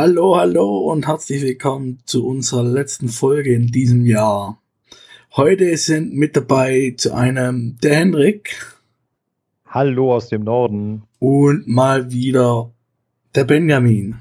Hallo, 0.00 0.36
hallo 0.36 0.92
und 0.92 1.08
herzlich 1.08 1.42
willkommen 1.42 1.98
zu 2.04 2.24
unserer 2.24 2.62
letzten 2.62 3.08
Folge 3.08 3.52
in 3.52 3.66
diesem 3.66 4.06
Jahr. 4.06 4.62
Heute 5.34 5.76
sind 5.76 6.14
mit 6.14 6.36
dabei 6.36 6.94
zu 6.96 7.12
einem 7.12 7.78
der 7.82 7.96
Hendrik. 7.96 8.76
Hallo 9.66 10.14
aus 10.14 10.28
dem 10.28 10.44
Norden. 10.44 11.02
Und 11.18 11.66
mal 11.66 12.12
wieder 12.12 12.70
der 13.34 13.42
Benjamin. 13.42 14.14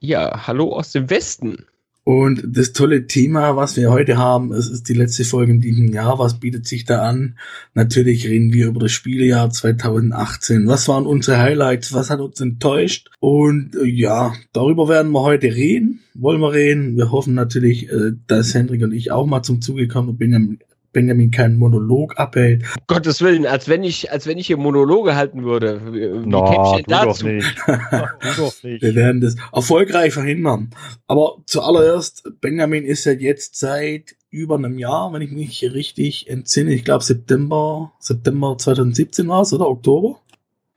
Ja, 0.00 0.46
hallo 0.46 0.70
aus 0.70 0.92
dem 0.92 1.08
Westen. 1.08 1.64
Und 2.08 2.44
das 2.46 2.72
tolle 2.72 3.08
Thema, 3.08 3.56
was 3.56 3.76
wir 3.76 3.90
heute 3.90 4.16
haben, 4.16 4.52
es 4.52 4.70
ist 4.70 4.88
die 4.88 4.94
letzte 4.94 5.24
Folge 5.24 5.50
in 5.50 5.60
diesem 5.60 5.92
Jahr. 5.92 6.20
Was 6.20 6.38
bietet 6.38 6.64
sich 6.64 6.84
da 6.84 7.02
an? 7.02 7.36
Natürlich 7.74 8.28
reden 8.28 8.52
wir 8.52 8.68
über 8.68 8.78
das 8.78 8.92
Spielejahr 8.92 9.50
2018. 9.50 10.68
Was 10.68 10.86
waren 10.86 11.04
unsere 11.04 11.38
Highlights? 11.38 11.92
Was 11.94 12.08
hat 12.08 12.20
uns 12.20 12.40
enttäuscht? 12.40 13.10
Und 13.18 13.74
äh, 13.74 13.86
ja, 13.86 14.34
darüber 14.52 14.88
werden 14.88 15.10
wir 15.10 15.22
heute 15.22 15.48
reden. 15.48 15.98
Wollen 16.14 16.40
wir 16.40 16.52
reden? 16.52 16.96
Wir 16.96 17.10
hoffen 17.10 17.34
natürlich, 17.34 17.90
äh, 17.90 18.12
dass 18.28 18.54
Hendrik 18.54 18.84
und 18.84 18.92
ich 18.92 19.10
auch 19.10 19.26
mal 19.26 19.42
zum 19.42 19.60
Zuge 19.60 19.88
kommen 19.88 20.10
und 20.10 20.18
Benjamin, 20.18 20.60
Benjamin 20.96 21.30
keinen 21.30 21.58
Monolog 21.58 22.18
abhält. 22.18 22.62
Um 22.62 22.82
Gottes 22.86 23.20
Willen, 23.20 23.44
als 23.44 23.68
wenn 23.68 23.84
ich, 23.84 24.10
als 24.10 24.26
wenn 24.26 24.38
ich 24.38 24.46
hier 24.46 24.56
Monologe 24.56 25.14
halten 25.14 25.44
würde. 25.44 25.92
Wie 25.92 26.26
no, 26.26 26.42
käme 26.46 26.64
ich 26.64 26.72
denn 26.72 26.84
du 26.84 26.90
dazu? 26.90 27.24
doch 27.24 27.32
nicht. 27.32 27.56
du 27.66 28.42
doch 28.42 28.62
nicht. 28.62 28.82
Wir 28.82 28.94
werden 28.94 29.20
das 29.20 29.36
erfolgreich 29.52 30.14
verhindern. 30.14 30.70
Aber 31.06 31.36
zuallererst, 31.44 32.32
Benjamin 32.40 32.86
ist 32.86 33.04
ja 33.04 33.12
jetzt 33.12 33.56
seit 33.56 34.16
über 34.30 34.54
einem 34.54 34.78
Jahr, 34.78 35.12
wenn 35.12 35.20
ich 35.20 35.32
mich 35.32 35.70
richtig 35.70 36.30
entsinne, 36.30 36.72
ich 36.72 36.86
glaube 36.86 37.04
September, 37.04 37.92
September 37.98 38.56
2017 38.56 39.28
war 39.28 39.42
es, 39.42 39.52
oder 39.52 39.68
Oktober? 39.68 40.20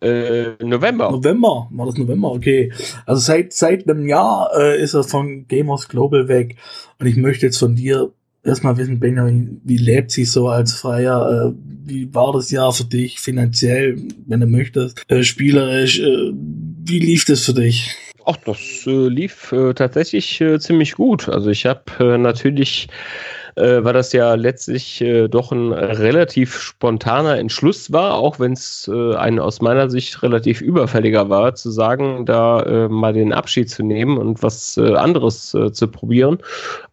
Äh, 0.01 0.61
November. 0.61 1.11
November, 1.11 1.69
war 1.71 1.85
das 1.85 1.95
November, 1.95 2.33
okay. 2.33 2.73
Also 3.05 3.21
seit, 3.21 3.53
seit 3.53 3.89
einem 3.89 4.05
Jahr 4.05 4.51
äh, 4.53 4.81
ist 4.81 4.95
er 4.95 5.05
von 5.05 5.47
Gamers 5.47 5.87
Global 5.87 6.27
weg. 6.27 6.57
Und 6.99 7.07
ich 7.07 7.15
möchte 7.15 7.45
jetzt 7.45 7.57
von 7.57 7.75
dir 7.75 8.11
erstmal 8.43 8.77
wissen, 8.77 8.99
Benjamin, 8.99 9.61
wie 9.63 9.77
lebt 9.77 10.11
sich 10.11 10.31
so 10.31 10.47
als 10.47 10.73
Freier? 10.73 11.53
Äh, 11.53 11.69
wie 11.85 12.13
war 12.13 12.33
das 12.33 12.51
Jahr 12.51 12.71
für 12.71 12.83
dich 12.85 13.19
finanziell, 13.19 13.97
wenn 14.27 14.39
du 14.39 14.47
möchtest? 14.47 15.03
Äh, 15.07 15.23
spielerisch, 15.23 15.99
äh, 15.99 16.31
wie 16.33 16.99
lief 16.99 17.25
das 17.25 17.45
für 17.45 17.53
dich? 17.53 17.95
Ach, 18.25 18.37
das 18.45 18.59
äh, 18.85 19.07
lief 19.07 19.51
äh, 19.51 19.73
tatsächlich 19.73 20.39
äh, 20.41 20.59
ziemlich 20.59 20.93
gut. 20.93 21.29
Also 21.29 21.49
ich 21.49 21.65
habe 21.65 22.17
natürlich, 22.19 22.87
äh, 23.59 23.83
weil 23.83 23.93
das 23.93 24.13
ja 24.13 24.35
letztlich 24.35 25.01
äh, 25.01 25.27
doch 25.27 25.51
ein 25.51 25.73
relativ 25.73 26.59
spontaner 26.59 27.37
Entschluss 27.37 27.91
war, 27.91 28.15
auch 28.15 28.39
wenn 28.39 28.53
es 28.53 28.89
äh, 28.91 29.15
ein 29.15 29.39
aus 29.39 29.61
meiner 29.61 29.89
Sicht 29.89 30.23
relativ 30.23 30.61
überfälliger 30.61 31.29
war, 31.29 31.55
zu 31.55 31.69
sagen, 31.71 32.25
da 32.25 32.61
äh, 32.61 32.87
mal 32.87 33.13
den 33.13 33.33
Abschied 33.33 33.69
zu 33.69 33.83
nehmen 33.83 34.17
und 34.17 34.41
was 34.41 34.77
äh, 34.77 34.95
anderes 34.95 35.53
äh, 35.53 35.71
zu 35.71 35.87
probieren. 35.87 36.39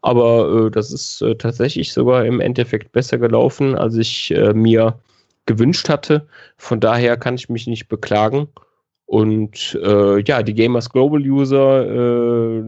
Aber 0.02 0.66
äh, 0.66 0.70
das 0.70 0.92
ist 0.92 1.22
äh, 1.22 1.36
tatsächlich 1.36 1.92
sogar 1.92 2.24
im 2.24 2.40
Endeffekt 2.40 2.92
besser 2.92 3.18
gelaufen, 3.18 3.76
als 3.76 3.96
ich 3.96 4.32
äh, 4.32 4.52
mir 4.52 4.98
gewünscht 5.46 5.88
hatte. 5.88 6.26
Von 6.56 6.80
daher 6.80 7.16
kann 7.16 7.36
ich 7.36 7.48
mich 7.48 7.66
nicht 7.66 7.88
beklagen. 7.88 8.48
Und 9.06 9.78
äh, 9.82 10.20
ja, 10.22 10.42
die 10.42 10.54
Gamers 10.54 10.90
Global 10.90 11.20
User, 11.20 12.58
äh, 12.58 12.62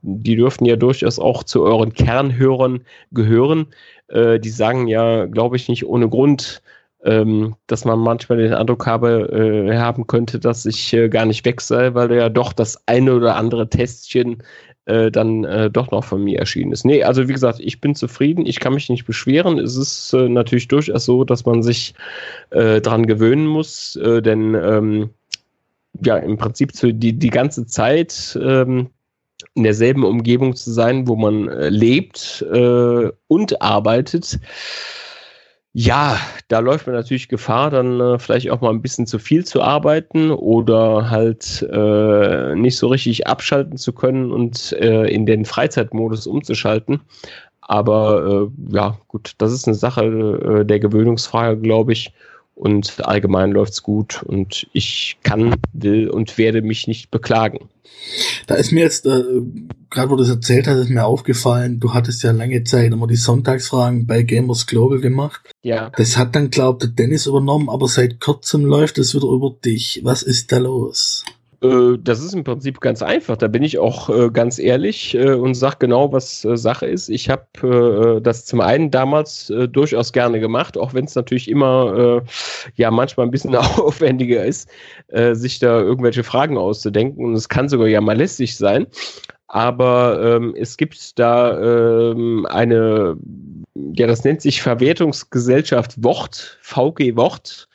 die 0.00 0.36
dürften 0.36 0.64
ja 0.64 0.76
durchaus 0.76 1.18
auch 1.18 1.44
zu 1.44 1.62
euren 1.62 1.92
Kernhörern 1.92 2.82
gehören. 3.12 3.66
Äh, 4.08 4.40
die 4.40 4.50
sagen 4.50 4.88
ja, 4.88 5.26
glaube 5.26 5.56
ich, 5.56 5.68
nicht 5.68 5.86
ohne 5.86 6.08
Grund, 6.08 6.62
ähm, 7.04 7.56
dass 7.66 7.84
man 7.84 7.98
manchmal 7.98 8.38
den 8.38 8.54
Eindruck 8.54 8.86
habe, 8.86 9.68
äh, 9.68 9.76
haben 9.76 10.06
könnte, 10.06 10.38
dass 10.38 10.64
ich 10.66 10.92
äh, 10.94 11.08
gar 11.08 11.26
nicht 11.26 11.44
weg 11.44 11.60
sei, 11.60 11.94
weil 11.94 12.12
ja 12.12 12.28
doch 12.28 12.52
das 12.52 12.86
eine 12.86 13.14
oder 13.14 13.36
andere 13.36 13.68
Testchen 13.68 14.42
äh, 14.86 15.10
dann 15.10 15.44
äh, 15.44 15.70
doch 15.70 15.90
noch 15.90 16.04
von 16.04 16.24
mir 16.24 16.38
erschienen 16.38 16.72
ist. 16.72 16.84
Nee, 16.84 17.04
also 17.04 17.28
wie 17.28 17.32
gesagt, 17.32 17.60
ich 17.60 17.80
bin 17.80 17.94
zufrieden, 17.94 18.46
ich 18.46 18.60
kann 18.60 18.74
mich 18.74 18.88
nicht 18.88 19.04
beschweren. 19.04 19.58
Es 19.58 19.76
ist 19.76 20.12
äh, 20.12 20.28
natürlich 20.28 20.68
durchaus 20.68 21.04
so, 21.04 21.24
dass 21.24 21.44
man 21.44 21.62
sich 21.62 21.94
äh, 22.50 22.80
dran 22.80 23.06
gewöhnen 23.06 23.46
muss, 23.46 23.96
äh, 23.96 24.22
denn 24.22 24.54
ähm, 24.54 25.10
ja, 26.04 26.16
im 26.16 26.36
Prinzip 26.36 26.74
zu, 26.74 26.92
die, 26.92 27.18
die 27.18 27.30
ganze 27.30 27.66
Zeit 27.66 28.38
ähm, 28.42 28.90
in 29.54 29.64
derselben 29.64 30.04
Umgebung 30.04 30.54
zu 30.54 30.72
sein, 30.72 31.06
wo 31.08 31.16
man 31.16 31.48
äh, 31.48 31.68
lebt 31.68 32.44
äh, 32.52 33.10
und 33.28 33.62
arbeitet. 33.62 34.38
Ja, 35.74 36.18
da 36.48 36.58
läuft 36.58 36.86
man 36.86 36.94
natürlich 36.94 37.28
Gefahr, 37.28 37.70
dann 37.70 37.98
äh, 37.98 38.18
vielleicht 38.18 38.50
auch 38.50 38.60
mal 38.60 38.70
ein 38.70 38.82
bisschen 38.82 39.06
zu 39.06 39.18
viel 39.18 39.44
zu 39.46 39.62
arbeiten 39.62 40.30
oder 40.30 41.08
halt 41.10 41.66
äh, 41.72 42.54
nicht 42.54 42.76
so 42.76 42.88
richtig 42.88 43.26
abschalten 43.26 43.78
zu 43.78 43.94
können 43.94 44.32
und 44.32 44.72
äh, 44.72 45.06
in 45.06 45.24
den 45.24 45.46
Freizeitmodus 45.46 46.26
umzuschalten. 46.26 47.00
Aber 47.62 48.50
äh, 48.70 48.74
ja, 48.74 48.98
gut, 49.08 49.32
das 49.38 49.52
ist 49.52 49.66
eine 49.66 49.74
Sache 49.74 50.04
äh, 50.04 50.64
der 50.66 50.78
Gewöhnungsfrage, 50.78 51.58
glaube 51.58 51.92
ich. 51.92 52.12
Und 52.62 53.04
allgemein 53.04 53.50
läuft's 53.50 53.82
gut 53.82 54.22
und 54.22 54.68
ich 54.72 55.16
kann, 55.24 55.56
will 55.72 56.08
und 56.08 56.38
werde 56.38 56.62
mich 56.62 56.86
nicht 56.86 57.10
beklagen. 57.10 57.68
Da 58.46 58.54
ist 58.54 58.70
mir 58.70 58.82
jetzt, 58.82 59.04
äh, 59.04 59.24
gerade 59.90 60.10
wo 60.10 60.14
du 60.14 60.22
das 60.22 60.30
erzählt 60.30 60.68
hast, 60.68 60.78
ist 60.78 60.88
mir 60.88 61.04
aufgefallen, 61.04 61.80
du 61.80 61.92
hattest 61.92 62.22
ja 62.22 62.30
lange 62.30 62.62
Zeit 62.62 62.92
immer 62.92 63.08
die 63.08 63.16
Sonntagsfragen 63.16 64.06
bei 64.06 64.22
Gamers 64.22 64.68
Global 64.68 65.00
gemacht. 65.00 65.40
Ja. 65.62 65.90
Das 65.96 66.16
hat 66.16 66.36
dann, 66.36 66.50
glaubt 66.50 66.88
Dennis 67.00 67.26
übernommen, 67.26 67.68
aber 67.68 67.88
seit 67.88 68.20
kurzem 68.20 68.64
läuft 68.64 68.96
es 68.98 69.12
wieder 69.12 69.26
über 69.26 69.56
dich. 69.64 70.00
Was 70.04 70.22
ist 70.22 70.52
da 70.52 70.58
los? 70.58 71.24
Äh, 71.62 71.98
Das 71.98 72.20
ist 72.22 72.34
im 72.34 72.44
Prinzip 72.44 72.80
ganz 72.80 73.02
einfach. 73.02 73.36
Da 73.36 73.48
bin 73.48 73.62
ich 73.62 73.78
auch 73.78 74.08
äh, 74.10 74.30
ganz 74.30 74.58
ehrlich 74.58 75.14
äh, 75.14 75.32
und 75.32 75.54
sage 75.54 75.76
genau, 75.80 76.12
was 76.12 76.44
äh, 76.44 76.56
Sache 76.56 76.86
ist. 76.86 77.08
Ich 77.08 77.30
habe 77.30 78.16
äh, 78.18 78.20
das 78.20 78.44
zum 78.44 78.60
einen 78.60 78.90
damals 78.90 79.50
äh, 79.50 79.68
durchaus 79.68 80.12
gerne 80.12 80.40
gemacht, 80.40 80.76
auch 80.76 80.94
wenn 80.94 81.04
es 81.04 81.14
natürlich 81.14 81.48
immer 81.48 82.22
äh, 82.26 82.30
ja 82.76 82.90
manchmal 82.90 83.26
ein 83.26 83.30
bisschen 83.30 83.54
aufwendiger 83.56 84.44
ist, 84.44 84.68
äh, 85.08 85.34
sich 85.34 85.58
da 85.58 85.80
irgendwelche 85.80 86.24
Fragen 86.24 86.58
auszudenken. 86.58 87.24
Und 87.24 87.34
es 87.34 87.48
kann 87.48 87.68
sogar 87.68 87.88
ja 87.88 88.00
mal 88.00 88.16
lästig 88.16 88.56
sein. 88.56 88.86
Aber 89.48 90.20
ähm, 90.36 90.54
es 90.56 90.76
gibt 90.78 91.18
da 91.18 92.12
ähm, 92.12 92.46
eine, 92.46 93.16
ja, 93.74 94.06
das 94.06 94.24
nennt 94.24 94.40
sich 94.40 94.62
Verwertungsgesellschaft 94.62 96.02
Wort, 96.02 96.58
VG 96.62 97.16
Wort 97.16 97.68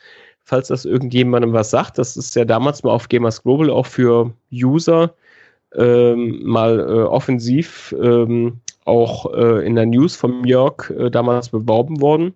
falls 0.47 0.69
das 0.69 0.85
irgendjemandem 0.85 1.52
was 1.52 1.69
sagt. 1.69 1.97
Das 1.97 2.16
ist 2.16 2.34
ja 2.35 2.46
damals 2.46 2.81
mal 2.81 2.91
auf 2.91 3.09
Gamers 3.09 3.44
Global 3.44 3.69
auch 3.69 3.85
für 3.85 4.34
User 4.52 5.13
ähm, 5.75 6.41
mal 6.44 6.80
äh, 6.80 7.03
offensiv 7.03 7.94
ähm, 8.02 8.62
auch 8.86 9.34
äh, 9.34 9.66
in 9.66 9.75
der 9.75 9.86
News 9.86 10.16
von 10.16 10.46
Jörg 10.46 10.90
äh, 10.90 11.12
damals 11.12 11.50
beworben 11.50 12.00
worden. 12.00 12.34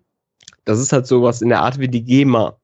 Das 0.66 0.78
ist 0.78 0.92
halt 0.92 1.08
sowas 1.08 1.42
in 1.42 1.50
der 1.50 1.62
Art 1.62 1.80
wie 1.80 1.88
die 1.88 2.04
GEMA. 2.04 2.58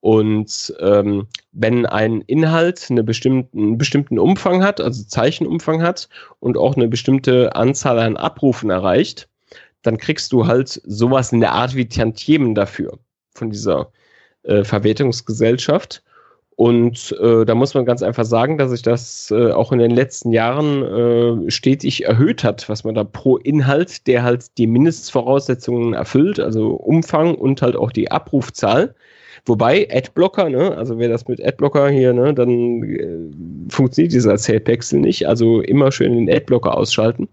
Und 0.00 0.74
ähm, 0.80 1.28
wenn 1.52 1.86
ein 1.86 2.22
Inhalt 2.22 2.88
eine 2.90 3.04
bestimmten, 3.04 3.58
einen 3.58 3.78
bestimmten 3.78 4.18
Umfang 4.18 4.64
hat, 4.64 4.80
also 4.80 5.04
Zeichenumfang 5.04 5.80
hat 5.80 6.08
und 6.40 6.56
auch 6.56 6.74
eine 6.74 6.88
bestimmte 6.88 7.54
Anzahl 7.54 8.00
an 8.00 8.16
Abrufen 8.16 8.70
erreicht, 8.70 9.28
dann 9.82 9.96
kriegst 9.96 10.32
du 10.32 10.48
halt 10.48 10.80
sowas 10.84 11.30
in 11.32 11.40
der 11.40 11.52
Art 11.52 11.76
wie 11.76 11.86
Tantiemen 11.86 12.56
dafür 12.56 12.98
von 13.34 13.50
dieser 13.50 13.92
äh, 14.42 14.64
Verwertungsgesellschaft. 14.64 16.02
Und 16.56 17.16
äh, 17.22 17.46
da 17.46 17.54
muss 17.54 17.72
man 17.72 17.86
ganz 17.86 18.02
einfach 18.02 18.26
sagen, 18.26 18.58
dass 18.58 18.70
sich 18.70 18.82
das 18.82 19.30
äh, 19.30 19.50
auch 19.50 19.72
in 19.72 19.78
den 19.78 19.92
letzten 19.92 20.30
Jahren 20.30 21.46
äh, 21.46 21.50
stetig 21.50 22.04
erhöht 22.04 22.44
hat, 22.44 22.68
was 22.68 22.84
man 22.84 22.94
da 22.94 23.02
pro 23.02 23.38
Inhalt, 23.38 24.06
der 24.06 24.22
halt 24.22 24.58
die 24.58 24.66
Mindestvoraussetzungen 24.66 25.94
erfüllt, 25.94 26.38
also 26.38 26.72
Umfang 26.72 27.34
und 27.34 27.62
halt 27.62 27.76
auch 27.76 27.92
die 27.92 28.10
Abrufzahl. 28.10 28.94
Wobei 29.46 29.88
Adblocker, 29.90 30.50
ne, 30.50 30.76
also 30.76 30.98
wer 30.98 31.08
das 31.08 31.26
mit 31.28 31.42
Adblocker 31.42 31.88
hier, 31.88 32.12
ne, 32.12 32.34
dann 32.34 32.82
äh, 32.82 33.70
funktioniert 33.70 34.12
dieser 34.12 34.36
Zählpexel 34.36 35.00
nicht. 35.00 35.26
Also 35.26 35.62
immer 35.62 35.90
schön 35.90 36.12
den 36.12 36.30
Adblocker 36.30 36.76
ausschalten. 36.76 37.26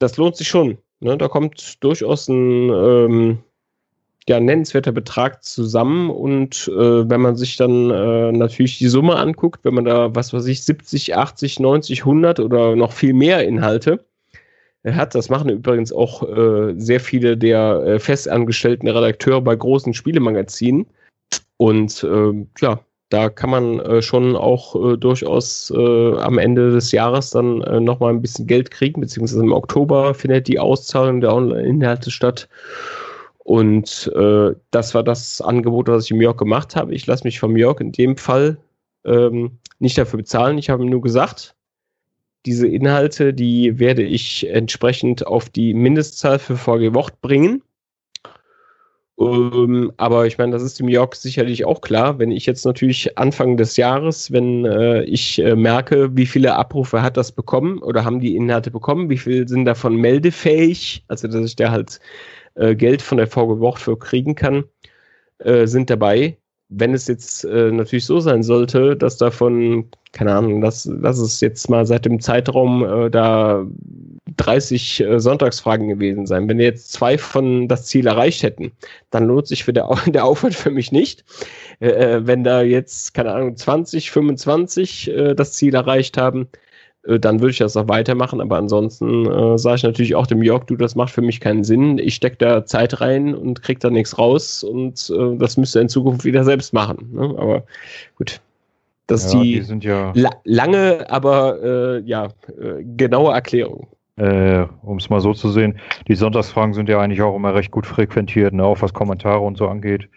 Das 0.00 0.16
lohnt 0.16 0.34
sich 0.36 0.48
schon. 0.48 0.78
Ne? 0.98 1.16
Da 1.16 1.28
kommt 1.28 1.82
durchaus 1.84 2.28
ein 2.28 2.70
ähm, 2.70 3.38
ja, 4.28 4.38
nennenswerter 4.38 4.92
Betrag 4.92 5.42
zusammen 5.42 6.10
und 6.10 6.68
äh, 6.68 7.10
wenn 7.10 7.20
man 7.20 7.36
sich 7.36 7.56
dann 7.56 7.90
äh, 7.90 8.32
natürlich 8.32 8.78
die 8.78 8.88
Summe 8.88 9.16
anguckt, 9.16 9.64
wenn 9.64 9.74
man 9.74 9.84
da, 9.84 10.14
was 10.14 10.32
weiß 10.32 10.46
ich, 10.46 10.64
70, 10.64 11.16
80, 11.16 11.60
90, 11.60 12.00
100 12.00 12.40
oder 12.40 12.76
noch 12.76 12.92
viel 12.92 13.14
mehr 13.14 13.44
Inhalte 13.44 14.04
hat, 14.84 15.14
das 15.14 15.28
machen 15.28 15.50
übrigens 15.50 15.92
auch 15.92 16.22
äh, 16.28 16.74
sehr 16.76 17.00
viele 17.00 17.36
der 17.36 17.82
äh, 17.84 17.98
festangestellten 17.98 18.88
Redakteure 18.88 19.40
bei 19.40 19.56
großen 19.56 19.94
Spielemagazinen 19.94 20.86
und 21.56 22.04
äh, 22.04 22.46
ja, 22.60 22.80
da 23.12 23.28
kann 23.28 23.50
man 23.50 23.78
äh, 23.80 24.02
schon 24.02 24.36
auch 24.36 24.74
äh, 24.74 24.96
durchaus 24.96 25.70
äh, 25.76 26.16
am 26.16 26.38
Ende 26.38 26.70
des 26.70 26.92
Jahres 26.92 27.30
dann 27.30 27.60
äh, 27.62 27.78
nochmal 27.78 28.10
ein 28.10 28.22
bisschen 28.22 28.46
Geld 28.46 28.70
kriegen, 28.70 29.00
beziehungsweise 29.00 29.42
im 29.42 29.52
Oktober 29.52 30.14
findet 30.14 30.48
die 30.48 30.58
Auszahlung 30.58 31.20
der 31.20 31.34
Online-Inhalte 31.34 32.10
statt. 32.10 32.48
Und 33.44 34.10
äh, 34.14 34.54
das 34.70 34.94
war 34.94 35.02
das 35.02 35.40
Angebot, 35.40 35.88
was 35.88 36.04
ich 36.04 36.10
im 36.12 36.22
Jörg 36.22 36.36
gemacht 36.36 36.76
habe. 36.76 36.94
Ich 36.94 37.06
lasse 37.06 37.24
mich 37.24 37.40
vom 37.40 37.56
Jörg 37.56 37.80
in 37.80 37.92
dem 37.92 38.16
Fall 38.16 38.58
ähm, 39.04 39.58
nicht 39.80 39.98
dafür 39.98 40.18
bezahlen. 40.18 40.58
Ich 40.58 40.70
habe 40.70 40.84
ihm 40.84 40.90
nur 40.90 41.00
gesagt, 41.00 41.56
diese 42.46 42.68
Inhalte, 42.68 43.34
die 43.34 43.78
werde 43.78 44.02
ich 44.02 44.48
entsprechend 44.48 45.26
auf 45.26 45.48
die 45.48 45.74
Mindestzahl 45.74 46.38
für 46.38 46.56
VG 46.56 46.94
Wort 46.94 47.20
bringen. 47.20 47.62
Ähm, 49.22 49.92
aber 49.98 50.26
ich 50.26 50.38
meine, 50.38 50.52
das 50.52 50.62
ist 50.62 50.80
dem 50.80 50.88
York 50.88 51.14
sicherlich 51.14 51.64
auch 51.64 51.80
klar. 51.80 52.18
Wenn 52.18 52.30
ich 52.30 52.46
jetzt 52.46 52.64
natürlich 52.64 53.16
Anfang 53.18 53.56
des 53.56 53.76
Jahres, 53.76 54.32
wenn 54.32 54.64
äh, 54.64 55.04
ich 55.04 55.38
äh, 55.38 55.54
merke, 55.54 56.16
wie 56.16 56.26
viele 56.26 56.56
Abrufe 56.56 57.02
hat 57.02 57.16
das 57.16 57.30
bekommen 57.32 57.78
oder 57.78 58.04
haben 58.04 58.20
die 58.20 58.36
Inhalte 58.36 58.70
bekommen, 58.70 59.10
wie 59.10 59.18
viel 59.18 59.46
sind 59.48 59.64
davon 59.64 59.96
meldefähig, 59.96 61.04
also 61.08 61.28
dass 61.28 61.44
ich 61.44 61.56
da 61.56 61.70
halt 61.70 62.00
äh, 62.54 62.74
Geld 62.74 63.02
von 63.02 63.18
der 63.18 63.28
VG 63.28 63.60
Wort 63.60 63.78
für 63.78 63.98
kriegen 63.98 64.34
kann, 64.34 64.64
äh, 65.38 65.66
sind 65.66 65.90
dabei. 65.90 66.38
Wenn 66.74 66.94
es 66.94 67.06
jetzt 67.06 67.44
äh, 67.44 67.70
natürlich 67.70 68.06
so 68.06 68.20
sein 68.20 68.42
sollte, 68.42 68.96
dass 68.96 69.16
davon, 69.16 69.90
keine 70.12 70.34
Ahnung, 70.34 70.60
dass, 70.60 70.88
dass 71.02 71.18
es 71.18 71.40
jetzt 71.40 71.68
mal 71.68 71.86
seit 71.86 72.04
dem 72.04 72.20
Zeitraum 72.20 72.84
äh, 72.84 73.10
da 73.10 73.66
30 74.36 75.00
äh, 75.00 75.20
Sonntagsfragen 75.20 75.88
gewesen 75.88 76.26
sein. 76.26 76.48
Wenn 76.48 76.60
jetzt 76.60 76.92
zwei 76.92 77.18
von 77.18 77.68
das 77.68 77.86
Ziel 77.86 78.06
erreicht 78.06 78.42
hätten, 78.42 78.72
dann 79.10 79.26
lohnt 79.26 79.46
sich 79.46 79.64
für 79.64 79.72
der, 79.72 79.88
der 80.06 80.24
Aufwand 80.24 80.54
für 80.54 80.70
mich 80.70 80.92
nicht. 80.92 81.24
Äh, 81.80 81.88
äh, 81.88 82.26
wenn 82.26 82.44
da 82.44 82.62
jetzt, 82.62 83.14
keine 83.14 83.32
Ahnung, 83.32 83.56
20, 83.56 84.10
25 84.10 85.10
äh, 85.10 85.34
das 85.34 85.52
Ziel 85.52 85.74
erreicht 85.74 86.16
haben, 86.16 86.48
dann 87.04 87.40
würde 87.40 87.50
ich 87.50 87.58
das 87.58 87.76
auch 87.76 87.88
weitermachen. 87.88 88.40
Aber 88.40 88.56
ansonsten 88.56 89.26
äh, 89.26 89.58
sage 89.58 89.76
ich 89.76 89.82
natürlich 89.82 90.14
auch 90.14 90.26
dem 90.26 90.42
Jörg, 90.42 90.64
du, 90.64 90.76
das 90.76 90.94
macht 90.94 91.12
für 91.12 91.22
mich 91.22 91.40
keinen 91.40 91.64
Sinn. 91.64 91.98
Ich 91.98 92.14
stecke 92.14 92.36
da 92.36 92.64
Zeit 92.64 93.00
rein 93.00 93.34
und 93.34 93.62
krieg 93.62 93.80
da 93.80 93.90
nichts 93.90 94.18
raus 94.18 94.62
und 94.62 95.10
äh, 95.16 95.36
das 95.36 95.56
müsste 95.56 95.78
er 95.80 95.82
in 95.82 95.88
Zukunft 95.88 96.24
wieder 96.24 96.44
selbst 96.44 96.72
machen. 96.72 97.08
Ne? 97.12 97.22
Aber 97.38 97.64
gut. 98.16 98.40
Das 99.08 99.24
ist 99.24 99.32
Ja, 99.32 99.40
die, 99.42 99.54
die 99.54 99.60
sind 99.62 99.84
ja, 99.84 100.12
la 100.14 100.30
lange, 100.44 101.10
aber 101.10 101.60
äh, 101.62 102.00
ja, 102.02 102.26
äh, 102.48 102.82
genaue 102.96 103.32
Erklärung. 103.34 103.88
äh, 104.16 104.66
um 104.82 104.98
es 104.98 105.10
mal 105.10 105.20
so 105.20 105.34
zu 105.34 105.50
sehen, 105.50 105.78
die 106.08 106.14
Sonntagsfragen 106.14 106.72
sind 106.74 106.88
ja 106.88 107.00
eigentlich 107.00 107.22
auch 107.22 107.34
immer 107.34 107.54
recht 107.54 107.70
gut 107.72 107.86
frequentiert, 107.86 108.52
ne, 108.54 108.64
auch 108.64 108.80
was 108.80 108.92
Kommentare 108.92 109.40
und 109.40 109.56
so 109.58 109.68
angeht. 109.68 110.08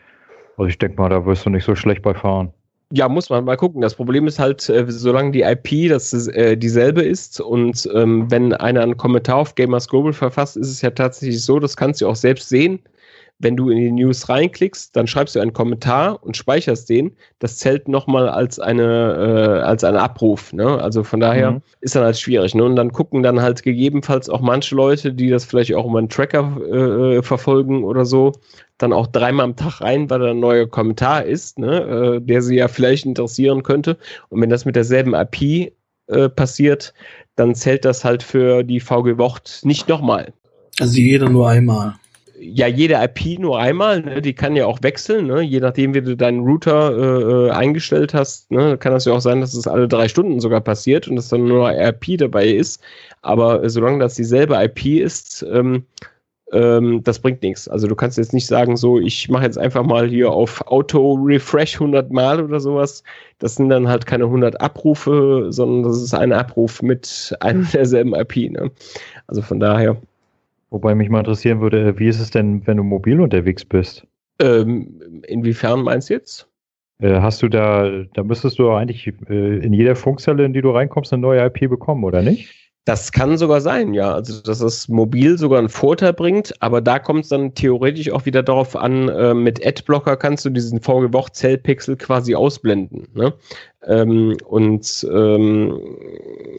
Also 0.57 0.69
ich 0.69 0.77
denke 0.77 1.01
mal, 1.01 1.09
da 1.09 1.25
wirst 1.25 1.45
du 1.45 1.49
nicht 1.49 1.65
so 1.65 1.75
schlecht 1.75 2.03
bei 2.03 2.13
fahren. 2.13 2.53
Ja, 2.95 3.09
muss 3.09 3.29
man 3.29 3.43
mal 3.43 3.57
gucken. 3.57 3.81
Das 3.81 3.93
Problem 3.95 4.25
ist 4.25 4.39
halt, 4.39 4.69
äh, 4.69 4.85
solange 4.87 5.31
die 5.31 5.41
IP 5.41 5.89
das 5.89 6.13
äh, 6.29 6.55
dieselbe 6.55 7.01
ist 7.01 7.41
und 7.41 7.89
ähm, 7.93 8.31
wenn 8.31 8.53
einer 8.53 8.81
einen 8.83 8.95
Kommentar 8.95 9.35
auf 9.35 9.55
Gamers 9.55 9.89
Global 9.89 10.13
verfasst, 10.13 10.55
ist 10.55 10.69
es 10.69 10.81
ja 10.81 10.91
tatsächlich 10.91 11.43
so, 11.43 11.59
das 11.59 11.75
kannst 11.75 11.99
du 11.99 12.07
auch 12.07 12.15
selbst 12.15 12.47
sehen. 12.47 12.79
Wenn 13.39 13.57
du 13.57 13.69
in 13.69 13.77
die 13.77 13.91
News 13.91 14.29
reinklickst, 14.29 14.95
dann 14.95 15.07
schreibst 15.07 15.35
du 15.35 15.41
einen 15.41 15.51
Kommentar 15.53 16.23
und 16.23 16.37
speicherst 16.37 16.89
den. 16.89 17.17
Das 17.39 17.57
zählt 17.57 17.87
nochmal 17.89 18.29
als 18.29 18.59
eine 18.59 19.59
äh, 19.61 19.61
als 19.61 19.83
ein 19.83 19.97
Abruf. 19.97 20.53
Ne? 20.53 20.81
Also 20.81 21.03
von 21.03 21.19
daher 21.19 21.51
Mhm. 21.51 21.61
ist 21.81 21.95
dann 21.95 22.03
halt 22.03 22.17
schwierig. 22.17 22.55
Ne? 22.55 22.63
Und 22.63 22.75
dann 22.77 22.93
gucken 22.93 23.23
dann 23.23 23.41
halt 23.41 23.63
gegebenenfalls 23.63 24.29
auch 24.29 24.39
manche 24.41 24.73
Leute, 24.75 25.13
die 25.13 25.29
das 25.29 25.43
vielleicht 25.43 25.73
auch 25.75 25.85
über 25.89 25.99
einen 25.99 26.09
Tracker 26.09 27.17
äh, 27.17 27.21
verfolgen 27.23 27.83
oder 27.83 28.05
so, 28.05 28.31
dann 28.77 28.93
auch 28.93 29.07
dreimal 29.07 29.43
am 29.45 29.55
Tag 29.55 29.81
rein, 29.81 30.09
weil 30.09 30.19
da 30.19 30.31
ein 30.31 30.39
neuer 30.39 30.67
Kommentar 30.67 31.23
ist, 31.25 31.59
ne, 31.59 31.81
äh, 31.81 32.21
der 32.21 32.41
sie 32.41 32.55
ja 32.55 32.67
vielleicht 32.69 33.05
interessieren 33.05 33.63
könnte. 33.63 33.97
Und 34.29 34.41
wenn 34.41 34.49
das 34.49 34.65
mit 34.65 34.75
derselben 34.75 35.13
IP 35.13 35.73
äh, 36.07 36.29
passiert, 36.29 36.93
dann 37.35 37.53
zählt 37.55 37.83
das 37.83 38.05
halt 38.05 38.23
für 38.23 38.63
die 38.63 38.79
VG 38.79 39.17
Wort 39.17 39.59
nicht 39.63 39.89
nochmal. 39.89 40.31
Also 40.79 40.99
jeder 40.99 41.29
nur 41.29 41.49
einmal. 41.49 41.95
Ja, 42.39 42.67
jede 42.67 42.95
IP 42.95 43.39
nur 43.39 43.59
einmal, 43.59 44.01
ne, 44.01 44.21
die 44.21 44.33
kann 44.33 44.55
ja 44.55 44.65
auch 44.65 44.79
wechseln, 44.81 45.27
ne, 45.27 45.41
je 45.41 45.59
nachdem, 45.59 45.93
wie 45.93 46.01
du 46.01 46.17
deinen 46.17 46.41
Router 46.41 46.91
äh, 46.97 47.47
äh, 47.47 47.51
eingestellt 47.51 48.13
hast, 48.13 48.51
ne, 48.51 48.77
kann 48.77 48.91
das 48.91 49.05
ja 49.05 49.13
auch 49.13 49.21
sein, 49.21 49.41
dass 49.41 49.53
es 49.53 49.67
alle 49.67 49.87
drei 49.87 50.07
Stunden 50.09 50.39
sogar 50.39 50.61
passiert 50.61 51.07
und 51.07 51.15
dass 51.15 51.29
dann 51.29 51.45
nur 51.45 51.67
eine 51.69 51.89
IP 51.89 52.17
dabei 52.17 52.47
ist. 52.47 52.81
Aber 53.21 53.63
äh, 53.63 53.69
solange 53.69 53.99
das 53.99 54.15
dieselbe 54.15 54.55
IP 54.61 54.85
ist, 54.85 55.45
ähm, 55.49 55.85
ähm, 56.51 57.03
das 57.03 57.19
bringt 57.19 57.41
nichts. 57.41 57.67
Also 57.67 57.87
du 57.87 57.95
kannst 57.95 58.17
jetzt 58.17 58.33
nicht 58.33 58.47
sagen, 58.47 58.77
so, 58.77 58.99
ich 58.99 59.29
mache 59.29 59.45
jetzt 59.45 59.57
einfach 59.57 59.83
mal 59.83 60.07
hier 60.07 60.31
auf 60.31 60.61
Auto-Refresh 60.67 61.75
100 61.75 62.11
Mal 62.11 62.43
oder 62.43 62.59
sowas. 62.59 63.03
Das 63.39 63.55
sind 63.55 63.69
dann 63.69 63.87
halt 63.87 64.05
keine 64.05 64.25
100 64.25 64.61
Abrufe, 64.61 65.47
sondern 65.49 65.83
das 65.83 66.01
ist 66.01 66.13
ein 66.13 66.33
Abruf 66.33 66.81
mit 66.81 67.35
einer 67.39 67.63
derselben 67.73 68.13
IP. 68.13 68.51
Ne? 68.51 68.71
Also 69.27 69.41
von 69.41 69.59
daher, 69.59 69.97
Wobei 70.75 70.93
mich 70.93 71.09
mal 71.09 71.19
interessieren 71.19 71.61
würde, 71.61 71.97
wie 71.99 72.09
ist 72.09 72.19
es 72.19 72.31
denn, 72.31 72.67
wenn 72.67 72.75
du 72.75 72.83
mobil 72.83 73.21
unterwegs 73.21 73.63
bist? 73.63 74.05
ähm, 74.41 75.21
inwiefern 75.25 75.83
meinst 75.83 76.09
du 76.09 76.15
jetzt? 76.15 76.49
Äh, 76.99 77.21
hast 77.21 77.41
du 77.41 77.47
da, 77.47 78.03
da 78.13 78.23
müsstest 78.23 78.59
du 78.59 78.69
eigentlich 78.71 79.07
äh, 79.29 79.57
in 79.59 79.71
jeder 79.71 79.95
Funkzelle, 79.95 80.43
in 80.43 80.51
die 80.51 80.61
du 80.61 80.71
reinkommst, 80.71 81.13
eine 81.13 81.21
neue 81.21 81.45
IP 81.45 81.69
bekommen, 81.69 82.03
oder 82.03 82.21
nicht? 82.21 82.64
Das 82.85 83.11
kann 83.11 83.35
sogar 83.39 83.61
sein, 83.61 83.95
ja. 83.95 84.13
Also, 84.13 84.41
dass 84.41 84.61
es 84.61 84.87
mobil 84.87 85.39
sogar 85.39 85.57
einen 85.57 85.69
Vorteil 85.69 86.13
bringt, 86.13 86.53
aber 86.61 86.81
da 86.81 86.99
kommt 86.99 87.23
es 87.23 87.29
dann 87.29 87.55
theoretisch 87.55 88.11
auch 88.11 88.27
wieder 88.27 88.43
darauf 88.43 88.75
an, 88.75 89.09
äh, 89.09 89.33
mit 89.33 89.65
Adblocker 89.65 90.15
kannst 90.17 90.45
du 90.45 90.51
diesen 90.51 90.79
VG-Woch-Zellpixel 90.79 91.95
quasi 91.97 92.35
ausblenden. 92.35 93.07
Ne? 93.15 93.33
Ähm, 93.87 94.37
und 94.47 95.07
ähm, 95.11 95.79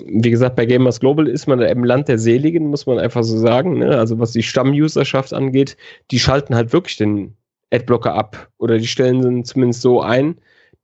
wie 0.05 0.31
gesagt, 0.31 0.57
bei 0.57 0.67
Gamers 0.67 0.99
Global 0.99 1.29
ist 1.29 1.47
man 1.47 1.61
im 1.61 1.85
Land 1.85 2.09
der 2.09 2.19
Seligen, 2.19 2.67
muss 2.67 2.87
man 2.87 2.99
einfach 2.99 3.23
so 3.23 3.39
sagen. 3.39 3.79
Ne? 3.79 3.97
Also, 3.97 4.19
was 4.19 4.33
die 4.33 4.43
Stammuserschaft 4.43 5.33
angeht, 5.33 5.77
die 6.11 6.19
schalten 6.19 6.57
halt 6.57 6.73
wirklich 6.73 6.97
den 6.97 7.37
Adblocker 7.73 8.15
ab 8.15 8.49
oder 8.59 8.79
die 8.79 8.87
stellen 8.89 9.23
ihn 9.23 9.45
zumindest 9.45 9.83
so 9.83 10.01
ein, 10.01 10.39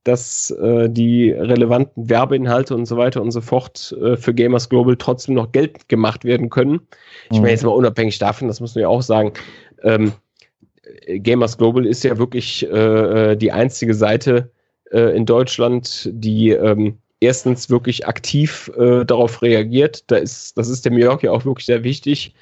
dass 0.05 0.51
äh, 0.51 0.89
die 0.89 1.31
relevanten 1.31 2.09
Werbeinhalte 2.09 2.75
und 2.75 2.87
so 2.87 2.97
weiter 2.97 3.23
und 3.23 3.31
so 3.31 3.41
fort 3.41 3.97
äh, 4.03 4.17
für 4.17 4.35
Gamers 4.35 4.69
Global 4.69 4.97
trotzdem 4.97 5.35
noch 5.35 5.53
Geld 5.53 5.89
gemacht 5.89 6.25
werden 6.25 6.51
können. 6.51 6.81
Ich 7.31 7.39
meine, 7.39 7.53
jetzt 7.53 7.65
mal 7.65 7.71
unabhängig 7.71 8.19
davon, 8.19 8.49
das 8.49 8.61
muss 8.61 8.75
man 8.75 8.83
ja 8.83 8.89
auch 8.89 9.03
sagen, 9.03 9.33
ähm, 9.83 10.13
Gamers 11.07 11.57
Global 11.57 11.87
ist 11.87 12.03
ja 12.05 12.19
wirklich 12.19 12.69
äh, 12.69 13.37
die 13.37 13.53
einzige 13.53 13.95
Seite 13.95 14.51
äh, 14.91 15.17
in 15.17 15.27
Deutschland, 15.27 16.11
die 16.13 16.51
ähm, 16.51 16.99
erstens 17.21 17.71
wirklich 17.71 18.07
aktiv 18.07 18.71
äh, 18.77 19.05
darauf 19.05 19.43
reagiert. 19.43 20.11
Da 20.11 20.17
ist, 20.17 20.59
das 20.59 20.69
ist 20.69 20.85
dem 20.85 20.99
Jörg 20.99 21.23
ja 21.23 21.31
auch 21.31 21.45
wirklich 21.45 21.67
sehr 21.67 21.85
wichtig, 21.85 22.35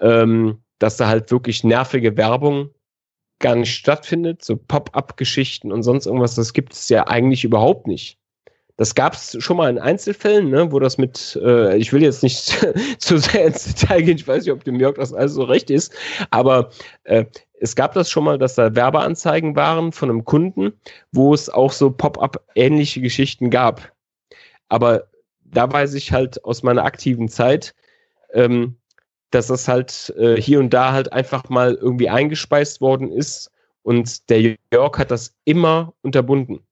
ähm, 0.00 0.58
dass 0.78 0.98
da 0.98 1.08
halt 1.08 1.30
wirklich 1.30 1.64
nervige 1.64 2.16
Werbung 2.16 2.70
gar 3.40 3.56
nicht 3.56 3.74
stattfindet, 3.74 4.44
so 4.44 4.56
Pop-up-Geschichten 4.56 5.72
und 5.72 5.82
sonst 5.82 6.06
irgendwas, 6.06 6.34
das 6.34 6.52
gibt 6.52 6.74
es 6.74 6.88
ja 6.88 7.06
eigentlich 7.06 7.44
überhaupt 7.44 7.86
nicht. 7.86 8.18
Das 8.76 8.94
gab 8.94 9.12
es 9.12 9.36
schon 9.40 9.58
mal 9.58 9.68
in 9.68 9.78
Einzelfällen, 9.78 10.48
ne, 10.48 10.72
wo 10.72 10.78
das 10.78 10.96
mit, 10.96 11.38
äh, 11.42 11.76
ich 11.76 11.92
will 11.92 12.02
jetzt 12.02 12.22
nicht 12.22 12.66
zu 12.98 13.18
sehr 13.18 13.46
ins 13.46 13.74
Detail 13.74 14.02
gehen, 14.02 14.16
ich 14.16 14.26
weiß 14.26 14.44
nicht, 14.44 14.52
ob 14.52 14.64
dem 14.64 14.80
Jörg 14.80 14.94
das 14.94 15.12
alles 15.12 15.34
so 15.34 15.42
recht 15.42 15.70
ist, 15.70 15.92
aber 16.30 16.70
äh, 17.04 17.26
es 17.60 17.76
gab 17.76 17.92
das 17.92 18.10
schon 18.10 18.24
mal, 18.24 18.38
dass 18.38 18.54
da 18.54 18.74
Werbeanzeigen 18.74 19.54
waren 19.54 19.92
von 19.92 20.08
einem 20.08 20.24
Kunden, 20.24 20.72
wo 21.12 21.34
es 21.34 21.50
auch 21.50 21.72
so 21.72 21.90
Pop-up-ähnliche 21.90 23.02
Geschichten 23.02 23.50
gab. 23.50 23.92
Aber 24.70 25.08
da 25.44 25.70
weiß 25.70 25.92
ich 25.94 26.12
halt 26.12 26.42
aus 26.44 26.62
meiner 26.62 26.84
aktiven 26.84 27.28
Zeit, 27.28 27.74
ähm, 28.32 28.76
dass 29.30 29.48
das 29.48 29.68
halt 29.68 30.12
äh, 30.16 30.40
hier 30.40 30.58
und 30.58 30.70
da 30.70 30.92
halt 30.92 31.12
einfach 31.12 31.48
mal 31.48 31.74
irgendwie 31.74 32.08
eingespeist 32.08 32.80
worden 32.80 33.12
ist 33.12 33.50
und 33.82 34.28
der 34.28 34.56
Jörg 34.72 34.98
hat 34.98 35.10
das 35.10 35.34
immer 35.44 35.94
unterbunden. 36.02 36.66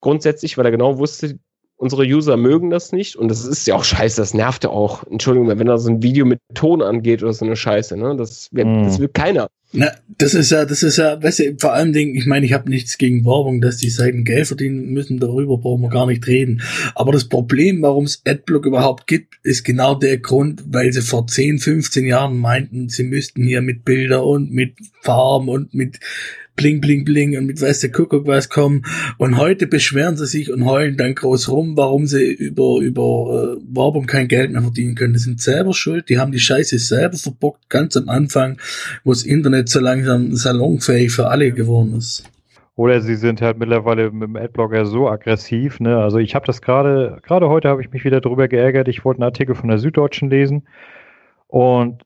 Grundsätzlich, 0.00 0.56
weil 0.56 0.64
er 0.64 0.70
genau 0.70 0.98
wusste, 0.98 1.38
unsere 1.80 2.02
User 2.02 2.36
mögen 2.36 2.68
das 2.68 2.92
nicht 2.92 3.16
und 3.16 3.28
das 3.28 3.46
ist 3.46 3.66
ja 3.66 3.74
auch 3.74 3.84
scheiße, 3.84 4.20
das 4.20 4.34
nervt 4.34 4.64
ja 4.64 4.70
auch. 4.70 5.02
Entschuldigung, 5.10 5.48
wenn 5.48 5.66
da 5.66 5.78
so 5.78 5.90
ein 5.90 6.02
Video 6.02 6.26
mit 6.26 6.40
Ton 6.54 6.82
angeht 6.82 7.22
oder 7.22 7.32
so 7.32 7.46
eine 7.46 7.56
Scheiße, 7.56 7.96
ne? 7.96 8.16
Das, 8.16 8.50
Mm. 8.52 8.84
das 8.84 8.98
will 8.98 9.08
keiner. 9.08 9.48
Na, 9.72 9.92
das 10.18 10.34
ist 10.34 10.50
ja, 10.50 10.64
das 10.64 10.82
ist 10.82 10.98
ja, 10.98 11.22
weißt 11.22 11.38
du, 11.38 11.56
vor 11.58 11.72
allem 11.72 11.92
Dingen, 11.92 12.16
ich 12.16 12.26
meine, 12.26 12.44
ich 12.44 12.52
habe 12.52 12.68
nichts 12.68 12.98
gegen 12.98 13.24
Werbung, 13.24 13.60
dass 13.60 13.76
die 13.78 13.88
Seiten 13.88 14.24
Geld 14.24 14.48
verdienen 14.48 14.90
müssen, 14.90 15.20
darüber 15.20 15.58
brauchen 15.58 15.82
wir 15.82 15.88
gar 15.90 16.06
nicht 16.06 16.26
reden. 16.26 16.60
Aber 16.94 17.12
das 17.12 17.28
Problem, 17.28 17.80
warum 17.80 18.04
es 18.04 18.20
Adblock 18.26 18.66
überhaupt 18.66 19.06
gibt, 19.06 19.36
ist 19.42 19.64
genau 19.64 19.94
der 19.94 20.18
Grund, 20.18 20.64
weil 20.66 20.92
sie 20.92 21.02
vor 21.02 21.26
10, 21.28 21.60
15 21.60 22.04
Jahren 22.04 22.36
meinten, 22.36 22.88
sie 22.88 23.04
müssten 23.04 23.44
hier 23.44 23.62
mit 23.62 23.84
Bilder 23.84 24.26
und 24.26 24.50
mit 24.50 24.74
Farben 25.02 25.48
und 25.48 25.72
mit 25.72 26.00
Bling, 26.60 26.82
Bling, 26.82 27.06
Bling 27.06 27.38
und 27.38 27.46
mit 27.46 27.62
weiß 27.62 27.80
der 27.80 27.90
Kuckuck 27.90 28.26
was 28.26 28.50
kommen. 28.50 28.82
Und 29.16 29.38
heute 29.38 29.66
beschweren 29.66 30.18
sie 30.18 30.26
sich 30.26 30.52
und 30.52 30.66
heulen 30.66 30.98
dann 30.98 31.14
groß 31.14 31.48
rum, 31.48 31.74
warum 31.74 32.04
sie 32.04 32.30
über, 32.30 32.80
über 32.82 33.56
äh, 33.56 33.74
Werbung 33.74 34.04
kein 34.04 34.28
Geld 34.28 34.52
mehr 34.52 34.60
verdienen 34.60 34.94
können. 34.94 35.14
Die 35.14 35.20
sind 35.20 35.40
selber 35.40 35.72
schuld, 35.72 36.10
die 36.10 36.18
haben 36.18 36.32
die 36.32 36.38
Scheiße 36.38 36.78
selber 36.78 37.16
verbockt, 37.16 37.70
ganz 37.70 37.96
am 37.96 38.10
Anfang, 38.10 38.58
wo 39.04 39.12
das 39.12 39.22
Internet 39.22 39.70
so 39.70 39.80
langsam 39.80 40.34
salonfähig 40.34 41.12
für 41.12 41.28
alle 41.28 41.52
geworden 41.52 41.94
ist. 41.96 42.24
Oder 42.76 43.00
sie 43.00 43.16
sind 43.16 43.40
halt 43.40 43.58
mittlerweile 43.58 44.10
mit 44.10 44.28
dem 44.28 44.36
Adblocker 44.36 44.84
so 44.84 45.08
aggressiv. 45.08 45.80
Ne? 45.80 45.96
Also 45.96 46.18
ich 46.18 46.34
habe 46.34 46.46
das 46.46 46.60
gerade, 46.60 47.20
gerade 47.22 47.48
heute 47.48 47.70
habe 47.70 47.80
ich 47.80 47.90
mich 47.90 48.04
wieder 48.04 48.20
darüber 48.20 48.48
geärgert. 48.48 48.88
Ich 48.88 49.02
wollte 49.02 49.20
einen 49.20 49.30
Artikel 49.30 49.54
von 49.54 49.70
der 49.70 49.78
Süddeutschen 49.78 50.28
lesen 50.28 50.68
und 51.46 52.02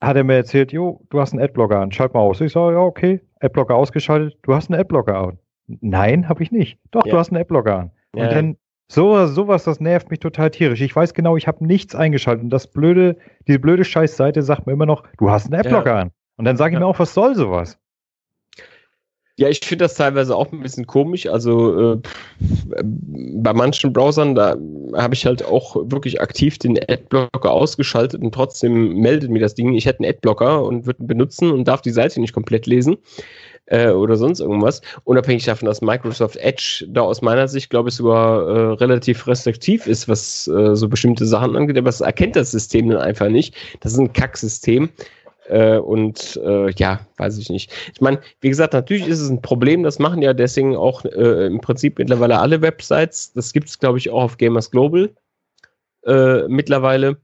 hat 0.00 0.16
er 0.16 0.24
mir 0.24 0.34
erzählt, 0.36 0.72
jo, 0.72 1.00
du 1.10 1.20
hast 1.20 1.32
einen 1.32 1.42
Adblocker 1.42 1.80
an, 1.80 1.92
schalt 1.92 2.14
mal 2.14 2.20
aus. 2.20 2.40
Ich 2.40 2.52
sage, 2.52 2.74
ja, 2.74 2.80
okay, 2.80 3.20
Adblocker 3.44 3.74
ausgeschaltet, 3.74 4.36
du 4.42 4.54
hast 4.54 4.70
einen 4.70 4.80
Adblocker 4.80 5.16
an. 5.16 5.38
Nein, 5.66 6.28
habe 6.28 6.42
ich 6.42 6.52
nicht. 6.52 6.78
Doch, 6.90 7.04
Ja. 7.06 7.12
du 7.12 7.18
hast 7.18 7.30
einen 7.32 7.40
Adblocker 7.40 7.78
an. 7.78 7.90
Und 8.14 8.20
Ja. 8.22 8.28
dann 8.28 8.56
So, 8.86 9.26
sowas, 9.26 9.64
das 9.64 9.80
nervt 9.80 10.10
mich 10.10 10.20
total 10.20 10.50
tierisch. 10.50 10.82
Ich 10.82 10.94
weiß 10.94 11.14
genau, 11.14 11.38
ich 11.38 11.48
habe 11.48 11.64
nichts 11.66 11.94
eingeschaltet. 11.94 12.44
Und 12.44 12.50
das 12.50 12.70
blöde, 12.70 13.16
diese 13.48 13.58
blöde 13.58 13.82
Scheißseite 13.82 14.42
sagt 14.42 14.66
mir 14.66 14.74
immer 14.74 14.84
noch, 14.84 15.04
du 15.16 15.30
hast 15.30 15.46
einen 15.46 15.54
Adblocker 15.58 15.94
ja. 15.94 16.00
an. 16.02 16.10
Und 16.36 16.44
dann 16.44 16.58
sage 16.58 16.74
ich 16.74 16.80
mir 16.80 16.86
auch, 16.86 16.98
was 16.98 17.14
soll 17.14 17.34
sowas? 17.34 17.78
Ja, 19.36 19.48
ich 19.48 19.58
finde 19.60 19.86
das 19.86 19.94
teilweise 19.94 20.36
auch 20.36 20.52
ein 20.52 20.60
bisschen 20.60 20.86
komisch. 20.86 21.26
Also 21.26 21.94
äh, 21.94 22.02
bei 22.84 23.52
manchen 23.52 23.92
Browsern, 23.92 24.36
da 24.36 24.56
habe 24.94 25.14
ich 25.14 25.26
halt 25.26 25.44
auch 25.44 25.74
wirklich 25.90 26.20
aktiv 26.20 26.56
den 26.58 26.78
Adblocker 26.78 27.50
ausgeschaltet 27.50 28.22
und 28.22 28.32
trotzdem 28.32 28.94
meldet 28.94 29.30
mir 29.30 29.40
das 29.40 29.56
Ding, 29.56 29.74
ich 29.74 29.86
hätte 29.86 30.04
einen 30.04 30.10
Adblocker 30.10 30.62
und 30.62 30.86
würde 30.86 31.02
ihn 31.02 31.08
benutzen 31.08 31.50
und 31.50 31.66
darf 31.66 31.82
die 31.82 31.90
Seite 31.90 32.20
nicht 32.20 32.32
komplett 32.32 32.66
lesen 32.66 32.96
äh, 33.66 33.88
oder 33.90 34.16
sonst 34.16 34.38
irgendwas. 34.38 34.82
Unabhängig 35.02 35.44
davon, 35.44 35.66
dass 35.66 35.82
Microsoft 35.82 36.36
Edge 36.36 36.86
da 36.88 37.00
aus 37.00 37.20
meiner 37.20 37.48
Sicht, 37.48 37.70
glaube 37.70 37.88
ich, 37.88 37.96
sogar 37.96 38.48
äh, 38.48 38.72
relativ 38.74 39.26
restriktiv 39.26 39.88
ist, 39.88 40.08
was 40.08 40.46
äh, 40.46 40.76
so 40.76 40.88
bestimmte 40.88 41.26
Sachen 41.26 41.56
angeht, 41.56 41.76
aber 41.78 41.88
es 41.88 42.00
erkennt 42.00 42.36
das 42.36 42.52
System 42.52 42.88
dann 42.88 43.00
einfach 43.00 43.28
nicht. 43.28 43.56
Das 43.80 43.92
ist 43.92 43.98
ein 43.98 44.12
Kacksystem. 44.12 44.90
Äh, 45.48 45.78
und 45.78 46.40
äh, 46.44 46.70
ja, 46.72 47.00
weiß 47.16 47.38
ich 47.38 47.50
nicht. 47.50 47.72
Ich 47.92 48.00
meine, 48.00 48.20
wie 48.40 48.48
gesagt, 48.48 48.72
natürlich 48.72 49.06
ist 49.06 49.20
es 49.20 49.28
ein 49.28 49.42
Problem, 49.42 49.82
das 49.82 49.98
machen 49.98 50.22
ja 50.22 50.32
deswegen 50.32 50.76
auch 50.76 51.04
äh, 51.04 51.46
im 51.46 51.60
Prinzip 51.60 51.98
mittlerweile 51.98 52.38
alle 52.38 52.62
Websites. 52.62 53.32
Das 53.32 53.52
gibt 53.52 53.68
es, 53.68 53.78
glaube 53.78 53.98
ich, 53.98 54.10
auch 54.10 54.22
auf 54.22 54.38
Gamers 54.38 54.70
Global 54.70 55.10
äh, 56.06 56.48
mittlerweile. 56.48 57.18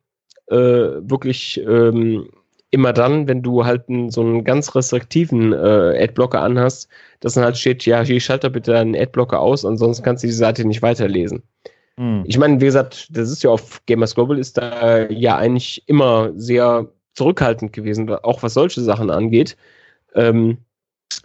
Äh, 0.48 0.56
wirklich 0.56 1.60
ähm, 1.66 2.28
immer 2.70 2.92
dann, 2.92 3.26
wenn 3.28 3.42
du 3.42 3.64
halt 3.64 3.88
einen, 3.88 4.10
so 4.10 4.20
einen 4.20 4.44
ganz 4.44 4.74
restriktiven 4.74 5.52
äh, 5.52 6.04
Adblocker 6.04 6.40
anhast, 6.40 6.88
dass 7.20 7.34
dann 7.34 7.44
halt 7.44 7.56
steht, 7.56 7.84
ja, 7.86 8.02
hier 8.02 8.20
schalte 8.20 8.50
bitte 8.50 8.72
deinen 8.72 8.96
Adblocker 8.96 9.40
aus, 9.40 9.64
ansonsten 9.64 10.04
kannst 10.04 10.22
du 10.22 10.28
die 10.28 10.32
Seite 10.32 10.64
nicht 10.64 10.82
weiterlesen. 10.82 11.42
Hm. 11.96 12.24
Ich 12.26 12.38
meine, 12.38 12.60
wie 12.60 12.66
gesagt, 12.66 13.08
das 13.10 13.30
ist 13.30 13.42
ja 13.42 13.50
auf 13.50 13.84
Gamers 13.86 14.14
Global 14.14 14.38
ist 14.38 14.58
da 14.58 15.08
ja 15.08 15.36
eigentlich 15.36 15.82
immer 15.86 16.32
sehr 16.36 16.88
zurückhaltend 17.14 17.72
gewesen, 17.72 18.08
auch 18.10 18.42
was 18.42 18.54
solche 18.54 18.80
Sachen 18.80 19.10
angeht. 19.10 19.56
Ähm, 20.14 20.58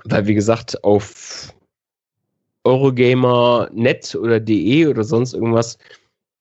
weil, 0.03 0.27
wie 0.27 0.35
gesagt, 0.35 0.83
auf 0.83 1.53
Eurogamer.net 2.63 4.15
oder 4.15 4.39
de 4.39 4.87
oder 4.87 5.03
sonst 5.03 5.33
irgendwas, 5.33 5.77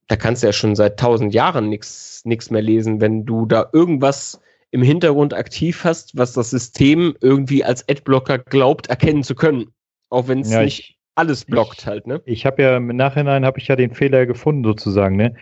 da 0.09 0.17
kannst 0.17 0.43
du 0.43 0.49
ja 0.49 0.53
schon 0.53 0.75
seit 0.75 0.99
tausend 0.99 1.35
Jahren 1.35 1.69
nichts 1.69 2.51
mehr 2.51 2.63
lesen, 2.63 3.01
wenn 3.01 3.25
du 3.25 3.47
da 3.47 3.69
irgendwas 3.73 4.41
im 4.71 4.83
Hintergrund 4.83 5.35
aktiv 5.35 5.85
hast, 5.85 6.17
was 6.17 6.33
das 6.33 6.51
System 6.51 7.15
irgendwie 7.21 7.63
als 7.63 7.89
Adblocker 7.89 8.39
glaubt 8.39 8.89
erkennen 8.89 9.23
zu 9.23 9.35
können. 9.35 9.73
Auch 10.11 10.27
wenn 10.27 10.41
es 10.41 10.51
ja, 10.51 10.63
nicht 10.63 10.81
ich, 10.81 10.99
alles 11.15 11.45
blockt 11.45 11.83
ich, 11.83 11.87
halt, 11.87 12.07
ne? 12.07 12.21
Ich 12.25 12.45
habe 12.45 12.63
ja 12.63 12.77
im 12.77 12.89
Nachhinein 12.89 13.45
habe 13.45 13.59
ich 13.59 13.69
ja 13.69 13.77
den 13.77 13.95
Fehler 13.95 14.27
gefunden 14.27 14.65
sozusagen, 14.65 15.17
ne? 15.17 15.37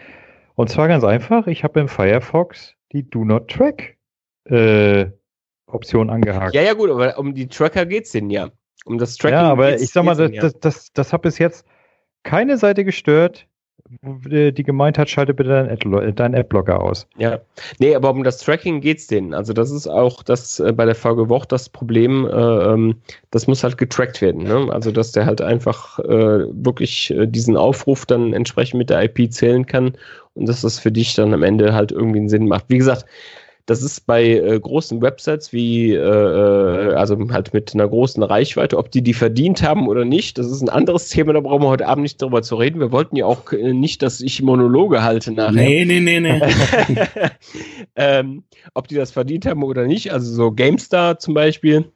Und 0.55 0.69
zwar 0.69 0.87
ganz 0.87 1.03
einfach, 1.03 1.47
ich 1.47 1.65
habe 1.65 1.81
im 1.81 1.89
Firefox 1.89 2.75
die 2.93 3.09
Do 3.09 3.25
Not 3.25 3.49
Track 3.49 3.97
äh, 4.45 5.07
Option 5.67 6.11
angehakt. 6.11 6.55
Ja, 6.55 6.63
ja, 6.63 6.75
gut, 6.75 6.91
aber 6.91 7.19
um 7.19 7.35
die 7.35 7.49
Tracker 7.49 7.87
geht 7.87 8.05
es 8.05 8.13
denn 8.13 8.31
ja. 8.31 8.51
Um 8.85 8.99
das 8.99 9.17
Tracking. 9.17 9.39
Ja, 9.39 9.51
aber 9.51 9.77
ich 9.77 9.91
sag 9.91 10.05
mal, 10.05 10.17
das, 10.17 10.33
das, 10.33 10.61
das, 10.61 10.93
das 10.93 11.13
hat 11.13 11.23
bis 11.23 11.39
jetzt 11.39 11.65
keine 12.25 12.59
Seite 12.59 12.85
gestört, 12.85 13.47
die 14.01 14.63
gemeint 14.63 14.97
hat, 14.97 15.11
schalte 15.11 15.35
bitte 15.35 15.51
deinen, 15.51 15.71
Ad 15.71 16.13
deinen 16.13 16.35
Adblocker 16.35 16.83
aus. 16.83 17.07
Ja, 17.19 17.41
nee, 17.79 17.95
aber 17.95 18.11
um 18.11 18.25
das 18.25 18.39
Tracking 18.39 18.81
geht 18.81 18.99
es 18.99 19.07
denen. 19.07 19.35
Also 19.35 19.53
das 19.53 19.71
ist 19.71 19.87
auch 19.87 20.23
das 20.23 20.61
äh, 20.61 20.73
bei 20.73 20.87
der 20.87 20.95
VG 20.95 21.29
Woch 21.29 21.45
das 21.45 21.69
Problem, 21.69 22.27
äh, 22.27 22.31
ähm, 22.31 22.97
das 23.31 23.47
muss 23.47 23.63
halt 23.63 23.77
getrackt 23.77 24.23
werden. 24.23 24.45
Ne? 24.45 24.69
Also 24.73 24.93
dass 24.93 25.13
der 25.13 25.27
halt 25.27 25.43
einfach 25.43 25.99
äh, 25.99 26.47
wirklich 26.53 27.11
äh, 27.11 27.27
diesen 27.27 27.57
Aufruf 27.57 28.07
dann 28.07 28.33
entsprechend 28.33 28.79
mit 28.79 28.89
der 28.89 29.03
IP 29.03 29.31
zählen 29.33 29.67
kann 29.67 29.93
und 30.35 30.49
dass 30.49 30.63
das 30.63 30.79
für 30.79 30.93
dich 30.93 31.15
dann 31.15 31.35
am 31.35 31.43
Ende 31.43 31.75
halt 31.75 31.93
irgendwie 31.93 32.19
einen 32.19 32.29
Sinn 32.29 32.47
macht. 32.47 32.67
Wie 32.69 32.79
gesagt, 32.79 33.07
das 33.67 33.83
ist 33.83 34.07
bei 34.07 34.25
äh, 34.25 34.59
großen 34.59 35.01
Websites 35.03 35.53
wie, 35.53 35.93
äh, 35.93 35.97
äh, 35.97 36.95
also 36.95 37.17
halt 37.31 37.55
mit 37.55 37.73
einer 37.75 37.89
großen 37.89 38.23
Reichweite, 38.23 38.77
ob 38.77 38.91
die 38.91 39.03
die 39.03 39.15
verdient 39.15 39.63
haben 39.63 39.89
oder 39.89 40.05
nicht, 40.05 40.39
das 40.39 40.51
ist 40.51 40.63
ein 40.63 40.69
anderes 40.69 41.09
Thema, 41.11 41.33
da 41.33 41.41
brauchen 41.41 41.63
wir 41.63 41.69
heute 41.69 41.87
Abend 41.87 42.03
nicht 42.03 42.21
drüber 42.21 42.43
zu 42.43 42.57
reden. 42.57 42.81
Wir 42.81 42.91
wollten 42.91 43.17
ja 43.17 43.27
auch 43.27 43.53
äh, 43.53 43.73
nicht, 43.73 44.03
dass 44.03 44.21
ich 44.21 44.43
Monologe 44.43 45.03
halte 45.03 45.33
nachher. 45.33 45.53
Nee, 45.53 45.85
nee, 45.85 46.01
nee, 46.01 46.21
nee. 46.21 46.41
ähm, 47.97 48.43
ob 48.75 48.89
die 48.89 48.97
das 48.97 49.13
verdient 49.13 49.47
haben 49.47 49.63
oder 49.63 49.87
nicht, 49.87 50.13
also 50.13 50.33
so 50.33 50.51
GameStar 50.51 51.19
zum 51.19 51.35
Beispiel. 51.35 51.93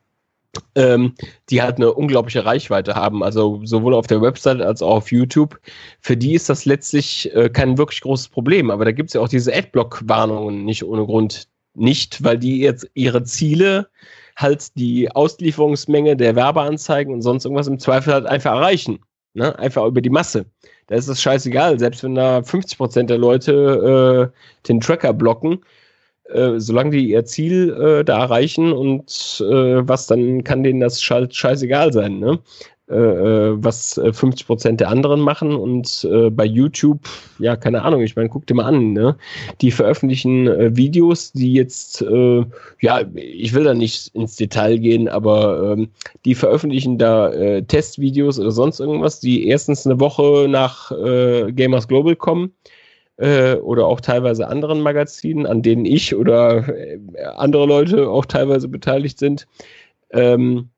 Ähm, 0.74 1.14
die 1.50 1.62
halt 1.62 1.76
eine 1.76 1.92
unglaubliche 1.92 2.44
Reichweite 2.44 2.94
haben, 2.94 3.22
also 3.22 3.60
sowohl 3.64 3.94
auf 3.94 4.06
der 4.06 4.20
Website 4.20 4.60
als 4.60 4.82
auch 4.82 4.96
auf 4.96 5.12
YouTube. 5.12 5.58
Für 6.00 6.16
die 6.16 6.34
ist 6.34 6.48
das 6.48 6.64
letztlich 6.64 7.34
äh, 7.34 7.48
kein 7.48 7.78
wirklich 7.78 8.00
großes 8.00 8.28
Problem, 8.28 8.70
aber 8.70 8.84
da 8.84 8.92
gibt 8.92 9.10
es 9.10 9.14
ja 9.14 9.20
auch 9.20 9.28
diese 9.28 9.54
Adblock-Warnungen 9.54 10.64
nicht 10.64 10.84
ohne 10.84 11.04
Grund, 11.06 11.48
nicht, 11.74 12.24
weil 12.24 12.38
die 12.38 12.60
jetzt 12.60 12.88
ihre 12.94 13.22
Ziele 13.24 13.88
halt 14.36 14.76
die 14.76 15.10
Auslieferungsmenge 15.10 16.16
der 16.16 16.36
Werbeanzeigen 16.36 17.14
und 17.14 17.22
sonst 17.22 17.44
irgendwas 17.44 17.68
im 17.68 17.78
Zweifel 17.78 18.12
halt 18.12 18.26
einfach 18.26 18.52
erreichen. 18.52 19.00
Ne? 19.34 19.58
Einfach 19.58 19.84
über 19.84 20.00
die 20.00 20.10
Masse. 20.10 20.46
Da 20.86 20.94
ist 20.94 21.08
es 21.08 21.20
scheißegal, 21.20 21.78
selbst 21.78 22.02
wenn 22.04 22.14
da 22.14 22.38
50% 22.38 23.04
der 23.04 23.18
Leute 23.18 24.32
äh, 24.32 24.68
den 24.68 24.80
Tracker 24.80 25.12
blocken, 25.12 25.60
äh, 26.32 26.58
solange 26.58 26.90
die 26.90 27.10
ihr 27.10 27.24
Ziel 27.24 27.70
äh, 27.70 28.04
da 28.04 28.20
erreichen 28.20 28.72
und 28.72 29.44
äh, 29.48 29.88
was, 29.88 30.06
dann 30.06 30.44
kann 30.44 30.64
denen 30.64 30.80
das 30.80 31.02
scheißegal 31.02 31.92
sein. 31.92 32.18
Ne? 32.18 32.38
Äh, 32.88 32.94
äh, 32.94 33.56
was 33.56 34.00
50 34.12 34.42
äh, 34.42 34.46
Prozent 34.46 34.80
der 34.80 34.90
anderen 34.90 35.20
machen 35.20 35.56
und 35.56 36.06
bei 36.30 36.44
YouTube, 36.44 37.00
ja, 37.38 37.56
keine 37.56 37.82
Ahnung, 37.82 38.02
ich 38.02 38.14
meine, 38.14 38.28
guck 38.28 38.46
dir 38.46 38.54
mal 38.54 38.64
an, 38.64 38.92
ne? 38.92 39.16
Die 39.60 39.72
veröffentlichen 39.72 40.76
Videos, 40.76 41.32
die 41.32 41.52
jetzt, 41.52 42.04
ja, 42.80 43.00
ich 43.14 43.54
will 43.54 43.64
da 43.64 43.74
nicht 43.74 44.14
ins 44.14 44.36
Detail 44.36 44.78
gehen, 44.78 45.08
aber 45.08 45.72
ähm, 45.72 45.88
die 46.24 46.34
veröffentlichen 46.34 46.98
da 46.98 47.60
Testvideos 47.62 48.38
oder 48.38 48.52
sonst 48.52 48.80
irgendwas, 48.80 49.20
die 49.20 49.48
erstens 49.48 49.86
eine 49.86 49.98
Woche 49.98 50.46
nach 50.48 50.90
Gamers 50.90 51.88
Global 51.88 52.16
kommen 52.16 52.52
oder 53.18 53.86
auch 53.86 54.02
teilweise 54.02 54.46
anderen 54.46 54.80
Magazinen, 54.80 55.46
an 55.46 55.62
denen 55.62 55.86
ich 55.86 56.14
oder 56.14 56.66
andere 57.36 57.64
Leute 57.64 58.10
auch 58.10 58.26
teilweise 58.26 58.68
beteiligt 58.68 59.18
sind. 59.18 59.46
Ähm, 60.10 60.68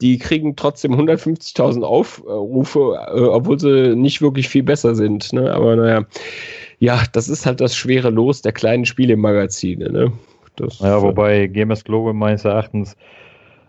die 0.00 0.18
kriegen 0.18 0.54
trotzdem 0.54 0.94
150.000 0.94 1.82
Aufrufe, 1.82 2.98
äh, 3.08 3.20
obwohl 3.20 3.58
sie 3.58 3.96
nicht 3.96 4.22
wirklich 4.22 4.48
viel 4.48 4.62
besser 4.62 4.94
sind. 4.94 5.32
Ne? 5.32 5.52
Aber 5.52 5.74
naja, 5.76 6.04
ja, 6.78 7.02
das 7.12 7.28
ist 7.28 7.46
halt 7.46 7.60
das 7.60 7.74
schwere 7.74 8.10
Los 8.10 8.42
der 8.42 8.52
kleinen 8.52 8.84
Spielemagazine. 8.84 9.90
Ne? 9.90 10.12
Das, 10.56 10.78
ja, 10.78 11.02
wobei 11.02 11.46
Gamers 11.48 11.84
Global 11.84 12.12
meines 12.12 12.44
Erachtens, 12.44 12.96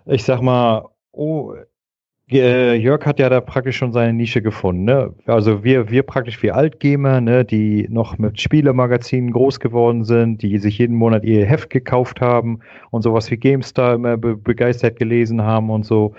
ich 0.05 0.23
sag 0.23 0.41
mal, 0.41 0.85
oh, 1.11 1.53
äh, 1.53 1.65
Jörg 2.31 3.05
hat 3.05 3.19
ja 3.19 3.27
da 3.27 3.41
praktisch 3.41 3.77
schon 3.77 3.91
seine 3.91 4.13
Nische 4.13 4.41
gefunden. 4.41 4.83
Ne? 4.83 5.13
Also 5.25 5.63
wir, 5.63 5.89
wir 5.89 6.03
praktisch 6.03 6.41
wie 6.43 6.51
Altgamer, 6.51 7.21
ne, 7.21 7.43
die 7.43 7.88
noch 7.89 8.19
mit 8.19 8.39
Spielemagazinen 8.39 9.31
groß 9.31 9.59
geworden 9.59 10.03
sind, 10.03 10.43
die 10.43 10.59
sich 10.59 10.77
jeden 10.77 10.95
Monat 10.95 11.24
ihr 11.24 11.45
Heft 11.45 11.71
gekauft 11.71 12.21
haben 12.21 12.59
und 12.91 13.01
sowas 13.01 13.31
wie 13.31 13.38
GameStar 13.38 13.95
immer 13.95 14.17
be 14.17 14.36
begeistert 14.36 14.98
gelesen 14.98 15.41
haben 15.41 15.71
und 15.71 15.86
so. 15.86 16.13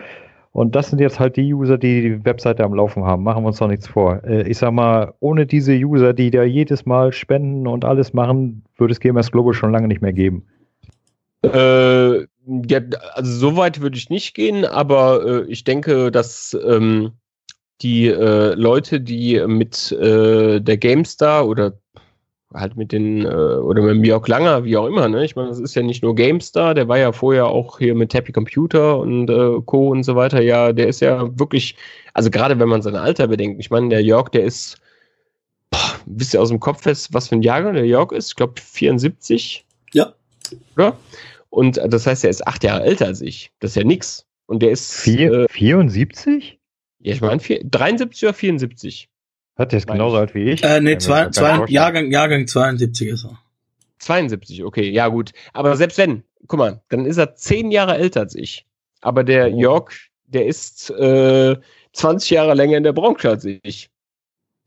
Und 0.52 0.75
das 0.75 0.90
sind 0.90 0.99
jetzt 0.99 1.21
halt 1.21 1.37
die 1.37 1.55
User, 1.55 1.79
die 1.79 2.02
die 2.02 2.25
Webseite 2.25 2.64
am 2.64 2.75
Laufen 2.75 3.05
haben. 3.05 3.23
Machen 3.23 3.45
wir 3.45 3.49
uns 3.49 3.59
doch 3.59 3.69
nichts 3.69 3.87
vor. 3.87 4.25
Äh, 4.25 4.49
ich 4.49 4.59
sag 4.59 4.73
mal, 4.73 5.14
ohne 5.21 5.47
diese 5.47 5.75
User, 5.75 6.12
die 6.12 6.33
da 6.33 6.43
jedes 6.43 6.87
Mal 6.87 7.12
spenden 7.12 7.69
und 7.69 7.85
alles 7.85 8.12
machen, 8.12 8.64
würde 8.76 8.93
es 8.93 8.99
Gamers 8.99 9.31
Global 9.31 9.55
schon 9.55 9.71
lange 9.71 9.87
nicht 9.87 10.02
mehr 10.02 10.12
geben. 10.12 10.45
Äh, 11.43 12.26
ja, 12.47 12.80
also 13.14 13.32
so 13.32 13.56
weit 13.56 13.80
würde 13.80 13.97
ich 13.97 14.11
nicht 14.11 14.35
gehen, 14.35 14.64
aber 14.64 15.25
äh, 15.25 15.44
ich 15.50 15.64
denke, 15.64 16.11
dass 16.11 16.56
ähm, 16.66 17.12
die 17.82 18.09
äh, 18.09 18.54
Leute, 18.54 19.00
die 19.00 19.40
mit 19.47 19.92
äh, 19.92 20.61
der 20.61 20.76
GameStar 20.76 21.47
oder 21.47 21.78
halt 22.52 22.76
mit 22.76 22.92
den, 22.92 23.25
äh, 23.25 23.28
oder 23.28 23.82
mit 23.82 24.04
Jörg 24.04 24.26
Langer, 24.26 24.64
wie 24.64 24.76
auch 24.76 24.87
immer, 24.87 25.09
ne? 25.09 25.25
Ich 25.25 25.37
meine, 25.37 25.49
das 25.49 25.61
ist 25.61 25.75
ja 25.76 25.82
nicht 25.82 26.02
nur 26.02 26.14
GameStar, 26.14 26.75
der 26.75 26.88
war 26.88 26.99
ja 26.99 27.12
vorher 27.12 27.47
auch 27.47 27.78
hier 27.78 27.94
mit 27.94 28.12
Happy 28.12 28.32
Computer 28.32 28.99
und 28.99 29.30
äh, 29.30 29.61
Co. 29.64 29.88
und 29.88 30.02
so 30.02 30.16
weiter. 30.16 30.42
Ja, 30.42 30.73
der 30.73 30.88
ist 30.88 31.00
ja 31.00 31.38
wirklich, 31.38 31.76
also 32.12 32.30
gerade 32.30 32.59
wenn 32.59 32.68
man 32.68 32.82
sein 32.82 32.97
Alter 32.97 33.28
bedenkt, 33.28 33.61
ich 33.61 33.70
meine, 33.70 33.88
der 33.88 34.02
Jörg, 34.02 34.30
der 34.30 34.44
ist, 34.44 34.78
boah, 35.70 36.00
wisst 36.06 36.35
ihr 36.35 36.42
aus 36.42 36.49
dem 36.49 36.61
Kopf 36.61 36.82
fest, 36.82 37.14
was 37.14 37.28
für 37.28 37.37
ein 37.37 37.42
Jahrgang 37.42 37.75
der 37.75 37.87
Jörg 37.87 38.11
ist? 38.12 38.30
Ich 38.30 38.37
glaube 38.37 38.61
74. 38.61 39.64
Ja. 39.92 40.12
Oder? 40.76 40.97
Und 41.50 41.78
äh, 41.78 41.88
das 41.88 42.07
heißt, 42.07 42.25
er 42.25 42.30
ist 42.30 42.47
acht 42.47 42.64
Jahre 42.64 42.85
älter 42.85 43.07
als 43.07 43.21
ich. 43.21 43.52
Das 43.59 43.73
ist 43.73 43.75
ja 43.76 43.85
nix. 43.85 44.26
Und 44.47 44.62
der 44.62 44.71
ist. 44.71 44.92
Vier, 44.92 45.33
äh, 45.33 45.49
74? 45.49 46.59
Ja, 47.00 47.14
ich 47.14 47.21
meine 47.21 47.40
73 47.40 48.25
oder 48.25 48.35
74. 48.35 49.09
Hat 49.57 49.73
der 49.73 49.78
ist 49.78 49.87
genauso 49.87 50.16
alt 50.16 50.35
wie 50.35 50.50
ich? 50.50 50.62
Äh, 50.62 50.80
nee, 50.80 50.97
zwei, 50.99 51.28
zwei, 51.28 51.66
Jahrgang, 51.66 52.11
Jahrgang 52.11 52.47
72 52.47 53.09
ist 53.09 53.25
er. 53.25 53.38
72, 53.99 54.64
okay, 54.64 54.90
ja 54.90 55.09
gut. 55.09 55.33
Aber 55.52 55.76
selbst 55.76 55.99
wenn, 55.99 56.25
guck 56.47 56.59
mal, 56.59 56.83
dann 56.88 57.04
ist 57.04 57.19
er 57.19 57.35
zehn 57.35 57.71
Jahre 57.71 57.99
älter 57.99 58.21
als 58.21 58.35
ich. 58.35 58.66
Aber 59.02 59.25
der 59.25 59.52
oh. 59.52 59.59
Jörg, 59.59 59.90
der 60.26 60.47
ist 60.47 60.90
äh, 60.90 61.57
20 61.92 62.30
Jahre 62.30 62.54
länger 62.54 62.78
in 62.78 62.85
der 62.85 62.95
Branche 62.95 63.28
als 63.28 63.45
ich. 63.45 63.90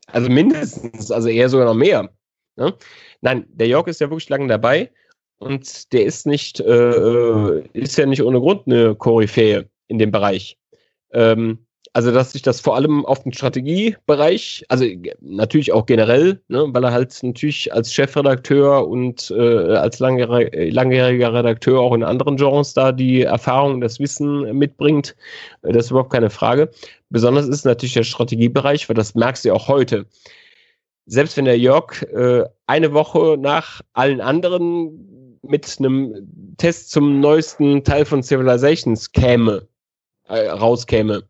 Also 0.06 0.30
mindestens, 0.30 1.10
also 1.10 1.28
eher 1.28 1.48
sogar 1.48 1.66
noch 1.66 1.74
mehr. 1.74 2.10
Ne? 2.56 2.74
Nein, 3.20 3.46
der 3.48 3.66
York 3.66 3.88
ist 3.88 4.00
ja 4.00 4.10
wirklich 4.10 4.28
lange 4.28 4.46
dabei 4.46 4.90
und 5.38 5.92
der 5.92 6.04
ist 6.04 6.26
nicht, 6.26 6.60
äh, 6.60 6.90
äh, 6.90 7.64
ist 7.72 7.98
ja 7.98 8.06
nicht 8.06 8.22
ohne 8.22 8.40
Grund 8.40 8.62
eine 8.66 8.94
Koryphäe 8.94 9.68
in 9.88 9.98
dem 9.98 10.10
Bereich. 10.10 10.56
Ähm, 11.12 11.58
also, 11.96 12.10
dass 12.10 12.32
sich 12.32 12.42
das 12.42 12.60
vor 12.60 12.74
allem 12.74 13.06
auf 13.06 13.22
den 13.22 13.32
Strategiebereich, 13.32 14.64
also 14.68 14.84
natürlich 15.20 15.72
auch 15.72 15.86
generell, 15.86 16.40
ne, 16.48 16.66
weil 16.72 16.82
er 16.82 16.90
halt 16.90 17.16
natürlich 17.22 17.72
als 17.72 17.94
Chefredakteur 17.94 18.88
und 18.88 19.30
äh, 19.30 19.76
als 19.76 20.00
langjähriger, 20.00 21.32
Redakteur 21.32 21.78
auch 21.78 21.94
in 21.94 22.02
anderen 22.02 22.36
Genres 22.36 22.74
da 22.74 22.90
die 22.90 23.22
Erfahrung, 23.22 23.80
das 23.80 24.00
Wissen 24.00 24.58
mitbringt, 24.58 25.14
äh, 25.62 25.72
das 25.72 25.84
ist 25.84 25.90
überhaupt 25.92 26.12
keine 26.12 26.30
Frage. 26.30 26.68
Besonders 27.10 27.46
ist 27.46 27.64
natürlich 27.64 27.94
der 27.94 28.02
Strategiebereich, 28.02 28.88
weil 28.88 28.96
das 28.96 29.14
merkst 29.14 29.44
du 29.44 29.50
ja 29.50 29.54
auch 29.54 29.68
heute. 29.68 30.06
Selbst 31.06 31.36
wenn 31.36 31.44
der 31.44 31.58
Jörg 31.58 32.02
äh, 32.02 32.42
eine 32.66 32.92
Woche 32.92 33.36
nach 33.38 33.82
allen 33.92 34.20
anderen 34.20 35.13
mit 35.48 35.76
einem 35.78 36.54
Test 36.56 36.90
zum 36.90 37.20
neuesten 37.20 37.84
Teil 37.84 38.04
von 38.04 38.22
Civilizations 38.22 39.12
käme, 39.12 39.68
äh, 40.28 40.48
rauskäme, 40.48 41.24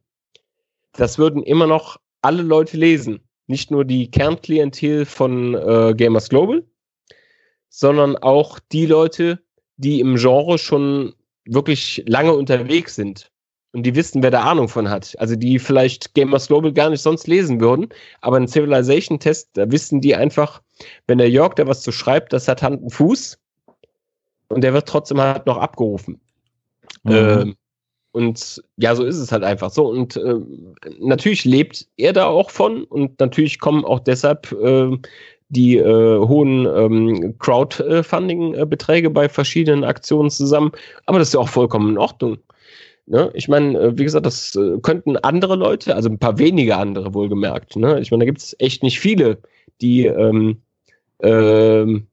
das 0.92 1.18
würden 1.18 1.42
immer 1.42 1.66
noch 1.66 1.99
alle 2.23 2.42
Leute 2.42 2.76
lesen. 2.76 3.21
Nicht 3.47 3.71
nur 3.71 3.85
die 3.85 4.11
Kernklientel 4.11 5.04
von 5.04 5.54
äh, 5.54 5.94
Gamers 5.94 6.28
Global, 6.28 6.64
sondern 7.68 8.16
auch 8.16 8.59
die 8.73 8.87
Leute, 8.87 9.40
die 9.76 10.00
im 10.00 10.16
Genre 10.16 10.59
schon 10.59 11.14
wirklich 11.44 12.02
lange 12.06 12.33
unterwegs 12.33 12.94
sind 12.94 13.30
und 13.73 13.83
die 13.83 13.94
wissen, 13.94 14.23
wer 14.23 14.30
da 14.30 14.42
Ahnung 14.42 14.68
von 14.68 14.88
hat. 14.88 15.14
Also 15.18 15.37
die 15.37 15.59
vielleicht 15.59 16.14
Gamers 16.14 16.47
Global 16.47 16.73
gar 16.73 16.88
nicht 16.88 17.02
sonst 17.02 17.26
lesen 17.26 17.61
würden, 17.61 17.88
aber 18.21 18.37
ein 18.37 18.49
Civilization-Test, 18.49 19.50
da 19.54 19.71
wissen 19.71 20.00
die 20.00 20.14
einfach, 20.14 20.62
wenn 21.06 21.18
der 21.18 21.28
Jörg 21.28 21.54
da 21.54 21.66
was 21.66 21.83
zu 21.83 21.92
schreibt, 21.92 22.33
das 22.33 22.49
hat 22.49 22.62
Hand 22.62 22.83
und 22.83 22.90
Fuß 22.90 23.38
und 24.48 24.62
der 24.62 24.72
wird 24.72 24.88
trotzdem 24.88 25.20
halt 25.20 25.46
noch 25.46 25.58
abgerufen. 25.58 26.20
Mhm. 27.04 27.12
Ähm, 27.12 27.56
und 28.12 28.62
ja, 28.76 28.94
so 28.94 29.04
ist 29.04 29.18
es 29.18 29.32
halt 29.32 29.42
einfach 29.42 29.70
so. 29.70 29.86
Und 29.86 30.16
äh, 30.16 30.36
natürlich 31.00 31.44
lebt 31.44 31.88
er 31.96 32.12
da 32.12 32.26
auch 32.26 32.50
von 32.50 32.84
und 32.84 33.18
natürlich 33.18 33.58
kommen 33.58 33.84
auch 33.84 33.98
deshalb 33.98 34.52
äh, 34.52 34.96
die 35.48 35.78
äh, 35.78 36.18
hohen 36.18 36.66
ähm, 36.66 37.38
Crowdfunding-Beträge 37.38 39.10
bei 39.10 39.28
verschiedenen 39.28 39.84
Aktionen 39.84 40.30
zusammen. 40.30 40.72
Aber 41.06 41.18
das 41.18 41.28
ist 41.28 41.34
ja 41.34 41.40
auch 41.40 41.48
vollkommen 41.48 41.90
in 41.90 41.98
Ordnung. 41.98 42.38
Ne? 43.06 43.30
Ich 43.34 43.48
meine, 43.48 43.78
äh, 43.78 43.98
wie 43.98 44.04
gesagt, 44.04 44.26
das 44.26 44.54
äh, 44.56 44.78
könnten 44.80 45.16
andere 45.18 45.56
Leute, 45.56 45.94
also 45.94 46.08
ein 46.08 46.18
paar 46.18 46.38
wenige 46.38 46.76
andere 46.76 47.14
wohlgemerkt. 47.14 47.76
Ne? 47.76 48.00
Ich 48.00 48.10
meine, 48.10 48.22
da 48.22 48.26
gibt 48.26 48.38
es 48.38 48.56
echt 48.58 48.82
nicht 48.82 49.00
viele, 49.00 49.38
die 49.80 50.06
ähm, 50.06 50.62
ähm, 51.20 52.06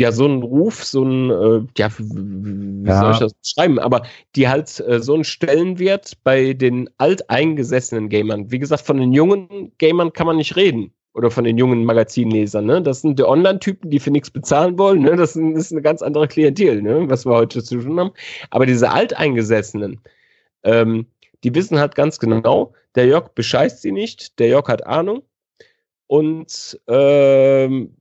ja 0.00 0.12
so 0.12 0.24
einen 0.24 0.42
Ruf, 0.42 0.84
so 0.84 1.04
ein, 1.04 1.30
äh, 1.30 1.66
ja, 1.76 1.88
wie 1.98 2.88
ja. 2.88 3.00
soll 3.00 3.12
ich 3.12 3.18
das 3.18 3.34
beschreiben, 3.34 3.78
aber 3.78 4.02
die 4.36 4.48
halt 4.48 4.80
äh, 4.80 5.00
so 5.00 5.14
einen 5.14 5.24
Stellenwert 5.24 6.12
bei 6.24 6.52
den 6.52 6.90
alteingesessenen 6.98 8.08
Gamern. 8.08 8.50
Wie 8.50 8.58
gesagt, 8.58 8.82
von 8.82 8.98
den 8.98 9.12
jungen 9.12 9.72
Gamern 9.78 10.12
kann 10.12 10.26
man 10.26 10.36
nicht 10.36 10.56
reden. 10.56 10.92
Oder 11.12 11.28
von 11.32 11.42
den 11.42 11.58
jungen 11.58 11.84
Magazinlesern, 11.84 12.66
ne? 12.66 12.80
Das 12.80 13.00
sind 13.00 13.18
die 13.18 13.24
Online-Typen, 13.24 13.90
die 13.90 13.98
für 13.98 14.12
nichts 14.12 14.30
bezahlen 14.30 14.78
wollen, 14.78 15.02
ne? 15.02 15.16
Das 15.16 15.34
ist 15.34 15.72
eine 15.72 15.82
ganz 15.82 16.02
andere 16.02 16.28
Klientel, 16.28 16.82
ne? 16.82 17.04
Was 17.08 17.26
wir 17.26 17.32
heute 17.32 17.64
zu 17.64 17.80
tun 17.80 17.98
haben. 17.98 18.12
Aber 18.50 18.64
diese 18.64 18.90
Alteingesessenen, 18.90 20.00
ähm, 20.62 21.06
die 21.42 21.52
wissen 21.52 21.80
halt 21.80 21.96
ganz 21.96 22.20
genau, 22.20 22.74
der 22.94 23.06
Jörg 23.06 23.30
bescheißt 23.34 23.82
sie 23.82 23.90
nicht, 23.90 24.38
der 24.38 24.48
Jörg 24.48 24.68
hat 24.68 24.86
Ahnung. 24.86 25.22
Und 26.06 26.80
ähm, 26.86 27.96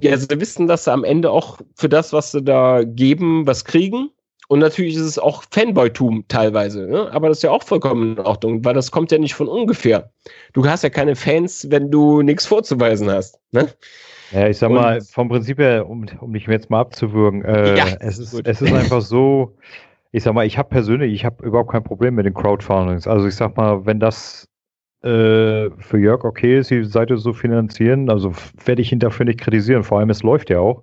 ja, 0.00 0.16
sie 0.16 0.28
wissen, 0.40 0.66
dass 0.66 0.84
sie 0.84 0.92
am 0.92 1.04
Ende 1.04 1.30
auch 1.30 1.58
für 1.74 1.88
das, 1.88 2.12
was 2.12 2.32
sie 2.32 2.42
da 2.42 2.82
geben, 2.84 3.46
was 3.46 3.64
kriegen. 3.64 4.10
Und 4.48 4.60
natürlich 4.60 4.94
ist 4.94 5.02
es 5.02 5.18
auch 5.18 5.42
Fanboy-Tum 5.50 6.26
teilweise, 6.28 6.86
ne? 6.86 7.10
aber 7.10 7.28
das 7.28 7.38
ist 7.38 7.42
ja 7.42 7.50
auch 7.50 7.64
vollkommen 7.64 8.12
in 8.16 8.20
Ordnung, 8.20 8.64
weil 8.64 8.74
das 8.74 8.92
kommt 8.92 9.10
ja 9.10 9.18
nicht 9.18 9.34
von 9.34 9.48
ungefähr. 9.48 10.10
Du 10.52 10.64
hast 10.64 10.84
ja 10.84 10.90
keine 10.90 11.16
Fans, 11.16 11.66
wenn 11.70 11.90
du 11.90 12.22
nichts 12.22 12.46
vorzuweisen 12.46 13.10
hast. 13.10 13.40
Ne? 13.50 13.68
Ja, 14.30 14.46
ich 14.46 14.58
sag 14.58 14.70
mal, 14.70 14.98
Und, 14.98 15.10
vom 15.10 15.28
Prinzip 15.28 15.58
her, 15.58 15.88
um, 15.88 16.06
um 16.20 16.32
dich 16.32 16.46
jetzt 16.46 16.70
mal 16.70 16.80
abzuwürgen, 16.80 17.44
äh, 17.44 17.76
ja, 17.76 17.86
es, 17.98 18.18
ist, 18.18 18.34
es 18.46 18.62
ist 18.62 18.72
einfach 18.72 19.02
so, 19.02 19.56
ich 20.12 20.22
sag 20.22 20.34
mal, 20.34 20.46
ich 20.46 20.58
habe 20.58 20.68
persönlich, 20.68 21.12
ich 21.12 21.24
habe 21.24 21.44
überhaupt 21.44 21.72
kein 21.72 21.82
Problem 21.82 22.14
mit 22.14 22.26
den 22.26 22.34
Crowdfundings. 22.34 23.08
Also 23.08 23.26
ich 23.26 23.34
sag 23.34 23.56
mal, 23.56 23.84
wenn 23.84 23.98
das 23.98 24.48
äh, 25.02 25.70
für 25.78 25.98
Jörg 25.98 26.24
okay 26.24 26.58
ist, 26.58 26.70
die 26.70 26.84
Seite 26.84 27.18
so 27.18 27.32
finanzieren, 27.32 28.10
also 28.10 28.32
werde 28.64 28.82
ich 28.82 28.92
ihn 28.92 28.98
dafür 28.98 29.26
nicht 29.26 29.40
kritisieren. 29.40 29.84
Vor 29.84 29.98
allem, 29.98 30.10
es 30.10 30.22
läuft 30.22 30.50
ja 30.50 30.60
auch. 30.60 30.82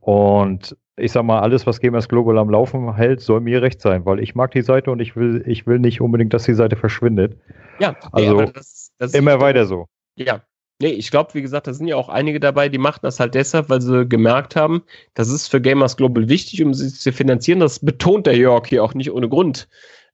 Und 0.00 0.76
ich 0.96 1.12
sag 1.12 1.24
mal, 1.24 1.40
alles, 1.40 1.66
was 1.66 1.80
Gamers 1.80 2.08
Global 2.08 2.38
am 2.38 2.50
Laufen 2.50 2.94
hält, 2.94 3.20
soll 3.20 3.40
mir 3.40 3.62
recht 3.62 3.80
sein, 3.80 4.04
weil 4.04 4.20
ich 4.20 4.34
mag 4.34 4.50
die 4.52 4.62
Seite 4.62 4.90
und 4.90 5.00
ich 5.00 5.16
will, 5.16 5.42
ich 5.46 5.66
will 5.66 5.78
nicht 5.78 6.00
unbedingt, 6.00 6.34
dass 6.34 6.44
die 6.44 6.54
Seite 6.54 6.76
verschwindet. 6.76 7.36
Ja, 7.78 7.96
also 8.12 8.42
das, 8.42 8.92
das 8.98 9.14
immer 9.14 9.40
weiter 9.40 9.66
so. 9.66 9.86
Ja, 10.16 10.42
Nee, 10.82 10.92
ich 10.92 11.10
glaube, 11.10 11.34
wie 11.34 11.42
gesagt, 11.42 11.66
da 11.66 11.74
sind 11.74 11.88
ja 11.88 11.96
auch 11.96 12.08
einige 12.08 12.40
dabei, 12.40 12.70
die 12.70 12.78
machen 12.78 13.00
das 13.02 13.20
halt 13.20 13.34
deshalb, 13.34 13.68
weil 13.68 13.82
sie 13.82 14.08
gemerkt 14.08 14.56
haben, 14.56 14.82
das 15.12 15.28
ist 15.28 15.48
für 15.48 15.60
Gamers 15.60 15.98
Global 15.98 16.30
wichtig, 16.30 16.62
um 16.62 16.72
sie 16.72 16.90
zu 16.90 17.12
finanzieren. 17.12 17.60
Das 17.60 17.80
betont 17.80 18.26
der 18.26 18.34
Jörg 18.34 18.66
hier 18.66 18.82
auch 18.82 18.94
nicht 18.94 19.10
ohne 19.12 19.28
Grund. 19.28 19.68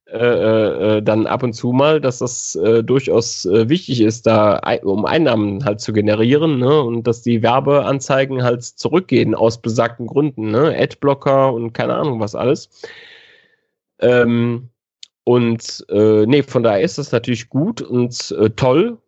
Äh, 0.09 0.97
äh, 0.97 1.01
dann 1.03 1.27
ab 1.27 1.43
und 1.43 1.51
zu 1.51 1.73
mal, 1.73 1.99
dass 1.99 2.19
das 2.19 2.55
äh, 2.55 2.81
durchaus 2.81 3.45
äh, 3.45 3.67
wichtig 3.67 3.99
ist, 3.99 4.25
da 4.25 4.57
um 4.83 5.03
Einnahmen 5.03 5.65
halt 5.65 5.81
zu 5.81 5.91
generieren 5.91 6.59
ne? 6.59 6.81
und 6.81 7.05
dass 7.05 7.23
die 7.23 7.43
Werbeanzeigen 7.43 8.41
halt 8.41 8.63
zurückgehen 8.63 9.35
aus 9.35 9.61
besagten 9.61 10.07
Gründen, 10.07 10.49
ne? 10.49 10.73
Adblocker 10.79 11.53
und 11.53 11.73
keine 11.73 11.95
Ahnung 11.95 12.21
was 12.21 12.35
alles. 12.35 12.69
Ähm, 13.99 14.69
und 15.25 15.85
äh, 15.89 16.25
nee, 16.25 16.41
von 16.41 16.63
daher 16.63 16.81
ist 16.81 16.97
das 16.97 17.11
natürlich 17.11 17.49
gut 17.49 17.81
und 17.81 18.31
äh, 18.39 18.49
toll, 18.51 18.99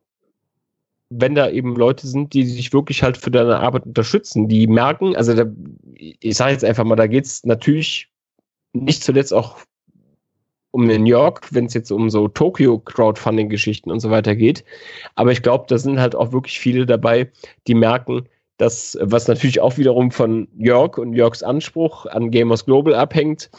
wenn 1.10 1.34
da 1.34 1.50
eben 1.50 1.78
Leute 1.78 2.08
sind, 2.08 2.34
die 2.34 2.46
sich 2.46 2.74
wirklich 2.74 3.04
halt 3.04 3.16
für 3.16 3.32
deine 3.32 3.60
Arbeit 3.60 3.86
unterstützen, 3.86 4.50
die 4.50 4.68
merken, 4.68 5.16
also 5.16 5.34
da, 5.34 5.46
ich 5.94 6.36
sage 6.36 6.52
jetzt 6.52 6.66
einfach 6.66 6.84
mal, 6.84 6.98
da 6.98 7.08
geht 7.08 7.24
es 7.24 7.46
natürlich 7.46 8.10
nicht 8.74 9.02
zuletzt 9.02 9.34
auch 9.34 9.60
um 10.72 10.86
New 10.86 11.04
York, 11.06 11.48
wenn 11.52 11.66
es 11.66 11.74
jetzt 11.74 11.92
um 11.92 12.10
so 12.10 12.28
Tokyo-Crowdfunding-Geschichten 12.28 13.92
und 13.92 14.00
so 14.00 14.12
weiter 14.12 14.36
geht. 14.36 14.64
Aber 15.16 15.32
ich 15.32 15.42
glaube, 15.42 15.66
da 15.68 15.78
sind 15.78 16.00
halt 16.00 16.16
auch 16.16 16.32
wirklich 16.32 16.60
viele 16.60 16.86
dabei, 16.86 17.32
die 17.68 17.74
merken, 17.74 18.28
dass, 18.58 18.98
was 19.02 19.28
natürlich 19.28 19.62
auch 19.62 19.78
wiederum 19.78 20.12
von 20.12 20.48
Jörg 20.58 20.98
und 20.98 21.14
Jörgs 21.14 21.44
Anspruch 21.44 22.06
an 22.06 22.30
Gamers 22.30 22.66
Global 22.66 22.94
abhängt, 22.94 23.50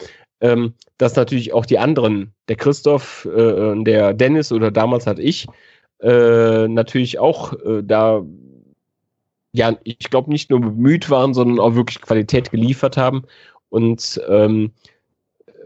ähm, 0.41 0.73
dass 0.97 1.15
natürlich 1.15 1.53
auch 1.53 1.65
die 1.65 1.79
anderen, 1.79 2.33
der 2.47 2.55
Christoph, 2.55 3.25
äh, 3.25 3.83
der 3.83 4.13
Dennis 4.13 4.51
oder 4.51 4.71
damals 4.71 5.07
hat 5.07 5.19
ich, 5.19 5.47
äh, 6.01 6.67
natürlich 6.67 7.19
auch 7.19 7.53
äh, 7.53 7.81
da, 7.83 8.23
ja, 9.53 9.75
ich 9.83 10.09
glaube, 10.09 10.29
nicht 10.29 10.49
nur 10.49 10.61
bemüht 10.61 11.09
waren, 11.09 11.33
sondern 11.33 11.59
auch 11.59 11.75
wirklich 11.75 12.01
Qualität 12.01 12.51
geliefert 12.51 12.95
haben. 12.95 13.23
Und 13.69 14.21
ähm, 14.27 14.71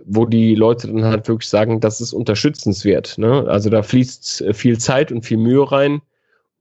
wo 0.06 0.26
die 0.26 0.56
Leute 0.56 0.88
dann 0.88 1.04
halt 1.04 1.28
wirklich 1.28 1.50
sagen, 1.50 1.80
das 1.80 2.02
ist 2.02 2.14
unterstützenswert. 2.14 3.18
Ne? 3.18 3.46
Also 3.48 3.70
da 3.70 3.84
fließt 3.84 4.42
äh, 4.42 4.54
viel 4.54 4.78
Zeit 4.78 5.12
und 5.12 5.26
viel 5.26 5.38
Mühe 5.38 5.72
rein 5.72 6.02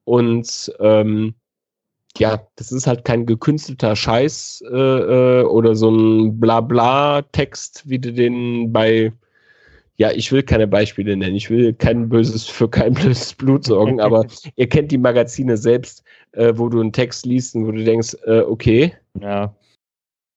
und 0.04 0.72
ähm, 0.80 1.34
ja, 2.16 2.46
das 2.56 2.70
ist 2.70 2.86
halt 2.86 3.04
kein 3.04 3.26
gekünstelter 3.26 3.96
Scheiß 3.96 4.62
äh, 4.70 4.76
äh, 4.76 5.42
oder 5.44 5.74
so 5.74 5.90
ein 5.90 6.38
Blabla-Text, 6.38 7.82
wie 7.86 7.98
du 7.98 8.12
den 8.12 8.72
bei, 8.72 9.12
ja, 9.96 10.12
ich 10.12 10.30
will 10.30 10.44
keine 10.44 10.68
Beispiele 10.68 11.16
nennen, 11.16 11.34
ich 11.34 11.50
will 11.50 11.74
kein 11.74 12.08
böses 12.08 12.46
für 12.46 12.68
kein 12.68 12.94
böses 13.02 13.34
Blut 13.34 13.64
sorgen, 13.64 14.00
aber 14.00 14.26
ihr 14.56 14.68
kennt 14.68 14.92
die 14.92 14.98
Magazine 14.98 15.56
selbst, 15.56 16.04
äh, 16.32 16.52
wo 16.56 16.68
du 16.68 16.80
einen 16.80 16.92
Text 16.92 17.26
liest 17.26 17.56
und 17.56 17.66
wo 17.66 17.72
du 17.72 17.82
denkst, 17.82 18.16
äh, 18.26 18.40
okay. 18.40 18.94
Ja. 19.20 19.54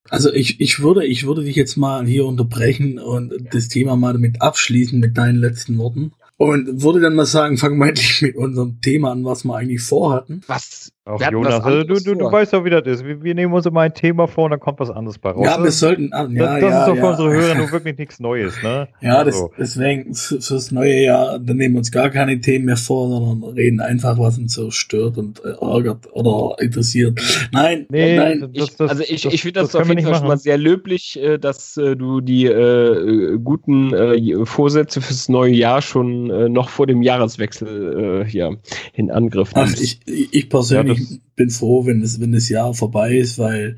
Also 0.10 0.32
ich, 0.32 0.60
ich 0.62 0.80
würde, 0.82 1.06
ich 1.06 1.26
würde 1.26 1.44
dich 1.44 1.56
jetzt 1.56 1.78
mal 1.78 2.06
hier 2.06 2.26
unterbrechen 2.26 3.00
und 3.00 3.34
das 3.52 3.68
Thema 3.68 3.96
mal 3.96 4.14
damit 4.14 4.42
abschließen 4.42 5.00
mit 5.00 5.18
deinen 5.18 5.38
letzten 5.38 5.78
Worten. 5.78 6.14
Und 6.38 6.84
würde 6.84 7.00
dann 7.00 7.16
mal 7.16 7.26
sagen, 7.26 7.58
fangen 7.58 7.80
wir 7.80 7.88
endlich 7.88 8.22
mit 8.22 8.36
unserem 8.36 8.80
Thema 8.80 9.12
an, 9.12 9.26
was 9.26 9.44
wir 9.44 9.56
eigentlich 9.56 9.82
vorhatten. 9.82 10.42
Was, 10.48 10.92
Ach, 11.10 11.32
Jonas, 11.32 11.64
also 11.64 11.84
du, 11.84 11.94
du, 11.96 12.16
du 12.16 12.32
weißt 12.32 12.52
doch, 12.52 12.66
wie 12.66 12.70
das 12.70 12.86
ist. 12.86 13.06
Wir, 13.06 13.24
wir, 13.24 13.34
nehmen 13.34 13.54
uns 13.54 13.66
immer 13.66 13.82
ein 13.82 13.94
Thema 13.94 14.28
vor 14.28 14.46
und 14.46 14.52
dann 14.52 14.60
kommt 14.60 14.80
was 14.82 14.90
anderes 14.90 15.18
bei 15.18 15.30
raus. 15.30 15.46
Ja, 15.46 15.64
wir 15.64 15.72
sollten. 15.72 16.12
Ja, 16.12 16.26
das, 16.26 16.34
das 16.34 16.62
ja, 16.62 16.80
ist 16.80 16.88
doch 16.88 16.96
ja. 16.96 17.02
für 17.02 17.10
unsere 17.10 17.32
Hörer 17.32 17.56
nun 17.60 17.72
wirklich 17.72 17.98
nichts 17.98 18.20
Neues, 18.20 18.62
ne? 18.62 18.90
Ja, 19.00 19.20
also. 19.20 19.48
das, 19.58 19.76
deswegen 19.76 20.14
fürs 20.14 20.72
neue 20.72 21.02
Jahr, 21.02 21.40
dann 21.40 21.56
nehmen 21.56 21.76
wir 21.76 21.80
uns 21.80 21.92
gar 21.92 22.10
keine 22.10 22.42
Themen 22.42 22.66
mehr 22.66 22.76
vor, 22.76 23.08
sondern 23.08 23.54
reden 23.54 23.80
einfach, 23.80 24.20
was 24.20 24.38
uns 24.38 24.54
so 24.54 24.70
stört 24.70 25.18
und 25.18 25.42
äh, 25.46 25.54
ärgert 25.62 26.12
oder 26.12 26.62
interessiert. 26.62 27.22
Nein, 27.54 27.86
nee, 27.90 28.18
nein. 28.18 28.50
Ich, 28.52 28.76
das, 28.76 28.90
also 28.90 29.04
ich, 29.04 29.26
ich 29.26 29.42
finde 29.42 29.62
das, 29.62 29.72
das 29.72 29.82
auf 29.82 29.88
jeden 29.88 30.04
Fall 30.04 30.16
schon 30.16 30.28
mal 30.28 30.38
sehr 30.38 30.58
löblich, 30.58 31.18
äh, 31.22 31.38
dass 31.38 31.78
äh, 31.78 31.96
du 31.96 32.20
die 32.20 32.48
äh, 32.48 33.38
guten 33.42 33.94
äh, 33.94 34.46
Vorsätze 34.46 35.00
fürs 35.00 35.30
neue 35.30 35.54
Jahr 35.54 35.82
schon 35.82 36.30
äh, 36.30 36.50
noch 36.50 36.68
vor 36.68 36.86
dem 36.86 37.02
Jahreswechsel 37.02 38.24
äh, 38.24 38.30
hier 38.30 38.58
in 38.94 39.10
Angriff 39.10 39.56
nimmst. 39.56 39.78
Ach, 39.78 39.82
ich, 39.82 40.00
ich 40.06 40.50
persönlich 40.50 40.97
ja, 41.00 41.18
bin 41.36 41.50
froh, 41.50 41.86
wenn 41.86 42.02
das, 42.02 42.20
wenn 42.20 42.32
das 42.32 42.50
Jahr 42.50 42.74
vorbei 42.74 43.16
ist, 43.16 43.38
weil 43.38 43.78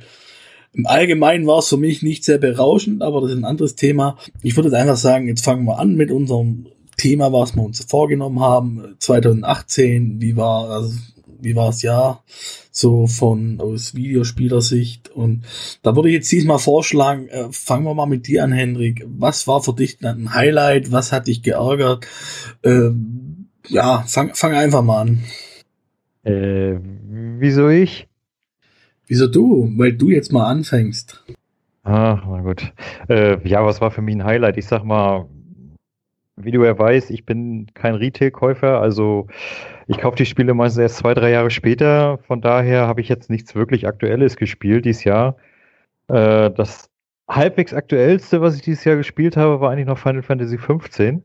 im 0.74 0.86
Allgemeinen 0.86 1.48
war 1.48 1.60
es 1.60 1.68
für 1.68 1.78
mich 1.78 2.04
nicht 2.04 2.24
sehr 2.24 2.38
berauschend, 2.38 3.02
aber 3.02 3.22
das 3.22 3.32
ist 3.32 3.38
ein 3.38 3.46
anderes 3.46 3.76
Thema. 3.76 4.18
Ich 4.44 4.56
würde 4.56 4.70
jetzt 4.70 4.78
einfach 4.78 4.98
sagen, 4.98 5.28
jetzt 5.28 5.44
fangen 5.44 5.66
wir 5.66 5.80
an 5.80 5.96
mit 5.96 6.12
unserem 6.12 6.68
Thema, 6.96 7.32
was 7.34 7.56
wir 7.56 7.64
uns 7.64 7.84
vorgenommen 7.84 8.40
haben. 8.40 8.96
2018, 9.00 10.22
wie 10.22 10.36
war, 10.36 10.70
also, 10.70 10.94
wie 11.42 11.56
war 11.56 11.68
das 11.68 11.82
Jahr? 11.82 12.24
So 12.72 13.08
von, 13.08 13.60
aus 13.60 13.96
Videospielersicht. 13.96 15.10
Und 15.10 15.44
da 15.82 15.96
würde 15.96 16.10
ich 16.10 16.16
jetzt 16.16 16.32
diesmal 16.32 16.60
vorschlagen, 16.60 17.28
äh, 17.30 17.48
fangen 17.52 17.86
wir 17.86 17.94
mal 17.96 18.06
mit 18.06 18.28
dir 18.28 18.44
an, 18.44 18.52
Hendrik. 18.52 19.06
Was 19.08 19.48
war 19.48 19.64
für 19.64 19.74
dich 19.74 19.98
ein 20.06 20.34
Highlight? 20.34 20.92
Was 20.92 21.12
hat 21.12 21.28
dich 21.28 21.42
geärgert? 21.42 22.06
Äh, 22.62 22.92
ja, 23.68 24.04
fang, 24.08 24.36
fang 24.36 24.54
einfach 24.54 24.84
mal 24.84 25.02
an. 25.02 25.24
Äh, 26.24 26.80
wieso 27.40 27.70
ich? 27.70 28.08
Wieso 29.08 29.28
du? 29.28 29.72
Weil 29.78 29.94
du 29.94 30.10
jetzt 30.10 30.32
mal 30.32 30.48
anfängst. 30.48 31.24
Ach, 31.84 32.24
na 32.28 32.42
gut. 32.42 32.72
Äh, 33.08 33.46
ja, 33.48 33.66
was 33.66 33.82
war 33.82 33.92
für 33.92 34.02
mich 34.02 34.16
ein 34.16 34.24
Highlight? 34.24 34.58
Ich 34.58 34.68
sag 34.68 34.84
mal, 34.84 35.28
wie 36.36 36.52
du 36.52 36.64
ja 36.64 36.78
weißt, 36.78 37.12
ich 37.12 37.26
bin 37.26 37.68
kein 37.74 37.96
Retail-Käufer, 37.96 38.80
also 38.80 39.28
ich 39.88 39.98
kaufe 39.98 40.18
die 40.18 40.26
Spiele 40.26 40.54
meistens 40.54 40.82
erst 40.82 40.98
zwei, 40.98 41.14
drei 41.14 41.32
Jahre 41.32 41.50
später. 41.50 42.20
Von 42.20 42.42
daher 42.42 42.88
habe 42.88 43.02
ich 43.02 43.10
jetzt 43.10 43.30
nichts 43.30 43.56
wirklich 43.56 43.88
Aktuelles 43.88 44.36
gespielt 44.36 44.86
dieses 44.86 45.04
Jahr. 45.04 45.38
Äh, 46.08 46.52
das 46.52 46.90
halbwegs 47.28 47.74
aktuellste, 47.74 48.42
was 48.42 48.56
ich 48.56 48.62
dieses 48.62 48.84
Jahr 48.84 48.96
gespielt 48.96 49.36
habe, 49.36 49.60
war 49.62 49.72
eigentlich 49.72 49.88
noch 49.88 49.98
Final 49.98 50.22
Fantasy 50.22 50.58
15. 50.58 51.24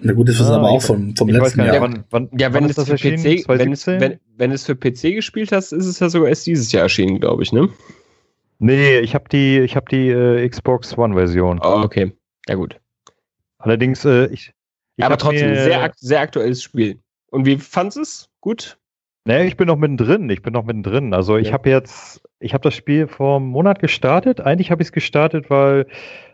Na 0.00 0.12
gut, 0.12 0.28
das 0.28 0.40
ist 0.40 0.46
ah, 0.48 0.56
aber 0.56 0.70
auch 0.70 0.82
vom, 0.82 1.16
vom 1.16 1.28
letzten 1.28 1.64
Jahr. 1.64 1.80
Wann, 1.80 2.04
wann, 2.10 2.28
ja, 2.38 2.52
wenn, 2.52 2.64
es 2.64 2.76
für 2.76 2.96
PC, 2.96 3.48
wenn, 3.48 3.72
es, 3.72 3.86
wenn, 3.86 4.18
wenn 4.36 4.52
es 4.52 4.64
für 4.64 4.76
PC 4.76 5.14
gespielt 5.14 5.52
hast, 5.52 5.72
ist 5.72 5.86
es 5.86 6.00
ja 6.00 6.08
sogar 6.08 6.28
erst 6.28 6.46
dieses 6.46 6.70
Jahr 6.72 6.84
erschienen, 6.84 7.20
glaube 7.20 7.42
ich, 7.42 7.52
ne? 7.52 7.68
Nee, 8.58 8.98
ich 9.00 9.14
habe 9.14 9.28
die, 9.28 9.58
ich 9.60 9.76
hab 9.76 9.88
die 9.88 10.08
äh, 10.08 10.48
Xbox 10.48 10.96
One-Version. 10.96 11.60
Oh, 11.62 11.82
okay. 11.82 12.12
Ja, 12.48 12.54
gut. 12.54 12.78
Allerdings, 13.58 14.04
äh, 14.04 14.26
ich, 14.26 14.52
ich. 14.96 15.04
Aber 15.04 15.18
trotzdem, 15.18 15.50
mir, 15.50 15.62
sehr, 15.62 15.92
sehr 15.96 16.20
aktuelles 16.20 16.62
Spiel. 16.62 17.00
Und 17.30 17.44
wie 17.44 17.58
fandest 17.58 17.96
du 17.96 18.02
es? 18.02 18.28
Gut? 18.40 18.78
Nee, 19.26 19.46
ich 19.46 19.56
bin 19.56 19.66
noch 19.66 19.76
mittendrin. 19.76 20.30
Ich 20.30 20.42
bin 20.42 20.52
noch 20.52 20.64
mittendrin. 20.64 21.12
Also, 21.12 21.36
ich 21.36 21.52
habe 21.52 21.68
jetzt, 21.68 22.22
ich 22.38 22.54
habe 22.54 22.62
das 22.62 22.74
Spiel 22.74 23.08
vor 23.08 23.36
einem 23.36 23.48
Monat 23.48 23.80
gestartet. 23.80 24.40
Eigentlich 24.40 24.70
habe 24.70 24.82
ich 24.82 24.88
es 24.88 24.92
gestartet, 24.92 25.50
weil 25.50 25.86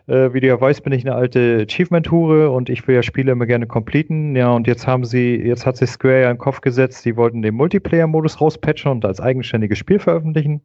äh, 0.07 0.33
wie 0.33 0.39
du 0.39 0.47
ja 0.47 0.59
weißt, 0.59 0.83
bin 0.83 0.93
ich 0.93 1.05
eine 1.05 1.15
alte 1.15 1.65
Achievement-Hure 1.67 2.49
und 2.49 2.69
ich 2.69 2.87
will 2.87 2.95
ja 2.95 3.03
Spiele 3.03 3.31
immer 3.31 3.45
gerne 3.45 3.67
completen. 3.67 4.35
Ja, 4.35 4.51
und 4.51 4.67
jetzt 4.67 4.85
haben 4.87 5.05
sie, 5.05 5.35
jetzt 5.35 5.65
hat 5.65 5.77
sich 5.77 5.89
Square 5.89 6.21
ja 6.21 6.29
in 6.29 6.35
den 6.35 6.39
Kopf 6.39 6.61
gesetzt, 6.61 7.05
die 7.05 7.15
wollten 7.15 7.41
den 7.41 7.55
Multiplayer-Modus 7.55 8.41
rauspatchen 8.41 8.91
und 8.91 9.05
als 9.05 9.21
eigenständiges 9.21 9.77
Spiel 9.77 9.99
veröffentlichen. 9.99 10.61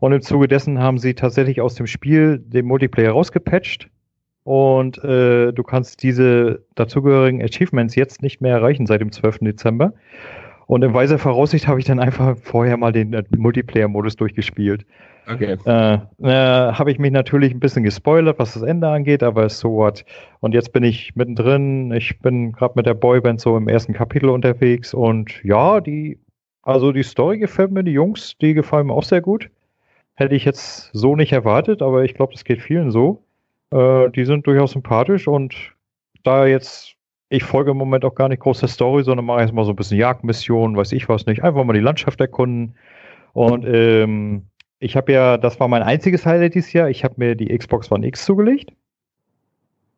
Und 0.00 0.12
im 0.12 0.20
Zuge 0.20 0.48
dessen 0.48 0.78
haben 0.78 0.98
sie 0.98 1.14
tatsächlich 1.14 1.60
aus 1.60 1.76
dem 1.76 1.86
Spiel 1.86 2.38
den 2.38 2.66
Multiplayer 2.66 3.12
rausgepatcht. 3.12 3.88
Und 4.42 5.02
äh, 5.02 5.52
du 5.52 5.62
kannst 5.62 6.02
diese 6.02 6.66
dazugehörigen 6.74 7.42
Achievements 7.42 7.94
jetzt 7.94 8.20
nicht 8.20 8.42
mehr 8.42 8.52
erreichen 8.56 8.86
seit 8.86 9.00
dem 9.00 9.10
12. 9.10 9.38
Dezember. 9.38 9.94
Und 10.66 10.82
in 10.82 10.92
weiser 10.92 11.18
Voraussicht 11.18 11.66
habe 11.66 11.78
ich 11.78 11.86
dann 11.86 12.00
einfach 12.00 12.36
vorher 12.36 12.76
mal 12.76 12.92
den 12.92 13.14
äh, 13.14 13.24
Multiplayer-Modus 13.34 14.16
durchgespielt. 14.16 14.84
Okay. 15.26 15.56
Äh, 15.64 15.94
äh, 16.22 16.72
habe 16.72 16.90
ich 16.90 16.98
mich 16.98 17.10
natürlich 17.10 17.52
ein 17.52 17.60
bisschen 17.60 17.82
gespoilert, 17.82 18.38
was 18.38 18.54
das 18.54 18.62
Ende 18.62 18.88
angeht, 18.88 19.22
aber 19.22 19.48
so 19.48 19.72
what. 19.72 20.04
Und 20.40 20.52
jetzt 20.52 20.72
bin 20.72 20.84
ich 20.84 21.16
mittendrin. 21.16 21.92
Ich 21.92 22.20
bin 22.20 22.52
gerade 22.52 22.74
mit 22.76 22.86
der 22.86 22.94
Boyband 22.94 23.40
so 23.40 23.56
im 23.56 23.68
ersten 23.68 23.94
Kapitel 23.94 24.28
unterwegs 24.28 24.92
und 24.92 25.42
ja, 25.42 25.80
die, 25.80 26.18
also 26.62 26.92
die 26.92 27.02
Story 27.02 27.38
gefällt 27.38 27.70
mir, 27.70 27.84
die 27.84 27.92
Jungs, 27.92 28.36
die 28.38 28.54
gefallen 28.54 28.88
mir 28.88 28.94
auch 28.94 29.04
sehr 29.04 29.22
gut. 29.22 29.50
Hätte 30.14 30.34
ich 30.34 30.44
jetzt 30.44 30.90
so 30.92 31.16
nicht 31.16 31.32
erwartet, 31.32 31.80
aber 31.80 32.04
ich 32.04 32.14
glaube, 32.14 32.32
das 32.32 32.44
geht 32.44 32.60
vielen 32.60 32.90
so. 32.90 33.22
Äh, 33.70 34.10
die 34.10 34.24
sind 34.24 34.46
durchaus 34.46 34.72
sympathisch 34.72 35.26
und 35.26 35.54
da 36.22 36.46
jetzt, 36.46 36.94
ich 37.30 37.44
folge 37.44 37.70
im 37.70 37.78
Moment 37.78 38.04
auch 38.04 38.14
gar 38.14 38.28
nicht 38.28 38.40
groß 38.40 38.60
der 38.60 38.68
Story, 38.68 39.04
sondern 39.04 39.26
mache 39.26 39.40
erstmal 39.40 39.64
so 39.64 39.72
ein 39.72 39.76
bisschen 39.76 39.98
Jagdmissionen, 39.98 40.76
weiß 40.76 40.92
ich 40.92 41.08
was 41.08 41.26
nicht, 41.26 41.42
einfach 41.42 41.64
mal 41.64 41.72
die 41.72 41.80
Landschaft 41.80 42.20
erkunden. 42.20 42.74
Und 43.32 43.64
ähm, 43.66 44.44
ich 44.84 44.96
habe 44.96 45.12
ja, 45.12 45.38
das 45.38 45.58
war 45.58 45.68
mein 45.68 45.82
einziges 45.82 46.26
Highlight 46.26 46.54
dieses 46.54 46.72
Jahr, 46.74 46.90
ich 46.90 47.04
habe 47.04 47.14
mir 47.16 47.34
die 47.34 47.56
Xbox 47.56 47.90
One 47.90 48.06
X 48.06 48.26
zugelegt. 48.26 48.70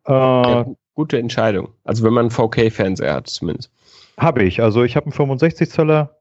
Äh, 0.07 0.13
ja, 0.13 0.65
gute 0.95 1.19
Entscheidung. 1.19 1.69
Also 1.83 2.05
wenn 2.05 2.13
man 2.13 2.27
einen 2.27 2.31
VK-Fernseher 2.31 3.15
hat 3.15 3.27
zumindest. 3.27 3.69
Habe 4.17 4.43
ich. 4.43 4.61
Also 4.61 4.83
ich 4.83 4.95
habe 4.95 5.07
einen 5.07 5.11
65 5.11 5.69
Zöller, 5.69 6.17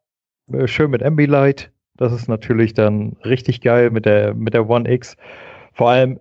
äh, 0.53 0.67
schön 0.67 0.91
mit 0.91 1.05
Ambilight. 1.05 1.71
Das 1.97 2.13
ist 2.13 2.29
natürlich 2.29 2.75
dann 2.75 3.17
richtig 3.25 3.61
geil 3.61 3.91
mit 3.91 4.05
der, 4.05 4.35
mit 4.35 4.53
der 4.53 4.69
One 4.69 4.91
X. 4.91 5.17
Vor 5.73 5.91
allem, 5.91 6.19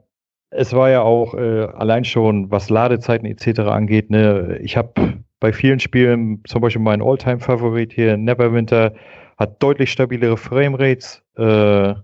es 0.52 0.72
war 0.72 0.92
ja 0.92 1.02
auch 1.02 1.34
äh, 1.34 1.64
allein 1.64 2.06
schon, 2.06 2.52
was 2.52 2.70
Ladezeiten 2.70 3.28
etc. 3.28 3.62
angeht, 3.62 4.12
ne, 4.12 4.60
ich 4.62 4.78
habe 4.78 4.94
bei 5.40 5.52
vielen 5.52 5.80
Spielen, 5.80 6.44
zum 6.48 6.62
Beispiel 6.62 6.82
mein 6.82 7.02
Alltime-Favorit 7.02 7.92
hier, 7.92 8.18
Neverwinter, 8.18 8.94
hat 9.38 9.62
deutlich 9.62 9.92
stabilere 9.92 10.38
Framerates. 10.38 11.24
Äh, 11.38 11.96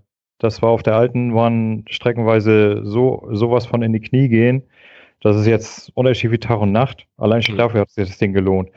das 0.42 0.62
war 0.62 0.70
auf 0.70 0.82
der 0.82 0.96
alten 0.96 1.32
One 1.32 1.84
streckenweise 1.88 2.82
so 2.84 3.28
sowas 3.30 3.66
von 3.66 3.82
in 3.82 3.92
die 3.92 4.00
Knie 4.00 4.28
gehen. 4.28 4.62
Das 5.20 5.36
ist 5.36 5.46
jetzt 5.46 5.92
Unterschied 5.94 6.32
wie 6.32 6.38
Tag 6.38 6.60
und 6.60 6.72
Nacht. 6.72 7.06
Allein 7.16 7.42
schon 7.42 7.54
mhm. 7.54 7.58
dafür 7.58 7.80
hat 7.82 7.90
sich 7.90 8.08
das 8.08 8.18
Ding 8.18 8.32
gelohnt. 8.32 8.70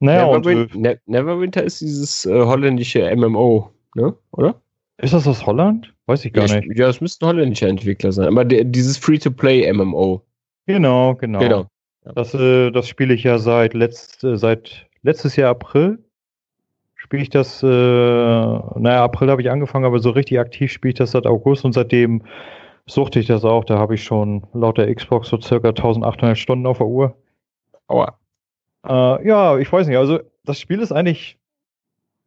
Naja, 0.00 0.26
Neverwinter, 0.26 0.76
und, 0.76 0.84
äh, 0.84 0.98
Neverwinter 1.06 1.62
ist 1.62 1.80
dieses 1.80 2.26
äh, 2.26 2.32
holländische 2.32 3.14
MMO, 3.14 3.70
ne? 3.94 4.14
Oder? 4.32 4.60
Ist 4.98 5.12
das 5.12 5.26
aus 5.26 5.44
Holland? 5.44 5.94
Weiß 6.06 6.24
ich 6.24 6.32
gar 6.32 6.46
ja, 6.46 6.60
nicht. 6.60 6.78
Ja, 6.78 6.88
es 6.88 7.00
müssten 7.00 7.26
holländische 7.26 7.68
Entwickler 7.68 8.12
sein. 8.12 8.28
Aber 8.28 8.44
der, 8.44 8.64
dieses 8.64 8.96
Free-to-Play-MMO. 8.96 10.22
Genau, 10.66 11.14
genau. 11.14 11.38
genau. 11.38 11.66
Das, 12.14 12.32
äh, 12.34 12.70
das 12.70 12.88
spiele 12.88 13.12
ich 13.14 13.24
ja 13.24 13.38
seit, 13.38 13.74
letzt, 13.74 14.24
äh, 14.24 14.36
seit 14.36 14.86
letztes 15.02 15.36
Jahr 15.36 15.50
April 15.50 15.98
spiele 17.06 17.22
ich 17.22 17.30
das, 17.30 17.62
äh, 17.62 17.66
naja, 17.66 19.04
April 19.04 19.30
habe 19.30 19.40
ich 19.40 19.48
angefangen, 19.48 19.84
aber 19.84 20.00
so 20.00 20.10
richtig 20.10 20.40
aktiv 20.40 20.72
spiele 20.72 20.90
ich 20.90 20.98
das 20.98 21.12
seit 21.12 21.24
August 21.24 21.64
und 21.64 21.72
seitdem 21.72 22.22
suchte 22.86 23.20
ich 23.20 23.26
das 23.26 23.44
auch. 23.44 23.64
Da 23.64 23.78
habe 23.78 23.94
ich 23.94 24.02
schon 24.02 24.42
laut 24.54 24.76
der 24.76 24.92
Xbox 24.92 25.28
so 25.28 25.40
circa 25.40 25.68
1800 25.68 26.36
Stunden 26.36 26.66
auf 26.66 26.78
der 26.78 26.88
Uhr. 26.88 27.14
Aua. 27.86 28.18
Äh, 28.84 29.28
ja, 29.28 29.56
ich 29.56 29.72
weiß 29.72 29.86
nicht, 29.86 29.96
also 29.96 30.18
das 30.44 30.58
Spiel 30.58 30.80
ist 30.80 30.90
eigentlich, 30.90 31.38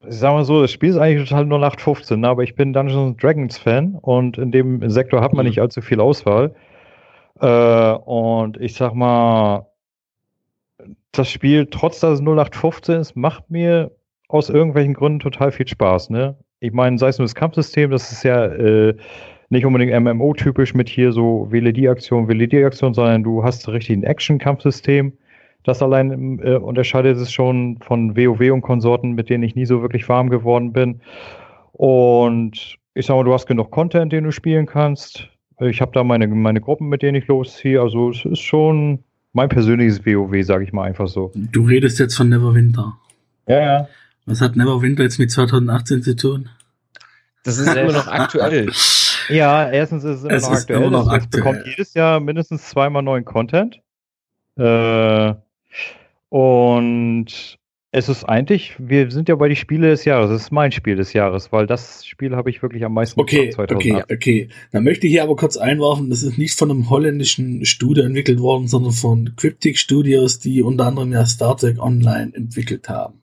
ich 0.08 0.16
sag 0.16 0.32
mal 0.32 0.46
so, 0.46 0.62
das 0.62 0.72
Spiel 0.72 0.92
ist 0.92 0.98
eigentlich 0.98 1.28
total 1.28 1.46
nur 1.46 1.60
0815, 1.60 2.22
ne? 2.22 2.30
aber 2.30 2.44
ich 2.44 2.56
bin 2.56 2.72
Dungeons 2.72 3.18
Dragons 3.18 3.58
Fan 3.58 3.96
und 3.96 4.38
in 4.38 4.54
dem 4.54 4.90
Sektor 4.90 5.20
hat 5.20 5.34
man 5.34 5.44
mhm. 5.46 5.50
nicht 5.50 5.60
allzu 5.60 5.82
viel 5.82 6.00
Auswahl. 6.00 6.56
Äh, 7.42 7.92
und 8.06 8.56
ich 8.62 8.76
sag 8.76 8.94
mal, 8.94 9.66
das 11.12 11.30
Spiel, 11.30 11.66
trotz 11.70 12.00
dass 12.00 12.14
es 12.14 12.22
0815 12.22 12.96
ist, 12.96 13.18
macht 13.18 13.52
mir 13.52 13.92
aus 14.30 14.50
irgendwelchen 14.50 14.94
Gründen 14.94 15.20
total 15.20 15.52
viel 15.52 15.68
Spaß. 15.68 16.12
Ne? 16.12 16.38
Ich 16.62 16.72
meine, 16.72 16.98
sei 16.98 17.10
es 17.10 17.18
nur 17.18 17.26
das 17.26 17.36
Kampfsystem, 17.36 17.92
das 17.92 18.12
ist 18.12 18.24
ja 18.24 18.46
äh, 18.46 18.96
nicht 19.50 19.66
unbedingt 19.66 20.00
MMO-typisch 20.00 20.76
mit 20.76 20.88
hier 20.88 21.12
so 21.12 21.48
wähle 21.50 21.74
die 21.74 21.90
Aktion, 21.90 22.28
wähle 22.28 22.48
die 22.48 22.64
Aktion, 22.64 22.94
sondern 22.94 23.24
du 23.24 23.44
hast 23.44 23.68
richtig 23.68 23.98
ein 23.98 24.04
Action-Kampfsystem. 24.04 25.14
Das 25.64 25.82
allein 25.82 26.40
äh, 26.40 26.56
unterscheidet 26.56 27.18
es 27.18 27.32
schon 27.32 27.80
von 27.82 28.16
WoW 28.16 28.52
und 28.52 28.62
Konsorten, 28.62 29.14
mit 29.14 29.30
denen 29.30 29.44
ich 29.44 29.56
nie 29.56 29.66
so 29.66 29.82
wirklich 29.82 30.08
warm 30.08 30.30
geworden 30.30 30.72
bin. 30.72 31.02
Und 31.74 32.78
ich 32.94 33.06
sag 33.08 33.16
mal, 33.16 33.24
du 33.24 33.34
hast 33.34 33.48
genug 33.48 33.72
Content, 33.72 34.14
den 34.14 34.24
du 34.24 34.32
spielen 34.32 34.68
kannst. 34.68 35.28
Ich 35.60 35.82
habe 35.82 35.92
da 35.94 36.04
meine, 36.04 36.28
meine 36.28 36.62
Gruppen, 36.62 36.88
mit 36.88 37.02
denen 37.02 37.16
ich 37.16 37.28
losziehe. 37.28 37.82
Also 37.82 38.12
es 38.12 38.24
ist 38.26 38.40
schon 38.40 39.00
mein 39.34 39.50
persönliches 39.50 40.06
WoW, 40.06 40.46
sage 40.46 40.64
ich 40.64 40.72
mal 40.72 40.84
einfach 40.84 41.08
so. 41.08 41.32
Du 41.34 41.64
redest 41.64 42.00
jetzt 42.00 42.16
von 42.16 42.30
Neverwinter. 42.30 42.98
Ja, 43.48 43.60
ja. 43.60 43.88
Was 44.30 44.42
hat 44.42 44.56
Neverwinter 44.56 45.02
jetzt 45.02 45.18
mit 45.18 45.32
2018 45.32 46.04
zu 46.04 46.16
tun? 46.16 46.50
Das 47.44 47.58
ist 47.58 47.68
immer 47.68 47.92
noch 47.92 48.08
aktuell. 48.08 48.72
Ja, 49.30 49.70
erstens 49.70 50.04
ist 50.04 50.20
es 50.20 50.24
immer 50.24 50.34
es 50.34 50.42
noch 50.42 50.52
aktuell. 50.52 50.80
Immer 50.82 50.90
noch 50.90 51.08
aktuell. 51.08 51.22
Es 51.22 51.30
bekommt 51.30 51.68
jedes 51.68 51.94
Jahr 51.94 52.20
mindestens 52.20 52.68
zweimal 52.68 53.04
neuen 53.04 53.26
Content. 53.26 53.80
Äh, 54.58 55.36
und 56.30 57.28
Es 57.92 58.10
ist 58.10 58.24
eigentlich, 58.24 58.76
wir 58.80 59.12
sind 59.12 59.30
ja 59.30 59.36
bei 59.36 59.48
die 59.50 59.56
Spiele 59.56 59.90
des 59.90 60.04
Jahres. 60.06 60.32
Es 60.32 60.44
ist 60.44 60.52
mein 60.52 60.72
Spiel 60.72 60.96
des 60.96 61.14
Jahres, 61.14 61.52
weil 61.52 61.68
das 61.68 62.06
Spiel 62.06 62.36
habe 62.36 62.50
ich 62.50 62.64
wirklich 62.64 62.84
am 62.86 62.94
meisten 62.94 63.20
Okay, 63.20 63.54
okay, 63.56 64.04
okay. 64.12 64.50
Dann 64.72 64.84
möchte 64.84 65.06
ich 65.06 65.14
hier 65.14 65.24
aber 65.24 65.36
kurz 65.36 65.58
einwerfen, 65.58 66.10
das 66.10 66.24
ist 66.24 66.40
nicht 66.40 66.58
von 66.58 66.72
einem 66.72 66.90
holländischen 66.90 67.66
Studio 67.66 68.04
entwickelt 68.04 68.40
worden, 68.40 68.68
sondern 68.68 68.94
von 68.94 69.36
Cryptic 69.36 69.78
Studios, 69.78 70.40
die 70.40 70.64
unter 70.64 70.88
anderem 70.88 71.12
ja 71.12 71.26
Star 71.28 71.56
Trek 71.56 71.80
Online 71.80 72.32
entwickelt 72.36 72.90
haben. 72.90 73.19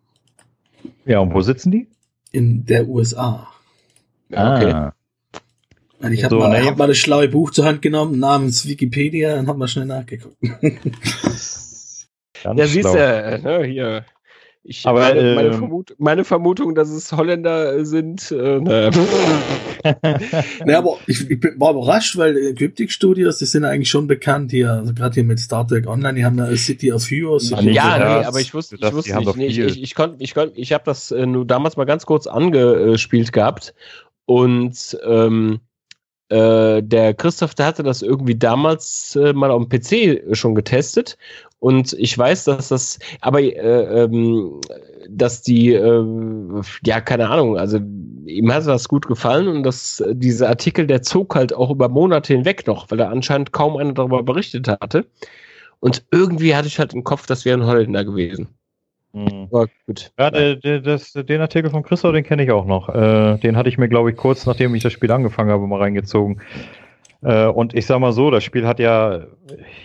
Ja, 1.06 1.20
und 1.20 1.32
wo 1.32 1.40
sitzen 1.40 1.70
die? 1.70 1.88
In 2.32 2.66
der 2.66 2.88
USA. 2.88 3.48
Ja, 4.28 4.56
okay. 4.56 4.72
Ah. 4.72 4.92
Ich 6.10 6.24
habe 6.24 6.34
so, 6.34 6.40
mal, 6.40 6.62
hab 6.62 6.76
mal 6.76 6.88
das 6.88 6.98
schlaue 6.98 7.28
Buch 7.28 7.52
zur 7.52 7.64
Hand 7.64 7.80
genommen, 7.80 8.18
namens 8.18 8.66
Wikipedia, 8.68 9.38
und 9.38 9.48
habe 9.48 9.58
mal 9.58 9.68
schnell 9.68 9.86
nachgeguckt. 9.86 10.36
ja, 12.42 12.66
siehst 12.66 12.88
du, 12.88 12.98
ne, 12.98 13.64
hier 13.64 14.04
ich, 14.68 14.84
aber 14.86 15.00
meine, 15.00 15.34
meine, 15.34 15.48
ähm, 15.48 15.54
Vermut 15.54 15.94
meine, 15.98 16.24
Vermutung, 16.24 16.74
dass 16.74 16.90
es 16.90 17.12
Holländer 17.12 17.84
sind. 17.84 18.30
Äh, 18.32 18.60
naja. 18.60 18.90
ja, 20.66 20.78
aber 20.78 20.98
ich, 21.06 21.30
ich 21.30 21.40
war 21.56 21.70
überrascht, 21.70 22.16
weil 22.16 22.54
Cryptic 22.54 22.90
Studios, 22.90 23.38
die 23.38 23.44
sind 23.44 23.64
eigentlich 23.64 23.90
schon 23.90 24.06
bekannt 24.08 24.50
hier, 24.50 24.72
also 24.72 24.92
gerade 24.92 25.14
hier 25.14 25.24
mit 25.24 25.38
Star 25.38 25.66
Trek 25.66 25.86
Online, 25.86 26.14
die 26.14 26.24
haben 26.24 26.36
da 26.36 26.54
City 26.56 26.92
of 26.92 27.08
Heroes. 27.08 27.50
Ja, 27.50 27.62
nee, 27.62 27.78
aber 27.78 28.40
ich 28.40 28.52
wusste, 28.54 28.76
ich 28.76 28.92
wusste 28.92 29.16
nicht. 29.18 29.36
Nee, 29.36 29.46
ich, 29.46 29.58
ich, 29.58 29.82
ich 29.82 29.94
konnte, 29.94 30.16
ich, 30.22 30.34
konnt, 30.34 30.52
ich 30.56 30.72
habe 30.72 30.84
das 30.84 31.12
äh, 31.12 31.26
nur 31.26 31.46
damals 31.46 31.76
mal 31.76 31.84
ganz 31.84 32.04
kurz 32.04 32.26
angespielt 32.26 33.32
gehabt 33.32 33.72
und 34.24 34.98
ähm, 35.06 35.60
äh, 36.28 36.82
der 36.82 37.14
Christoph, 37.14 37.54
der 37.54 37.66
hatte 37.66 37.84
das 37.84 38.02
irgendwie 38.02 38.34
damals 38.34 39.14
äh, 39.14 39.32
mal 39.32 39.52
auf 39.52 39.64
dem 39.64 39.68
PC 39.68 40.36
schon 40.36 40.56
getestet 40.56 41.16
und 41.58 41.94
ich 41.94 42.16
weiß, 42.16 42.44
dass 42.44 42.68
das, 42.68 42.98
aber 43.20 43.40
äh, 43.40 44.04
ähm, 44.04 44.60
dass 45.08 45.42
die, 45.42 45.72
äh, 45.72 46.62
ja, 46.84 47.00
keine 47.00 47.30
Ahnung, 47.30 47.56
also 47.56 47.78
ihm 48.26 48.52
hat 48.52 48.66
das 48.66 48.88
gut 48.88 49.06
gefallen 49.06 49.48
und 49.48 49.62
dass 49.62 50.02
dieser 50.12 50.48
Artikel, 50.48 50.86
der 50.86 51.02
zog 51.02 51.34
halt 51.34 51.54
auch 51.54 51.70
über 51.70 51.88
Monate 51.88 52.34
hinweg 52.34 52.66
noch, 52.66 52.90
weil 52.90 53.00
er 53.00 53.10
anscheinend 53.10 53.52
kaum 53.52 53.76
einer 53.76 53.92
darüber 53.92 54.22
berichtet 54.22 54.68
hatte. 54.68 55.06
Und 55.80 56.04
irgendwie 56.10 56.54
hatte 56.54 56.68
ich 56.68 56.78
halt 56.78 56.94
im 56.94 57.04
Kopf, 57.04 57.26
das 57.26 57.44
wäre 57.44 57.58
ein 57.58 57.66
Holländer 57.66 58.04
gewesen. 58.04 58.48
Mhm. 59.12 59.48
Aber 59.50 59.66
gut. 59.86 60.12
Ja, 60.18 60.30
der, 60.30 60.56
der, 60.56 60.80
das, 60.80 61.12
den 61.12 61.40
Artikel 61.40 61.70
von 61.70 61.82
Christoph, 61.82 62.12
den 62.12 62.24
kenne 62.24 62.44
ich 62.44 62.50
auch 62.50 62.66
noch. 62.66 62.88
Äh, 62.88 63.38
den 63.38 63.56
hatte 63.56 63.68
ich 63.68 63.78
mir, 63.78 63.88
glaube 63.88 64.10
ich, 64.10 64.16
kurz 64.16 64.44
nachdem 64.44 64.74
ich 64.74 64.82
das 64.82 64.92
Spiel 64.92 65.10
angefangen 65.10 65.50
habe, 65.50 65.66
mal 65.66 65.80
reingezogen. 65.80 66.40
Äh, 67.22 67.46
und 67.46 67.74
ich 67.74 67.86
sag 67.86 67.98
mal 67.98 68.12
so, 68.12 68.30
das 68.30 68.44
Spiel 68.44 68.66
hat 68.66 68.78
ja 68.78 69.26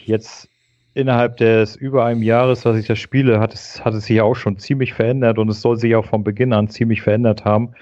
jetzt 0.05 0.50
innerhalb 0.93 1.37
des 1.37 1.75
über 1.75 2.05
einem 2.05 2.23
Jahres, 2.23 2.65
was 2.65 2.77
ich 2.77 2.87
das 2.87 2.99
spiele, 2.99 3.39
hat 3.39 3.53
es, 3.53 3.83
hat 3.83 3.93
es 3.93 4.05
sich 4.05 4.21
auch 4.21 4.35
schon 4.35 4.57
ziemlich 4.57 4.93
verändert 4.93 5.37
und 5.37 5.49
es 5.49 5.61
soll 5.61 5.77
sich 5.77 5.95
auch 5.95 6.05
von 6.05 6.23
Beginn 6.23 6.53
an 6.53 6.67
ziemlich 6.67 7.01
verändert 7.01 7.45
haben. 7.45 7.73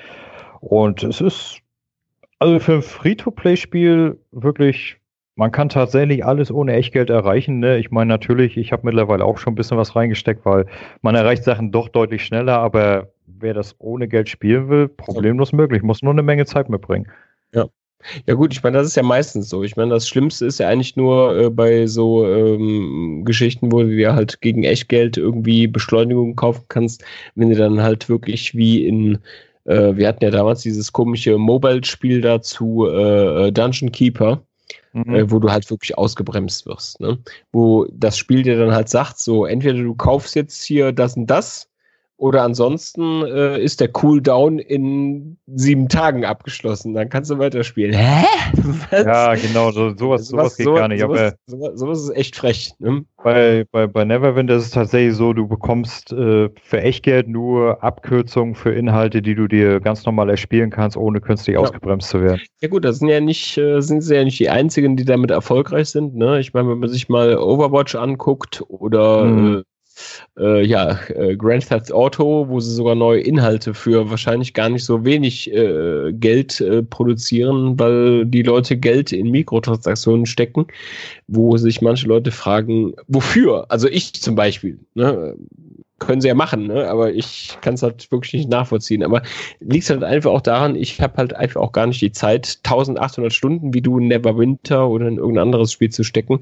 Und 0.61 1.03
es 1.03 1.21
ist 1.21 1.61
also 2.39 2.59
für 2.59 2.75
ein 2.75 2.81
Free-to-Play-Spiel 2.81 4.17
wirklich, 4.31 4.97
man 5.35 5.51
kann 5.51 5.69
tatsächlich 5.69 6.25
alles 6.25 6.51
ohne 6.51 6.73
Echtgeld 6.73 7.09
erreichen. 7.09 7.59
Ne? 7.59 7.77
Ich 7.77 7.91
meine 7.91 8.07
natürlich, 8.09 8.57
ich 8.57 8.71
habe 8.71 8.85
mittlerweile 8.85 9.25
auch 9.25 9.37
schon 9.37 9.53
ein 9.53 9.55
bisschen 9.55 9.77
was 9.77 9.95
reingesteckt, 9.95 10.45
weil 10.45 10.65
man 11.01 11.15
erreicht 11.15 11.43
Sachen 11.43 11.71
doch 11.71 11.89
deutlich 11.89 12.25
schneller, 12.25 12.57
aber 12.59 13.09
wer 13.25 13.53
das 13.53 13.75
ohne 13.79 14.07
Geld 14.07 14.29
spielen 14.29 14.69
will, 14.69 14.87
problemlos 14.87 15.51
möglich, 15.51 15.81
muss 15.81 16.01
nur 16.01 16.13
eine 16.13 16.23
Menge 16.23 16.45
Zeit 16.45 16.69
mitbringen. 16.69 17.07
Ja. 17.53 17.67
Ja 18.25 18.33
gut, 18.33 18.53
ich 18.53 18.63
meine, 18.63 18.77
das 18.77 18.87
ist 18.87 18.95
ja 18.95 19.03
meistens 19.03 19.49
so. 19.49 19.63
Ich 19.63 19.75
meine, 19.75 19.91
das 19.91 20.07
Schlimmste 20.07 20.45
ist 20.45 20.59
ja 20.59 20.69
eigentlich 20.69 20.95
nur 20.95 21.37
äh, 21.37 21.49
bei 21.49 21.85
so 21.85 22.25
ähm, 22.25 23.23
Geschichten, 23.25 23.71
wo 23.71 23.81
du 23.83 23.89
dir 23.89 24.13
halt 24.15 24.41
gegen 24.41 24.63
Echtgeld 24.63 25.17
irgendwie 25.17 25.67
Beschleunigung 25.67 26.35
kaufen 26.35 26.63
kannst, 26.69 27.03
wenn 27.35 27.49
du 27.49 27.55
dann 27.55 27.81
halt 27.81 28.07
wirklich 28.07 28.55
wie 28.55 28.85
in, 28.85 29.19
äh, 29.65 29.95
wir 29.95 30.07
hatten 30.07 30.23
ja 30.23 30.31
damals 30.31 30.61
dieses 30.61 30.93
komische 30.93 31.37
Mobile-Spiel 31.37 32.21
dazu, 32.21 32.87
äh, 32.87 33.47
äh, 33.47 33.51
Dungeon 33.51 33.91
Keeper, 33.91 34.41
mhm. 34.93 35.15
äh, 35.15 35.31
wo 35.31 35.39
du 35.39 35.51
halt 35.51 35.69
wirklich 35.69 35.97
ausgebremst 35.97 36.65
wirst. 36.65 37.01
Ne? 37.01 37.19
Wo 37.51 37.85
das 37.91 38.17
Spiel 38.17 38.43
dir 38.43 38.57
dann 38.57 38.71
halt 38.73 38.89
sagt, 38.89 39.19
so 39.19 39.45
entweder 39.45 39.81
du 39.83 39.93
kaufst 39.95 40.35
jetzt 40.35 40.63
hier 40.63 40.93
das 40.93 41.17
und 41.17 41.27
das 41.27 41.69
oder 42.19 42.43
ansonsten 42.43 43.23
äh, 43.23 43.61
ist 43.61 43.79
der 43.79 43.87
Cooldown 43.87 44.59
in 44.59 45.37
sieben 45.47 45.87
Tagen 45.87 46.25
abgeschlossen. 46.25 46.93
Dann 46.93 47.07
kannst 47.07 47.31
du 47.31 47.39
weiterspielen. 47.39 47.95
Hä? 47.95 48.25
Was? 48.91 49.05
Ja, 49.05 49.35
genau, 49.35 49.71
so, 49.71 49.95
sowas, 49.95 50.27
sowas, 50.27 50.57
geht 50.57 50.65
sowas, 50.65 50.79
gar 50.79 50.87
nicht. 50.89 50.99
Sowas, 50.99 51.33
aber 51.49 51.77
sowas, 51.77 52.01
ist 52.01 52.09
echt 52.17 52.35
frech. 52.35 52.73
Ne? 52.79 53.05
Bei, 53.23 53.65
bei, 53.71 53.87
bei 53.87 54.03
Neverwind 54.03 54.51
ist 54.51 54.63
es 54.63 54.71
tatsächlich 54.71 55.15
so, 55.15 55.31
du 55.31 55.47
bekommst 55.47 56.11
äh, 56.11 56.49
für 56.61 56.81
Echtgeld 56.81 57.29
nur 57.29 57.81
Abkürzungen 57.81 58.53
für 58.53 58.73
Inhalte, 58.73 59.21
die 59.21 59.35
du 59.35 59.47
dir 59.47 59.79
ganz 59.79 60.05
normal 60.05 60.29
erspielen 60.29 60.71
kannst, 60.71 60.97
ohne 60.97 61.21
künstlich 61.21 61.53
ja. 61.53 61.61
ausgebremst 61.61 62.09
zu 62.09 62.21
werden. 62.21 62.41
Ja 62.59 62.67
gut, 62.67 62.83
das 62.83 62.99
sind 62.99 63.07
ja 63.07 63.21
nicht, 63.21 63.57
äh, 63.57 63.79
sind 63.79 64.01
sie 64.01 64.15
ja 64.15 64.25
nicht 64.25 64.39
die 64.39 64.49
einzigen, 64.49 64.97
die 64.97 65.05
damit 65.05 65.31
erfolgreich 65.31 65.87
sind. 65.89 66.15
Ne? 66.15 66.41
Ich 66.41 66.53
meine, 66.53 66.67
wenn 66.67 66.79
man 66.79 66.89
sich 66.89 67.07
mal 67.07 67.37
Overwatch 67.37 67.95
anguckt 67.95 68.61
oder 68.67 69.23
mhm. 69.23 69.63
Äh, 70.37 70.65
ja, 70.65 70.99
äh, 71.09 71.35
Grand 71.35 71.67
Theft 71.67 71.91
Auto, 71.91 72.47
wo 72.47 72.59
sie 72.59 72.73
sogar 72.73 72.95
neue 72.95 73.21
Inhalte 73.21 73.73
für 73.73 74.09
wahrscheinlich 74.09 74.53
gar 74.53 74.69
nicht 74.69 74.85
so 74.85 75.05
wenig 75.05 75.51
äh, 75.53 76.11
Geld 76.13 76.61
äh, 76.61 76.83
produzieren, 76.83 77.79
weil 77.79 78.25
die 78.25 78.43
Leute 78.43 78.77
Geld 78.77 79.11
in 79.11 79.31
Mikrotransaktionen 79.31 80.25
stecken, 80.25 80.67
wo 81.27 81.57
sich 81.57 81.81
manche 81.81 82.07
Leute 82.07 82.31
fragen, 82.31 82.93
wofür? 83.07 83.65
Also 83.69 83.87
ich 83.87 84.13
zum 84.21 84.35
Beispiel. 84.35 84.79
Ne? 84.93 85.35
Können 85.99 86.21
sie 86.21 86.27
ja 86.27 86.33
machen, 86.33 86.67
ne? 86.67 86.89
aber 86.89 87.13
ich 87.13 87.57
kann 87.61 87.75
es 87.75 87.83
halt 87.83 88.11
wirklich 88.11 88.33
nicht 88.33 88.49
nachvollziehen. 88.49 89.03
Aber 89.03 89.21
liegt 89.59 89.89
halt 89.89 90.03
einfach 90.03 90.31
auch 90.31 90.41
daran, 90.41 90.75
ich 90.75 90.99
habe 91.01 91.17
halt 91.17 91.35
einfach 91.35 91.61
auch 91.61 91.71
gar 91.71 91.87
nicht 91.87 92.01
die 92.01 92.11
Zeit, 92.11 92.59
1800 92.63 93.31
Stunden 93.31 93.73
wie 93.73 93.81
du 93.81 93.99
in 93.99 94.07
Neverwinter 94.07 94.87
oder 94.87 95.07
in 95.07 95.17
irgendein 95.17 95.43
anderes 95.43 95.71
Spiel 95.71 95.89
zu 95.89 96.03
stecken. 96.03 96.41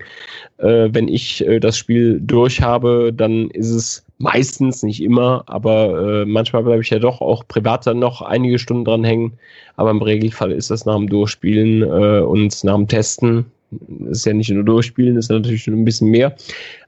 Äh, 0.58 0.90
wenn 0.92 1.08
ich 1.08 1.46
äh, 1.46 1.60
das 1.60 1.78
Spiel 1.78 2.20
durch 2.22 2.62
habe, 2.62 3.12
dann 3.14 3.50
ist 3.50 3.72
es 3.72 4.06
meistens, 4.20 4.84
nicht 4.84 5.02
immer, 5.02 5.44
aber 5.48 6.22
äh, 6.22 6.26
manchmal 6.26 6.64
bleibe 6.64 6.82
ich 6.82 6.90
ja 6.90 7.00
doch 7.00 7.22
auch 7.22 7.48
privat 7.48 7.86
dann 7.86 8.00
noch 8.00 8.22
einige 8.22 8.60
Stunden 8.60 8.86
dran 8.86 9.04
hängen. 9.04 9.34
Aber 9.76 9.92
im 9.92 10.02
Regelfall 10.02 10.52
ist 10.52 10.72
das 10.72 10.86
nach 10.86 10.96
dem 10.96 11.10
Durchspielen 11.10 11.84
äh, 11.84 12.22
und 12.22 12.64
nach 12.64 12.76
dem 12.76 12.88
Testen, 12.88 13.46
ist 14.10 14.26
ja 14.26 14.34
nicht 14.34 14.50
nur 14.50 14.64
Durchspielen, 14.64 15.18
ist 15.18 15.30
natürlich 15.30 15.64
schon 15.64 15.76
ein 15.76 15.86
bisschen 15.86 16.10
mehr. 16.10 16.36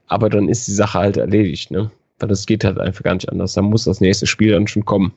Aber 0.06 0.28
dann 0.28 0.48
ist 0.48 0.66
die 0.66 0.72
Sache 0.72 0.98
halt 0.98 1.16
erledigt, 1.16 1.70
ne? 1.70 1.90
Weil 2.20 2.28
das 2.28 2.46
geht 2.46 2.64
halt 2.64 2.78
einfach 2.78 3.02
gar 3.02 3.14
nicht 3.14 3.28
anders. 3.28 3.54
Da 3.54 3.62
muss 3.62 3.84
das 3.84 4.00
nächste 4.00 4.26
Spiel 4.26 4.52
dann 4.52 4.66
schon 4.66 4.84
kommen. 4.84 5.12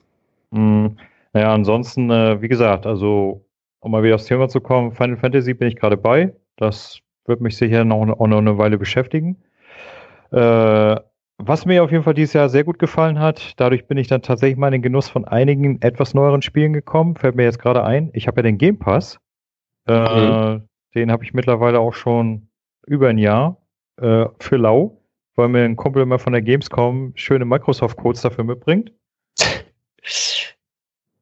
Mhm. 0.51 0.97
Naja, 1.33 1.53
ansonsten, 1.53 2.09
äh, 2.09 2.41
wie 2.41 2.47
gesagt, 2.47 2.85
also, 2.85 3.43
um 3.79 3.91
mal 3.91 4.03
wieder 4.03 4.15
aufs 4.15 4.25
Thema 4.25 4.47
zu 4.49 4.61
kommen, 4.61 4.93
Final 4.93 5.17
Fantasy 5.17 5.53
bin 5.53 5.67
ich 5.67 5.75
gerade 5.75 5.97
bei. 5.97 6.33
Das 6.55 6.99
wird 7.25 7.41
mich 7.41 7.57
sicher 7.57 7.83
noch, 7.83 8.01
auch 8.19 8.27
noch 8.27 8.37
eine 8.37 8.57
Weile 8.57 8.77
beschäftigen. 8.77 9.37
Äh, 10.31 10.95
was 11.37 11.65
mir 11.65 11.83
auf 11.83 11.91
jeden 11.91 12.03
Fall 12.03 12.13
dieses 12.13 12.33
Jahr 12.33 12.49
sehr 12.49 12.63
gut 12.63 12.79
gefallen 12.79 13.19
hat, 13.19 13.53
dadurch 13.57 13.87
bin 13.87 13.97
ich 13.97 14.07
dann 14.07 14.21
tatsächlich 14.21 14.57
mal 14.57 14.67
in 14.67 14.73
den 14.73 14.81
Genuss 14.83 15.09
von 15.09 15.25
einigen 15.25 15.81
etwas 15.81 16.13
neueren 16.13 16.41
Spielen 16.41 16.73
gekommen. 16.73 17.15
Fällt 17.15 17.35
mir 17.35 17.43
jetzt 17.43 17.59
gerade 17.59 17.83
ein. 17.83 18.11
Ich 18.13 18.27
habe 18.27 18.37
ja 18.37 18.43
den 18.43 18.57
Game 18.57 18.77
Pass. 18.77 19.19
Äh, 19.87 20.53
mhm. 20.53 20.63
Den 20.95 21.11
habe 21.11 21.23
ich 21.23 21.33
mittlerweile 21.33 21.79
auch 21.79 21.93
schon 21.93 22.47
über 22.85 23.09
ein 23.09 23.17
Jahr 23.17 23.57
äh, 23.99 24.25
für 24.39 24.57
lau 24.57 25.02
weil 25.35 25.47
mir 25.47 25.63
ein 25.63 25.75
Kumpel 25.75 26.03
immer 26.03 26.19
von 26.19 26.33
der 26.33 26.41
Gamescom 26.41 27.13
schöne 27.15 27.45
Microsoft-Codes 27.45 28.21
dafür 28.21 28.43
mitbringt. 28.43 28.91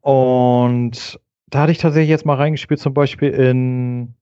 Und 0.02 1.20
da 1.48 1.62
hatte 1.62 1.72
ich 1.72 1.78
tatsächlich 1.78 2.10
jetzt 2.10 2.26
mal 2.26 2.36
reingespielt, 2.36 2.80
zum 2.80 2.94
Beispiel 2.94 3.30
in 3.30 4.16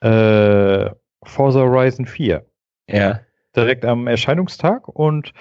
äh, 0.00 0.90
Forza 1.22 1.60
Horizon 1.60 2.06
4. 2.06 2.44
Ja. 2.88 3.20
Direkt 3.54 3.84
am 3.84 4.06
Erscheinungstag. 4.06 4.88
Und 4.88 5.32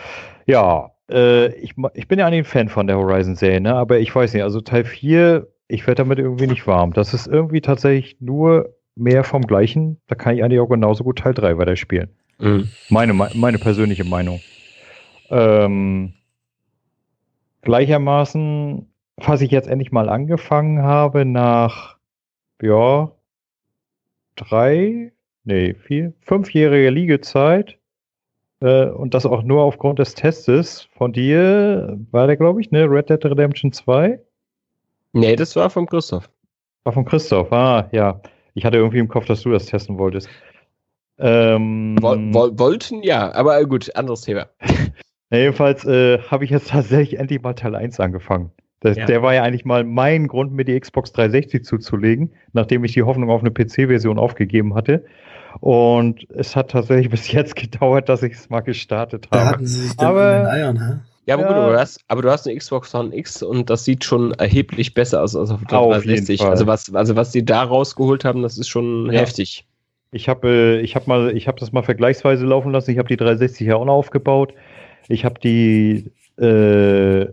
ja, 0.46 0.92
äh, 1.10 1.54
ich, 1.56 1.76
ich 1.94 2.08
bin 2.08 2.20
ja 2.20 2.28
eigentlich 2.28 2.42
ein 2.42 2.46
Fan 2.46 2.70
von 2.70 2.88
der 2.88 2.98
Horizon-Serie, 2.98 3.62
ne? 3.62 3.76
aber 3.76 4.00
ich 4.00 4.14
weiß 4.14 4.34
nicht, 4.34 4.44
also 4.44 4.62
Teil 4.62 4.86
4, 4.86 5.48
ich 5.68 5.86
werde 5.88 6.04
damit 6.04 6.20
irgendwie 6.20 6.48
nicht 6.48 6.68
warm. 6.68 6.94
Das 6.94 7.14
ist 7.14 7.28
irgendwie 7.28 7.62
tatsächlich 7.62 8.20
nur 8.20 8.76
mehr 8.96 9.24
vom 9.24 9.44
Gleichen. 9.44 10.02
Da 10.08 10.16
kann 10.16 10.36
ich 10.36 10.44
eigentlich 10.44 10.60
auch 10.60 10.70
genauso 10.70 11.04
gut 11.04 11.20
Teil 11.20 11.34
3 11.34 11.58
weiterspielen. 11.58 12.10
Mhm. 12.40 12.70
Meine, 12.90 13.14
meine 13.14 13.60
persönliche 13.60 14.04
Meinung. 14.04 14.42
Ähm, 15.30 16.14
gleichermaßen, 17.62 18.88
was 19.18 19.42
ich 19.42 19.52
jetzt 19.52 19.68
endlich 19.68 19.92
mal 19.92 20.10
angefangen 20.10 20.82
habe, 20.82 21.26
nach, 21.26 21.98
ja, 22.62 23.12
drei, 24.36 25.12
nee, 25.44 25.74
vier, 25.74 26.14
fünfjähriger 26.22 26.92
Liegezeit, 26.92 27.78
äh, 28.62 28.86
und 28.86 29.14
das 29.14 29.26
auch 29.26 29.44
nur 29.44 29.64
aufgrund 29.64 30.00
des 30.00 30.16
Testes 30.16 30.90
von 30.98 31.14
dir, 31.14 31.98
war 32.12 32.28
der, 32.28 32.38
glaube 32.38 32.62
ich, 32.62 32.72
ne, 32.72 32.90
Red 32.90 33.10
Dead 33.10 33.24
Redemption 33.24 33.72
2? 33.72 34.20
Nee, 35.14 35.36
das 35.36 35.56
war 35.56 35.70
von 35.70 35.86
Christoph. 35.86 36.30
War 36.84 36.94
von 36.94 37.06
Christoph, 37.06 37.52
ah, 37.52 37.90
ja. 37.92 38.22
Ich 38.54 38.66
hatte 38.66 38.78
irgendwie 38.78 39.00
im 39.00 39.08
Kopf, 39.08 39.26
dass 39.26 39.42
du 39.42 39.52
das 39.52 39.68
testen 39.68 39.98
wolltest. 39.98 40.30
Ähm, 41.20 41.98
wollten 42.02 43.04
ja, 43.04 43.34
aber 43.34 43.64
gut, 43.66 43.96
anderes 43.96 44.22
Thema. 44.22 44.48
Ja, 45.32 45.38
jedenfalls 45.38 45.86
äh, 45.86 46.18
habe 46.24 46.44
ich 46.44 46.50
jetzt 46.50 46.70
tatsächlich 46.70 47.20
endlich 47.20 47.40
mal 47.44 47.54
Teil 47.54 47.76
1 47.76 48.00
angefangen. 48.00 48.52
Das, 48.80 48.98
ja. 48.98 49.06
Der 49.06 49.22
war 49.22 49.34
ja 49.34 49.44
eigentlich 49.44 49.66
mal 49.66 49.84
mein 49.84 50.28
Grund, 50.28 50.54
mir 50.54 50.66
die 50.66 50.80
Xbox 50.80 51.12
360 51.12 51.64
zuzulegen, 51.66 52.34
nachdem 52.54 52.84
ich 52.84 52.94
die 52.94 53.04
Hoffnung 53.04 53.30
auf 53.30 53.42
eine 53.42 53.52
PC-Version 53.52 54.18
aufgegeben 54.18 54.74
hatte. 54.74 55.06
Und 55.60 56.28
es 56.32 56.56
hat 56.56 56.72
tatsächlich 56.72 57.10
bis 57.12 57.32
jetzt 57.32 57.56
gedauert, 57.56 58.10
dass 58.10 58.24
ich 58.24 58.34
es 58.34 58.50
mal 58.50 58.62
gestartet 58.62 59.28
habe. 59.32 59.44
Da 59.44 59.50
hatten 59.52 59.66
sie 59.68 59.82
sich 59.82 59.98
dann 59.98 60.08
aber, 60.08 60.32
in 60.32 60.44
den 60.44 60.48
Eiern, 60.48 60.88
hä? 60.88 61.00
Ja, 61.26 61.36
aber, 61.36 61.44
ja. 61.44 61.48
Gut, 61.50 61.58
aber, 61.58 61.72
du 61.74 61.80
hast, 61.80 62.00
aber 62.08 62.22
du 62.24 62.32
hast 62.32 62.48
eine 62.48 62.58
Xbox 62.58 62.96
One 62.96 63.16
X 63.16 63.44
und 63.44 63.70
das 63.70 63.86
sieht 63.86 64.04
schon 64.04 64.32
erheblich 64.32 64.96
besser 64.96 65.22
aus 65.22 65.36
als 65.36 65.52
auf 65.52 65.60
der 65.60 65.78
360. 65.78 66.42
Also 66.42 66.66
was, 66.66 66.92
also 66.96 67.16
was 67.16 67.32
die 67.32 67.46
da 67.46 67.62
rausgeholt 67.62 68.26
haben, 68.26 68.42
das 68.42 68.58
ist 68.58 68.70
schon 68.70 69.12
ja. 69.12 69.20
heftig. 69.20 69.68
Ich 70.12 70.28
habe 70.28 70.48
äh, 70.48 70.80
ich 70.82 70.96
hab 70.96 71.08
mal, 71.08 71.36
ich 71.36 71.48
habe 71.48 71.60
das 71.60 71.72
mal 71.72 71.84
vergleichsweise 71.84 72.46
laufen 72.46 72.72
lassen. 72.72 72.92
Ich 72.92 72.98
habe 72.98 73.08
die 73.08 73.18
360 73.18 73.68
ja 73.68 73.76
auch 73.76 73.86
noch 73.86 73.94
aufgebaut. 73.94 74.54
Ich 75.08 75.26
habe 75.26 75.40
die 75.40 76.12
äh, 76.42 77.28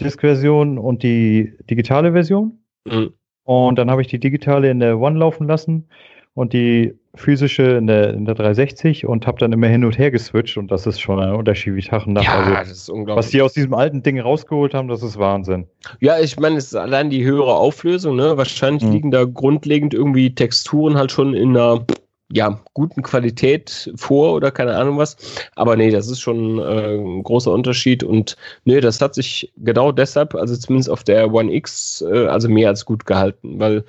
Disk-Version 0.00 0.78
und 0.78 1.02
die 1.02 1.54
digitale 1.68 2.12
Version. 2.12 2.58
Mhm. 2.84 3.12
Und 3.44 3.78
dann 3.78 3.90
habe 3.90 4.02
ich 4.02 4.08
die 4.08 4.20
digitale 4.20 4.70
in 4.70 4.80
der 4.80 4.98
One 4.98 5.18
laufen 5.18 5.46
lassen 5.46 5.88
und 6.34 6.52
die 6.52 6.94
physische 7.14 7.62
in 7.62 7.86
der, 7.86 8.14
in 8.14 8.24
der 8.24 8.34
360 8.34 9.06
und 9.06 9.26
habe 9.26 9.38
dann 9.38 9.52
immer 9.52 9.66
hin 9.66 9.84
und 9.84 9.98
her 9.98 10.10
geswitcht 10.10 10.56
und 10.56 10.70
das 10.70 10.86
ist 10.86 11.00
schon 11.00 11.18
ein 11.18 11.34
Unterschied 11.34 11.74
wie 11.74 11.80
Tag 11.80 12.06
und 12.06 12.12
Nacht. 12.12 12.26
Ja, 12.26 12.38
also, 12.38 12.54
das 12.54 12.70
ist 12.70 12.88
unglaublich. 12.90 13.24
Was 13.24 13.30
die 13.30 13.42
aus 13.42 13.54
diesem 13.54 13.74
alten 13.74 14.02
Ding 14.02 14.20
rausgeholt 14.20 14.74
haben, 14.74 14.86
das 14.86 15.02
ist 15.02 15.18
Wahnsinn. 15.18 15.66
Ja, 16.00 16.20
ich 16.20 16.38
meine, 16.38 16.56
es 16.56 16.66
ist 16.66 16.74
allein 16.76 17.10
die 17.10 17.24
höhere 17.24 17.54
Auflösung, 17.54 18.16
ne? 18.16 18.36
Wahrscheinlich 18.36 18.84
mhm. 18.84 18.92
liegen 18.92 19.10
da 19.10 19.24
grundlegend 19.24 19.94
irgendwie 19.94 20.32
Texturen 20.34 20.96
halt 20.96 21.10
schon 21.10 21.34
in 21.34 21.56
einer 21.56 21.84
ja, 22.30 22.60
guten 22.74 23.02
Qualität 23.02 23.90
vor 23.96 24.34
oder 24.34 24.50
keine 24.50 24.76
Ahnung 24.76 24.98
was. 24.98 25.16
Aber 25.56 25.76
nee, 25.76 25.90
das 25.90 26.08
ist 26.08 26.20
schon 26.20 26.58
äh, 26.58 26.96
ein 26.96 27.22
großer 27.22 27.50
Unterschied 27.50 28.02
und 28.02 28.36
nee, 28.64 28.80
das 28.80 29.00
hat 29.00 29.14
sich 29.14 29.52
genau 29.56 29.92
deshalb, 29.92 30.34
also 30.34 30.54
zumindest 30.56 30.90
auf 30.90 31.04
der 31.04 31.32
One 31.32 31.52
X, 31.52 32.02
äh, 32.02 32.26
also 32.26 32.48
mehr 32.48 32.68
als 32.68 32.84
gut 32.84 33.06
gehalten, 33.06 33.58
weil, 33.58 33.84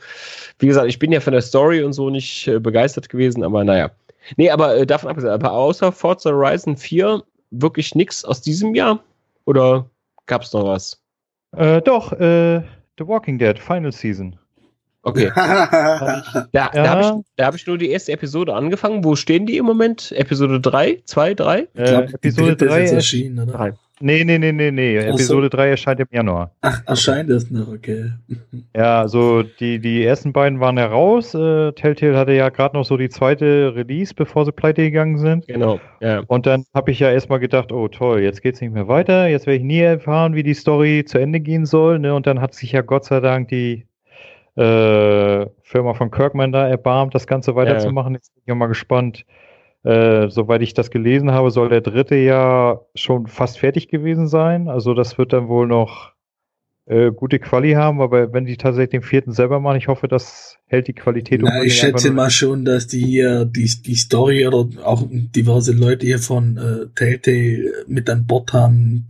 wie 0.59 0.67
gesagt, 0.67 0.87
ich 0.87 0.99
bin 0.99 1.11
ja 1.11 1.19
von 1.19 1.33
der 1.33 1.41
Story 1.41 1.83
und 1.83 1.93
so 1.93 2.09
nicht 2.09 2.47
äh, 2.47 2.59
begeistert 2.59 3.09
gewesen, 3.09 3.43
aber 3.43 3.63
naja. 3.63 3.91
Nee, 4.37 4.49
aber 4.49 4.77
äh, 4.77 4.85
davon 4.85 5.09
abgesehen, 5.09 5.33
aber 5.33 5.51
außer 5.51 5.91
Forza 5.91 6.31
Horizon 6.31 6.77
4 6.77 7.23
wirklich 7.51 7.93
nichts 7.95 8.23
aus 8.23 8.41
diesem 8.41 8.73
Jahr 8.73 9.03
oder 9.45 9.89
gab 10.27 10.43
es 10.43 10.53
noch 10.53 10.65
was? 10.65 11.01
Äh, 11.57 11.81
doch, 11.81 12.13
äh, 12.13 12.61
The 12.97 13.07
Walking 13.07 13.37
Dead 13.37 13.59
Final 13.59 13.91
Season. 13.91 14.38
Okay. 15.09 15.31
da 15.35 16.43
da 16.51 16.69
ja. 16.73 16.87
habe 16.89 17.23
ich, 17.35 17.45
hab 17.45 17.55
ich 17.55 17.67
nur 17.67 17.77
die 17.77 17.89
erste 17.89 18.11
Episode 18.11 18.53
angefangen. 18.53 19.03
Wo 19.03 19.15
stehen 19.15 19.45
die 19.45 19.57
im 19.57 19.65
Moment? 19.65 20.11
Episode 20.11 20.59
3? 20.59 21.01
2, 21.05 21.33
3? 21.33 21.59
Ich 21.61 21.83
glaube, 21.83 22.13
Episode 22.13 22.55
3 22.55 22.83
ist 22.83 22.91
erschienen, 22.93 23.39
oder? 23.39 23.53
3. 23.53 23.73
Nee, 24.01 24.23
nee, 24.23 24.37
nee, 24.37 24.53
nee, 24.53 24.71
nee. 24.71 24.97
Ach 24.99 25.13
Episode 25.13 25.47
so. 25.51 25.57
3 25.57 25.69
erscheint 25.69 25.99
im 25.99 26.07
Januar. 26.09 26.51
Ach, 26.61 26.81
erscheint 26.85 27.29
es 27.29 27.51
noch, 27.51 27.67
okay. 27.67 28.11
ja, 28.75 29.01
also 29.01 29.43
die, 29.43 29.79
die 29.79 30.05
ersten 30.05 30.31
beiden 30.31 30.61
waren 30.61 30.77
heraus. 30.77 31.33
Äh, 31.33 31.73
Telltale 31.73 32.15
hatte 32.15 32.31
ja 32.31 32.49
gerade 32.49 32.77
noch 32.77 32.85
so 32.85 32.95
die 32.95 33.09
zweite 33.09 33.73
Release, 33.75 34.13
bevor 34.13 34.45
sie 34.45 34.53
pleite 34.53 34.83
gegangen 34.83 35.17
sind. 35.17 35.47
Genau. 35.47 35.81
Ja. 35.99 36.23
Und 36.27 36.45
dann 36.45 36.63
habe 36.73 36.91
ich 36.91 36.99
ja 36.99 37.11
erstmal 37.11 37.39
gedacht, 37.39 37.73
oh 37.73 37.89
toll, 37.89 38.21
jetzt 38.21 38.41
geht's 38.41 38.61
nicht 38.61 38.73
mehr 38.73 38.87
weiter. 38.87 39.27
Jetzt 39.27 39.47
werde 39.47 39.57
ich 39.57 39.63
nie 39.63 39.81
erfahren, 39.81 40.33
wie 40.33 40.43
die 40.43 40.53
Story 40.53 41.03
zu 41.05 41.17
Ende 41.17 41.41
gehen 41.41 41.65
soll. 41.65 41.99
Ne? 41.99 42.15
Und 42.15 42.25
dann 42.25 42.39
hat 42.39 42.53
sich 42.53 42.71
ja 42.71 42.81
Gott 42.81 43.03
sei 43.03 43.19
Dank 43.19 43.49
die 43.49 43.85
äh, 44.59 45.49
Firma 45.63 45.93
von 45.93 46.11
Kirkman 46.11 46.51
da 46.51 46.67
erbarmt, 46.67 47.15
das 47.15 47.27
Ganze 47.27 47.55
weiterzumachen. 47.55 48.13
Jetzt 48.13 48.33
bin 48.33 48.43
ich 48.45 48.53
mal 48.53 48.67
gespannt. 48.67 49.25
Äh, 49.83 50.29
soweit 50.29 50.61
ich 50.61 50.73
das 50.73 50.91
gelesen 50.91 51.31
habe, 51.31 51.51
soll 51.51 51.69
der 51.69 51.79
dritte 51.79 52.15
ja 52.15 52.81
schon 52.95 53.27
fast 53.27 53.57
fertig 53.57 53.87
gewesen 53.87 54.27
sein. 54.27 54.67
Also 54.67 54.93
das 54.93 55.17
wird 55.17 55.31
dann 55.31 55.47
wohl 55.47 55.67
noch 55.67 56.11
äh, 56.85 57.11
gute 57.11 57.39
Quali 57.39 57.71
haben, 57.71 58.01
aber 58.01 58.33
wenn 58.33 58.43
die 58.43 58.57
tatsächlich 58.57 58.89
den 58.89 59.01
vierten 59.03 59.31
selber 59.31 59.61
machen, 59.61 59.77
ich 59.77 59.87
hoffe, 59.87 60.09
das 60.09 60.57
hält 60.65 60.87
die 60.89 60.93
Qualität. 60.93 61.39
Na, 61.41 61.63
ich 61.63 61.77
schätze 61.77 62.11
mal 62.11 62.29
schon, 62.29 62.65
dass 62.65 62.87
die 62.87 63.05
hier 63.05 63.45
die, 63.45 63.71
die 63.85 63.95
Story 63.95 64.45
oder 64.45 64.67
auch 64.83 65.07
diverse 65.09 65.71
Leute 65.71 66.05
hier 66.05 66.19
von 66.19 66.57
äh, 66.57 66.87
Telltale 66.95 67.85
mit 67.87 68.09
an 68.09 68.25
Bord 68.25 68.51
haben, 68.51 69.07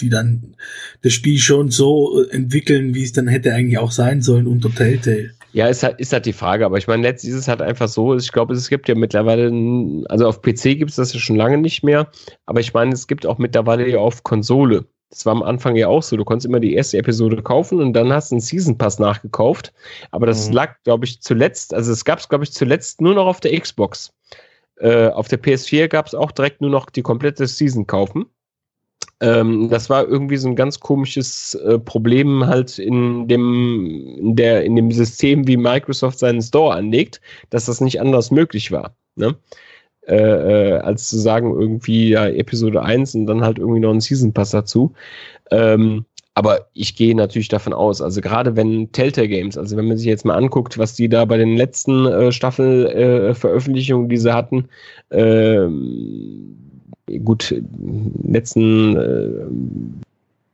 die 0.00 0.08
dann 0.08 0.56
das 1.02 1.12
Spiel 1.12 1.38
schon 1.38 1.70
so 1.70 2.22
entwickeln, 2.30 2.94
wie 2.94 3.02
es 3.02 3.12
dann 3.12 3.28
hätte 3.28 3.54
eigentlich 3.54 3.78
auch 3.78 3.92
sein 3.92 4.22
sollen 4.22 4.46
unter 4.46 4.70
Telltale. 4.70 5.30
Ja, 5.52 5.68
ist 5.68 5.82
halt, 5.82 6.00
ist 6.00 6.14
halt 6.14 6.24
die 6.24 6.32
Frage, 6.32 6.64
aber 6.64 6.78
ich 6.78 6.86
meine, 6.86 7.02
letztlich 7.02 7.32
ist 7.32 7.40
es 7.40 7.48
halt 7.48 7.60
einfach 7.60 7.88
so, 7.88 8.16
ich 8.16 8.32
glaube, 8.32 8.54
es 8.54 8.70
gibt 8.70 8.88
ja 8.88 8.94
mittlerweile, 8.94 9.52
also 10.08 10.26
auf 10.26 10.40
PC 10.40 10.78
gibt 10.78 10.90
es 10.90 10.96
das 10.96 11.12
ja 11.12 11.20
schon 11.20 11.36
lange 11.36 11.58
nicht 11.58 11.84
mehr, 11.84 12.10
aber 12.46 12.60
ich 12.60 12.72
meine, 12.72 12.92
es 12.92 13.06
gibt 13.06 13.26
auch 13.26 13.36
mittlerweile 13.36 13.86
ja 13.86 13.98
auf 13.98 14.22
Konsole. 14.22 14.86
Das 15.10 15.26
war 15.26 15.32
am 15.32 15.42
Anfang 15.42 15.76
ja 15.76 15.88
auch 15.88 16.02
so, 16.02 16.16
du 16.16 16.24
konntest 16.24 16.46
immer 16.46 16.58
die 16.58 16.72
erste 16.72 16.96
Episode 16.96 17.42
kaufen 17.42 17.82
und 17.82 17.92
dann 17.92 18.10
hast 18.14 18.30
du 18.30 18.36
einen 18.36 18.40
Season 18.40 18.78
Pass 18.78 18.98
nachgekauft, 18.98 19.74
aber 20.10 20.24
das 20.24 20.48
mhm. 20.48 20.54
lag, 20.54 20.76
glaube 20.84 21.04
ich, 21.04 21.20
zuletzt, 21.20 21.74
also 21.74 21.92
es 21.92 22.06
gab 22.06 22.18
es, 22.18 22.30
glaube 22.30 22.44
ich, 22.44 22.52
zuletzt 22.52 23.02
nur 23.02 23.14
noch 23.14 23.26
auf 23.26 23.40
der 23.40 23.58
Xbox. 23.60 24.14
Äh, 24.76 25.08
auf 25.08 25.28
der 25.28 25.40
PS4 25.40 25.88
gab 25.88 26.06
es 26.06 26.14
auch 26.14 26.32
direkt 26.32 26.62
nur 26.62 26.70
noch 26.70 26.88
die 26.88 27.02
komplette 27.02 27.46
Season 27.46 27.86
kaufen. 27.86 28.24
Ähm, 29.22 29.68
das 29.70 29.88
war 29.88 30.06
irgendwie 30.06 30.36
so 30.36 30.48
ein 30.48 30.56
ganz 30.56 30.80
komisches 30.80 31.54
äh, 31.54 31.78
Problem 31.78 32.44
halt 32.44 32.80
in 32.80 33.28
dem, 33.28 34.18
in, 34.18 34.36
der, 34.36 34.64
in 34.64 34.74
dem 34.74 34.90
System, 34.90 35.46
wie 35.46 35.56
Microsoft 35.56 36.18
seinen 36.18 36.42
Store 36.42 36.74
anlegt, 36.74 37.20
dass 37.50 37.66
das 37.66 37.80
nicht 37.80 38.00
anders 38.00 38.32
möglich 38.32 38.72
war. 38.72 38.96
Ne? 39.14 39.36
Äh, 40.08 40.16
äh, 40.16 40.78
als 40.78 41.08
zu 41.08 41.18
sagen, 41.18 41.54
irgendwie 41.56 42.08
ja, 42.08 42.26
Episode 42.26 42.82
1 42.82 43.14
und 43.14 43.26
dann 43.26 43.44
halt 43.44 43.58
irgendwie 43.58 43.78
noch 43.78 43.92
ein 43.92 44.00
Season 44.00 44.32
Pass 44.32 44.50
dazu. 44.50 44.92
Ähm, 45.52 46.04
aber 46.34 46.66
ich 46.72 46.96
gehe 46.96 47.14
natürlich 47.14 47.48
davon 47.48 47.74
aus, 47.74 48.02
also 48.02 48.20
gerade 48.20 48.56
wenn 48.56 48.90
Telltale 48.90 49.28
Games, 49.28 49.56
also 49.56 49.76
wenn 49.76 49.86
man 49.86 49.98
sich 49.98 50.06
jetzt 50.06 50.24
mal 50.24 50.34
anguckt, 50.34 50.78
was 50.78 50.94
die 50.94 51.08
da 51.08 51.26
bei 51.26 51.36
den 51.36 51.56
letzten 51.56 52.06
äh, 52.06 52.32
Staffel-Veröffentlichungen, 52.32 54.06
äh, 54.06 54.08
die 54.08 54.16
sie 54.16 54.34
hatten, 54.34 54.68
ähm, 55.10 56.71
gut, 57.24 57.54
letzten 58.24 58.96
äh, 58.96 59.46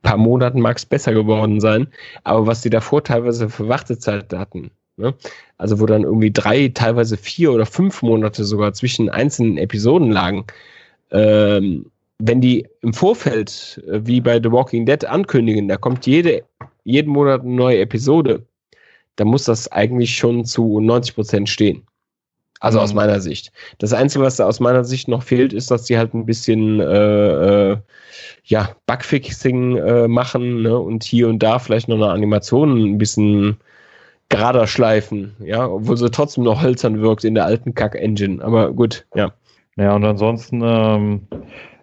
paar 0.01 0.17
Monaten 0.17 0.61
mag 0.61 0.77
es 0.77 0.85
besser 0.85 1.13
geworden 1.13 1.59
sein, 1.59 1.87
aber 2.23 2.47
was 2.47 2.61
die 2.61 2.69
davor 2.69 3.03
teilweise 3.03 3.49
für 3.49 3.67
Wartezeit 3.67 4.31
hatten, 4.33 4.71
ne? 4.97 5.13
also 5.57 5.79
wo 5.79 5.85
dann 5.85 6.03
irgendwie 6.03 6.31
drei, 6.31 6.69
teilweise 6.69 7.17
vier 7.17 7.51
oder 7.51 7.65
fünf 7.65 8.01
Monate 8.01 8.43
sogar 8.43 8.73
zwischen 8.73 9.09
einzelnen 9.09 9.57
Episoden 9.57 10.11
lagen, 10.11 10.45
ähm, 11.11 11.85
wenn 12.19 12.41
die 12.41 12.67
im 12.81 12.93
Vorfeld, 12.93 13.81
äh, 13.87 14.01
wie 14.03 14.21
bei 14.21 14.41
The 14.41 14.51
Walking 14.51 14.85
Dead, 14.85 15.03
ankündigen, 15.05 15.67
da 15.67 15.77
kommt 15.77 16.05
jede, 16.05 16.43
jeden 16.83 17.11
Monat 17.11 17.41
eine 17.41 17.51
neue 17.51 17.79
Episode, 17.79 18.45
dann 19.15 19.27
muss 19.27 19.45
das 19.45 19.71
eigentlich 19.71 20.15
schon 20.15 20.45
zu 20.45 20.79
90 20.79 21.15
Prozent 21.15 21.49
stehen. 21.49 21.83
Also 22.59 22.79
aus 22.79 22.91
mhm. 22.91 22.97
meiner 22.97 23.21
Sicht. 23.21 23.51
Das 23.77 23.93
Einzige, 23.93 24.23
was 24.23 24.35
da 24.35 24.45
aus 24.45 24.59
meiner 24.59 24.83
Sicht 24.83 25.07
noch 25.07 25.23
fehlt, 25.23 25.53
ist, 25.53 25.71
dass 25.71 25.83
die 25.83 25.97
halt 25.97 26.13
ein 26.13 26.25
bisschen 26.25 26.79
äh, 26.79 27.71
äh, 27.71 27.77
ja, 28.43 28.69
Bugfixing 28.85 29.77
äh, 29.77 30.07
machen 30.07 30.63
ne? 30.63 30.77
und 30.77 31.03
hier 31.03 31.29
und 31.29 31.39
da 31.41 31.59
vielleicht 31.59 31.87
noch 31.87 31.95
eine 31.95 32.09
Animation 32.09 32.93
ein 32.93 32.97
bisschen 32.97 33.57
gerader 34.29 34.67
schleifen, 34.67 35.35
ja, 35.39 35.67
obwohl 35.67 35.97
sie 35.97 36.11
trotzdem 36.11 36.43
noch 36.43 36.61
hölzern 36.61 37.01
wirkt 37.01 37.23
in 37.23 37.33
der 37.33 37.45
alten 37.45 37.73
Kack-Engine. 37.73 38.43
Aber 38.43 38.71
gut, 38.71 39.05
ja. 39.15 39.33
Ja, 39.75 39.95
und 39.95 40.03
ansonsten, 40.03 40.61
ähm, 40.63 41.27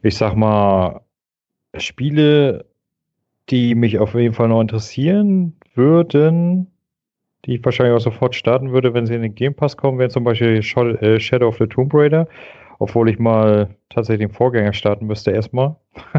ich 0.03 0.17
sag 0.17 0.37
mal, 0.37 1.01
Spiele, 1.79 2.67
die 3.49 3.75
mich 3.75 3.99
auf 3.99 4.15
jeden 4.15 4.35
Fall 4.35 4.49
noch 4.49 4.61
interessieren 4.61 5.57
würden, 5.75 6.71
die 7.47 7.55
ich 7.55 7.65
wahrscheinlich 7.65 7.95
auch 7.95 8.01
sofort 8.01 8.35
starten 8.35 8.73
würde, 8.73 8.93
wenn 8.93 9.07
sie 9.07 9.15
in 9.15 9.23
den 9.23 9.35
Game 9.35 9.55
Pass 9.55 9.77
kommen, 9.77 9.99
wäre 9.99 10.11
zum 10.11 10.25
Beispiel 10.25 10.59
äh, 10.59 11.21
Shadow 11.21 11.49
of 11.49 11.59
the 11.59 11.67
Tomb 11.67 11.95
Raider, 11.95 12.27
obwohl 12.79 13.09
ich 13.09 13.19
mal 13.19 13.69
tatsächlich 13.89 14.29
den 14.29 14.35
Vorgänger 14.35 14.73
starten 14.73 15.07
müsste 15.07 15.31
erstmal. 15.31 15.77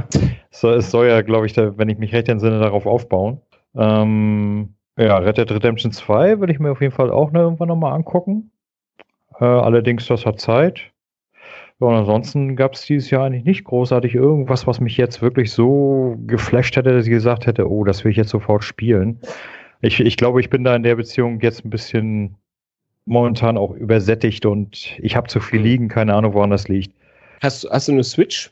so, 0.51 0.71
es 0.71 0.89
soll 0.89 1.07
ja, 1.07 1.21
glaube 1.21 1.45
ich, 1.45 1.53
da, 1.53 1.77
wenn 1.77 1.89
ich 1.89 1.97
mich 1.97 2.13
recht 2.13 2.29
entsinne, 2.29 2.59
darauf 2.59 2.85
aufbauen. 2.85 3.41
Ähm, 3.75 4.73
ja, 4.97 5.17
Red 5.17 5.37
Dead 5.37 5.51
Redemption 5.51 5.91
2 5.91 6.39
würde 6.39 6.53
ich 6.53 6.59
mir 6.59 6.71
auf 6.71 6.81
jeden 6.81 6.93
Fall 6.93 7.11
auch 7.11 7.31
noch 7.31 7.41
irgendwann 7.41 7.67
nochmal 7.67 7.93
angucken. 7.93 8.51
Äh, 9.39 9.45
allerdings, 9.45 10.07
das 10.07 10.25
hat 10.25 10.39
Zeit. 10.39 10.91
Ja, 11.79 11.87
und 11.87 11.93
ansonsten 11.93 12.55
gab 12.55 12.73
es 12.73 12.85
dieses 12.85 13.11
Jahr 13.11 13.25
eigentlich 13.25 13.43
nicht 13.43 13.63
großartig 13.65 14.15
irgendwas, 14.15 14.65
was 14.65 14.79
mich 14.79 14.97
jetzt 14.97 15.21
wirklich 15.21 15.51
so 15.51 16.15
geflasht 16.25 16.75
hätte, 16.75 16.93
dass 16.93 17.05
ich 17.05 17.11
gesagt 17.11 17.45
hätte, 17.45 17.69
oh, 17.69 17.83
das 17.83 18.03
will 18.03 18.11
ich 18.11 18.17
jetzt 18.17 18.31
sofort 18.31 18.63
spielen. 18.63 19.19
Ich, 19.81 19.99
ich 19.99 20.17
glaube, 20.17 20.41
ich 20.41 20.49
bin 20.49 20.63
da 20.63 20.75
in 20.75 20.83
der 20.83 20.95
Beziehung 20.95 21.39
jetzt 21.41 21.63
ein 21.63 21.69
bisschen 21.69 22.35
momentan 23.05 23.57
auch 23.57 23.71
übersättigt 23.75 24.45
und 24.45 24.97
ich 24.99 25.15
habe 25.15 25.27
zu 25.27 25.39
viel 25.39 25.59
mhm. 25.59 25.65
liegen, 25.65 25.87
keine 25.87 26.13
Ahnung, 26.13 26.33
woran 26.33 26.49
das 26.49 26.67
liegt. 26.67 26.93
Hast, 27.41 27.67
hast 27.69 27.87
du 27.87 27.93
eine 27.93 28.03
Switch? 28.03 28.51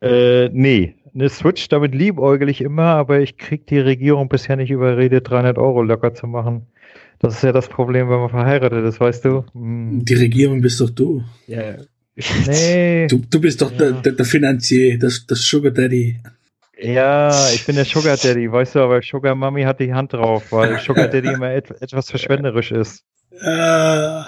Äh, 0.00 0.48
nee, 0.48 0.94
eine 1.14 1.28
Switch, 1.28 1.68
damit 1.68 1.94
liebäugel 1.94 2.48
ich 2.48 2.60
immer, 2.60 2.82
aber 2.82 3.20
ich 3.20 3.38
kriege 3.38 3.64
die 3.68 3.78
Regierung 3.78 4.28
bisher 4.28 4.56
nicht 4.56 4.70
überredet, 4.70 5.30
300 5.30 5.58
Euro 5.58 5.82
locker 5.82 6.14
zu 6.14 6.26
machen. 6.26 6.66
Das 7.20 7.36
ist 7.36 7.44
ja 7.44 7.52
das 7.52 7.68
Problem, 7.68 8.10
wenn 8.10 8.18
man 8.18 8.30
verheiratet 8.30 8.84
ist, 8.84 8.98
weißt 8.98 9.24
du? 9.24 9.44
Hm. 9.52 10.04
Die 10.04 10.14
Regierung 10.14 10.60
bist 10.60 10.80
doch 10.80 10.90
du. 10.90 11.22
Ja, 11.46 11.76
Nee. 12.46 13.06
Du, 13.06 13.22
du 13.28 13.40
bist 13.40 13.62
doch 13.62 13.72
ja. 13.72 13.78
der, 13.78 13.92
der, 13.92 14.12
der 14.12 14.24
Finanzier, 14.24 14.98
das, 14.98 15.26
das 15.26 15.42
Sugar 15.42 15.72
Daddy. 15.72 16.16
Ja, 16.82 17.50
ich 17.54 17.64
bin 17.64 17.76
der 17.76 17.84
Sugar 17.84 18.16
Daddy, 18.16 18.50
weißt 18.50 18.74
du, 18.74 18.80
aber 18.80 19.02
Sugar 19.02 19.34
Mami 19.34 19.62
hat 19.62 19.80
die 19.80 19.94
Hand 19.94 20.12
drauf, 20.12 20.50
weil 20.50 20.78
Sugar 20.86 21.08
Daddy 21.08 21.32
immer 21.32 21.50
et 21.50 21.70
etwas 21.80 22.10
verschwenderisch 22.10 22.72
ist. 22.72 23.04
Äh, 23.40 24.22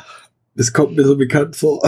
das 0.57 0.73
kommt 0.73 0.97
mir 0.97 1.05
so 1.05 1.17
bekannt 1.17 1.57
vor. 1.57 1.83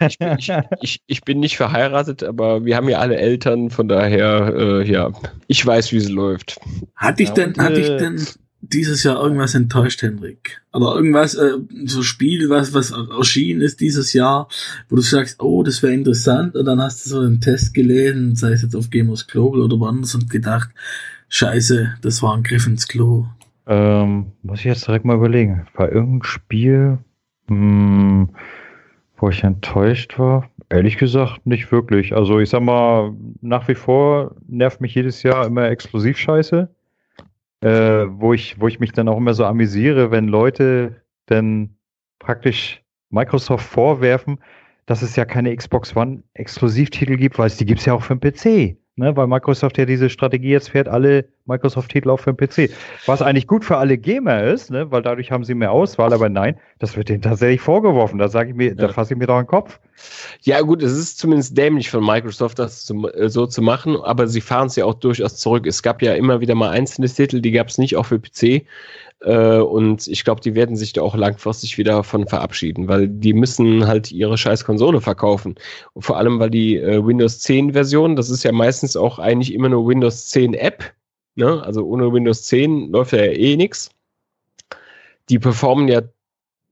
ich, 0.00 0.18
bin, 0.18 0.36
ich, 0.38 0.52
ich, 0.80 1.00
ich, 1.06 1.20
bin 1.22 1.38
nicht 1.38 1.56
verheiratet, 1.56 2.24
aber 2.24 2.64
wir 2.64 2.76
haben 2.76 2.88
ja 2.88 2.98
alle 2.98 3.16
Eltern, 3.16 3.70
von 3.70 3.86
daher, 3.86 4.52
äh, 4.54 4.90
ja, 4.90 5.12
ich 5.46 5.64
weiß, 5.64 5.92
wie 5.92 5.98
es 5.98 6.08
läuft. 6.08 6.58
Hatte 6.96 7.22
ich 7.22 7.28
ja, 7.30 7.34
denn, 7.36 7.56
hatte 7.56 7.80
ich 7.80 7.88
äh, 7.88 7.96
denn 7.98 8.20
dieses 8.60 9.02
Jahr 9.04 9.22
irgendwas 9.22 9.54
enttäuscht, 9.54 10.02
Henrik? 10.02 10.60
Oder 10.72 10.94
irgendwas, 10.96 11.34
äh, 11.34 11.52
so 11.84 12.02
Spiel, 12.02 12.50
was, 12.50 12.74
was 12.74 12.90
erschienen 12.90 13.60
ist 13.60 13.80
dieses 13.80 14.12
Jahr, 14.12 14.48
wo 14.88 14.96
du 14.96 15.02
sagst, 15.02 15.40
oh, 15.40 15.62
das 15.62 15.82
wäre 15.82 15.92
interessant, 15.92 16.56
und 16.56 16.64
dann 16.64 16.80
hast 16.80 17.04
du 17.04 17.10
so 17.10 17.20
einen 17.20 17.40
Test 17.40 17.74
gelesen, 17.74 18.34
sei 18.34 18.52
es 18.52 18.62
jetzt 18.62 18.74
auf 18.74 18.90
Gamers 18.90 19.26
Global 19.26 19.60
oder 19.60 19.78
woanders 19.78 20.14
und 20.14 20.28
gedacht, 20.28 20.70
scheiße, 21.28 21.94
das 22.02 22.22
war 22.22 22.36
ein 22.36 22.42
Griff 22.42 22.66
ins 22.66 22.88
Klo. 22.88 23.26
Ähm, 23.66 24.32
muss 24.42 24.60
ich 24.60 24.64
jetzt 24.64 24.86
direkt 24.86 25.04
mal 25.04 25.16
überlegen. 25.16 25.66
War 25.74 25.92
irgendein 25.92 26.24
Spiel, 26.24 26.98
hm, 27.48 28.30
wo 29.16 29.28
ich 29.28 29.44
enttäuscht 29.44 30.18
war? 30.18 30.50
Ehrlich 30.70 30.96
gesagt, 30.96 31.46
nicht 31.46 31.70
wirklich. 31.70 32.14
Also 32.14 32.40
ich 32.40 32.50
sag 32.50 32.62
mal, 32.62 33.14
nach 33.40 33.68
wie 33.68 33.74
vor 33.74 34.36
nervt 34.46 34.80
mich 34.80 34.94
jedes 34.94 35.22
Jahr 35.22 35.46
immer 35.46 35.68
Exklusivscheiße 35.68 36.68
äh, 37.60 38.06
wo, 38.08 38.32
ich, 38.32 38.60
wo 38.60 38.68
ich 38.68 38.80
mich 38.80 38.92
dann 38.92 39.08
auch 39.08 39.16
immer 39.16 39.34
so 39.34 39.44
amüsiere, 39.44 40.10
wenn 40.10 40.28
Leute 40.28 41.02
dann 41.26 41.76
praktisch 42.18 42.82
Microsoft 43.10 43.66
vorwerfen, 43.66 44.38
dass 44.86 45.02
es 45.02 45.16
ja 45.16 45.24
keine 45.24 45.54
Xbox 45.54 45.94
One 45.96 46.22
Exklusivtitel 46.34 47.16
gibt, 47.16 47.38
weil 47.38 47.46
es 47.46 47.56
die 47.56 47.66
gibt 47.66 47.80
es 47.80 47.86
ja 47.86 47.94
auch 47.94 48.02
für 48.02 48.16
den 48.16 48.20
PC 48.20 48.78
ne, 48.98 49.16
weil 49.16 49.26
Microsoft 49.26 49.78
ja 49.78 49.84
diese 49.84 50.10
Strategie 50.10 50.50
jetzt 50.50 50.70
fährt, 50.70 50.88
alle 50.88 51.24
Microsoft-Titel 51.46 52.10
auch 52.10 52.20
für 52.20 52.32
den 52.32 52.36
PC. 52.36 52.70
Was 53.06 53.22
eigentlich 53.22 53.46
gut 53.46 53.64
für 53.64 53.78
alle 53.78 53.96
Gamer 53.96 54.44
ist, 54.44 54.70
ne, 54.70 54.90
weil 54.90 55.02
dadurch 55.02 55.30
haben 55.30 55.44
sie 55.44 55.54
mehr 55.54 55.72
Auswahl, 55.72 56.12
aber 56.12 56.28
nein, 56.28 56.56
das 56.78 56.96
wird 56.96 57.08
denen 57.08 57.22
tatsächlich 57.22 57.60
vorgeworfen. 57.60 58.18
Da 58.18 58.28
sage 58.28 58.50
ich 58.50 58.56
mir, 58.56 58.68
ja. 58.68 58.74
da 58.74 58.88
fasse 58.88 59.14
ich 59.14 59.18
mir 59.18 59.26
doch 59.26 59.38
den 59.38 59.46
Kopf. 59.46 59.80
Ja, 60.42 60.60
gut, 60.60 60.82
es 60.82 60.92
ist 60.92 61.18
zumindest 61.18 61.56
dämlich 61.56 61.90
von 61.90 62.04
Microsoft, 62.04 62.58
das 62.58 62.84
zu, 62.84 63.08
äh, 63.08 63.28
so 63.28 63.46
zu 63.46 63.62
machen, 63.62 63.96
aber 63.96 64.28
sie 64.28 64.40
fahren 64.40 64.66
es 64.66 64.76
ja 64.76 64.84
auch 64.84 64.94
durchaus 64.94 65.36
zurück. 65.36 65.66
Es 65.66 65.82
gab 65.82 66.02
ja 66.02 66.14
immer 66.14 66.40
wieder 66.40 66.54
mal 66.54 66.70
einzelne 66.70 67.08
Titel, 67.08 67.40
die 67.40 67.52
gab 67.52 67.68
es 67.68 67.78
nicht 67.78 67.96
auch 67.96 68.06
für 68.06 68.18
PC. 68.18 68.66
Äh, 69.20 69.58
und 69.58 70.06
ich 70.06 70.24
glaube, 70.24 70.40
die 70.40 70.54
werden 70.54 70.76
sich 70.76 70.92
da 70.92 71.02
auch 71.02 71.16
langfristig 71.16 71.78
wieder 71.78 72.04
von 72.04 72.26
verabschieden, 72.26 72.88
weil 72.88 73.08
die 73.08 73.32
müssen 73.32 73.86
halt 73.86 74.12
ihre 74.12 74.38
scheiß 74.38 74.64
Konsole 74.64 75.00
verkaufen. 75.00 75.56
Und 75.94 76.02
vor 76.02 76.16
allem, 76.16 76.38
weil 76.38 76.50
die 76.50 76.76
äh, 76.76 77.04
Windows 77.04 77.40
10 77.40 77.72
Version, 77.72 78.16
das 78.16 78.30
ist 78.30 78.44
ja 78.44 78.52
meistens 78.52 78.96
auch 78.96 79.18
eigentlich 79.18 79.52
immer 79.52 79.68
nur 79.68 79.88
Windows 79.88 80.28
10 80.28 80.54
App. 80.54 80.92
Ne? 81.34 81.62
Also 81.62 81.84
ohne 81.84 82.12
Windows 82.12 82.44
10 82.44 82.90
läuft 82.90 83.12
ja 83.12 83.24
eh 83.24 83.56
nichts. 83.56 83.90
Die 85.28 85.38
performen 85.38 85.88
ja 85.88 86.02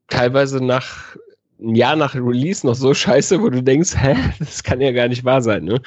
teilweise 0.09 0.65
nach 0.65 1.17
ein 1.61 1.75
Jahr 1.75 1.97
nach 1.97 2.15
Release 2.15 2.67
noch 2.67 2.75
so 2.75 2.93
scheiße, 2.93 3.41
wo 3.41 3.49
du 3.49 3.63
denkst, 3.63 3.95
hä, 3.97 4.15
das 4.39 4.63
kann 4.63 4.81
ja 4.81 4.93
gar 4.93 5.09
nicht 5.09 5.25
wahr 5.25 5.41
sein. 5.41 5.65
Ne? 5.65 5.81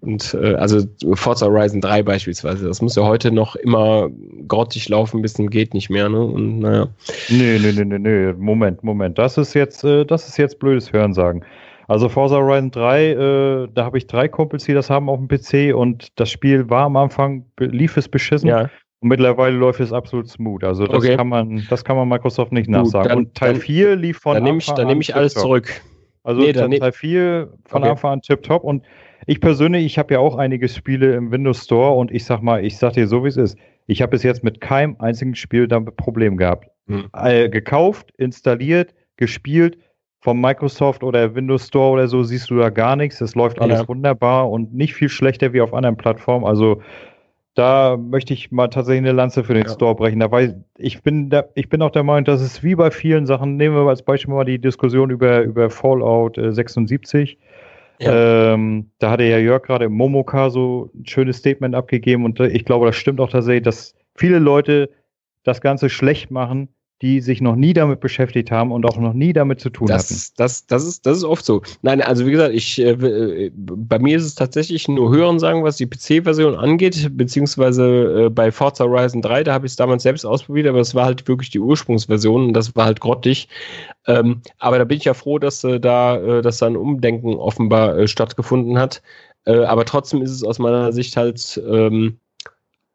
Und 0.00 0.34
äh, 0.34 0.54
also 0.54 0.86
Forza 1.14 1.46
Horizon 1.46 1.80
3 1.80 2.02
beispielsweise, 2.02 2.66
das 2.66 2.80
muss 2.80 2.96
ja 2.96 3.02
heute 3.02 3.32
noch 3.32 3.56
immer 3.56 4.10
grottig 4.46 4.88
laufen, 4.88 5.22
bis 5.22 5.38
es 5.38 5.50
geht 5.50 5.74
nicht 5.74 5.90
mehr. 5.90 6.08
Ne? 6.08 6.20
Und 6.20 6.60
naja. 6.60 6.88
Nee, 7.28 7.58
nee, 7.58 7.72
nee, 7.72 7.84
nee, 7.84 7.98
nee, 7.98 8.32
Moment, 8.34 8.82
Moment. 8.84 9.18
Das 9.18 9.38
ist 9.38 9.54
jetzt, 9.54 9.84
äh, 9.84 10.04
das 10.04 10.28
ist 10.28 10.36
jetzt 10.36 10.58
blödes 10.58 10.92
Hörensagen. 10.92 11.44
Also 11.88 12.08
Forza 12.08 12.36
Horizon 12.36 12.70
3, 12.70 13.06
äh, 13.06 13.68
da 13.74 13.84
habe 13.84 13.98
ich 13.98 14.06
drei 14.06 14.28
Kumpels, 14.28 14.64
die 14.64 14.72
das 14.72 14.88
haben 14.88 15.08
auf 15.08 15.18
dem 15.18 15.28
PC 15.28 15.74
und 15.76 16.08
das 16.18 16.30
Spiel 16.30 16.70
war 16.70 16.84
am 16.84 16.96
Anfang, 16.96 17.44
lief 17.58 17.96
es 17.96 18.08
beschissen. 18.08 18.48
Ja. 18.48 18.70
Und 19.02 19.08
mittlerweile 19.08 19.56
läuft 19.56 19.80
es 19.80 19.92
absolut 19.92 20.28
smooth. 20.28 20.62
Also 20.62 20.86
das 20.86 20.98
okay. 20.98 21.16
kann 21.16 21.28
man, 21.28 21.66
das 21.68 21.84
kann 21.84 21.96
man 21.96 22.08
Microsoft 22.08 22.52
nicht 22.52 22.70
nachsagen. 22.70 23.08
Dann, 23.08 23.18
und 23.18 23.34
Teil 23.34 23.54
dann, 23.54 23.60
4 23.60 23.96
lief 23.96 24.18
von 24.18 24.34
dann 24.34 24.44
nehme 24.44 24.58
ich, 24.58 24.66
dann 24.66 24.86
nehme 24.86 25.00
ich 25.00 25.16
alles 25.16 25.34
zurück. 25.34 25.82
Also 26.22 26.40
nee, 26.40 26.52
Teil, 26.52 26.70
Teil 26.70 26.92
4 26.92 27.52
von 27.66 27.82
okay. 27.82 27.90
Anfang 27.90 28.12
an 28.12 28.22
tipptopp. 28.22 28.62
Und 28.62 28.84
ich 29.26 29.40
persönlich, 29.40 29.84
ich 29.84 29.98
habe 29.98 30.14
ja 30.14 30.20
auch 30.20 30.36
einige 30.36 30.68
Spiele 30.68 31.14
im 31.14 31.32
Windows 31.32 31.64
Store 31.64 31.96
und 31.96 32.12
ich 32.12 32.24
sag 32.24 32.42
mal, 32.42 32.64
ich 32.64 32.78
sag 32.78 32.92
dir 32.92 33.08
so 33.08 33.24
wie 33.24 33.28
es 33.28 33.36
ist. 33.36 33.58
Ich 33.88 34.02
habe 34.02 34.10
bis 34.10 34.22
jetzt 34.22 34.44
mit 34.44 34.60
keinem 34.60 34.94
einzigen 35.00 35.34
Spiel 35.34 35.66
damit 35.66 35.96
Problem 35.96 36.36
gehabt. 36.36 36.68
Hm. 36.86 37.06
Äh, 37.12 37.48
gekauft, 37.48 38.12
installiert, 38.18 38.94
gespielt. 39.16 39.78
Vom 40.20 40.40
Microsoft 40.40 41.02
oder 41.02 41.34
Windows 41.34 41.66
Store 41.66 41.94
oder 41.94 42.06
so 42.06 42.22
siehst 42.22 42.48
du 42.50 42.56
da 42.56 42.70
gar 42.70 42.94
nichts. 42.94 43.20
Es 43.20 43.34
läuft 43.34 43.60
alles 43.60 43.80
ja. 43.80 43.88
wunderbar 43.88 44.48
und 44.48 44.72
nicht 44.72 44.94
viel 44.94 45.08
schlechter 45.08 45.52
wie 45.52 45.60
auf 45.60 45.74
anderen 45.74 45.96
Plattformen. 45.96 46.46
Also 46.46 46.80
da 47.54 47.96
möchte 47.98 48.32
ich 48.32 48.50
mal 48.50 48.68
tatsächlich 48.68 49.06
eine 49.06 49.12
Lanze 49.12 49.44
für 49.44 49.54
den 49.54 49.66
ja. 49.66 49.72
Store 49.72 49.94
brechen. 49.94 50.20
Dabei, 50.20 50.54
ich 50.78 51.02
bin, 51.02 51.28
da, 51.28 51.44
ich 51.54 51.68
bin 51.68 51.82
auch 51.82 51.90
der 51.90 52.02
Meinung, 52.02 52.24
dass 52.24 52.40
es 52.40 52.62
wie 52.62 52.74
bei 52.74 52.90
vielen 52.90 53.26
Sachen, 53.26 53.56
nehmen 53.56 53.76
wir 53.76 53.88
als 53.88 54.02
Beispiel 54.02 54.32
mal 54.32 54.44
die 54.44 54.58
Diskussion 54.58 55.10
über, 55.10 55.42
über 55.42 55.68
Fallout 55.68 56.38
äh, 56.38 56.52
76. 56.52 57.38
Ja. 58.00 58.54
Ähm, 58.54 58.90
da 58.98 59.10
hatte 59.10 59.24
ja 59.24 59.38
Jörg 59.38 59.62
gerade 59.62 59.84
im 59.84 59.92
Momoka 59.92 60.50
so 60.50 60.90
ein 60.94 61.06
schönes 61.06 61.36
Statement 61.36 61.74
abgegeben 61.74 62.24
und 62.24 62.40
äh, 62.40 62.48
ich 62.48 62.64
glaube, 62.64 62.86
das 62.86 62.96
stimmt 62.96 63.20
auch 63.20 63.30
tatsächlich, 63.30 63.64
dass 63.64 63.94
viele 64.14 64.38
Leute 64.38 64.90
das 65.44 65.60
Ganze 65.60 65.90
schlecht 65.90 66.30
machen, 66.30 66.68
die 67.02 67.20
sich 67.20 67.40
noch 67.40 67.56
nie 67.56 67.72
damit 67.72 67.98
beschäftigt 67.98 68.52
haben 68.52 68.70
und 68.70 68.86
auch 68.86 68.96
noch 68.96 69.12
nie 69.12 69.32
damit 69.32 69.60
zu 69.60 69.70
tun 69.70 69.88
das, 69.88 70.04
hatten. 70.04 70.20
Das, 70.36 70.66
das, 70.66 70.84
ist, 70.84 71.04
das 71.04 71.18
ist 71.18 71.24
oft 71.24 71.44
so. 71.44 71.60
Nein, 71.82 72.00
also 72.00 72.24
wie 72.26 72.30
gesagt, 72.30 72.54
ich, 72.54 72.80
äh, 72.80 72.92
äh 72.92 73.50
bei 73.54 73.98
mir 73.98 74.16
ist 74.16 74.24
es 74.24 74.36
tatsächlich 74.36 74.86
nur 74.86 75.10
Hören 75.10 75.40
sagen, 75.40 75.64
was 75.64 75.76
die 75.76 75.86
PC-Version 75.86 76.54
angeht, 76.54 77.10
beziehungsweise 77.16 78.26
äh, 78.26 78.30
bei 78.30 78.52
Forza 78.52 78.84
Horizon 78.84 79.20
3, 79.20 79.42
da 79.42 79.52
habe 79.52 79.66
ich 79.66 79.72
es 79.72 79.76
damals 79.76 80.04
selbst 80.04 80.24
ausprobiert, 80.24 80.68
aber 80.68 80.78
es 80.78 80.94
war 80.94 81.06
halt 81.06 81.26
wirklich 81.26 81.50
die 81.50 81.58
Ursprungsversion 81.58 82.46
und 82.46 82.52
das 82.52 82.76
war 82.76 82.84
halt 82.84 83.00
grottig. 83.00 83.48
Ähm, 84.06 84.40
aber 84.58 84.78
da 84.78 84.84
bin 84.84 84.96
ich 84.96 85.04
ja 85.04 85.14
froh, 85.14 85.40
dass 85.40 85.64
äh, 85.64 85.80
da, 85.80 86.16
äh, 86.16 86.40
dass 86.40 86.58
da 86.58 86.66
ein 86.66 86.76
Umdenken 86.76 87.34
offenbar 87.34 87.98
äh, 87.98 88.06
stattgefunden 88.06 88.78
hat. 88.78 89.02
aber 89.44 89.84
trotzdem 89.84 90.22
ist 90.22 90.30
es 90.30 90.44
aus 90.44 90.60
meiner 90.60 90.92
Sicht 90.92 91.16
halt 91.16 91.60
ähm, 91.66 92.18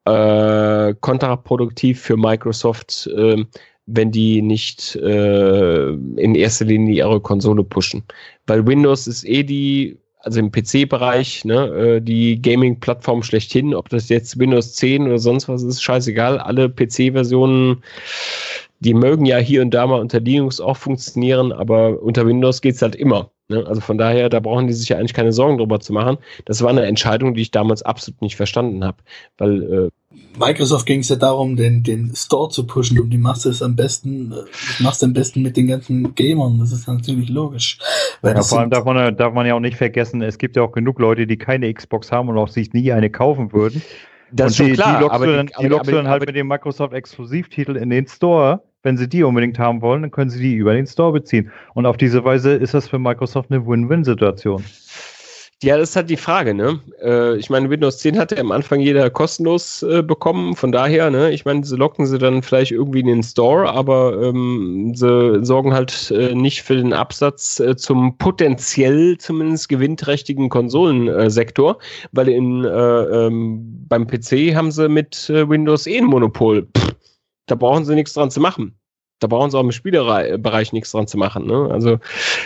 kontraproduktiv 0.05 1.99
für 2.01 2.15
Microsoft, 2.15 3.09
ähm, 3.13 3.47
wenn 3.87 4.11
die 4.11 4.41
nicht 4.41 4.95
äh, 4.97 5.89
in 5.89 6.35
erster 6.35 6.65
Linie 6.65 6.95
ihre 6.95 7.19
Konsole 7.21 7.63
pushen. 7.63 8.03
Weil 8.45 8.67
Windows 8.67 9.07
ist 9.07 9.23
eh 9.27 9.43
die, 9.43 9.97
also 10.19 10.39
im 10.39 10.51
PC-Bereich, 10.51 11.45
ne, 11.45 11.67
äh, 11.67 12.01
die 12.01 12.41
Gaming-Plattform 12.41 13.23
schlechthin, 13.23 13.73
ob 13.73 13.89
das 13.89 14.09
jetzt 14.09 14.37
Windows 14.37 14.75
10 14.75 15.07
oder 15.07 15.19
sonst 15.19 15.47
was 15.47 15.63
ist, 15.63 15.81
scheißegal. 15.81 16.37
Alle 16.37 16.69
PC-Versionen, 16.69 17.81
die 18.81 18.93
mögen 18.93 19.25
ja 19.25 19.37
hier 19.37 19.61
und 19.61 19.73
da 19.73 19.87
mal 19.87 20.01
unter 20.01 20.19
Linux 20.19 20.59
auch 20.59 20.77
funktionieren, 20.77 21.51
aber 21.53 22.01
unter 22.01 22.27
Windows 22.27 22.61
geht's 22.61 22.81
halt 22.81 22.95
immer. 22.95 23.31
Ne? 23.47 23.65
Also 23.65 23.81
von 23.81 23.97
daher, 23.97 24.29
da 24.29 24.41
brauchen 24.41 24.67
die 24.67 24.73
sich 24.73 24.89
ja 24.89 24.97
eigentlich 24.97 25.13
keine 25.13 25.31
Sorgen 25.31 25.57
drüber 25.57 25.79
zu 25.79 25.93
machen. 25.93 26.17
Das 26.45 26.61
war 26.61 26.69
eine 26.69 26.85
Entscheidung, 26.85 27.33
die 27.33 27.41
ich 27.41 27.51
damals 27.51 27.83
absolut 27.83 28.21
nicht 28.21 28.35
verstanden 28.35 28.83
habe. 28.83 28.97
Weil 29.37 29.63
äh, 29.63 29.89
Microsoft 30.37 30.85
ging 30.85 31.01
es 31.01 31.09
ja 31.09 31.15
darum, 31.15 31.55
den, 31.55 31.83
den 31.83 32.15
Store 32.15 32.49
zu 32.49 32.65
pushen 32.65 32.99
und 32.99 33.09
die 33.09 33.17
machst 33.17 33.45
du 33.45 33.49
es 33.49 33.61
am 33.61 33.75
besten, 33.75 34.31
äh, 34.31 34.83
machst 34.83 35.01
du 35.01 35.07
am 35.07 35.13
besten 35.13 35.41
mit 35.41 35.57
den 35.57 35.67
ganzen 35.67 36.15
Gamern. 36.15 36.59
Das 36.59 36.71
ist 36.71 36.87
natürlich 36.87 37.29
logisch. 37.29 37.79
ja, 38.23 38.41
vor 38.41 38.59
allem 38.59 38.69
darf 38.69 38.85
man, 38.85 39.15
darf 39.15 39.33
man 39.33 39.45
ja 39.45 39.55
auch 39.55 39.59
nicht 39.59 39.77
vergessen, 39.77 40.21
es 40.21 40.37
gibt 40.37 40.55
ja 40.55 40.61
auch 40.61 40.71
genug 40.71 40.99
Leute, 40.99 41.27
die 41.27 41.37
keine 41.37 41.73
Xbox 41.73 42.11
haben 42.11 42.29
und 42.29 42.37
auch 42.37 42.49
sich 42.49 42.73
nie 42.73 42.91
eine 42.91 43.09
kaufen 43.09 43.51
würden. 43.53 43.81
Das 44.31 44.51
ist 44.51 44.57
schon 44.57 44.67
die, 44.67 44.73
klar. 44.73 44.97
Die 44.97 45.03
lockst 45.03 45.15
aber 45.15 45.25
du 45.25 45.35
dann, 45.35 45.47
die, 45.47 45.53
die 45.61 45.67
lockst 45.67 45.87
aber, 45.87 45.91
du 45.91 45.97
dann 45.97 46.07
halt 46.07 46.25
mit 46.25 46.35
dem 46.35 46.47
Microsoft 46.47 46.93
Exklusivtitel 46.93 47.75
in 47.75 47.89
den 47.89 48.07
Store 48.07 48.61
wenn 48.83 48.95
sie 48.95 49.09
die 49.09 49.23
unbedingt 49.23 49.59
haben 49.59 49.81
wollen, 49.81 50.03
dann 50.03 50.11
können 50.11 50.29
sie 50.29 50.39
die 50.39 50.55
über 50.55 50.73
den 50.73 50.87
Store 50.87 51.11
beziehen. 51.11 51.51
Und 51.73 51.85
auf 51.85 51.97
diese 51.97 52.23
Weise 52.23 52.53
ist 52.53 52.73
das 52.73 52.87
für 52.87 52.99
Microsoft 52.99 53.51
eine 53.51 53.67
Win-Win-Situation. 53.67 54.63
Ja, 55.63 55.75
das 55.75 55.89
ist 55.89 55.95
halt 55.95 56.09
die 56.11 56.17
Frage, 56.17 56.53
ne? 56.53 56.79
Äh, 57.01 57.35
ich 57.37 57.49
meine, 57.49 57.71
Windows 57.71 57.97
10 57.97 58.19
hatte 58.19 58.39
am 58.39 58.51
Anfang 58.51 58.79
jeder 58.79 59.09
kostenlos 59.09 59.81
äh, 59.81 60.03
bekommen, 60.03 60.55
von 60.55 60.71
daher, 60.71 61.09
ne? 61.09 61.31
Ich 61.31 61.45
meine, 61.45 61.65
sie 61.65 61.75
locken 61.75 62.05
sie 62.05 62.19
dann 62.19 62.43
vielleicht 62.43 62.71
irgendwie 62.71 62.99
in 62.99 63.07
den 63.07 63.23
Store, 63.23 63.67
aber 63.67 64.21
ähm, 64.21 64.93
sie 64.93 65.43
sorgen 65.43 65.73
halt 65.73 66.11
äh, 66.11 66.35
nicht 66.35 66.61
für 66.61 66.75
den 66.75 66.93
Absatz 66.93 67.59
äh, 67.59 67.75
zum 67.75 68.19
potenziell 68.19 69.17
zumindest 69.17 69.67
gewinnträchtigen 69.69 70.49
Konsolensektor, 70.49 71.79
weil 72.11 72.29
in, 72.29 72.63
äh, 72.63 72.69
ähm, 72.69 73.83
beim 73.89 74.05
PC 74.05 74.53
haben 74.53 74.69
sie 74.69 74.87
mit 74.87 75.27
äh, 75.31 75.49
Windows 75.49 75.87
eh 75.87 75.97
ein 75.97 76.05
Monopol. 76.05 76.67
Pff, 76.77 76.95
da 77.47 77.55
brauchen 77.55 77.83
sie 77.83 77.95
nichts 77.95 78.13
dran 78.13 78.29
zu 78.29 78.39
machen. 78.41 78.76
Da 79.19 79.27
brauchen 79.27 79.49
sie 79.49 79.57
auch 79.57 79.63
im 79.63 79.71
Spielebereich 79.71 80.73
nichts 80.73 80.91
dran 80.91 81.07
zu 81.07 81.17
machen. 81.17 81.47
Ne? 81.47 81.69
Also, 81.71 81.99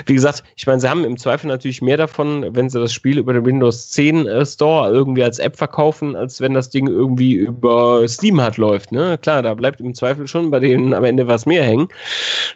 wie 0.06 0.14
gesagt, 0.14 0.44
ich 0.56 0.66
meine, 0.66 0.80
sie 0.80 0.90
haben 0.90 1.04
im 1.04 1.18
Zweifel 1.18 1.48
natürlich 1.48 1.82
mehr 1.82 1.98
davon, 1.98 2.46
wenn 2.56 2.70
sie 2.70 2.80
das 2.80 2.94
Spiel 2.94 3.18
über 3.18 3.34
den 3.34 3.46
Windows 3.46 3.90
10 3.92 4.26
äh, 4.26 4.46
Store 4.46 4.90
irgendwie 4.90 5.24
als 5.24 5.40
App 5.40 5.58
verkaufen, 5.58 6.16
als 6.16 6.40
wenn 6.40 6.54
das 6.54 6.70
Ding 6.70 6.88
irgendwie 6.88 7.34
über 7.34 8.08
Steam 8.08 8.40
hat 8.40 8.58
läuft. 8.58 8.92
Ne? 8.92 9.18
Klar, 9.18 9.42
da 9.42 9.54
bleibt 9.54 9.82
im 9.82 9.94
Zweifel 9.94 10.28
schon 10.28 10.50
bei 10.50 10.60
denen 10.60 10.94
am 10.94 11.04
Ende 11.04 11.28
was 11.28 11.46
mehr 11.46 11.64
hängen. 11.64 11.90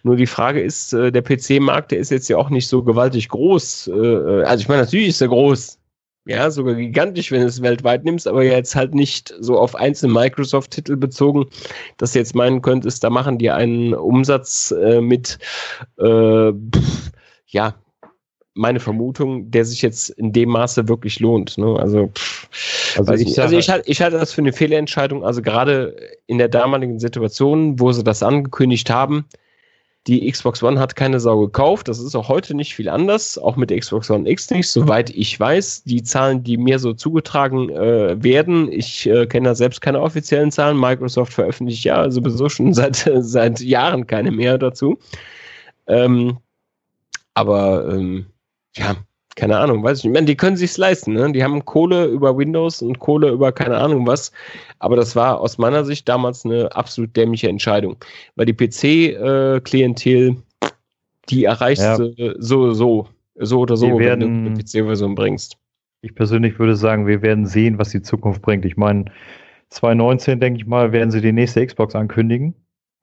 Nur 0.03 0.15
die 0.15 0.27
Frage 0.27 0.61
ist, 0.61 0.93
äh, 0.93 1.11
der 1.11 1.21
PC-Markt, 1.21 1.91
der 1.91 1.99
ist 1.99 2.11
jetzt 2.11 2.29
ja 2.29 2.37
auch 2.37 2.49
nicht 2.49 2.67
so 2.67 2.83
gewaltig 2.83 3.29
groß. 3.29 3.87
Äh, 3.87 4.43
also 4.43 4.61
ich 4.61 4.67
meine, 4.67 4.81
natürlich 4.81 5.09
ist 5.09 5.21
er 5.21 5.27
groß 5.27 5.79
ja, 6.25 6.49
sogar 6.49 6.75
gigantisch, 6.75 7.31
wenn 7.31 7.41
du 7.41 7.47
es 7.47 7.61
weltweit 7.61 8.03
nimmst, 8.03 8.27
aber 8.27 8.43
jetzt 8.43 8.75
halt 8.75 8.95
nicht 8.95 9.33
so 9.39 9.59
auf 9.59 9.75
einzelne 9.75 10.13
Microsoft-Titel 10.13 10.95
bezogen, 10.95 11.45
dass 11.97 12.13
du 12.13 12.19
jetzt 12.19 12.35
meinen 12.35 12.61
könntest, 12.61 13.03
da 13.03 13.09
machen 13.09 13.37
die 13.37 13.51
einen 13.51 13.93
Umsatz 13.93 14.71
äh, 14.71 15.01
mit, 15.01 15.37
äh, 15.97 16.51
pff, 16.51 17.11
ja, 17.47 17.75
meine 18.55 18.79
Vermutung, 18.79 19.51
der 19.51 19.65
sich 19.65 19.81
jetzt 19.81 20.09
in 20.11 20.31
dem 20.31 20.49
Maße 20.49 20.87
wirklich 20.87 21.19
lohnt. 21.19 21.57
Ne? 21.57 21.75
Also, 21.77 22.07
pff, 22.07 22.97
also, 22.97 23.13
ich, 23.13 23.39
also 23.39 23.57
ich, 23.57 23.69
halte, 23.69 23.89
ich 23.89 24.01
halte 24.01 24.17
das 24.17 24.31
für 24.31 24.41
eine 24.41 24.53
Fehlentscheidung. 24.53 25.25
Also 25.25 25.41
gerade 25.41 25.95
in 26.25 26.37
der 26.37 26.47
damaligen 26.47 26.97
Situation, 26.97 27.79
wo 27.79 27.91
sie 27.91 28.03
das 28.03 28.23
angekündigt 28.23 28.89
haben, 28.89 29.25
die 30.07 30.31
Xbox 30.31 30.61
One 30.61 30.79
hat 30.79 30.95
keine 30.95 31.19
Sau 31.19 31.39
gekauft. 31.39 31.87
Das 31.87 31.99
ist 31.99 32.15
auch 32.15 32.29
heute 32.29 32.53
nicht 32.53 32.75
viel 32.75 32.89
anders. 32.89 33.39
Auch 33.39 33.55
mit 33.55 33.71
der 33.71 33.79
Xbox 33.79 34.11
One 34.11 34.29
X 34.29 34.51
nicht, 34.51 34.69
soweit 34.69 35.09
ich 35.09 35.39
weiß. 35.39 35.83
Die 35.85 36.03
Zahlen, 36.03 36.43
die 36.43 36.57
mir 36.57 36.77
so 36.77 36.93
zugetragen 36.93 37.69
äh, 37.71 38.21
werden, 38.23 38.71
ich 38.71 39.07
äh, 39.07 39.25
kenne 39.25 39.49
da 39.49 39.55
selbst 39.55 39.81
keine 39.81 40.01
offiziellen 40.01 40.51
Zahlen. 40.51 40.79
Microsoft 40.79 41.33
veröffentlicht 41.33 41.83
ja 41.83 42.11
sowieso 42.11 42.49
schon 42.49 42.73
seit, 42.75 43.09
seit 43.19 43.61
Jahren 43.61 44.05
keine 44.05 44.31
mehr 44.31 44.59
dazu. 44.59 44.99
Ähm, 45.87 46.37
aber 47.33 47.89
ähm, 47.91 48.27
ja, 48.75 48.95
keine 49.35 49.57
Ahnung, 49.57 49.83
weiß 49.83 49.99
ich 49.99 50.03
nicht. 50.05 50.11
Ich 50.11 50.15
meine, 50.15 50.25
die 50.25 50.37
können 50.37 50.55
sich's 50.55 50.77
leisten, 50.77 51.13
ne? 51.13 51.31
Die 51.31 51.43
haben 51.43 51.65
Kohle 51.65 52.05
über 52.05 52.37
Windows 52.37 52.81
und 52.81 52.99
Kohle 52.99 53.29
über 53.29 53.51
keine 53.51 53.77
Ahnung 53.77 54.07
was. 54.07 54.31
Aber 54.79 54.95
das 54.95 55.15
war 55.15 55.41
aus 55.41 55.57
meiner 55.57 55.83
Sicht 55.83 56.07
damals 56.07 56.45
eine 56.45 56.73
absolut 56.73 57.15
dämliche 57.15 57.49
Entscheidung. 57.49 57.97
Weil 58.35 58.45
die 58.45 58.53
PC-Klientel, 58.53 60.37
die 61.29 61.43
erreichst 61.43 61.83
ja. 61.83 61.97
du 61.97 62.35
so, 62.39 62.71
so, 62.71 63.09
so 63.35 63.59
oder 63.59 63.75
so, 63.75 63.99
werden, 63.99 64.21
wenn 64.21 64.45
du 64.45 64.51
eine 64.51 64.63
PC-Version 64.63 65.15
bringst. 65.15 65.57
Ich 66.01 66.15
persönlich 66.15 66.57
würde 66.57 66.75
sagen, 66.75 67.07
wir 67.07 67.21
werden 67.21 67.45
sehen, 67.45 67.77
was 67.77 67.89
die 67.89 68.01
Zukunft 68.01 68.41
bringt. 68.41 68.63
Ich 68.63 68.77
meine, 68.77 69.05
2019, 69.69 70.39
denke 70.39 70.59
ich 70.59 70.65
mal, 70.65 70.93
werden 70.93 71.11
sie 71.11 71.19
die 71.19 71.33
nächste 71.33 71.65
Xbox 71.65 71.95
ankündigen. 71.95 72.53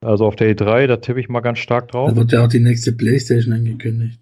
Also 0.01 0.24
auf 0.26 0.37
der 0.37 0.57
E3, 0.57 0.87
da 0.87 0.97
tippe 0.97 1.20
ich 1.20 1.28
mal 1.28 1.41
ganz 1.41 1.59
stark 1.59 1.89
drauf. 1.89 2.11
Da 2.11 2.16
wird 2.16 2.33
ja 2.33 2.45
auch 2.45 2.49
die 2.49 2.61
nächste 2.61 2.93
Playstation 2.93 3.53
angekündigt. 3.53 4.18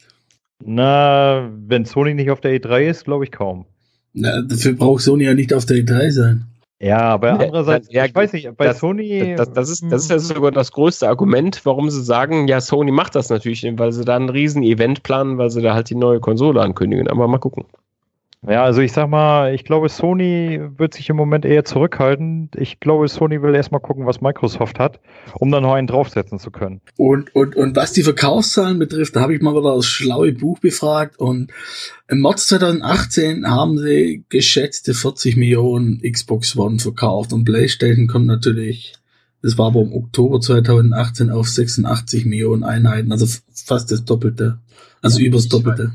Na, 0.65 1.51
wenn 1.67 1.85
Sony 1.85 2.15
nicht 2.15 2.31
auf 2.31 2.41
der 2.41 2.53
E3 2.53 2.89
ist, 2.89 3.05
glaube 3.05 3.25
ich 3.25 3.33
kaum. 3.33 3.67
Na, 4.13 4.43
dafür 4.43 4.75
braucht 4.75 5.03
Sony 5.03 5.25
ja 5.25 5.35
nicht 5.35 5.55
auf 5.55 5.65
der 5.67 5.79
E3 5.79 6.11
sein. 6.11 6.47
Ja, 6.83 7.01
aber 7.01 7.33
andererseits, 7.33 7.93
ja, 7.93 8.07
ich 8.07 8.15
weiß 8.15 8.33
nicht, 8.33 8.57
bei 8.57 8.65
das, 8.65 8.79
Sony. 8.79 9.35
Das, 9.37 9.53
das, 9.53 9.69
ist, 9.69 9.85
das 9.91 10.05
ist 10.05 10.11
ja 10.11 10.19
sogar 10.19 10.51
das 10.51 10.73
größte 10.73 11.07
Argument, 11.07 11.61
warum 11.65 11.91
sie 11.91 12.03
sagen, 12.03 12.49
ja, 12.49 12.63
Sony 12.63 12.91
macht 12.91 13.15
das 13.15 13.29
natürlich, 13.29 13.67
weil 13.77 13.93
sie 13.93 14.05
da 14.05 14.17
ein 14.17 14.31
riesen 14.31 14.63
Event 14.63 15.03
planen, 15.03 15.37
weil 15.37 15.51
sie 15.51 15.61
da 15.61 15.75
halt 15.75 15.91
die 15.91 15.95
neue 15.95 16.21
Konsole 16.21 16.63
ankündigen. 16.63 17.09
Aber 17.09 17.29
mal 17.29 17.39
gucken. 17.39 17.67
Ja, 18.49 18.65
also 18.65 18.81
ich 18.81 18.93
sag 18.93 19.11
mal, 19.11 19.55
ich 19.55 19.65
glaube, 19.65 19.91
Sony 19.91 20.61
wird 20.79 20.95
sich 20.95 21.11
im 21.11 21.17
Moment 21.17 21.45
eher 21.45 21.67
zurückhalten. 21.67 22.51
Ich 22.57 22.81
glaube, 22.81 23.07
Sony 23.07 23.43
will 23.43 23.55
erstmal 23.55 23.83
gucken, 23.83 24.07
was 24.07 24.23
Microsoft 24.23 24.79
hat, 24.79 24.99
um 25.35 25.51
dann 25.51 25.63
noch 25.63 25.75
einen 25.75 25.87
draufsetzen 25.87 26.39
zu 26.39 26.51
können. 26.51 26.81
Und, 26.97 27.35
und, 27.35 27.55
und 27.55 27.77
was 27.77 27.93
die 27.93 28.03
Verkaufszahlen 28.03 28.79
betrifft, 28.79 29.15
da 29.15 29.21
habe 29.21 29.35
ich 29.35 29.43
mal 29.43 29.55
wieder 29.55 29.77
das 29.77 29.85
schlaue 29.85 30.33
Buch 30.33 30.59
befragt 30.59 31.19
und 31.19 31.53
im 32.09 32.23
März 32.23 32.47
2018 32.47 33.47
haben 33.47 33.77
sie 33.77 34.25
geschätzte 34.31 34.95
40 34.95 35.37
Millionen 35.37 36.01
Xbox 36.01 36.57
One 36.57 36.79
verkauft 36.79 37.35
und 37.35 37.45
PlayStation 37.45 38.07
kommt 38.07 38.27
natürlich, 38.27 38.95
das 39.43 39.59
war 39.59 39.67
aber 39.67 39.83
im 39.83 39.93
Oktober 39.93 40.41
2018 40.41 41.29
auf 41.29 41.47
86 41.47 42.25
Millionen 42.25 42.65
Einheiten, 42.65 43.13
also 43.13 43.27
fast 43.53 43.93
das 43.93 44.07
Doppelte, 44.07 44.61
also 45.03 45.21
übers 45.21 45.49
Doppelte. 45.49 45.93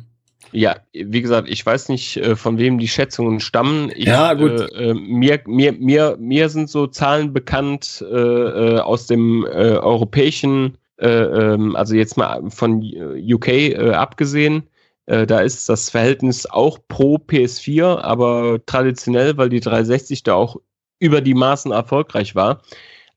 Ja, 0.51 0.77
wie 0.93 1.21
gesagt, 1.21 1.49
ich 1.49 1.65
weiß 1.65 1.89
nicht, 1.89 2.17
äh, 2.17 2.35
von 2.35 2.57
wem 2.57 2.77
die 2.77 2.87
Schätzungen 2.87 3.39
stammen. 3.39 3.91
Ich, 3.95 4.05
ja, 4.05 4.33
gut. 4.33 4.51
Äh, 4.51 4.91
äh, 4.91 4.93
mir, 4.93 5.41
mir, 5.45 5.73
mir, 5.73 6.17
mir 6.19 6.49
sind 6.49 6.69
so 6.69 6.87
Zahlen 6.87 7.33
bekannt 7.33 8.03
äh, 8.09 8.15
äh 8.15 8.79
aus 8.79 9.07
dem 9.07 9.45
äh, 9.45 9.49
europäischen, 9.49 10.77
ähm, 10.97 11.75
also 11.75 11.95
jetzt 11.95 12.17
mal 12.17 12.49
von 12.49 12.81
UK 12.81 13.77
abgesehen. 13.93 14.63
da 15.07 15.41
ist 15.41 15.69
das 15.69 15.89
Verhältnis 15.89 16.47
auch 16.47 16.79
pro 16.87 17.17
PS4, 17.17 17.99
aber 17.99 18.59
traditionell, 18.65 19.37
weil 19.37 19.49
die 19.49 19.59
360 19.59 20.23
da 20.23 20.33
auch 20.33 20.55
über 20.99 21.21
die 21.21 21.35
Maßen 21.35 21.71
erfolgreich 21.71 22.33
war. 22.33 22.61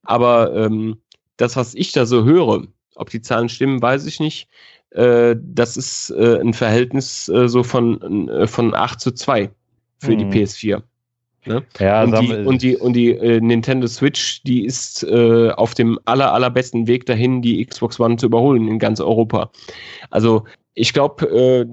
Aber 0.02 0.54
ähm, 0.54 0.98
das, 1.36 1.56
was 1.56 1.74
ich 1.74 1.92
da 1.92 2.04
so 2.04 2.24
höre, 2.24 2.64
ob 2.94 3.10
die 3.10 3.22
Zahlen 3.22 3.48
stimmen, 3.48 3.80
weiß 3.80 4.06
ich 4.06 4.18
nicht 4.20 4.48
äh, 4.90 5.36
das 5.38 5.76
ist 5.76 6.10
äh, 6.10 6.40
ein 6.40 6.54
Verhältnis 6.54 7.28
äh, 7.28 7.48
so 7.48 7.62
von, 7.62 8.28
äh, 8.28 8.46
von 8.46 8.74
8 8.74 9.00
zu 9.00 9.12
2 9.12 9.50
für 9.98 10.12
mhm. 10.12 10.18
die 10.18 10.24
PS4. 10.26 10.82
Ne? 11.46 11.62
Ja, 11.78 12.02
und, 12.02 12.20
die, 12.20 12.34
und 12.34 12.62
die, 12.62 12.76
und 12.76 12.92
die 12.94 13.10
äh, 13.10 13.40
Nintendo 13.40 13.86
Switch, 13.86 14.42
die 14.42 14.64
ist 14.64 15.04
auf 15.06 15.74
dem 15.74 15.98
aller, 16.04 16.32
allerbesten 16.32 16.86
Weg 16.86 17.06
dahin, 17.06 17.40
die 17.42 17.64
Xbox 17.64 17.98
One 17.98 18.16
zu 18.16 18.26
überholen 18.26 18.68
in 18.68 18.78
ganz 18.78 19.00
Europa. 19.00 19.50
Also 20.10 20.44
ich 20.74 20.92
glaube, 20.92 21.66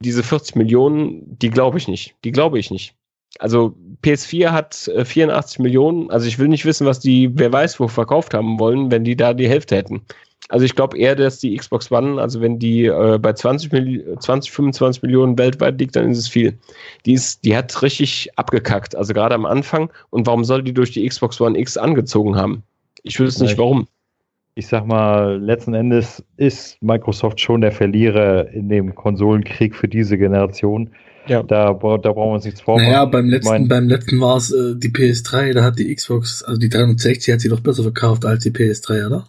diese 0.00 0.22
40 0.22 0.56
Millionen, 0.56 1.38
die 1.38 1.50
glaube 1.50 1.78
ich 1.78 1.88
nicht. 1.88 2.16
Die 2.24 2.32
glaube 2.32 2.58
ich 2.58 2.70
nicht. 2.70 2.94
Also 3.38 3.74
PS4 4.02 4.50
hat 4.50 4.88
äh, 4.88 5.04
84 5.04 5.58
Millionen. 5.58 6.10
Also 6.10 6.26
ich 6.26 6.38
will 6.38 6.48
nicht 6.48 6.64
wissen, 6.64 6.86
was 6.86 7.00
die, 7.00 7.30
wer 7.34 7.52
weiß, 7.52 7.80
wo 7.80 7.88
verkauft 7.88 8.34
haben 8.34 8.58
wollen, 8.58 8.90
wenn 8.90 9.04
die 9.04 9.16
da 9.16 9.34
die 9.34 9.48
Hälfte 9.48 9.76
hätten. 9.76 10.02
Also 10.48 10.64
ich 10.64 10.76
glaube 10.76 10.96
eher, 10.96 11.16
dass 11.16 11.40
die 11.40 11.56
Xbox 11.56 11.90
One, 11.90 12.20
also 12.20 12.40
wenn 12.40 12.58
die 12.58 12.84
äh, 12.84 13.18
bei 13.20 13.32
20, 13.32 14.20
20, 14.20 14.52
25 14.52 15.02
Millionen 15.02 15.38
weltweit 15.38 15.78
liegt, 15.80 15.96
dann 15.96 16.10
ist 16.10 16.18
es 16.18 16.28
viel. 16.28 16.58
Die, 17.04 17.14
ist, 17.14 17.44
die 17.44 17.56
hat 17.56 17.82
richtig 17.82 18.30
abgekackt, 18.36 18.94
also 18.94 19.12
gerade 19.12 19.34
am 19.34 19.44
Anfang. 19.44 19.90
Und 20.10 20.26
warum 20.26 20.44
soll 20.44 20.62
die 20.62 20.72
durch 20.72 20.92
die 20.92 21.06
Xbox 21.06 21.40
One 21.40 21.58
X 21.58 21.76
angezogen 21.76 22.36
haben? 22.36 22.62
Ich 23.02 23.18
wüsste 23.18 23.44
nicht, 23.44 23.58
warum. 23.58 23.88
Ich 24.54 24.68
sag 24.68 24.86
mal, 24.86 25.38
letzten 25.38 25.74
Endes 25.74 26.24
ist 26.36 26.80
Microsoft 26.80 27.40
schon 27.40 27.60
der 27.60 27.72
Verlierer 27.72 28.48
in 28.50 28.68
dem 28.68 28.94
Konsolenkrieg 28.94 29.74
für 29.74 29.88
diese 29.88 30.16
Generation. 30.16 30.90
Ja. 31.26 31.42
Da, 31.42 31.72
da 31.74 32.12
brauchen 32.12 32.30
wir 32.30 32.34
uns 32.34 32.44
nichts 32.44 32.60
vormachen. 32.60 32.88
Naja, 32.88 33.04
beim 33.04 33.28
letzten, 33.28 33.50
mein, 33.50 33.68
beim 33.68 33.88
letzten 33.88 34.20
war 34.20 34.36
es 34.36 34.52
äh, 34.52 34.76
die 34.76 34.90
PS3, 34.90 35.52
da 35.54 35.64
hat 35.64 35.78
die 35.78 35.92
Xbox, 35.92 36.42
also 36.44 36.58
die 36.58 36.68
360 36.68 37.34
hat 37.34 37.40
sie 37.40 37.48
doch 37.48 37.60
besser 37.60 37.82
verkauft 37.82 38.24
als 38.24 38.44
die 38.44 38.50
PS3, 38.50 39.06
oder? 39.06 39.28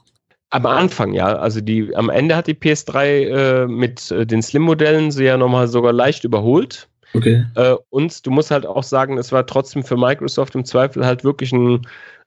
Am 0.49 0.65
Anfang, 0.65 1.13
ja. 1.13 1.35
Also 1.35 1.59
die, 1.59 1.93
am 1.95 2.09
Ende 2.09 2.35
hat 2.35 2.47
die 2.47 2.53
PS3 2.53 3.03
äh, 3.03 3.67
mit 3.67 4.11
äh, 4.11 4.25
den 4.25 4.41
Slim-Modellen 4.41 5.11
sie 5.11 5.25
ja 5.25 5.35
nochmal 5.37 5.67
sogar 5.67 5.91
leicht 5.91 6.23
überholt. 6.23 6.87
Okay. 7.13 7.45
Äh, 7.55 7.75
und 7.89 8.25
du 8.25 8.31
musst 8.31 8.51
halt 8.51 8.65
auch 8.65 8.83
sagen, 8.83 9.17
es 9.17 9.33
war 9.33 9.45
trotzdem 9.45 9.83
für 9.83 9.97
Microsoft 9.97 10.55
im 10.55 10.63
Zweifel 10.63 11.05
halt 11.05 11.25
wirklich 11.25 11.51
ein 11.51 11.81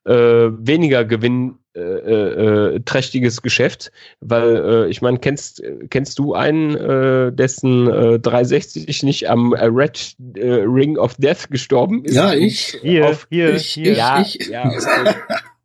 äh, 0.04 0.12
weniger 0.12 1.04
gewinnträchtiges 1.04 3.38
äh, 3.38 3.42
Geschäft, 3.42 3.92
weil 4.20 4.86
ich 4.90 5.00
meine, 5.02 5.18
kennst, 5.18 5.62
kennst 5.90 6.18
du 6.18 6.32
einen, 6.34 7.36
dessen 7.36 7.84
360 7.84 9.02
nicht 9.02 9.28
am 9.28 9.52
Red 9.52 10.14
Ring 10.36 10.96
of 10.96 11.16
Death 11.16 11.50
gestorben 11.50 12.02
ist? 12.04 12.14
Ja, 12.14 12.32
ich. 12.32 12.78
Hier, 12.80 13.10
auf, 13.10 13.26
hier, 13.30 13.54
ich, 13.54 13.66
hier. 13.66 13.92
Ja, 13.92 14.22
ich. 14.22 14.36
ja, 14.48 14.64
okay. 14.66 15.14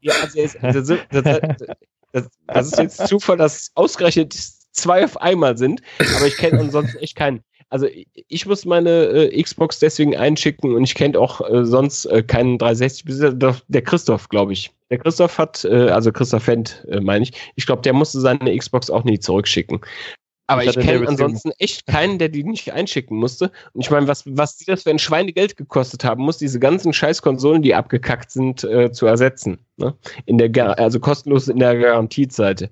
ja 0.01 0.13
also, 0.21 0.41
also, 0.61 0.97
das, 1.11 1.23
das, 1.23 1.39
das, 2.11 2.27
das 2.47 2.67
ist 2.67 2.79
jetzt 2.79 3.07
Zufall, 3.07 3.37
dass 3.37 3.71
ausgerechnet 3.75 4.33
zwei 4.71 5.03
auf 5.03 5.19
einmal 5.21 5.57
sind, 5.57 5.81
aber 6.17 6.27
ich 6.27 6.37
kenne 6.37 6.59
ansonsten 6.59 6.97
echt 6.97 7.15
keinen. 7.15 7.43
Also 7.69 7.87
ich 8.13 8.45
muss 8.45 8.63
meine 8.63 9.05
äh, 9.07 9.41
Xbox 9.41 9.79
deswegen 9.79 10.15
einschicken 10.15 10.75
und 10.75 10.83
ich 10.83 10.93
kenne 10.93 11.19
auch 11.19 11.41
äh, 11.41 11.65
sonst 11.65 12.05
äh, 12.05 12.21
keinen 12.21 12.57
360, 12.57 13.37
der 13.67 13.81
Christoph, 13.81 14.29
glaube 14.29 14.53
ich. 14.53 14.71
Der 14.91 14.99
Christoph 14.99 15.37
hat, 15.37 15.65
äh, 15.65 15.89
also 15.89 16.11
Christoph 16.11 16.43
Fendt, 16.43 16.85
äh, 16.89 16.99
meine 16.99 17.23
ich, 17.23 17.33
ich 17.55 17.65
glaube, 17.65 17.81
der 17.81 17.93
musste 17.93 18.19
seine 18.19 18.55
Xbox 18.55 18.89
auch 18.89 19.03
nie 19.03 19.19
zurückschicken. 19.19 19.81
Aber 20.47 20.63
ich, 20.63 20.77
ich 20.77 20.85
kenne 20.85 21.07
ansonsten 21.07 21.51
echt 21.57 21.87
keinen, 21.87 22.19
der 22.19 22.29
die 22.29 22.43
nicht 22.43 22.71
einschicken 22.71 23.17
musste. 23.17 23.51
Und 23.73 23.81
ich 23.81 23.89
meine, 23.89 24.07
was, 24.07 24.23
was 24.27 24.57
die 24.57 24.65
das 24.65 24.83
für 24.83 24.91
ein 24.91 24.99
Schweinegeld 24.99 25.57
gekostet 25.57 26.03
haben 26.03 26.23
muss, 26.23 26.37
diese 26.37 26.59
ganzen 26.59 26.93
Scheiß-Konsolen, 26.93 27.63
die 27.63 27.73
abgekackt 27.73 28.29
sind, 28.29 28.63
äh, 28.63 28.91
zu 28.91 29.07
ersetzen. 29.07 29.57
Ne? 29.77 29.95
In 30.25 30.37
der, 30.37 30.79
also 30.79 30.99
kostenlos 30.99 31.47
in 31.47 31.57
der 31.57 31.77
Garantieseite. 31.77 32.69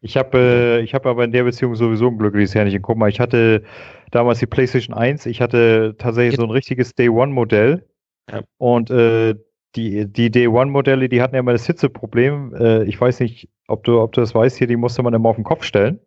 Ich 0.00 0.16
habe 0.16 0.38
äh, 0.38 0.80
ich 0.80 0.94
hab 0.94 1.04
aber 1.04 1.24
in 1.24 1.32
der 1.32 1.44
Beziehung 1.44 1.74
sowieso 1.74 2.08
ein 2.08 2.18
glückliches 2.18 2.54
Herrchen. 2.54 2.80
Guck 2.80 2.96
mal, 2.96 3.08
ich 3.08 3.20
hatte 3.20 3.62
damals 4.10 4.38
die 4.38 4.46
PlayStation 4.46 4.96
1, 4.96 5.26
ich 5.26 5.40
hatte 5.40 5.94
tatsächlich 5.98 6.36
so 6.36 6.44
ein 6.44 6.50
richtiges 6.50 6.94
Day 6.94 7.08
One-Modell. 7.08 7.84
Ja. 8.30 8.42
Und 8.58 8.90
äh, 8.90 9.34
die, 9.74 10.06
die 10.06 10.30
Day 10.30 10.48
One-Modelle, 10.48 11.08
die 11.08 11.20
hatten 11.20 11.34
ja 11.34 11.40
immer 11.40 11.52
das 11.52 11.66
Hitzeproblem. 11.66 12.54
Äh, 12.54 12.84
ich 12.84 13.00
weiß 13.00 13.20
nicht, 13.20 13.48
ob 13.68 13.84
du, 13.84 14.00
ob 14.00 14.12
du 14.12 14.20
das 14.20 14.34
weißt, 14.34 14.56
hier, 14.56 14.66
die 14.66 14.76
musste 14.76 15.02
man 15.02 15.12
immer 15.12 15.28
auf 15.28 15.36
den 15.36 15.44
Kopf 15.44 15.64
stellen. 15.64 16.00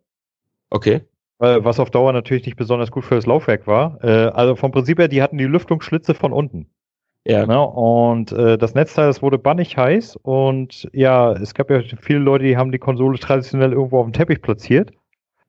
Okay. 0.70 1.02
Was 1.38 1.80
auf 1.80 1.90
Dauer 1.90 2.12
natürlich 2.12 2.44
nicht 2.44 2.58
besonders 2.58 2.90
gut 2.90 3.04
für 3.04 3.14
das 3.14 3.24
Laufwerk 3.24 3.66
war. 3.66 3.98
Äh, 4.04 4.26
also 4.26 4.56
vom 4.56 4.72
Prinzip 4.72 4.98
her, 4.98 5.08
die 5.08 5.22
hatten 5.22 5.38
die 5.38 5.46
Lüftungsschlitze 5.46 6.12
von 6.12 6.34
unten. 6.34 6.68
Ja. 7.24 7.46
Ne? 7.46 7.60
Und 7.60 8.32
äh, 8.32 8.56
das 8.56 8.74
Netzteil, 8.74 9.06
das 9.06 9.22
wurde 9.22 9.38
bannig 9.38 9.76
heiß 9.76 10.16
und 10.16 10.88
ja, 10.92 11.32
es 11.32 11.54
gab 11.54 11.70
ja 11.70 11.82
viele 12.00 12.18
Leute, 12.18 12.44
die 12.44 12.56
haben 12.56 12.72
die 12.72 12.78
Konsole 12.78 13.18
traditionell 13.18 13.72
irgendwo 13.72 14.00
auf 14.00 14.06
dem 14.06 14.12
Teppich 14.12 14.42
platziert. 14.42 14.92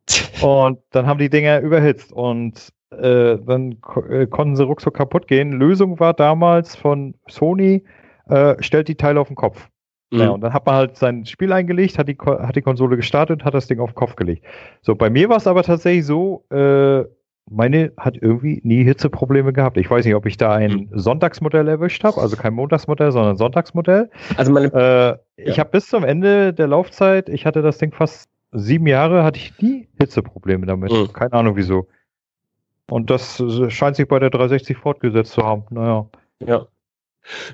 und 0.42 0.80
dann 0.92 1.06
haben 1.06 1.20
die 1.20 1.30
Dinger 1.30 1.60
überhitzt 1.60 2.12
und 2.12 2.74
äh, 2.92 3.38
dann 3.38 3.78
äh, 4.10 4.28
konnten 4.28 4.56
sie 4.56 4.66
ruckzuck 4.66 4.96
kaputt 4.96 5.28
gehen. 5.28 5.54
Lösung 5.54 6.00
war 6.00 6.14
damals 6.14 6.76
von 6.76 7.16
Sony, 7.28 7.84
äh, 8.28 8.56
stellt 8.62 8.88
die 8.88 8.96
Teile 8.96 9.20
auf 9.20 9.28
den 9.28 9.36
Kopf. 9.36 9.70
Mhm. 10.12 10.20
Ja, 10.20 10.30
und 10.30 10.42
dann 10.42 10.54
hat 10.54 10.66
man 10.66 10.76
halt 10.76 10.98
sein 10.98 11.26
Spiel 11.26 11.52
eingelegt, 11.54 11.98
hat 11.98 12.08
die, 12.08 12.18
hat 12.18 12.56
die 12.56 12.62
Konsole 12.62 12.98
gestartet 12.98 13.42
und 13.42 13.46
hat 13.46 13.54
das 13.54 13.68
Ding 13.68 13.80
auf 13.80 13.92
den 13.92 13.96
Kopf 13.96 14.16
gelegt. 14.16 14.46
So, 14.82 14.96
bei 14.96 15.10
mir 15.10 15.30
war 15.30 15.38
es 15.38 15.48
aber 15.48 15.64
tatsächlich 15.64 16.06
so, 16.06 16.46
äh, 16.50 17.04
meine 17.50 17.92
hat 17.98 18.18
irgendwie 18.22 18.62
nie 18.64 18.84
Hitzeprobleme 18.84 19.52
gehabt. 19.52 19.78
Ich 19.78 19.90
weiß 19.90 20.06
nicht, 20.06 20.16
ob 20.16 20.26
ich 20.26 20.38
da 20.38 20.54
ein 20.54 20.72
mhm. 20.72 20.90
Sonntagsmodell 20.94 21.68
erwischt 21.68 22.04
habe, 22.04 22.22
also 22.22 22.36
kein 22.36 22.54
Montagsmodell, 22.54 23.12
sondern 23.12 23.38
Sonntagsmodell. 23.38 24.10
Also 24.38 24.52
meine, 24.52 24.68
äh, 24.74 25.44
ja. 25.44 25.52
ich 25.52 25.60
habe 25.60 25.72
bis 25.72 25.88
zum 25.88 26.04
Ende 26.04 26.54
der 26.54 26.68
Laufzeit, 26.68 27.30
ich 27.30 27.46
hatte 27.46 27.62
das 27.62 27.78
Ding 27.78 27.92
fast 27.94 28.30
sieben 28.52 28.88
Jahre, 28.88 29.24
hatte 29.24 29.40
ich 29.40 29.58
nie 29.60 29.88
Hitzeprobleme 29.98 30.66
damit. 30.66 30.92
Mhm. 30.92 31.14
Keine 31.14 31.34
Ahnung 31.34 31.56
wieso. 31.56 31.88
Und 32.90 33.10
das 33.10 33.42
scheint 33.70 33.96
sich 33.96 34.08
bei 34.08 34.20
der 34.20 34.30
360 34.30 34.78
fortgesetzt 34.78 35.32
zu 35.32 35.44
haben. 35.44 35.64
Naja. 35.70 36.08
Ja. 36.40 36.68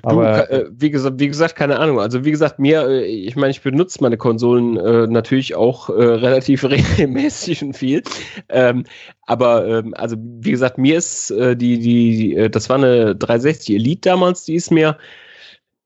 Aber 0.02 0.46
du, 0.46 0.52
äh, 0.52 0.70
wie, 0.70 0.90
gesagt, 0.90 1.18
wie 1.18 1.28
gesagt, 1.28 1.56
keine 1.56 1.78
Ahnung. 1.78 2.00
Also 2.00 2.24
wie 2.24 2.30
gesagt, 2.30 2.58
mir, 2.58 2.86
äh, 2.88 3.04
ich 3.04 3.36
meine, 3.36 3.50
ich 3.50 3.62
benutze 3.62 4.02
meine 4.02 4.16
Konsolen 4.16 4.76
äh, 4.76 5.06
natürlich 5.06 5.54
auch 5.54 5.90
äh, 5.90 5.92
relativ 5.94 6.64
regelmäßig 6.64 7.62
und 7.62 7.76
viel. 7.76 8.02
Ähm, 8.48 8.84
aber 9.22 9.66
ähm, 9.66 9.94
also 9.94 10.16
wie 10.18 10.50
gesagt, 10.50 10.78
mir 10.78 10.98
ist 10.98 11.30
äh, 11.30 11.56
die, 11.56 11.78
die, 11.78 12.36
äh, 12.36 12.50
das 12.50 12.68
war 12.68 12.76
eine 12.76 13.14
360 13.16 13.76
Elite 13.76 14.08
damals, 14.08 14.44
die 14.44 14.54
ist 14.54 14.70
mir 14.70 14.98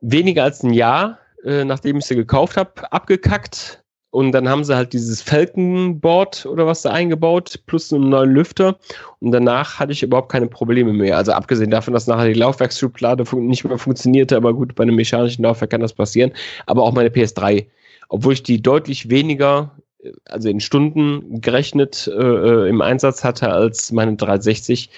weniger 0.00 0.44
als 0.44 0.62
ein 0.62 0.72
Jahr, 0.72 1.18
nachdem 1.44 1.98
ich 1.98 2.04
sie 2.06 2.14
gekauft 2.16 2.56
habe, 2.56 2.92
abgekackt 2.92 3.81
und 4.12 4.32
dann 4.32 4.46
haben 4.46 4.62
sie 4.62 4.76
halt 4.76 4.92
dieses 4.92 5.22
Falcon-Board 5.22 6.44
oder 6.44 6.66
was 6.66 6.82
da 6.82 6.90
eingebaut, 6.90 7.58
plus 7.64 7.90
einen 7.94 8.10
neuen 8.10 8.30
Lüfter. 8.30 8.76
Und 9.20 9.32
danach 9.32 9.78
hatte 9.78 9.92
ich 9.92 10.02
überhaupt 10.02 10.30
keine 10.30 10.48
Probleme 10.48 10.92
mehr. 10.92 11.16
Also 11.16 11.32
abgesehen 11.32 11.70
davon, 11.70 11.94
dass 11.94 12.06
nachher 12.06 12.28
die 12.28 12.38
Laufwerksschublade 12.38 13.24
nicht 13.36 13.64
mehr 13.64 13.78
funktionierte, 13.78 14.36
aber 14.36 14.52
gut, 14.52 14.74
bei 14.74 14.82
einem 14.82 14.96
mechanischen 14.96 15.44
Laufwerk 15.44 15.70
kann 15.70 15.80
das 15.80 15.94
passieren. 15.94 16.32
Aber 16.66 16.82
auch 16.82 16.92
meine 16.92 17.08
PS3. 17.08 17.66
Obwohl 18.10 18.34
ich 18.34 18.42
die 18.42 18.60
deutlich 18.60 19.08
weniger 19.08 19.70
also 20.24 20.48
in 20.48 20.60
Stunden 20.60 21.40
gerechnet 21.40 22.08
äh, 22.12 22.12
äh 22.12 22.68
im 22.68 22.80
Einsatz 22.80 23.24
hatte 23.24 23.50
als 23.50 23.92
meine 23.92 24.16
360, 24.16 24.90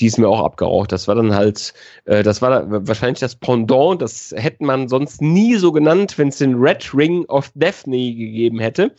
die 0.00 0.06
ist 0.06 0.18
mir 0.18 0.28
auch 0.28 0.44
abgeraucht. 0.44 0.92
Das 0.92 1.08
war 1.08 1.14
dann 1.14 1.34
halt, 1.34 1.74
äh, 2.04 2.22
das 2.22 2.42
war 2.42 2.64
wahrscheinlich 2.86 3.20
das 3.20 3.36
Pendant, 3.36 4.02
das 4.02 4.34
hätte 4.36 4.64
man 4.64 4.88
sonst 4.88 5.22
nie 5.22 5.56
so 5.56 5.72
genannt, 5.72 6.18
wenn 6.18 6.28
es 6.28 6.38
den 6.38 6.54
Red 6.54 6.92
Ring 6.94 7.24
of 7.26 7.50
Daphne 7.54 8.14
gegeben 8.14 8.58
hätte. 8.60 8.92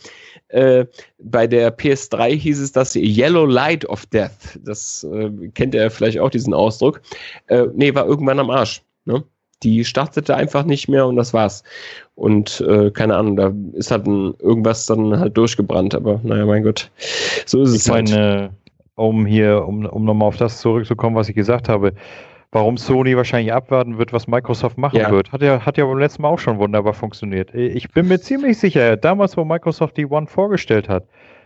Äh, 0.50 0.86
bei 1.20 1.48
der 1.48 1.78
PS3 1.78 2.30
hieß 2.30 2.60
es 2.60 2.72
das 2.72 2.96
Yellow 2.96 3.46
Light 3.46 3.86
of 3.86 4.06
Death. 4.08 4.60
Das 4.64 5.04
äh, 5.04 5.30
kennt 5.54 5.76
ihr 5.76 5.92
vielleicht 5.92 6.20
auch, 6.20 6.30
diesen 6.30 6.54
Ausdruck. 6.54 7.02
Äh, 7.48 7.68
nee, 7.74 7.94
war 7.94 8.06
irgendwann 8.06 8.40
am 8.40 8.50
Arsch. 8.50 8.82
Ne? 9.06 9.24
die 9.64 9.84
startete 9.84 10.36
einfach 10.36 10.64
nicht 10.64 10.88
mehr 10.88 11.06
und 11.06 11.16
das 11.16 11.34
war's. 11.34 11.64
Und 12.20 12.60
äh, 12.68 12.92
keine 12.92 13.16
Ahnung, 13.16 13.38
da 13.38 13.54
ist 13.74 13.92
halt 13.92 14.06
ein, 14.06 14.34
irgendwas 14.40 14.86
dann 14.86 15.18
halt 15.18 15.38
durchgebrannt, 15.38 15.96
aber 15.96 16.20
naja, 16.24 16.46
mein 16.46 16.64
Gott, 16.64 16.92
so 17.46 17.62
ist 17.62 17.74
ich 17.74 17.82
es 17.82 17.90
halt. 17.90 18.12
meine, 18.12 18.50
Um 18.96 19.26
hier, 19.26 19.66
um, 19.66 19.86
um 19.86 20.04
nochmal 20.04 20.28
auf 20.28 20.36
das 20.36 20.60
zurückzukommen, 20.60 21.16
was 21.16 21.30
ich 21.30 21.36
gesagt 21.36 21.70
habe, 21.70 21.94
warum 22.52 22.76
Sony 22.76 23.16
wahrscheinlich 23.16 23.54
abwarten 23.54 23.98
wird, 23.98 24.12
was 24.12 24.28
Microsoft 24.28 24.78
machen 24.78 25.00
ja. 25.00 25.10
wird. 25.10 25.32
Hat 25.32 25.42
ja, 25.42 25.66
hat 25.66 25.78
ja 25.78 25.86
beim 25.86 25.98
letzten 25.98 26.24
Mal 26.24 26.30
auch 26.30 26.40
schon 26.40 26.58
wunderbar 26.58 26.94
funktioniert. 26.94 27.56
Ich 27.56 27.90
bin 27.92 28.10
mir 28.10 28.20
ziemlich 28.20 28.58
sicher, 28.58 28.98
damals, 28.98 29.38
wo 29.38 29.46
Microsoft 29.46 29.96
die 29.96 30.06
One 30.06 30.28
vorgestellt 30.28 30.90
hat, 30.90 31.06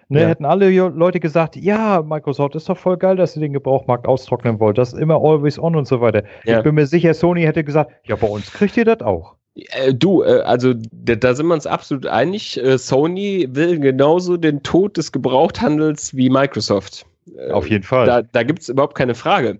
Ne, 0.09 0.21
ja. 0.21 0.27
Hätten 0.27 0.45
alle 0.45 0.69
Leute 0.89 1.19
gesagt, 1.19 1.55
ja, 1.55 2.01
Microsoft 2.01 2.55
ist 2.55 2.67
doch 2.67 2.77
voll 2.77 2.97
geil, 2.97 3.15
dass 3.15 3.35
ihr 3.37 3.41
den 3.41 3.53
Gebrauchmarkt 3.53 4.05
austrocknen 4.05 4.59
wollt. 4.59 4.77
Das 4.77 4.93
ist 4.93 4.99
immer 4.99 5.15
always 5.15 5.57
on 5.57 5.75
und 5.75 5.87
so 5.87 6.01
weiter. 6.01 6.23
Ja. 6.43 6.57
Ich 6.57 6.63
bin 6.63 6.75
mir 6.75 6.85
sicher, 6.85 7.13
Sony 7.13 7.43
hätte 7.43 7.63
gesagt, 7.63 7.91
ja, 8.03 8.15
bei 8.15 8.27
uns 8.27 8.51
kriegt 8.51 8.75
ihr 8.75 8.85
das 8.85 9.01
auch. 9.01 9.35
Äh, 9.55 9.93
du, 9.93 10.23
äh, 10.23 10.41
also 10.41 10.73
da, 10.91 11.35
sind 11.35 11.47
wir 11.47 11.53
uns 11.53 11.67
absolut 11.67 12.05
einig. 12.05 12.57
Äh, 12.57 12.77
Sony 12.77 13.47
will 13.51 13.79
genauso 13.79 14.37
den 14.37 14.63
Tod 14.63 14.97
des 14.97 15.11
Gebrauchthandels 15.11 16.15
wie 16.15 16.29
Microsoft. 16.29 17.05
Äh, 17.37 17.51
Auf 17.51 17.69
jeden 17.69 17.83
Fall. 17.83 18.05
Da, 18.05 18.21
da 18.21 18.43
gibt 18.43 18.61
es 18.61 18.69
überhaupt 18.69 18.95
keine 18.95 19.15
Frage. 19.15 19.59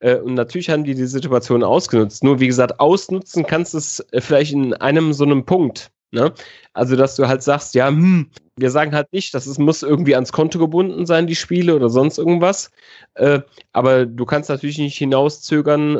Äh, 0.00 0.16
und 0.16 0.34
natürlich 0.34 0.70
haben 0.70 0.84
die 0.84 0.94
die 0.94 1.06
Situation 1.06 1.62
ausgenutzt. 1.62 2.24
Nur 2.24 2.40
wie 2.40 2.46
gesagt, 2.46 2.80
ausnutzen 2.80 3.46
kannst 3.46 3.74
du 3.74 3.78
es 3.78 4.00
äh, 4.12 4.20
vielleicht 4.20 4.52
in 4.52 4.74
einem 4.74 5.12
so 5.12 5.24
einem 5.24 5.44
Punkt. 5.44 5.90
Ne? 6.12 6.32
Also, 6.72 6.96
dass 6.96 7.14
du 7.14 7.28
halt 7.28 7.42
sagst, 7.42 7.74
ja, 7.76 7.86
hm, 7.86 8.30
wir 8.56 8.70
sagen 8.70 8.94
halt 8.94 9.12
nicht, 9.12 9.32
dass 9.32 9.46
es 9.46 9.58
muss 9.58 9.82
irgendwie 9.82 10.14
ans 10.16 10.32
Konto 10.32 10.58
gebunden 10.58 11.06
sein, 11.06 11.28
die 11.28 11.36
Spiele 11.36 11.74
oder 11.74 11.88
sonst 11.88 12.18
irgendwas. 12.18 12.72
Äh, 13.14 13.40
aber 13.72 14.06
du 14.06 14.26
kannst 14.26 14.50
natürlich 14.50 14.78
nicht 14.78 14.98
hinauszögern, 14.98 15.96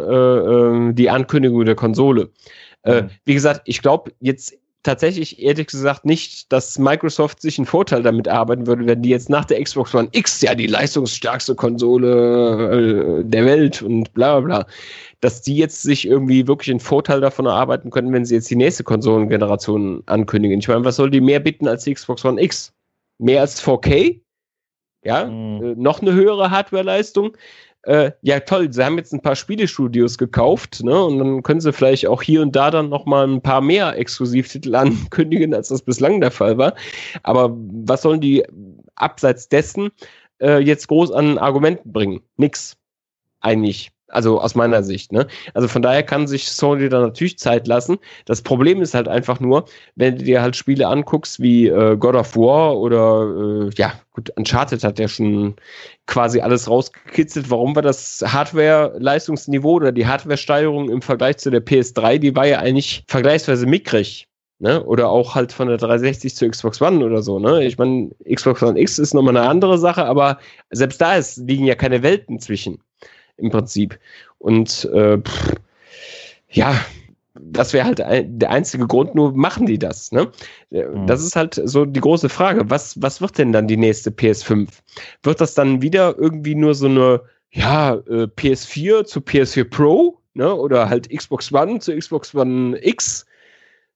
äh, 0.91 0.95
die 0.95 1.11
Ankündigung 1.11 1.65
der 1.65 1.77
Konsole. 1.77 2.31
Äh, 2.83 3.03
mhm. 3.03 3.11
Wie 3.25 3.35
gesagt, 3.35 3.63
ich 3.65 3.83
glaube 3.83 4.13
jetzt 4.21 4.57
tatsächlich 4.83 5.43
ehrlich 5.43 5.67
gesagt 5.67 6.07
nicht, 6.07 6.51
dass 6.51 6.79
Microsoft 6.79 7.43
sich 7.43 7.59
einen 7.59 7.67
Vorteil 7.67 8.03
damit 8.03 8.27
erarbeiten 8.27 8.67
würde, 8.67 8.87
wenn 8.87 9.03
die 9.03 9.11
jetzt 9.11 9.29
nach 9.29 9.45
der 9.45 9.63
Xbox 9.63 9.95
One 9.95 10.09
X 10.13 10.41
ja 10.41 10.55
die 10.55 10.67
leistungsstärkste 10.67 11.55
Konsole 11.55 13.21
äh, 13.21 13.25
der 13.25 13.45
Welt 13.45 13.83
und 13.83 14.13
bla 14.15 14.41
bla 14.41 14.63
bla 14.63 14.67
dass 15.21 15.43
die 15.43 15.57
jetzt 15.57 15.83
sich 15.83 16.07
irgendwie 16.07 16.47
wirklich 16.49 16.71
einen 16.71 16.81
Vorteil 16.81 17.21
davon 17.21 17.47
erarbeiten 17.47 17.91
können, 17.91 18.13
wenn 18.13 18.25
sie 18.25 18.37
jetzt 18.37 18.51
die 18.51 18.57
nächste 18.57 18.85
Konsolengeneration 18.85 20.03
ankündigen. 20.07 20.59
Ich 20.59 20.69
meine, 20.69 20.85
was 20.85 20.97
soll 20.97 21.11
die 21.11 21.21
mehr 21.21 21.41
bieten 21.41 21.69
als 21.69 21.85
die 21.85 21.95
Xbox 21.95 22.25
One 22.25 22.43
X? 22.43 22.73
Mehr 23.19 23.43
als 23.43 23.63
4K? 23.63 24.21
Ja, 25.05 25.27
mhm. 25.27 25.63
äh, 25.63 25.75
noch 25.77 26.01
eine 26.01 26.13
höhere 26.13 26.51
Hardwareleistung. 26.51 27.37
Äh, 27.85 28.13
ja, 28.21 28.41
toll, 28.41 28.73
sie 28.73 28.85
haben 28.85 28.99
jetzt 28.99 29.13
ein 29.15 29.23
paar 29.23 29.37
Spielestudios 29.37 30.19
gekauft, 30.19 30.83
ne? 30.85 31.03
Und 31.03 31.19
dann 31.19 31.43
können 31.43 31.61
sie 31.61 31.73
vielleicht 31.73 32.07
auch 32.07 32.21
hier 32.21 32.43
und 32.43 32.55
da 32.55 32.71
dann 32.71 32.91
nochmal 32.91 33.27
ein 33.27 33.41
paar 33.41 33.63
mehr 33.63 33.97
Exklusivtitel 33.97 34.75
ankündigen, 34.77 35.55
als 35.55 35.69
das 35.69 35.83
bislang 35.83 36.21
der 36.21 36.31
Fall 36.31 36.59
war. 36.59 36.75
Aber 37.23 37.57
was 37.57 38.03
sollen 38.03 38.21
die 38.21 38.45
abseits 38.97 39.49
dessen 39.49 39.91
äh, 40.41 40.59
jetzt 40.59 40.89
groß 40.89 41.13
an 41.13 41.39
Argumenten 41.39 41.93
bringen? 41.93 42.21
Nix. 42.37 42.77
Eigentlich. 43.41 43.91
Also 44.11 44.41
aus 44.41 44.55
meiner 44.55 44.83
Sicht. 44.83 45.13
Ne? 45.13 45.27
Also 45.55 45.69
von 45.69 45.83
daher 45.83 46.03
kann 46.03 46.27
sich 46.27 46.51
Sony 46.51 46.89
da 46.89 47.01
natürlich 47.01 47.39
Zeit 47.39 47.67
lassen. 47.67 47.99
Das 48.25 48.43
Problem 48.43 48.83
ist 48.83 48.95
halt 48.95 49.09
einfach 49.09 49.41
nur, 49.41 49.67
wenn 49.97 50.17
du 50.17 50.25
dir 50.25 50.43
halt 50.43 50.57
Spiele 50.57 50.89
anguckst 50.89 51.41
wie 51.41 51.69
äh, 51.69 51.97
God 51.97 52.17
of 52.17 52.37
War 52.37 52.77
oder 52.77 53.69
äh, 53.69 53.71
ja, 53.77 53.93
gut, 54.13 54.31
Uncharted 54.37 54.83
hat 54.85 54.99
ja 54.99 55.09
schon 55.09 55.55
quasi 56.07 56.41
alles 56.41 56.69
rausgekitzelt. 56.69 57.51
Warum 57.51 57.75
war 57.75 57.83
das 57.83 58.23
Hardware-Leistungsniveau 58.27 59.75
oder 59.75 59.93
die 59.93 60.07
Hardware-Steigerung 60.07 60.91
im 60.91 61.03
Vergleich 61.03 61.39
zu 61.39 61.51
der 61.51 61.65
PS3, 61.65 62.19
die 62.19 62.35
war 62.35 62.47
ja 62.47 62.59
eigentlich 62.59 63.05
vergleichsweise 63.07 63.67
mickrig. 63.67 64.27
Ne? 64.61 64.85
Oder 64.85 65.09
auch 65.09 65.35
halt 65.35 65.53
von 65.53 65.69
der 65.69 65.79
360 65.79 66.37
zur 66.37 66.51
Xbox 66.51 66.83
One 66.83 67.03
oder 67.03 67.23
so. 67.23 67.39
Ne? 67.39 67.65
Ich 67.65 67.79
meine, 67.79 68.11
Xbox 68.31 68.63
One 68.63 68.79
X 68.79 68.99
ist 68.99 69.15
nochmal 69.15 69.37
eine 69.37 69.49
andere 69.49 69.79
Sache, 69.79 70.05
aber 70.05 70.39
selbst 70.71 71.01
da 71.01 71.17
ist, 71.17 71.39
liegen 71.39 71.65
ja 71.65 71.75
keine 71.75 72.03
Welten 72.03 72.41
zwischen 72.41 72.79
im 73.41 73.51
Prinzip. 73.51 73.99
Und 74.39 74.85
äh, 74.93 75.19
pff, 75.19 75.55
ja, 76.49 76.75
das 77.35 77.73
wäre 77.73 77.87
halt 77.87 78.01
ein, 78.01 78.39
der 78.39 78.51
einzige 78.51 78.87
Grund, 78.87 79.15
nur 79.15 79.33
machen 79.33 79.67
die 79.67 79.79
das. 79.79 80.13
Ne? 80.13 80.31
Mhm. 80.71 81.07
Das 81.07 81.23
ist 81.23 81.37
halt 81.37 81.61
so 81.65 81.85
die 81.85 82.01
große 82.01 82.29
Frage. 82.29 82.69
Was, 82.71 83.01
was 83.01 83.21
wird 83.21 83.39
denn 83.39 83.53
dann 83.53 83.69
die 83.69 83.77
nächste 83.77 84.11
PS5? 84.11 84.69
Wird 85.23 85.41
das 85.41 85.55
dann 85.55 85.83
wieder 85.83 86.17
irgendwie 86.19 86.55
nur 86.55 86.75
so 86.75 86.87
eine, 86.87 87.23
ja, 87.51 87.95
äh, 87.95 88.29
PS4 88.37 89.05
zu 89.05 89.21
PS4 89.21 89.65
Pro? 89.65 90.19
Ne? 90.35 90.55
Oder 90.55 90.89
halt 90.89 91.09
Xbox 91.11 91.53
One 91.53 91.81
zu 91.81 91.97
Xbox 91.97 92.35
One 92.35 92.79
X? 92.83 93.27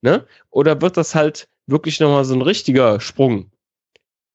Ne? 0.01 0.25
Oder 0.51 0.81
wird 0.81 0.97
das 0.97 1.15
halt 1.15 1.47
wirklich 1.67 1.99
nochmal 1.99 2.25
so 2.25 2.35
ein 2.35 2.41
richtiger 2.41 2.99
Sprung? 2.99 3.51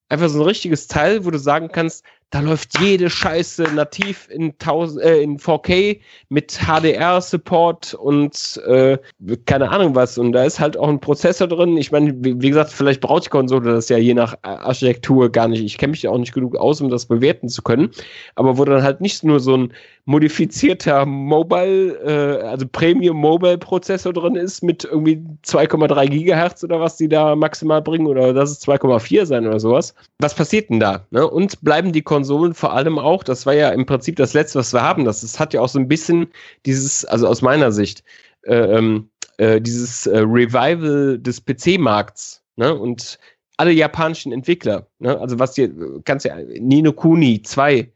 Einfach 0.08 0.28
so 0.28 0.40
ein 0.40 0.46
richtiges 0.46 0.88
Teil, 0.88 1.24
wo 1.24 1.30
du 1.30 1.38
sagen 1.38 1.68
kannst, 1.68 2.04
da 2.30 2.38
läuft 2.38 2.78
jede 2.78 3.10
Scheiße 3.10 3.64
nativ 3.74 4.28
in, 4.30 4.52
1000, 4.52 5.02
äh, 5.02 5.20
in 5.20 5.38
4K 5.38 5.98
mit 6.28 6.60
HDR-Support 6.64 7.94
und 7.94 8.60
äh, 8.68 8.98
keine 9.46 9.70
Ahnung 9.70 9.96
was. 9.96 10.16
Und 10.16 10.32
da 10.32 10.44
ist 10.44 10.60
halt 10.60 10.76
auch 10.76 10.88
ein 10.88 11.00
Prozessor 11.00 11.48
drin. 11.48 11.76
Ich 11.76 11.90
meine, 11.90 12.14
wie, 12.24 12.40
wie, 12.40 12.48
gesagt, 12.50 12.70
vielleicht 12.70 13.00
braucht 13.00 13.26
die 13.26 13.30
Konsole 13.30 13.72
das 13.72 13.88
ja 13.88 13.98
je 13.98 14.14
nach 14.14 14.36
Architektur 14.42 15.30
gar 15.30 15.48
nicht. 15.48 15.64
Ich 15.64 15.76
kenne 15.76 15.90
mich 15.90 16.02
ja 16.02 16.10
auch 16.10 16.18
nicht 16.18 16.32
genug 16.32 16.56
aus, 16.56 16.80
um 16.80 16.88
das 16.88 17.06
bewerten 17.06 17.48
zu 17.48 17.62
können. 17.62 17.90
Aber 18.36 18.58
wo 18.58 18.64
dann 18.64 18.84
halt 18.84 19.00
nicht 19.00 19.24
nur 19.24 19.40
so 19.40 19.56
ein 19.56 19.72
modifizierter 20.04 21.06
Mobile, 21.06 21.94
äh, 22.04 22.46
also 22.46 22.64
Premium 22.70 23.16
Mobile 23.16 23.58
Prozessor 23.58 24.12
drin 24.12 24.36
ist 24.36 24.62
mit 24.62 24.84
irgendwie 24.84 25.20
2,3 25.44 26.08
Gigahertz 26.08 26.62
oder 26.62 26.80
was 26.80 26.96
die 26.96 27.08
da 27.08 27.34
maximal 27.34 27.82
bringen 27.82 28.06
oder 28.06 28.32
das 28.32 28.52
ist 28.52 28.68
2,4 28.68 29.26
sein 29.26 29.46
oder 29.46 29.58
sowas. 29.58 29.94
Was 30.20 30.34
passiert 30.34 30.70
denn 30.70 30.80
da? 30.80 31.06
Ne? 31.10 31.28
Und 31.28 31.60
bleiben 31.62 31.92
die 31.92 32.02
Konsolen 32.02 32.19
vor 32.24 32.72
allem 32.72 32.98
auch, 32.98 33.22
das 33.22 33.46
war 33.46 33.54
ja 33.54 33.70
im 33.70 33.86
Prinzip 33.86 34.16
das 34.16 34.34
letzte, 34.34 34.58
was 34.58 34.72
wir 34.72 34.82
haben, 34.82 35.04
das, 35.04 35.20
das 35.22 35.38
hat 35.38 35.54
ja 35.54 35.60
auch 35.60 35.68
so 35.68 35.78
ein 35.78 35.88
bisschen 35.88 36.28
dieses, 36.66 37.04
also 37.04 37.26
aus 37.26 37.42
meiner 37.42 37.72
Sicht, 37.72 38.02
äh, 38.42 38.54
ähm, 38.54 39.10
äh, 39.38 39.60
dieses 39.60 40.06
äh, 40.06 40.18
Revival 40.18 41.18
des 41.18 41.44
PC-Markts 41.44 42.42
ne? 42.56 42.74
und 42.74 43.18
alle 43.56 43.72
japanischen 43.72 44.32
Entwickler, 44.32 44.86
ne? 44.98 45.18
also 45.18 45.38
was 45.38 45.54
hier, 45.54 45.70
kannst 46.04 46.26
ja, 46.26 46.36
Nino 46.58 46.92
Kuni 46.92 47.42
2, 47.42 47.92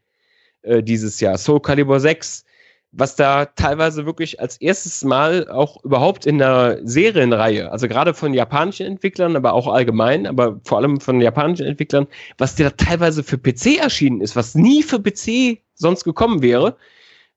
äh, 0.61 0.83
dieses 0.83 1.19
Jahr, 1.19 1.37
Soul 1.37 1.61
Calibur 1.61 1.99
6, 1.99 2.45
was 2.97 3.15
da 3.15 3.45
teilweise 3.45 4.05
wirklich 4.05 4.39
als 4.39 4.57
erstes 4.57 5.03
Mal 5.03 5.49
auch 5.49 5.83
überhaupt 5.83 6.25
in 6.25 6.37
der 6.37 6.79
Serienreihe, 6.83 7.71
also 7.71 7.87
gerade 7.87 8.13
von 8.13 8.33
japanischen 8.33 8.85
Entwicklern, 8.85 9.35
aber 9.35 9.53
auch 9.53 9.67
allgemein, 9.67 10.25
aber 10.25 10.59
vor 10.63 10.77
allem 10.77 11.01
von 11.01 11.19
japanischen 11.19 11.65
Entwicklern, 11.65 12.07
was 12.37 12.55
da 12.55 12.69
teilweise 12.69 13.23
für 13.23 13.37
PC 13.37 13.77
erschienen 13.79 14.21
ist, 14.21 14.35
was 14.35 14.55
nie 14.55 14.81
für 14.81 14.99
PC 14.99 15.59
sonst 15.73 16.05
gekommen 16.05 16.41
wäre, 16.41 16.77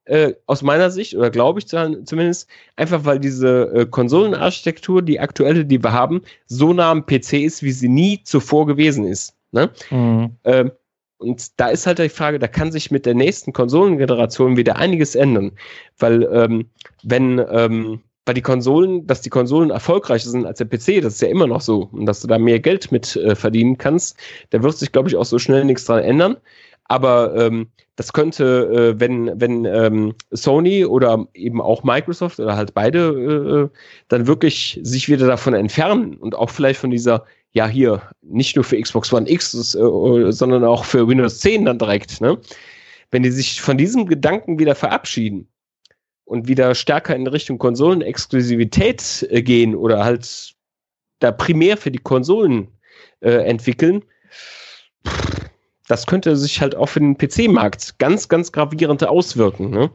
äh, 0.05 0.35
aus 0.47 0.63
meiner 0.63 0.91
Sicht, 0.91 1.17
oder 1.17 1.31
glaube 1.31 1.59
ich 1.59 1.67
zumindest, 1.67 2.49
einfach 2.77 3.05
weil 3.05 3.19
diese 3.19 3.71
äh, 3.75 3.87
Konsolenarchitektur, 3.87 5.03
die 5.03 5.19
aktuelle, 5.19 5.65
die 5.65 5.83
wir 5.83 5.93
haben, 5.93 6.23
so 6.47 6.73
nah 6.73 6.93
am 6.93 7.05
PC 7.05 7.35
ist, 7.35 7.63
wie 7.63 7.73
sie 7.73 7.89
nie 7.89 8.23
zuvor 8.23 8.67
gewesen 8.67 9.05
ist. 9.05 9.35
Ne? 9.51 9.71
Mhm. 9.91 10.37
Ähm, 10.45 10.71
und 11.19 11.61
da 11.61 11.69
ist 11.69 11.87
halt 11.87 11.99
die 11.99 12.09
Frage, 12.09 12.39
da 12.39 12.47
kann 12.47 12.73
sich 12.73 12.91
mit 12.91 13.05
der 13.05 13.15
nächsten 13.15 13.53
Konsolengeneration 13.53 14.57
wieder 14.57 14.77
einiges 14.77 15.15
ändern. 15.15 15.53
Weil 15.99 16.23
ähm, 16.33 16.71
wenn, 17.03 17.45
ähm, 17.51 18.01
weil 18.25 18.35
die 18.35 18.43
Konsolen, 18.43 19.07
dass 19.07 19.21
die 19.21 19.31
Konsolen 19.31 19.71
erfolgreicher 19.71 20.31
sind 20.31 20.47
als 20.47 20.59
der 20.59 20.67
PC, 20.67 21.03
das 21.03 21.15
ist 21.15 21.23
ja 21.23 21.29
immer 21.29 21.49
noch 21.49 21.61
so. 21.61 21.89
Und 21.93 22.07
dass 22.07 22.21
du 22.21 22.29
da 22.29 22.39
mehr 22.39 22.61
Geld 22.61 22.93
mit 22.93 23.17
äh, 23.17 23.35
verdienen 23.35 23.79
kannst, 23.79 24.17
da 24.51 24.63
wird 24.63 24.77
sich, 24.77 24.93
glaube 24.93 25.09
ich, 25.09 25.17
auch 25.17 25.25
so 25.25 25.39
schnell 25.39 25.65
nichts 25.65 25.85
dran 25.87 26.05
ändern. 26.05 26.37
Aber 26.85 27.35
ähm, 27.37 27.69
das 27.99 28.13
könnte, 28.13 28.95
äh, 28.95 29.01
wenn, 29.01 29.41
wenn 29.41 29.65
ähm, 29.65 30.15
Sony 30.31 30.85
oder 30.85 31.27
eben 31.35 31.61
auch 31.61 31.83
Microsoft 31.83 32.39
oder 32.39 32.57
halt 32.57 32.73
beide 32.73 33.71
äh, 33.73 33.77
dann 34.07 34.29
wirklich 34.29 34.79
sich 34.85 35.09
wieder 35.09 35.27
davon 35.27 35.53
entfernen 35.53 36.17
und 36.17 36.37
auch 36.37 36.49
vielleicht 36.49 36.79
von 36.79 36.93
dieser 36.93 37.25
ja 37.51 37.67
hier 37.67 38.01
nicht 38.23 38.55
nur 38.55 38.65
für 38.65 38.81
Xbox 38.81 39.13
One 39.13 39.29
X, 39.29 39.75
äh, 39.75 40.31
sondern 40.31 40.63
auch 40.63 40.85
für 40.85 41.09
Windows 41.09 41.41
10 41.41 41.65
dann 41.65 41.81
direkt, 41.81 42.21
ne? 42.21 42.39
Wenn 43.11 43.25
die 43.25 43.33
sich 43.33 43.61
von 43.61 43.77
diesem 43.77 44.07
Gedanken 44.07 44.61
wieder 44.61 44.77
verabschieden 44.77 45.49
und 46.25 46.47
wieder 46.47 46.77
stärker 46.77 47.17
in 47.17 47.27
Richtung 47.27 47.59
Konsolenexklusivität 47.59 49.27
äh, 49.29 49.43
gehen 49.43 49.75
oder 49.75 50.05
halt 50.05 50.55
da 51.19 51.33
primär 51.33 51.77
für 51.77 51.91
die 51.91 51.99
Konsolen 51.99 52.69
äh, 53.23 53.45
entwickeln, 53.45 54.05
das 55.89 56.07
könnte 56.07 56.37
sich 56.37 56.61
halt 56.61 56.77
auch 56.77 56.87
für 56.87 57.01
den 57.01 57.17
PC-Markt 57.17 57.99
ganz, 57.99 58.29
ganz 58.29 58.53
gravierend 58.53 59.07
auswirken. 59.07 59.71
Ne? 59.71 59.91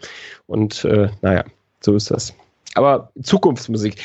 Und 0.48 0.84
äh, 0.86 1.10
naja, 1.22 1.46
so 1.80 1.96
ist 1.96 2.12
das. 2.12 2.34
Aber 2.76 3.12
Zukunftsmusik. 3.22 3.96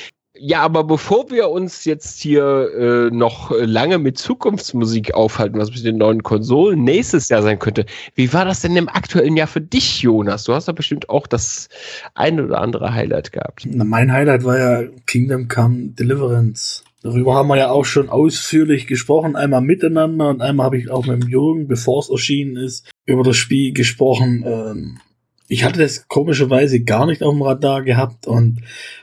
Ja, 0.40 0.60
aber 0.60 0.84
bevor 0.84 1.30
wir 1.30 1.48
uns 1.48 1.84
jetzt 1.84 2.20
hier 2.20 2.70
äh, 3.10 3.14
noch 3.14 3.50
lange 3.50 3.98
mit 3.98 4.18
Zukunftsmusik 4.18 5.12
aufhalten, 5.14 5.58
was 5.58 5.70
mit 5.70 5.84
den 5.84 5.96
neuen 5.96 6.22
Konsolen 6.22 6.84
nächstes 6.84 7.28
Jahr 7.28 7.42
sein 7.42 7.58
könnte, 7.58 7.86
wie 8.14 8.32
war 8.32 8.44
das 8.44 8.60
denn 8.60 8.76
im 8.76 8.88
aktuellen 8.88 9.36
Jahr 9.36 9.48
für 9.48 9.60
dich, 9.60 10.02
Jonas? 10.02 10.44
Du 10.44 10.54
hast 10.54 10.68
da 10.68 10.72
bestimmt 10.72 11.08
auch 11.08 11.26
das 11.26 11.68
ein 12.14 12.38
oder 12.38 12.60
andere 12.60 12.94
Highlight 12.94 13.32
gehabt. 13.32 13.66
Na, 13.68 13.82
mein 13.82 14.12
Highlight 14.12 14.44
war 14.44 14.58
ja 14.58 14.88
Kingdom 15.06 15.48
Come 15.48 15.88
Deliverance. 15.88 16.84
Darüber 17.02 17.34
haben 17.34 17.48
wir 17.48 17.56
ja 17.56 17.70
auch 17.70 17.84
schon 17.84 18.08
ausführlich 18.08 18.86
gesprochen, 18.86 19.36
einmal 19.36 19.60
miteinander 19.60 20.28
und 20.30 20.42
einmal 20.42 20.66
habe 20.66 20.78
ich 20.78 20.90
auch 20.90 21.06
mit 21.06 21.22
dem 21.22 21.28
Jürgen, 21.28 21.68
bevor 21.68 22.00
es 22.00 22.10
erschienen 22.10 22.56
ist, 22.56 22.90
über 23.06 23.22
das 23.22 23.36
Spiel 23.36 23.72
gesprochen. 23.72 24.44
Ähm, 24.44 24.98
ich 25.46 25.64
hatte 25.64 25.80
das 25.80 26.08
komischerweise 26.08 26.82
gar 26.82 27.06
nicht 27.06 27.22
auf 27.22 27.32
dem 27.32 27.42
Radar 27.42 27.82
gehabt 27.82 28.26
und 28.26 28.62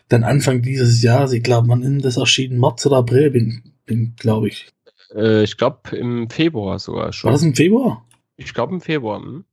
dann 0.10 0.24
Anfang 0.24 0.62
dieses 0.62 1.02
Jahres, 1.02 1.32
ich 1.32 1.44
glaube, 1.44 1.70
wann 1.70 1.84
ist 1.84 2.06
das 2.06 2.18
erschienen? 2.18 2.60
März 2.60 2.86
oder 2.86 2.98
April 2.98 3.32
bin, 3.32 3.64
bin 3.86 4.14
glaube 4.18 4.50
ich. 4.50 4.68
Äh, 5.14 5.44
ich 5.44 5.58
glaube 5.58 5.96
im 5.96 6.30
Februar 6.30 6.80
sogar 6.80 7.14
schon. 7.14 7.30
War 7.30 7.34
das 7.34 7.44
im 7.44 7.56
Februar? 7.56 8.06
Ich 8.36 8.54
glaube 8.54 8.74
im 8.74 8.82
Februar. 8.82 9.22
Hm? 9.22 9.46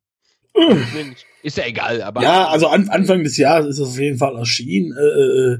Ist 1.45 1.57
ja 1.57 1.67
egal, 1.67 2.03
aber. 2.03 2.23
Ja, 2.23 2.47
also 2.49 2.69
an, 2.69 2.89
Anfang 2.89 3.25
des 3.25 3.37
Jahres 3.37 3.67
ist 3.67 3.79
es 3.79 3.89
auf 3.89 3.99
jeden 3.99 4.19
Fall 4.19 4.37
erschienen. 4.37 4.93
Äh, 4.97 5.55
äh, 5.55 5.59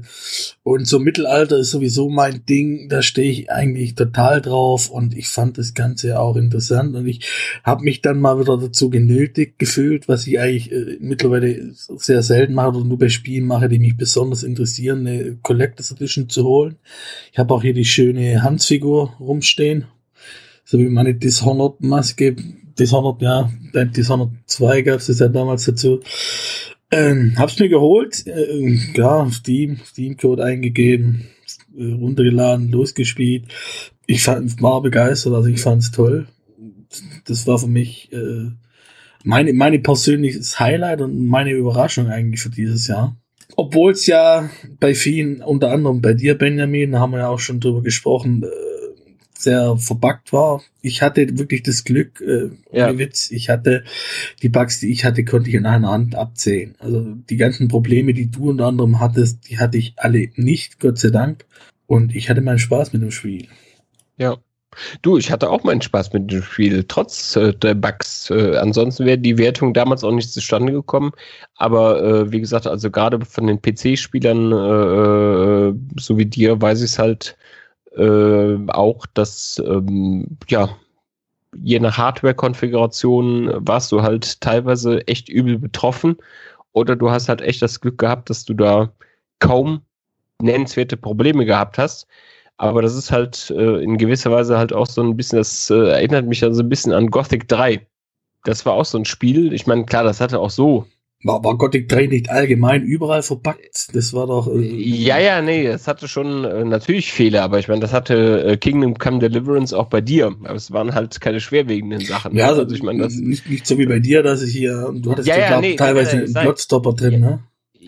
und 0.63 0.87
so 0.87 0.99
Mittelalter 0.99 1.57
ist 1.57 1.71
sowieso 1.71 2.09
mein 2.09 2.45
Ding. 2.45 2.87
Da 2.87 3.01
stehe 3.01 3.29
ich 3.29 3.51
eigentlich 3.51 3.95
total 3.95 4.39
drauf 4.39 4.89
und 4.89 5.17
ich 5.17 5.27
fand 5.27 5.57
das 5.57 5.73
Ganze 5.73 6.19
auch 6.19 6.37
interessant. 6.37 6.95
Und 6.95 7.05
ich 7.07 7.27
habe 7.63 7.83
mich 7.83 8.01
dann 8.01 8.21
mal 8.21 8.39
wieder 8.39 8.57
dazu 8.57 8.89
genötigt 8.89 9.59
gefühlt, 9.59 10.07
was 10.07 10.25
ich 10.25 10.39
eigentlich 10.39 10.71
äh, 10.71 10.97
mittlerweile 11.01 11.73
sehr 11.73 12.23
selten 12.23 12.53
mache 12.53 12.69
oder 12.69 12.85
nur 12.85 12.97
bei 12.97 13.09
Spielen 13.09 13.45
mache, 13.45 13.67
die 13.67 13.79
mich 13.79 13.97
besonders 13.97 14.43
interessieren, 14.43 15.05
eine 15.05 15.37
Collectors 15.41 15.91
Edition 15.91 16.29
zu 16.29 16.45
holen. 16.45 16.77
Ich 17.33 17.39
habe 17.39 17.53
auch 17.53 17.61
hier 17.61 17.73
die 17.73 17.85
schöne 17.85 18.41
Hansfigur 18.41 19.15
rumstehen. 19.19 19.85
So 20.63 20.79
wie 20.79 20.87
meine 20.87 21.13
Dishonored-Maske 21.13 22.37
Dishonored, 22.79 23.21
ja, 23.21 23.49
Dishonored 23.73 24.31
2 24.45 24.81
gab 24.81 24.99
es 24.99 25.19
ja 25.19 25.27
damals 25.27 25.65
dazu. 25.65 26.01
Ähm, 26.91 27.33
hab's 27.37 27.59
mir 27.59 27.69
geholt, 27.69 28.25
äh, 28.27 28.77
ja, 28.93 29.27
Steam, 29.31 29.79
Steam-Code 29.83 30.43
eingegeben, 30.43 31.27
äh, 31.75 31.91
runtergeladen, 31.91 32.69
losgespielt. 32.69 33.45
Ich 34.05 34.23
fand, 34.23 34.61
war 34.61 34.81
begeistert, 34.81 35.33
also 35.33 35.49
ich 35.49 35.61
fand's 35.61 35.91
toll. 35.91 36.27
Das 37.25 37.47
war 37.47 37.57
für 37.57 37.67
mich 37.67 38.11
äh, 38.13 38.51
meine, 39.23 39.53
meine 39.53 39.79
persönliches 39.79 40.59
Highlight 40.59 41.01
und 41.01 41.25
meine 41.25 41.51
Überraschung 41.51 42.07
eigentlich 42.07 42.41
für 42.41 42.51
dieses 42.51 42.87
Jahr. 42.87 43.15
Obwohl 43.55 43.91
es 43.93 44.05
ja 44.05 44.49
bei 44.79 44.93
vielen, 44.93 45.41
unter 45.41 45.71
anderem 45.71 46.01
bei 46.01 46.13
dir, 46.13 46.37
Benjamin, 46.37 46.99
haben 46.99 47.11
wir 47.11 47.19
ja 47.19 47.29
auch 47.29 47.39
schon 47.39 47.59
drüber 47.59 47.81
gesprochen, 47.81 48.43
äh, 48.43 48.72
sehr 49.43 49.77
verbuggt 49.77 50.33
war. 50.33 50.61
Ich 50.81 51.01
hatte 51.01 51.37
wirklich 51.37 51.63
das 51.63 51.83
Glück, 51.83 52.21
äh, 52.21 52.49
ja. 52.71 52.97
Witz, 52.97 53.31
ich 53.31 53.49
hatte 53.49 53.83
die 54.41 54.49
Bugs, 54.49 54.79
die 54.79 54.91
ich 54.91 55.05
hatte, 55.05 55.23
konnte 55.23 55.49
ich 55.49 55.55
in 55.55 55.65
einer 55.65 55.91
Hand 55.91 56.15
abzählen. 56.15 56.75
Also 56.79 57.01
die 57.01 57.37
ganzen 57.37 57.67
Probleme, 57.67 58.13
die 58.13 58.29
du 58.29 58.49
unter 58.49 58.67
anderem 58.67 58.99
hattest, 58.99 59.49
die 59.49 59.59
hatte 59.59 59.77
ich 59.77 59.93
alle 59.97 60.29
nicht, 60.35 60.79
Gott 60.79 60.97
sei 60.97 61.09
Dank. 61.09 61.45
Und 61.85 62.15
ich 62.15 62.29
hatte 62.29 62.41
meinen 62.41 62.59
Spaß 62.59 62.93
mit 62.93 63.01
dem 63.01 63.11
Spiel. 63.11 63.47
Ja. 64.17 64.37
Du, 65.01 65.17
ich 65.17 65.31
hatte 65.31 65.51
auch 65.51 65.63
meinen 65.63 65.81
Spaß 65.81 66.13
mit 66.13 66.31
dem 66.31 66.41
Spiel, 66.41 66.83
trotz 66.87 67.35
äh, 67.35 67.53
der 67.53 67.75
Bugs. 67.75 68.29
Äh, 68.29 68.57
ansonsten 68.57 69.05
wäre 69.05 69.17
die 69.17 69.37
Wertung 69.37 69.73
damals 69.73 70.03
auch 70.03 70.11
nicht 70.11 70.31
zustande 70.31 70.73
gekommen. 70.73 71.11
Aber 71.55 72.03
äh, 72.03 72.31
wie 72.31 72.39
gesagt, 72.39 72.65
also 72.65 72.89
gerade 72.89 73.23
von 73.23 73.47
den 73.47 73.61
PC-Spielern, 73.61 74.51
äh, 74.51 75.69
äh, 75.69 75.73
so 75.99 76.17
wie 76.17 76.25
dir, 76.25 76.61
weiß 76.61 76.79
ich 76.79 76.91
es 76.91 76.99
halt, 76.99 77.37
äh, 77.97 78.57
auch, 78.69 79.05
dass 79.13 79.61
ähm, 79.65 80.37
ja 80.47 80.69
je 81.55 81.79
nach 81.79 81.97
Hardware-Konfiguration 81.97 83.51
warst 83.67 83.91
du 83.91 84.01
halt 84.01 84.41
teilweise 84.41 85.07
echt 85.07 85.29
übel 85.29 85.59
betroffen 85.59 86.17
oder 86.71 86.95
du 86.95 87.11
hast 87.11 87.29
halt 87.29 87.41
echt 87.41 87.61
das 87.61 87.79
Glück 87.79 87.97
gehabt, 87.99 88.29
dass 88.29 88.45
du 88.45 88.53
da 88.53 88.91
kaum 89.39 89.81
nennenswerte 90.41 90.97
Probleme 90.97 91.45
gehabt 91.45 91.77
hast. 91.77 92.07
Aber 92.57 92.81
das 92.81 92.95
ist 92.95 93.11
halt 93.11 93.51
äh, 93.51 93.83
in 93.83 93.97
gewisser 93.97 94.31
Weise 94.31 94.57
halt 94.57 94.73
auch 94.73 94.85
so 94.85 95.01
ein 95.01 95.17
bisschen, 95.17 95.37
das 95.37 95.69
äh, 95.69 95.89
erinnert 95.89 96.25
mich 96.27 96.43
also 96.43 96.61
ein 96.61 96.69
bisschen 96.69 96.93
an 96.93 97.09
Gothic 97.09 97.47
3. 97.47 97.85
Das 98.43 98.65
war 98.65 98.73
auch 98.73 98.85
so 98.85 98.97
ein 98.97 99.05
Spiel. 99.05 99.53
Ich 99.53 99.67
meine, 99.67 99.85
klar, 99.85 100.03
das 100.03 100.21
hatte 100.21 100.39
auch 100.39 100.49
so 100.49 100.85
war, 101.23 101.43
war 101.43 101.57
Gothic 101.57 101.87
3 101.89 102.07
nicht 102.07 102.29
allgemein 102.29 102.83
überall 102.83 103.23
verpackt? 103.23 103.95
Das 103.95 104.13
war 104.13 104.27
doch. 104.27 104.47
Äh, 104.47 104.59
ja, 104.61 105.17
ja, 105.19 105.41
nee, 105.41 105.65
es 105.65 105.87
hatte 105.87 106.07
schon 106.07 106.43
äh, 106.43 106.65
natürlich 106.65 107.11
Fehler, 107.11 107.43
aber 107.43 107.59
ich 107.59 107.67
meine, 107.67 107.81
das 107.81 107.93
hatte 107.93 108.43
äh, 108.43 108.57
Kingdom 108.57 108.97
Come 108.97 109.19
Deliverance 109.19 109.77
auch 109.77 109.87
bei 109.87 110.01
dir. 110.01 110.35
Aber 110.43 110.55
es 110.55 110.71
waren 110.71 110.93
halt 110.93 111.19
keine 111.21 111.39
schwerwiegenden 111.39 112.01
Sachen. 112.01 112.35
Ja, 112.35 112.51
ne? 112.51 112.59
also 112.59 112.73
ich 112.73 112.83
meine, 112.83 113.03
das. 113.03 113.15
Nicht, 113.15 113.49
nicht 113.49 113.65
so 113.65 113.77
wie 113.77 113.85
bei 113.85 113.99
dir, 113.99 114.23
dass 114.23 114.41
ich 114.41 114.51
hier. 114.51 114.91
Du 114.93 115.11
hattest 115.11 115.27
ja, 115.27 115.37
ja, 115.37 115.47
glaub, 115.47 115.61
nee, 115.61 115.75
teilweise 115.75 116.17
nee, 116.17 116.23
einen 116.23 116.33
Plotstopper 116.33 116.93
drin, 116.93 117.21
ne? 117.21 117.39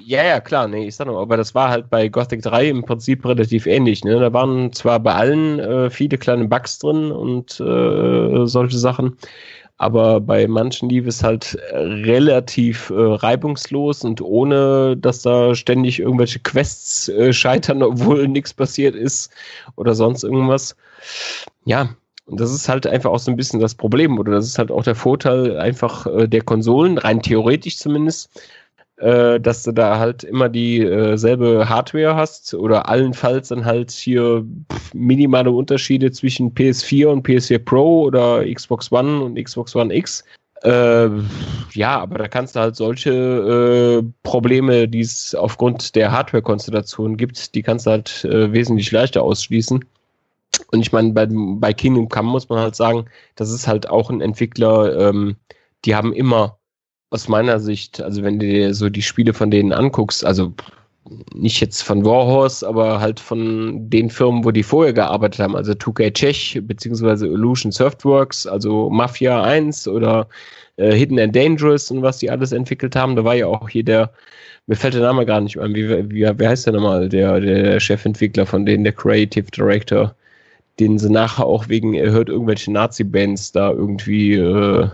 Ja, 0.08 0.24
ja, 0.24 0.40
klar, 0.40 0.68
nee, 0.68 0.88
ich 0.88 0.96
sag 0.96 1.08
nur, 1.08 1.20
aber 1.20 1.36
das 1.36 1.56
war 1.56 1.70
halt 1.70 1.90
bei 1.90 2.10
Gothic 2.10 2.42
3 2.44 2.70
im 2.70 2.84
Prinzip 2.84 3.26
relativ 3.26 3.66
ähnlich. 3.66 4.04
Ne? 4.04 4.20
Da 4.20 4.32
waren 4.34 4.72
zwar 4.72 5.00
bei 5.00 5.14
allen 5.14 5.60
äh, 5.60 5.90
viele 5.90 6.18
kleine 6.20 6.48
Bugs 6.48 6.78
drin 6.78 7.12
und 7.12 7.60
äh, 7.60 8.46
solche 8.46 8.78
Sachen, 8.78 9.18
aber 9.78 10.22
bei 10.22 10.48
manchen 10.48 10.90
lief 10.90 11.06
es 11.06 11.24
halt 11.24 11.58
relativ 11.74 12.90
äh, 12.90 12.94
reibungslos 12.96 14.04
und 14.04 14.22
ohne, 14.22 14.96
dass 14.98 15.22
da 15.22 15.54
ständig 15.54 16.00
irgendwelche 16.00 16.40
Quests 16.40 17.10
äh, 17.10 17.34
scheitern, 17.34 17.84
obwohl 17.84 18.28
nichts 18.28 18.54
passiert 18.54 18.96
ist 18.96 19.32
oder 19.76 19.94
sonst 19.96 20.24
irgendwas. 20.24 20.76
Ja, 21.66 21.90
und 22.26 22.40
das 22.40 22.52
ist 22.52 22.70
halt 22.70 22.88
einfach 22.88 23.12
auch 23.12 23.20
so 23.20 23.30
ein 23.32 23.38
bisschen 23.38 23.60
das 23.60 23.76
Problem 23.76 24.18
oder 24.18 24.32
das 24.32 24.46
ist 24.46 24.58
halt 24.58 24.72
auch 24.72 24.84
der 24.84 24.96
Vorteil 24.96 25.58
einfach 25.58 26.08
äh, 26.08 26.28
der 26.28 26.42
Konsolen, 26.42 26.98
rein 26.98 27.22
theoretisch 27.22 27.78
zumindest, 27.78 28.30
äh, 28.98 29.40
dass 29.40 29.64
du 29.64 29.72
da 29.72 30.00
halt 30.00 30.24
immer 30.24 30.48
dieselbe 30.48 31.62
äh, 31.62 31.66
Hardware 31.66 32.16
hast 32.16 32.54
oder 32.54 32.88
allenfalls 32.88 33.50
dann 33.50 33.66
halt 33.66 33.92
hier 33.92 34.46
pff, 34.72 34.94
minimale 34.94 35.52
Unterschiede 35.52 36.12
zwischen 36.12 36.54
PS4 36.54 37.08
und 37.08 37.28
PS4 37.28 37.60
Pro 37.60 38.04
oder 38.04 38.46
Xbox 38.46 38.92
One 38.92 39.22
und 39.22 39.36
Xbox 39.42 39.76
One 39.76 39.94
X. 39.94 40.24
Äh, 40.64 41.10
ja, 41.74 42.00
aber 42.00 42.18
da 42.18 42.28
kannst 42.28 42.56
du 42.56 42.62
halt 42.62 42.76
solche 42.76 43.12
äh, 43.12 44.12
Probleme, 44.24 44.88
die 44.88 45.02
es 45.02 45.36
aufgrund 45.36 45.96
der 45.96 46.12
Hardware-Konstellation 46.12 47.18
gibt, 47.18 47.54
die 47.54 47.62
kannst 47.62 47.86
du 47.86 47.92
halt 47.92 48.24
äh, 48.26 48.52
wesentlich 48.52 48.92
leichter 48.92 49.22
ausschließen. 49.22 49.84
Und 50.72 50.80
ich 50.80 50.92
meine, 50.92 51.12
bei, 51.12 51.28
bei 51.30 51.74
Kingdom 51.74 52.08
Come 52.10 52.32
muss 52.32 52.50
man 52.50 52.60
halt 52.60 52.76
sagen, 52.76 53.06
das 53.36 53.52
ist 53.52 53.68
halt 53.68 53.90
auch 53.90 54.10
ein 54.10 54.22
Entwickler, 54.22 55.10
ähm, 55.10 55.36
die 55.84 55.96
haben 55.96 56.14
immer 56.14 56.58
aus 57.16 57.30
meiner 57.30 57.60
Sicht, 57.60 58.02
also 58.02 58.24
wenn 58.24 58.40
du 58.40 58.46
dir 58.46 58.74
so 58.74 58.90
die 58.90 59.02
Spiele 59.02 59.34
von 59.34 59.50
denen 59.50 59.72
anguckst, 59.72 60.26
also 60.26 60.54
nicht 61.34 61.62
jetzt 61.62 61.82
von 61.82 62.04
Warhorse, 62.04 62.68
aber 62.68 63.00
halt 63.00 63.20
von 63.20 63.90
den 63.90 64.10
Firmen, 64.10 64.44
wo 64.44 64.52
die 64.52 64.64
vorher 64.64 64.92
gearbeitet 64.92 65.40
haben, 65.40 65.56
also 65.56 65.72
2K 65.72 66.12
Czech 66.14 66.60
beziehungsweise 66.64 67.28
Illusion 67.28 67.72
Softworks, 67.72 68.46
also 68.46 68.90
Mafia 68.90 69.42
1 69.44 69.88
oder 69.88 70.28
äh, 70.78 70.92
Hidden 70.92 71.20
and 71.20 71.36
Dangerous 71.36 71.90
und 71.92 72.02
was 72.02 72.18
die 72.18 72.30
alles 72.30 72.52
entwickelt 72.52 72.96
haben. 72.96 73.16
Da 73.16 73.24
war 73.24 73.36
ja 73.36 73.48
auch 73.48 73.70
hier 73.70 73.84
der, 73.84 74.12
mir 74.68 74.76
fällt 74.76 74.96
der 74.96 75.02
Name 75.02 75.26
gar 75.26 75.42
nicht 75.42 75.58
ein, 75.60 75.74
wie, 75.76 75.88
wie, 76.10 76.40
wie 76.40 76.48
heißt 76.48 76.66
der 76.66 76.74
nochmal, 76.74 77.08
der, 77.08 77.40
der 77.40 77.80
Chefentwickler 77.80 78.46
von 78.46 78.66
denen, 78.66 78.84
der 78.84 78.94
Creative 78.94 79.50
Director, 79.52 80.16
den 80.80 80.98
sie 81.00 81.10
nachher 81.10 81.46
auch 81.46 81.70
wegen, 81.70 81.94
er 81.94 82.12
hört 82.12 82.30
irgendwelche 82.30 82.72
Nazi-Bands 82.72 83.54
da 83.54 83.72
irgendwie 83.72 84.34
äh, 84.34 84.90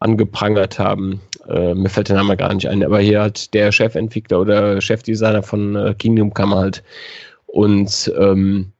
angeprangert 0.00 0.78
haben. 0.78 1.20
Äh, 1.48 1.74
mir 1.74 1.88
fällt 1.88 2.08
der 2.08 2.16
Name 2.16 2.36
gar 2.36 2.52
nicht 2.54 2.68
ein, 2.68 2.84
aber 2.84 3.00
hier 3.00 3.22
hat 3.22 3.52
der 3.54 3.72
Chefentwickler 3.72 4.40
oder 4.40 4.80
Chefdesigner 4.80 5.42
von 5.42 5.76
äh, 5.76 5.94
Kingdom 5.94 6.32
Come 6.34 6.56
halt. 6.56 6.82
Und 7.46 8.12
ähm, 8.18 8.72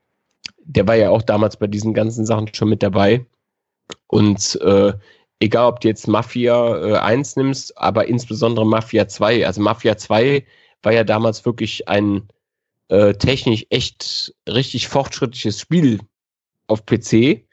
der 0.65 0.87
war 0.87 0.95
ja 0.95 1.11
auch 1.11 1.23
damals 1.23 1.57
bei 1.57 1.67
diesen 1.67 1.95
ganzen 1.95 2.27
Sachen 2.27 2.53
schon 2.55 2.69
mit 2.69 2.83
dabei. 2.83 3.25
Und 4.07 4.61
äh, 4.63 4.93
egal, 5.41 5.69
ob 5.69 5.81
du 5.81 5.89
jetzt 5.89 6.07
Mafia 6.07 6.77
äh, 6.79 6.99
1 6.99 7.37
nimmst, 7.37 7.77
aber 7.79 8.07
insbesondere 8.07 8.67
Mafia 8.67 9.09
2. 9.09 9.47
Also 9.47 9.61
Mafia 9.61 9.97
2 9.97 10.45
war 10.83 10.93
ja 10.93 11.05
damals 11.05 11.45
wirklich 11.45 11.89
ein 11.89 12.29
äh, 12.89 13.15
technisch 13.15 13.67
echt 13.71 14.35
richtig 14.49 14.89
fortschrittliches 14.89 15.61
Spiel 15.61 16.01
auf 16.67 16.85
PC 16.85 17.45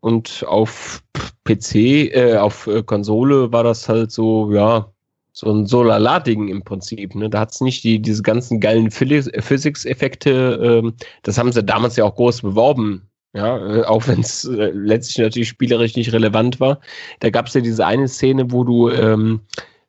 und 0.00 0.44
auf 0.46 1.02
PC, 1.44 1.74
äh, 2.14 2.36
auf 2.36 2.66
äh, 2.66 2.82
Konsole 2.82 3.52
war 3.52 3.64
das 3.64 3.88
halt 3.88 4.12
so, 4.12 4.52
ja, 4.52 4.92
so 5.32 5.50
ein 5.50 5.66
Solar-Ding 5.66 6.48
im 6.48 6.62
Prinzip. 6.62 7.14
Ne? 7.14 7.30
Da 7.30 7.40
hat 7.40 7.52
es 7.52 7.60
nicht 7.60 7.84
die, 7.84 8.00
diese 8.00 8.22
ganzen 8.22 8.60
geilen 8.60 8.90
Physics-Effekte, 8.90 10.80
ähm, 10.82 10.94
das 11.22 11.38
haben 11.38 11.52
sie 11.52 11.62
damals 11.62 11.96
ja 11.96 12.04
auch 12.04 12.14
groß 12.14 12.42
beworben. 12.42 13.08
Ja, 13.34 13.56
äh, 13.56 13.84
auch 13.84 14.06
wenn 14.08 14.20
es 14.20 14.44
äh, 14.44 14.70
letztlich 14.74 15.18
natürlich 15.18 15.48
spielerisch 15.48 15.96
nicht 15.96 16.12
relevant 16.12 16.60
war. 16.60 16.80
Da 17.20 17.30
gab 17.30 17.46
es 17.46 17.54
ja 17.54 17.62
diese 17.62 17.86
eine 17.86 18.06
Szene, 18.06 18.52
wo 18.52 18.62
du 18.62 18.90
ähm, 18.90 19.40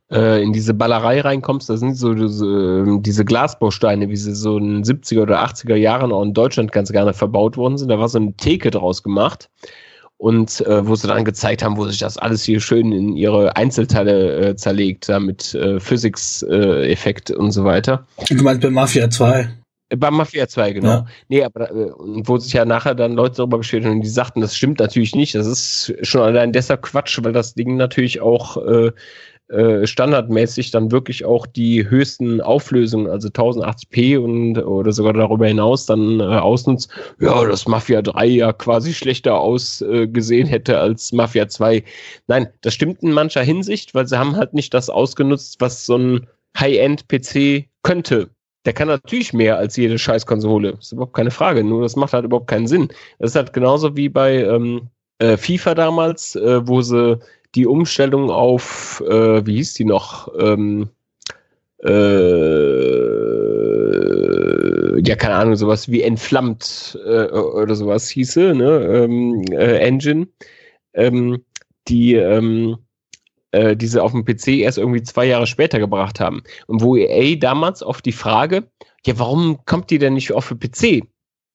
äh, 0.09 0.41
in 0.41 0.53
diese 0.53 0.73
Ballerei 0.73 1.19
reinkommst, 1.19 1.69
da 1.69 1.75
sind 1.75 1.95
so 1.95 2.13
diese, 2.13 2.45
ähm, 2.45 3.03
diese 3.03 3.25
Glasbausteine, 3.25 4.07
wie 4.07 4.15
sie 4.15 4.33
so 4.33 4.57
in 4.57 4.81
den 4.81 4.83
70er 4.85 5.23
oder 5.23 5.43
80er 5.43 5.75
Jahren 5.75 6.13
auch 6.13 6.23
in 6.23 6.33
Deutschland 6.33 6.71
ganz 6.71 6.89
gerne 6.93 7.13
verbaut 7.13 7.57
worden 7.57 7.77
sind. 7.77 7.89
Da 7.89 7.99
war 7.99 8.07
so 8.07 8.17
eine 8.17 8.33
Theke 8.37 8.71
draus 8.71 9.03
gemacht 9.03 9.49
und 10.23 10.65
äh, 10.67 10.87
wo 10.87 10.95
sie 10.95 11.09
dann 11.09 11.25
gezeigt 11.25 11.63
haben, 11.63 11.75
wo 11.75 11.85
sich 11.85 11.97
das 11.97 12.17
alles 12.17 12.45
hier 12.45 12.61
schön 12.61 12.93
in 12.93 13.17
ihre 13.17 13.57
Einzelteile 13.57 14.51
äh, 14.51 14.55
zerlegt, 14.55 15.09
da 15.09 15.19
mit 15.19 15.53
äh, 15.53 15.81
Physics-Effekt 15.81 17.29
äh, 17.29 17.33
und 17.33 17.51
so 17.51 17.65
weiter. 17.65 18.07
Du 18.29 18.41
meinst 18.41 18.61
bei 18.61 18.69
Mafia 18.69 19.09
2? 19.09 19.49
Äh, 19.89 19.97
bei 19.97 20.09
Mafia 20.11 20.47
2, 20.47 20.71
genau. 20.71 20.87
Ja. 20.87 21.05
Nee, 21.27 21.43
aber 21.43 21.69
äh, 21.69 21.91
wo 21.97 22.37
sich 22.37 22.53
ja 22.53 22.63
nachher 22.63 22.95
dann 22.95 23.15
Leute 23.15 23.35
darüber 23.35 23.57
beschwert 23.57 23.83
und 23.83 23.99
die 23.99 24.07
sagten, 24.07 24.39
das 24.39 24.55
stimmt 24.55 24.79
natürlich 24.79 25.13
nicht. 25.13 25.35
Das 25.35 25.45
ist 25.45 25.93
schon 26.03 26.21
allein 26.21 26.53
deshalb 26.53 26.83
Quatsch, 26.83 27.19
weil 27.21 27.33
das 27.33 27.53
Ding 27.53 27.75
natürlich 27.75 28.21
auch 28.21 28.55
äh, 28.65 28.91
äh, 29.53 29.85
standardmäßig 29.85 30.71
dann 30.71 30.91
wirklich 30.91 31.25
auch 31.25 31.45
die 31.45 31.87
höchsten 31.87 32.41
Auflösungen, 32.41 33.07
also 33.07 33.27
1080p 33.29 34.17
und 34.17 34.57
oder 34.57 34.91
sogar 34.91 35.13
darüber 35.13 35.47
hinaus 35.47 35.85
dann 35.85 36.19
äh, 36.19 36.23
ausnutzt, 36.23 36.89
ja, 37.19 37.45
dass 37.45 37.67
Mafia 37.67 38.01
3 38.01 38.25
ja 38.25 38.53
quasi 38.53 38.93
schlechter 38.93 39.39
ausgesehen 39.39 40.47
äh, 40.47 40.51
hätte 40.51 40.79
als 40.79 41.11
Mafia 41.11 41.47
2. 41.47 41.83
Nein, 42.27 42.47
das 42.61 42.73
stimmt 42.73 43.03
in 43.03 43.11
mancher 43.11 43.43
Hinsicht, 43.43 43.93
weil 43.93 44.07
sie 44.07 44.17
haben 44.17 44.35
halt 44.35 44.53
nicht 44.53 44.73
das 44.73 44.89
ausgenutzt, 44.89 45.57
was 45.59 45.85
so 45.85 45.97
ein 45.97 46.27
High-End-PC 46.59 47.65
könnte. 47.83 48.29
Der 48.65 48.73
kann 48.73 48.87
natürlich 48.87 49.33
mehr 49.33 49.57
als 49.57 49.75
jede 49.75 49.99
Scheißkonsole. 49.99 50.77
Ist 50.79 50.93
überhaupt 50.93 51.13
keine 51.13 51.31
Frage. 51.31 51.63
Nur 51.63 51.81
das 51.81 51.95
macht 51.95 52.13
halt 52.13 52.25
überhaupt 52.25 52.47
keinen 52.47 52.67
Sinn. 52.67 52.87
Das 53.19 53.31
ist 53.31 53.35
halt 53.35 53.53
genauso 53.53 53.95
wie 53.97 54.09
bei 54.09 54.43
ähm, 54.43 54.89
äh, 55.19 55.37
FIFA 55.37 55.75
damals, 55.75 56.35
äh, 56.35 56.65
wo 56.67 56.81
sie 56.81 57.19
die 57.55 57.67
Umstellung 57.67 58.29
auf, 58.29 59.03
äh, 59.07 59.45
wie 59.45 59.55
hieß 59.57 59.73
die 59.75 59.85
noch? 59.85 60.27
Ähm, 60.39 60.89
äh, 61.83 63.03
ja, 65.05 65.15
keine 65.15 65.35
Ahnung, 65.35 65.55
sowas 65.55 65.89
wie 65.89 66.01
entflammt 66.01 66.97
äh, 67.05 67.27
oder 67.27 67.75
sowas 67.75 68.09
hieße, 68.09 68.55
ne? 68.55 69.05
Ähm, 69.05 69.43
äh, 69.51 69.77
Engine, 69.79 70.27
ähm, 70.93 71.43
die 71.87 72.15
ähm, 72.15 72.77
äh, 73.51 73.75
diese 73.75 74.01
auf 74.01 74.11
dem 74.11 74.25
PC 74.25 74.47
erst 74.59 74.77
irgendwie 74.77 75.03
zwei 75.03 75.25
Jahre 75.25 75.47
später 75.47 75.79
gebracht 75.79 76.19
haben. 76.19 76.43
Und 76.67 76.81
wo 76.81 76.95
EA 76.95 77.35
damals 77.35 77.83
auf 77.83 78.01
die 78.01 78.11
Frage, 78.11 78.67
ja, 79.05 79.19
warum 79.19 79.59
kommt 79.65 79.89
die 79.89 79.99
denn 79.99 80.13
nicht 80.15 80.31
auf 80.31 80.47
den 80.49 80.59
PC? 80.59 81.07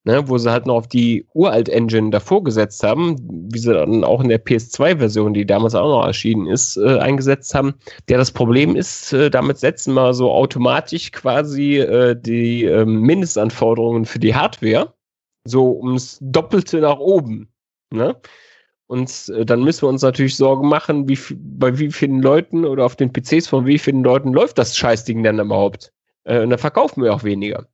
Ne, 0.05 0.29
wo 0.29 0.39
sie 0.39 0.51
halt 0.51 0.67
noch 0.67 0.77
auf 0.77 0.89
die 0.89 1.27
Uralt-Engine 1.35 2.11
davor 2.11 2.43
gesetzt 2.45 2.83
haben, 2.83 3.17
wie 3.53 3.59
sie 3.59 3.73
dann 3.73 4.05
auch 4.05 4.23
in 4.23 4.29
der 4.29 4.45
PS2-Version, 4.45 5.35
die 5.35 5.47
damals 5.47 5.75
auch 5.75 5.89
noch 5.89 6.07
erschienen 6.07 6.47
ist, 6.47 6.77
äh, 6.77 6.99
eingesetzt 6.99 7.55
haben. 7.55 7.75
Der 8.09 8.19
das 8.19 8.31
Problem 8.31 8.77
ist, 8.77 9.13
äh, 9.13 9.31
damit 9.31 9.59
setzen 9.59 9.95
wir 9.95 10.15
so 10.15 10.31
automatisch 10.33 11.13
quasi 11.13 11.79
äh, 11.79 12.17
die 12.19 12.65
ähm, 12.65 13.01
Mindestanforderungen 13.03 14.05
für 14.05 14.19
die 14.19 14.35
Hardware 14.35 14.95
so 15.45 15.79
ums 15.79 16.19
Doppelte 16.21 16.81
nach 16.81 16.99
oben. 16.99 17.49
Ne? 17.91 18.17
Und 18.87 19.29
äh, 19.29 19.45
dann 19.45 19.63
müssen 19.63 19.83
wir 19.83 19.89
uns 19.89 20.03
natürlich 20.03 20.37
Sorgen 20.37 20.69
machen, 20.69 21.09
wie, 21.09 21.19
bei 21.35 21.79
wie 21.79 21.91
vielen 21.91 22.23
Leuten 22.23 22.65
oder 22.65 22.85
auf 22.85 22.97
den 22.97 23.13
PCs 23.13 23.47
von 23.47 23.67
wie 23.67 23.79
vielen 23.79 24.03
Leuten 24.03 24.33
läuft 24.33 24.59
das 24.59 24.77
Scheißding 24.77 25.23
denn 25.23 25.39
überhaupt? 25.39 25.93
Äh, 26.25 26.41
und 26.41 26.51
dann 26.51 26.59
verkaufen 26.59 27.03
wir 27.03 27.15
auch 27.15 27.25
weniger. 27.25 27.67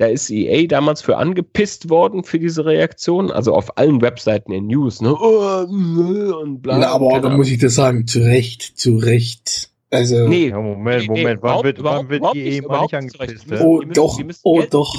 Da 0.00 0.06
ist 0.06 0.30
EA 0.30 0.66
damals 0.66 1.02
für 1.02 1.18
angepisst 1.18 1.90
worden 1.90 2.24
für 2.24 2.38
diese 2.38 2.64
Reaktion, 2.64 3.30
also 3.30 3.52
auf 3.52 3.76
allen 3.76 4.00
Webseiten 4.00 4.50
in 4.50 4.66
News, 4.66 5.02
ne? 5.02 5.14
Und 5.14 6.62
bla. 6.62 6.78
Na, 6.78 6.86
aber 6.88 7.20
da 7.20 7.28
muss 7.28 7.50
ich 7.50 7.58
das 7.58 7.74
sagen, 7.74 8.06
zu 8.06 8.20
Recht, 8.20 8.62
zu 8.62 8.96
Recht. 8.96 9.68
Also. 9.90 10.26
Nee, 10.26 10.48
ja, 10.48 10.58
Moment, 10.58 11.06
Moment, 11.06 11.42
nee, 11.42 11.48
wann 11.48 11.64
wird, 11.64 11.84
wann 11.84 12.08
wird 12.08 12.24
EA 12.34 12.66
mal 12.66 12.80
nicht 12.80 12.94
angepisst? 12.94 13.44
Oh, 13.60 13.82
doch, 13.82 14.18
oh, 14.42 14.62
doch. 14.70 14.96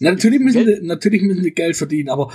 Natürlich 0.00 0.40
müssen, 0.40 0.86
natürlich 0.86 1.22
müssen 1.22 1.42
die 1.42 1.54
Geld 1.54 1.74
verdienen, 1.74 2.10
aber 2.10 2.30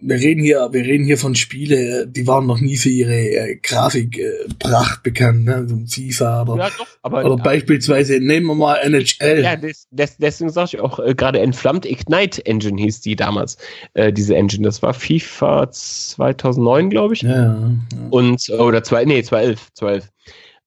wir 0.00 0.16
reden 0.16 0.42
hier, 0.42 0.68
wir 0.72 0.84
reden 0.84 1.04
hier 1.04 1.18
von 1.18 1.34
Spiele, 1.34 2.06
die 2.06 2.26
waren 2.26 2.46
noch 2.46 2.60
nie 2.60 2.76
für 2.76 2.88
ihre 2.88 3.14
äh, 3.14 3.56
Grafikpracht 3.56 4.98
äh, 4.98 5.02
bekannt, 5.02 5.44
ne? 5.44 5.66
So 5.68 5.78
FIFA 5.86 6.42
oder, 6.42 6.64
ja, 6.64 6.70
doch, 6.76 6.86
aber, 7.02 7.24
oder 7.24 7.36
ja. 7.36 7.42
beispielsweise 7.42 8.18
nehmen 8.20 8.46
wir 8.46 8.54
mal 8.54 8.76
NHL. 8.76 9.42
Ja, 9.42 9.56
des, 9.56 9.88
des, 9.90 10.16
deswegen 10.16 10.50
sage 10.50 10.70
ich 10.74 10.80
auch 10.80 10.98
äh, 10.98 11.14
gerade 11.14 11.40
Entflammt 11.40 11.84
Ignite 11.86 12.44
Engine 12.46 12.80
hieß 12.80 13.00
die 13.00 13.16
damals, 13.16 13.58
äh, 13.94 14.12
diese 14.12 14.34
Engine. 14.36 14.64
Das 14.64 14.82
war 14.82 14.94
FIFA 14.94 15.70
2009, 15.70 16.90
glaube 16.90 17.14
ich. 17.14 17.22
Ja, 17.22 17.30
ja. 17.30 17.70
Und 18.10 18.48
oder 18.50 18.82
zwei, 18.82 19.04
nee, 19.04 19.22
2011, 19.22 19.72
2011 19.74 20.10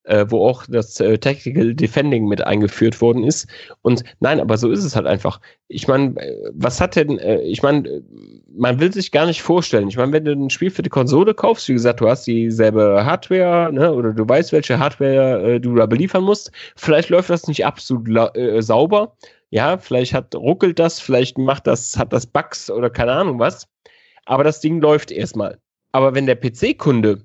äh, 0.04 0.26
wo 0.28 0.46
auch 0.46 0.64
das 0.68 1.00
äh, 1.00 1.18
Tactical 1.18 1.74
Defending 1.74 2.26
mit 2.26 2.46
eingeführt 2.46 3.00
worden 3.00 3.24
ist. 3.24 3.48
Und 3.82 4.04
nein, 4.20 4.40
aber 4.40 4.56
so 4.56 4.70
ist 4.70 4.84
es 4.84 4.96
halt 4.96 5.06
einfach. 5.06 5.40
Ich 5.68 5.88
meine, 5.88 6.16
äh, 6.20 6.50
was 6.52 6.80
hat 6.80 6.96
denn, 6.96 7.18
äh, 7.18 7.40
ich 7.42 7.62
meine, 7.62 7.88
äh, 7.88 8.02
man 8.56 8.80
will 8.80 8.92
sich 8.92 9.10
gar 9.10 9.26
nicht 9.26 9.42
vorstellen. 9.42 9.88
Ich 9.88 9.96
meine, 9.96 10.12
wenn 10.12 10.24
du 10.24 10.32
ein 10.32 10.50
Spiel 10.50 10.70
für 10.70 10.82
die 10.82 10.90
Konsole 10.90 11.34
kaufst, 11.34 11.68
wie 11.68 11.74
gesagt, 11.74 12.00
du 12.00 12.08
hast 12.08 12.26
dieselbe 12.26 13.04
Hardware, 13.04 13.72
ne, 13.72 13.92
oder 13.92 14.12
du 14.12 14.28
weißt, 14.28 14.52
welche 14.52 14.78
Hardware 14.78 15.54
äh, 15.54 15.60
du 15.60 15.74
da 15.74 15.86
beliefern 15.86 16.24
musst, 16.24 16.52
vielleicht 16.76 17.08
läuft 17.08 17.30
das 17.30 17.48
nicht 17.48 17.64
absolut 17.66 18.08
sauber. 18.58 19.16
Ja, 19.50 19.78
vielleicht 19.78 20.14
hat 20.14 20.34
ruckelt 20.34 20.78
das, 20.78 21.00
vielleicht 21.00 21.38
macht 21.38 21.66
das, 21.66 21.96
hat 21.96 22.12
das 22.12 22.26
Bugs 22.26 22.70
oder 22.70 22.90
keine 22.90 23.12
Ahnung 23.12 23.38
was. 23.38 23.68
Aber 24.26 24.44
das 24.44 24.60
Ding 24.60 24.80
läuft 24.80 25.10
erstmal. 25.10 25.58
Aber 25.92 26.14
wenn 26.14 26.26
der 26.26 26.36
PC-Kunde 26.36 27.22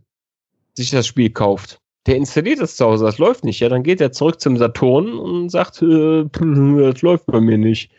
sich 0.80 0.92
das 0.92 1.08
Spiel 1.08 1.30
kauft. 1.30 1.82
Der 2.06 2.16
installiert 2.16 2.62
das 2.62 2.76
zu 2.76 2.86
Hause, 2.86 3.06
das 3.06 3.18
läuft 3.18 3.44
nicht. 3.44 3.60
Ja, 3.60 3.70
dann 3.70 3.84
geht 3.84 4.02
er 4.02 4.12
zurück 4.12 4.40
zum 4.40 4.58
Saturn 4.58 5.14
und 5.14 5.50
sagt, 5.50 5.82
äh, 5.82 6.26
das 6.32 7.02
läuft 7.02 7.26
bei 7.28 7.40
mir 7.40 7.58
nicht. 7.58 7.92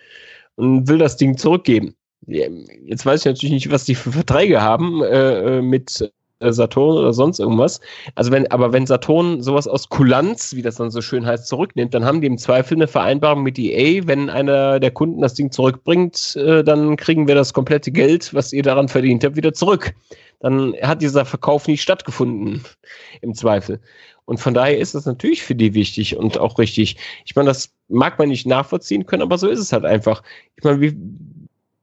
Und 0.56 0.88
will 0.88 0.98
das 0.98 1.16
Ding 1.16 1.36
zurückgeben. 1.36 1.94
Jetzt 2.26 3.06
weiß 3.06 3.20
ich 3.20 3.26
natürlich 3.26 3.52
nicht, 3.52 3.70
was 3.70 3.84
die 3.84 3.94
für 3.94 4.12
Verträge 4.12 4.60
haben 4.60 5.02
äh, 5.02 5.58
äh 5.58 5.62
mit 5.62 6.12
Saturn 6.40 6.96
oder 6.96 7.12
sonst 7.12 7.38
irgendwas. 7.38 7.80
Also 8.14 8.32
wenn, 8.32 8.50
aber 8.50 8.72
wenn 8.72 8.86
Saturn 8.86 9.42
sowas 9.42 9.68
aus 9.68 9.88
Kulanz, 9.88 10.54
wie 10.54 10.62
das 10.62 10.76
dann 10.76 10.90
so 10.90 11.00
schön 11.00 11.26
heißt, 11.26 11.46
zurücknimmt, 11.46 11.94
dann 11.94 12.04
haben 12.04 12.20
die 12.20 12.26
im 12.26 12.38
Zweifel 12.38 12.76
eine 12.76 12.88
Vereinbarung 12.88 13.42
mit 13.42 13.58
EA, 13.58 14.06
wenn 14.06 14.30
einer 14.30 14.80
der 14.80 14.90
Kunden 14.90 15.20
das 15.20 15.34
Ding 15.34 15.50
zurückbringt, 15.52 16.36
äh, 16.36 16.64
dann 16.64 16.96
kriegen 16.96 17.28
wir 17.28 17.34
das 17.34 17.52
komplette 17.52 17.92
Geld, 17.92 18.32
was 18.34 18.52
ihr 18.52 18.62
daran 18.62 18.88
verdient 18.88 19.24
habt, 19.24 19.36
wieder 19.36 19.52
zurück. 19.52 19.94
Dann 20.40 20.74
hat 20.80 21.02
dieser 21.02 21.26
Verkauf 21.26 21.66
nicht 21.68 21.82
stattgefunden, 21.82 22.62
im 23.20 23.34
Zweifel. 23.34 23.80
Und 24.24 24.38
von 24.38 24.54
daher 24.54 24.78
ist 24.78 24.94
das 24.94 25.06
natürlich 25.06 25.42
für 25.42 25.54
die 25.54 25.74
wichtig 25.74 26.16
und 26.16 26.38
auch 26.38 26.58
richtig. 26.58 26.96
Ich 27.26 27.34
meine, 27.34 27.48
das 27.48 27.74
mag 27.88 28.18
man 28.18 28.28
nicht 28.28 28.46
nachvollziehen 28.46 29.04
können, 29.04 29.22
aber 29.22 29.36
so 29.36 29.48
ist 29.48 29.58
es 29.58 29.72
halt 29.72 29.84
einfach. 29.84 30.22
Ich 30.56 30.62
meine, 30.62 30.80
wie, 30.80 30.96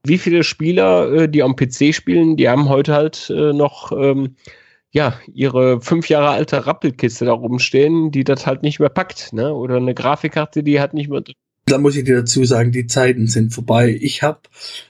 wie 0.08 0.18
viele 0.18 0.44
Spieler, 0.44 1.12
äh, 1.12 1.30
die 1.30 1.44
am 1.44 1.56
PC 1.56 1.94
spielen, 1.94 2.38
die 2.38 2.50
haben 2.50 2.70
heute 2.70 2.94
halt 2.94 3.30
äh, 3.30 3.54
noch 3.54 3.92
ähm, 3.92 4.36
ja, 4.92 5.20
ihre 5.34 5.82
fünf 5.82 6.10
Jahre 6.10 6.30
alte 6.30 6.66
Rappelkiste 6.66 7.26
da 7.26 7.34
rumstehen, 7.34 8.12
die 8.12 8.24
das 8.24 8.48
halt 8.48 8.64
nicht 8.64 8.80
mehr 8.80 8.90
packt, 8.90 9.34
ne? 9.34 9.54
Oder 9.54 9.78
eine 9.78 9.94
Grafikkarte, 9.94 10.64
die 10.64 10.80
hat 10.80 10.94
nicht 10.94 11.10
mehr. 11.10 11.24
Da 11.66 11.78
muss 11.78 11.96
ich 11.98 12.06
dir 12.06 12.18
dazu 12.18 12.46
sagen, 12.46 12.72
die 12.72 12.88
Zeiten 12.88 13.28
sind 13.28 13.54
vorbei. 13.54 13.98
Ich 14.02 14.24
habe 14.24 14.40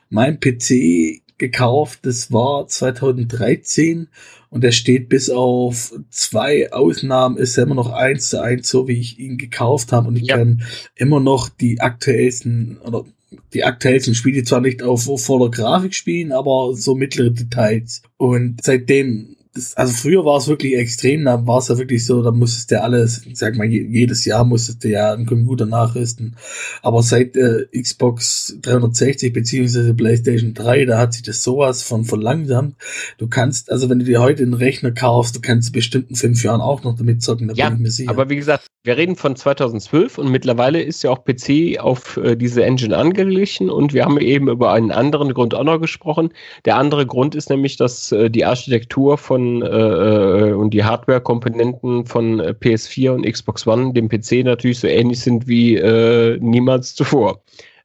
mein 0.09 0.39
PC 0.39 1.21
gekauft, 1.37 1.99
das 2.03 2.31
war 2.31 2.67
2013 2.67 4.07
und 4.49 4.63
der 4.63 4.71
steht 4.71 5.09
bis 5.09 5.29
auf 5.29 5.93
zwei 6.09 6.71
Ausnahmen, 6.71 7.37
ist 7.37 7.57
er 7.57 7.63
immer 7.63 7.75
noch 7.75 7.91
eins 7.91 8.29
zu 8.29 8.41
eins, 8.41 8.69
so 8.69 8.87
wie 8.87 8.99
ich 8.99 9.19
ihn 9.19 9.37
gekauft 9.37 9.91
habe 9.91 10.07
und 10.07 10.15
ich 10.15 10.27
ja. 10.27 10.37
kann 10.37 10.63
immer 10.95 11.19
noch 11.19 11.49
die 11.49 11.81
aktuellsten 11.81 12.77
oder 12.77 13.05
die 13.53 13.63
aktuellsten 13.63 14.15
Spiele 14.15 14.43
zwar 14.43 14.61
nicht 14.61 14.83
auf 14.83 15.07
voller 15.23 15.51
Grafik 15.51 15.93
spielen, 15.93 16.31
aber 16.31 16.73
so 16.75 16.95
mittlere 16.95 17.31
Details. 17.31 18.01
Und 18.17 18.59
seitdem 18.63 19.36
also 19.75 19.93
früher 19.93 20.25
war 20.25 20.37
es 20.37 20.47
wirklich 20.47 20.75
extrem, 20.75 21.25
da 21.25 21.45
war 21.45 21.59
es 21.59 21.67
ja 21.67 21.77
wirklich 21.77 22.05
so, 22.05 22.21
da 22.21 22.31
musstest 22.31 22.71
du 22.71 22.81
alles, 22.81 23.21
sag 23.33 23.55
mal, 23.57 23.65
jedes 23.65 24.25
Jahr 24.25 24.43
musstest 24.45 24.83
du 24.83 24.89
ja 24.89 25.13
einen 25.13 25.25
Computer 25.25 25.65
nachrüsten. 25.65 26.35
Aber 26.81 27.03
seit 27.03 27.35
äh, 27.35 27.65
Xbox 27.73 28.57
360 28.61 29.33
beziehungsweise 29.33 29.93
PlayStation 29.93 30.53
3, 30.53 30.85
da 30.85 30.97
hat 30.97 31.13
sich 31.13 31.23
das 31.23 31.43
sowas 31.43 31.83
von 31.83 32.05
verlangsamt. 32.05 32.75
Du 33.17 33.27
kannst, 33.27 33.71
also 33.71 33.89
wenn 33.89 33.99
du 33.99 34.05
dir 34.05 34.21
heute 34.21 34.43
einen 34.43 34.53
Rechner 34.53 34.91
kaufst, 34.91 35.35
du 35.35 35.41
kannst 35.41 35.71
bestimmt 35.73 36.09
in 36.09 36.15
fünf 36.15 36.43
Jahren 36.43 36.61
auch 36.61 36.83
noch 36.83 36.95
damit 36.95 37.21
zocken, 37.21 37.47
da 37.47 37.53
ja, 37.53 37.69
bin 37.69 37.77
ich 37.77 37.83
mir 37.83 37.91
sicher. 37.91 38.09
Aber 38.09 38.29
wie 38.29 38.35
gesagt, 38.35 38.67
wir 38.83 38.95
reden 38.95 39.17
von 39.17 39.35
2012 39.35 40.17
und 40.17 40.31
mittlerweile 40.31 40.81
ist 40.81 41.03
ja 41.03 41.11
auch 41.11 41.25
PC 41.25 41.79
auf 41.79 42.17
äh, 42.17 42.37
diese 42.37 42.63
Engine 42.63 42.95
angeglichen 42.95 43.69
und 43.69 43.93
wir 43.93 44.05
haben 44.05 44.17
eben 44.17 44.47
über 44.47 44.71
einen 44.71 44.91
anderen 44.91 45.33
Grund 45.33 45.53
auch 45.53 45.65
noch 45.65 45.79
gesprochen. 45.79 46.29
Der 46.63 46.77
andere 46.77 47.05
Grund 47.05 47.35
ist 47.35 47.49
nämlich, 47.49 47.75
dass 47.75 48.11
äh, 48.13 48.29
die 48.29 48.45
Architektur 48.45 49.17
von 49.17 49.46
äh, 49.61 50.49
äh, 50.49 50.53
und 50.53 50.71
die 50.73 50.83
Hardware-Komponenten 50.83 52.05
von 52.05 52.39
äh, 52.39 52.53
PS4 52.59 53.11
und 53.11 53.25
Xbox 53.25 53.65
One 53.67 53.93
dem 53.93 54.09
PC 54.09 54.43
natürlich 54.43 54.79
so 54.79 54.87
ähnlich 54.87 55.19
sind 55.19 55.47
wie 55.47 55.75
äh, 55.75 56.37
niemals 56.39 56.95
zuvor 56.95 57.41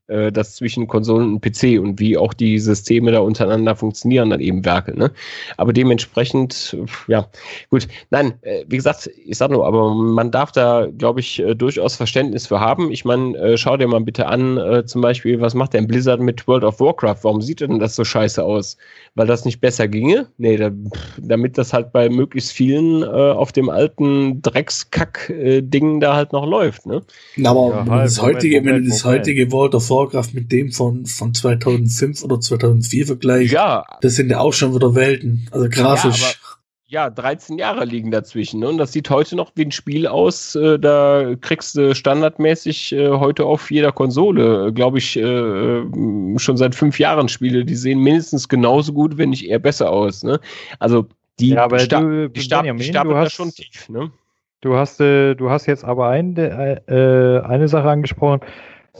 äh, 0.08 0.30
das 0.32 0.56
zwischen 0.56 0.88
Konsolen 0.88 1.34
und 1.34 1.40
PC 1.40 1.80
und 1.80 1.98
wie 2.00 2.16
auch 2.18 2.34
die 2.34 2.58
Systeme 2.58 3.12
da 3.12 3.20
untereinander 3.20 3.76
funktionieren, 3.76 4.30
dann 4.30 4.40
eben 4.40 4.64
werkeln. 4.64 4.98
Ne? 4.98 5.10
Aber 5.56 5.72
dementsprechend, 5.72 6.76
ja, 7.06 7.28
gut. 7.70 7.88
Nein, 8.10 8.34
äh, 8.42 8.64
wie 8.66 8.76
gesagt, 8.76 9.10
ich 9.24 9.38
sag 9.38 9.50
nur, 9.50 9.66
aber 9.66 9.94
man 9.94 10.30
darf 10.30 10.52
da, 10.52 10.86
glaube 10.98 11.20
ich, 11.20 11.42
durchaus 11.56 11.96
Verständnis 11.96 12.46
für 12.46 12.60
haben. 12.60 12.90
Ich 12.90 13.04
meine, 13.04 13.56
schau 13.56 13.76
dir 13.76 13.86
mal 13.86 14.00
bitte 14.00 14.26
an, 14.26 14.82
zum 14.86 15.00
Beispiel, 15.02 15.40
was 15.40 15.54
macht 15.54 15.74
denn 15.74 15.86
Blizzard 15.86 16.20
mit 16.20 16.46
World 16.46 16.64
of 16.64 16.80
Warcraft? 16.80 17.18
Warum 17.22 17.40
sieht 17.40 17.60
denn 17.60 17.78
das 17.78 17.94
so 17.94 18.04
scheiße 18.04 18.42
aus? 18.42 18.76
Weil 19.14 19.26
das 19.26 19.44
nicht 19.44 19.60
besser 19.60 19.88
ginge? 19.88 20.28
Nee, 20.38 20.56
da, 20.56 20.70
damit 21.18 21.58
das 21.58 21.74
halt 21.74 21.92
bei 21.92 22.08
möglichst 22.08 22.52
vielen 22.52 23.02
äh, 23.02 23.06
auf 23.06 23.52
dem 23.52 23.68
alten 23.68 24.40
Dreckskack-Ding 24.40 26.00
da 26.00 26.16
halt 26.16 26.32
noch 26.32 26.46
läuft. 26.46 26.86
Ne? 26.86 27.02
Aber 27.44 27.68
ja, 27.68 27.86
halt, 27.90 28.06
das 28.06 28.22
heutige, 28.22 28.60
Moment, 28.60 28.76
wenn 28.76 28.84
du 28.84 28.90
das 28.90 29.04
heutige 29.04 29.52
World 29.52 29.74
of 29.74 29.90
Warcraft 29.90 30.30
mit 30.32 30.50
dem 30.50 30.72
von, 30.72 31.04
von 31.04 31.34
2005 31.34 32.24
oder 32.24 32.40
2004 32.40 33.06
vergleicht, 33.06 33.52
ja. 33.52 33.84
das 34.00 34.14
sind 34.14 34.30
ja 34.30 34.38
auch 34.40 34.54
schon 34.54 34.74
wieder 34.74 34.94
Welten, 34.94 35.46
also 35.50 35.68
grafisch. 35.68 36.22
Ja, 36.22 36.51
ja 36.92 37.08
13 37.08 37.58
Jahre 37.58 37.84
liegen 37.86 38.10
dazwischen. 38.10 38.60
Ne? 38.60 38.68
Und 38.68 38.78
das 38.78 38.92
sieht 38.92 39.08
heute 39.08 39.34
noch 39.34 39.50
wie 39.54 39.64
ein 39.64 39.72
Spiel 39.72 40.06
aus. 40.06 40.54
Äh, 40.54 40.78
da 40.78 41.34
kriegst 41.40 41.74
du 41.76 41.94
standardmäßig 41.94 42.92
äh, 42.92 43.08
heute 43.08 43.46
auf 43.46 43.70
jeder 43.70 43.92
Konsole, 43.92 44.68
äh, 44.68 44.72
glaube 44.72 44.98
ich, 44.98 45.16
äh, 45.16 45.22
äh, 45.22 46.38
schon 46.38 46.56
seit 46.56 46.74
fünf 46.74 46.98
Jahren 46.98 47.28
Spiele. 47.28 47.64
Die 47.64 47.74
sehen 47.74 48.00
mindestens 48.00 48.48
genauso 48.48 48.92
gut, 48.92 49.16
wenn 49.16 49.30
nicht 49.30 49.48
eher 49.48 49.58
besser 49.58 49.90
aus. 49.90 50.22
Ne? 50.22 50.38
Also 50.78 51.06
die, 51.40 51.50
ja, 51.50 51.64
aber 51.64 51.78
Sta 51.78 52.02
du, 52.02 52.28
die 52.28 52.46
Benjamin, 52.46 52.82
die 52.82 52.92
du 52.92 53.16
hast, 53.16 53.32
schon 53.32 53.50
tief. 53.50 53.88
Ne? 53.88 54.12
Du 54.60 54.76
hast, 54.76 55.00
äh, 55.00 55.34
du 55.34 55.48
hast 55.48 55.66
jetzt 55.66 55.84
aber 55.84 56.08
ein, 56.08 56.38
eine 56.38 57.68
Sache 57.68 57.88
angesprochen 57.88 58.40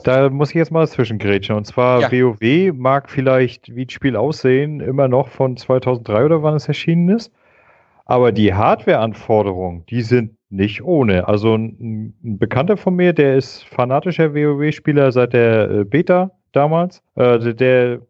da 0.03 0.27
muss 0.31 0.49
ich 0.49 0.55
jetzt 0.55 0.71
mal 0.71 0.87
zwischengrätschen. 0.87 1.55
Und 1.55 1.65
zwar 1.65 2.01
ja. 2.01 2.11
WoW 2.11 2.73
mag 2.73 3.11
vielleicht 3.11 3.75
wie 3.75 3.85
das 3.85 3.93
Spiel 3.93 4.15
aussehen, 4.15 4.79
immer 4.79 5.07
noch 5.07 5.27
von 5.27 5.55
2003 5.55 6.25
oder 6.25 6.41
wann 6.41 6.55
es 6.55 6.67
erschienen 6.67 7.09
ist. 7.09 7.31
Aber 8.05 8.31
die 8.31 8.53
Hardware-Anforderungen, 8.53 9.85
die 9.87 10.01
sind 10.01 10.35
nicht 10.49 10.83
ohne. 10.83 11.27
Also 11.27 11.55
ein, 11.55 12.13
ein, 12.23 12.37
Bekannter 12.37 12.77
von 12.77 12.95
mir, 12.95 13.13
der 13.13 13.35
ist 13.35 13.63
fanatischer 13.63 14.35
WoW-Spieler 14.35 15.11
seit 15.11 15.33
der 15.33 15.69
äh, 15.69 15.83
Beta 15.83 16.31
damals. 16.51 17.01
Äh, 17.15 17.53
der, 17.55 18.01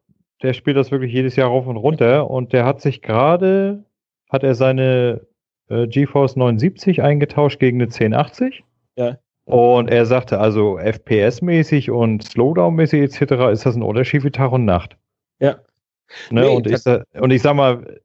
der 0.42 0.54
spielt 0.54 0.78
das 0.78 0.92
wirklich 0.92 1.14
jedes 1.14 1.36
Jahr 1.36 1.50
rauf 1.50 1.68
und 1.68 1.78
runter. 1.78 2.30
Und 2.30 2.52
der 2.54 2.66
hat 2.66 2.82
sich 2.82 3.02
gerade, 3.02 3.86
hat 4.30 4.44
er 4.44 4.56
seine 4.56 5.22
äh, 5.70 5.88
GeForce 5.88 6.36
79 6.36 7.02
eingetauscht 7.02 7.60
gegen 7.60 7.78
eine 7.78 7.86
1080. 7.86 8.64
Ja. 8.96 9.18
Und 9.46 9.90
er 9.90 10.06
sagte 10.06 10.40
also 10.40 10.78
FPS-mäßig 10.80 11.92
und 11.92 12.24
Slowdown-mäßig 12.24 13.02
etc. 13.02 13.52
ist 13.52 13.66
das 13.66 13.76
ein 13.76 13.84
Unterschied 13.84 14.24
wie 14.24 14.32
Tag 14.32 14.52
und 14.52 14.66
Nacht. 14.66 14.98
Ja. 15.40 15.58
Ne? 16.30 16.42
Nee, 16.42 16.56
und, 16.56 16.68
ich, 16.68 16.86
und 17.20 17.32
ich 17.32 17.42
sag 17.42 17.56
mal, 17.56 18.00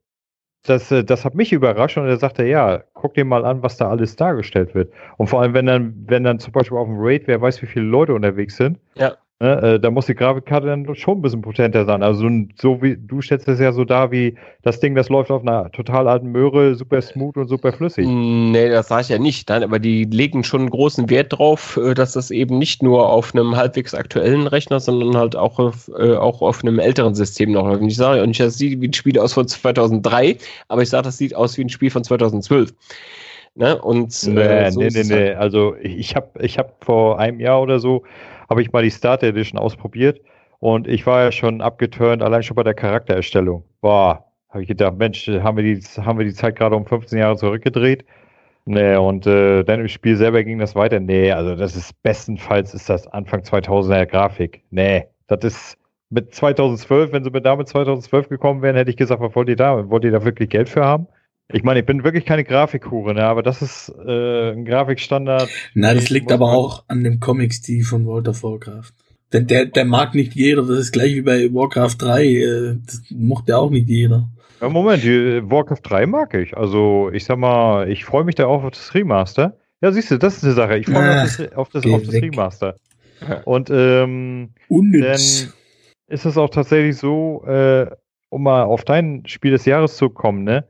das, 0.63 0.91
äh, 0.91 1.03
das 1.03 1.25
hat 1.25 1.35
mich 1.35 1.53
überrascht 1.53 1.97
und 1.97 2.05
er 2.07 2.17
sagte, 2.17 2.45
ja, 2.45 2.83
guck 2.93 3.13
dir 3.13 3.25
mal 3.25 3.45
an, 3.45 3.63
was 3.63 3.77
da 3.77 3.89
alles 3.89 4.15
dargestellt 4.15 4.75
wird. 4.75 4.91
Und 5.17 5.27
vor 5.27 5.41
allem, 5.41 5.53
wenn 5.53 5.65
dann, 5.65 5.93
wenn 6.07 6.23
dann 6.23 6.39
zum 6.39 6.51
Beispiel 6.53 6.77
auf 6.77 6.87
dem 6.87 6.97
Raid, 6.99 7.27
wer 7.27 7.41
weiß, 7.41 7.61
wie 7.61 7.67
viele 7.67 7.85
Leute 7.85 8.13
unterwegs 8.13 8.57
sind, 8.57 8.79
ja. 8.95 9.15
Ne, 9.41 9.61
äh, 9.61 9.79
da 9.79 9.89
muss 9.89 10.05
die 10.05 10.15
Grafikkarte 10.15 10.67
dann 10.67 10.93
schon 10.95 11.19
ein 11.19 11.21
bisschen 11.21 11.41
potenter 11.41 11.85
sein. 11.85 12.03
Also 12.03 12.29
so 12.59 12.81
wie 12.81 12.97
du 12.97 13.21
stellst 13.21 13.47
es 13.47 13.57
ja 13.57 13.71
so 13.71 13.85
da 13.85 14.11
wie 14.11 14.35
das 14.63 14.81
Ding, 14.81 14.95
das 14.95 15.07
läuft 15.07 15.31
auf 15.31 15.43
einer 15.43 15.71
total 15.71 16.09
alten 16.09 16.33
Möhre, 16.33 16.75
super 16.75 17.01
smooth 17.01 17.37
und 17.37 17.47
super 17.47 17.71
flüssig. 17.71 18.05
Nee, 18.05 18.67
das 18.67 18.89
sage 18.89 19.03
ich 19.03 19.09
ja 19.09 19.17
nicht. 19.17 19.47
Nein, 19.47 19.63
aber 19.63 19.79
die 19.79 20.03
legen 20.03 20.43
schon 20.43 20.61
einen 20.61 20.69
großen 20.69 21.09
Wert 21.09 21.37
drauf, 21.37 21.77
äh, 21.77 21.93
dass 21.93 22.11
das 22.11 22.31
eben 22.31 22.59
nicht 22.59 22.83
nur 22.83 23.07
auf 23.07 23.33
einem 23.33 23.55
halbwegs 23.55 23.93
aktuellen 23.93 24.45
Rechner, 24.45 24.81
sondern 24.81 25.15
halt 25.15 25.37
auch 25.37 25.57
auf, 25.57 25.89
äh, 25.97 26.17
auch 26.17 26.41
auf 26.41 26.61
einem 26.61 26.77
älteren 26.77 27.15
System 27.15 27.53
noch 27.53 27.65
läuft. 27.65 27.83
Ich 27.83 27.95
sage 27.95 28.27
nicht, 28.27 28.41
das 28.41 28.57
sieht 28.57 28.81
wie 28.81 28.89
ein 28.89 28.93
Spiel 28.93 29.17
aus 29.17 29.31
von 29.31 29.47
2003, 29.47 30.35
aber 30.67 30.81
ich 30.81 30.89
sage, 30.89 31.03
das 31.03 31.17
sieht 31.17 31.33
aus 31.33 31.57
wie 31.57 31.61
ein 31.61 31.69
Spiel 31.69 31.91
von 31.91 32.03
2012. 32.03 32.73
Ne? 33.55 33.81
Und, 33.81 34.21
nee, 34.27 34.41
äh, 34.41 34.69
so 34.69 34.81
nee, 34.81 34.89
nee, 34.91 35.03
nee. 35.03 35.13
Halt. 35.13 35.37
Also 35.37 35.75
ich 35.81 36.17
habe 36.17 36.27
ich 36.41 36.57
hab 36.57 36.83
vor 36.83 37.19
einem 37.19 37.39
Jahr 37.39 37.61
oder 37.61 37.79
so 37.79 38.03
habe 38.49 38.61
ich 38.61 38.71
mal 38.71 38.83
die 38.83 38.91
Starter 38.91 39.27
Edition 39.27 39.59
ausprobiert 39.59 40.21
und 40.59 40.87
ich 40.87 41.05
war 41.05 41.23
ja 41.23 41.31
schon 41.31 41.61
abgeturnt, 41.61 42.21
allein 42.21 42.43
schon 42.43 42.55
bei 42.55 42.63
der 42.63 42.73
Charaktererstellung. 42.73 43.63
Boah, 43.81 44.25
habe 44.49 44.63
ich 44.63 44.67
gedacht, 44.67 44.97
Mensch, 44.97 45.27
haben 45.27 45.57
wir 45.57 45.63
die, 45.63 45.81
haben 45.81 46.17
wir 46.17 46.25
die 46.25 46.33
Zeit 46.33 46.55
gerade 46.55 46.75
um 46.75 46.85
15 46.85 47.19
Jahre 47.19 47.37
zurückgedreht? 47.37 48.05
Nee, 48.65 48.95
und 48.97 49.25
äh, 49.25 49.63
dann 49.63 49.79
im 49.79 49.87
Spiel 49.87 50.15
selber 50.15 50.43
ging 50.43 50.59
das 50.59 50.75
weiter. 50.75 50.99
Nee, 50.99 51.31
also 51.31 51.55
das 51.55 51.75
ist 51.75 52.01
bestenfalls 52.03 52.73
ist 52.73 52.89
das 52.89 53.07
Anfang 53.07 53.41
2000er 53.41 54.05
Grafik. 54.05 54.63
Nee, 54.69 55.07
das 55.27 55.43
ist 55.43 55.77
mit 56.09 56.33
2012, 56.33 57.11
wenn 57.11 57.23
sie 57.23 57.29
mit 57.29 57.45
damit 57.45 57.67
2012 57.67 58.29
gekommen 58.29 58.61
wären, 58.61 58.75
hätte 58.75 58.91
ich 58.91 58.97
gesagt, 58.97 59.21
was 59.21 59.35
wollt 59.35 59.49
ihr 59.49 59.55
da? 59.55 59.89
Wollt 59.89 60.03
ihr 60.03 60.11
da 60.11 60.23
wirklich 60.23 60.49
Geld 60.49 60.69
für 60.69 60.83
haben? 60.83 61.07
Ich 61.51 61.63
meine, 61.63 61.79
ich 61.79 61.85
bin 61.85 62.03
wirklich 62.03 62.25
keine 62.25 62.43
Grafikhure, 62.43 63.15
ne, 63.15 63.23
aber 63.23 63.41
das 63.41 63.61
ist 63.63 63.91
äh, 64.05 64.51
ein 64.51 64.65
Grafikstandard. 64.65 65.49
Na, 65.73 65.95
das 65.95 66.09
liegt 66.11 66.31
aber 66.31 66.51
auch 66.51 66.83
an 66.87 67.03
dem 67.03 67.19
Comic-Stil 67.19 67.83
von 67.83 68.05
Walter 68.05 68.33
Warcraft. 68.43 68.91
Denn 69.33 69.47
der, 69.47 69.65
der 69.65 69.85
mag 69.85 70.13
nicht 70.13 70.35
jeder, 70.35 70.61
das 70.61 70.77
ist 70.77 70.91
gleich 70.91 71.15
wie 71.15 71.21
bei 71.21 71.51
Warcraft 71.51 71.95
3, 71.97 72.25
äh, 72.25 72.75
das 72.85 73.01
mochte 73.09 73.57
auch 73.57 73.71
nicht 73.71 73.89
jeder. 73.89 74.29
Ja, 74.61 74.69
Moment, 74.69 75.03
die, 75.03 75.09
äh, 75.09 75.49
Warcraft 75.49 75.81
3 75.83 76.05
mag 76.05 76.35
ich. 76.35 76.55
Also, 76.55 77.09
ich 77.11 77.25
sag 77.25 77.37
mal, 77.37 77.89
ich 77.89 78.05
freue 78.05 78.23
mich 78.23 78.35
da 78.35 78.45
auch 78.45 78.63
auf 78.63 78.71
das 78.71 78.93
Remaster. 78.93 79.57
Ja, 79.81 79.91
siehst 79.91 80.11
du, 80.11 80.19
das 80.19 80.37
ist 80.37 80.43
eine 80.43 80.53
Sache. 80.53 80.77
Ich 80.77 80.85
freue 80.87 81.23
mich 81.23 81.23
auf 81.23 81.37
das, 81.37 81.53
auf 81.53 81.69
das, 81.69 81.85
auf 81.85 82.03
das 82.03 82.13
Remaster. 82.15 82.75
Und 83.45 83.69
ähm, 83.71 84.49
Unnütz. 84.67 85.45
dann 85.45 85.53
ist 86.09 86.25
es 86.25 86.37
auch 86.37 86.49
tatsächlich 86.49 86.97
so, 86.97 87.43
äh, 87.45 87.87
um 88.29 88.43
mal 88.43 88.63
auf 88.63 88.83
dein 88.83 89.23
Spiel 89.25 89.51
des 89.51 89.65
Jahres 89.65 89.97
zu 89.97 90.09
kommen, 90.09 90.43
ne? 90.43 90.65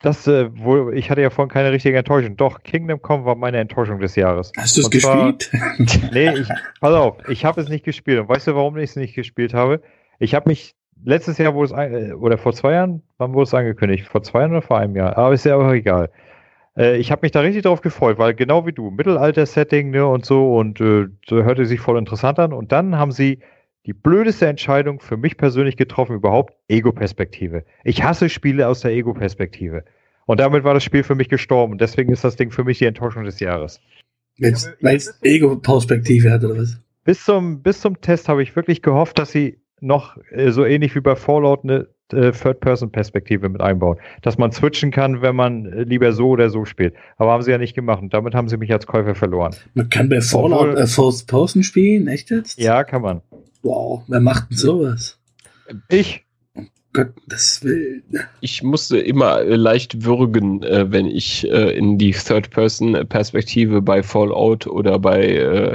Das, 0.00 0.26
äh, 0.26 0.50
wo, 0.52 0.90
ich 0.90 1.10
hatte 1.10 1.22
ja 1.22 1.30
vorhin 1.30 1.50
keine 1.50 1.72
richtige 1.72 1.96
Enttäuschung. 1.96 2.36
Doch, 2.36 2.62
Kingdom 2.62 3.00
Come 3.00 3.24
war 3.24 3.34
meine 3.34 3.58
Enttäuschung 3.58 3.98
des 3.98 4.14
Jahres. 4.14 4.52
Hast 4.56 4.76
du 4.76 4.82
es 4.82 4.90
gespielt? 4.90 5.50
nee, 6.12 6.30
ich, 6.30 6.48
pass 6.80 6.94
auf, 6.94 7.16
ich 7.28 7.44
habe 7.44 7.60
es 7.60 7.68
nicht 7.68 7.84
gespielt. 7.84 8.20
Und 8.20 8.28
weißt 8.28 8.46
du, 8.46 8.54
warum 8.54 8.76
ich 8.76 8.90
es 8.90 8.96
nicht 8.96 9.14
gespielt 9.14 9.54
habe? 9.54 9.80
Ich 10.18 10.34
habe 10.34 10.48
mich 10.48 10.74
letztes 11.04 11.38
Jahr 11.38 11.54
wurde 11.54 11.74
es, 11.74 12.14
oder 12.14 12.38
vor 12.38 12.52
zwei 12.52 12.72
Jahren, 12.72 13.02
wann 13.18 13.32
wurde 13.32 13.44
es 13.44 13.54
angekündigt? 13.54 14.06
Vor 14.06 14.22
zwei 14.22 14.40
Jahren 14.40 14.52
oder 14.52 14.62
vor 14.62 14.78
einem 14.78 14.96
Jahr? 14.96 15.16
Aber 15.16 15.34
ist 15.34 15.44
ja 15.44 15.56
auch 15.56 15.72
egal. 15.72 16.10
Äh, 16.76 16.98
ich 16.98 17.10
habe 17.10 17.20
mich 17.22 17.32
da 17.32 17.40
richtig 17.40 17.62
drauf 17.62 17.80
gefreut, 17.80 18.18
weil 18.18 18.34
genau 18.34 18.66
wie 18.66 18.72
du, 18.72 18.90
Mittelalter-Setting 18.90 19.90
ne, 19.90 20.06
und 20.06 20.24
so 20.26 20.56
und 20.56 20.80
äh, 20.80 21.06
so 21.26 21.42
hörte 21.42 21.66
sich 21.66 21.80
voll 21.80 21.98
interessant 21.98 22.38
an. 22.38 22.52
Und 22.52 22.72
dann 22.72 22.98
haben 22.98 23.12
sie 23.12 23.40
die 23.86 23.92
blödeste 23.92 24.46
Entscheidung 24.46 25.00
für 25.00 25.16
mich 25.16 25.36
persönlich 25.36 25.76
getroffen 25.76 26.16
überhaupt, 26.16 26.54
Ego-Perspektive. 26.68 27.64
Ich 27.84 28.02
hasse 28.02 28.28
Spiele 28.28 28.66
aus 28.66 28.80
der 28.80 28.90
Ego-Perspektive. 28.90 29.84
Und 30.26 30.40
damit 30.40 30.64
war 30.64 30.74
das 30.74 30.82
Spiel 30.82 31.04
für 31.04 31.14
mich 31.14 31.28
gestorben. 31.28 31.78
Deswegen 31.78 32.12
ist 32.12 32.24
das 32.24 32.34
Ding 32.34 32.50
für 32.50 32.64
mich 32.64 32.78
die 32.78 32.86
Enttäuschung 32.86 33.24
des 33.24 33.38
Jahres. 33.38 33.80
Weil 34.38 34.96
es 34.96 35.18
Ego-Perspektive 35.22 36.32
hat, 36.32 36.44
oder 36.44 36.58
was? 36.58 36.80
Bis 37.04 37.24
zum, 37.24 37.62
bis 37.62 37.80
zum 37.80 38.00
Test 38.00 38.28
habe 38.28 38.42
ich 38.42 38.56
wirklich 38.56 38.82
gehofft, 38.82 39.20
dass 39.20 39.30
sie 39.30 39.60
noch 39.80 40.16
äh, 40.30 40.50
so 40.50 40.64
ähnlich 40.64 40.96
wie 40.96 41.00
bei 41.00 41.14
Fallout 41.14 41.62
eine 41.62 41.86
äh, 42.12 42.32
Third-Person-Perspektive 42.32 43.48
mit 43.48 43.60
einbauen. 43.60 43.98
Dass 44.22 44.36
man 44.36 44.50
switchen 44.50 44.90
kann, 44.90 45.22
wenn 45.22 45.36
man 45.36 45.66
äh, 45.66 45.82
lieber 45.84 46.12
so 46.12 46.30
oder 46.30 46.50
so 46.50 46.64
spielt. 46.64 46.94
Aber 47.16 47.30
haben 47.30 47.42
sie 47.42 47.52
ja 47.52 47.58
nicht 47.58 47.74
gemacht 47.74 48.02
und 48.02 48.12
damit 48.12 48.34
haben 48.34 48.48
sie 48.48 48.56
mich 48.56 48.72
als 48.72 48.88
Käufer 48.88 49.14
verloren. 49.14 49.54
Man 49.74 49.88
kann 49.88 50.08
bei 50.08 50.20
Fallout 50.20 50.76
äh, 50.76 50.86
First 50.88 51.28
Person 51.28 51.62
spielen, 51.62 52.08
echt 52.08 52.30
jetzt? 52.30 52.58
Ja, 52.58 52.82
kann 52.82 53.02
man. 53.02 53.22
Wow, 53.66 54.04
wer 54.06 54.20
macht 54.20 54.50
denn 54.50 54.58
sowas? 54.58 55.18
Ich. 55.88 56.22
Gottes 56.92 57.62
Willen. 57.64 58.04
Ich 58.40 58.62
musste 58.62 58.98
immer 58.98 59.40
äh, 59.40 59.56
leicht 59.56 60.04
würgen, 60.04 60.62
äh, 60.62 60.90
wenn 60.90 61.06
ich 61.06 61.44
äh, 61.50 61.76
in 61.76 61.98
die 61.98 62.12
Third-Person-Perspektive 62.12 63.82
bei 63.82 64.04
Fallout 64.04 64.68
oder 64.68 64.98
bei 65.00 65.26
äh, 65.26 65.72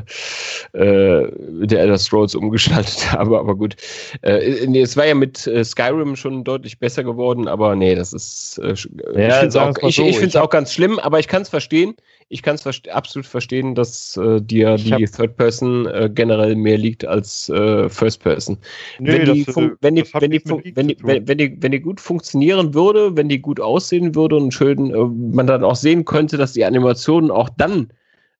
äh, 0.71 1.31
der 1.67 1.81
Elder 1.81 1.97
Scrolls 1.97 2.33
umgeschaltet 2.33 3.11
habe. 3.11 3.37
Aber 3.37 3.55
gut, 3.55 3.75
äh, 4.21 4.65
nee, 4.65 4.81
es 4.81 4.95
war 4.95 5.05
ja 5.05 5.13
mit 5.13 5.37
Skyrim 5.37 6.15
schon 6.15 6.45
deutlich 6.45 6.79
besser 6.79 7.03
geworden, 7.03 7.49
aber 7.49 7.75
nee, 7.75 7.93
das 7.93 8.13
ist. 8.13 8.59
ja, 8.63 8.71
ich 8.71 8.81
finde 8.81 9.47
es 9.47 9.55
auch, 9.57 9.75
so. 9.79 9.87
ich 9.87 10.21
ich 10.21 10.37
auch 10.37 10.49
ganz 10.49 10.73
schlimm, 10.73 10.97
aber 10.97 11.19
ich 11.19 11.27
kann 11.27 11.41
es 11.41 11.49
verstehen 11.49 11.95
ich 12.31 12.41
kann 12.41 12.55
es 12.55 12.61
verste 12.61 12.93
absolut 12.93 13.25
verstehen, 13.25 13.75
dass 13.75 14.15
äh, 14.15 14.41
dir 14.41 14.77
die 14.77 15.05
Third 15.05 15.35
Person 15.35 15.85
äh, 15.87 16.09
generell 16.13 16.55
mehr 16.55 16.77
liegt 16.77 17.05
als 17.05 17.49
äh, 17.49 17.89
First 17.89 18.23
Person. 18.23 18.57
Nö, 18.99 19.11
wenn, 19.11 19.33
die, 19.33 19.47
wenn, 19.81 19.95
die, 19.95 20.05
wenn, 20.13 20.31
die, 20.31 20.75
wenn, 20.75 20.87
die, 20.87 20.97
wenn, 21.01 21.37
die, 21.37 21.57
wenn 21.61 21.71
die 21.73 21.81
gut 21.81 21.99
funktionieren 21.99 22.73
würde, 22.73 23.17
wenn 23.17 23.27
die 23.27 23.39
gut 23.39 23.59
aussehen 23.59 24.15
würde 24.15 24.37
und 24.37 24.53
schön, 24.53 24.93
äh, 24.93 25.05
man 25.35 25.45
dann 25.45 25.65
auch 25.65 25.75
sehen 25.75 26.05
könnte, 26.05 26.37
dass 26.37 26.53
die 26.53 26.63
Animationen 26.63 27.31
auch 27.31 27.49
dann 27.57 27.91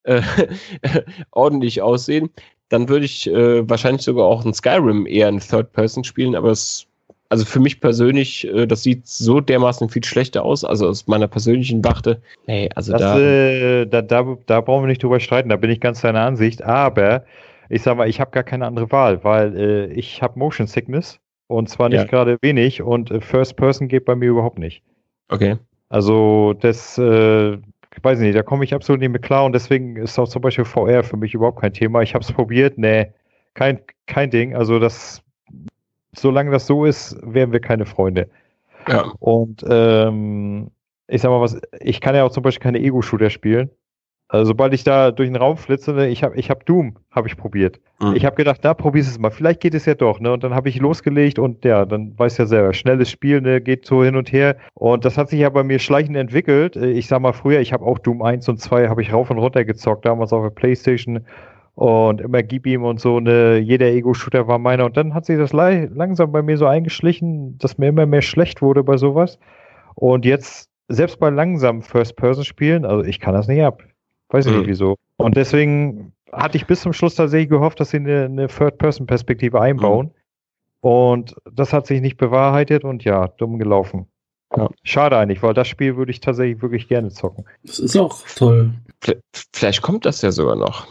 äh, 0.03 0.21
ordentlich 1.31 1.81
aussehen, 1.81 2.29
dann 2.69 2.87
würde 2.87 3.05
ich 3.05 3.27
äh, 3.27 3.69
wahrscheinlich 3.69 4.03
sogar 4.03 4.25
auch 4.25 4.45
ein 4.45 4.53
Skyrim 4.53 5.05
eher 5.05 5.27
in 5.27 5.39
Third 5.39 5.73
Person 5.73 6.05
spielen, 6.05 6.35
aber 6.35 6.51
es 6.51 6.87
also 7.31 7.45
für 7.45 7.61
mich 7.61 7.79
persönlich, 7.79 8.45
äh, 8.45 8.67
das 8.67 8.83
sieht 8.83 9.07
so 9.07 9.39
dermaßen 9.39 9.87
viel 9.87 10.03
schlechter 10.03 10.43
aus, 10.43 10.65
also 10.65 10.89
aus 10.89 11.07
meiner 11.07 11.29
persönlichen 11.29 11.83
Wachte. 11.85 12.21
Nee, 12.45 12.69
also 12.75 12.91
das, 12.91 13.01
da, 13.01 13.19
äh, 13.19 13.87
da, 13.87 14.01
da, 14.01 14.37
da 14.45 14.59
brauchen 14.59 14.83
wir 14.83 14.87
nicht 14.89 15.01
drüber 15.01 15.21
streiten, 15.21 15.47
da 15.47 15.55
bin 15.55 15.69
ich 15.69 15.79
ganz 15.79 16.01
deiner 16.01 16.19
Ansicht, 16.19 16.61
aber 16.61 17.23
ich 17.69 17.83
sag 17.83 17.95
mal, 17.95 18.09
ich 18.09 18.19
habe 18.19 18.31
gar 18.31 18.43
keine 18.43 18.65
andere 18.65 18.91
Wahl, 18.91 19.23
weil 19.23 19.57
äh, 19.57 19.85
ich 19.93 20.21
habe 20.21 20.37
Motion 20.37 20.67
Sickness 20.67 21.21
und 21.47 21.69
zwar 21.69 21.87
nicht 21.87 21.99
ja. 21.99 22.03
gerade 22.03 22.37
wenig 22.41 22.81
und 22.81 23.11
äh, 23.11 23.21
First 23.21 23.55
Person 23.55 23.87
geht 23.87 24.03
bei 24.03 24.15
mir 24.15 24.29
überhaupt 24.29 24.59
nicht. 24.59 24.83
Okay. 25.29 25.55
Also 25.87 26.51
das, 26.59 26.97
äh, 26.97 27.57
weiß 28.01 28.19
nicht, 28.19 28.35
da 28.35 28.43
komme 28.43 28.65
ich 28.65 28.73
absolut 28.73 28.99
nicht 28.99 29.11
mit 29.11 29.21
klar 29.21 29.45
und 29.45 29.53
deswegen 29.53 29.95
ist 29.95 30.19
auch 30.19 30.27
zum 30.27 30.41
Beispiel 30.41 30.65
VR 30.65 31.01
für 31.01 31.15
mich 31.15 31.33
überhaupt 31.33 31.61
kein 31.61 31.71
Thema. 31.71 32.01
Ich 32.01 32.13
habe 32.13 32.25
es 32.25 32.31
probiert, 32.33 32.77
nee, 32.77 33.07
kein, 33.53 33.79
kein 34.05 34.29
Ding. 34.29 34.53
Also 34.53 34.79
das 34.79 35.23
solange 36.13 36.51
das 36.51 36.67
so 36.67 36.85
ist, 36.85 37.17
wären 37.21 37.51
wir 37.51 37.59
keine 37.59 37.85
Freunde. 37.85 38.29
Ja. 38.87 39.11
Und 39.19 39.63
ähm, 39.67 40.71
ich 41.07 41.21
sag 41.21 41.29
mal 41.29 41.41
was, 41.41 41.59
ich 41.79 42.01
kann 42.01 42.15
ja 42.15 42.23
auch 42.23 42.31
zum 42.31 42.43
Beispiel 42.43 42.63
keine 42.63 42.79
Ego-Shooter 42.79 43.29
spielen. 43.29 43.69
Also 44.31 44.45
sobald 44.45 44.73
ich 44.73 44.85
da 44.85 45.11
durch 45.11 45.27
den 45.27 45.35
Raum 45.35 45.57
flitze, 45.57 45.91
ne, 45.91 46.07
ich 46.07 46.23
habe 46.23 46.37
ich 46.37 46.49
hab 46.49 46.65
Doom, 46.65 46.95
habe 47.11 47.27
ich 47.27 47.35
probiert. 47.35 47.81
Mhm. 47.99 48.15
Ich 48.15 48.23
habe 48.23 48.37
gedacht, 48.37 48.61
na, 48.63 48.73
probier's 48.73 49.09
es 49.09 49.19
mal, 49.19 49.29
vielleicht 49.29 49.59
geht 49.59 49.73
es 49.73 49.85
ja 49.85 49.93
doch, 49.93 50.21
ne? 50.21 50.31
Und 50.31 50.45
dann 50.45 50.55
habe 50.55 50.69
ich 50.69 50.79
losgelegt 50.79 51.37
und 51.37 51.65
ja, 51.65 51.83
dann 51.85 52.17
weiß 52.17 52.37
ja 52.37 52.45
selber, 52.45 52.73
schnelles 52.73 53.11
Spiel, 53.11 53.41
ne, 53.41 53.59
geht 53.59 53.85
so 53.85 54.05
hin 54.05 54.15
und 54.15 54.31
her. 54.31 54.55
Und 54.73 55.03
das 55.03 55.17
hat 55.17 55.29
sich 55.29 55.41
ja 55.41 55.49
bei 55.49 55.63
mir 55.63 55.79
schleichend 55.79 56.15
entwickelt. 56.15 56.77
Ich 56.77 57.07
sag 57.07 57.19
mal 57.21 57.33
früher, 57.33 57.59
ich 57.59 57.73
habe 57.73 57.85
auch 57.85 57.99
Doom 57.99 58.21
1 58.21 58.47
und 58.47 58.57
2 58.57 58.87
habe 58.87 59.01
ich 59.01 59.11
rauf 59.11 59.29
und 59.31 59.37
runter 59.37 59.65
gezockt, 59.65 60.05
damals 60.05 60.31
auf 60.31 60.43
der 60.43 60.51
Playstation 60.51 61.25
und 61.75 62.21
immer 62.21 62.43
gib 62.43 62.67
ihm 62.67 62.83
und 62.83 62.99
so, 62.99 63.19
ne, 63.19 63.57
jeder 63.57 63.87
Ego-Shooter 63.87 64.47
war 64.47 64.59
meiner. 64.59 64.85
Und 64.85 64.97
dann 64.97 65.13
hat 65.13 65.25
sich 65.25 65.37
das 65.37 65.53
langsam 65.53 66.31
bei 66.31 66.41
mir 66.41 66.57
so 66.57 66.65
eingeschlichen, 66.65 67.57
dass 67.57 67.77
mir 67.77 67.87
immer 67.87 68.05
mehr 68.05 68.21
schlecht 68.21 68.61
wurde 68.61 68.83
bei 68.83 68.97
sowas. 68.97 69.39
Und 69.95 70.25
jetzt, 70.25 70.69
selbst 70.89 71.19
bei 71.19 71.29
langsamen 71.29 71.81
First-Person-Spielen, 71.81 72.85
also 72.85 73.03
ich 73.03 73.19
kann 73.19 73.33
das 73.33 73.47
nicht 73.47 73.63
ab. 73.63 73.83
Weiß 74.29 74.45
ich 74.45 74.51
mhm. 74.51 74.59
nicht 74.59 74.67
wieso. 74.69 74.95
Und 75.17 75.37
deswegen 75.37 76.13
hatte 76.31 76.57
ich 76.57 76.67
bis 76.67 76.81
zum 76.81 76.93
Schluss 76.93 77.15
tatsächlich 77.15 77.49
gehofft, 77.49 77.79
dass 77.79 77.91
sie 77.91 77.97
eine, 77.97 78.25
eine 78.25 78.47
Third-Person-Perspektive 78.47 79.59
einbauen. 79.59 80.07
Mhm. 80.07 80.11
Und 80.81 81.35
das 81.51 81.73
hat 81.73 81.87
sich 81.87 82.01
nicht 82.01 82.17
bewahrheitet 82.17 82.83
und 82.83 83.03
ja, 83.03 83.27
dumm 83.27 83.59
gelaufen. 83.59 84.07
Ja. 84.55 84.69
Schade 84.83 85.17
eigentlich, 85.17 85.41
weil 85.43 85.53
das 85.53 85.67
Spiel 85.67 85.95
würde 85.95 86.11
ich 86.11 86.19
tatsächlich 86.19 86.61
wirklich 86.61 86.87
gerne 86.87 87.09
zocken. 87.09 87.45
Das 87.63 87.79
ist 87.79 87.95
auch 87.95 88.21
toll. 88.35 88.73
Vielleicht 89.53 89.81
kommt 89.81 90.05
das 90.05 90.21
ja 90.21 90.31
sogar 90.31 90.55
noch. 90.55 90.87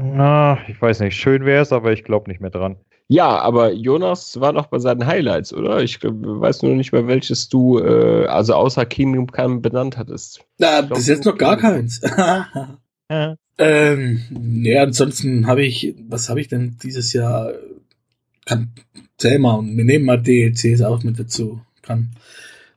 Na, 0.00 0.58
ich 0.68 0.80
weiß 0.80 1.00
nicht. 1.00 1.16
Schön 1.16 1.44
wäre 1.44 1.62
es, 1.62 1.72
aber 1.72 1.92
ich 1.92 2.04
glaube 2.04 2.30
nicht 2.30 2.40
mehr 2.40 2.50
dran. 2.50 2.76
Ja, 3.08 3.38
aber 3.38 3.72
Jonas 3.72 4.38
war 4.38 4.52
noch 4.52 4.66
bei 4.66 4.78
seinen 4.78 5.06
Highlights, 5.06 5.52
oder? 5.52 5.82
Ich 5.82 5.98
weiß 6.02 6.62
nur 6.62 6.74
nicht 6.74 6.92
mehr, 6.92 7.08
welches 7.08 7.48
du, 7.48 7.78
äh, 7.78 8.26
also 8.26 8.54
außer 8.54 8.84
Kingdom 8.86 9.26
Come 9.26 9.60
benannt 9.60 9.96
hattest. 9.96 10.44
Na, 10.58 10.82
bis 10.82 11.06
jetzt 11.06 11.24
noch 11.24 11.36
gar 11.36 11.56
keins. 11.56 12.00
ja. 13.10 13.36
Ähm, 13.56 14.20
ja, 14.62 14.82
ansonsten 14.82 15.46
habe 15.46 15.64
ich, 15.64 15.96
was 16.08 16.28
habe 16.28 16.40
ich 16.40 16.48
denn 16.48 16.76
dieses 16.82 17.12
Jahr? 17.12 17.52
Kann, 18.44 18.70
zähl 19.16 19.38
mal, 19.38 19.62
wir 19.62 19.84
nehmen 19.84 20.04
mal 20.04 20.22
DLCs 20.22 20.82
auch 20.82 21.02
mit 21.02 21.18
dazu. 21.18 21.60
Kann. 21.82 22.10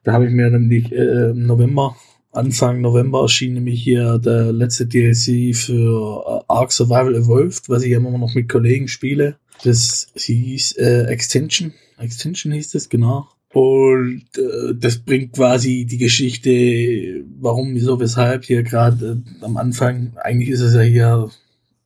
Da 0.04 0.14
habe 0.14 0.26
ich 0.26 0.32
mir 0.32 0.50
nämlich 0.50 0.92
äh, 0.92 1.30
im 1.32 1.46
November 1.46 1.96
Anfang 2.32 2.82
November 2.82 3.24
erschien 3.24 3.54
nämlich 3.54 3.84
hier 3.84 4.18
der 4.18 4.54
letzte 4.54 4.86
DLC 4.86 5.56
für 5.56 6.24
äh, 6.26 6.44
Ark 6.48 6.72
Survival 6.72 7.16
Evolved, 7.16 7.68
was 7.68 7.84
ich 7.84 7.92
immer 7.92 8.18
noch 8.18 8.34
mit 8.34 8.48
Kollegen 8.48 8.88
spiele. 8.88 9.38
Das 9.64 10.08
hieß 10.16 10.78
äh, 10.78 11.04
Extension. 11.06 11.74
Extension 11.98 12.54
hieß 12.54 12.72
das, 12.72 12.90
genau. 12.90 13.28
Und 13.54 14.26
äh, 14.38 14.74
das 14.74 15.00
bringt 15.00 15.34
quasi 15.34 15.86
die 15.86 15.98
Geschichte, 15.98 17.26
warum, 17.40 17.76
wieso, 17.76 18.00
weshalb 18.00 18.46
hier 18.46 18.64
gerade 18.64 19.22
äh, 19.42 19.46
am 19.46 19.58
Anfang, 19.58 20.14
eigentlich 20.16 20.50
ist 20.50 20.62
es 20.62 20.74
ja 20.74 20.82
hier, 20.82 21.30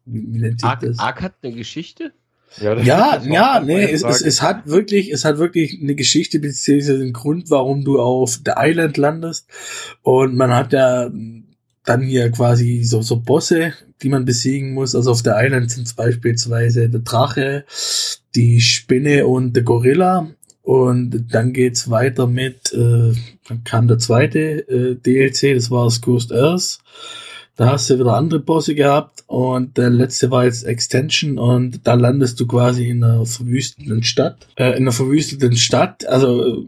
wie, 0.06 0.26
wie 0.32 0.39
nennt 0.39 0.62
sich 0.62 0.70
Ark, 0.70 0.82
das? 0.82 1.00
Ark 1.00 1.22
hat 1.24 1.34
eine 1.41 1.54
Geschichte? 1.54 2.14
Ja, 2.62 2.80
ja, 2.82 3.22
ja 3.24 3.60
nee, 3.60 3.84
es, 3.84 4.03
es, 4.03 4.22
es, 4.22 4.41
hat 4.41 4.68
wirklich, 4.68 5.12
es 5.12 5.26
hat 5.26 5.38
wirklich 5.38 5.80
eine 5.82 5.95
Geschichte 5.95 6.39
beziehungsweise 6.39 7.01
einen 7.01 7.14
Grund, 7.14 7.49
warum 7.49 7.84
du 7.84 7.99
auf 7.99 8.39
der 8.43 8.56
Island 8.60 8.97
landest. 8.97 9.47
Und 10.01 10.36
man 10.36 10.53
hat 10.53 10.74
ja 10.74 11.10
dann 11.86 12.01
hier 12.01 12.32
quasi 12.32 12.84
so, 12.84 13.01
so 13.01 13.18
Bosse, 13.18 13.74
die 14.01 14.10
man 14.10 14.26
besiegen 14.26 14.74
muss. 14.74 14.95
Also 14.95 15.12
auf 15.12 15.22
der 15.22 15.36
Island 15.38 15.72
sind 15.72 15.95
beispielsweise 15.95 16.89
der 16.89 17.01
Drache, 17.01 17.66
die 18.36 18.62
Spinne 18.62 19.28
und 19.28 19.56
der 19.56 19.64
Gorilla. 19.64 20.30
Und 20.62 21.28
dann 21.32 21.53
geht's 21.53 21.91
weiter 21.91 22.26
mit, 22.26 22.74
äh, 22.74 23.14
dann 23.47 23.64
kam 23.64 23.88
der 23.88 23.99
zweite 23.99 24.68
äh, 24.68 24.95
DLC, 24.95 25.53
das 25.53 25.70
war 25.70 25.86
das 25.86 26.01
Ghost 26.01 26.34
Earth. 26.34 26.80
Da 27.56 27.72
hast 27.72 27.89
du 27.89 27.97
wieder 27.97 28.16
andere 28.16 28.39
Bosse 28.39 28.76
gehabt 28.76 29.24
und 29.28 29.78
der 29.78 29.89
letzte 29.89 30.30
war 30.30 30.43
jetzt 30.43 30.64
Extension 30.64 31.38
und 31.38 31.88
da 31.88 31.93
landest 31.93 32.39
du 32.39 32.47
quasi 32.47 32.89
in 32.89 33.04
einer 33.04 33.25
verwüsteten 33.25 34.04
Stadt. 34.04 34.47
Äh, 34.55 34.71
in 34.71 34.84
einer 34.84 34.92
verwüsteten 34.92 35.55
Stadt, 35.55 36.05
also 36.05 36.66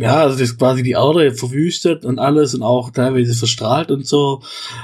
ja, 0.00 0.18
also 0.18 0.38
das 0.38 0.50
ist 0.50 0.58
quasi 0.58 0.84
die 0.84 0.92
Erde 0.92 1.32
verwüstet 1.32 2.04
und 2.04 2.20
alles 2.20 2.54
und 2.54 2.62
auch 2.62 2.90
teilweise 2.90 3.34
verstrahlt 3.34 3.90
und 3.90 4.06
so. 4.06 4.42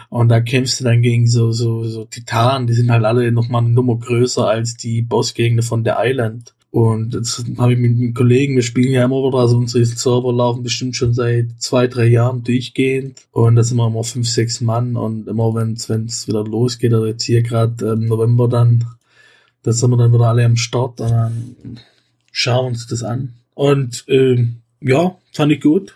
Und 0.09 0.29
da 0.29 0.41
kämpfst 0.41 0.81
du 0.81 0.85
dann 0.85 1.03
gegen 1.03 1.29
so, 1.29 1.53
so, 1.53 1.85
so 1.85 2.05
Titanen, 2.05 2.67
die 2.67 2.73
sind 2.73 2.91
halt 2.91 3.05
alle 3.05 3.31
nochmal 3.31 3.63
eine 3.63 3.71
Nummer 3.71 3.97
größer 3.97 4.49
als 4.49 4.77
die 4.77 5.03
Bossgegner 5.03 5.63
von 5.63 5.85
der 5.85 5.99
Island. 6.01 6.55
Und 6.75 7.15
das 7.15 7.45
habe 7.57 7.75
ich 7.75 7.79
mit 7.79 7.93
einem 7.93 8.15
Kollegen, 8.15 8.57
wir 8.57 8.65
spielen 8.65 8.93
ja 8.93 9.05
immer 9.05 9.23
wieder, 9.25 9.39
also 9.39 9.59
unsere 9.59 9.85
Server 9.85 10.33
laufen 10.33 10.65
bestimmt 10.65 10.97
schon 10.97 11.15
seit 11.15 11.51
zwei, 11.59 11.87
drei 11.87 12.07
Jahren 12.07 12.43
durchgehend. 12.43 13.29
Und 13.31 13.55
da 13.55 13.63
sind 13.63 13.77
wir 13.77 13.87
immer 13.87 14.03
fünf, 14.03 14.29
sechs 14.29 14.61
Mann 14.61 14.97
und 14.97 15.29
immer 15.29 15.55
wenn 15.55 15.75
es 15.75 16.27
wieder 16.27 16.43
losgeht, 16.43 16.93
oder 16.93 17.07
jetzt 17.07 17.23
hier 17.23 17.43
gerade 17.43 17.93
im 17.93 18.07
November 18.07 18.49
dann, 18.49 18.85
da 19.63 19.73
sind 19.73 19.89
wir 19.91 19.99
dann 19.99 20.13
wieder 20.13 20.25
alle 20.27 20.45
am 20.45 20.57
Start 20.57 21.01
und 21.01 21.11
dann 21.11 21.79
schauen 22.33 22.65
wir 22.65 22.69
uns 22.71 22.89
das 22.89 23.05
an. 23.05 23.35
Und 23.55 24.03
äh, 24.09 24.45
ja, 24.81 25.17
fand 25.31 25.53
ich 25.53 25.61
gut. 25.61 25.95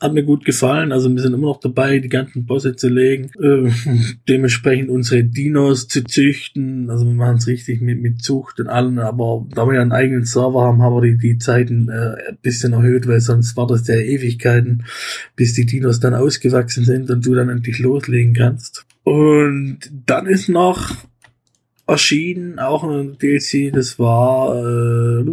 Hat 0.00 0.14
mir 0.14 0.22
gut 0.22 0.44
gefallen. 0.44 0.92
Also 0.92 1.12
wir 1.12 1.20
sind 1.20 1.34
immer 1.34 1.48
noch 1.48 1.60
dabei, 1.60 1.98
die 1.98 2.08
ganzen 2.08 2.46
Bosse 2.46 2.76
zu 2.76 2.88
legen, 2.88 3.30
äh, 3.40 3.70
dementsprechend 4.28 4.90
unsere 4.90 5.24
Dinos 5.24 5.88
zu 5.88 6.04
züchten. 6.04 6.90
Also 6.90 7.06
wir 7.06 7.14
machen 7.14 7.36
es 7.36 7.46
richtig 7.46 7.80
mit, 7.80 8.00
mit 8.00 8.22
Zucht 8.22 8.60
und 8.60 8.68
allem, 8.68 8.98
aber 8.98 9.46
da 9.54 9.66
wir 9.66 9.74
ja 9.74 9.82
einen 9.82 9.92
eigenen 9.92 10.24
Server 10.24 10.62
haben, 10.62 10.82
haben 10.82 10.94
wir 10.94 11.02
die, 11.02 11.18
die 11.18 11.38
Zeiten 11.38 11.88
äh, 11.88 12.30
ein 12.30 12.38
bisschen 12.42 12.72
erhöht, 12.72 13.06
weil 13.08 13.20
sonst 13.20 13.56
war 13.56 13.66
das 13.66 13.86
ja 13.88 13.96
Ewigkeiten, 13.96 14.84
bis 15.36 15.54
die 15.54 15.66
Dinos 15.66 16.00
dann 16.00 16.14
ausgewachsen 16.14 16.84
sind 16.84 17.10
und 17.10 17.26
du 17.26 17.34
dann 17.34 17.48
endlich 17.48 17.78
loslegen 17.78 18.34
kannst. 18.34 18.86
Und 19.04 19.78
dann 20.06 20.26
ist 20.26 20.48
noch 20.48 20.94
erschienen, 21.86 22.58
auch 22.58 22.84
ein 22.84 23.16
DLC, 23.18 23.72
das 23.72 23.98
war 23.98 24.54
äh, 24.54 25.24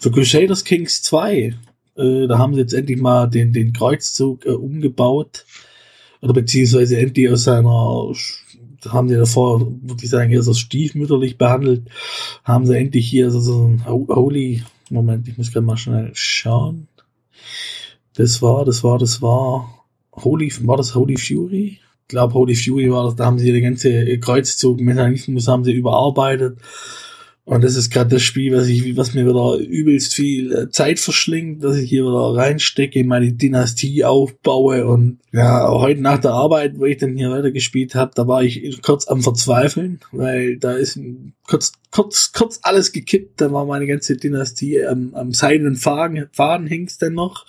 für 0.00 0.10
Crusaders 0.10 0.64
Kings 0.64 1.02
2. 1.02 1.54
Äh, 1.96 2.26
da 2.26 2.38
haben 2.38 2.54
sie 2.54 2.60
jetzt 2.60 2.72
endlich 2.72 3.00
mal 3.00 3.28
den, 3.28 3.52
den 3.52 3.72
Kreuzzug 3.72 4.46
äh, 4.46 4.50
umgebaut. 4.50 5.44
Oder 6.20 6.34
beziehungsweise 6.34 6.98
endlich 6.98 7.28
aus 7.30 7.44
seiner, 7.44 8.12
haben 8.88 9.08
sie 9.08 9.16
davor, 9.16 9.60
würde 9.60 10.04
ich 10.04 10.10
sagen, 10.10 10.30
eher 10.30 10.42
so 10.42 10.54
stiefmütterlich 10.54 11.36
behandelt, 11.36 11.88
haben 12.44 12.66
sie 12.66 12.76
endlich 12.76 13.08
hier 13.08 13.30
so, 13.30 13.40
so 13.40 13.68
ein 13.68 13.84
Holy, 13.86 14.62
Moment, 14.90 15.26
ich 15.26 15.36
muss 15.36 15.52
gerade 15.52 15.66
mal 15.66 15.76
schnell 15.76 16.10
schauen. 16.14 16.86
Das 18.14 18.40
war, 18.42 18.64
das 18.64 18.84
war, 18.84 18.98
das 18.98 19.20
war 19.20 19.84
Holy, 20.12 20.52
war 20.62 20.76
das 20.76 20.94
Holy 20.94 21.16
Fury? 21.16 21.80
Ich 22.02 22.08
glaube, 22.08 22.34
Holy 22.34 22.54
Fury 22.54 22.90
war 22.92 23.04
das, 23.04 23.16
da 23.16 23.24
haben 23.24 23.38
sie 23.38 23.52
den 23.52 23.62
ganze 23.62 24.18
Kreuzzug-Mechanismus 24.18 25.48
haben 25.48 25.64
sie 25.64 25.72
überarbeitet 25.72 26.58
und 27.44 27.64
das 27.64 27.74
ist 27.74 27.90
gerade 27.90 28.10
das 28.10 28.22
Spiel, 28.22 28.56
was 28.56 28.68
ich, 28.68 28.96
was 28.96 29.14
mir 29.14 29.26
wieder 29.26 29.58
übelst 29.58 30.14
viel 30.14 30.52
äh, 30.52 30.70
Zeit 30.70 31.00
verschlingt, 31.00 31.64
dass 31.64 31.76
ich 31.76 31.90
hier 31.90 32.04
wieder 32.04 32.36
reinstecke, 32.36 33.02
meine 33.02 33.32
Dynastie 33.32 34.04
aufbaue. 34.04 34.86
Und 34.86 35.18
ja, 35.32 35.68
heute 35.68 36.00
nach 36.00 36.18
der 36.18 36.30
Arbeit, 36.34 36.78
wo 36.78 36.84
ich 36.84 36.98
dann 36.98 37.16
hier 37.16 37.30
weiter 37.30 37.50
gespielt 37.50 37.96
habe, 37.96 38.12
da 38.14 38.28
war 38.28 38.44
ich 38.44 38.80
kurz 38.82 39.08
am 39.08 39.22
Verzweifeln, 39.22 39.98
weil 40.12 40.56
da 40.58 40.74
ist 40.74 41.00
kurz, 41.48 41.72
kurz, 41.90 42.30
kurz 42.30 42.60
alles 42.62 42.92
gekippt, 42.92 43.40
da 43.40 43.52
war 43.52 43.66
meine 43.66 43.88
ganze 43.88 44.16
Dynastie 44.16 44.86
am, 44.86 45.12
am 45.16 45.32
seidenen 45.32 45.74
Faden, 45.74 46.28
Faden 46.30 46.68
hing's 46.68 46.98
denn 46.98 47.14
noch. 47.14 47.46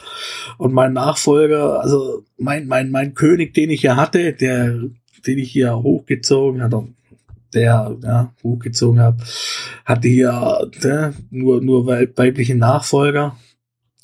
Und 0.58 0.74
mein 0.74 0.94
Nachfolger, 0.94 1.82
also 1.82 2.24
mein, 2.38 2.66
mein, 2.66 2.90
mein 2.90 3.14
König, 3.14 3.54
den 3.54 3.70
ich 3.70 3.82
hier 3.82 3.96
hatte, 3.96 4.34
der, 4.34 4.90
den 5.28 5.38
ich 5.38 5.52
hier 5.52 5.84
hochgezogen 5.84 6.64
hatte, 6.64 6.88
der 7.54 7.98
ja, 8.02 8.34
hochgezogen 8.44 9.00
habe, 9.00 9.24
hatte 9.86 10.08
hier 10.08 10.70
ja, 10.82 11.14
nur, 11.30 11.62
nur 11.62 11.88
weibliche 11.88 12.56
Nachfolger. 12.56 13.38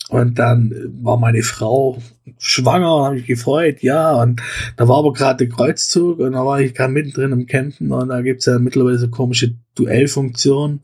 Und 0.10 0.40
dann 0.40 0.74
war 1.04 1.18
meine 1.18 1.44
Frau 1.44 2.02
schwanger 2.40 2.96
und 2.96 3.06
habe 3.06 3.16
mich 3.16 3.28
gefreut, 3.28 3.84
ja. 3.84 4.14
Und 4.14 4.42
da 4.76 4.88
war 4.88 4.98
aber 4.98 5.14
gerade 5.14 5.46
der 5.46 5.56
Kreuzzug 5.56 6.20
und 6.20 6.32
da 6.32 6.44
war 6.44 6.60
ich 6.60 6.74
gerade 6.74 6.92
mittendrin 6.92 7.32
im 7.32 7.46
Campen 7.46 7.92
und 7.92 8.10
da 8.10 8.22
gibt's 8.22 8.48
ja 8.48 8.58
mittlerweile 8.58 8.98
so 8.98 9.10
komische 9.10 9.56
Duellfunktionen. 9.76 10.82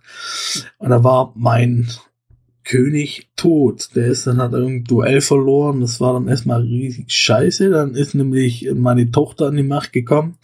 Und 0.77 0.89
da 0.89 1.03
war 1.03 1.33
mein 1.35 1.87
König 2.65 3.29
tot. 3.35 3.89
Der 3.95 4.07
ist 4.07 4.25
dann 4.25 4.41
hat 4.41 4.53
irgendein 4.53 4.83
Duell 4.85 5.21
verloren. 5.21 5.81
Das 5.81 6.01
war 6.01 6.13
dann 6.13 6.27
erstmal 6.27 6.61
riesig 6.61 7.11
scheiße. 7.11 7.69
Dann 7.69 7.93
ist 7.93 8.15
nämlich 8.15 8.67
meine 8.73 9.11
Tochter 9.11 9.47
an 9.47 9.55
die 9.55 9.63
Macht 9.63 9.93
gekommen. 9.93 10.37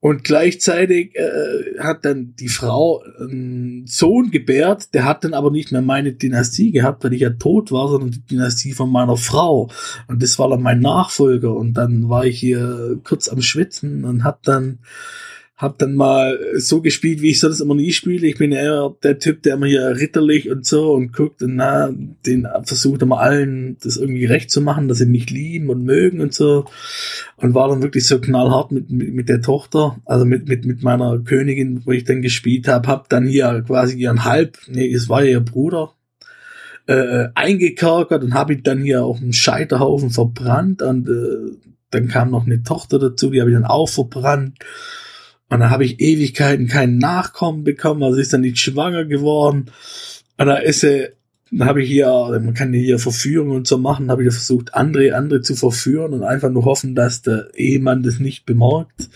Und 0.00 0.24
gleichzeitig 0.24 1.14
äh, 1.14 1.78
hat 1.78 2.04
dann 2.04 2.34
die 2.38 2.48
Frau 2.48 3.02
einen 3.20 3.86
Sohn 3.86 4.32
gebärt. 4.32 4.92
Der 4.94 5.04
hat 5.04 5.22
dann 5.22 5.32
aber 5.32 5.52
nicht 5.52 5.70
mehr 5.70 5.82
meine 5.82 6.12
Dynastie 6.12 6.72
gehabt, 6.72 7.04
weil 7.04 7.12
ich 7.12 7.20
ja 7.20 7.30
tot 7.30 7.70
war, 7.70 7.88
sondern 7.88 8.10
die 8.10 8.26
Dynastie 8.26 8.72
von 8.72 8.90
meiner 8.90 9.16
Frau. 9.16 9.70
Und 10.08 10.22
das 10.22 10.38
war 10.40 10.50
dann 10.50 10.62
mein 10.62 10.80
Nachfolger. 10.80 11.54
Und 11.54 11.74
dann 11.74 12.08
war 12.08 12.26
ich 12.26 12.40
hier 12.40 13.00
kurz 13.04 13.28
am 13.28 13.40
Schwitzen 13.40 14.04
und 14.04 14.24
hab 14.24 14.42
dann 14.42 14.80
hab 15.56 15.78
dann 15.78 15.94
mal 15.94 16.38
so 16.56 16.80
gespielt, 16.80 17.22
wie 17.22 17.30
ich 17.30 17.38
so 17.38 17.48
das 17.48 17.60
immer 17.60 17.76
nie 17.76 17.92
spiele. 17.92 18.26
Ich 18.26 18.38
bin 18.38 18.50
eher 18.50 18.92
der 19.04 19.20
Typ, 19.20 19.42
der 19.44 19.54
immer 19.54 19.66
hier 19.66 19.96
ritterlich 19.96 20.50
und 20.50 20.66
so 20.66 20.92
und 20.92 21.12
guckt 21.12 21.42
und 21.42 21.54
na, 21.54 21.92
den 22.26 22.48
versucht 22.64 23.02
immer 23.02 23.20
allen 23.20 23.76
das 23.80 23.96
irgendwie 23.96 24.24
recht 24.24 24.50
zu 24.50 24.60
machen, 24.60 24.88
dass 24.88 24.98
sie 24.98 25.06
mich 25.06 25.30
lieben 25.30 25.70
und 25.70 25.84
mögen 25.84 26.20
und 26.20 26.34
so. 26.34 26.64
Und 27.36 27.54
war 27.54 27.68
dann 27.68 27.82
wirklich 27.82 28.04
so 28.04 28.20
knallhart 28.20 28.72
mit, 28.72 28.90
mit, 28.90 29.14
mit 29.14 29.28
der 29.28 29.42
Tochter, 29.42 29.96
also 30.04 30.24
mit, 30.24 30.48
mit, 30.48 30.64
mit 30.64 30.82
meiner 30.82 31.20
Königin, 31.20 31.82
wo 31.84 31.92
ich 31.92 32.02
dann 32.02 32.22
gespielt 32.22 32.66
habe, 32.66 32.88
hab 32.88 33.08
dann 33.08 33.26
hier 33.26 33.62
quasi 33.64 33.96
ihren 33.96 34.24
Halb, 34.24 34.58
nee, 34.66 34.92
es 34.92 35.08
war 35.08 35.22
ja 35.22 35.30
ihr 35.30 35.40
Bruder, 35.40 35.92
äh, 36.86 37.28
eingekerkert 37.36 38.24
und 38.24 38.34
habe 38.34 38.54
ihn 38.54 38.62
dann 38.64 38.82
hier 38.82 39.04
auf 39.04 39.20
dem 39.20 39.32
Scheiterhaufen 39.32 40.10
verbrannt 40.10 40.82
und 40.82 41.08
äh, 41.08 41.56
dann 41.90 42.08
kam 42.08 42.30
noch 42.30 42.44
eine 42.44 42.62
Tochter 42.64 42.98
dazu, 42.98 43.30
die 43.30 43.40
habe 43.40 43.50
ich 43.50 43.56
dann 43.56 43.64
auch 43.64 43.88
verbrannt. 43.88 44.58
Und 45.50 45.60
dann 45.60 45.70
habe 45.70 45.84
ich 45.84 46.00
Ewigkeiten 46.00 46.66
keinen 46.66 46.98
Nachkommen 46.98 47.64
bekommen, 47.64 48.02
also 48.02 48.18
ist 48.18 48.32
dann 48.32 48.40
nicht 48.40 48.58
schwanger 48.58 49.04
geworden. 49.04 49.70
Und 50.36 50.46
da 50.46 50.56
ist 50.56 50.80
sie, 50.80 51.10
dann 51.50 51.68
habe 51.68 51.82
ich 51.82 51.88
hier, 51.90 52.08
man 52.08 52.54
kann 52.54 52.72
hier 52.72 52.98
Verführung 52.98 53.50
und 53.50 53.66
so 53.66 53.78
machen, 53.78 54.10
habe 54.10 54.24
ich 54.24 54.32
versucht, 54.32 54.74
andere, 54.74 55.14
andere 55.14 55.42
zu 55.42 55.54
verführen 55.54 56.12
und 56.12 56.24
einfach 56.24 56.50
nur 56.50 56.64
hoffen, 56.64 56.94
dass 56.94 57.22
der 57.22 57.50
Ehemann 57.54 58.02
das 58.02 58.18
nicht 58.18 58.46
bemerkt. 58.46 59.10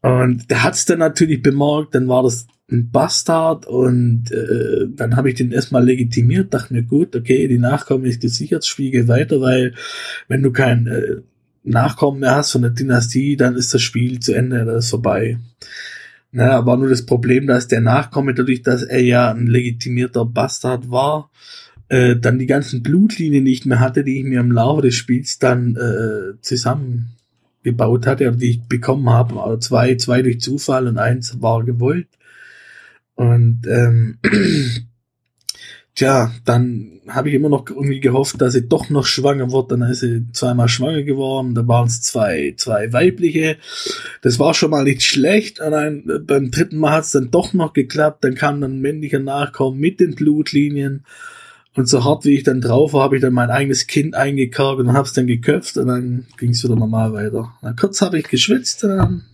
Und 0.00 0.50
der 0.50 0.62
hat's 0.64 0.84
dann 0.84 1.00
natürlich 1.00 1.42
bemerkt, 1.42 1.94
dann 1.94 2.08
war 2.08 2.22
das 2.22 2.46
ein 2.70 2.90
Bastard 2.90 3.66
und 3.66 4.32
äh, 4.32 4.86
dann 4.88 5.16
habe 5.16 5.28
ich 5.28 5.36
den 5.36 5.52
erstmal 5.52 5.84
legitimiert, 5.84 6.54
dachte 6.54 6.72
mir, 6.72 6.82
gut, 6.82 7.14
okay, 7.14 7.46
die 7.46 7.58
Nachkommen 7.58 8.06
ist 8.06 8.20
gesichert, 8.20 8.64
spiegel 8.64 9.08
weiter, 9.08 9.40
weil 9.40 9.74
wenn 10.28 10.42
du 10.42 10.52
kein 10.52 10.86
äh, 10.86 11.16
Nachkommen 11.64 12.20
mehr 12.20 12.34
hast 12.36 12.52
von 12.52 12.62
der 12.62 12.72
Dynastie, 12.72 13.36
dann 13.36 13.56
ist 13.56 13.72
das 13.72 13.82
Spiel 13.82 14.20
zu 14.20 14.34
Ende, 14.34 14.64
das 14.64 14.86
ist 14.86 14.90
vorbei. 14.90 15.38
Na, 16.32 16.52
aber 16.52 16.76
nur 16.76 16.88
das 16.88 17.04
Problem, 17.04 17.46
dass 17.46 17.68
der 17.68 17.82
Nachkomme, 17.82 18.34
dadurch, 18.34 18.62
dass 18.62 18.82
er 18.82 19.02
ja 19.02 19.30
ein 19.30 19.46
legitimierter 19.46 20.24
Bastard 20.24 20.90
war, 20.90 21.30
äh, 21.88 22.16
dann 22.16 22.38
die 22.38 22.46
ganzen 22.46 22.82
Blutlinien 22.82 23.44
nicht 23.44 23.66
mehr 23.66 23.80
hatte, 23.80 24.02
die 24.02 24.18
ich 24.18 24.24
mir 24.24 24.40
im 24.40 24.50
Laufe 24.50 24.82
des 24.82 24.94
Spiels 24.94 25.38
dann 25.38 25.76
äh, 25.76 26.40
zusammengebaut 26.40 28.06
hatte, 28.06 28.28
oder 28.28 28.36
die 28.38 28.50
ich 28.50 28.62
bekommen 28.62 29.10
habe. 29.10 29.42
Also 29.42 29.58
zwei, 29.58 29.94
zwei 29.96 30.22
durch 30.22 30.40
Zufall 30.40 30.88
und 30.88 30.96
eins 30.96 31.42
war 31.42 31.64
gewollt. 31.64 32.08
Und 33.14 33.66
ähm, 33.68 34.18
tja, 35.94 36.32
dann 36.44 37.00
habe 37.08 37.28
ich 37.28 37.34
immer 37.34 37.48
noch 37.48 37.68
irgendwie 37.68 38.00
gehofft, 38.00 38.40
dass 38.40 38.54
sie 38.54 38.68
doch 38.68 38.88
noch 38.90 39.04
schwanger 39.04 39.52
wird. 39.52 39.72
Dann 39.72 39.82
ist 39.82 40.00
sie 40.00 40.26
zweimal 40.32 40.68
schwanger 40.68 41.02
geworden. 41.02 41.54
Da 41.54 41.66
waren 41.66 41.86
es 41.86 42.02
zwei, 42.02 42.54
zwei 42.56 42.92
weibliche. 42.92 43.56
Das 44.22 44.38
war 44.38 44.54
schon 44.54 44.70
mal 44.70 44.84
nicht 44.84 45.02
schlecht. 45.02 45.60
Und 45.60 45.72
dann, 45.72 46.08
äh, 46.08 46.18
beim 46.18 46.50
dritten 46.50 46.78
Mal 46.78 46.92
hat 46.92 47.04
es 47.04 47.12
dann 47.12 47.30
doch 47.30 47.52
noch 47.52 47.72
geklappt. 47.72 48.24
Dann 48.24 48.34
kam 48.34 48.60
dann 48.60 48.80
männlicher 48.80 49.18
Nachkommen 49.18 49.78
mit 49.78 50.00
den 50.00 50.14
Blutlinien. 50.14 51.04
Und 51.74 51.88
so 51.88 52.04
hart 52.04 52.26
wie 52.26 52.34
ich 52.34 52.42
dann 52.42 52.60
drauf 52.60 52.92
war, 52.92 53.04
habe 53.04 53.16
ich 53.16 53.22
dann 53.22 53.32
mein 53.32 53.50
eigenes 53.50 53.86
Kind 53.86 54.14
eingekargt 54.14 54.80
und 54.80 54.92
habe 54.92 55.06
es 55.06 55.14
dann 55.14 55.26
geköpft 55.26 55.78
und 55.78 55.86
dann 55.86 56.26
ging 56.36 56.50
es 56.50 56.62
wieder 56.62 56.76
normal 56.76 57.14
weiter. 57.14 57.54
Dann 57.62 57.76
kurz 57.76 58.02
habe 58.02 58.18
ich 58.18 58.28
geschwitzt, 58.28 58.84
dann 58.84 59.24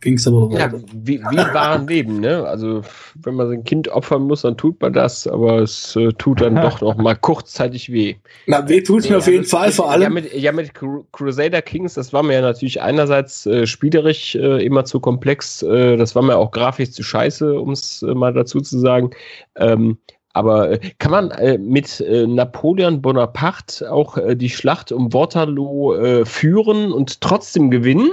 ging 0.00 0.14
es 0.14 0.26
aber 0.26 0.50
weiter. 0.50 0.76
Ja, 0.76 0.82
wie, 0.94 1.20
wie 1.20 1.36
war 1.54 1.78
Leben, 1.78 2.20
ne? 2.20 2.44
Also 2.44 2.82
wenn 3.22 3.34
man 3.34 3.48
sein 3.48 3.64
Kind 3.64 3.88
opfern 3.88 4.22
muss, 4.22 4.42
dann 4.42 4.56
tut 4.56 4.80
man 4.80 4.92
das, 4.92 5.26
aber 5.26 5.58
es 5.58 5.96
äh, 5.96 6.12
tut 6.14 6.40
dann 6.40 6.56
doch 6.56 6.80
noch 6.80 6.96
mal 6.96 7.14
kurzzeitig 7.14 7.92
weh. 7.92 8.16
Na, 8.46 8.68
weh 8.68 8.82
tut 8.82 9.00
es 9.00 9.10
mir 9.10 9.18
auf 9.18 9.26
jeden 9.26 9.40
also, 9.40 9.56
Fall, 9.56 9.72
vor 9.72 9.90
allem. 9.90 10.02
Ja 10.02 10.10
mit, 10.10 10.34
ja, 10.34 10.52
mit 10.52 10.72
Crusader 11.12 11.62
Kings, 11.62 11.94
das 11.94 12.12
war 12.12 12.22
mir 12.22 12.34
ja 12.34 12.40
natürlich 12.40 12.80
einerseits 12.80 13.46
äh, 13.46 13.66
spielerisch 13.66 14.34
äh, 14.34 14.64
immer 14.64 14.84
zu 14.84 15.00
komplex, 15.00 15.62
äh, 15.62 15.96
das 15.96 16.14
war 16.14 16.22
mir 16.22 16.36
auch 16.36 16.50
grafisch 16.50 16.92
zu 16.92 17.02
scheiße, 17.02 17.58
um 17.60 17.72
es 17.72 18.02
äh, 18.02 18.14
mal 18.14 18.32
dazu 18.32 18.60
zu 18.60 18.78
sagen. 18.78 19.10
Ähm, 19.56 19.98
aber 20.32 20.70
äh, 20.70 20.80
kann 20.98 21.10
man 21.10 21.30
äh, 21.32 21.58
mit 21.58 22.00
äh, 22.00 22.26
Napoleon 22.26 23.02
Bonaparte 23.02 23.90
auch 23.90 24.16
äh, 24.16 24.36
die 24.36 24.50
Schlacht 24.50 24.92
um 24.92 25.12
Waterloo 25.12 26.24
führen 26.24 26.92
und 26.92 27.20
trotzdem 27.20 27.70
gewinnen? 27.70 28.10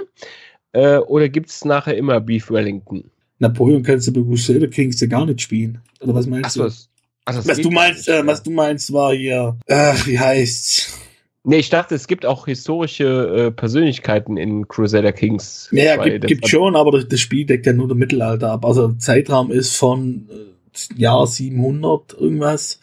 Äh, 0.78 1.00
oder 1.00 1.28
gibt 1.28 1.50
es 1.50 1.66
nachher 1.66 1.98
immer 1.98 2.20
Beef 2.22 2.52
Wellington? 2.52 3.10
Napoleon 3.40 3.82
kannst 3.82 4.08
du 4.08 4.14
bei 4.14 4.22
Crusader 4.22 4.68
Kings 4.68 5.02
ja 5.02 5.08
gar 5.08 5.26
nicht 5.26 5.42
spielen. 5.42 5.82
Oder 6.02 6.14
was 6.14 6.28
meinst 6.28 6.52
Ach, 6.52 6.54
du? 6.54 6.60
Was, 6.66 6.90
ach, 7.26 7.48
was 7.48 7.58
du 7.58 7.72
meinst, 7.72 8.08
äh, 8.08 8.26
was 8.28 8.44
du 8.44 8.52
meinst, 8.52 8.94
war 8.94 9.12
hier, 9.12 9.58
ach, 9.68 10.06
wie 10.06 10.20
heißt's? 10.20 11.00
Nee, 11.44 11.58
ich 11.58 11.70
dachte, 11.70 11.96
es 11.96 12.06
gibt 12.08 12.28
auch 12.28 12.46
historische 12.46 13.48
äh, 13.48 13.52
Persönlichkeiten 13.52 14.38
in 14.38 14.68
Crusader 14.68 15.14
Kings. 15.14 15.70
Ja, 15.72 15.96
gibt, 15.98 16.28
gibt 16.28 16.48
schon, 16.48 16.76
aber 16.76 16.92
das, 16.92 17.08
das, 17.08 17.22
Spiel 17.22 17.48
deckt 17.48 17.66
ja 17.66 17.74
nur 17.74 17.88
der 17.88 17.98
Mittelalter 17.98 18.52
ab. 18.52 18.64
Also 18.64 18.90
der 18.90 19.00
Zeitraum 19.00 19.50
ist 19.50 19.76
von 19.76 20.30
äh, 20.30 21.00
Jahr 21.00 21.26
700 21.26 22.14
irgendwas 22.20 22.80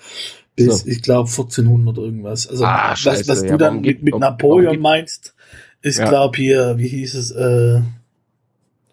bis, 0.57 0.81
so. 0.81 0.89
ich 0.89 1.03
glaube, 1.03 1.29
1400 1.29 1.99
irgendwas. 1.99 2.49
Also 2.49 2.65
ah, 2.65 2.97
was, 3.05 3.29
was 3.29 3.43
du 3.43 3.49
ja, 3.49 3.57
dann 3.57 3.83
mit, 3.83 4.03
mit 4.03 4.19
Napoleon 4.19 4.81
meinst, 4.81 5.35
ist, 5.85 5.99
ja. 5.99 6.09
glaube 6.09 6.37
hier, 6.39 6.79
wie 6.79 6.89
hieß 6.89 7.15
es, 7.15 7.31
äh, 7.31 7.81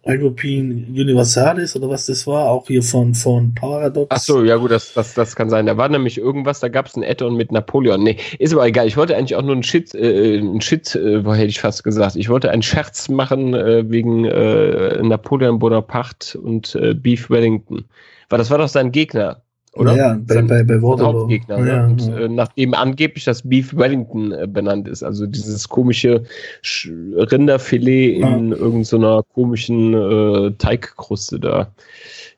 European 0.04 0.88
Universalis 0.90 1.76
oder 1.76 1.88
was 1.88 2.08
das 2.08 2.26
war, 2.26 2.50
auch 2.50 2.68
hier 2.68 2.82
von, 2.82 3.14
von 3.14 3.54
Paradox. 3.54 4.08
Ach 4.10 4.20
so, 4.20 4.44
ja 4.44 4.58
gut, 4.58 4.72
das, 4.72 4.94
das, 4.94 5.14
das 5.14 5.36
kann 5.36 5.50
sein. 5.50 5.68
Da 5.68 5.78
war 5.78 5.90
nämlich 5.90 6.18
irgendwas, 6.18 6.60
da 6.60 6.70
gab 6.70 6.88
es 6.88 6.96
ein 6.96 7.04
Add-on 7.04 7.36
mit 7.36 7.52
Napoleon. 7.52 8.02
Nee, 8.04 8.18
ist 8.40 8.52
aber 8.52 8.66
egal. 8.66 8.88
Ich 8.88 8.98
wollte 8.98 9.16
eigentlich 9.16 9.36
auch 9.36 9.44
nur 9.44 9.54
einen 9.54 9.64
Shit, 9.64 9.94
äh, 9.94 10.40
einen 10.40 10.60
Shit, 10.60 10.96
äh, 10.96 11.24
wo 11.24 11.34
hätte 11.34 11.48
ich 11.48 11.62
fast 11.62 11.84
gesagt. 11.84 12.16
Ich 12.16 12.30
wollte 12.30 12.50
einen 12.50 12.64
Scherz 12.64 13.10
machen 13.10 13.54
äh, 13.54 13.90
wegen 13.90 14.26
äh, 14.26 15.02
Napoleon 15.04 15.60
Bonaparte 15.60 16.40
und 16.40 16.76
äh, 16.76 16.94
Beef 16.94 17.30
Wellington. 17.30 17.86
Weil 18.30 18.40
das 18.40 18.50
war 18.50 18.58
doch 18.58 18.70
sein 18.70 18.92
Gegner 18.92 19.44
oder? 19.74 19.96
Ja, 19.96 20.20
bei, 20.20 20.42
bei, 20.42 20.64
bei 20.64 20.82
Waterloo. 20.82 21.22
Hauptgegner. 21.22 21.58
Ne? 21.58 21.68
Ja, 21.68 21.86
und, 21.86 22.02
ja. 22.02 22.18
Äh, 22.20 22.30
nachdem 22.30 22.74
angeblich 22.74 23.24
das 23.24 23.48
Beef 23.48 23.76
Wellington 23.76 24.32
äh, 24.32 24.48
benannt 24.48 24.88
ist, 24.88 25.04
also 25.04 25.26
dieses 25.26 25.70
komische 25.70 26.24
Sch 26.62 26.90
Rinderfilet 27.16 28.20
ja. 28.20 28.36
in 28.36 28.52
irgendeiner 28.52 29.18
so 29.18 29.24
komischen 29.34 29.94
äh, 29.94 30.52
Teigkruste 30.58 31.40
da. 31.40 31.72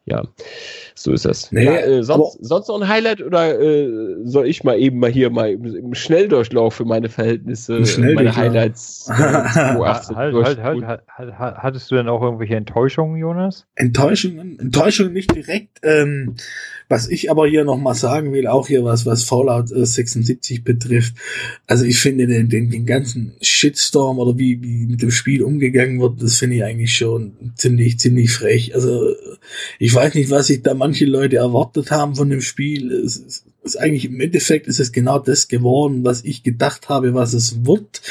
Ja. 0.05 0.23
So 0.95 1.11
ist 1.11 1.26
das. 1.26 1.52
Nee, 1.52 1.65
ja, 1.65 1.76
äh, 1.78 2.03
sonst, 2.03 2.38
sonst 2.41 2.68
noch 2.68 2.80
ein 2.82 2.88
Highlight 2.88 3.22
oder 3.22 3.60
äh, 3.60 3.90
soll 4.24 4.48
ich 4.48 4.64
mal 4.64 4.78
eben 4.80 4.99
mal 4.99 5.11
hier 5.11 5.30
mal 5.30 5.52
im, 5.52 5.65
im 5.65 5.94
Schnelldurchlauf 5.95 6.76
für 6.76 6.86
meine 6.86 7.10
Verhältnisse 7.10 7.84
meine 7.98 8.36
Highlights 8.36 9.10
äh, 9.10 9.14
halt, 9.14 10.14
halt, 10.14 10.64
halt, 10.64 11.02
halt, 11.18 11.57
Hattest 11.57 11.90
du 11.90 11.95
denn 11.95 12.07
auch 12.07 12.22
irgendwelche 12.22 12.56
Enttäuschungen, 12.56 13.18
Jonas? 13.18 13.65
Enttäuschungen? 13.76 14.60
Enttäuschungen 14.60 15.14
nicht 15.14 15.34
direkt. 15.36 15.80
Ähm, 15.84 16.36
was 16.90 17.10
ich 17.10 17.32
aber 17.32 17.48
hier 17.48 17.64
nochmal 17.64 17.95
sagen 17.95 18.34
will, 18.34 18.45
auch 18.45 18.68
hier 18.68 18.84
was, 18.84 19.06
was 19.06 19.24
Fallout 19.24 19.70
76 19.70 20.60
äh, 20.60 20.61
betrifft. 20.61 21.15
Also 21.65 21.86
ich 21.86 21.99
finde 21.99 22.28
den, 22.28 22.49
den, 22.49 22.70
den 22.70 22.86
ganzen 22.86 23.34
Shitstorm 23.41 24.20
oder 24.20 24.38
wie, 24.38 24.61
wie 24.61 24.86
mit 24.86 25.02
dem 25.02 25.11
Spiel 25.11 25.44
umgegangen 25.44 25.99
wird, 25.99 26.22
das 26.22 26.38
finde 26.38 26.57
ich 26.57 26.64
eigentlich 26.64 26.94
schon 26.94 27.34
ziemlich, 27.56 27.99
ziemlich 27.99 28.32
frech. 28.32 28.76
Also 28.76 29.15
ich 29.80 29.94
weiß 29.94 30.14
nicht, 30.15 30.30
was 30.30 30.48
sich 30.48 30.61
da 30.61 30.74
manche 30.94 31.06
Leute 31.06 31.38
erwartet 31.38 31.90
haben 31.90 32.14
von 32.14 32.30
dem 32.30 32.41
Spiel. 32.41 32.91
Es 32.91 33.18
ist, 33.18 33.45
ist 33.64 33.78
eigentlich 33.78 34.06
im 34.06 34.20
Endeffekt 34.22 34.68
ist 34.68 34.80
es 34.80 34.91
genau 34.91 35.18
das 35.18 35.48
geworden, 35.48 36.03
was 36.03 36.24
ich 36.24 36.44
gedacht 36.44 36.88
habe, 36.88 37.15
was 37.15 37.34
es 37.34 37.65
wird. 37.65 38.03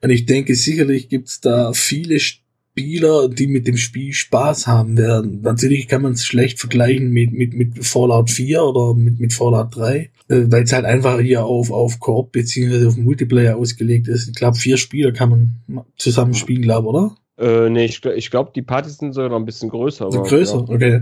Und 0.00 0.10
ich 0.10 0.26
denke, 0.26 0.54
sicherlich 0.54 1.08
gibt's 1.08 1.40
da 1.40 1.72
viele 1.72 2.20
Spieler, 2.20 3.28
die 3.28 3.48
mit 3.48 3.66
dem 3.66 3.76
Spiel 3.76 4.12
Spaß 4.12 4.68
haben 4.68 4.96
werden. 4.96 5.40
Natürlich 5.42 5.88
kann 5.88 6.02
man 6.02 6.12
es 6.12 6.24
schlecht 6.24 6.60
vergleichen 6.60 7.10
mit, 7.10 7.32
mit, 7.32 7.52
mit 7.52 7.84
Fallout 7.84 8.30
4 8.30 8.62
oder 8.62 8.94
mit, 8.94 9.18
mit 9.18 9.32
Fallout 9.32 9.74
3, 9.74 9.96
äh, 9.96 10.08
weil 10.28 10.62
es 10.62 10.72
halt 10.72 10.84
einfach 10.84 11.18
hier 11.18 11.44
auf, 11.44 11.72
auf 11.72 11.98
Koop 11.98 12.30
beziehungsweise 12.30 12.86
auf 12.86 12.96
Multiplayer 12.96 13.56
ausgelegt 13.56 14.06
ist. 14.06 14.28
Ich 14.28 14.36
glaube, 14.36 14.56
vier 14.56 14.76
Spieler 14.76 15.10
kann 15.10 15.30
man 15.66 15.84
zusammen 15.96 16.34
spielen, 16.34 16.62
glaube 16.62 16.86
oder? 16.86 17.16
Äh, 17.38 17.70
nee, 17.70 17.86
ich, 17.86 18.04
ich 18.04 18.30
glaube, 18.30 18.52
die 18.54 18.62
Partys 18.62 18.98
sind 18.98 19.14
sogar 19.14 19.30
noch 19.30 19.38
ein 19.38 19.46
bisschen 19.46 19.68
größer. 19.68 20.06
Aber, 20.06 20.22
größer, 20.22 20.64
ja. 20.68 20.74
okay. 20.74 21.00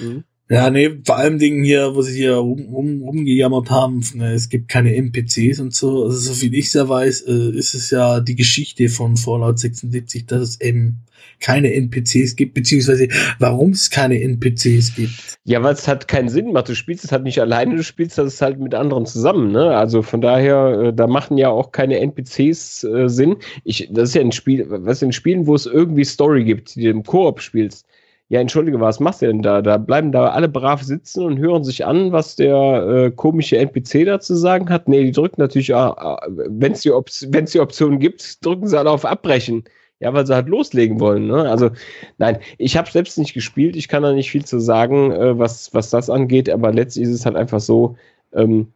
Mhm. 0.00 0.24
Ja, 0.50 0.68
nee, 0.68 0.98
vor 1.06 1.16
allem 1.16 1.38
Dingen 1.38 1.64
hier, 1.64 1.94
wo 1.94 2.02
sie 2.02 2.18
hier 2.18 2.34
rum, 2.34 2.66
rum, 2.70 3.02
rumgejammert 3.02 3.70
haben, 3.70 4.04
ne, 4.14 4.34
es 4.34 4.50
gibt 4.50 4.68
keine 4.68 4.94
NPCs 4.94 5.58
und 5.58 5.74
so. 5.74 6.04
Also 6.04 6.18
so 6.18 6.34
viel 6.34 6.52
ich 6.52 6.70
sehr 6.70 6.86
weiß, 6.86 7.22
äh, 7.22 7.50
ist 7.56 7.72
es 7.72 7.90
ja 7.90 8.20
die 8.20 8.36
Geschichte 8.36 8.90
von 8.90 9.16
Fallout 9.16 9.58
76, 9.58 10.26
dass 10.26 10.42
es 10.42 10.60
eben 10.60 11.00
keine 11.40 11.72
NPCs 11.72 12.36
gibt, 12.36 12.52
beziehungsweise 12.52 13.08
warum 13.38 13.70
es 13.70 13.88
keine 13.88 14.20
NPCs 14.20 14.94
gibt. 14.94 15.38
Ja, 15.44 15.62
weil 15.62 15.72
es 15.72 15.88
halt 15.88 16.08
keinen 16.08 16.28
Sinn 16.28 16.52
macht. 16.52 16.68
Du 16.68 16.74
spielst 16.74 17.04
es 17.04 17.12
halt 17.12 17.24
nicht 17.24 17.40
alleine, 17.40 17.76
du 17.76 17.82
spielst 17.82 18.18
das 18.18 18.42
halt 18.42 18.58
mit 18.60 18.74
anderen 18.74 19.06
zusammen. 19.06 19.50
Ne? 19.50 19.74
Also 19.74 20.02
von 20.02 20.20
daher, 20.20 20.88
äh, 20.88 20.92
da 20.92 21.06
machen 21.06 21.38
ja 21.38 21.48
auch 21.48 21.72
keine 21.72 22.00
NPCs 22.00 22.84
äh, 22.84 23.08
Sinn. 23.08 23.36
Ich, 23.64 23.88
das 23.90 24.10
ist 24.10 24.14
ja 24.14 24.20
ein 24.20 24.32
Spiel, 24.32 24.66
was 24.68 25.00
in 25.00 25.12
Spielen, 25.12 25.46
wo 25.46 25.54
es 25.54 25.64
irgendwie 25.64 26.04
Story 26.04 26.44
gibt, 26.44 26.76
die 26.76 26.82
du 26.82 26.90
im 26.90 27.02
Koop 27.02 27.40
spielst 27.40 27.86
ja, 28.28 28.40
entschuldige, 28.40 28.80
was 28.80 29.00
machst 29.00 29.20
du 29.22 29.26
denn 29.26 29.42
da? 29.42 29.60
Da 29.60 29.76
bleiben 29.76 30.10
da 30.10 30.28
alle 30.28 30.48
brav 30.48 30.82
sitzen 30.82 31.24
und 31.24 31.38
hören 31.38 31.62
sich 31.62 31.84
an, 31.84 32.10
was 32.10 32.36
der 32.36 32.56
äh, 32.56 33.10
komische 33.10 33.58
NPC 33.58 34.06
da 34.06 34.18
zu 34.18 34.34
sagen 34.34 34.70
hat. 34.70 34.88
Nee, 34.88 35.04
die 35.04 35.12
drücken 35.12 35.40
natürlich, 35.40 35.70
äh, 35.70 35.74
wenn 35.74 36.72
es 36.72 36.80
die, 36.80 36.90
die 36.90 37.60
Option 37.60 37.98
gibt, 37.98 38.44
drücken 38.44 38.66
sie 38.66 38.78
alle 38.78 38.90
auf 38.90 39.04
Abbrechen. 39.04 39.64
Ja, 40.00 40.12
weil 40.12 40.26
sie 40.26 40.34
halt 40.34 40.48
loslegen 40.48 41.00
wollen. 41.00 41.28
Ne? 41.28 41.48
Also, 41.48 41.70
nein, 42.18 42.38
ich 42.58 42.76
habe 42.76 42.90
selbst 42.90 43.16
nicht 43.18 43.32
gespielt, 43.32 43.76
ich 43.76 43.88
kann 43.88 44.02
da 44.02 44.12
nicht 44.12 44.30
viel 44.30 44.44
zu 44.44 44.58
sagen, 44.58 45.12
äh, 45.12 45.38
was, 45.38 45.72
was 45.72 45.90
das 45.90 46.10
angeht, 46.10 46.50
aber 46.50 46.72
letztlich 46.72 47.04
ist 47.04 47.14
es 47.14 47.26
halt 47.26 47.36
einfach 47.36 47.60
so, 47.60 47.96
ähm, 48.34 48.72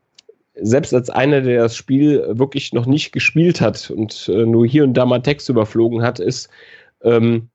selbst 0.60 0.94
als 0.94 1.10
einer, 1.10 1.40
der 1.40 1.62
das 1.62 1.76
Spiel 1.76 2.24
wirklich 2.30 2.72
noch 2.72 2.86
nicht 2.86 3.12
gespielt 3.12 3.60
hat 3.60 3.90
und 3.90 4.28
äh, 4.28 4.46
nur 4.46 4.66
hier 4.66 4.84
und 4.84 4.94
da 4.94 5.06
mal 5.06 5.20
Text 5.20 5.48
überflogen 5.48 6.02
hat, 6.02 6.20
ist, 6.20 6.48
ähm, 7.02 7.48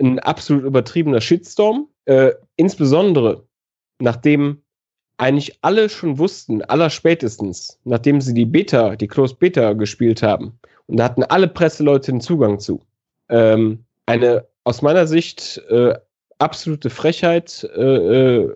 ein 0.00 0.18
absolut 0.18 0.64
übertriebener 0.64 1.20
Shitstorm. 1.20 1.88
Äh, 2.04 2.32
insbesondere 2.56 3.44
nachdem 4.00 4.62
eigentlich 5.18 5.58
alle 5.62 5.88
schon 5.88 6.18
wussten, 6.18 6.62
aller 6.62 6.90
spätestens, 6.90 7.78
nachdem 7.84 8.20
sie 8.20 8.34
die 8.34 8.46
Beta, 8.46 8.96
die 8.96 9.08
Closed 9.08 9.38
Beta 9.38 9.72
gespielt 9.72 10.22
haben. 10.22 10.58
Und 10.86 10.98
da 10.98 11.04
hatten 11.04 11.24
alle 11.24 11.48
Presseleute 11.48 12.12
den 12.12 12.20
Zugang 12.20 12.60
zu. 12.60 12.80
Ähm, 13.28 13.84
eine 14.06 14.46
aus 14.64 14.80
meiner 14.80 15.06
Sicht 15.06 15.60
äh, 15.68 15.94
absolute 16.38 16.90
Frechheit 16.90 17.68
äh, 17.76 18.42
äh 18.42 18.54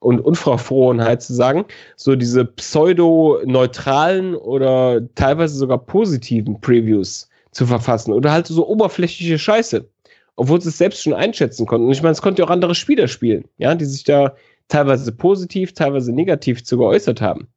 und 0.00 0.20
Unverfrorenheit 0.20 1.22
zu 1.22 1.34
sagen, 1.34 1.64
so 1.96 2.14
diese 2.14 2.44
pseudo-neutralen 2.44 4.36
oder 4.36 5.02
teilweise 5.16 5.56
sogar 5.56 5.78
positiven 5.78 6.60
Previews 6.60 7.28
zu 7.50 7.66
verfassen 7.66 8.12
oder 8.12 8.30
halt 8.30 8.46
so 8.46 8.64
oberflächliche 8.68 9.40
Scheiße 9.40 9.88
obwohl 10.38 10.60
sie 10.60 10.68
es 10.68 10.78
selbst 10.78 11.02
schon 11.02 11.14
einschätzen 11.14 11.66
konnten. 11.66 11.86
Und 11.86 11.92
ich 11.92 12.02
meine, 12.02 12.12
es 12.12 12.22
konnte 12.22 12.44
auch 12.44 12.50
andere 12.50 12.76
Spieler 12.76 13.08
spielen, 13.08 13.44
ja, 13.58 13.74
die 13.74 13.84
sich 13.84 14.04
da 14.04 14.36
teilweise 14.68 15.10
positiv, 15.10 15.72
teilweise 15.74 16.12
negativ 16.12 16.62
zu 16.64 16.78
geäußert 16.78 17.20
haben. 17.20 17.48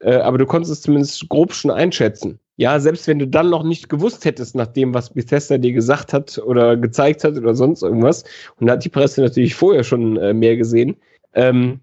Äh, 0.00 0.16
aber 0.16 0.38
du 0.38 0.46
konntest 0.46 0.72
es 0.72 0.80
zumindest 0.80 1.28
grob 1.28 1.52
schon 1.52 1.70
einschätzen. 1.70 2.38
Ja, 2.56 2.80
selbst 2.80 3.06
wenn 3.06 3.18
du 3.18 3.28
dann 3.28 3.50
noch 3.50 3.64
nicht 3.64 3.90
gewusst 3.90 4.24
hättest, 4.24 4.54
nach 4.54 4.68
dem, 4.68 4.94
was 4.94 5.12
Bethesda 5.12 5.58
dir 5.58 5.72
gesagt 5.72 6.14
hat 6.14 6.38
oder 6.38 6.78
gezeigt 6.78 7.22
hat 7.22 7.36
oder 7.36 7.54
sonst 7.54 7.82
irgendwas, 7.82 8.24
und 8.58 8.66
da 8.66 8.74
hat 8.74 8.84
die 8.84 8.88
Presse 8.88 9.20
natürlich 9.20 9.54
vorher 9.54 9.84
schon 9.84 10.16
äh, 10.16 10.32
mehr 10.32 10.56
gesehen, 10.56 10.96
ähm, 11.34 11.80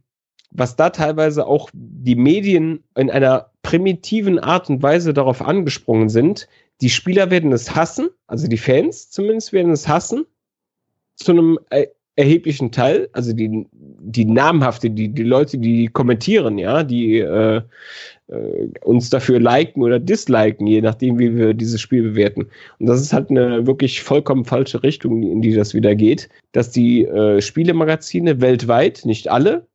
was 0.54 0.76
da 0.76 0.90
teilweise 0.90 1.46
auch 1.48 1.70
die 1.74 2.16
Medien 2.16 2.84
in 2.96 3.10
einer 3.10 3.50
primitiven 3.64 4.40
Art 4.40 4.70
und 4.70 4.84
Weise 4.84 5.14
darauf 5.14 5.42
angesprungen 5.42 6.10
sind, 6.10 6.48
die 6.82 6.90
Spieler 6.90 7.32
werden 7.32 7.52
es 7.52 7.76
hassen, 7.76 8.10
also 8.28 8.48
die 8.48 8.58
Fans 8.58 9.10
zumindest 9.10 9.54
werden 9.54 9.72
es 9.72 9.88
hassen, 9.88 10.26
zu 11.16 11.32
einem 11.32 11.60
äh, 11.70 11.88
erheblichen 12.16 12.72
Teil, 12.72 13.10
also 13.14 13.34
die, 13.34 13.66
die 13.72 14.26
namhafte, 14.26 14.90
die, 14.90 15.10
die 15.10 15.24
Leute, 15.24 15.58
die 15.58 15.88
kommentieren, 15.88 16.60
ja, 16.60 16.84
die 16.84 17.20
äh, 17.20 17.62
äh, 18.28 18.70
uns 18.84 19.10
dafür 19.10 19.40
liken 19.40 19.82
oder 19.82 20.00
disliken, 20.00 20.68
je 20.68 20.82
nachdem, 20.82 21.18
wie 21.18 21.36
wir 21.36 21.56
dieses 21.56 21.82
Spiel 21.82 22.04
bewerten. 22.04 22.48
Und 22.80 22.86
das 22.86 23.02
ist 23.02 23.14
halt 23.14 23.32
eine 23.32 23.66
wirklich 23.66 24.04
vollkommen 24.04 24.46
falsche 24.46 24.84
Richtung, 24.84 25.24
in 25.24 25.42
die 25.42 25.54
das 25.54 25.74
wieder 25.74 25.96
geht, 25.96 26.30
dass 26.52 26.70
die 26.70 27.06
äh, 27.06 27.42
Spielemagazine 27.42 28.42
weltweit, 28.42 29.06
nicht 29.06 29.32
alle, 29.32 29.66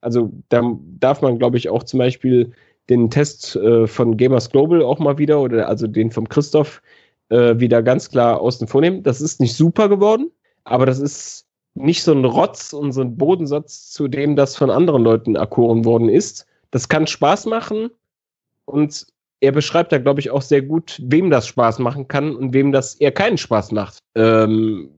also 0.00 0.30
da 0.48 0.62
darf 1.00 1.22
man, 1.22 1.38
glaube 1.38 1.56
ich, 1.56 1.68
auch 1.68 1.82
zum 1.82 1.98
Beispiel 1.98 2.52
den 2.88 3.10
Test 3.10 3.56
äh, 3.56 3.86
von 3.86 4.16
Gamers 4.16 4.50
Global 4.50 4.82
auch 4.82 4.98
mal 4.98 5.18
wieder, 5.18 5.40
oder 5.40 5.68
also 5.68 5.86
den 5.86 6.10
vom 6.10 6.28
Christoph, 6.28 6.80
äh, 7.28 7.58
wieder 7.58 7.82
ganz 7.82 8.10
klar 8.10 8.40
außen 8.40 8.68
vornehmen. 8.68 9.02
Das 9.02 9.20
ist 9.20 9.40
nicht 9.40 9.56
super 9.56 9.88
geworden, 9.88 10.30
aber 10.64 10.86
das 10.86 11.00
ist 11.00 11.46
nicht 11.74 12.02
so 12.02 12.12
ein 12.12 12.24
Rotz 12.24 12.72
und 12.72 12.92
so 12.92 13.02
ein 13.02 13.16
Bodensatz, 13.16 13.90
zu 13.90 14.08
dem 14.08 14.36
das 14.36 14.56
von 14.56 14.70
anderen 14.70 15.02
Leuten 15.02 15.34
erkoren 15.34 15.84
worden 15.84 16.08
ist. 16.08 16.46
Das 16.70 16.88
kann 16.88 17.06
Spaß 17.06 17.46
machen 17.46 17.90
und 18.64 19.06
er 19.40 19.52
beschreibt 19.52 19.92
da, 19.92 19.98
glaube 19.98 20.20
ich, 20.20 20.30
auch 20.30 20.42
sehr 20.42 20.62
gut, 20.62 21.00
wem 21.04 21.30
das 21.30 21.46
Spaß 21.46 21.78
machen 21.78 22.08
kann 22.08 22.34
und 22.34 22.54
wem 22.54 22.72
das 22.72 22.94
eher 22.94 23.12
keinen 23.12 23.36
Spaß 23.36 23.72
macht. 23.72 23.98
Ähm, 24.14 24.90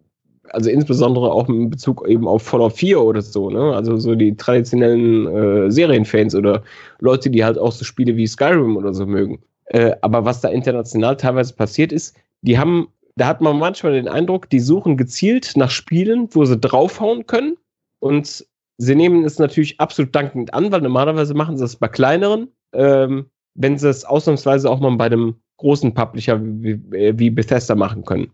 also 0.51 0.71
insbesondere 0.71 1.33
auch 1.33 1.49
in 1.49 1.71
Bezug 1.71 2.07
eben 2.09 2.27
auf 2.27 2.43
Fallout 2.43 2.75
4 2.75 3.01
oder 3.01 3.23
so, 3.23 3.51
ne? 3.51 3.75
Also 3.75 3.97
so 3.97 4.15
die 4.15 4.37
traditionellen 4.37 5.27
äh, 5.27 5.71
Serienfans 5.71 6.35
oder 6.35 6.63
Leute, 7.01 7.31
die 7.31 7.45
halt 7.45 7.59
auch 7.59 7.73
so 7.73 7.85
Spiele 7.85 8.17
wie 8.17 8.27
Skyrim 8.27 8.77
oder 8.77 8.93
so 8.93 9.07
mögen. 9.07 9.41
Äh, 9.67 9.95
aber 10.01 10.25
was 10.25 10.41
da 10.41 10.49
international 10.49 11.17
teilweise 11.17 11.55
passiert 11.55 11.93
ist, 11.93 12.17
die 12.43 12.59
haben, 12.59 12.89
da 13.17 13.27
hat 13.27 13.41
man 13.41 13.59
manchmal 13.59 13.93
den 13.93 14.09
Eindruck, 14.09 14.49
die 14.51 14.61
suchen 14.61 14.97
gezielt 14.97 15.53
nach 15.57 15.71
Spielen, 15.71 16.29
wo 16.33 16.45
sie 16.45 16.59
draufhauen 16.59 17.27
können. 17.27 17.57
Und 18.01 18.47
sie 18.79 18.95
nehmen 18.95 19.25
es 19.25 19.39
natürlich 19.39 19.79
absolut 19.81 20.15
dankend 20.15 20.55
an, 20.55 20.73
weil 20.73 20.81
normalerweise 20.81 21.35
machen 21.35 21.57
sie 21.57 21.65
das 21.65 21.77
bei 21.77 21.89
kleineren, 21.89 22.49
ähm, 22.73 23.27
wenn 23.55 23.77
sie 23.77 23.89
es 23.89 24.05
ausnahmsweise 24.05 24.71
auch 24.71 24.81
mal 24.81 24.97
bei 24.97 25.07
einem 25.07 25.35
großen 25.59 25.93
Publisher 25.93 26.41
wie, 26.41 26.81
wie 26.91 27.31
Bethesda 27.31 27.75
machen 27.75 28.05
können. 28.05 28.31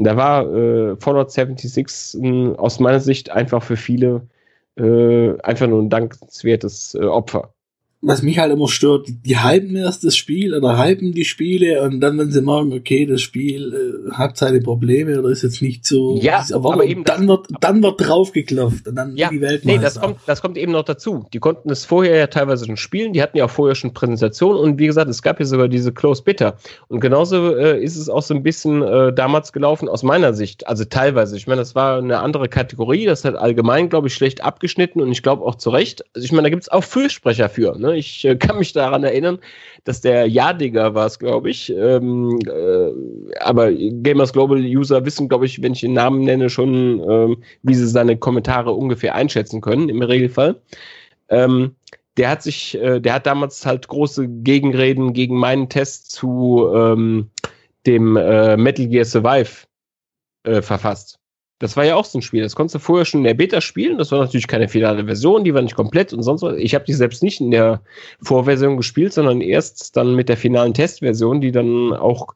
Da 0.00 0.16
war 0.16 0.46
äh, 0.54 0.96
Fallout 0.96 1.32
76 1.32 2.22
äh, 2.22 2.54
aus 2.56 2.78
meiner 2.80 3.00
Sicht 3.00 3.30
einfach 3.30 3.62
für 3.62 3.76
viele 3.76 4.28
äh, 4.76 5.36
einfach 5.42 5.66
nur 5.66 5.82
ein 5.82 5.90
dankenswertes 5.90 6.94
äh, 6.94 7.04
Opfer. 7.04 7.52
Was 8.00 8.22
mich 8.22 8.38
halt 8.38 8.52
immer 8.52 8.68
stört, 8.68 9.08
die 9.08 9.42
hypen 9.42 9.74
erst 9.74 10.04
das 10.04 10.16
Spiel 10.16 10.54
oder 10.54 10.78
hypen 10.78 11.12
die 11.12 11.24
Spiele 11.24 11.82
und 11.82 12.00
dann, 12.00 12.16
wenn 12.16 12.30
sie 12.30 12.40
merken, 12.40 12.72
okay, 12.72 13.06
das 13.06 13.20
Spiel 13.20 14.08
äh, 14.08 14.12
hat 14.12 14.36
seine 14.36 14.60
Probleme 14.60 15.18
oder 15.18 15.30
ist 15.30 15.42
jetzt 15.42 15.62
nicht 15.62 15.84
so, 15.84 16.16
ja, 16.22 16.44
aber 16.52 16.84
eben 16.84 17.02
dann 17.02 17.26
wird, 17.26 17.48
dann 17.60 17.82
wird 17.82 18.00
draufgeklopft 18.00 18.86
und 18.86 18.94
dann 18.94 19.16
ja, 19.16 19.30
die 19.30 19.40
Welt 19.40 19.64
Nee, 19.64 19.78
das 19.78 20.00
kommt, 20.00 20.18
das 20.26 20.40
kommt 20.40 20.56
eben 20.58 20.70
noch 20.70 20.84
dazu. 20.84 21.26
Die 21.32 21.40
konnten 21.40 21.70
es 21.70 21.84
vorher 21.84 22.16
ja 22.16 22.28
teilweise 22.28 22.66
schon 22.66 22.76
spielen, 22.76 23.12
die 23.12 23.20
hatten 23.20 23.36
ja 23.36 23.46
auch 23.46 23.50
vorher 23.50 23.74
schon 23.74 23.92
Präsentationen 23.92 24.62
und 24.62 24.78
wie 24.78 24.86
gesagt, 24.86 25.10
es 25.10 25.20
gab 25.20 25.40
ja 25.40 25.46
sogar 25.46 25.66
diese 25.66 25.92
Close 25.92 26.22
Bitter. 26.22 26.56
Und 26.86 27.00
genauso 27.00 27.56
äh, 27.56 27.82
ist 27.82 27.96
es 27.96 28.08
auch 28.08 28.22
so 28.22 28.32
ein 28.32 28.44
bisschen 28.44 28.80
äh, 28.80 29.12
damals 29.12 29.52
gelaufen 29.52 29.88
aus 29.88 30.04
meiner 30.04 30.34
Sicht, 30.34 30.68
also 30.68 30.84
teilweise. 30.84 31.36
Ich 31.36 31.48
meine, 31.48 31.60
das 31.60 31.74
war 31.74 31.98
eine 31.98 32.20
andere 32.20 32.48
Kategorie, 32.48 33.06
das 33.06 33.24
hat 33.24 33.34
allgemein, 33.34 33.88
glaube 33.88 34.06
ich, 34.06 34.14
schlecht 34.14 34.44
abgeschnitten 34.44 35.00
und 35.00 35.10
ich 35.10 35.24
glaube 35.24 35.44
auch 35.44 35.56
zu 35.56 35.70
Recht. 35.70 36.04
Also 36.14 36.24
ich 36.24 36.30
meine, 36.30 36.44
da 36.44 36.50
gibt 36.50 36.62
es 36.62 36.68
auch 36.68 36.84
Fürsprecher 36.84 37.48
für, 37.48 37.76
ne? 37.76 37.87
Ne? 37.88 37.96
Ich 37.96 38.24
äh, 38.24 38.36
kann 38.36 38.58
mich 38.58 38.72
daran 38.72 39.04
erinnern, 39.04 39.38
dass 39.84 40.00
der 40.00 40.26
Jadiger 40.26 40.94
war 40.94 41.06
es, 41.06 41.18
glaube 41.18 41.50
ich. 41.50 41.72
Ähm, 41.74 42.38
äh, 42.46 43.38
aber 43.40 43.72
Gamers 43.72 44.32
Global 44.32 44.58
User 44.58 45.04
wissen, 45.04 45.28
glaube 45.28 45.46
ich, 45.46 45.62
wenn 45.62 45.72
ich 45.72 45.80
den 45.80 45.94
Namen 45.94 46.22
nenne, 46.22 46.50
schon, 46.50 47.00
ähm, 47.08 47.42
wie 47.62 47.74
sie 47.74 47.86
seine 47.86 48.16
Kommentare 48.16 48.72
ungefähr 48.72 49.14
einschätzen 49.14 49.60
können, 49.60 49.88
im 49.88 50.02
Regelfall. 50.02 50.60
Ähm, 51.28 51.74
der 52.16 52.30
hat 52.30 52.42
sich, 52.42 52.76
äh, 52.76 53.00
der 53.00 53.14
hat 53.14 53.26
damals 53.26 53.64
halt 53.64 53.88
große 53.88 54.28
Gegenreden 54.28 55.12
gegen 55.12 55.36
meinen 55.38 55.68
Test 55.68 56.10
zu 56.10 56.68
ähm, 56.74 57.30
dem 57.86 58.16
äh, 58.16 58.56
Metal 58.56 58.88
Gear 58.88 59.04
Survive 59.04 59.66
äh, 60.44 60.62
verfasst. 60.62 61.17
Das 61.58 61.76
war 61.76 61.84
ja 61.84 61.96
auch 61.96 62.04
so 62.04 62.18
ein 62.18 62.22
Spiel. 62.22 62.42
Das 62.42 62.54
konntest 62.54 62.76
du 62.76 62.78
vorher 62.78 63.04
schon 63.04 63.20
in 63.20 63.24
der 63.24 63.34
Beta 63.34 63.60
spielen. 63.60 63.98
Das 63.98 64.12
war 64.12 64.20
natürlich 64.20 64.46
keine 64.46 64.68
finale 64.68 65.04
Version, 65.04 65.44
die 65.44 65.54
war 65.54 65.62
nicht 65.62 65.74
komplett 65.74 66.12
und 66.12 66.22
sonst 66.22 66.42
was. 66.42 66.56
Ich 66.56 66.74
habe 66.74 66.84
die 66.84 66.92
selbst 66.92 67.22
nicht 67.22 67.40
in 67.40 67.50
der 67.50 67.80
Vorversion 68.22 68.76
gespielt, 68.76 69.12
sondern 69.12 69.40
erst 69.40 69.96
dann 69.96 70.14
mit 70.14 70.28
der 70.28 70.36
finalen 70.36 70.74
Testversion, 70.74 71.40
die 71.40 71.50
dann 71.50 71.92
auch 71.92 72.34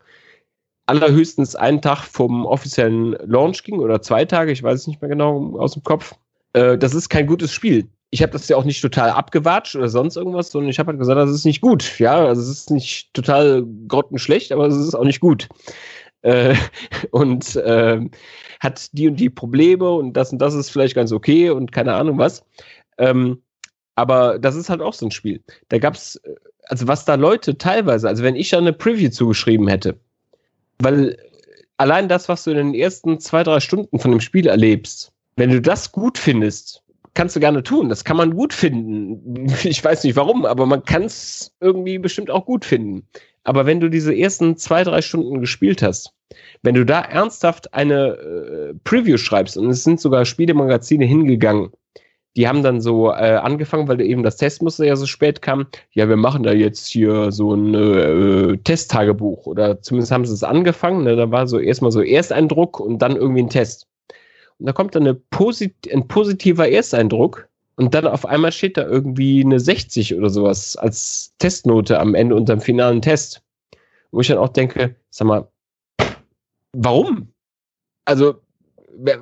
allerhöchstens 0.86 1.55
einen 1.55 1.81
Tag 1.81 2.05
vom 2.05 2.44
offiziellen 2.44 3.16
Launch 3.24 3.62
ging 3.62 3.78
oder 3.78 4.03
zwei 4.03 4.24
Tage, 4.24 4.53
ich 4.53 4.62
weiß 4.62 4.81
es 4.81 4.86
nicht 4.86 5.01
mehr 5.01 5.09
genau 5.09 5.57
aus 5.59 5.74
dem 5.74 5.85
Kopf. 5.85 6.15
Äh, 6.53 6.77
das 6.77 6.94
ist 6.94 7.09
kein 7.09 7.27
gutes 7.27 7.53
Spiel. 7.53 7.89
Ich 8.11 8.20
habe 8.20 8.32
das 8.32 8.49
ja 8.49 8.57
auch 8.57 8.65
nicht 8.65 8.82
total 8.82 9.11
abgewatscht 9.11 9.74
oder 9.74 9.89
sonst 9.89 10.16
irgendwas, 10.16 10.51
sondern 10.51 10.69
ich 10.69 10.78
habe 10.78 10.89
halt 10.89 10.99
gesagt, 10.99 11.19
das 11.19 11.31
ist 11.31 11.47
nicht 11.47 11.62
gut. 11.62 11.99
Ja, 11.99 12.27
also 12.27 12.43
es 12.43 12.49
ist 12.49 12.70
nicht 12.70 13.15
total 13.15 13.65
grottenschlecht, 13.89 14.53
aber 14.53 14.66
es 14.66 14.77
ist 14.77 14.94
auch 14.94 15.05
nicht 15.05 15.20
gut. 15.20 15.49
Äh, 16.23 16.55
und 17.11 17.57
äh, 17.57 18.01
hat 18.61 18.89
die 18.93 19.09
und 19.09 19.16
die 19.16 19.31
Probleme 19.31 19.90
und 19.90 20.15
das 20.15 20.32
und 20.32 20.39
das 20.39 20.55
ist 20.55 20.70
vielleicht 20.70 20.94
ganz 20.94 21.12
okay 21.12 21.51
und 21.51 21.73
keine 21.73 21.94
Ahnung 21.94 22.19
was. 22.19 22.44
Ähm, 22.99 23.43
aber 23.94 24.39
das 24.39 24.57
ist 24.57 24.70
halt 24.70 24.81
auch 24.81 24.94
so 24.94 25.07
ein 25.07 25.11
Spiel. 25.11 25.43
Da 25.69 25.78
gab's, 25.78 26.16
äh, 26.16 26.35
also 26.65 26.89
was 26.89 27.05
da 27.05 27.16
Leute 27.16 27.59
teilweise, 27.59 28.09
also 28.09 28.23
wenn 28.23 28.36
ich 28.36 28.51
da 28.51 28.59
eine 28.59 28.73
Preview 28.73 29.11
zugeschrieben 29.11 29.69
hätte, 29.69 29.99
weil 30.78 31.16
allein 31.77 32.09
das, 32.09 32.28
was 32.28 32.44
du 32.44 32.51
in 32.53 32.57
den 32.57 32.74
ersten 32.74 33.20
zwei, 33.20 33.43
drei 33.43 33.61
Stunden 33.61 33.99
von 33.99 34.12
dem 34.12 34.20
Spiel 34.20 34.47
erlebst, 34.47 35.12
wenn 35.36 35.51
du 35.51 35.61
das 35.61 35.93
gut 35.93 36.19
findest, 36.19 36.81
kannst 37.14 37.36
du 37.36 37.40
gerne 37.40 37.62
tun. 37.62 37.89
Das 37.89 38.05
kann 38.05 38.16
man 38.16 38.34
gut 38.34 38.52
finden. 38.52 39.47
Ich 39.64 39.84
weiß 39.84 40.05
nicht 40.05 40.16
warum, 40.16 40.44
aber 40.44 40.66
man 40.66 40.84
kann 40.84 41.05
es 41.05 41.55
irgendwie 41.60 41.98
bestimmt 41.98 42.30
auch 42.30 42.47
gut 42.47 42.64
finden. 42.64 43.06
Aber 43.44 43.66
wenn 43.66 43.80
du 43.80 43.89
diese 43.89 44.16
ersten 44.16 44.56
zwei, 44.56 44.84
drei 44.84 45.02
Stunden 45.02 45.40
gespielt 45.40 45.82
hast, 45.82 46.14
wenn 46.62 46.74
du 46.74 46.84
da 46.84 47.01
ernsthaft 47.01 47.74
eine 47.74 48.16
äh, 48.16 48.74
Preview 48.84 49.18
schreibst, 49.18 49.56
und 49.56 49.68
es 49.70 49.84
sind 49.84 50.01
sogar 50.01 50.24
Spielemagazine 50.24 51.05
hingegangen, 51.05 51.70
die 52.36 52.48
haben 52.48 52.62
dann 52.62 52.80
so 52.80 53.10
äh, 53.10 53.36
angefangen, 53.36 53.89
weil 53.89 54.01
eben 54.01 54.22
das 54.22 54.36
Testmuster 54.39 54.86
ja 54.86 54.97
so 54.97 55.06
spät 55.06 55.43
kam. 55.43 55.66
Ja, 55.90 56.09
wir 56.09 56.16
machen 56.16 56.43
da 56.43 56.52
jetzt 56.52 56.86
hier 56.86 57.30
so 57.30 57.55
ein 57.55 57.74
äh, 57.74 58.56
Testtagebuch 58.59 59.47
oder 59.47 59.82
zumindest 59.82 60.12
haben 60.12 60.24
sie 60.24 60.32
es 60.32 60.43
angefangen. 60.43 61.05
Ne? 61.05 61.16
Da 61.16 61.30
war 61.30 61.47
so 61.47 61.59
erstmal 61.59 61.93
so 61.93 62.01
Ersteindruck 62.01 62.80
und 62.80 63.01
dann 63.01 63.16
irgendwie 63.16 63.43
ein 63.43 63.51
Test. 63.51 63.86
Da 64.64 64.72
kommt 64.72 64.94
dann 64.94 65.20
posit 65.30 65.74
ein 65.93 66.06
positiver 66.09 66.68
Ersteindruck 66.68 67.48
und 67.76 67.94
dann 67.94 68.06
auf 68.06 68.26
einmal 68.26 68.52
steht 68.52 68.76
da 68.76 68.86
irgendwie 68.86 69.43
eine 69.44 69.59
60 69.59 70.14
oder 70.14 70.30
sowas 70.30 70.76
als 70.76 71.34
Testnote 71.39 71.98
am 71.98 72.14
Ende 72.14 72.36
unterm 72.36 72.60
finalen 72.60 73.02
Test. 73.02 73.43
Wo 74.10 74.20
ich 74.20 74.28
dann 74.28 74.39
auch 74.39 74.51
denke, 74.51 74.94
sag 75.10 75.26
mal, 75.26 75.48
warum? 76.72 77.32
Also, 78.05 78.41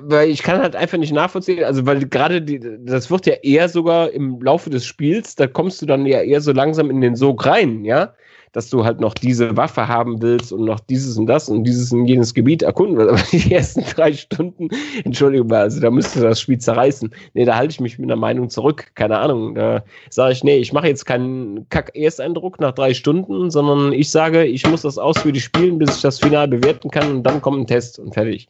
weil 0.01 0.29
ich 0.29 0.43
kann 0.43 0.61
halt 0.61 0.75
einfach 0.75 0.97
nicht 0.97 1.13
nachvollziehen, 1.13 1.63
also 1.63 1.85
weil 1.85 2.07
gerade 2.07 2.41
das 2.41 3.09
wird 3.09 3.25
ja 3.25 3.33
eher 3.41 3.69
sogar 3.69 4.11
im 4.11 4.41
Laufe 4.41 4.69
des 4.69 4.85
Spiels, 4.85 5.35
da 5.35 5.47
kommst 5.47 5.81
du 5.81 5.85
dann 5.85 6.05
ja 6.05 6.21
eher 6.21 6.41
so 6.41 6.51
langsam 6.51 6.89
in 6.89 7.01
den 7.01 7.15
Sog 7.15 7.45
rein, 7.45 7.85
ja 7.85 8.13
dass 8.51 8.69
du 8.69 8.83
halt 8.83 8.99
noch 8.99 9.13
diese 9.13 9.55
Waffe 9.55 9.87
haben 9.87 10.21
willst 10.21 10.51
und 10.51 10.65
noch 10.65 10.79
dieses 10.79 11.17
und 11.17 11.25
das 11.27 11.47
und 11.47 11.63
dieses 11.63 11.91
und 11.91 12.05
jenes 12.05 12.33
Gebiet 12.33 12.63
erkunden 12.63 12.97
willst. 12.97 13.11
Aber 13.11 13.23
die 13.31 13.53
ersten 13.53 13.83
drei 13.83 14.13
Stunden, 14.13 14.69
Entschuldigung 15.03 15.51
also 15.51 15.79
da 15.79 15.89
müsste 15.89 16.21
das 16.21 16.41
Spiel 16.41 16.57
zerreißen. 16.57 17.13
Nee, 17.33 17.45
da 17.45 17.55
halte 17.55 17.71
ich 17.71 17.79
mich 17.79 17.97
mit 17.97 18.09
einer 18.09 18.19
Meinung 18.19 18.49
zurück. 18.49 18.91
Keine 18.95 19.19
Ahnung. 19.19 19.55
Da 19.55 19.83
sage 20.09 20.33
ich, 20.33 20.43
nee, 20.43 20.57
ich 20.57 20.73
mache 20.73 20.87
jetzt 20.87 21.05
keinen 21.05 21.67
Kack-Ersteindruck 21.69 22.59
nach 22.59 22.73
drei 22.73 22.93
Stunden, 22.93 23.51
sondern 23.51 23.93
ich 23.93 24.09
sage, 24.09 24.45
ich 24.45 24.67
muss 24.67 24.81
das 24.81 24.97
ausführlich 24.97 25.43
spielen, 25.43 25.77
bis 25.77 25.95
ich 25.97 26.01
das 26.01 26.19
final 26.19 26.47
bewerten 26.47 26.89
kann 26.89 27.09
und 27.09 27.23
dann 27.23 27.41
kommt 27.41 27.59
ein 27.59 27.67
Test 27.67 27.99
und 27.99 28.13
fertig. 28.13 28.47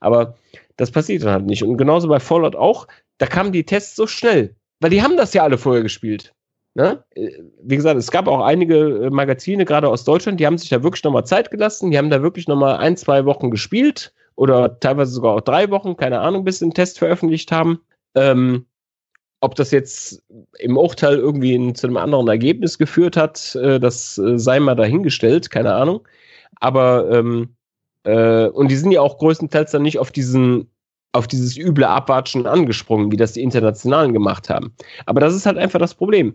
Aber 0.00 0.34
das 0.76 0.90
passiert 0.90 1.22
dann 1.22 1.32
halt 1.32 1.46
nicht. 1.46 1.62
Und 1.62 1.76
genauso 1.76 2.08
bei 2.08 2.20
Fallout 2.20 2.56
auch, 2.56 2.86
da 3.18 3.26
kamen 3.26 3.52
die 3.52 3.64
Tests 3.64 3.96
so 3.96 4.06
schnell. 4.06 4.54
Weil 4.80 4.90
die 4.90 5.02
haben 5.02 5.16
das 5.16 5.34
ja 5.34 5.44
alle 5.44 5.58
vorher 5.58 5.82
gespielt. 5.82 6.34
Ne? 6.74 7.04
Wie 7.62 7.76
gesagt, 7.76 7.98
es 7.98 8.10
gab 8.10 8.26
auch 8.26 8.40
einige 8.40 9.04
äh, 9.06 9.10
Magazine, 9.10 9.64
gerade 9.64 9.88
aus 9.88 10.04
Deutschland, 10.04 10.40
die 10.40 10.46
haben 10.46 10.56
sich 10.56 10.70
da 10.70 10.82
wirklich 10.82 11.04
nochmal 11.04 11.26
Zeit 11.26 11.50
gelassen, 11.50 11.90
die 11.90 11.98
haben 11.98 12.08
da 12.08 12.22
wirklich 12.22 12.48
nochmal 12.48 12.78
ein, 12.78 12.96
zwei 12.96 13.26
Wochen 13.26 13.50
gespielt 13.50 14.14
oder 14.36 14.80
teilweise 14.80 15.12
sogar 15.12 15.34
auch 15.34 15.40
drei 15.42 15.70
Wochen, 15.70 15.96
keine 15.96 16.20
Ahnung, 16.20 16.44
bis 16.44 16.60
sie 16.60 16.64
einen 16.64 16.74
Test 16.74 16.98
veröffentlicht 16.98 17.52
haben. 17.52 17.80
Ähm, 18.14 18.66
ob 19.40 19.54
das 19.56 19.70
jetzt 19.70 20.22
im 20.58 20.76
Urteil 20.78 21.18
irgendwie 21.18 21.54
in, 21.54 21.74
zu 21.74 21.86
einem 21.86 21.96
anderen 21.98 22.28
Ergebnis 22.28 22.78
geführt 22.78 23.16
hat, 23.16 23.54
äh, 23.56 23.78
das 23.78 24.16
äh, 24.16 24.38
sei 24.38 24.58
mal 24.58 24.74
dahingestellt, 24.74 25.50
keine 25.50 25.74
Ahnung. 25.74 26.06
Aber 26.60 27.10
ähm, 27.10 27.54
äh, 28.04 28.46
und 28.46 28.70
die 28.70 28.76
sind 28.76 28.92
ja 28.92 29.00
auch 29.00 29.18
größtenteils 29.18 29.70
dann 29.70 29.82
nicht 29.82 29.98
auf 29.98 30.10
diesen 30.10 30.68
auf 31.12 31.26
dieses 31.26 31.58
üble 31.58 31.84
Abwatschen 31.84 32.46
angesprungen, 32.46 33.12
wie 33.12 33.16
das 33.16 33.32
die 33.32 33.42
Internationalen 33.42 34.12
gemacht 34.12 34.48
haben. 34.48 34.74
Aber 35.06 35.20
das 35.20 35.34
ist 35.34 35.46
halt 35.46 35.58
einfach 35.58 35.78
das 35.78 35.94
Problem. 35.94 36.34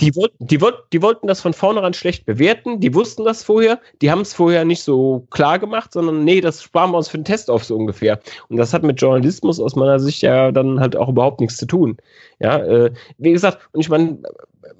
Die 0.00 0.14
wollten, 0.14 0.46
die, 0.46 0.60
wollten, 0.60 0.82
die 0.92 1.02
wollten 1.02 1.26
das 1.26 1.40
von 1.40 1.52
vornherein 1.52 1.92
schlecht 1.92 2.24
bewerten, 2.24 2.78
die 2.78 2.94
wussten 2.94 3.24
das 3.24 3.42
vorher, 3.42 3.80
die 4.00 4.10
haben 4.10 4.20
es 4.20 4.32
vorher 4.32 4.64
nicht 4.64 4.82
so 4.82 5.26
klar 5.30 5.58
gemacht, 5.58 5.92
sondern 5.92 6.24
nee, 6.24 6.40
das 6.40 6.62
sparen 6.62 6.92
wir 6.92 6.98
uns 6.98 7.08
für 7.08 7.18
den 7.18 7.24
Test 7.24 7.50
auf 7.50 7.64
so 7.64 7.76
ungefähr. 7.76 8.20
Und 8.48 8.58
das 8.58 8.72
hat 8.72 8.84
mit 8.84 9.00
Journalismus 9.00 9.58
aus 9.58 9.74
meiner 9.74 9.98
Sicht 9.98 10.22
ja 10.22 10.52
dann 10.52 10.78
halt 10.78 10.94
auch 10.94 11.08
überhaupt 11.08 11.40
nichts 11.40 11.56
zu 11.56 11.66
tun. 11.66 11.96
Ja, 12.38 12.58
äh, 12.58 12.92
wie 13.18 13.32
gesagt, 13.32 13.68
und 13.72 13.80
ich 13.80 13.88
meine, 13.88 14.18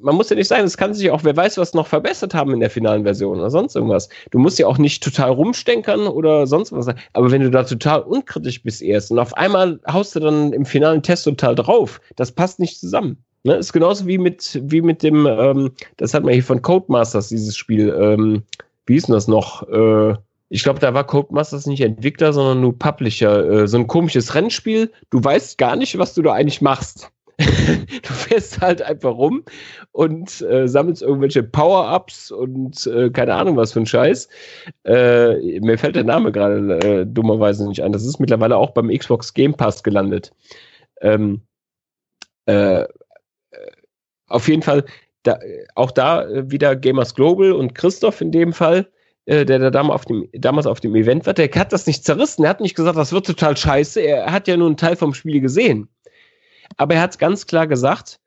man 0.00 0.14
muss 0.14 0.30
ja 0.30 0.36
nicht 0.36 0.48
sagen, 0.48 0.64
es 0.64 0.76
kann 0.76 0.94
sich 0.94 1.10
auch, 1.10 1.24
wer 1.24 1.36
weiß, 1.36 1.58
was 1.58 1.74
noch 1.74 1.86
verbessert 1.86 2.34
haben 2.34 2.52
in 2.52 2.60
der 2.60 2.70
finalen 2.70 3.04
Version 3.04 3.38
oder 3.38 3.50
sonst 3.50 3.76
irgendwas. 3.76 4.08
Du 4.30 4.38
musst 4.38 4.58
ja 4.58 4.66
auch 4.66 4.78
nicht 4.78 5.02
total 5.02 5.30
rumstenkern 5.30 6.06
oder 6.06 6.46
sonst 6.46 6.72
was. 6.72 6.88
Aber 7.12 7.30
wenn 7.30 7.42
du 7.42 7.50
da 7.50 7.64
total 7.64 8.00
unkritisch 8.02 8.62
bist 8.62 8.82
erst 8.82 9.10
und 9.10 9.18
auf 9.18 9.36
einmal 9.36 9.80
haust 9.90 10.14
du 10.16 10.20
dann 10.20 10.52
im 10.52 10.64
finalen 10.64 11.02
Test 11.02 11.24
total 11.24 11.54
drauf, 11.54 12.00
das 12.16 12.32
passt 12.32 12.58
nicht 12.60 12.78
zusammen. 12.78 13.22
Ne, 13.44 13.54
ist 13.54 13.72
genauso 13.72 14.06
wie 14.06 14.18
mit, 14.18 14.60
wie 14.64 14.82
mit 14.82 15.02
dem, 15.02 15.26
ähm, 15.26 15.70
das 15.96 16.12
hat 16.12 16.24
man 16.24 16.34
hier 16.34 16.42
von 16.42 16.60
Codemasters, 16.60 17.28
dieses 17.28 17.56
Spiel. 17.56 17.94
Ähm, 17.98 18.42
wie 18.86 18.96
ist 18.96 19.06
denn 19.06 19.14
das 19.14 19.28
noch? 19.28 19.68
Äh, 19.68 20.16
ich 20.48 20.64
glaube, 20.64 20.80
da 20.80 20.92
war 20.94 21.04
Codemasters 21.04 21.66
nicht 21.66 21.82
Entwickler, 21.82 22.32
sondern 22.32 22.60
nur 22.60 22.76
Publisher. 22.76 23.48
Äh, 23.48 23.68
so 23.68 23.78
ein 23.78 23.86
komisches 23.86 24.34
Rennspiel. 24.34 24.90
Du 25.10 25.22
weißt 25.22 25.56
gar 25.56 25.76
nicht, 25.76 25.98
was 25.98 26.14
du 26.14 26.22
da 26.22 26.32
eigentlich 26.32 26.60
machst. 26.60 27.10
du 27.38 28.12
fährst 28.12 28.60
halt 28.60 28.82
einfach 28.82 29.14
rum 29.14 29.44
und 29.92 30.40
äh, 30.42 30.66
sammelst 30.66 31.02
irgendwelche 31.02 31.44
Power-Ups 31.44 32.32
und 32.32 32.86
äh, 32.88 33.10
keine 33.10 33.34
Ahnung 33.34 33.56
was 33.56 33.72
für 33.72 33.80
ein 33.80 33.86
Scheiß. 33.86 34.28
Äh, 34.84 35.60
mir 35.60 35.78
fällt 35.78 35.94
der 35.94 36.04
Name 36.04 36.32
gerade 36.32 36.78
äh, 36.80 37.06
dummerweise 37.06 37.68
nicht 37.68 37.82
ein. 37.82 37.92
Das 37.92 38.04
ist 38.04 38.18
mittlerweile 38.18 38.56
auch 38.56 38.70
beim 38.70 38.88
Xbox 38.88 39.34
Game 39.34 39.54
Pass 39.54 39.84
gelandet. 39.84 40.32
Ähm, 41.00 41.42
äh, 42.46 42.86
auf 44.26 44.48
jeden 44.48 44.62
Fall, 44.62 44.84
da, 45.22 45.38
auch 45.74 45.90
da 45.90 46.24
äh, 46.28 46.50
wieder 46.50 46.74
Gamers 46.74 47.14
Global 47.14 47.52
und 47.52 47.74
Christoph 47.74 48.20
in 48.20 48.32
dem 48.32 48.52
Fall, 48.52 48.88
äh, 49.26 49.44
der 49.44 49.58
da 49.58 49.70
damals 49.70 49.94
auf, 49.94 50.04
dem, 50.06 50.28
damals 50.32 50.66
auf 50.66 50.80
dem 50.80 50.94
Event 50.94 51.26
war, 51.26 51.34
der 51.34 51.48
hat 51.50 51.72
das 51.72 51.86
nicht 51.86 52.04
zerrissen. 52.04 52.44
Er 52.44 52.50
hat 52.50 52.60
nicht 52.60 52.74
gesagt, 52.74 52.96
das 52.96 53.12
wird 53.12 53.26
total 53.26 53.56
scheiße. 53.56 54.00
Er 54.00 54.32
hat 54.32 54.48
ja 54.48 54.56
nur 54.56 54.66
einen 54.66 54.76
Teil 54.76 54.96
vom 54.96 55.14
Spiel 55.14 55.40
gesehen. 55.40 55.88
Aber 56.76 56.94
er 56.94 57.02
hat 57.02 57.18
ganz 57.18 57.46
klar 57.46 57.66
gesagt, 57.66 58.20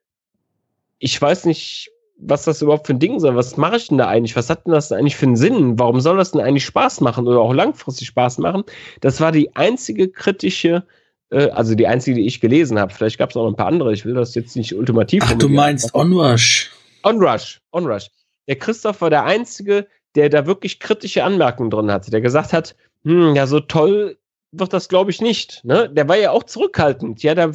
ich 0.99 1.19
weiß 1.21 1.45
nicht, 1.45 1.91
was 2.17 2.43
das 2.43 2.61
überhaupt 2.61 2.87
für 2.87 2.93
ein 2.93 2.99
Ding 2.99 3.19
soll. 3.19 3.35
Was 3.35 3.57
mache 3.57 3.77
ich 3.77 3.87
denn 3.87 3.97
da 3.97 4.07
eigentlich? 4.07 4.35
Was 4.35 4.49
hat 4.49 4.65
denn 4.65 4.73
das 4.73 4.91
eigentlich 4.91 5.15
für 5.15 5.25
einen 5.25 5.35
Sinn? 5.35 5.79
Warum 5.79 6.01
soll 6.01 6.17
das 6.17 6.31
denn 6.31 6.41
eigentlich 6.41 6.65
Spaß 6.65 7.01
machen 7.01 7.27
oder 7.27 7.39
auch 7.39 7.53
langfristig 7.53 8.07
Spaß 8.07 8.37
machen? 8.37 8.63
Das 8.99 9.19
war 9.19 9.31
die 9.31 9.55
einzige 9.55 10.09
kritische 10.09 10.83
äh, 11.31 11.49
also 11.49 11.73
die 11.75 11.87
einzige, 11.87 12.17
die 12.17 12.27
ich 12.27 12.39
gelesen 12.39 12.77
habe. 12.77 12.93
Vielleicht 12.93 13.17
gab 13.17 13.31
es 13.31 13.37
auch 13.37 13.43
noch 13.43 13.51
ein 13.51 13.55
paar 13.55 13.67
andere. 13.67 13.93
Ich 13.93 14.05
will 14.05 14.13
das 14.13 14.35
jetzt 14.35 14.55
nicht 14.55 14.75
ultimativ. 14.75 15.23
Ach, 15.25 15.33
du 15.33 15.49
meinst 15.49 15.95
Onrush? 15.95 16.71
Onrush, 17.03 17.61
Onrush. 17.71 18.09
Der 18.47 18.57
Christoph 18.57 19.01
war 19.01 19.09
der 19.09 19.23
Einzige, 19.23 19.87
der 20.15 20.29
da 20.29 20.45
wirklich 20.45 20.79
kritische 20.79 21.23
Anmerkungen 21.23 21.71
drin 21.71 21.91
hatte, 21.91 22.11
der 22.11 22.21
gesagt 22.21 22.53
hat, 22.53 22.75
hm, 23.03 23.35
ja, 23.35 23.47
so 23.47 23.59
toll 23.59 24.17
wird 24.51 24.73
das, 24.73 24.89
glaube 24.89 25.11
ich, 25.11 25.21
nicht. 25.21 25.63
Ne? 25.63 25.89
Der 25.89 26.07
war 26.09 26.17
ja 26.17 26.31
auch 26.31 26.43
zurückhaltend. 26.43 27.23
Ja, 27.23 27.33
da 27.33 27.51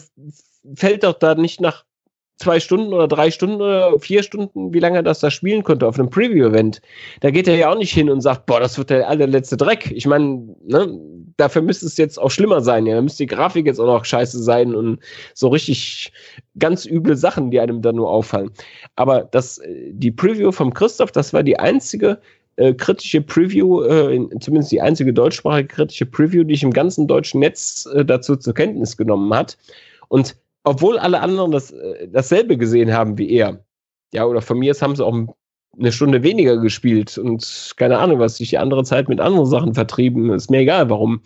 fällt 0.75 1.05
doch 1.05 1.15
da 1.15 1.35
nicht 1.35 1.61
nach 1.61 1.85
zwei 2.39 2.61
Stunden 2.61 2.93
oder 2.93 3.09
drei 3.09 3.31
Stunden 3.31 3.57
oder 3.57 3.99
vier 3.99 4.23
Stunden, 4.23 4.73
wie 4.73 4.79
lange 4.79 5.03
das 5.03 5.21
da 5.21 5.31
spielen 5.31 5.63
konnte 5.63 5.87
auf 5.87 5.99
einem 5.99 6.11
Preview-Event. 6.11 6.81
Da 7.21 7.31
geht 7.31 7.49
er 7.49 7.57
ja 7.57 7.71
auch 7.71 7.79
nicht 7.79 7.93
hin 7.93 8.11
und 8.11 8.21
sagt, 8.21 8.47
boah, 8.47 8.61
das 8.61 8.77
wird 8.77 8.91
der 8.91 9.09
allerletzte 9.09 9.57
Dreck. 9.57 9.91
Ich 9.91 10.07
meine, 10.07 10.55
ne, 10.67 11.01
dafür 11.39 11.63
müsste 11.63 11.87
es 11.87 11.97
jetzt 11.97 12.19
auch 12.19 12.31
schlimmer 12.31 12.61
sein. 12.61 12.87
Ja, 12.87 12.97
da 12.97 13.03
müsste 13.03 13.23
die 13.23 13.35
Grafik 13.35 13.67
jetzt 13.67 13.81
auch 13.81 13.87
noch 13.87 14.05
scheiße 14.05 14.43
sein 14.43 14.75
und 14.75 15.01
so 15.35 15.49
richtig 15.49 16.13
ganz 16.59 16.85
üble 16.85 17.17
Sachen, 17.17 17.51
die 17.51 17.61
einem 17.61 17.81
da 17.81 17.93
nur 17.93 18.11
auffallen. 18.11 18.51
Aber 18.97 19.23
das, 19.23 19.61
die 19.91 20.11
Preview 20.11 20.53
vom 20.53 20.75
Christoph, 20.75 21.13
das 21.13 21.33
war 21.33 21.43
die 21.43 21.59
einzige 21.59 22.19
äh, 22.57 22.75
kritische 22.75 23.23
Preview, 23.23 23.83
äh, 23.83 24.29
zumindest 24.41 24.73
die 24.73 24.81
einzige 24.81 25.13
deutschsprachige 25.13 25.69
kritische 25.69 26.07
Preview, 26.07 26.45
die 26.45 26.55
ich 26.55 26.63
im 26.63 26.73
ganzen 26.73 27.07
deutschen 27.07 27.41
Netz 27.41 27.87
äh, 27.95 28.05
dazu 28.05 28.37
zur 28.37 28.55
Kenntnis 28.55 28.97
genommen 28.97 29.33
hat. 29.33 29.57
Und 30.09 30.37
obwohl 30.67 30.99
alle 30.99 31.21
anderen 31.21 31.53
das, 31.53 31.71
äh, 31.71 32.09
dasselbe 32.09 32.59
gesehen 32.59 32.93
haben 32.93 33.17
wie 33.19 33.31
er. 33.31 33.65
Ja, 34.13 34.27
oder 34.27 34.43
von 34.43 34.59
mir 34.59 34.73
aus 34.73 34.83
haben 34.83 34.97
sie 34.97 35.05
auch 35.05 35.17
eine 35.79 35.93
Stunde 35.93 36.23
weniger 36.23 36.57
gespielt 36.57 37.19
und 37.19 37.75
keine 37.77 37.99
Ahnung, 37.99 38.19
was 38.19 38.39
sich 38.39 38.51
die 38.51 38.59
andere 38.59 38.83
Zeit 38.83 39.09
mit 39.09 39.21
anderen 39.21 39.47
Sachen 39.47 39.75
vertrieben, 39.75 40.33
ist 40.33 40.51
mir 40.51 40.61
egal 40.61 40.91
warum. 40.91 41.23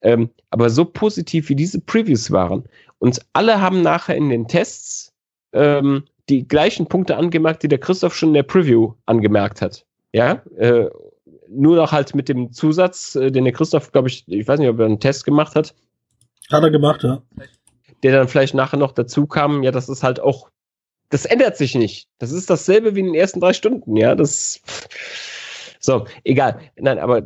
Ähm, 0.00 0.30
aber 0.50 0.70
so 0.70 0.84
positiv 0.84 1.48
wie 1.48 1.56
diese 1.56 1.80
Previews 1.80 2.30
waren 2.30 2.64
und 2.98 3.20
alle 3.32 3.60
haben 3.60 3.82
nachher 3.82 4.14
in 4.14 4.28
den 4.28 4.46
Tests 4.46 5.12
ähm, 5.52 6.04
die 6.28 6.46
gleichen 6.46 6.86
Punkte 6.86 7.16
angemerkt, 7.16 7.64
die 7.64 7.68
der 7.68 7.78
Christoph 7.78 8.14
schon 8.14 8.28
in 8.28 8.34
der 8.34 8.42
Preview 8.44 8.92
angemerkt 9.06 9.60
hat. 9.60 9.84
Ja, 10.12 10.42
äh, 10.56 10.88
nur 11.48 11.76
noch 11.76 11.90
halt 11.90 12.14
mit 12.14 12.28
dem 12.28 12.52
Zusatz, 12.52 13.16
äh, 13.16 13.32
den 13.32 13.44
der 13.44 13.54
Christoph, 13.54 13.90
glaube 13.90 14.08
ich, 14.08 14.24
ich 14.28 14.46
weiß 14.46 14.60
nicht, 14.60 14.68
ob 14.68 14.78
er 14.78 14.86
einen 14.86 15.00
Test 15.00 15.24
gemacht 15.24 15.56
hat. 15.56 15.74
Hat 16.50 16.62
er 16.62 16.70
gemacht, 16.70 17.02
ja 17.02 17.22
der 18.02 18.12
dann 18.12 18.28
vielleicht 18.28 18.54
nachher 18.54 18.78
noch 18.78 18.92
dazu 18.92 19.26
kam, 19.26 19.62
ja, 19.62 19.70
das 19.70 19.88
ist 19.88 20.02
halt 20.02 20.20
auch, 20.20 20.50
das 21.10 21.24
ändert 21.24 21.56
sich 21.56 21.74
nicht. 21.74 22.08
Das 22.18 22.32
ist 22.32 22.50
dasselbe 22.50 22.94
wie 22.94 23.00
in 23.00 23.06
den 23.06 23.14
ersten 23.14 23.40
drei 23.40 23.52
Stunden, 23.52 23.96
ja, 23.96 24.14
das, 24.14 24.60
so, 25.80 26.06
egal. 26.24 26.60
Nein, 26.76 26.98
aber 26.98 27.22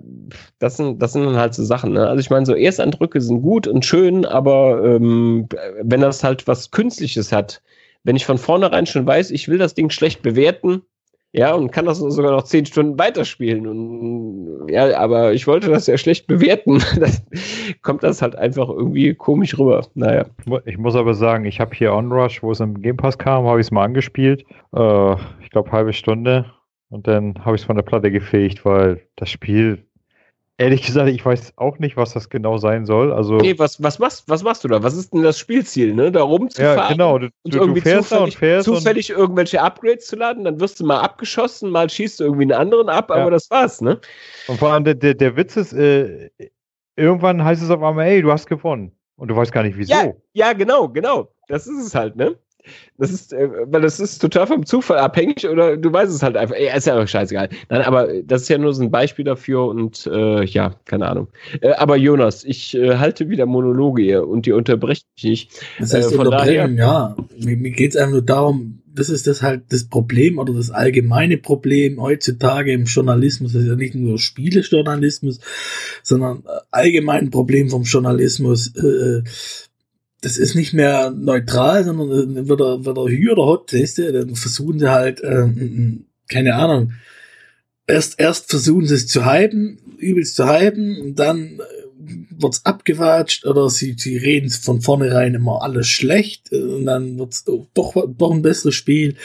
das 0.59 0.77
sind, 0.77 1.01
das 1.01 1.15
sind 1.15 1.37
halt 1.37 1.55
so 1.55 1.65
Sachen. 1.65 1.93
Ne? 1.93 2.07
Also 2.07 2.21
ich 2.21 2.31
meine, 2.31 2.47
so 2.47 2.55
Ersteindrücke 2.55 3.21
sind 3.21 3.43
gut 3.43 3.67
und 3.67 3.85
schön, 3.85 4.25
aber 4.25 4.85
ähm, 4.85 5.49
wenn 5.81 6.01
das 6.01 6.23
halt 6.23 6.47
was 6.47 6.71
Künstliches 6.71 7.33
hat, 7.33 7.63
wenn 8.05 8.17
ich 8.17 8.27
von 8.27 8.39
vornherein 8.39 8.87
schon 8.87 9.07
weiß, 9.07 9.31
ich 9.31 9.49
will 9.49 9.59
das 9.59 9.75
Ding 9.75 9.91
schlecht 9.91 10.23
bewerten, 10.23 10.83
ja, 11.35 11.55
und 11.55 11.71
kann 11.71 11.87
das 11.87 11.99
sogar 11.99 12.33
noch 12.33 12.43
zehn 12.43 12.67
Stunden 12.67 12.99
weiterspielen. 12.99 13.67
Und 13.67 14.69
ja, 14.69 14.99
aber 14.99 15.33
ich 15.33 15.47
wollte 15.47 15.71
das 15.71 15.87
ja 15.87 15.97
schlecht 15.97 16.27
bewerten. 16.27 16.83
Das, 17.01 17.23
kommt 17.81 18.03
das 18.03 18.23
halt 18.23 18.37
einfach 18.37 18.69
irgendwie 18.69 19.15
komisch 19.15 19.59
rüber. 19.59 19.85
Naja. 19.95 20.27
Ich 20.67 20.79
muss 20.79 20.95
aber 20.95 21.15
sagen, 21.15 21.47
ich 21.47 21.59
habe 21.59 21.75
hier 21.75 21.95
Onrush, 21.95 22.43
wo 22.43 22.53
es 22.53 22.61
im 22.61 22.81
Game 22.81 22.97
Pass 22.97 23.19
kam, 23.19 23.47
habe 23.47 23.61
ich 23.61 23.67
es 23.67 23.71
mal 23.71 23.85
angespielt. 23.85 24.45
Äh, 24.75 25.13
ich 25.41 25.51
glaube, 25.51 25.73
halbe 25.73 25.93
Stunde. 25.93 26.47
Und 26.91 27.07
dann 27.09 27.35
habe 27.45 27.57
ich 27.57 27.63
es 27.63 27.67
von 27.67 27.77
der 27.77 27.83
Platte 27.83 28.11
gefegt, 28.11 28.65
weil 28.65 29.01
das 29.17 29.31
Spiel 29.31 29.87
Ehrlich 30.63 30.83
gesagt, 30.83 31.09
ich 31.11 31.25
weiß 31.25 31.55
auch 31.57 31.81
nicht, 31.81 31.97
was 31.97 32.13
das 32.13 32.31
genau 32.31 32.57
sein 32.57 32.87
soll. 32.87 33.13
Also 33.13 33.39
nee, 33.39 33.59
was, 33.59 33.83
was, 33.83 33.99
machst, 33.99 34.29
was 34.29 34.45
machst 34.45 34.63
du 34.63 34.69
da? 34.69 34.81
Was 34.83 34.95
ist 34.95 35.13
denn 35.13 35.25
das 35.25 35.37
Spielziel, 35.37 35.93
ne? 35.93 36.13
Da 36.13 36.23
rumzufahren 36.23 36.79
ja, 36.79 36.89
genau. 36.89 37.19
Du, 37.19 37.27
und 37.43 37.55
irgendwie 37.55 37.81
du 37.81 37.89
fährst 37.89 38.11
zufällig, 38.11 38.35
und 38.35 38.39
fährst 38.39 38.65
zufällig 38.67 39.13
und 39.13 39.19
irgendwelche 39.19 39.61
Upgrades 39.61 40.07
zu 40.07 40.15
laden, 40.15 40.45
dann 40.45 40.61
wirst 40.61 40.79
du 40.79 40.87
mal 40.87 41.01
abgeschossen, 41.01 41.71
mal 41.71 41.91
schießt 41.91 42.21
du 42.21 42.25
irgendwie 42.25 42.45
einen 42.45 42.53
anderen 42.53 42.89
ab, 42.89 43.11
ja. 43.11 43.17
aber 43.17 43.33
das 43.33 43.51
war's, 43.51 43.81
ne? 43.81 44.01
Und 44.47 44.59
vor 44.59 44.73
allem 44.73 44.85
der, 44.85 44.95
der, 44.95 45.15
der 45.15 45.37
Witz 45.37 45.57
ist, 45.57 45.73
äh, 45.73 46.31
irgendwann 46.95 47.45
heißt 47.45 47.61
es 47.61 47.71
auf 47.71 47.83
einmal, 47.83 48.07
ey, 48.07 48.23
du 48.23 48.31
hast 48.31 48.47
gewonnen. 48.47 48.93
Und 49.17 49.29
du 49.29 49.37
weißt 49.37 49.53
gar 49.53 49.63
nicht 49.65 49.77
wieso. 49.77 49.93
Ja, 49.93 50.13
ja, 50.33 50.53
genau, 50.53 50.89
genau. 50.89 51.29
Das 51.49 51.67
ist 51.67 51.87
es 51.87 51.95
halt, 51.95 52.17
ne? 52.17 52.37
Das 52.99 53.11
ist, 53.11 53.33
äh, 53.33 53.49
weil 53.67 53.83
das 53.83 54.01
ist 54.01 54.19
total 54.19 54.47
vom 54.47 54.67
Zufall 54.67 54.99
abhängig 54.99 55.47
oder 55.49 55.77
du 55.77 55.93
weißt 55.93 56.13
es 56.13 56.23
halt 56.23 56.37
einfach. 56.37 56.55
Ey, 56.55 56.77
ist 56.77 56.87
ja 56.87 57.01
auch 57.01 57.07
scheißegal. 57.07 57.49
Nein, 57.69 57.83
aber 57.83 58.23
das 58.23 58.43
ist 58.43 58.49
ja 58.49 58.59
nur 58.59 58.73
so 58.73 58.83
ein 58.83 58.91
Beispiel 58.91 59.25
dafür 59.25 59.67
und 59.67 60.07
äh, 60.07 60.45
ja, 60.45 60.75
keine 60.85 61.09
Ahnung. 61.09 61.29
Äh, 61.61 61.73
aber 61.73 61.97
Jonas, 61.97 62.45
ich 62.45 62.75
äh, 62.75 62.97
halte 62.97 63.29
wieder 63.29 63.47
Monologe 63.47 64.03
hier 64.03 64.27
und 64.27 64.47
die 64.47 64.53
unterbreche 64.53 65.05
ich 65.17 65.25
nicht. 65.25 65.51
Das 65.79 65.95
heißt, 65.95 66.13
äh, 66.13 66.17
von 66.17 66.31
daher, 66.31 66.69
ja, 66.71 67.17
mir, 67.39 67.57
mir 67.57 67.71
geht 67.71 67.91
es 67.91 67.97
einfach 67.97 68.13
nur 68.13 68.23
darum, 68.23 68.83
das 68.95 69.09
ist 69.09 69.27
das 69.27 69.43
halt 69.43 69.65
das 69.71 69.89
Problem 69.89 70.39
oder 70.39 70.53
das 70.53 70.71
allgemeine 70.71 71.39
Problem 71.39 72.01
heutzutage 72.01 72.73
im 72.73 72.85
Journalismus. 72.85 73.53
Das 73.53 73.63
ist 73.63 73.69
ja 73.69 73.75
nicht 73.75 73.95
nur 73.95 74.19
Spielejournalismus, 74.19 75.41
sondern 76.03 76.45
äh, 76.47 76.61
allgemein 76.71 77.31
Problem 77.31 77.71
vom 77.71 77.83
Journalismus. 77.83 78.75
Äh, 78.77 79.23
das 80.23 80.39
ist 80.39 80.55
nicht 80.55 80.73
mehr 80.73 81.11
neutral, 81.11 81.85
sondern 81.85 82.49
wird 82.49 82.61
er, 82.61 82.85
wird 82.85 82.97
er 82.97 83.09
hü 83.09 83.31
oder 83.33 83.45
hot, 83.45 83.73
weißt 83.73 83.99
du, 83.99 84.13
dann 84.13 84.37
versuchen 84.37 84.79
sie 84.79 84.91
halt, 84.91 85.21
äh, 85.21 85.49
keine 86.29 86.55
Ahnung, 86.55 86.93
erst, 87.87 88.19
erst 88.19 88.49
versuchen 88.49 88.87
sie 88.87 88.95
es 88.95 89.09
zu 89.09 89.27
hypen, 89.27 89.79
übelst 89.99 90.37
zu 90.37 90.49
hypen, 90.49 91.01
und 91.01 91.19
dann 91.19 91.61
wird's 92.31 92.65
abgewatscht 92.65 93.47
oder 93.47 93.71
sie, 93.71 93.95
sie 93.99 94.17
reden 94.17 94.51
von 94.51 94.81
vornherein 94.81 95.35
immer 95.35 95.63
alles 95.63 95.89
schlecht 95.89 96.53
äh, 96.53 96.63
und 96.63 96.87
dann 96.87 97.19
wird's 97.19 97.45
doch, 97.45 97.67
doch 97.75 98.31
ein 98.31 98.43
besseres 98.43 98.75
Spiel. 98.75 99.17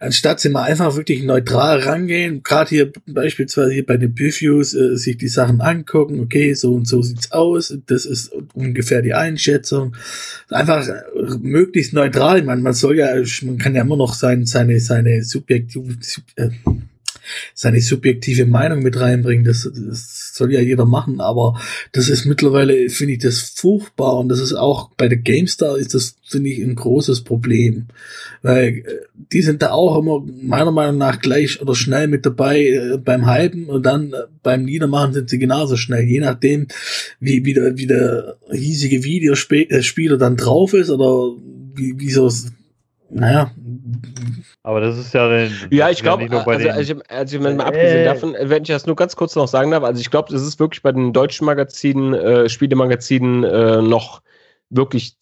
Anstatt 0.00 0.40
sie 0.40 0.48
mal 0.48 0.64
einfach 0.64 0.96
wirklich 0.96 1.22
neutral 1.22 1.80
rangehen, 1.80 2.42
gerade 2.42 2.70
hier 2.70 2.92
beispielsweise 3.06 3.72
hier 3.72 3.86
bei 3.86 3.96
den 3.96 4.14
Previews, 4.14 4.74
äh, 4.74 4.96
sich 4.96 5.18
die 5.18 5.28
Sachen 5.28 5.60
angucken, 5.60 6.20
okay, 6.20 6.54
so 6.54 6.74
und 6.74 6.86
so 6.86 7.02
sieht's 7.02 7.32
aus, 7.32 7.76
das 7.86 8.06
ist 8.06 8.32
ungefähr 8.54 9.02
die 9.02 9.14
Einschätzung. 9.14 9.96
Einfach 10.48 10.86
möglichst 11.40 11.92
neutral, 11.92 12.42
man, 12.42 12.62
man 12.62 12.74
soll 12.74 12.98
ja, 12.98 13.14
man 13.42 13.58
kann 13.58 13.74
ja 13.74 13.82
immer 13.82 13.96
noch 13.96 14.14
sein, 14.14 14.46
seine, 14.46 14.80
seine 14.80 15.24
subjektive, 15.24 15.96
sub, 16.00 16.24
äh, 16.36 16.50
seine 17.54 17.80
subjektive 17.80 18.46
Meinung 18.46 18.82
mit 18.82 18.98
reinbringen. 18.98 19.44
Das, 19.44 19.70
das 19.72 20.32
soll 20.34 20.52
ja 20.52 20.60
jeder 20.60 20.86
machen, 20.86 21.20
aber 21.20 21.60
das 21.92 22.08
ist 22.08 22.24
mittlerweile, 22.26 22.88
finde 22.90 23.14
ich, 23.14 23.20
das 23.20 23.40
furchtbar 23.40 24.18
und 24.18 24.28
das 24.28 24.40
ist 24.40 24.54
auch 24.54 24.90
bei 24.96 25.08
der 25.08 25.18
GameStar 25.18 25.76
ist 25.78 25.94
das, 25.94 26.16
finde 26.24 26.50
ich, 26.50 26.62
ein 26.62 26.74
großes 26.74 27.22
Problem. 27.22 27.86
Weil 28.42 28.78
äh, 28.78 28.82
die 29.32 29.42
sind 29.42 29.62
da 29.62 29.70
auch 29.70 29.98
immer 29.98 30.24
meiner 30.42 30.72
Meinung 30.72 30.98
nach 30.98 31.20
gleich 31.20 31.60
oder 31.60 31.74
schnell 31.74 32.08
mit 32.08 32.26
dabei 32.26 32.60
äh, 32.62 32.98
beim 32.98 33.26
Hypen 33.26 33.66
und 33.66 33.84
dann 33.86 34.12
äh, 34.12 34.24
beim 34.42 34.64
Niedermachen 34.64 35.14
sind 35.14 35.30
sie 35.30 35.38
genauso 35.38 35.76
schnell, 35.76 36.04
je 36.04 36.20
nachdem, 36.20 36.68
wie, 37.20 37.44
wie, 37.44 37.54
der, 37.54 37.76
wie 37.76 37.86
der 37.86 38.36
hiesige 38.52 39.04
Videospieler 39.04 40.18
dann 40.18 40.36
drauf 40.36 40.74
ist 40.74 40.90
oder 40.90 41.36
wie, 41.74 41.98
wie 41.98 42.10
so, 42.10 42.30
naja, 43.10 43.52
aber 44.64 44.80
das 44.80 44.96
ist 44.96 45.12
ja 45.12 45.28
den, 45.28 45.52
Ja, 45.70 45.90
ich 45.90 46.02
glaube, 46.02 46.24
also, 46.24 46.68
also, 46.70 46.94
also, 47.08 47.44
wenn 47.44 47.56
mal 47.56 47.66
abgesehen 47.66 48.00
äh, 48.00 48.04
davon, 48.04 48.34
wenn 48.40 48.62
ich 48.62 48.68
das 48.68 48.86
nur 48.86 48.96
ganz 48.96 49.14
kurz 49.14 49.36
noch 49.36 49.46
sagen 49.46 49.70
darf, 49.70 49.84
also 49.84 50.00
ich 50.00 50.10
glaube, 50.10 50.32
das 50.32 50.42
ist 50.42 50.58
wirklich 50.58 50.82
bei 50.82 50.90
den 50.90 51.12
deutschen 51.12 51.44
Magazinen, 51.44 52.14
äh, 52.14 52.48
Spielemagazinen 52.48 53.44
äh, 53.44 53.82
noch 53.82 54.22
wirklich 54.70 55.18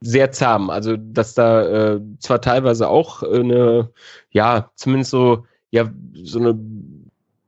sehr 0.00 0.32
zahm. 0.32 0.70
Also, 0.70 0.96
dass 0.96 1.34
da 1.34 1.94
äh, 1.94 2.00
zwar 2.20 2.40
teilweise 2.40 2.88
auch 2.88 3.22
eine, 3.22 3.90
ja, 4.30 4.70
zumindest 4.76 5.10
so, 5.10 5.44
ja, 5.70 5.90
so 6.14 6.38
eine 6.38 6.58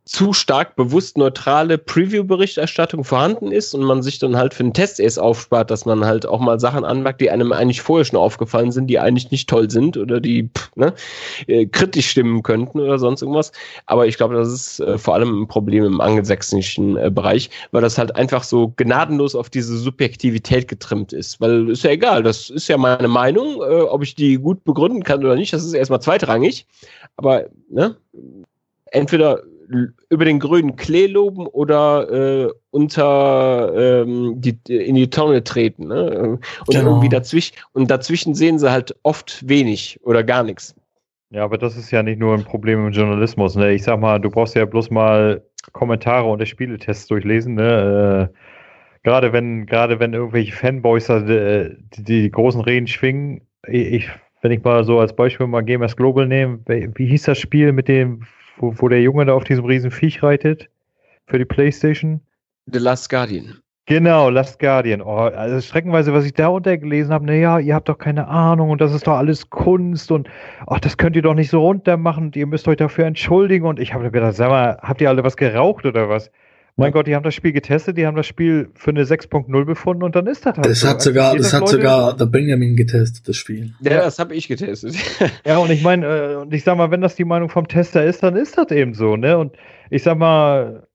zu 0.09 0.32
stark 0.32 0.74
bewusst 0.74 1.18
neutrale 1.18 1.76
Preview-Berichterstattung 1.76 3.05
vorhanden 3.05 3.52
ist 3.52 3.74
und 3.74 3.82
man 3.82 4.02
sich 4.02 4.18
dann 4.18 4.36
halt 4.36 4.55
für 4.55 4.62
den 4.62 4.72
Test 4.72 5.01
erst 5.01 5.20
aufspart, 5.20 5.70
dass 5.70 5.85
man 5.85 6.06
halt 6.06 6.24
auch 6.24 6.40
mal 6.40 6.59
Sachen 6.59 6.85
anmerkt, 6.85 7.20
die 7.20 7.30
einem 7.30 7.52
eigentlich 7.52 7.82
vorher 7.82 8.06
schon 8.06 8.18
aufgefallen 8.18 8.72
sind, 8.72 8.86
die 8.86 8.98
eigentlich 8.98 9.30
nicht 9.30 9.51
toll 9.51 9.70
sind 9.70 9.98
oder 9.98 10.18
die 10.18 10.48
pff, 10.48 10.70
ne, 10.76 10.94
äh, 11.47 11.66
kritisch 11.66 12.09
stimmen 12.09 12.43
könnten 12.43 12.80
oder 12.80 12.98
sonst 12.98 13.20
irgendwas. 13.20 13.52
Aber 13.85 14.06
ich 14.06 14.16
glaube, 14.16 14.35
das 14.35 14.48
ist 14.48 14.80
äh, 14.80 14.97
vor 14.97 15.14
allem 15.14 15.43
ein 15.43 15.47
Problem 15.47 15.85
im 15.85 16.01
angelsächsischen 16.01 16.97
äh, 16.97 17.10
Bereich, 17.10 17.51
weil 17.72 17.82
das 17.82 17.98
halt 17.98 18.16
einfach 18.16 18.44
so 18.44 18.72
gnadenlos 18.76 19.35
auf 19.35 19.51
diese 19.51 19.76
Subjektivität 19.76 20.68
getrimmt 20.68 21.12
ist. 21.12 21.39
Weil 21.43 21.68
ist 21.68 21.85
ja 21.85 21.90
egal, 21.90 22.22
das 22.22 22.48
ist 22.48 22.68
ja 22.68 22.78
meine 22.78 23.09
Meinung, 23.09 23.60
äh, 23.60 23.82
ob 23.82 24.02
ich 24.02 24.14
die 24.14 24.36
gut 24.39 24.64
begründen 24.64 25.02
kann 25.05 25.22
oder 25.22 25.36
nicht, 25.36 25.52
das 25.52 25.64
ist 25.64 25.74
erstmal 25.74 26.01
zweitrangig. 26.01 26.66
Aber 27.16 27.44
ne, 27.68 27.97
entweder 28.86 29.43
über 30.08 30.24
den 30.24 30.38
grünen 30.38 30.76
Klee 30.76 31.06
loben 31.06 31.46
oder 31.46 32.10
äh, 32.10 32.52
unter 32.70 34.02
ähm, 34.02 34.40
die, 34.40 34.58
in 34.68 34.94
die 34.94 35.10
Tonne 35.10 35.44
treten. 35.44 35.88
Ne? 35.88 36.18
Und 36.20 36.40
genau. 36.68 36.90
irgendwie 36.90 37.08
dazwischen 37.08 37.56
und 37.72 37.90
dazwischen 37.90 38.34
sehen 38.34 38.58
sie 38.58 38.70
halt 38.70 38.96
oft 39.02 39.48
wenig 39.48 40.00
oder 40.02 40.24
gar 40.24 40.42
nichts. 40.42 40.74
Ja, 41.30 41.44
aber 41.44 41.58
das 41.58 41.76
ist 41.76 41.90
ja 41.90 42.02
nicht 42.02 42.18
nur 42.18 42.34
ein 42.34 42.44
Problem 42.44 42.86
im 42.86 42.92
Journalismus. 42.92 43.54
Ne? 43.54 43.72
Ich 43.72 43.82
sag 43.82 44.00
mal, 44.00 44.18
du 44.18 44.30
brauchst 44.30 44.54
ja 44.54 44.64
bloß 44.64 44.90
mal 44.90 45.42
Kommentare 45.72 46.26
und 46.26 46.46
Spieletests 46.46 47.06
durchlesen. 47.06 47.54
Ne? 47.54 48.30
Äh, 48.32 48.36
gerade 49.02 49.32
wenn, 49.32 49.66
gerade 49.66 50.00
wenn 50.00 50.14
irgendwelche 50.14 50.52
Fanboys 50.52 51.08
äh, 51.10 51.76
die, 51.96 52.04
die 52.04 52.30
großen 52.30 52.62
Reden 52.62 52.86
schwingen, 52.86 53.42
ich, 53.66 54.08
wenn 54.40 54.52
ich 54.52 54.62
mal 54.64 54.84
so 54.84 55.00
als 55.00 55.14
Beispiel 55.14 55.46
mal 55.46 55.62
Gamers 55.62 55.96
Global 55.96 56.26
nehme, 56.26 56.60
wie 56.66 57.06
hieß 57.06 57.24
das 57.24 57.38
Spiel 57.38 57.72
mit 57.72 57.88
dem, 57.88 58.22
wo, 58.59 58.74
wo 58.76 58.89
der 58.89 59.02
Junge 59.02 59.24
da 59.26 59.35
auf 59.35 59.44
diesem 59.44 59.64
riesen 59.64 59.90
Viech 59.90 60.22
reitet? 60.22 60.68
Für 61.26 61.39
die 61.39 61.44
Playstation? 61.44 62.20
The 62.66 62.78
Last 62.78 63.09
Guardian. 63.10 63.59
Genau, 63.86 64.28
Last 64.28 64.59
Guardian. 64.59 65.01
Oh, 65.01 65.16
also 65.16 65.60
streckenweise, 65.66 66.12
was 66.12 66.26
ich 66.26 66.35
da 66.35 66.48
untergelesen 66.48 67.12
habe, 67.12 67.24
naja, 67.24 67.59
ihr 67.59 67.74
habt 67.74 67.89
doch 67.89 67.97
keine 67.97 68.28
Ahnung 68.28 68.68
und 68.68 68.82
das 68.82 68.93
ist 68.93 69.06
doch 69.06 69.16
alles 69.16 69.48
Kunst 69.48 70.12
und 70.12 70.28
ach, 70.66 70.78
das 70.78 70.98
könnt 70.98 71.16
ihr 71.16 71.22
doch 71.22 71.32
nicht 71.32 71.48
so 71.48 71.62
runter 71.62 71.97
machen 71.97 72.24
und 72.26 72.36
ihr 72.36 72.47
müsst 72.47 72.68
euch 72.68 72.76
dafür 72.76 73.06
entschuldigen. 73.06 73.64
Und 73.64 73.80
ich 73.80 73.94
habe 73.94 74.10
gedacht, 74.10 74.35
sag 74.35 74.51
mal, 74.51 74.78
habt 74.82 75.01
ihr 75.01 75.09
alle 75.09 75.24
was 75.24 75.39
geraucht 75.39 75.86
oder 75.86 76.10
was? 76.10 76.30
Mein 76.78 76.92
Gott, 76.92 77.09
die 77.09 77.16
haben 77.16 77.24
das 77.24 77.34
Spiel 77.34 77.50
getestet, 77.50 77.98
die 77.98 78.06
haben 78.06 78.16
das 78.16 78.26
Spiel 78.26 78.70
für 78.74 78.90
eine 78.90 79.02
6.0 79.02 79.64
befunden 79.64 80.05
und 80.05 80.14
dann 80.14 80.28
ist 80.28 80.46
das 80.46 80.56
halt 80.56 80.64
Das 80.64 80.80
so. 80.80 80.88
hat 80.88 81.02
sogar, 81.02 81.34
das, 81.34 81.42
das 81.42 81.52
hat 81.55 81.60
Leute, 81.62 81.72
sogar 81.72 82.16
der 82.16 82.26
Benjamin 82.26 82.76
getestet, 82.76 83.26
das 83.26 83.36
Spiel. 83.36 83.74
Ja, 83.80 83.90
ja. 83.90 84.00
das 84.02 84.20
habe 84.20 84.32
ich 84.36 84.46
getestet. 84.46 84.94
ja, 85.44 85.59
und 85.59 85.72
ich 85.72 85.82
meine, 85.82 86.06
äh, 86.06 86.36
und 86.36 86.55
ich 86.55 86.62
sag 86.62 86.78
mal, 86.78 86.92
wenn 86.92 87.00
das 87.00 87.16
die 87.16 87.24
Meinung 87.24 87.48
vom 87.48 87.66
Tester 87.66 88.05
ist, 88.05 88.22
dann 88.22 88.36
ist 88.36 88.56
das 88.56 88.70
eben 88.70 88.94
so, 88.94 89.16
ne? 89.16 89.36
Und 89.38 89.56
ich 89.90 90.05
sag 90.05 90.18
mal, 90.18 90.86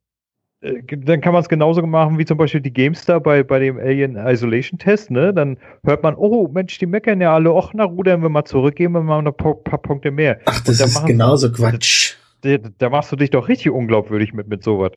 äh, 0.61 0.81
dann 0.87 1.19
kann 1.19 1.33
man 1.33 1.41
es 1.41 1.49
genauso 1.49 1.81
machen 1.81 2.17
wie 2.17 2.23
zum 2.23 2.37
Beispiel 2.37 2.61
die 2.61 2.71
GameStar 2.71 3.19
bei, 3.19 3.43
bei 3.43 3.59
dem 3.59 3.77
Alien 3.77 4.15
Isolation 4.15 4.79
Test, 4.79 5.11
ne? 5.11 5.33
Dann 5.33 5.57
hört 5.83 6.01
man, 6.01 6.15
oh 6.15 6.47
Mensch, 6.47 6.77
die 6.77 6.85
meckern 6.85 7.19
ja 7.19 7.33
alle, 7.33 7.51
och, 7.51 7.73
na 7.73 7.83
rudern 7.83 8.21
wir 8.21 8.29
mal 8.29 8.45
zurückgeben 8.45 8.93
wir 8.93 9.01
mal 9.01 9.19
ein 9.19 9.35
paar, 9.35 9.55
paar 9.55 9.81
Punkte 9.81 10.11
mehr. 10.11 10.39
Ach, 10.45 10.61
das 10.61 10.79
ist 10.79 11.05
genauso 11.05 11.51
Quatsch. 11.51 12.15
Da, 12.39 12.57
da, 12.57 12.89
machst 12.89 13.11
du 13.11 13.17
dich 13.17 13.31
doch 13.31 13.49
richtig 13.49 13.71
unglaubwürdig 13.71 14.33
mit, 14.33 14.47
mit 14.47 14.63
sowas. 14.63 14.91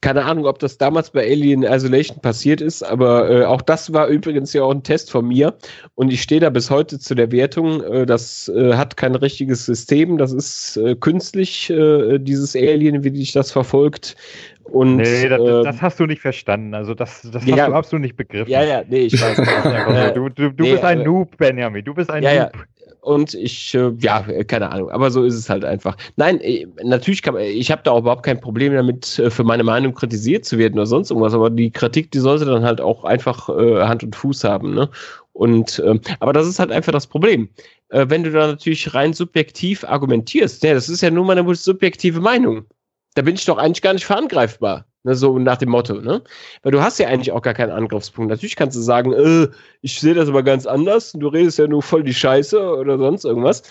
Keine 0.00 0.24
Ahnung, 0.24 0.46
ob 0.46 0.58
das 0.58 0.78
damals 0.78 1.10
bei 1.10 1.22
Alien 1.22 1.62
Isolation 1.62 2.20
passiert 2.20 2.60
ist, 2.60 2.82
aber 2.82 3.30
äh, 3.30 3.44
auch 3.44 3.62
das 3.62 3.92
war 3.92 4.08
übrigens 4.08 4.52
ja 4.52 4.64
auch 4.64 4.72
ein 4.72 4.82
Test 4.82 5.12
von 5.12 5.28
mir 5.28 5.54
und 5.94 6.12
ich 6.12 6.22
stehe 6.22 6.40
da 6.40 6.50
bis 6.50 6.70
heute 6.70 6.98
zu 6.98 7.14
der 7.14 7.30
Wertung. 7.30 7.82
Äh, 7.84 8.04
das 8.04 8.48
äh, 8.48 8.74
hat 8.74 8.96
kein 8.96 9.14
richtiges 9.14 9.64
System, 9.64 10.18
das 10.18 10.32
ist 10.32 10.76
äh, 10.76 10.96
künstlich, 10.96 11.70
äh, 11.70 12.18
dieses 12.18 12.56
Alien, 12.56 13.04
wie 13.04 13.12
dich 13.12 13.30
das 13.30 13.52
verfolgt. 13.52 14.16
Und, 14.64 14.96
nee, 14.96 15.28
das, 15.28 15.40
ähm, 15.40 15.64
das, 15.64 15.82
hast 15.82 16.00
du 16.00 16.06
nicht 16.06 16.20
verstanden. 16.20 16.74
Also 16.74 16.94
das, 16.94 17.22
das 17.30 17.44
ja, 17.44 17.56
hast 17.56 17.68
du 17.68 17.74
absolut 17.74 18.02
nicht 18.02 18.16
begriffen. 18.16 18.50
Ja, 18.50 18.62
ja, 18.62 18.82
nee, 18.88 19.02
ich 19.02 19.20
weiß. 19.20 19.36
du 20.14 20.28
du, 20.28 20.50
du 20.50 20.62
nee, 20.62 20.72
bist 20.72 20.84
ein 20.84 21.02
Noob, 21.02 21.36
Benjamin. 21.36 21.84
Du 21.84 21.94
bist 21.94 22.10
ein 22.10 22.22
ja, 22.22 22.44
Noob. 22.44 22.64
Und 23.02 23.34
ich, 23.34 23.74
äh, 23.74 23.90
ja, 23.98 24.22
keine 24.44 24.70
Ahnung, 24.70 24.88
aber 24.90 25.10
so 25.10 25.24
ist 25.24 25.34
es 25.34 25.50
halt 25.50 25.64
einfach. 25.64 25.96
Nein, 26.14 26.40
äh, 26.40 26.68
natürlich 26.84 27.20
kann 27.22 27.34
man, 27.34 27.42
ich 27.42 27.72
habe 27.72 27.82
da 27.82 27.90
auch 27.90 27.98
überhaupt 27.98 28.22
kein 28.22 28.40
Problem 28.40 28.72
damit, 28.74 29.18
äh, 29.18 29.28
für 29.28 29.42
meine 29.42 29.64
Meinung 29.64 29.92
kritisiert 29.92 30.44
zu 30.44 30.56
werden 30.56 30.74
oder 30.74 30.86
sonst 30.86 31.10
irgendwas, 31.10 31.34
aber 31.34 31.50
die 31.50 31.72
Kritik, 31.72 32.12
die 32.12 32.20
sollte 32.20 32.44
dann 32.44 32.62
halt 32.62 32.80
auch 32.80 33.02
einfach 33.02 33.48
äh, 33.48 33.82
Hand 33.82 34.04
und 34.04 34.14
Fuß 34.14 34.44
haben, 34.44 34.74
ne? 34.74 34.88
Und, 35.32 35.80
äh, 35.80 35.98
aber 36.20 36.32
das 36.32 36.46
ist 36.46 36.60
halt 36.60 36.70
einfach 36.70 36.92
das 36.92 37.08
Problem. 37.08 37.48
Äh, 37.88 38.06
wenn 38.08 38.22
du 38.22 38.30
da 38.30 38.46
natürlich 38.46 38.94
rein 38.94 39.12
subjektiv 39.14 39.82
argumentierst, 39.82 40.62
ja, 40.62 40.72
das 40.72 40.88
ist 40.88 41.00
ja 41.02 41.10
nur 41.10 41.24
meine 41.24 41.54
subjektive 41.56 42.20
Meinung. 42.20 42.66
Da 43.14 43.22
bin 43.22 43.34
ich 43.34 43.44
doch 43.44 43.58
eigentlich 43.58 43.82
gar 43.82 43.94
nicht 43.94 44.06
verangreifbar. 44.06 44.86
Ne, 45.04 45.16
so 45.16 45.36
nach 45.38 45.56
dem 45.56 45.70
Motto, 45.70 45.94
ne? 45.94 46.22
Weil 46.62 46.70
du 46.70 46.80
hast 46.80 46.98
ja 46.98 47.08
eigentlich 47.08 47.32
auch 47.32 47.42
gar 47.42 47.54
keinen 47.54 47.72
Angriffspunkt. 47.72 48.30
Natürlich 48.30 48.54
kannst 48.54 48.76
du 48.76 48.80
sagen, 48.80 49.12
äh, 49.12 49.48
ich 49.80 49.98
sehe 50.00 50.14
das 50.14 50.28
aber 50.28 50.44
ganz 50.44 50.64
anders, 50.64 51.12
du 51.12 51.26
redest 51.26 51.58
ja 51.58 51.66
nur 51.66 51.82
voll 51.82 52.04
die 52.04 52.14
Scheiße 52.14 52.60
oder 52.76 52.98
sonst 52.98 53.24
irgendwas. 53.24 53.64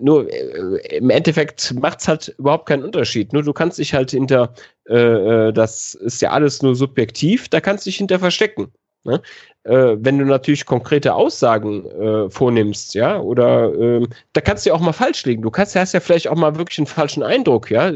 Nur 0.00 0.32
äh, 0.32 0.96
im 0.96 1.10
Endeffekt 1.10 1.74
macht 1.74 2.00
es 2.00 2.08
halt 2.08 2.34
überhaupt 2.38 2.66
keinen 2.66 2.84
Unterschied. 2.84 3.34
Nur 3.34 3.42
du 3.42 3.52
kannst 3.52 3.78
dich 3.78 3.92
halt 3.92 4.12
hinter, 4.12 4.54
äh, 4.88 5.48
äh, 5.48 5.52
das 5.52 5.94
ist 5.94 6.22
ja 6.22 6.30
alles 6.30 6.62
nur 6.62 6.74
subjektiv, 6.74 7.48
da 7.50 7.60
kannst 7.60 7.84
du 7.84 7.90
dich 7.90 7.98
hinter 7.98 8.18
verstecken. 8.18 8.72
Ne? 9.06 9.22
Äh, 9.64 9.96
wenn 9.98 10.18
du 10.18 10.24
natürlich 10.24 10.66
konkrete 10.66 11.14
Aussagen 11.14 11.86
äh, 11.86 12.30
vornimmst, 12.30 12.94
ja, 12.94 13.18
oder 13.18 13.74
äh, 13.74 14.06
da 14.32 14.40
kannst 14.40 14.64
du 14.64 14.70
ja 14.70 14.76
auch 14.76 14.80
mal 14.80 14.92
falsch 14.92 15.24
liegen. 15.24 15.42
Du 15.42 15.50
kannst, 15.50 15.74
hast 15.74 15.92
ja 15.92 16.00
vielleicht 16.00 16.28
auch 16.28 16.36
mal 16.36 16.56
wirklich 16.56 16.78
einen 16.78 16.86
falschen 16.86 17.22
Eindruck, 17.22 17.70
ja. 17.70 17.92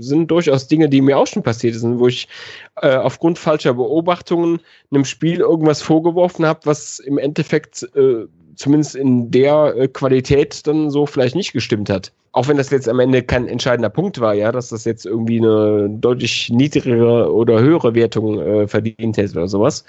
Sind 0.00 0.30
durchaus 0.30 0.68
Dinge, 0.68 0.88
die 0.88 1.00
mir 1.00 1.18
auch 1.18 1.26
schon 1.26 1.42
passiert 1.42 1.74
sind, 1.74 1.98
wo 1.98 2.06
ich 2.06 2.28
äh, 2.82 2.94
aufgrund 2.94 3.38
falscher 3.38 3.74
Beobachtungen 3.74 4.60
einem 4.92 5.04
Spiel 5.04 5.40
irgendwas 5.40 5.82
vorgeworfen 5.82 6.46
habe, 6.46 6.60
was 6.64 7.00
im 7.00 7.18
Endeffekt 7.18 7.82
äh, 7.96 8.26
zumindest 8.58 8.96
in 8.96 9.30
der 9.30 9.74
äh, 9.76 9.88
Qualität 9.88 10.66
dann 10.66 10.90
so 10.90 11.06
vielleicht 11.06 11.34
nicht 11.34 11.52
gestimmt 11.52 11.88
hat. 11.88 12.12
Auch 12.32 12.48
wenn 12.48 12.58
das 12.58 12.70
jetzt 12.70 12.88
am 12.88 13.00
Ende 13.00 13.22
kein 13.22 13.48
entscheidender 13.48 13.88
Punkt 13.88 14.20
war, 14.20 14.34
ja, 14.34 14.52
dass 14.52 14.68
das 14.68 14.84
jetzt 14.84 15.06
irgendwie 15.06 15.38
eine 15.38 15.88
deutlich 15.90 16.50
niedrigere 16.50 17.32
oder 17.32 17.60
höhere 17.60 17.94
Wertung 17.94 18.40
äh, 18.40 18.68
verdient 18.68 19.16
hätte 19.16 19.32
oder 19.32 19.48
sowas. 19.48 19.84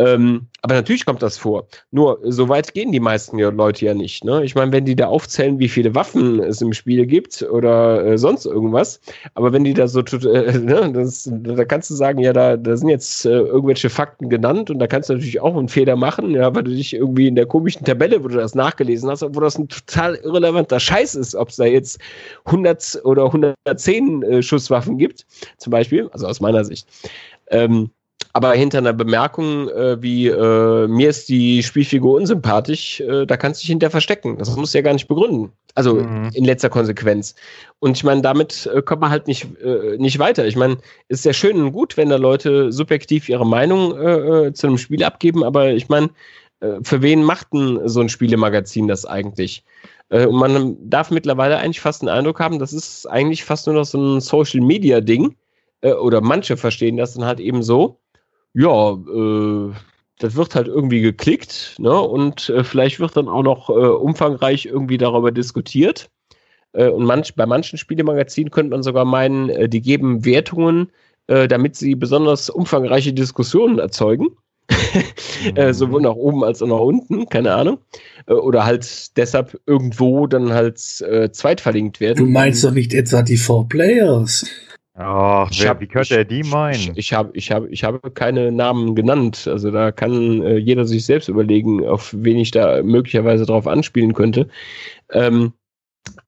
Ähm, 0.00 0.46
aber 0.62 0.74
natürlich 0.74 1.04
kommt 1.04 1.22
das 1.22 1.36
vor. 1.36 1.66
Nur 1.90 2.20
so 2.24 2.48
weit 2.48 2.72
gehen 2.72 2.90
die 2.90 3.00
meisten 3.00 3.38
Leute 3.38 3.84
ja 3.84 3.92
nicht. 3.92 4.24
Ne? 4.24 4.42
Ich 4.44 4.54
meine, 4.54 4.72
wenn 4.72 4.86
die 4.86 4.96
da 4.96 5.08
aufzählen, 5.08 5.58
wie 5.58 5.68
viele 5.68 5.94
Waffen 5.94 6.40
es 6.40 6.62
im 6.62 6.72
Spiel 6.72 7.04
gibt 7.04 7.42
oder 7.42 8.04
äh, 8.04 8.16
sonst 8.16 8.46
irgendwas, 8.46 9.00
aber 9.34 9.52
wenn 9.52 9.64
die 9.64 9.74
da 9.74 9.88
so, 9.88 10.00
äh, 10.00 10.58
ne, 10.58 10.90
das, 10.94 11.30
da 11.30 11.64
kannst 11.66 11.90
du 11.90 11.94
sagen, 11.94 12.20
ja, 12.20 12.32
da, 12.32 12.56
da 12.56 12.76
sind 12.78 12.88
jetzt 12.88 13.26
äh, 13.26 13.40
irgendwelche 13.40 13.90
Fakten 13.90 14.30
genannt 14.30 14.70
und 14.70 14.78
da 14.78 14.86
kannst 14.86 15.10
du 15.10 15.14
natürlich 15.14 15.40
auch 15.40 15.54
einen 15.54 15.68
Fehler 15.68 15.96
machen, 15.96 16.30
ja, 16.30 16.54
weil 16.54 16.64
du 16.64 16.70
dich 16.70 16.94
irgendwie 16.94 17.28
in 17.28 17.34
der 17.34 17.46
komischen 17.46 17.84
Tabelle, 17.84 18.24
wo 18.24 18.28
du 18.28 18.36
das 18.36 18.54
nachgelesen 18.54 19.10
hast, 19.10 19.22
wo 19.22 19.40
das 19.40 19.58
ein 19.58 19.68
total 19.68 20.14
irrelevanter 20.14 20.80
Scheiß 20.80 21.14
ist, 21.14 21.34
ob 21.34 21.50
es 21.50 21.56
da 21.56 21.64
jetzt 21.64 22.00
100 22.46 23.02
oder 23.04 23.26
110 23.26 24.22
äh, 24.22 24.42
Schusswaffen 24.42 24.96
gibt, 24.96 25.26
zum 25.58 25.72
Beispiel, 25.72 26.08
also 26.12 26.26
aus 26.26 26.40
meiner 26.40 26.64
Sicht. 26.64 26.88
Ähm, 27.50 27.90
aber 28.32 28.52
hinter 28.52 28.78
einer 28.78 28.92
Bemerkung 28.92 29.68
äh, 29.68 30.00
wie 30.00 30.28
äh, 30.28 30.86
mir 30.86 31.10
ist 31.10 31.28
die 31.28 31.62
Spielfigur 31.62 32.14
unsympathisch, 32.14 33.00
äh, 33.00 33.26
da 33.26 33.36
kannst 33.36 33.60
du 33.60 33.62
dich 33.62 33.70
hinter 33.70 33.90
verstecken. 33.90 34.38
Das 34.38 34.54
musst 34.56 34.72
du 34.72 34.78
ja 34.78 34.82
gar 34.82 34.92
nicht 34.92 35.08
begründen. 35.08 35.52
Also 35.74 35.96
mhm. 35.96 36.30
in 36.34 36.44
letzter 36.44 36.68
Konsequenz. 36.68 37.34
Und 37.80 37.96
ich 37.96 38.04
meine, 38.04 38.22
damit 38.22 38.70
äh, 38.72 38.82
kommt 38.82 39.00
man 39.00 39.10
halt 39.10 39.26
nicht, 39.26 39.48
äh, 39.62 39.96
nicht 39.98 40.18
weiter. 40.18 40.46
Ich 40.46 40.56
meine, 40.56 40.78
ist 41.08 41.24
ja 41.24 41.32
schön 41.32 41.60
und 41.60 41.72
gut, 41.72 41.96
wenn 41.96 42.08
da 42.08 42.16
Leute 42.16 42.72
subjektiv 42.72 43.28
ihre 43.28 43.46
Meinung 43.46 43.98
äh, 43.98 44.52
zu 44.52 44.68
einem 44.68 44.78
Spiel 44.78 45.02
abgeben, 45.02 45.44
aber 45.44 45.70
ich 45.70 45.88
meine, 45.88 46.10
für 46.82 47.00
wen 47.00 47.22
macht 47.22 47.54
denn 47.54 47.88
so 47.88 48.02
ein 48.02 48.10
Spielemagazin 48.10 48.86
das 48.86 49.06
eigentlich? 49.06 49.64
Und 50.10 50.34
man 50.34 50.76
darf 50.90 51.10
mittlerweile 51.10 51.56
eigentlich 51.56 51.80
fast 51.80 52.02
den 52.02 52.10
Eindruck 52.10 52.38
haben, 52.38 52.58
das 52.58 52.74
ist 52.74 53.06
eigentlich 53.06 53.44
fast 53.44 53.66
nur 53.66 53.76
noch 53.76 53.86
so 53.86 53.96
ein 53.96 54.20
Social-Media-Ding. 54.20 55.34
Oder 55.80 56.20
manche 56.20 56.58
verstehen 56.58 56.98
das 56.98 57.14
dann 57.14 57.24
halt 57.24 57.40
eben 57.40 57.62
so 57.62 57.96
ja, 58.54 58.92
äh, 58.92 59.72
das 60.18 60.36
wird 60.36 60.54
halt 60.54 60.68
irgendwie 60.68 61.00
geklickt, 61.00 61.76
ne? 61.78 61.98
Und 61.98 62.50
äh, 62.50 62.62
vielleicht 62.62 63.00
wird 63.00 63.16
dann 63.16 63.28
auch 63.28 63.42
noch 63.42 63.70
äh, 63.70 63.72
umfangreich 63.72 64.66
irgendwie 64.66 64.98
darüber 64.98 65.32
diskutiert. 65.32 66.10
Äh, 66.72 66.88
und 66.88 67.04
manch, 67.04 67.34
bei 67.34 67.46
manchen 67.46 67.78
Spielemagazinen 67.78 68.50
könnte 68.50 68.70
man 68.70 68.82
sogar 68.82 69.04
meinen, 69.04 69.48
äh, 69.48 69.68
die 69.68 69.80
geben 69.80 70.24
Wertungen, 70.24 70.90
äh, 71.26 71.48
damit 71.48 71.76
sie 71.76 71.94
besonders 71.94 72.50
umfangreiche 72.50 73.12
Diskussionen 73.12 73.78
erzeugen. 73.78 74.28
äh, 75.56 75.72
sowohl 75.72 76.02
nach 76.02 76.14
oben 76.14 76.44
als 76.44 76.62
auch 76.62 76.68
nach 76.68 76.78
unten, 76.78 77.28
keine 77.28 77.54
Ahnung. 77.54 77.78
Oder 78.28 78.64
halt 78.64 79.16
deshalb 79.16 79.60
irgendwo 79.66 80.28
dann 80.28 80.52
halt 80.52 80.78
zweitverlinkt 80.78 81.98
werden. 81.98 82.24
Du 82.24 82.30
meinst 82.30 82.62
doch 82.62 82.70
nicht 82.70 82.94
etwa 82.94 83.22
die 83.22 83.36
Four 83.36 83.68
Players? 83.68 84.46
Ach, 85.02 85.50
wer, 85.56 85.70
hab, 85.70 85.80
wie 85.80 85.86
könnte 85.86 86.14
er 86.14 86.24
die 86.26 86.42
meinen? 86.42 86.74
Ich, 86.74 86.98
ich 86.98 87.12
habe 87.14 87.30
ich 87.32 87.50
hab, 87.50 87.66
ich 87.70 87.84
hab 87.84 88.14
keine 88.14 88.52
Namen 88.52 88.94
genannt. 88.94 89.46
Also 89.46 89.70
da 89.70 89.92
kann 89.92 90.42
äh, 90.42 90.58
jeder 90.58 90.84
sich 90.84 91.06
selbst 91.06 91.28
überlegen, 91.28 91.86
auf 91.86 92.14
wen 92.14 92.36
ich 92.36 92.50
da 92.50 92.82
möglicherweise 92.82 93.46
drauf 93.46 93.66
anspielen 93.66 94.12
könnte. 94.12 94.48
Ähm, 95.10 95.54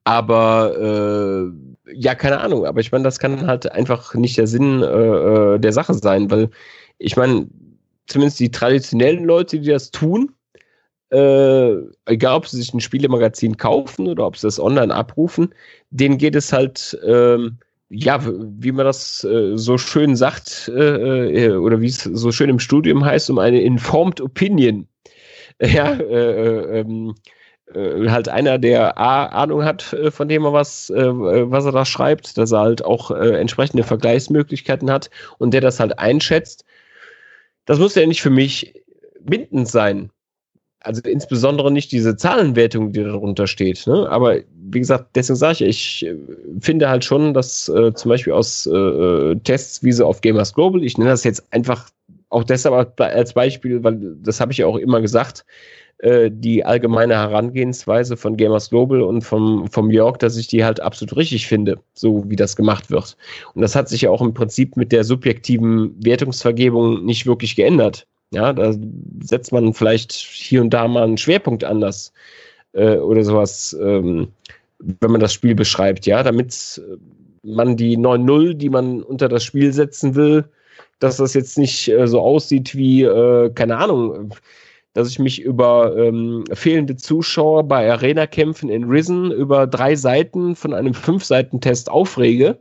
aber 0.05 1.51
äh, 1.85 1.93
ja, 1.93 2.15
keine 2.15 2.39
Ahnung. 2.39 2.65
Aber 2.65 2.79
ich 2.79 2.91
meine, 2.91 3.03
das 3.03 3.19
kann 3.19 3.45
halt 3.45 3.71
einfach 3.71 4.15
nicht 4.15 4.39
der 4.39 4.47
Sinn 4.47 4.81
äh, 4.81 4.85
äh 4.85 5.59
der 5.59 5.71
Sache 5.71 5.93
sein, 5.93 6.31
weil 6.31 6.49
ich 6.97 7.15
meine, 7.15 7.47
zumindest 8.07 8.39
die 8.39 8.49
traditionellen 8.49 9.25
Leute, 9.25 9.59
die 9.59 9.69
das 9.69 9.91
tun, 9.91 10.31
äh, 11.11 11.75
egal 12.07 12.37
ob 12.37 12.47
sie 12.47 12.57
sich 12.57 12.73
ein 12.73 12.79
Spielemagazin 12.79 13.55
kaufen 13.57 14.07
oder 14.07 14.25
ob 14.25 14.35
sie 14.35 14.47
das 14.47 14.59
online 14.59 14.93
abrufen, 14.93 15.53
denen 15.91 16.17
geht 16.17 16.35
es 16.35 16.51
halt 16.51 16.97
ähm, 17.05 17.59
ja, 17.93 18.19
wie 18.25 18.71
man 18.71 18.85
das 18.85 19.23
äh, 19.23 19.55
so 19.55 19.77
schön 19.77 20.15
sagt, 20.15 20.71
äh, 20.73 21.45
äh, 21.45 21.55
oder 21.55 21.79
wie 21.79 21.87
es 21.87 22.03
so 22.03 22.31
schön 22.31 22.49
im 22.49 22.59
Studium 22.59 23.05
heißt, 23.05 23.29
um 23.29 23.39
eine 23.39 23.61
informed 23.61 24.19
opinion. 24.19 24.87
Ja, 25.61 25.93
äh, 25.93 26.79
äh 26.79 26.79
ähm, 26.79 27.15
äh, 27.73 28.09
halt 28.09 28.27
einer, 28.27 28.57
der 28.57 28.97
A, 28.97 29.27
Ahnung 29.27 29.63
hat 29.63 29.93
äh, 29.93 30.09
von 30.09 30.27
dem, 30.27 30.43
was, 30.43 30.89
was 30.89 31.65
er 31.65 31.71
da 31.71 31.85
schreibt, 31.85 32.37
dass 32.37 32.51
er 32.51 32.61
halt 32.61 32.83
auch 32.83 33.11
entsprechende 33.11 33.83
Vergleichsmöglichkeiten 33.83 34.89
hat 34.91 35.09
und 35.37 35.53
der 35.53 35.61
das 35.61 35.79
halt 35.79 35.99
einschätzt. 35.99 36.65
Das 37.65 37.79
muss 37.79 37.95
ja 37.95 38.05
nicht 38.05 38.21
für 38.21 38.31
mich 38.31 38.73
bindend 39.21 39.69
sein 39.69 40.09
also 40.83 41.01
insbesondere 41.01 41.71
nicht 41.71 41.91
diese 41.91 42.17
Zahlenwertung, 42.17 42.91
die 42.91 43.03
darunter 43.03 43.47
steht. 43.47 43.87
Ne? 43.87 44.07
Aber 44.09 44.37
wie 44.73 44.79
gesagt, 44.79 45.15
deswegen 45.15 45.37
sage 45.37 45.65
ich, 45.65 46.01
ich 46.03 46.09
äh, 46.09 46.15
finde 46.59 46.89
halt 46.89 47.05
schon, 47.05 47.33
dass 47.33 47.69
äh, 47.69 47.93
zum 47.93 48.09
Beispiel 48.09 48.33
aus 48.33 48.65
äh, 48.65 48.71
äh, 48.71 49.35
Tests 49.43 49.83
wie 49.83 49.91
so 49.91 50.05
auf 50.05 50.21
Gamers 50.21 50.53
Global, 50.53 50.83
ich 50.83 50.97
nenne 50.97 51.11
das 51.11 51.23
jetzt 51.23 51.51
einfach 51.51 51.89
auch 52.29 52.43
deshalb 52.43 52.99
als 52.99 53.33
Beispiel, 53.33 53.83
weil 53.83 54.15
das 54.23 54.39
habe 54.39 54.51
ich 54.51 54.57
ja 54.57 54.65
auch 54.65 54.77
immer 54.77 55.01
gesagt, 55.01 55.45
äh, 55.99 56.29
die 56.31 56.65
allgemeine 56.65 57.13
Herangehensweise 57.13 58.17
von 58.17 58.35
Gamers 58.35 58.69
Global 58.69 59.01
und 59.01 59.21
vom, 59.21 59.67
vom 59.67 59.89
Jörg, 59.89 60.17
dass 60.17 60.35
ich 60.35 60.47
die 60.47 60.65
halt 60.65 60.81
absolut 60.81 61.15
richtig 61.15 61.47
finde, 61.47 61.79
so 61.93 62.23
wie 62.27 62.35
das 62.35 62.55
gemacht 62.55 62.91
wird. 62.91 63.15
Und 63.53 63.61
das 63.61 63.75
hat 63.75 63.87
sich 63.87 64.01
ja 64.01 64.09
auch 64.09 64.21
im 64.21 64.33
Prinzip 64.33 64.75
mit 64.75 64.91
der 64.91 65.03
subjektiven 65.03 65.95
Wertungsvergebung 66.03 67.05
nicht 67.05 67.25
wirklich 67.25 67.55
geändert. 67.55 68.05
Ja, 68.31 68.51
da 68.51 68.73
setzt 69.21 69.51
man 69.53 69.73
vielleicht 69.73 70.11
hier 70.11 70.61
und 70.61 70.71
da 70.71 70.87
mal 70.87 71.03
einen 71.03 71.17
Schwerpunkt 71.17 71.63
anders 71.63 72.11
äh, 72.73 72.97
oder 72.97 73.23
sowas, 73.23 73.77
ähm, 73.79 74.29
wenn 74.99 75.11
man 75.11 75.21
das 75.21 75.33
Spiel 75.33 75.55
beschreibt, 75.55 76.05
ja, 76.05 76.23
damit 76.23 76.81
man 77.43 77.77
die 77.77 77.97
9-0, 77.97 78.53
die 78.53 78.69
man 78.69 79.03
unter 79.03 79.27
das 79.27 79.43
Spiel 79.43 79.73
setzen 79.73 80.15
will, 80.15 80.45
dass 80.99 81.17
das 81.17 81.33
jetzt 81.33 81.57
nicht 81.57 81.89
äh, 81.89 82.07
so 82.07 82.21
aussieht 82.21 82.75
wie, 82.75 83.03
äh, 83.03 83.49
keine 83.51 83.77
Ahnung, 83.77 84.33
dass 84.93 85.09
ich 85.09 85.19
mich 85.19 85.41
über 85.41 85.95
ähm, 85.97 86.43
fehlende 86.53 86.95
Zuschauer 86.95 87.63
bei 87.63 87.91
Arena-Kämpfen 87.91 88.69
in 88.69 88.85
Risen 88.85 89.31
über 89.31 89.67
drei 89.67 89.95
Seiten 89.95 90.55
von 90.55 90.73
einem 90.73 90.93
Fünf-Seiten-Test 90.93 91.89
aufrege 91.89 92.59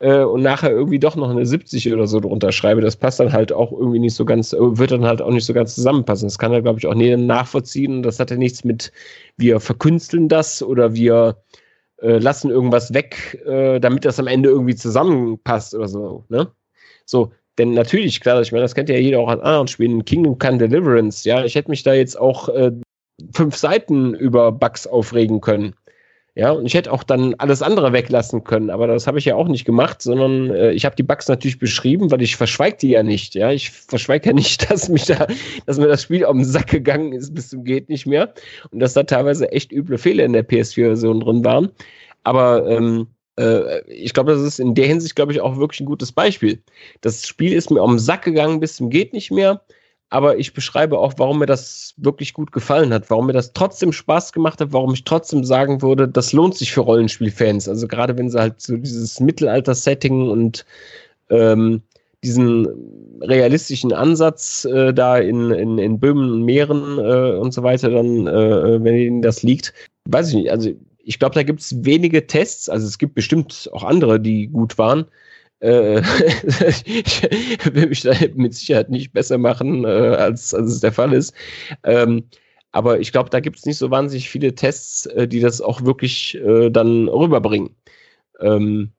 äh, 0.00 0.22
und 0.22 0.42
nachher 0.42 0.70
irgendwie 0.70 0.98
doch 0.98 1.16
noch 1.16 1.30
eine 1.30 1.46
70 1.46 1.92
oder 1.92 2.06
so 2.06 2.20
drunter 2.20 2.52
schreibe. 2.52 2.80
Das 2.80 2.96
passt 2.96 3.20
dann 3.20 3.32
halt 3.32 3.52
auch 3.52 3.72
irgendwie 3.72 3.98
nicht 3.98 4.14
so 4.14 4.24
ganz, 4.24 4.52
äh, 4.52 4.58
wird 4.58 4.90
dann 4.90 5.04
halt 5.04 5.22
auch 5.22 5.30
nicht 5.30 5.46
so 5.46 5.54
ganz 5.54 5.74
zusammenpassen. 5.74 6.26
Das 6.28 6.38
kann 6.38 6.52
er, 6.52 6.62
glaube 6.62 6.78
ich, 6.78 6.86
auch 6.86 6.94
nie 6.94 7.16
nachvollziehen. 7.16 8.02
Das 8.02 8.20
hat 8.20 8.30
ja 8.30 8.36
nichts 8.36 8.64
mit, 8.64 8.92
wir 9.36 9.60
verkünsteln 9.60 10.28
das 10.28 10.62
oder 10.62 10.94
wir 10.94 11.36
äh, 12.02 12.18
lassen 12.18 12.50
irgendwas 12.50 12.92
weg, 12.92 13.42
äh, 13.46 13.80
damit 13.80 14.04
das 14.04 14.18
am 14.18 14.26
Ende 14.26 14.48
irgendwie 14.48 14.74
zusammenpasst 14.74 15.74
oder 15.74 15.88
so. 15.88 16.24
Ne? 16.28 16.50
So, 17.06 17.32
denn 17.58 17.72
natürlich, 17.72 18.20
klar, 18.20 18.40
ich 18.40 18.52
meine, 18.52 18.62
das 18.62 18.74
kennt 18.74 18.88
ja 18.88 18.96
jeder 18.96 19.20
auch 19.20 19.28
an 19.28 19.40
anderen 19.40 19.68
Spielen. 19.68 20.04
Kingdom 20.04 20.38
Come 20.38 20.58
Deliverance, 20.58 21.28
ja, 21.28 21.44
ich 21.44 21.54
hätte 21.54 21.70
mich 21.70 21.82
da 21.82 21.94
jetzt 21.94 22.18
auch 22.18 22.48
äh, 22.48 22.72
fünf 23.32 23.56
Seiten 23.56 24.14
über 24.14 24.50
Bugs 24.52 24.86
aufregen 24.86 25.40
können. 25.40 25.74
Ja, 26.36 26.50
und 26.50 26.66
ich 26.66 26.74
hätte 26.74 26.90
auch 26.92 27.04
dann 27.04 27.34
alles 27.34 27.62
andere 27.62 27.92
weglassen 27.92 28.42
können, 28.42 28.70
aber 28.70 28.88
das 28.88 29.06
habe 29.06 29.20
ich 29.20 29.24
ja 29.24 29.36
auch 29.36 29.46
nicht 29.46 29.64
gemacht, 29.64 30.02
sondern 30.02 30.50
äh, 30.50 30.72
ich 30.72 30.84
habe 30.84 30.96
die 30.96 31.04
Bugs 31.04 31.28
natürlich 31.28 31.60
beschrieben, 31.60 32.10
weil 32.10 32.22
ich 32.22 32.34
verschweige 32.34 32.76
die 32.76 32.88
ja 32.90 33.04
nicht. 33.04 33.36
Ja, 33.36 33.52
ich 33.52 33.70
verschweige 33.70 34.30
ja 34.30 34.32
nicht, 34.32 34.68
dass 34.70 34.88
mich 34.88 35.04
da, 35.04 35.28
dass 35.66 35.78
mir 35.78 35.86
das 35.86 36.02
Spiel 36.02 36.24
auf 36.24 36.34
den 36.34 36.44
Sack 36.44 36.66
gegangen 36.66 37.12
ist 37.12 37.34
bis 37.34 37.50
zum 37.50 37.62
geht 37.62 37.88
nicht 37.88 38.06
mehr 38.06 38.34
und 38.72 38.80
dass 38.80 38.94
da 38.94 39.04
teilweise 39.04 39.52
echt 39.52 39.70
üble 39.70 39.96
Fehler 39.96 40.24
in 40.24 40.32
der 40.32 40.46
PS4-Version 40.46 41.20
drin 41.20 41.44
waren. 41.44 41.70
Aber 42.24 42.68
ähm, 42.68 43.06
äh, 43.38 43.82
ich 43.88 44.12
glaube, 44.12 44.32
das 44.32 44.42
ist 44.42 44.58
in 44.58 44.74
der 44.74 44.86
Hinsicht, 44.86 45.14
glaube 45.14 45.30
ich, 45.30 45.40
auch 45.40 45.56
wirklich 45.56 45.80
ein 45.80 45.86
gutes 45.86 46.10
Beispiel. 46.10 46.60
Das 47.00 47.26
Spiel 47.28 47.52
ist 47.52 47.70
mir 47.70 47.82
um 47.82 47.92
den 47.92 47.98
Sack 48.00 48.22
gegangen 48.22 48.58
bis 48.58 48.74
zum 48.74 48.90
geht 48.90 49.12
nicht 49.12 49.30
mehr, 49.30 49.60
aber 50.10 50.38
ich 50.38 50.54
beschreibe 50.54 50.98
auch, 50.98 51.14
warum 51.16 51.40
mir 51.40 51.46
das 51.46 51.94
wirklich 51.96 52.34
gut 52.34 52.52
gefallen 52.52 52.92
hat, 52.92 53.10
warum 53.10 53.26
mir 53.26 53.32
das 53.32 53.52
trotzdem 53.52 53.92
Spaß 53.92 54.32
gemacht 54.32 54.60
hat, 54.60 54.72
warum 54.72 54.94
ich 54.94 55.04
trotzdem 55.04 55.44
sagen 55.44 55.82
würde, 55.82 56.06
das 56.06 56.32
lohnt 56.32 56.56
sich 56.56 56.72
für 56.72 56.82
Rollenspielfans. 56.82 57.68
Also 57.68 57.88
gerade 57.88 58.16
wenn 58.16 58.30
sie 58.30 58.38
halt 58.38 58.60
so 58.60 58.76
dieses 58.76 59.18
Mittelalter-Setting 59.20 60.30
und 60.30 60.64
ähm, 61.30 61.82
diesen 62.22 62.68
realistischen 63.20 63.92
Ansatz 63.92 64.64
äh, 64.64 64.94
da 64.94 65.18
in, 65.18 65.50
in, 65.50 65.78
in 65.78 66.00
Böhmen 66.00 66.30
und 66.30 66.42
Meeren 66.44 66.98
äh, 66.98 67.36
und 67.36 67.52
so 67.52 67.62
weiter 67.62 67.90
dann, 67.90 68.26
äh, 68.26 68.82
wenn 68.82 68.96
ihnen 68.96 69.22
das 69.22 69.42
liegt, 69.42 69.74
weiß 70.06 70.28
ich 70.28 70.34
nicht. 70.34 70.50
Also 70.50 70.70
ich 71.04 71.18
glaube, 71.18 71.34
da 71.34 71.42
gibt 71.42 71.60
es 71.60 71.84
wenige 71.84 72.26
Tests, 72.26 72.68
also 72.68 72.86
es 72.86 72.98
gibt 72.98 73.14
bestimmt 73.14 73.68
auch 73.72 73.82
andere, 73.82 74.18
die 74.18 74.46
gut 74.46 74.78
waren. 74.78 75.06
Äh, 75.64 76.00
ich 76.84 77.74
will 77.74 77.88
mich 77.88 78.02
da 78.02 78.12
mit 78.34 78.54
Sicherheit 78.54 78.90
nicht 78.90 79.12
besser 79.12 79.38
machen, 79.38 79.84
äh, 79.84 79.88
als, 79.88 80.54
als 80.54 80.72
es 80.72 80.80
der 80.80 80.92
Fall 80.92 81.12
ist. 81.12 81.34
Ähm, 81.84 82.24
aber 82.72 83.00
ich 83.00 83.12
glaube, 83.12 83.30
da 83.30 83.40
gibt 83.40 83.58
es 83.58 83.66
nicht 83.66 83.78
so 83.78 83.90
wahnsinnig 83.90 84.28
viele 84.28 84.54
Tests, 84.54 85.06
äh, 85.06 85.28
die 85.28 85.40
das 85.40 85.60
auch 85.60 85.82
wirklich 85.82 86.34
äh, 86.36 86.70
dann 86.70 87.08
rüberbringen. 87.08 87.70
Ähm, 88.40 88.92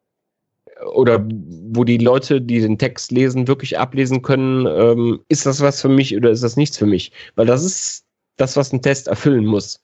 oder 0.93 1.25
wo 1.27 1.83
die 1.83 1.97
Leute, 1.97 2.41
die 2.41 2.59
den 2.59 2.77
Text 2.77 3.11
lesen, 3.11 3.47
wirklich 3.47 3.79
ablesen 3.79 4.21
können, 4.21 4.65
ähm, 4.67 5.21
ist 5.29 5.45
das 5.45 5.61
was 5.61 5.81
für 5.81 5.89
mich 5.89 6.15
oder 6.15 6.31
ist 6.31 6.43
das 6.43 6.57
nichts 6.57 6.77
für 6.77 6.85
mich? 6.85 7.11
Weil 7.35 7.45
das 7.45 7.63
ist 7.63 8.05
das, 8.37 8.57
was 8.57 8.73
ein 8.73 8.81
Test 8.81 9.07
erfüllen 9.07 9.45
muss 9.45 9.81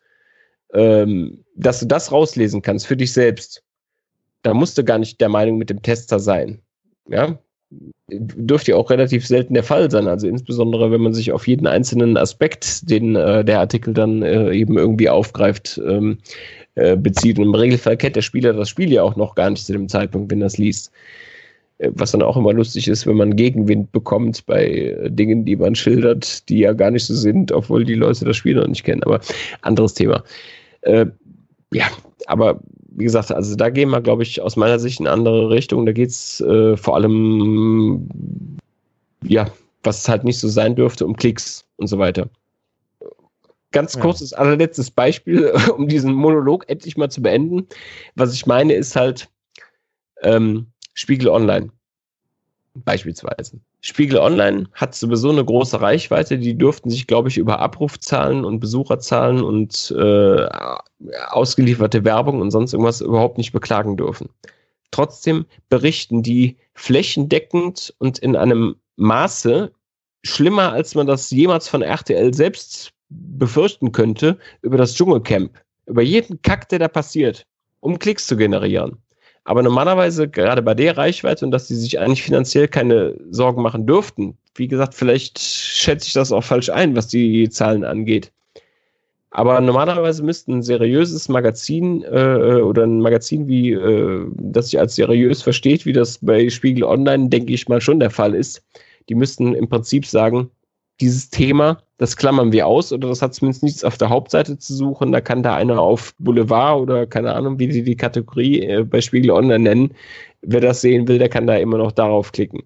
ähm, 0.73 1.43
dass 1.55 1.79
du 1.79 1.85
das 1.85 2.11
rauslesen 2.11 2.61
kannst 2.61 2.87
für 2.87 2.97
dich 2.97 3.13
selbst. 3.13 3.63
Da 4.41 4.53
musst 4.53 4.77
du 4.77 4.83
gar 4.83 4.97
nicht 4.97 5.21
der 5.21 5.29
Meinung 5.29 5.57
mit 5.57 5.69
dem 5.69 5.81
Tester 5.81 6.19
sein. 6.19 6.61
Ja, 7.11 7.37
dürfte 8.09 8.71
ja 8.71 8.77
auch 8.77 8.89
relativ 8.89 9.25
selten 9.25 9.53
der 9.53 9.63
Fall 9.63 9.89
sein. 9.89 10.07
Also 10.07 10.27
insbesondere, 10.27 10.91
wenn 10.91 11.01
man 11.01 11.13
sich 11.13 11.31
auf 11.31 11.47
jeden 11.47 11.67
einzelnen 11.67 12.17
Aspekt, 12.17 12.89
den 12.89 13.15
äh, 13.15 13.45
der 13.45 13.59
Artikel 13.59 13.93
dann 13.93 14.21
äh, 14.21 14.51
eben 14.53 14.77
irgendwie 14.77 15.09
aufgreift, 15.09 15.79
ähm, 15.85 16.17
äh, 16.75 16.97
bezieht. 16.97 17.37
Und 17.37 17.45
im 17.45 17.55
Regelfall 17.55 17.97
kennt 17.97 18.15
der 18.15 18.21
Spieler 18.21 18.53
das 18.53 18.69
Spiel 18.69 18.91
ja 18.91 19.03
auch 19.03 19.15
noch 19.15 19.35
gar 19.35 19.49
nicht 19.49 19.65
zu 19.65 19.73
dem 19.73 19.89
Zeitpunkt, 19.89 20.31
wenn 20.31 20.41
er 20.41 20.47
es 20.47 20.57
liest. 20.57 20.91
Äh, 21.77 21.91
was 21.93 22.11
dann 22.11 22.21
auch 22.21 22.37
immer 22.37 22.53
lustig 22.53 22.87
ist, 22.87 23.07
wenn 23.07 23.17
man 23.17 23.35
Gegenwind 23.35 23.91
bekommt 23.91 24.45
bei 24.45 24.67
äh, 24.67 25.09
Dingen, 25.09 25.45
die 25.45 25.55
man 25.55 25.75
schildert, 25.75 26.47
die 26.49 26.59
ja 26.59 26.73
gar 26.73 26.91
nicht 26.91 27.05
so 27.05 27.13
sind, 27.13 27.51
obwohl 27.51 27.85
die 27.85 27.95
Leute 27.95 28.25
das 28.25 28.37
Spiel 28.37 28.55
noch 28.55 28.67
nicht 28.67 28.83
kennen. 28.83 29.03
Aber 29.03 29.21
anderes 29.61 29.93
Thema. 29.93 30.23
Äh, 30.81 31.05
ja, 31.73 31.85
aber 32.27 32.61
wie 32.91 33.05
gesagt, 33.05 33.31
also 33.31 33.55
da 33.55 33.69
gehen 33.69 33.89
wir, 33.89 34.01
glaube 34.01 34.23
ich, 34.23 34.41
aus 34.41 34.55
meiner 34.55 34.79
Sicht 34.79 34.99
in 34.99 35.07
andere 35.07 35.49
Richtung. 35.49 35.85
Da 35.85 35.91
geht 35.93 36.09
es 36.09 36.41
äh, 36.41 36.75
vor 36.77 36.95
allem, 36.95 38.07
ja, 39.23 39.49
was 39.83 40.07
halt 40.07 40.23
nicht 40.23 40.39
so 40.39 40.47
sein 40.47 40.75
dürfte, 40.75 41.05
um 41.05 41.15
Klicks 41.15 41.65
und 41.77 41.87
so 41.87 41.97
weiter. 41.97 42.29
Ganz 43.71 43.97
kurzes, 43.97 44.31
ja. 44.31 44.37
allerletztes 44.39 44.91
Beispiel, 44.91 45.53
um 45.77 45.87
diesen 45.87 46.13
Monolog 46.13 46.65
endlich 46.67 46.97
mal 46.97 47.09
zu 47.09 47.21
beenden. 47.21 47.67
Was 48.15 48.33
ich 48.33 48.45
meine, 48.45 48.73
ist 48.73 48.95
halt 48.95 49.29
ähm, 50.23 50.67
Spiegel 50.93 51.29
Online. 51.29 51.69
Beispielsweise. 52.73 53.59
Spiegel 53.81 54.19
Online 54.19 54.69
hat 54.73 54.95
sowieso 54.95 55.29
eine 55.29 55.43
große 55.43 55.81
Reichweite. 55.81 56.37
Die 56.37 56.57
dürften 56.57 56.89
sich, 56.89 57.05
glaube 57.05 57.27
ich, 57.27 57.37
über 57.37 57.59
Abrufzahlen 57.59 58.45
und 58.45 58.59
Besucherzahlen 58.61 59.43
und 59.43 59.93
äh, 59.97 60.47
ausgelieferte 61.27 62.05
Werbung 62.05 62.39
und 62.39 62.51
sonst 62.51 62.71
irgendwas 62.73 63.01
überhaupt 63.01 63.37
nicht 63.37 63.51
beklagen 63.51 63.97
dürfen. 63.97 64.29
Trotzdem 64.91 65.45
berichten 65.69 66.23
die 66.23 66.57
flächendeckend 66.73 67.93
und 67.97 68.19
in 68.19 68.35
einem 68.35 68.75
Maße 68.95 69.71
schlimmer, 70.23 70.71
als 70.71 70.95
man 70.95 71.07
das 71.07 71.29
jemals 71.29 71.67
von 71.67 71.81
RTL 71.81 72.33
selbst 72.33 72.93
befürchten 73.09 73.91
könnte, 73.91 74.37
über 74.61 74.77
das 74.77 74.93
Dschungelcamp. 74.93 75.51
Über 75.87 76.01
jeden 76.01 76.41
Kack, 76.41 76.69
der 76.69 76.79
da 76.79 76.87
passiert, 76.87 77.45
um 77.81 77.99
Klicks 77.99 78.27
zu 78.27 78.37
generieren. 78.37 78.97
Aber 79.43 79.63
normalerweise, 79.63 80.29
gerade 80.29 80.61
bei 80.61 80.75
der 80.75 80.97
Reichweite 80.97 81.45
und 81.45 81.51
dass 81.51 81.67
sie 81.67 81.75
sich 81.75 81.99
eigentlich 81.99 82.23
finanziell 82.23 82.67
keine 82.67 83.15
Sorgen 83.31 83.61
machen 83.61 83.87
dürften, 83.87 84.37
wie 84.55 84.67
gesagt, 84.67 84.93
vielleicht 84.93 85.39
schätze 85.39 86.07
ich 86.07 86.13
das 86.13 86.31
auch 86.31 86.43
falsch 86.43 86.69
ein, 86.69 86.95
was 86.95 87.07
die 87.07 87.49
Zahlen 87.49 87.83
angeht. 87.83 88.31
Aber 89.31 89.61
normalerweise 89.61 90.23
müsste 90.23 90.51
ein 90.51 90.61
seriöses 90.61 91.29
Magazin 91.29 92.03
äh, 92.03 92.61
oder 92.61 92.83
ein 92.83 92.99
Magazin, 92.99 93.47
wie 93.47 93.71
äh, 93.71 94.25
das 94.35 94.69
sich 94.69 94.79
als 94.79 94.95
seriös 94.95 95.41
versteht, 95.41 95.85
wie 95.85 95.93
das 95.93 96.17
bei 96.21 96.49
Spiegel 96.49 96.83
Online, 96.83 97.29
denke 97.29 97.53
ich 97.53 97.69
mal, 97.69 97.79
schon 97.79 98.01
der 98.01 98.09
Fall 98.09 98.35
ist, 98.35 98.61
die 99.07 99.15
müssten 99.15 99.55
im 99.55 99.69
Prinzip 99.69 100.05
sagen, 100.05 100.51
dieses 100.99 101.29
Thema, 101.29 101.81
das 102.01 102.17
klammern 102.17 102.51
wir 102.51 102.65
aus 102.65 102.91
oder 102.91 103.09
das 103.09 103.21
hat 103.21 103.35
zumindest 103.35 103.61
nichts 103.61 103.83
auf 103.83 103.95
der 103.95 104.09
Hauptseite 104.09 104.57
zu 104.57 104.73
suchen. 104.73 105.11
Da 105.11 105.21
kann 105.21 105.43
da 105.43 105.55
einer 105.55 105.79
auf 105.79 106.15
Boulevard 106.17 106.81
oder 106.81 107.05
keine 107.05 107.35
Ahnung, 107.35 107.59
wie 107.59 107.67
die 107.67 107.83
die 107.83 107.95
Kategorie 107.95 108.59
äh, 108.63 108.83
bei 108.83 109.01
Spiegel 109.01 109.29
Online 109.29 109.59
nennen. 109.59 109.93
Wer 110.41 110.61
das 110.61 110.81
sehen 110.81 111.07
will, 111.07 111.19
der 111.19 111.29
kann 111.29 111.45
da 111.45 111.57
immer 111.57 111.77
noch 111.77 111.91
darauf 111.91 112.31
klicken. 112.31 112.63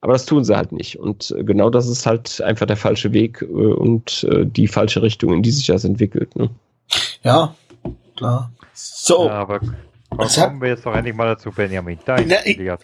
Aber 0.00 0.14
das 0.14 0.24
tun 0.24 0.44
sie 0.44 0.56
halt 0.56 0.72
nicht. 0.72 0.98
Und 0.98 1.34
äh, 1.38 1.44
genau 1.44 1.68
das 1.68 1.86
ist 1.86 2.06
halt 2.06 2.40
einfach 2.40 2.64
der 2.64 2.78
falsche 2.78 3.12
Weg 3.12 3.42
äh, 3.42 3.44
und 3.44 4.26
äh, 4.30 4.46
die 4.46 4.66
falsche 4.66 5.02
Richtung, 5.02 5.34
in 5.34 5.42
die 5.42 5.50
sich 5.50 5.66
das 5.66 5.84
entwickelt. 5.84 6.34
Ne? 6.34 6.48
Ja, 7.22 7.54
klar. 8.16 8.50
So. 8.72 9.26
Ja, 9.26 9.32
aber 9.32 9.60
kommen 9.60 10.62
wir 10.62 10.70
jetzt 10.70 10.86
doch 10.86 10.94
endlich 10.94 11.14
mal 11.14 11.26
dazu, 11.26 11.50
Benjamin. 11.50 11.98
Dein 12.06 12.28
Na, 12.28 12.36
ich, 12.46 12.56
da, 12.56 12.78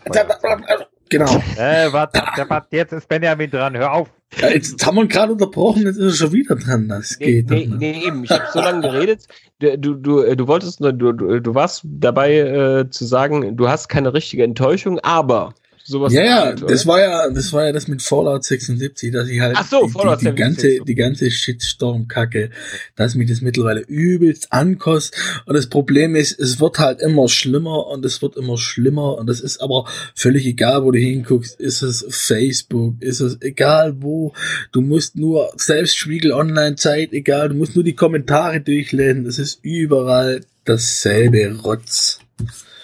Genau. 1.11 1.43
Äh, 1.57 1.93
warte, 1.93 2.23
warte, 2.49 2.77
jetzt 2.77 2.93
ist 2.93 3.09
Benjamin 3.09 3.51
dran, 3.51 3.77
hör 3.77 3.93
auf. 3.93 4.09
Ja, 4.39 4.49
jetzt 4.49 4.87
haben 4.87 4.95
wir 4.95 5.07
gerade 5.09 5.32
unterbrochen, 5.32 5.82
jetzt 5.82 5.97
ist 5.97 6.12
er 6.12 6.27
schon 6.27 6.32
wieder 6.32 6.55
dran. 6.55 6.89
Das 6.89 7.16
nee, 7.19 7.43
geht 7.43 7.51
nee, 7.51 7.66
nee, 7.66 8.07
eben. 8.07 8.23
Ich 8.23 8.31
habe 8.31 8.45
so 8.53 8.61
lange 8.61 8.82
geredet. 8.82 9.27
Du, 9.59 9.77
du, 9.77 10.35
du 10.35 10.47
wolltest, 10.47 10.81
du, 10.81 10.93
du, 10.93 11.41
du 11.41 11.55
warst 11.55 11.82
dabei 11.85 12.37
äh, 12.39 12.91
zu 12.91 13.05
sagen, 13.05 13.57
du 13.57 13.69
hast 13.69 13.89
keine 13.89 14.15
richtige 14.15 14.45
Enttäuschung, 14.45 15.01
aber 15.01 15.53
sowas. 15.91 16.12
Ja, 16.12 16.25
ja, 16.25 16.53
das 16.53 16.87
war 16.87 17.01
ja, 17.01 17.31
das 17.31 17.53
war 17.53 17.67
ja 17.67 17.73
das 17.73 17.89
mit 17.89 18.01
Fallout 18.03 18.45
76, 18.45 19.12
dass 19.12 19.29
ich 19.29 19.41
halt 19.41 19.57
Ach 19.59 19.69
so, 19.69 19.87
die, 19.87 19.93
Fallout 19.93 20.21
die, 20.21 20.25
die 20.25 20.31
76. 20.31 20.79
ganze, 20.79 20.85
die 20.85 20.95
ganze 20.95 21.31
Shitstorm-Kacke, 21.31 22.51
dass 22.97 23.15
mich 23.15 23.29
das 23.29 23.41
mittlerweile 23.41 23.81
übelst 23.81 24.53
ankostet. 24.53 25.21
Und 25.47 25.55
das 25.55 25.69
Problem 25.69 26.15
ist, 26.15 26.39
es 26.39 26.61
wird 26.61 26.79
halt 26.79 27.01
immer 27.01 27.29
schlimmer 27.29 27.87
und 27.89 28.05
es 28.05 28.23
wird 28.23 28.37
immer 28.37 28.57
schlimmer 28.57 29.19
und 29.19 29.27
das 29.27 29.41
ist 29.41 29.61
aber 29.61 29.87
völlig 30.15 30.47
egal, 30.47 30.85
wo 30.85 30.91
du 30.91 30.99
hinguckst. 30.99 31.61
Ist 31.61 31.83
es 31.83 32.07
Facebook, 32.09 32.95
ist 33.01 33.21
es 33.21 33.39
egal 33.43 33.97
wo. 34.01 34.33
Du 34.73 34.81
musst 34.81 35.17
nur, 35.17 35.53
selbst 35.57 35.99
Spiegel 35.99 36.33
Online 36.33 36.77
Zeit, 36.77 37.12
egal, 37.12 37.51
du 37.51 37.55
musst 37.57 37.75
nur 37.75 37.85
die 37.85 37.95
Kommentare 37.95 38.61
durchlesen. 38.61 39.27
Es 39.27 39.39
ist 39.39 39.59
überall 39.62 40.41
dasselbe 40.65 41.59
Rotz. 41.62 42.21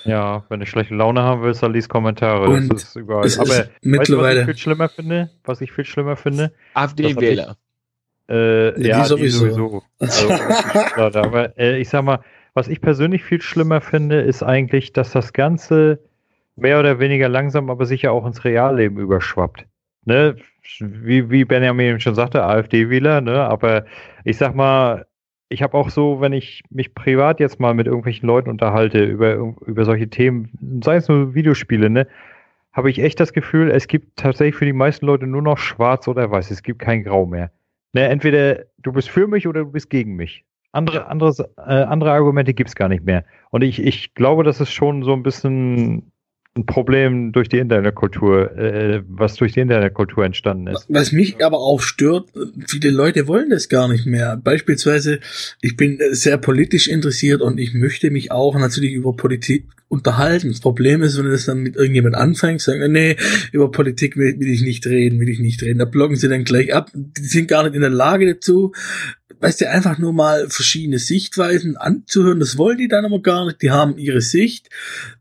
Ja, 0.07 0.45
wenn 0.49 0.61
du 0.61 0.67
schlechte 0.67 0.95
Laune 0.95 1.23
haben 1.23 1.43
willst, 1.43 1.63
dann 1.63 1.73
liest 1.73 1.89
Kommentare. 1.89 2.49
Und 2.49 2.69
das 2.73 2.85
ist 2.85 2.97
überall. 2.97 3.25
es 3.27 3.39
Aber 3.39 3.49
ist 3.49 3.59
weißt 3.59 3.69
was 3.71 3.77
mittlerweile- 3.83 4.41
ich 4.41 4.47
viel 4.47 4.57
schlimmer 4.57 4.89
finde? 4.89 5.31
Was 5.45 5.61
ich 5.61 5.73
viel 5.73 5.85
schlimmer 5.85 6.17
finde? 6.17 6.53
AfD-Wähler. 6.75 7.57
Äh, 8.29 8.73
Die 8.81 8.89
ja, 8.89 9.05
sowieso. 9.05 9.47
die 9.47 9.53
sowieso. 9.53 9.83
Also, 10.01 10.27
klar, 10.95 11.15
aber 11.17 11.57
äh, 11.59 11.79
ich 11.79 11.89
sag 11.89 12.03
mal, 12.05 12.21
was 12.55 12.69
ich 12.69 12.81
persönlich 12.81 13.23
viel 13.23 13.41
schlimmer 13.41 13.81
finde, 13.81 14.21
ist 14.21 14.43
eigentlich, 14.43 14.93
dass 14.93 15.13
das 15.13 15.33
Ganze 15.33 16.01
mehr 16.57 16.81
oder 16.81 16.99
weniger 16.99 17.29
langsam, 17.29 17.71
aber 17.71 17.87
sicher 17.87 18.13
auch 18.13 18.27
ins 18.27 18.45
Realleben 18.45 18.99
überschwappt. 18.99 19.67
Ne? 20.07 20.37
Wie, 20.81 21.31
wie 21.31 21.45
Benjamin 21.45 21.87
eben 21.87 22.01
schon 22.01 22.15
sagte, 22.15 22.43
AfD-Wähler, 22.43 23.21
ne? 23.21 23.41
aber 23.45 23.85
ich 24.25 24.39
sag 24.39 24.55
mal, 24.55 25.07
ich 25.49 25.63
habe 25.63 25.77
auch 25.77 25.91
so, 25.91 26.21
wenn 26.21 26.33
ich 26.33 26.63
mich 26.71 26.95
privat 26.95 27.41
jetzt 27.41 27.61
mal 27.61 27.75
mit 27.75 27.87
irgendwelchen 27.87 28.27
Leuten 28.27 28.51
unterhalte 28.51 29.05
über, 29.05 29.55
über 29.65 29.85
solche 29.85 30.09
Themen, 30.09 30.51
sei 30.83 30.97
es 30.97 31.09
nur 31.09 31.35
Videospiele, 31.35 31.89
ne, 31.89 32.07
habe 32.73 32.91
ich 32.91 32.99
echt 32.99 33.21
das 33.21 33.33
Gefühl, 33.33 33.71
es 33.71 33.87
gibt 33.87 34.17
tatsächlich 34.17 34.57
für 34.57 34.67
die 34.67 34.73
meisten 34.73 35.07
Leute 35.07 35.27
nur 35.27 35.43
noch 35.43 35.59
schwarz 35.59 36.09
oder 36.09 36.31
weiß. 36.31 36.51
Es 36.51 36.63
gibt 36.63 36.81
kein 36.81 37.05
Grau 37.05 37.27
mehr. 37.27 37.51
Ne, 37.93 38.09
entweder 38.09 38.65
du 38.79 38.93
bist 38.93 39.09
für 39.09 39.27
mich 39.27 39.47
oder 39.47 39.61
du 39.61 39.73
bist 39.73 39.89
gegen 39.89 40.17
mich. 40.17 40.45
Andere, 40.73 41.07
anderes, 41.07 41.41
äh, 41.41 41.45
andere 41.57 42.13
Argumente 42.13 42.53
gibt's 42.53 42.75
gar 42.75 42.89
nicht 42.89 43.05
mehr. 43.05 43.25
Und 43.51 43.63
ich, 43.63 43.83
ich 43.83 44.15
glaube, 44.15 44.45
das 44.45 44.61
ist 44.61 44.73
schon 44.73 45.05
so 45.05 45.15
ein 45.15 45.23
bisschen 45.23 46.13
ein 46.57 46.67
Problem 46.67 47.33
durch 47.33 47.49
die 47.49 47.59
Internetkultur, 47.59 48.57
äh, 48.57 49.03
was 49.09 49.35
durch 49.35 49.53
die 49.53 49.61
Internetkultur 49.61 50.25
entstanden 50.25 50.69
ist. 50.69 50.87
Was 50.89 51.13
mich 51.13 51.45
aber 51.45 51.59
auch 51.59 51.81
stört, 51.81 52.29
viele 52.67 52.91
Leute 52.91 53.27
wollen 53.27 53.51
das 53.51 53.69
gar 53.69 53.89
nicht 53.89 54.07
mehr. 54.07 54.41
Beispielsweise, 54.43 55.21
ich 55.61 55.77
bin 55.77 55.99
sehr 56.11 56.39
politisch 56.39 56.89
interessiert 56.89 57.43
und 57.43 57.59
ich 57.59 57.75
möchte 57.75 58.11
mich 58.11 58.33
auch 58.33 58.59
natürlich 58.59 58.93
über 58.93 59.15
Politik 59.15 59.65
unterhalten. 59.89 60.49
Das 60.49 60.61
Problem 60.61 61.03
ist, 61.03 61.17
wenn 61.17 61.25
du 61.25 61.31
das 61.31 61.47
dann 61.47 61.61
mit 61.61 61.77
irgendjemand 61.77 62.17
anfängst, 62.17 62.67
sagen, 62.67 62.93
nee, 62.93 63.17
über 63.53 63.71
Politik 63.71 64.17
will, 64.17 64.39
will 64.39 64.49
ich 64.49 64.63
nicht 64.63 64.87
reden, 64.87 65.21
will 65.21 65.29
ich 65.29 65.39
nicht 65.39 65.63
reden. 65.63 65.79
Da 65.79 65.85
blocken 65.85 66.17
sie 66.17 66.29
dann 66.29 66.45
gleich 66.45 66.75
ab. 66.75 66.91
Die 66.95 67.25
sind 67.25 67.49
gar 67.49 67.63
nicht 67.65 67.75
in 67.75 67.81
der 67.81 67.91
Lage 67.91 68.35
dazu. 68.35 68.73
Weißt 69.39 69.61
du, 69.61 69.71
einfach 69.71 69.99
nur 69.99 70.13
mal 70.13 70.49
verschiedene 70.49 70.99
Sichtweisen 70.99 71.77
anzuhören, 71.77 72.41
das 72.41 72.57
wollen 72.57 72.79
die 72.79 72.89
dann 72.89 73.05
aber 73.05 73.21
gar 73.21 73.45
nicht. 73.45 73.61
Die 73.61 73.71
haben 73.71 73.99
ihre 73.99 74.23
Sicht, 74.23 74.71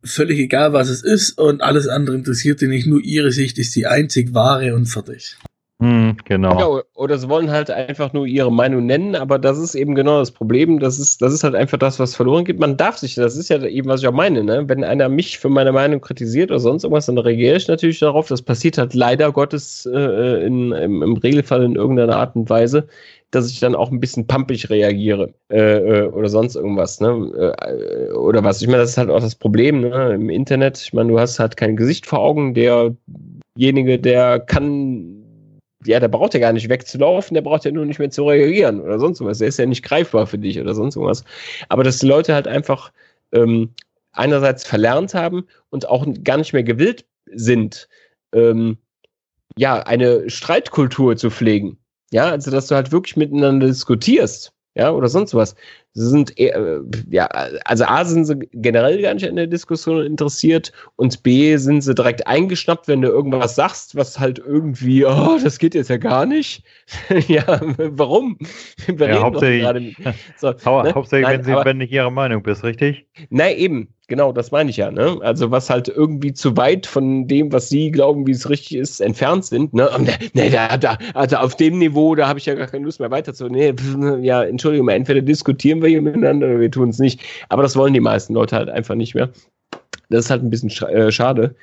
völlig 0.04 0.40
egal 0.40 0.72
was 0.72 0.88
es 0.88 1.04
ist 1.04 1.38
und 1.38 1.62
alles 1.62 1.88
andere 1.88 2.16
interessiert 2.16 2.62
die 2.62 2.68
nicht. 2.68 2.88
Nur 2.88 3.02
ihre 3.02 3.32
Sicht 3.32 3.58
ist 3.58 3.76
die 3.76 3.88
einzig 3.88 4.34
wahre 4.34 4.74
und 4.74 4.86
fertig. 4.86 5.38
Hm, 5.82 6.16
genau. 6.24 6.78
Ja, 6.78 6.84
oder 6.94 7.18
sie 7.18 7.28
wollen 7.28 7.52
halt 7.52 7.70
einfach 7.70 8.14
nur 8.14 8.26
ihre 8.26 8.52
Meinung 8.52 8.86
nennen, 8.86 9.14
aber 9.14 9.38
das 9.38 9.58
ist 9.58 9.76
eben 9.76 9.94
genau 9.94 10.20
das 10.20 10.32
Problem. 10.32 10.80
Das 10.80 11.00
ist, 11.00 11.22
das 11.22 11.34
ist 11.34 11.44
halt 11.44 11.54
einfach 11.54 11.78
das, 11.78 12.00
was 12.00 12.16
verloren 12.16 12.46
geht. 12.46 12.60
Man 12.62 12.78
darf 12.78 12.98
sich, 12.98 13.16
das 13.16 13.36
ist 13.36 13.50
ja 13.50 13.62
eben, 13.62 13.90
was 13.90 14.02
ich 14.02 14.08
auch 14.08 14.14
meine, 14.14 14.42
ne? 14.46 14.64
Wenn 14.70 14.86
einer 14.86 15.10
mich 15.10 15.38
für 15.38 15.50
meine 15.50 15.74
Meinung 15.74 16.00
kritisiert 16.00 16.50
oder 16.50 16.62
sonst 16.62 16.86
irgendwas, 16.86 17.08
dann 17.08 17.18
reagiere 17.18 17.58
ich 17.58 17.68
natürlich 17.68 18.00
darauf. 18.00 18.30
Das 18.30 18.42
passiert 18.42 18.78
halt 18.78 18.94
leider 18.94 19.34
Gottes 19.34 19.86
äh, 19.86 20.46
in, 20.46 20.72
im, 20.72 21.04
im 21.04 21.18
Regelfall 21.18 21.64
in 21.64 21.76
irgendeiner 21.76 22.16
Art 22.16 22.38
und 22.38 22.50
Weise, 22.50 22.88
dass 23.32 23.52
ich 23.52 23.60
dann 23.60 23.76
auch 23.76 23.92
ein 23.92 24.00
bisschen 24.00 24.28
pumpig 24.28 24.70
reagiere 24.70 25.34
äh, 25.52 26.04
äh, 26.04 26.08
oder 26.08 26.30
sonst 26.30 26.56
irgendwas. 26.56 27.02
Ne? 27.02 27.54
Äh, 27.58 28.14
oder 28.14 28.42
was. 28.46 28.62
Ich 28.62 28.68
meine, 28.68 28.80
das 28.80 28.92
ist 28.92 28.98
halt 28.98 29.10
auch 29.10 29.20
das 29.20 29.36
Problem 29.36 29.82
ne? 29.82 30.14
im 30.14 30.30
Internet. 30.30 30.78
Ich 30.78 30.94
meine, 30.94 31.10
du 31.10 31.20
hast 31.20 31.38
halt 31.38 31.58
kein 31.58 31.76
Gesicht 31.76 32.06
vor 32.06 32.20
Augen. 32.20 32.54
Derjenige, 32.54 34.00
der 34.00 34.40
kann 34.40 35.15
ja, 35.86 36.00
der 36.00 36.08
braucht 36.08 36.34
ja 36.34 36.40
gar 36.40 36.54
nicht 36.54 36.70
wegzulaufen, 36.70 37.36
der 37.36 37.42
braucht 37.42 37.66
ja 37.66 37.72
nur 37.72 37.86
nicht 37.86 38.00
mehr 38.00 38.10
zu 38.10 38.28
reagieren 38.28 38.82
oder 38.82 39.00
sonst 39.00 39.22
was. 39.22 39.40
Der 39.40 39.48
ist 39.48 39.60
ja 39.60 39.66
nicht 39.66 39.84
greifbar 39.84 40.28
für 40.28 40.38
dich 40.38 40.60
oder 40.60 40.74
sonst 40.74 40.96
irgendwas. 40.96 41.24
Aber 41.70 41.84
dass 41.84 42.00
die 42.00 42.08
Leute 42.08 42.34
halt 42.34 42.48
einfach 42.48 42.92
ähm, 43.32 43.70
einerseits 44.12 44.66
verlernt 44.66 45.14
haben 45.14 45.46
und 45.70 45.88
auch 45.88 46.06
gar 46.24 46.38
nicht 46.38 46.54
mehr 46.54 46.64
gewillt 46.64 47.06
sind, 47.34 47.88
ähm, 48.34 48.78
ja, 49.58 49.80
eine 49.80 50.30
Streitkultur 50.30 51.18
zu 51.18 51.30
pflegen. 51.30 51.78
Ja, 52.12 52.30
also 52.30 52.52
dass 52.52 52.68
du 52.68 52.76
halt 52.76 52.92
wirklich 52.92 53.16
miteinander 53.16 53.68
diskutierst, 53.68 54.54
ja, 54.76 54.92
oder 54.92 55.08
sonst 55.08 55.34
was. 55.34 55.56
Sie 55.98 56.10
sind 56.10 56.38
eher, 56.38 56.58
äh, 56.58 56.80
ja, 57.10 57.26
also 57.64 57.86
A 57.86 58.04
sind 58.04 58.26
sie 58.26 58.36
generell 58.52 59.02
gar 59.02 59.14
nicht 59.14 59.28
an 59.28 59.38
der 59.38 59.48
Diskussion 59.48 60.06
interessiert 60.06 60.74
und 60.98 61.24
B 61.24 61.56
sind 61.56 61.82
sie 61.82 61.96
direkt 61.96 62.28
eingeschnappt, 62.28 62.90
wenn 62.90 63.02
du 63.02 63.08
irgendwas 63.08 63.56
sagst, 63.56 63.96
was 63.96 64.20
halt 64.20 64.38
irgendwie, 64.40 65.06
oh, 65.06 65.38
das 65.42 65.58
geht 65.58 65.74
jetzt 65.74 65.90
ja 65.90 65.98
gar 65.98 66.26
nicht. 66.26 66.64
ja, 67.28 67.62
warum? 67.78 68.38
Wir 68.88 69.08
Ja, 69.08 69.22
hauptsächlich-. 69.22 69.96
So, 70.38 70.50
ne? 70.84 70.94
Hauptsächlich, 70.94 71.28
Nein, 71.28 71.38
wenn, 71.40 71.46
sie, 71.46 71.52
aber- 71.54 71.66
wenn 71.66 71.78
nicht 71.78 71.94
ihre 71.94 72.12
Meinung 72.12 72.44
bist, 72.44 72.64
richtig? 72.66 73.06
Nein, 73.30 73.56
eben, 73.58 73.88
genau, 74.08 74.32
das 74.32 74.52
meine 74.52 74.70
ich 74.70 74.78
ja. 74.78 74.92
Ne? 74.92 75.18
Also 75.22 75.52
was 75.52 75.70
halt 75.70 75.88
irgendwie 75.88 76.34
zu 76.34 76.58
weit 76.58 76.86
von 76.86 77.28
dem, 77.28 77.52
was 77.54 77.70
sie 77.70 77.92
glauben, 77.92 78.28
wie 78.28 78.32
es 78.32 78.50
richtig 78.50 78.76
ist, 78.78 79.00
entfernt 79.00 79.46
sind. 79.46 79.74
Ne, 79.74 79.90
ne, 80.34 80.50
da, 80.50 80.78
da, 80.78 80.98
also 81.14 81.38
auf 81.38 81.56
dem 81.56 81.80
Niveau, 81.80 82.16
da 82.16 82.28
habe 82.28 82.40
ich 82.40 82.46
ja 82.46 82.54
gar 82.56 82.68
keine 82.68 82.86
Lust 82.86 83.00
mehr 83.00 83.12
weiter 83.12 83.34
zu. 83.34 83.48
Nee, 83.48 83.74
pf, 83.74 83.96
ja, 84.22 84.44
Entschuldigung, 84.44 84.90
entweder 84.90 85.22
diskutieren 85.22 85.82
wir 85.82 85.85
hier 85.88 86.02
miteinander 86.02 86.60
wir 86.60 86.72
tun 86.72 86.90
es 86.90 87.00
nicht. 87.00 87.22
Aber 87.50 87.64
das 87.64 87.76
wollen 87.76 87.94
die 87.94 88.00
meisten 88.00 88.34
Leute 88.34 88.56
halt 88.56 88.70
einfach 88.70 88.96
nicht 88.96 89.16
mehr. 89.16 89.30
Das 90.10 90.26
ist 90.26 90.32
halt 90.32 90.44
ein 90.44 90.50
bisschen 90.50 90.70
äh, 90.88 91.12
schade. 91.12 91.56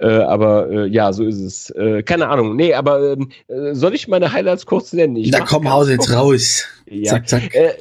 Äh, 0.00 0.06
aber 0.06 0.70
äh, 0.70 0.86
ja, 0.88 1.12
so 1.12 1.24
ist 1.24 1.40
es. 1.40 1.70
Äh, 1.70 2.02
keine 2.02 2.28
Ahnung. 2.28 2.56
Nee, 2.56 2.74
aber 2.74 3.12
ähm, 3.12 3.30
äh, 3.48 3.74
soll 3.74 3.94
ich 3.94 4.08
meine 4.08 4.32
Highlights 4.32 4.66
kurz 4.66 4.92
nennen? 4.92 5.16
Ich 5.16 5.30
Na 5.30 5.40
komm, 5.40 5.70
haus 5.70 5.88
jetzt 5.88 6.12
raus. 6.12 6.64
Ja. 6.88 7.12
Zack, 7.12 7.28
zack. 7.28 7.54
Äh, 7.54 7.74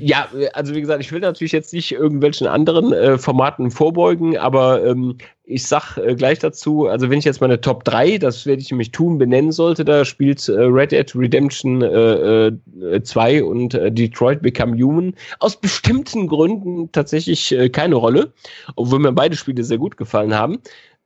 ja, 0.00 0.28
also 0.54 0.74
wie 0.74 0.80
gesagt, 0.80 1.00
ich 1.00 1.12
will 1.12 1.20
natürlich 1.20 1.52
jetzt 1.52 1.72
nicht 1.72 1.92
irgendwelchen 1.92 2.46
anderen 2.48 2.92
äh, 2.92 3.16
Formaten 3.16 3.70
vorbeugen, 3.70 4.36
aber 4.36 4.84
ähm, 4.84 5.18
ich 5.44 5.66
sag 5.66 5.96
äh, 5.98 6.14
gleich 6.14 6.38
dazu, 6.38 6.86
also 6.86 7.10
wenn 7.10 7.18
ich 7.18 7.24
jetzt 7.24 7.40
meine 7.40 7.60
Top 7.60 7.84
3, 7.84 8.18
das 8.18 8.46
werde 8.46 8.62
ich 8.62 8.70
nämlich 8.70 8.90
tun, 8.90 9.18
benennen 9.18 9.52
sollte, 9.52 9.84
da 9.84 10.04
spielt 10.04 10.48
äh, 10.48 10.52
Red 10.52 10.92
Dead 10.92 11.12
Redemption 11.14 11.82
äh, 11.82 12.48
äh, 12.48 13.02
2 13.02 13.44
und 13.44 13.74
äh, 13.74 13.92
Detroit 13.92 14.42
Become 14.42 14.80
Human 14.80 15.14
aus 15.38 15.56
bestimmten 15.56 16.26
Gründen 16.26 16.90
tatsächlich 16.92 17.52
äh, 17.52 17.68
keine 17.68 17.96
Rolle, 17.96 18.32
obwohl 18.76 18.98
mir 18.98 19.12
beide 19.12 19.36
Spiele 19.36 19.62
sehr 19.62 19.78
gut 19.78 19.96
gefallen 19.96 20.34
haben. 20.34 20.58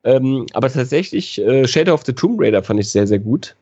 Ähm, 0.04 0.46
aber 0.52 0.70
tatsächlich, 0.70 1.40
äh, 1.40 1.66
Shadow 1.66 1.94
of 1.94 2.04
the 2.04 2.12
Tomb 2.12 2.40
Raider 2.40 2.62
fand 2.62 2.80
ich 2.80 2.90
sehr, 2.90 3.06
sehr 3.06 3.18
gut. 3.18 3.56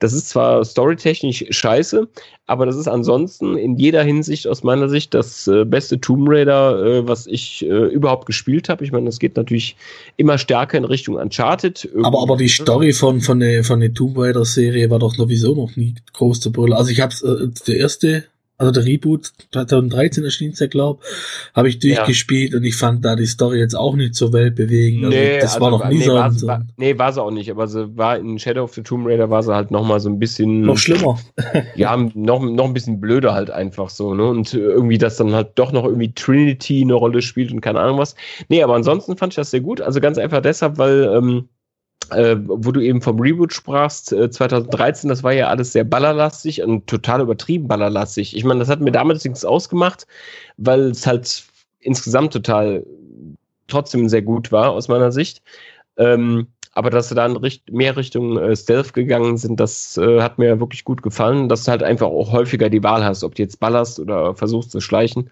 Das 0.00 0.14
ist 0.14 0.30
zwar 0.30 0.64
storytechnisch 0.64 1.44
scheiße, 1.50 2.08
aber 2.46 2.64
das 2.64 2.76
ist 2.76 2.88
ansonsten 2.88 3.56
in 3.58 3.76
jeder 3.76 4.02
Hinsicht 4.02 4.48
aus 4.48 4.62
meiner 4.62 4.88
Sicht 4.88 5.12
das 5.12 5.46
äh, 5.46 5.66
beste 5.66 6.00
Tomb 6.00 6.26
Raider, 6.26 6.82
äh, 6.82 7.08
was 7.08 7.26
ich 7.26 7.66
äh, 7.66 7.68
überhaupt 7.68 8.24
gespielt 8.24 8.70
habe. 8.70 8.82
Ich 8.82 8.92
meine, 8.92 9.04
das 9.06 9.18
geht 9.18 9.36
natürlich 9.36 9.76
immer 10.16 10.38
stärker 10.38 10.78
in 10.78 10.86
Richtung 10.86 11.16
Uncharted. 11.16 11.90
Aber, 12.02 12.22
aber 12.22 12.38
die 12.38 12.48
Story 12.48 12.94
von, 12.94 13.20
von 13.20 13.40
der, 13.40 13.62
von 13.62 13.80
der 13.80 13.92
Tomb 13.92 14.16
Raider 14.16 14.46
Serie 14.46 14.88
war 14.88 14.98
doch 14.98 15.14
sowieso 15.14 15.54
noch 15.54 15.76
nie 15.76 15.94
groß 16.14 16.40
zu 16.40 16.50
brüllen. 16.50 16.72
Also 16.72 16.90
ich 16.90 17.02
hab's, 17.02 17.20
äh, 17.20 17.48
der 17.66 17.76
erste, 17.76 18.24
also 18.60 18.72
der 18.72 18.84
Reboot 18.84 19.32
2013 19.52 20.22
erschien 20.22 20.52
der 20.52 20.68
glaub, 20.68 21.02
habe 21.54 21.70
ich 21.70 21.78
durchgespielt 21.78 22.54
und 22.54 22.62
ich 22.62 22.76
fand 22.76 23.02
da 23.04 23.16
die 23.16 23.24
Story 23.24 23.58
jetzt 23.58 23.74
auch 23.74 23.96
nicht 23.96 24.14
so 24.14 24.34
weltbewegend. 24.34 25.06
Also 25.06 25.16
das 25.40 25.60
war 25.60 25.70
noch 25.70 25.88
nie 25.88 25.98
nee, 25.98 26.04
so, 26.04 26.14
war, 26.14 26.30
so 26.30 26.46
war, 26.46 26.66
nee, 26.76 26.98
war 26.98 27.10
sie 27.10 27.22
auch 27.22 27.30
nicht, 27.30 27.50
aber 27.50 27.66
sie 27.66 27.96
war 27.96 28.18
in 28.18 28.38
Shadow 28.38 28.64
of 28.64 28.74
the 28.74 28.82
Tomb 28.82 29.06
Raider 29.06 29.30
war 29.30 29.42
sie 29.42 29.54
halt 29.54 29.70
noch 29.70 29.86
mal 29.86 29.98
so 29.98 30.10
ein 30.10 30.18
bisschen 30.18 30.60
noch 30.60 30.76
schlimmer. 30.76 31.18
ja, 31.74 31.96
noch, 31.96 32.42
noch 32.42 32.66
ein 32.66 32.74
bisschen 32.74 33.00
blöder 33.00 33.32
halt 33.32 33.50
einfach 33.50 33.88
so, 33.88 34.14
ne? 34.14 34.26
Und 34.26 34.52
irgendwie, 34.52 34.98
dass 34.98 35.16
dann 35.16 35.32
halt 35.32 35.52
doch 35.54 35.72
noch 35.72 35.84
irgendwie 35.84 36.12
Trinity 36.12 36.82
eine 36.82 36.94
Rolle 36.94 37.22
spielt 37.22 37.52
und 37.52 37.62
keine 37.62 37.80
Ahnung 37.80 37.98
was. 37.98 38.14
Nee, 38.50 38.62
aber 38.62 38.74
ansonsten 38.74 39.16
fand 39.16 39.32
ich 39.32 39.36
das 39.36 39.50
sehr 39.50 39.60
gut. 39.62 39.80
Also 39.80 40.00
ganz 40.00 40.18
einfach 40.18 40.42
deshalb, 40.42 40.76
weil, 40.76 41.10
ähm, 41.16 41.48
äh, 42.10 42.36
wo 42.38 42.72
du 42.72 42.80
eben 42.80 43.02
vom 43.02 43.20
Reboot 43.20 43.52
sprachst, 43.52 44.12
äh, 44.12 44.30
2013, 44.30 45.08
das 45.08 45.22
war 45.22 45.32
ja 45.32 45.48
alles 45.48 45.72
sehr 45.72 45.84
ballerlastig 45.84 46.62
und 46.62 46.86
total 46.86 47.20
übertrieben 47.20 47.68
ballerlastig. 47.68 48.36
Ich 48.36 48.44
meine, 48.44 48.60
das 48.60 48.68
hat 48.68 48.80
mir 48.80 48.92
damals 48.92 49.24
nichts 49.24 49.44
ausgemacht, 49.44 50.06
weil 50.56 50.90
es 50.90 51.06
halt 51.06 51.44
insgesamt 51.80 52.32
total 52.32 52.84
trotzdem 53.68 54.08
sehr 54.08 54.22
gut 54.22 54.50
war 54.52 54.72
aus 54.72 54.88
meiner 54.88 55.12
Sicht. 55.12 55.42
Ähm, 55.96 56.48
aber 56.72 56.90
dass 56.90 57.08
sie 57.08 57.14
dann 57.14 57.36
richt 57.36 57.70
mehr 57.70 57.96
Richtung 57.96 58.38
äh, 58.38 58.54
Stealth 58.54 58.92
gegangen 58.92 59.36
sind, 59.36 59.58
das 59.58 59.96
äh, 59.96 60.20
hat 60.20 60.38
mir 60.38 60.60
wirklich 60.60 60.84
gut 60.84 61.02
gefallen, 61.02 61.48
dass 61.48 61.64
du 61.64 61.72
halt 61.72 61.82
einfach 61.82 62.06
auch 62.06 62.32
häufiger 62.32 62.70
die 62.70 62.82
Wahl 62.82 63.04
hast, 63.04 63.24
ob 63.24 63.34
du 63.34 63.42
jetzt 63.42 63.58
ballerst 63.60 63.98
oder 63.98 64.34
versuchst 64.34 64.70
zu 64.70 64.80
schleichen. 64.80 65.30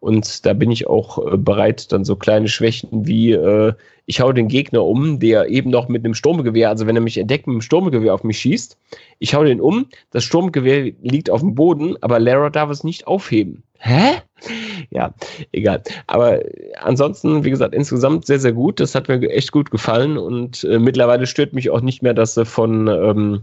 Und 0.00 0.46
da 0.46 0.54
bin 0.54 0.70
ich 0.70 0.86
auch 0.86 1.32
äh, 1.32 1.36
bereit, 1.36 1.92
dann 1.92 2.04
so 2.04 2.16
kleine 2.16 2.48
Schwächen 2.48 3.06
wie 3.06 3.32
äh, 3.32 3.74
ich 4.06 4.20
hau 4.20 4.32
den 4.32 4.48
Gegner 4.48 4.84
um, 4.84 5.20
der 5.20 5.48
eben 5.48 5.70
noch 5.70 5.88
mit 5.88 6.04
einem 6.04 6.14
Sturmgewehr, 6.14 6.68
also 6.68 6.86
wenn 6.86 6.96
er 6.96 7.02
mich 7.02 7.18
entdeckt 7.18 7.46
mit 7.46 7.54
einem 7.54 7.60
Sturmgewehr 7.60 8.12
auf 8.12 8.24
mich 8.24 8.38
schießt, 8.38 8.76
ich 9.20 9.34
hau 9.34 9.44
den 9.44 9.60
um, 9.60 9.86
das 10.10 10.24
Sturmgewehr 10.24 10.92
liegt 11.02 11.30
auf 11.30 11.40
dem 11.40 11.54
Boden, 11.54 11.96
aber 12.00 12.18
Lara 12.18 12.50
darf 12.50 12.70
es 12.70 12.82
nicht 12.82 13.06
aufheben. 13.06 13.62
Hä? 13.78 14.22
Ja, 14.92 15.14
egal. 15.52 15.82
Aber 16.08 16.40
ansonsten, 16.80 17.44
wie 17.44 17.50
gesagt, 17.50 17.74
insgesamt 17.74 18.26
sehr, 18.26 18.40
sehr 18.40 18.52
gut. 18.52 18.80
Das 18.80 18.94
hat 18.94 19.06
mir 19.06 19.20
echt 19.28 19.52
gut 19.52 19.70
gefallen 19.70 20.18
und 20.18 20.64
äh, 20.64 20.80
mittlerweile 20.80 21.26
stört 21.26 21.52
mich 21.52 21.70
auch 21.70 21.82
nicht 21.82 22.02
mehr, 22.02 22.14
dass 22.14 22.34
sie 22.34 22.44
von 22.44 22.88
ähm, 22.88 23.42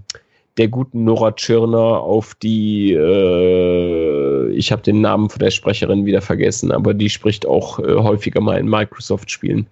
der 0.58 0.68
guten 0.68 1.04
Nora 1.04 1.32
Tschirner 1.32 2.02
auf 2.02 2.36
die, 2.36 2.94
äh, 2.94 4.50
ich 4.52 4.72
habe 4.72 4.82
den 4.82 5.02
Namen 5.02 5.30
von 5.30 5.40
der 5.40 5.52
Sprecherin 5.52 6.06
wieder 6.06 6.22
vergessen, 6.22 6.72
aber 6.72 6.94
die 6.94 7.10
spricht 7.10 7.46
auch 7.46 7.80
äh, 7.80 7.96
häufiger 7.96 8.42
mal 8.42 8.58
in 8.60 8.68
Microsoft-Spielen 8.68 9.68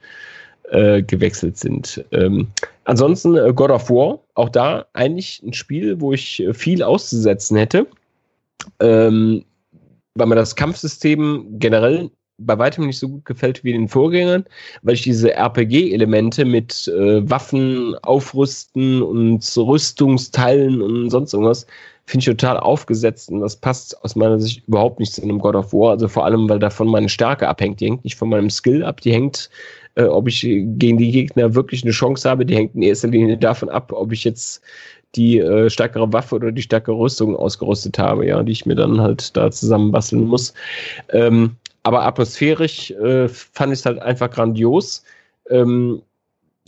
äh, 0.69 1.01
gewechselt 1.01 1.57
sind. 1.57 2.03
Ähm, 2.11 2.47
ansonsten 2.83 3.35
äh, 3.35 3.51
God 3.53 3.71
of 3.71 3.89
War, 3.89 4.19
auch 4.35 4.49
da 4.49 4.85
eigentlich 4.93 5.41
ein 5.43 5.53
Spiel, 5.53 5.99
wo 5.99 6.13
ich 6.13 6.41
äh, 6.41 6.53
viel 6.53 6.83
auszusetzen 6.83 7.57
hätte, 7.57 7.87
ähm, 8.79 9.43
weil 10.15 10.27
mir 10.27 10.35
das 10.35 10.55
Kampfsystem 10.55 11.45
generell 11.59 12.09
bei 12.37 12.57
weitem 12.57 12.85
nicht 12.85 12.99
so 12.99 13.07
gut 13.07 13.25
gefällt 13.25 13.63
wie 13.63 13.71
den 13.71 13.87
Vorgängern, 13.87 14.45
weil 14.81 14.95
ich 14.95 15.01
diese 15.01 15.33
RPG-Elemente 15.33 16.45
mit 16.45 16.87
äh, 16.87 17.29
Waffen, 17.29 17.95
Aufrüsten 18.01 19.01
und 19.01 19.57
Rüstungsteilen 19.57 20.81
und 20.81 21.09
sonst 21.09 21.33
irgendwas 21.33 21.65
finde 22.05 22.19
ich 22.19 22.25
total 22.37 22.57
aufgesetzt 22.57 23.29
und 23.29 23.39
das 23.39 23.55
passt 23.55 24.03
aus 24.03 24.15
meiner 24.15 24.39
Sicht 24.39 24.67
überhaupt 24.67 24.99
nicht 24.99 25.13
zu 25.13 25.23
einem 25.23 25.39
God 25.39 25.55
of 25.55 25.73
War. 25.73 25.91
Also 25.91 26.07
vor 26.07 26.25
allem, 26.25 26.47
weil 26.47 26.59
davon 26.59 26.87
meine 26.87 27.09
Stärke 27.09 27.47
abhängt. 27.47 27.79
Die 27.79 27.85
hängt 27.85 28.03
nicht 28.03 28.15
von 28.15 28.29
meinem 28.29 28.49
Skill 28.49 28.83
ab, 28.83 29.01
die 29.01 29.11
hängt, 29.11 29.49
äh, 29.95 30.03
ob 30.03 30.27
ich 30.27 30.41
gegen 30.41 30.97
die 30.97 31.11
Gegner 31.11 31.55
wirklich 31.55 31.83
eine 31.83 31.91
Chance 31.91 32.29
habe, 32.29 32.45
die 32.45 32.55
hängt 32.55 32.75
in 32.75 32.83
erster 32.83 33.07
Linie 33.07 33.37
davon 33.37 33.69
ab, 33.69 33.91
ob 33.91 34.11
ich 34.11 34.23
jetzt 34.23 34.61
die 35.15 35.39
äh, 35.39 35.69
stärkere 35.69 36.11
Waffe 36.13 36.35
oder 36.35 36.51
die 36.51 36.61
stärkere 36.61 36.97
Rüstung 36.97 37.35
ausgerüstet 37.35 37.97
habe, 37.97 38.27
ja, 38.27 38.43
die 38.43 38.51
ich 38.51 38.65
mir 38.65 38.75
dann 38.75 39.01
halt 39.01 39.35
da 39.35 39.49
zusammenbasteln 39.49 40.25
muss. 40.25 40.53
Ähm, 41.11 41.55
aber 41.85 42.03
atmosphärisch 42.03 42.89
äh, 42.91 43.27
fand 43.27 43.71
ich 43.71 43.79
es 43.79 43.85
halt 43.85 43.99
einfach 43.99 44.31
grandios. 44.31 45.03
Ähm, 45.51 46.01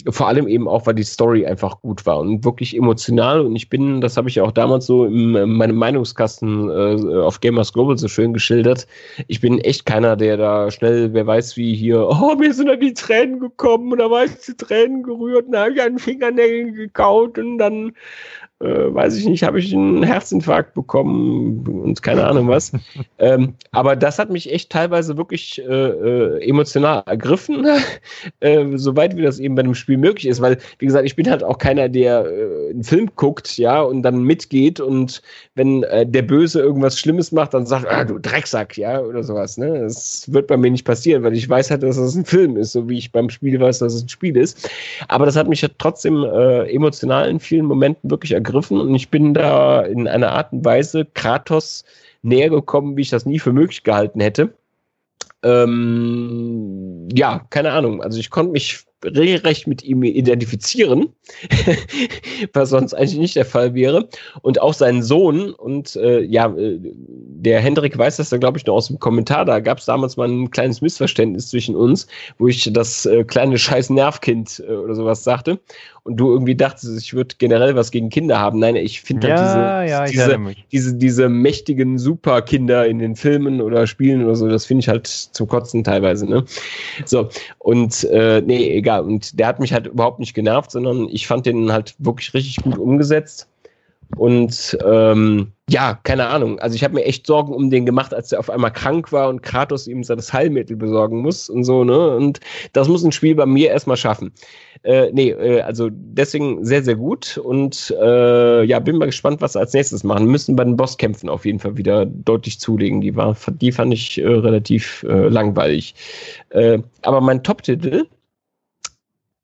vor 0.08 0.28
allem 0.28 0.48
eben 0.48 0.68
auch, 0.68 0.86
weil 0.86 0.94
die 0.94 1.02
Story 1.02 1.44
einfach 1.48 1.82
gut 1.82 2.06
war 2.06 2.20
und 2.20 2.46
wirklich 2.46 2.78
emotional. 2.78 3.42
Und 3.42 3.56
ich 3.56 3.68
bin, 3.68 4.00
das 4.00 4.16
habe 4.16 4.30
ich 4.30 4.36
ja 4.36 4.44
auch 4.44 4.52
damals 4.52 4.86
so 4.86 5.06
in, 5.06 5.34
in 5.34 5.54
meinem 5.54 5.76
Meinungskasten 5.76 6.70
äh, 6.70 7.16
auf 7.16 7.40
Gamers 7.42 7.74
Global 7.74 7.98
so 7.98 8.08
schön 8.08 8.32
geschildert. 8.32 8.86
Ich 9.28 9.42
bin 9.42 9.58
echt 9.58 9.88
keiner, 9.88 10.16
der 10.16 10.38
da 10.38 10.70
schnell, 10.70 11.12
wer 11.14 11.26
weiß 11.26 11.58
wie 11.58 11.74
hier, 11.74 12.08
oh, 12.08 12.36
mir 12.36 12.54
sind 12.54 12.68
da 12.68 12.76
die 12.76 12.94
Tränen 12.94 13.40
gekommen 13.40 13.92
und 13.92 13.98
da 13.98 14.12
war 14.12 14.26
ich 14.26 14.38
zu 14.40 14.56
Tränen 14.56 15.02
gerührt 15.02 15.48
und 15.48 15.54
da 15.54 15.64
habe 15.64 15.74
ich 15.74 15.82
einen 15.82 15.98
Fingernägel 15.98 16.74
gekaut 16.74 17.40
und 17.40 17.58
dann 17.58 17.94
äh, 18.60 18.94
weiß 18.94 19.16
ich 19.18 19.28
nicht, 19.28 19.44
habe 19.44 19.60
ich 19.60 19.72
einen 19.72 20.02
Herzinfarkt 20.02 20.74
bekommen 20.74 21.64
und 21.68 22.02
keine 22.02 22.26
Ahnung 22.26 22.48
was. 22.48 22.72
ähm, 23.20 23.54
aber 23.72 23.96
das 23.96 24.18
hat 24.18 24.32
mich 24.32 24.52
echt 24.52 24.72
teilweise 24.72 25.16
wirklich 25.16 25.62
äh, 25.62 25.64
äh, 25.64 26.50
emotional 26.50 27.04
ergriffen, 27.06 27.68
äh, 28.40 28.66
soweit 28.76 29.16
wie 29.16 29.22
das 29.22 29.38
eben 29.38 29.54
bei 29.54 29.62
einem 29.62 29.76
Spiel 29.76 29.98
möglich 29.98 30.28
ist, 30.28 30.42
weil, 30.42 30.58
wie 30.80 30.88
gesagt, 30.88 31.06
ich 31.06 31.16
bin 31.16 31.30
halt 31.30 31.44
auch 31.44 31.60
keiner, 31.60 31.88
der 31.88 32.26
äh, 32.26 32.72
einen 32.72 32.84
Film 32.84 33.12
guckt, 33.16 33.58
ja, 33.60 33.80
und 33.82 34.02
dann 34.02 34.24
mitgeht 34.24 34.80
und 34.80 35.22
wenn 35.54 35.84
äh, 35.84 36.08
der 36.08 36.24
Böse 36.24 36.60
irgendwas 36.60 37.00
Schlimmes 37.00 37.32
macht, 37.32 37.54
dann 37.54 37.68
sagt, 37.68 37.86
ah, 37.88 38.06
du 38.06 38.18
Drecksack, 38.18 38.76
ja, 38.76 39.00
oder 39.02 39.24
sowas, 39.24 39.58
ne? 39.58 39.82
Das 39.82 40.32
wird 40.34 40.48
bei 40.48 40.58
mir 40.58 40.72
nicht 40.72 40.86
passieren, 40.86 41.22
weil 41.24 41.34
ich 41.34 41.48
weiß 41.48 41.70
halt, 41.70 41.84
dass 41.84 41.98
das 41.98 42.16
ein 42.16 42.26
Film 42.26 42.58
ist, 42.58 42.72
so 42.72 42.90
wie 42.90 42.98
ich 42.98 43.12
beim 43.12 43.30
Spiel 43.30 43.60
weiß, 43.60 43.80
dass 43.80 43.94
es 43.94 44.04
ein 44.04 44.10
Spiel 44.10 44.36
ist. 44.36 44.68
Aber 45.10 45.28
das 45.28 45.36
hat 45.36 45.48
mich 45.48 45.62
ja 45.62 45.70
trotzdem 45.78 46.24
emotional 46.24 47.30
in 47.30 47.40
vielen 47.40 47.66
Momenten 47.66 48.10
wirklich 48.10 48.32
ergriffen 48.32 48.47
ergriffen 48.48 48.80
und 48.80 48.94
ich 48.96 49.10
bin 49.10 49.34
da 49.34 49.82
in 49.82 50.08
einer 50.08 50.32
Art 50.32 50.54
und 50.54 50.66
Weise 50.66 51.06
Kratos 51.06 51.84
näher 52.22 52.50
gekommen, 52.50 52.98
wie 52.98 53.02
ich 53.02 53.10
das 53.10 53.26
nie 53.26 53.40
für 53.40 53.54
möglich 53.54 53.84
gehalten 53.84 54.20
hätte. 54.20 54.54
Ähm, 55.44 57.08
ja, 57.14 57.46
keine 57.50 57.72
Ahnung. 57.72 58.02
Also 58.02 58.20
ich 58.20 58.30
konnte 58.30 58.52
mich 58.52 58.88
regelrecht 59.06 59.68
mit 59.68 59.84
ihm 59.84 60.02
identifizieren, 60.02 61.10
was 62.54 62.70
sonst 62.70 62.96
eigentlich 62.96 63.20
nicht 63.20 63.36
der 63.36 63.46
Fall 63.46 63.76
wäre. 63.76 64.10
Und 64.42 64.60
auch 64.60 64.74
seinen 64.74 65.04
Sohn 65.04 65.52
und 65.54 65.96
äh, 65.98 66.22
ja, 66.22 66.48
äh, 66.56 66.80
der 66.82 67.62
Hendrik 67.62 67.96
weiß 67.98 68.18
das 68.18 68.30
da, 68.30 68.38
glaube 68.38 68.58
ich, 68.58 68.66
noch 68.66 68.74
aus 68.74 68.88
dem 68.88 69.00
Kommentar. 69.00 69.46
Da 69.46 69.60
gab 69.60 69.78
es 69.78 69.86
damals 69.86 70.18
mal 70.18 70.28
ein 70.28 70.50
kleines 70.50 70.82
Missverständnis 70.82 71.50
zwischen 71.50 71.76
uns, 71.76 72.08
wo 72.40 72.48
ich 72.48 72.68
das 72.74 73.06
äh, 73.06 73.24
kleine 73.24 73.60
scheiß 73.60 73.92
Nervkind 73.92 74.64
äh, 74.68 74.72
oder 74.72 74.96
sowas 74.96 75.24
sagte. 75.24 75.60
Und 76.08 76.16
du 76.16 76.32
irgendwie 76.32 76.56
dachtest, 76.56 76.98
ich 76.98 77.14
würde 77.14 77.36
generell 77.38 77.76
was 77.76 77.92
gegen 77.92 78.10
Kinder 78.10 78.40
haben. 78.40 78.60
Nein, 78.60 78.78
ich 78.78 79.02
finde 79.02 79.28
halt 79.28 79.40
ja, 79.40 79.84
diese, 79.84 79.92
ja, 79.92 80.06
diese, 80.06 80.56
diese, 80.72 80.96
diese 80.96 81.28
mächtigen 81.28 81.98
Superkinder 81.98 82.88
in 82.88 83.00
den 83.00 83.18
Filmen 83.18 83.60
oder 83.60 83.88
Spielen 83.88 84.24
oder 84.24 84.36
so, 84.36 84.48
das 84.48 84.66
finde 84.66 84.80
ich 84.80 84.88
halt 84.88 85.06
zum 85.06 85.50
Kotzen 85.50 85.84
teilweise. 85.84 86.26
Ne? 86.26 86.46
So, 87.04 87.28
und 87.60 88.06
äh, 88.06 88.42
nee, 88.42 88.78
egal. 88.78 89.02
Und 89.04 89.38
der 89.38 89.48
hat 89.48 89.60
mich 89.60 89.74
halt 89.74 89.88
überhaupt 89.88 90.20
nicht 90.20 90.34
genervt, 90.34 90.72
sondern 90.72 91.10
ich 91.10 91.28
fand 91.28 91.46
den 91.46 91.74
halt 91.74 91.94
wirklich 92.00 92.34
richtig 92.34 92.64
gut 92.64 92.78
umgesetzt. 92.78 93.50
Und 94.16 94.78
ähm, 94.86 95.52
ja, 95.70 96.00
keine 96.04 96.28
Ahnung. 96.28 96.60
Also 96.60 96.76
ich 96.76 96.84
habe 96.86 96.94
mir 96.94 97.04
echt 97.04 97.28
Sorgen 97.28 97.54
um 97.54 97.70
den 97.70 97.86
gemacht, 97.86 98.14
als 98.14 98.32
er 98.32 98.40
auf 98.40 98.50
einmal 98.50 98.72
krank 98.72 99.12
war 99.12 99.28
und 99.28 99.44
Kratos 99.44 99.86
ihm 99.86 100.02
das 100.02 100.32
Heilmittel 100.32 100.78
besorgen 100.78 101.22
muss 101.22 101.50
und 101.50 101.66
so, 101.66 101.84
ne? 101.84 102.16
Und 102.16 102.40
das 102.72 102.88
muss 102.88 103.04
ein 103.04 103.12
Spiel 103.12 103.36
bei 103.36 103.46
mir 103.46 103.70
erstmal 103.70 103.98
schaffen. 103.98 104.32
Äh, 104.84 105.12
nee, 105.12 105.32
äh, 105.32 105.60
also 105.62 105.90
deswegen 105.92 106.64
sehr, 106.64 106.84
sehr 106.84 106.96
gut. 106.96 107.38
Und 107.38 107.94
äh, 108.02 108.64
ja, 108.64 108.80
bin 108.80 108.98
mal 108.98 109.08
gespannt, 109.08 109.42
was 109.42 109.54
sie 109.54 109.60
als 109.60 109.74
nächstes 109.74 110.06
machen. 110.06 110.28
Müssen 110.28 110.56
bei 110.56 110.64
den 110.64 110.78
Bosskämpfen 110.78 111.28
auf 111.28 111.46
jeden 111.46 111.60
Fall 111.60 111.76
wieder 111.76 112.06
deutlich 112.06 112.62
zulegen. 112.62 113.02
Die, 113.02 113.18
war, 113.18 113.36
die 113.60 113.72
fand 113.74 113.94
ich 113.94 114.20
äh, 114.20 114.26
relativ 114.26 115.04
äh, 115.04 115.28
langweilig. 115.28 115.96
Äh, 116.52 116.80
aber 117.02 117.20
mein 117.20 117.44
Top-Titel 117.44 118.08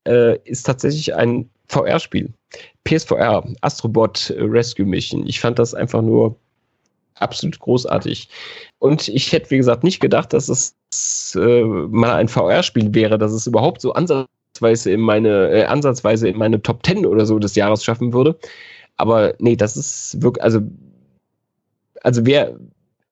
äh, 0.06 0.38
ist 0.44 0.64
tatsächlich 0.64 1.14
ein 1.14 1.50
VR-Spiel. 1.68 2.32
PSVR, 2.84 3.44
Astrobot 3.62 4.32
Rescue 4.36 4.84
Mission. 4.84 5.26
Ich 5.26 5.40
fand 5.40 5.58
das 5.58 5.74
einfach 5.74 6.02
nur 6.02 6.36
absolut 7.14 7.58
großartig. 7.58 8.28
Und 8.78 9.08
ich 9.08 9.32
hätte, 9.32 9.50
wie 9.50 9.56
gesagt, 9.56 9.84
nicht 9.84 10.00
gedacht, 10.00 10.32
dass 10.32 10.48
es 10.48 11.36
äh, 11.36 11.62
mal 11.62 12.14
ein 12.14 12.28
VR-Spiel 12.28 12.94
wäre, 12.94 13.18
dass 13.18 13.32
es 13.32 13.46
überhaupt 13.46 13.80
so 13.80 13.92
ansatzweise 13.94 14.90
in 14.90 15.00
meine, 15.00 15.50
äh, 15.50 15.64
ansatzweise 15.64 16.28
in 16.28 16.36
meine 16.36 16.60
Top 16.62 16.84
10 16.84 17.06
oder 17.06 17.26
so 17.26 17.38
des 17.38 17.54
Jahres 17.54 17.84
schaffen 17.84 18.12
würde. 18.12 18.38
Aber 18.96 19.34
nee, 19.38 19.56
das 19.56 19.76
ist 19.76 20.22
wirklich, 20.22 20.42
also, 20.42 20.60
also 22.02 22.26
wer 22.26 22.56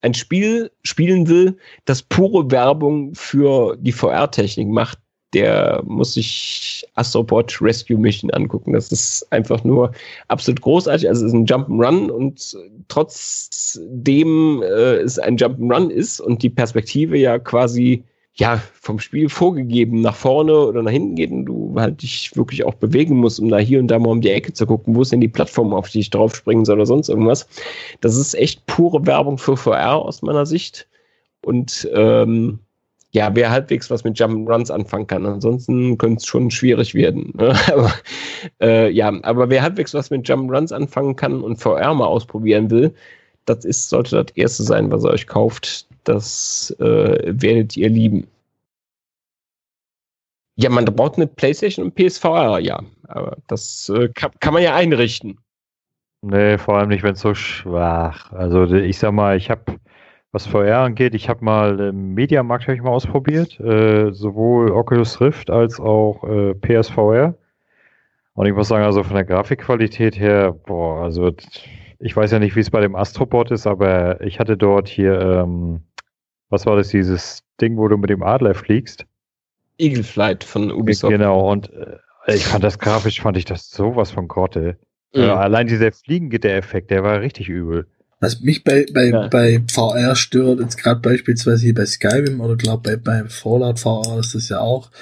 ein 0.03 0.15
Spiel 0.15 0.71
spielen 0.83 1.29
will, 1.29 1.57
das 1.85 2.03
pure 2.03 2.51
Werbung 2.51 3.15
für 3.15 3.77
die 3.77 3.93
VR-Technik 3.93 4.69
macht, 4.69 4.99
der 5.33 5.83
muss 5.87 6.15
sich 6.15 6.85
Astrobot 6.95 7.59
Rescue 7.61 7.97
Mission 7.97 8.31
angucken. 8.31 8.73
Das 8.73 8.93
ist 8.93 9.27
einfach 9.33 9.65
nur 9.65 9.93
absolut 10.29 10.61
großartig. 10.61 11.09
Also 11.09 11.25
es 11.25 11.33
ist 11.33 11.39
ein 11.39 11.47
Jump'n'Run 11.47 12.11
und 12.11 12.57
trotzdem 12.89 14.63
äh, 14.63 14.97
es 14.97 15.19
ein 15.19 15.39
Jump'n'Run 15.39 15.89
ist 15.89 16.21
und 16.21 16.43
die 16.43 16.51
Perspektive 16.51 17.17
ja 17.17 17.39
quasi 17.39 18.05
ja 18.35 18.63
vom 18.73 18.99
Spiel 18.99 19.29
vorgegeben 19.29 20.01
nach 20.01 20.17
vorne 20.17 20.55
oder 20.55 20.83
nach 20.83 20.91
hinten 20.91 21.17
geht 21.17 21.31
und 21.31 21.45
du 21.45 21.75
halt 21.77 22.03
dich 22.03 22.35
wirklich 22.35 22.65
auch 22.65 22.75
bewegen 22.75 23.17
musst, 23.19 23.39
um 23.41 23.51
da 23.51 23.59
hier 23.59 23.79
und 23.79 23.89
da 23.89 23.99
mal 23.99 24.11
um 24.11 24.23
die 24.23 24.31
Ecke 24.31 24.53
zu 24.53 24.67
gucken, 24.67 24.95
wo 24.95 25.03
ist 25.03 25.13
denn 25.13 25.21
die 25.21 25.29
Plattform, 25.29 25.75
auf 25.75 25.91
die 25.91 26.01
ich 26.01 26.11
draufspringen 26.11 26.65
soll 26.65 26.77
oder 26.77 26.87
sonst 26.87 27.09
irgendwas. 27.09 27.47
Das 28.01 28.17
ist 28.17 28.35
echt 28.35 28.65
pure 28.67 29.07
Werbung 29.07 29.37
für 29.37 29.57
VR 29.57 29.97
aus 29.97 30.23
meiner 30.23 30.47
Sicht. 30.47 30.89
Und 31.43 31.89
ähm, 31.93 32.61
ja, 33.15 33.35
wer 33.35 33.51
halbwegs 33.51 33.91
was 33.91 34.05
mit 34.05 34.19
Jump'n'Runs 34.19 34.71
anfangen 34.71 35.07
kann. 35.07 35.27
Ansonsten 35.27 35.99
könnte 35.99 36.17
es 36.17 36.27
schon 36.27 36.51
schwierig 36.51 36.95
werden. 36.95 37.33
Ne? 37.37 37.55
aber, 37.73 37.93
äh, 38.61 38.91
ja, 38.91 39.13
aber 39.23 39.51
wer 39.51 39.63
halbwegs 39.63 39.93
was 39.95 40.11
mit 40.11 40.27
Jump'n'Runs 40.27 40.73
anfangen 40.73 41.15
kann 41.15 41.43
und 41.43 41.59
VR 41.59 41.95
mal 41.95 42.07
ausprobieren 42.07 42.71
will, 42.71 42.95
das 43.45 43.65
ist, 43.65 43.91
sollte 43.91 44.25
das 44.25 44.35
erste 44.37 44.63
sein, 44.63 44.91
was 44.91 45.05
ihr 45.05 45.11
euch 45.11 45.27
kauft. 45.27 45.87
Das 46.05 46.75
äh, 46.81 47.33
werdet 47.41 47.77
ihr 47.77 47.91
lieben. 47.91 48.27
Ja, 50.57 50.71
man 50.71 50.85
braucht 50.85 51.17
eine 51.17 51.27
PlayStation 51.27 51.87
und 51.87 51.95
PSVR, 51.95 52.59
ja. 52.61 52.83
Aber 53.09 53.37
das 53.47 53.91
äh, 53.91 54.09
kann, 54.09 54.31
kann 54.41 54.55
man 54.55 54.63
ja 54.63 54.75
einrichten. 54.75 55.39
Nee, 56.23 56.57
vor 56.57 56.79
allem 56.79 56.89
nicht, 56.89 57.03
wenn 57.03 57.15
es 57.15 57.21
so 57.21 57.35
schwach. 57.35 58.33
Also 58.33 58.65
ich 58.73 58.99
sag 58.99 59.13
mal, 59.13 59.37
ich 59.37 59.51
habe 59.51 59.65
was 60.33 60.47
VR 60.47 60.79
angeht, 60.79 61.15
ich 61.15 61.29
habe 61.29 61.45
mal 61.45 61.79
im 61.79 62.15
Mediamarkt 62.15 62.67
ich 62.67 62.83
mal 62.83 62.91
ausprobiert, 62.91 63.61
äh, 63.61 64.13
sowohl 64.13 64.73
Oculus 64.73 65.21
Rift 65.21 65.51
als 65.51 65.79
auch 65.79 66.25
äh, 66.25 66.55
PSVR. 66.55 67.35
Und 68.35 68.47
ich 68.47 68.55
muss 68.55 68.69
sagen, 68.69 68.85
also 68.85 69.03
von 69.03 69.15
der 69.15 69.25
Grafikqualität 69.25 70.19
her, 70.19 70.53
boah, 70.53 71.03
also 71.03 71.31
ich 71.99 72.17
weiß 72.17 72.33
ja 72.33 72.39
nicht, 72.39 72.57
wie 72.57 72.61
es 72.61 72.71
bei 72.71 72.81
dem 72.81 72.97
Astrobot 72.97 73.51
ist, 73.51 73.67
aber 73.67 74.23
ich 74.23 74.41
hatte 74.41 74.57
dort 74.57 74.89
hier, 74.89 75.21
ähm, 75.21 75.83
was 76.49 76.65
war 76.65 76.77
das, 76.77 76.89
dieses 76.89 77.45
Ding, 77.61 77.77
wo 77.77 77.87
du 77.89 77.99
mit 77.99 78.09
dem 78.09 78.23
Adler 78.23 78.55
fliegst? 78.55 79.05
Eagle 79.77 80.03
Flight 80.03 80.45
von 80.45 80.73
Ubisoft. 80.73 81.13
Genau, 81.13 81.51
und 81.53 81.71
äh, 81.75 82.35
ich 82.35 82.47
fand 82.47 82.65
das 82.65 82.79
grafisch, 82.79 83.21
fand 83.21 83.37
ich 83.37 83.45
das 83.45 83.71
sowas 83.71 84.11
von 84.11 84.29
Grotte. 84.29 84.79
Mhm. 85.15 85.21
Äh, 85.21 85.29
allein 85.29 85.67
dieser 85.67 85.93
Fliegengitter-Effekt, 85.93 86.91
der 86.91 87.05
war 87.05 87.21
richtig 87.21 87.51
übel. 87.51 87.87
Was 88.23 88.41
mich 88.41 88.63
bei, 88.63 88.87
bei, 88.95 89.07
ja. 89.07 89.27
bei 89.27 89.61
VR 89.69 90.15
stört, 90.15 90.61
jetzt 90.61 90.79
gerade 90.79 91.01
beispielsweise 91.01 91.65
hier 91.65 91.75
bei 91.75 91.87
Skyrim 91.87 92.41
oder 92.41 92.55
glaube 92.55 92.83
bei, 92.83 92.97
bei 92.97 93.29
Fallout 93.29 93.81
VR 93.81 94.21
ist 94.21 94.37
das 94.37 94.49
ja 94.49 94.61
auch, 94.61 94.93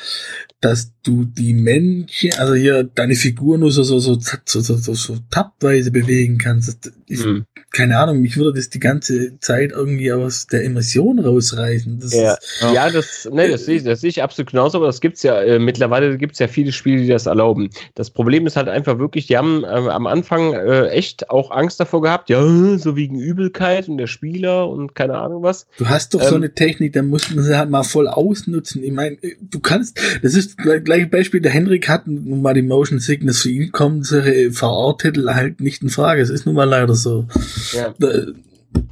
dass 0.60 0.92
du 1.02 1.24
die 1.24 1.54
Männchen, 1.54 2.34
also 2.38 2.54
hier 2.54 2.84
deine 2.84 3.14
Figur 3.14 3.56
nur 3.56 3.70
so, 3.70 3.82
so, 3.82 3.98
so, 3.98 4.18
so, 4.20 4.60
so, 4.60 4.76
so, 4.76 4.94
so 4.94 5.16
tappweise 5.30 5.90
bewegen 5.90 6.36
kannst. 6.36 6.92
Ich, 7.06 7.24
mhm. 7.24 7.46
Keine 7.72 7.98
Ahnung, 7.98 8.20
mich 8.20 8.36
würde 8.36 8.52
das 8.52 8.68
die 8.68 8.80
ganze 8.80 9.38
Zeit 9.40 9.72
irgendwie 9.72 10.12
aus 10.12 10.46
der 10.48 10.62
Immersion 10.64 11.18
rausreißen. 11.18 12.00
Das 12.00 12.12
ja. 12.12 12.34
Ist, 12.34 12.58
ja. 12.60 12.72
ja, 12.72 12.90
das, 12.90 13.28
ne, 13.32 13.48
das 13.48 13.64
sehe 13.64 13.76
ich, 13.76 13.84
das 13.84 14.02
sehe 14.02 14.10
ich 14.10 14.22
absolut 14.22 14.50
genauso, 14.50 14.78
aber 14.78 14.86
das 14.86 15.00
gibt's 15.00 15.22
ja, 15.22 15.40
äh, 15.40 15.58
mittlerweile 15.58 16.18
gibt's 16.18 16.38
ja 16.38 16.48
viele 16.48 16.72
Spiele, 16.72 17.02
die 17.02 17.08
das 17.08 17.26
erlauben. 17.26 17.70
Das 17.94 18.10
Problem 18.10 18.46
ist 18.46 18.56
halt 18.56 18.68
einfach 18.68 18.98
wirklich, 18.98 19.26
die 19.28 19.38
haben 19.38 19.64
äh, 19.64 19.68
am 19.68 20.06
Anfang 20.06 20.52
äh, 20.52 20.88
echt 20.88 21.30
auch 21.30 21.50
Angst 21.50 21.80
davor 21.80 22.02
gehabt, 22.02 22.28
ja, 22.28 22.42
so 22.76 22.96
wegen 22.96 23.18
Übelkeit 23.18 23.88
und 23.88 23.96
der 23.96 24.08
Spieler 24.08 24.68
und 24.68 24.94
keine 24.94 25.16
Ahnung 25.16 25.42
was. 25.42 25.66
Du 25.78 25.88
hast 25.88 26.12
doch 26.12 26.20
ähm, 26.22 26.28
so 26.28 26.34
eine 26.34 26.52
Technik, 26.52 26.92
da 26.92 27.02
muss 27.02 27.30
man 27.30 27.44
sie 27.44 27.56
halt 27.56 27.70
mal 27.70 27.84
voll 27.84 28.08
ausnutzen. 28.08 28.82
Ich 28.82 28.92
meine, 28.92 29.16
du 29.40 29.60
kannst, 29.60 29.98
das 30.22 30.34
ist 30.34 30.49
das 30.56 30.84
gleiche 30.84 31.06
Beispiel, 31.06 31.40
der 31.40 31.52
Henrik 31.52 31.88
hat 31.88 32.06
nun 32.06 32.42
mal 32.42 32.54
die 32.54 32.62
Motion 32.62 32.98
Sickness 32.98 33.42
für 33.42 33.50
ihn 33.50 33.72
kommen 33.72 34.02
solche 34.02 34.52
VR-Titel 34.52 35.28
halt 35.34 35.60
nicht 35.60 35.82
in 35.82 35.90
Frage. 35.90 36.22
Es 36.22 36.30
ist 36.30 36.46
nun 36.46 36.54
mal 36.54 36.64
leider 36.64 36.94
so. 36.94 37.26
Ja. 37.72 37.94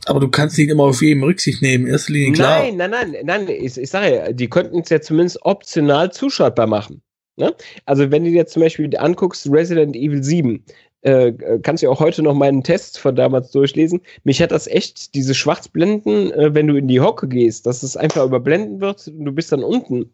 Aber 0.06 0.20
du 0.20 0.28
kannst 0.28 0.58
nicht 0.58 0.70
immer 0.70 0.84
auf 0.84 1.02
jedem 1.02 1.22
Rücksicht 1.22 1.62
nehmen. 1.62 1.86
In 1.86 1.92
erster 1.92 2.12
Linie 2.12 2.32
klar. 2.32 2.60
Nein, 2.60 2.76
nein, 2.76 2.90
nein, 2.90 3.16
nein. 3.24 3.48
Ich, 3.48 3.76
ich 3.76 3.90
sage 3.90 4.14
ja, 4.14 4.32
die 4.32 4.48
könnten 4.48 4.80
es 4.80 4.88
ja 4.88 5.00
zumindest 5.00 5.38
optional 5.42 6.12
zuschaltbar 6.12 6.66
machen. 6.66 7.02
Ne? 7.36 7.54
Also 7.84 8.10
wenn 8.10 8.24
du 8.24 8.30
dir 8.30 8.46
zum 8.46 8.62
Beispiel 8.62 8.96
anguckst, 8.96 9.48
Resident 9.50 9.94
Evil 9.94 10.24
7, 10.24 10.64
äh, 11.02 11.32
kannst 11.62 11.82
du 11.82 11.90
auch 11.90 12.00
heute 12.00 12.22
noch 12.22 12.34
meinen 12.34 12.64
Test 12.64 12.98
von 12.98 13.14
damals 13.14 13.52
durchlesen. 13.52 14.00
Mich 14.24 14.42
hat 14.42 14.50
das 14.50 14.66
echt, 14.66 15.14
diese 15.14 15.34
Schwarzblenden, 15.34 16.32
äh, 16.32 16.54
wenn 16.54 16.66
du 16.66 16.76
in 16.76 16.88
die 16.88 17.00
Hocke 17.00 17.28
gehst, 17.28 17.66
dass 17.66 17.82
es 17.82 17.96
einfach 17.96 18.24
überblenden 18.24 18.80
wird 18.80 19.06
und 19.06 19.24
du 19.24 19.32
bist 19.32 19.52
dann 19.52 19.62
unten 19.62 20.10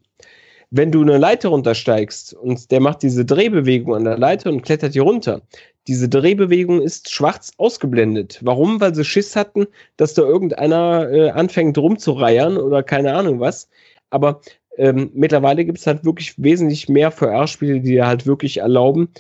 wenn 0.77 0.91
du 0.91 1.03
eine 1.03 1.19
Leiter 1.19 1.51
runtersteigst 1.51 2.35
und 2.35 2.73
der 2.73 2.81
macht 2.81 3.05
diese 3.05 3.25
Drehbewegung 3.25 3.95
an 3.95 4.05
der 4.05 4.19
Leiter 4.19 4.51
und 4.51 4.63
klettert 4.63 4.95
hier 4.95 5.03
runter, 5.03 5.41
diese 5.87 6.09
Drehbewegung 6.09 6.83
ist 6.83 7.13
schwarz 7.13 7.53
ausgeblendet. 7.59 8.41
Warum? 8.43 8.81
Weil 8.81 8.93
sie 8.93 9.05
Schiss 9.05 9.37
hatten, 9.37 9.69
dass 9.99 10.15
da 10.15 10.23
irgendeiner 10.23 11.09
äh, 11.13 11.31
anfängt 11.31 11.79
rumzureiern 11.79 12.57
oder 12.57 12.83
keine 12.83 13.15
Ahnung 13.15 13.39
was. 13.39 13.69
Aber 14.11 14.41
ähm, 14.77 15.11
mittlerweile 15.15 15.65
gibt 15.65 15.79
es 15.79 15.87
halt 15.87 16.05
wirklich 16.05 16.35
wesentlich 16.43 16.89
mehr 16.89 17.13
VR-Spiele, 17.13 17.81
die 17.81 18.03
halt 18.03 18.27
wirklich 18.27 18.57
erlauben, 18.57 19.11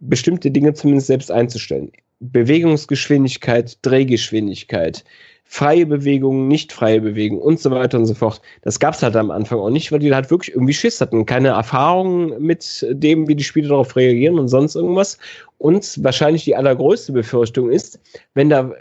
bestimmte 0.00 0.50
Dinge 0.50 0.74
zumindest 0.74 1.06
selbst 1.06 1.30
einzustellen. 1.30 1.92
Bewegungsgeschwindigkeit, 2.20 3.78
Drehgeschwindigkeit, 3.80 5.02
freie 5.44 5.86
Bewegung, 5.86 6.48
nicht 6.48 6.72
freie 6.72 7.00
Bewegung 7.00 7.38
und 7.40 7.60
so 7.60 7.70
weiter 7.70 7.98
und 7.98 8.06
so 8.06 8.14
fort. 8.14 8.40
Das 8.62 8.80
gab 8.80 8.94
es 8.94 9.02
halt 9.02 9.14
am 9.14 9.30
Anfang 9.30 9.58
auch 9.60 9.70
nicht, 9.70 9.92
weil 9.92 10.00
die 10.00 10.12
halt 10.12 10.30
wirklich 10.30 10.54
irgendwie 10.54 10.74
Schiss 10.74 11.00
hatten. 11.00 11.26
Keine 11.26 11.48
Erfahrung 11.48 12.42
mit 12.42 12.84
dem, 12.90 13.28
wie 13.28 13.36
die 13.36 13.44
Spieler 13.44 13.68
darauf 13.68 13.94
reagieren 13.94 14.38
und 14.38 14.48
sonst 14.48 14.74
irgendwas. 14.74 15.18
Und 15.58 16.02
wahrscheinlich 16.02 16.44
die 16.44 16.56
allergrößte 16.56 17.12
Befürchtung 17.12 17.70
ist, 17.70 18.00
wenn 18.34 18.50
da, 18.50 18.72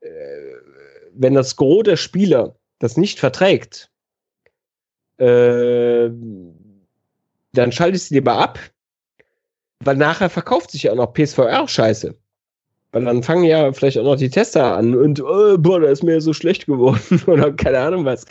äh, 0.00 0.08
wenn 1.14 1.34
das 1.34 1.56
Gros 1.56 1.84
der 1.84 1.96
Spieler 1.96 2.54
das 2.78 2.96
nicht 2.96 3.18
verträgt, 3.18 3.90
äh, 5.18 6.10
dann 7.52 7.72
schaltest 7.72 8.10
du 8.10 8.14
lieber 8.14 8.34
ab, 8.34 8.58
weil 9.80 9.96
nachher 9.96 10.30
verkauft 10.30 10.70
sich 10.70 10.84
ja 10.84 10.92
auch 10.92 10.96
noch 10.96 11.12
PSVR-Scheiße. 11.12 12.14
Weil 12.92 13.04
dann 13.04 13.22
fangen 13.22 13.44
ja 13.44 13.72
vielleicht 13.72 13.98
auch 13.98 14.04
noch 14.04 14.16
die 14.16 14.28
Tester 14.28 14.76
an 14.76 14.94
und, 14.94 15.22
oh, 15.22 15.56
boah, 15.58 15.80
da 15.80 15.88
ist 15.88 16.02
mir 16.02 16.20
so 16.20 16.34
schlecht 16.34 16.66
geworden 16.66 17.22
oder 17.26 17.50
keine 17.52 17.78
Ahnung 17.78 18.04
was. 18.04 18.26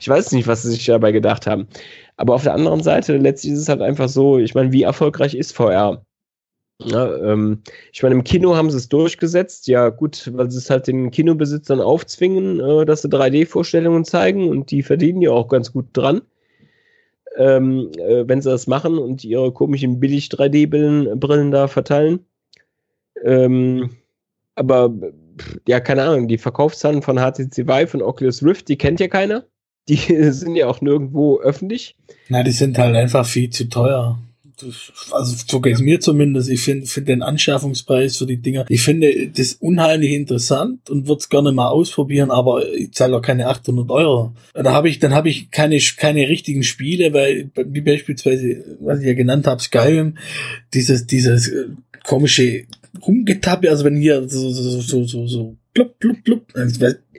Ich 0.00 0.08
weiß 0.08 0.32
nicht, 0.32 0.48
was 0.48 0.62
sie 0.62 0.70
sich 0.70 0.86
dabei 0.86 1.12
gedacht 1.12 1.46
haben. 1.46 1.68
Aber 2.16 2.34
auf 2.34 2.42
der 2.42 2.54
anderen 2.54 2.82
Seite, 2.82 3.18
letztlich 3.18 3.52
ist 3.52 3.60
es 3.60 3.68
halt 3.68 3.82
einfach 3.82 4.08
so, 4.08 4.38
ich 4.38 4.54
meine, 4.54 4.72
wie 4.72 4.82
erfolgreich 4.84 5.34
ist 5.34 5.52
VR? 5.54 6.02
Ja, 6.82 7.14
ähm, 7.16 7.62
ich 7.92 8.02
meine, 8.02 8.14
im 8.14 8.24
Kino 8.24 8.54
haben 8.54 8.70
sie 8.70 8.76
es 8.78 8.88
durchgesetzt. 8.88 9.66
Ja, 9.66 9.90
gut, 9.90 10.30
weil 10.34 10.50
sie 10.50 10.58
es 10.58 10.70
halt 10.70 10.86
den 10.86 11.10
Kinobesitzern 11.10 11.80
aufzwingen, 11.80 12.60
äh, 12.60 12.86
dass 12.86 13.02
sie 13.02 13.08
3D-Vorstellungen 13.08 14.04
zeigen 14.04 14.48
und 14.48 14.70
die 14.70 14.82
verdienen 14.82 15.22
ja 15.22 15.30
auch 15.30 15.48
ganz 15.48 15.72
gut 15.72 15.86
dran. 15.92 16.22
Ähm, 17.36 17.90
äh, 17.98 18.26
wenn 18.26 18.40
sie 18.40 18.50
das 18.50 18.66
machen 18.66 18.98
und 18.98 19.24
ihre 19.24 19.52
komischen 19.52 20.00
billig 20.00 20.28
3D-Brillen 20.28 21.50
da 21.50 21.68
verteilen. 21.68 22.26
Ähm, 23.22 23.90
aber 24.56 24.92
ja, 25.68 25.80
keine 25.80 26.02
Ahnung, 26.02 26.28
die 26.28 26.38
Verkaufszahlen 26.38 27.02
von 27.02 27.18
HTC 27.18 27.68
Vive 27.68 27.96
und 27.96 28.02
Oculus 28.02 28.42
Rift, 28.42 28.68
die 28.68 28.76
kennt 28.76 28.98
ja 29.00 29.08
keiner. 29.08 29.44
Die 29.88 29.96
sind 30.32 30.56
ja 30.56 30.66
auch 30.66 30.80
nirgendwo 30.80 31.38
öffentlich. 31.40 31.96
Na, 32.28 32.42
die 32.42 32.50
sind 32.52 32.78
halt 32.78 32.96
einfach 32.96 33.26
viel 33.26 33.50
zu 33.50 33.68
teuer. 33.68 34.18
Also 35.10 35.36
so 35.46 35.60
geht 35.60 35.74
es 35.74 35.80
mir 35.80 36.00
zumindest. 36.00 36.48
Ich 36.48 36.62
finde 36.62 36.86
find 36.86 37.08
den 37.08 37.22
Anschaffungspreis 37.22 38.16
für 38.16 38.24
die 38.24 38.38
Dinger, 38.38 38.64
ich 38.70 38.80
finde 38.80 39.28
das 39.28 39.52
unheimlich 39.52 40.12
interessant 40.12 40.88
und 40.88 41.06
würde 41.06 41.18
es 41.18 41.28
gerne 41.28 41.52
mal 41.52 41.68
ausprobieren, 41.68 42.30
aber 42.30 42.66
ich 42.72 42.92
zahle 42.92 43.18
auch 43.18 43.22
keine 43.22 43.48
800 43.48 43.90
Euro. 43.90 44.32
Da 44.54 44.72
habe 44.72 44.88
ich, 44.88 44.98
dann 44.98 45.12
habe 45.12 45.28
ich 45.28 45.50
keine, 45.50 45.78
keine 45.98 46.26
richtigen 46.28 46.62
Spiele, 46.62 47.12
weil 47.12 47.50
wie 47.54 47.82
beispielsweise, 47.82 48.64
was 48.80 49.00
ich 49.00 49.06
ja 49.06 49.12
genannt 49.12 49.46
habe, 49.46 49.60
Skyrim, 49.60 50.16
dieses, 50.72 51.06
dieses 51.06 51.48
äh, 51.48 51.66
komische 52.06 52.64
Rumgetappe, 53.02 53.68
also 53.68 53.84
wenn 53.84 53.96
hier 53.96 54.28
so, 54.28 54.50
so, 54.50 54.80
so, 54.80 55.04
so, 55.04 55.26
so 55.26 55.56
blub, 55.74 55.98
blub, 55.98 56.22
blub. 56.24 56.42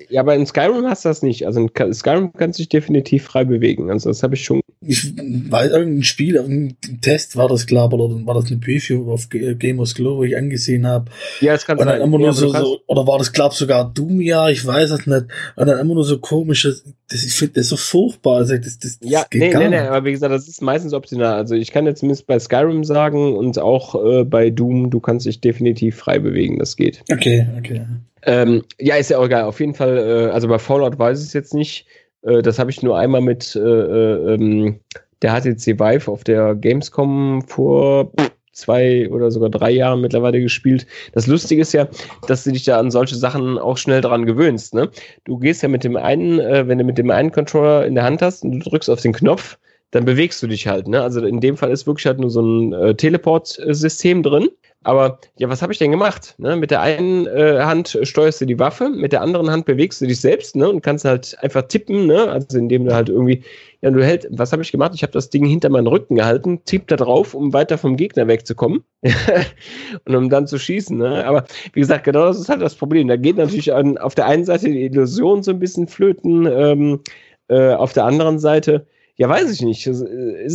Ja, 0.09 0.21
aber 0.21 0.35
in 0.35 0.45
Skyrim 0.45 0.85
hast 0.85 1.05
du 1.05 1.09
das 1.09 1.21
nicht. 1.21 1.45
Also 1.45 1.59
in 1.61 1.93
Skyrim 1.93 2.33
kannst 2.33 2.59
du 2.59 2.61
dich 2.61 2.69
definitiv 2.69 3.23
frei 3.23 3.45
bewegen. 3.45 3.91
Also 3.91 4.09
das 4.09 4.23
habe 4.23 4.35
ich 4.35 4.43
schon. 4.43 4.61
Ich 4.81 5.15
weiß, 5.15 5.71
irgendein 5.71 6.03
Spiel, 6.03 6.35
irgendein 6.35 7.01
Test 7.01 7.35
war 7.35 7.47
das, 7.47 7.65
glaube 7.65 7.95
ich, 7.95 8.01
oder 8.01 8.25
war 8.25 8.35
das 8.35 8.51
eine 8.51 8.59
Preview 8.59 9.11
auf 9.11 9.27
Gamers 9.29 9.95
Glow, 9.95 10.17
wo 10.17 10.23
ich 10.23 10.37
angesehen 10.37 10.85
habe. 10.85 11.11
Ja, 11.41 11.53
es 11.53 11.65
kann 11.65 11.79
sein. 11.79 12.01
Immer 12.01 12.19
nur 12.19 12.27
ja, 12.27 12.33
so, 12.33 12.49
so, 12.49 12.79
oder 12.85 13.07
war 13.07 13.17
das, 13.17 13.33
glaube 13.33 13.53
ich, 13.53 13.57
sogar 13.57 13.91
Doom, 13.91 14.21
ja, 14.21 14.49
ich 14.49 14.65
weiß 14.65 14.91
es 14.91 15.07
nicht. 15.07 15.25
Und 15.55 15.67
dann 15.67 15.79
immer 15.79 15.95
nur 15.95 16.03
so 16.03 16.19
komische, 16.19 16.75
das, 17.09 17.23
ich 17.25 17.33
finde 17.33 17.55
das 17.55 17.69
so 17.69 17.77
furchtbar. 17.77 18.37
Also 18.37 18.55
das, 18.57 18.77
das, 18.77 18.99
das 18.99 19.09
ja, 19.09 19.25
nee, 19.33 19.53
nee, 19.53 19.69
nee, 19.69 19.77
aber 19.77 20.05
wie 20.05 20.11
gesagt, 20.11 20.33
das 20.33 20.47
ist 20.47 20.61
meistens 20.61 20.93
optional. 20.93 21.33
Also 21.33 21.55
ich 21.55 21.71
kann 21.71 21.85
jetzt 21.85 21.99
zumindest 21.99 22.27
bei 22.27 22.37
Skyrim 22.37 22.83
sagen 22.83 23.35
und 23.35 23.57
auch 23.59 23.95
äh, 23.95 24.23
bei 24.23 24.49
Doom, 24.51 24.89
du 24.91 24.99
kannst 24.99 25.25
dich 25.25 25.41
definitiv 25.41 25.95
frei 25.97 26.19
bewegen, 26.19 26.59
das 26.59 26.75
geht. 26.75 27.03
Okay, 27.11 27.47
okay. 27.57 27.81
Ähm, 28.23 28.63
ja, 28.79 28.95
ist 28.95 29.09
ja 29.09 29.19
auch 29.19 29.25
egal. 29.25 29.43
Auf 29.43 29.59
jeden 29.59 29.73
Fall, 29.73 29.97
äh, 29.97 30.31
also 30.31 30.47
bei 30.47 30.59
Fallout 30.59 30.99
weiß 30.99 31.19
ich 31.19 31.27
es 31.27 31.33
jetzt 31.33 31.53
nicht. 31.53 31.85
Äh, 32.27 32.41
das 32.41 32.59
habe 32.59 32.71
ich 32.71 32.83
nur 32.83 32.97
einmal 32.97 33.21
mit 33.21 33.55
äh, 33.55 33.59
äh 33.59 34.33
ähm, 34.35 34.79
der 35.23 35.33
HTC 35.33 35.79
Vive 35.79 36.11
auf 36.11 36.23
der 36.23 36.53
Gamescom 36.53 37.41
vor 37.47 38.11
zwei 38.57 39.09
oder 39.09 39.31
sogar 39.31 39.49
drei 39.49 39.71
Jahren 39.71 40.01
mittlerweile 40.01 40.41
gespielt. 40.41 40.85
Das 41.13 41.27
Lustige 41.27 41.61
ist 41.61 41.73
ja, 41.73 41.87
dass 42.27 42.43
du 42.43 42.51
dich 42.51 42.65
da 42.65 42.79
an 42.79 42.91
solche 42.91 43.15
Sachen 43.15 43.57
auch 43.57 43.77
schnell 43.77 44.01
dran 44.01 44.25
gewöhnst. 44.25 44.73
Ne? 44.73 44.89
Du 45.25 45.37
gehst 45.37 45.61
ja 45.61 45.69
mit 45.69 45.83
dem 45.83 45.95
einen, 45.95 46.39
äh, 46.39 46.67
wenn 46.67 46.77
du 46.77 46.83
mit 46.83 46.97
dem 46.97 47.11
einen 47.11 47.31
Controller 47.31 47.85
in 47.85 47.95
der 47.95 48.03
Hand 48.03 48.21
hast 48.21 48.43
und 48.43 48.51
du 48.51 48.69
drückst 48.69 48.89
auf 48.89 49.01
den 49.01 49.13
Knopf, 49.13 49.57
dann 49.91 50.05
bewegst 50.05 50.41
du 50.43 50.47
dich 50.47 50.67
halt. 50.67 50.87
Ne? 50.87 51.01
Also 51.01 51.25
in 51.25 51.39
dem 51.39 51.55
Fall 51.55 51.71
ist 51.71 51.87
wirklich 51.87 52.07
halt 52.07 52.19
nur 52.19 52.29
so 52.29 52.41
ein 52.41 52.73
äh, 52.73 52.95
Teleport-System 52.95 54.23
drin. 54.23 54.49
Aber 54.87 55.19
ja, 55.37 55.49
was 55.49 55.61
habe 55.61 55.73
ich 55.73 55.79
denn 55.79 55.91
gemacht? 55.91 56.35
Ne? 56.37 56.55
Mit 56.55 56.71
der 56.71 56.79
einen 56.79 57.27
äh, 57.27 57.59
Hand 57.59 57.99
steuerst 58.03 58.39
du 58.39 58.45
die 58.45 58.57
Waffe, 58.57 58.87
mit 58.87 59.11
der 59.11 59.21
anderen 59.21 59.51
Hand 59.51 59.65
bewegst 59.65 59.99
du 59.99 60.07
dich 60.07 60.21
selbst 60.21 60.55
ne? 60.55 60.69
und 60.69 60.79
kannst 60.79 61.03
halt 61.03 61.37
einfach 61.41 61.63
tippen, 61.63 62.07
ne? 62.07 62.29
also 62.29 62.57
indem 62.57 62.85
du 62.85 62.95
halt 62.95 63.09
irgendwie, 63.09 63.43
ja, 63.81 63.91
du 63.91 64.01
hältst, 64.01 64.29
was 64.31 64.53
habe 64.53 64.61
ich 64.61 64.71
gemacht? 64.71 64.93
Ich 64.95 65.03
habe 65.03 65.11
das 65.11 65.29
Ding 65.29 65.45
hinter 65.45 65.67
meinen 65.67 65.87
Rücken 65.87 66.15
gehalten, 66.15 66.61
tipp 66.63 66.87
da 66.87 66.95
drauf, 66.95 67.33
um 67.33 67.51
weiter 67.51 67.77
vom 67.77 67.97
Gegner 67.97 68.29
wegzukommen 68.29 68.85
und 70.05 70.15
um 70.15 70.29
dann 70.29 70.47
zu 70.47 70.57
schießen. 70.57 70.97
Ne? 70.97 71.27
Aber 71.27 71.43
wie 71.73 71.81
gesagt, 71.81 72.05
genau 72.05 72.25
das 72.25 72.39
ist 72.39 72.47
halt 72.47 72.61
das 72.61 72.75
Problem. 72.75 73.09
Da 73.09 73.17
geht 73.17 73.35
natürlich 73.35 73.73
an, 73.73 73.97
auf 73.97 74.15
der 74.15 74.27
einen 74.27 74.45
Seite 74.45 74.69
die 74.69 74.85
Illusion 74.85 75.43
so 75.43 75.51
ein 75.51 75.59
bisschen 75.59 75.89
flöten, 75.89 76.45
ähm, 76.45 77.01
äh, 77.49 77.73
auf 77.73 77.91
der 77.91 78.05
anderen 78.05 78.39
Seite, 78.39 78.87
ja, 79.17 79.27
weiß 79.27 79.51
ich 79.51 79.61
nicht, 79.63 79.85
ist 79.85 79.99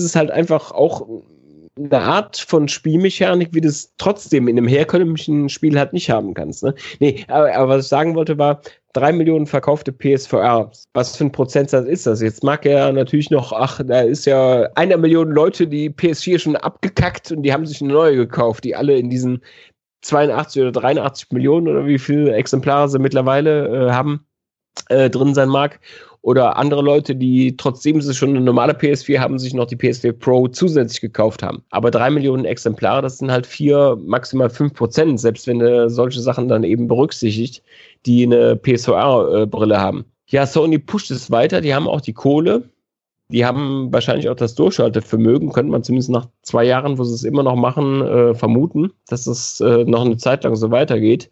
es 0.02 0.16
halt 0.16 0.30
einfach 0.30 0.72
auch 0.72 1.06
eine 1.76 2.00
Art 2.00 2.36
von 2.36 2.68
Spielmechanik, 2.68 3.50
wie 3.52 3.60
du 3.60 3.68
es 3.68 3.94
trotzdem 3.96 4.46
in 4.48 4.58
einem 4.58 4.68
herkömmlichen 4.68 5.48
Spiel 5.48 5.78
halt 5.78 5.92
nicht 5.92 6.10
haben 6.10 6.34
kannst. 6.34 6.62
Ne? 6.62 6.74
Nee, 7.00 7.24
aber, 7.28 7.54
aber 7.54 7.68
was 7.68 7.84
ich 7.84 7.88
sagen 7.88 8.14
wollte 8.14 8.36
war, 8.38 8.60
drei 8.92 9.12
Millionen 9.12 9.46
verkaufte 9.46 9.92
PSVR. 9.92 10.70
Was 10.92 11.16
für 11.16 11.24
ein 11.24 11.32
Prozentsatz 11.32 11.86
ist 11.86 12.06
das? 12.06 12.20
Jetzt 12.20 12.44
mag 12.44 12.66
er 12.66 12.92
natürlich 12.92 13.30
noch, 13.30 13.52
ach, 13.52 13.80
da 13.84 14.02
ist 14.02 14.26
ja 14.26 14.68
einer 14.74 14.98
Million 14.98 15.30
Leute, 15.30 15.66
die 15.66 15.90
PS4 15.90 16.38
schon 16.38 16.56
abgekackt 16.56 17.32
und 17.32 17.42
die 17.42 17.52
haben 17.52 17.66
sich 17.66 17.80
eine 17.80 17.92
neue 17.92 18.16
gekauft, 18.16 18.64
die 18.64 18.76
alle 18.76 18.96
in 18.96 19.08
diesen 19.08 19.42
82 20.02 20.62
oder 20.62 20.72
83 20.72 21.30
Millionen 21.30 21.68
oder 21.68 21.86
wie 21.86 21.98
viele 21.98 22.34
Exemplare 22.34 22.88
sie 22.88 22.98
mittlerweile 22.98 23.88
äh, 23.88 23.92
haben, 23.92 24.26
äh, 24.88 25.08
drin 25.08 25.34
sein 25.34 25.48
mag. 25.48 25.80
Oder 26.22 26.56
andere 26.56 26.82
Leute, 26.82 27.16
die 27.16 27.56
trotzdem 27.56 28.00
sie 28.00 28.14
schon 28.14 28.30
eine 28.30 28.40
normale 28.40 28.74
PS4 28.74 29.18
haben, 29.18 29.40
sich 29.40 29.54
noch 29.54 29.66
die 29.66 29.76
PS4 29.76 30.12
Pro 30.12 30.46
zusätzlich 30.46 31.00
gekauft 31.00 31.42
haben. 31.42 31.64
Aber 31.70 31.90
drei 31.90 32.10
Millionen 32.10 32.44
Exemplare, 32.44 33.02
das 33.02 33.18
sind 33.18 33.32
halt 33.32 33.44
vier, 33.44 33.98
maximal 34.00 34.48
fünf 34.48 34.74
Prozent, 34.74 35.18
selbst 35.18 35.48
wenn 35.48 35.58
du 35.58 35.90
solche 35.90 36.20
Sachen 36.20 36.46
dann 36.46 36.62
eben 36.62 36.86
berücksichtigt, 36.86 37.62
die 38.06 38.24
eine 38.24 38.56
PSVR-Brille 38.56 39.80
haben. 39.80 40.04
Ja, 40.28 40.46
Sony 40.46 40.78
pusht 40.78 41.10
es 41.10 41.30
weiter, 41.30 41.60
die 41.60 41.74
haben 41.74 41.88
auch 41.88 42.00
die 42.00 42.14
Kohle. 42.14 42.62
Die 43.32 43.44
haben 43.44 43.92
wahrscheinlich 43.92 44.28
auch 44.28 44.36
das 44.36 44.54
Durchhaltevermögen, 44.54 45.52
könnte 45.52 45.72
man 45.72 45.82
zumindest 45.82 46.10
nach 46.10 46.26
zwei 46.42 46.64
Jahren, 46.64 46.98
wo 46.98 47.04
sie 47.04 47.14
es 47.14 47.24
immer 47.24 47.42
noch 47.42 47.56
machen, 47.56 48.02
äh, 48.02 48.34
vermuten, 48.34 48.92
dass 49.08 49.26
es 49.26 49.60
äh, 49.60 49.84
noch 49.84 50.04
eine 50.04 50.18
Zeit 50.18 50.44
lang 50.44 50.54
so 50.54 50.70
weitergeht. 50.70 51.30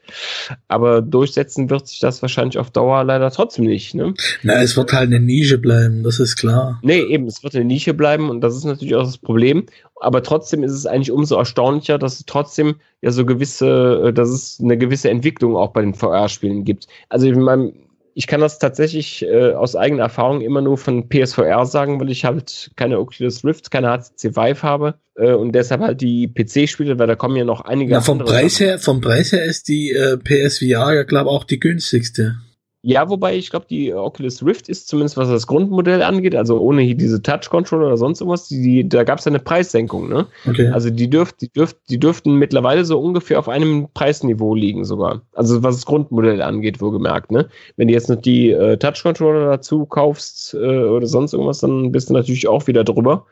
Aber 0.68 1.02
durchsetzen 1.02 1.68
wird 1.68 1.88
sich 1.88 2.00
das 2.00 2.22
wahrscheinlich 2.22 2.58
auf 2.58 2.70
Dauer 2.70 3.04
leider 3.04 3.30
trotzdem 3.30 3.66
nicht. 3.66 3.94
Ne? 3.94 4.14
Na, 4.42 4.62
es 4.62 4.76
wird 4.76 4.92
halt 4.92 5.08
eine 5.08 5.20
Nische 5.20 5.58
bleiben, 5.58 6.02
das 6.02 6.18
ist 6.18 6.36
klar. 6.36 6.78
Nee, 6.82 7.00
eben, 7.02 7.26
es 7.26 7.42
wird 7.42 7.54
eine 7.54 7.64
Nische 7.64 7.94
bleiben 7.94 8.30
und 8.30 8.40
das 8.40 8.56
ist 8.56 8.64
natürlich 8.64 8.94
auch 8.94 9.04
das 9.04 9.18
Problem. 9.18 9.66
Aber 10.00 10.22
trotzdem 10.22 10.64
ist 10.64 10.72
es 10.72 10.86
eigentlich 10.86 11.12
umso 11.12 11.36
erstaunlicher, 11.36 11.98
dass 11.98 12.14
es 12.14 12.24
trotzdem 12.26 12.76
ja 13.02 13.10
so 13.10 13.26
gewisse, 13.26 14.06
äh, 14.06 14.12
dass 14.12 14.30
es 14.30 14.58
eine 14.62 14.78
gewisse 14.78 15.10
Entwicklung 15.10 15.56
auch 15.56 15.72
bei 15.72 15.82
den 15.82 15.94
VR-Spielen 15.94 16.64
gibt. 16.64 16.86
Also 17.08 17.26
in 17.26 17.40
meinem 17.40 17.72
ich 18.20 18.26
kann 18.26 18.42
das 18.42 18.58
tatsächlich 18.58 19.22
äh, 19.22 19.52
aus 19.52 19.76
eigener 19.76 20.02
Erfahrung 20.02 20.42
immer 20.42 20.60
nur 20.60 20.76
von 20.76 21.08
PSVR 21.08 21.64
sagen, 21.64 21.98
weil 21.98 22.10
ich 22.10 22.26
halt 22.26 22.70
keine 22.76 22.98
Oculus 22.98 23.46
Rift, 23.46 23.70
keine 23.70 23.88
HTC 23.88 24.36
Vive 24.36 24.62
habe 24.62 24.94
äh, 25.14 25.32
und 25.32 25.52
deshalb 25.52 25.80
halt 25.80 26.02
die 26.02 26.28
PC-Spiele, 26.28 26.98
weil 26.98 27.06
da 27.06 27.16
kommen 27.16 27.36
ja 27.36 27.46
noch 27.46 27.62
einige. 27.62 27.92
Ja, 27.92 28.02
vom 28.02 28.18
Preis 28.18 28.60
her, 28.60 28.78
vom 28.78 29.00
Preis 29.00 29.32
her 29.32 29.42
ist 29.42 29.68
die 29.68 29.92
äh, 29.92 30.18
PSVR 30.18 30.92
ja 30.92 31.02
glaube 31.04 31.30
auch 31.30 31.44
die 31.44 31.58
günstigste. 31.58 32.36
Ja, 32.82 33.10
wobei 33.10 33.36
ich 33.36 33.50
glaube, 33.50 33.66
die 33.68 33.92
Oculus 33.92 34.42
Rift 34.42 34.70
ist 34.70 34.88
zumindest, 34.88 35.18
was 35.18 35.28
das 35.28 35.46
Grundmodell 35.46 36.02
angeht, 36.02 36.34
also 36.34 36.58
ohne 36.58 36.80
hier 36.80 36.94
diese 36.94 37.20
Touch-Controller 37.20 37.88
oder 37.88 37.98
sonst 37.98 38.22
irgendwas, 38.22 38.48
die, 38.48 38.62
die, 38.62 38.88
da 38.88 39.04
gab 39.04 39.18
es 39.18 39.26
ja 39.26 39.30
eine 39.30 39.38
Preissenkung. 39.38 40.08
Ne? 40.08 40.26
Okay. 40.48 40.68
Also 40.68 40.88
die, 40.88 41.10
dürft, 41.10 41.42
die, 41.42 41.52
dürft, 41.52 41.76
die 41.90 42.00
dürften 42.00 42.36
mittlerweile 42.36 42.86
so 42.86 42.98
ungefähr 42.98 43.38
auf 43.38 43.50
einem 43.50 43.88
Preisniveau 43.92 44.54
liegen 44.54 44.86
sogar. 44.86 45.20
Also 45.34 45.62
was 45.62 45.76
das 45.76 45.84
Grundmodell 45.84 46.40
angeht, 46.40 46.80
wohlgemerkt. 46.80 47.30
Ne? 47.30 47.50
Wenn 47.76 47.88
du 47.88 47.94
jetzt 47.94 48.08
noch 48.08 48.16
die 48.16 48.50
äh, 48.50 48.78
Touch-Controller 48.78 49.44
dazu 49.46 49.84
kaufst 49.84 50.54
äh, 50.54 50.56
oder 50.56 51.06
sonst 51.06 51.34
irgendwas, 51.34 51.58
dann 51.58 51.92
bist 51.92 52.08
du 52.08 52.14
natürlich 52.14 52.48
auch 52.48 52.66
wieder 52.66 52.82
drüber. 52.82 53.26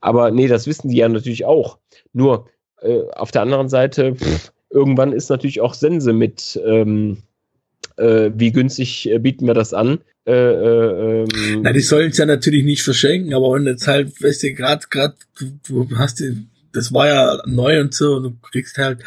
Aber 0.00 0.30
nee, 0.30 0.48
das 0.48 0.66
wissen 0.66 0.88
die 0.88 0.96
ja 0.96 1.10
natürlich 1.10 1.44
auch. 1.44 1.76
Nur 2.14 2.46
äh, 2.80 3.02
auf 3.16 3.32
der 3.32 3.42
anderen 3.42 3.68
Seite, 3.68 4.14
pff, 4.14 4.50
irgendwann 4.70 5.12
ist 5.12 5.28
natürlich 5.28 5.60
auch 5.60 5.74
Sense 5.74 6.14
mit... 6.14 6.58
Ähm, 6.64 7.18
äh, 7.98 8.30
wie 8.34 8.52
günstig 8.52 9.08
äh, 9.10 9.18
bieten 9.18 9.46
wir 9.46 9.54
das 9.54 9.74
an? 9.74 10.00
Äh, 10.26 10.32
äh, 10.32 11.22
ähm, 11.22 11.62
Na, 11.62 11.72
die 11.72 11.80
sollen 11.80 12.10
es 12.10 12.18
ja 12.18 12.26
natürlich 12.26 12.64
nicht 12.64 12.82
verschenken, 12.82 13.34
aber 13.34 13.54
wenn 13.54 13.66
jetzt 13.66 13.86
halt, 13.86 14.22
weißt 14.22 14.42
du, 14.42 14.54
gerade, 14.54 14.86
gerade, 14.90 15.14
du, 15.38 15.84
du 15.84 15.98
hast 15.98 16.20
die, 16.20 16.46
das 16.72 16.92
war 16.92 17.08
ja 17.08 17.38
neu 17.46 17.80
und 17.80 17.94
so, 17.94 18.16
und 18.16 18.22
du 18.24 18.36
kriegst 18.42 18.78
halt 18.78 19.00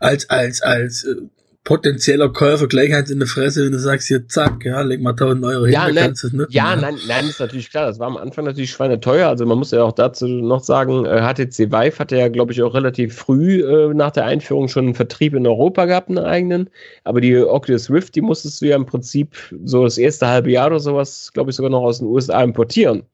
als, 0.00 0.30
als, 0.30 0.62
als 0.62 1.04
äh, 1.04 1.16
potenzieller 1.64 2.28
Käufer 2.28 2.66
gleich 2.66 2.92
eins 2.92 3.10
in 3.10 3.20
der 3.20 3.28
Fresse, 3.28 3.64
wenn 3.64 3.72
du 3.72 3.78
sagst, 3.78 4.08
hier, 4.08 4.26
zack, 4.26 4.64
ja, 4.64 4.80
leg 4.80 5.00
mal 5.00 5.10
1000 5.10 5.44
Euro 5.44 5.64
hin, 5.64 5.74
ja, 5.74 5.88
nein, 5.88 6.14
du 6.20 6.26
es 6.26 6.32
nutzen. 6.32 6.52
Ja, 6.52 6.74
nein, 6.74 6.96
nein, 7.06 7.28
ist 7.28 7.38
natürlich 7.38 7.70
klar. 7.70 7.86
Das 7.86 8.00
war 8.00 8.08
am 8.08 8.16
Anfang 8.16 8.44
natürlich 8.44 8.70
schweineteuer. 8.70 9.28
Also 9.28 9.46
man 9.46 9.58
muss 9.58 9.70
ja 9.70 9.84
auch 9.84 9.92
dazu 9.92 10.26
noch 10.26 10.64
sagen, 10.64 11.04
HTC 11.04 11.60
äh, 11.60 11.72
Vive 11.72 11.98
hatte 11.98 12.16
ja, 12.16 12.28
glaube 12.28 12.52
ich, 12.52 12.62
auch 12.62 12.74
relativ 12.74 13.14
früh 13.14 13.62
äh, 13.62 13.94
nach 13.94 14.10
der 14.10 14.26
Einführung 14.26 14.68
schon 14.68 14.86
einen 14.86 14.94
Vertrieb 14.94 15.34
in 15.34 15.46
Europa 15.46 15.84
gehabt, 15.84 16.08
einen 16.08 16.18
eigenen. 16.18 16.68
Aber 17.04 17.20
die 17.20 17.36
Oculus 17.36 17.90
Rift, 17.90 18.16
die 18.16 18.22
musstest 18.22 18.60
du 18.60 18.66
ja 18.66 18.76
im 18.76 18.86
Prinzip 18.86 19.36
so 19.64 19.84
das 19.84 19.98
erste 19.98 20.26
halbe 20.26 20.50
Jahr 20.50 20.66
oder 20.66 20.80
sowas, 20.80 21.30
glaube 21.32 21.50
ich, 21.50 21.56
sogar 21.56 21.70
noch 21.70 21.82
aus 21.82 21.98
den 21.98 22.08
USA 22.08 22.42
importieren 22.42 23.04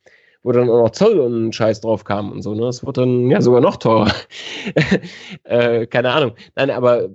wo 0.44 0.52
dann 0.52 0.70
auch 0.70 0.84
noch 0.84 0.90
Zoll 0.90 1.18
und 1.18 1.52
Scheiß 1.52 1.80
drauf 1.80 2.04
kam 2.04 2.30
und 2.30 2.42
so. 2.42 2.54
Ne? 2.54 2.62
Das 2.62 2.86
wird 2.86 2.96
dann 2.96 3.28
ja 3.28 3.40
sogar 3.42 3.60
noch 3.60 3.76
teurer. 3.76 4.10
äh, 5.42 5.86
keine 5.86 6.10
Ahnung. 6.10 6.32
Nein, 6.54 6.70
aber 6.70 7.08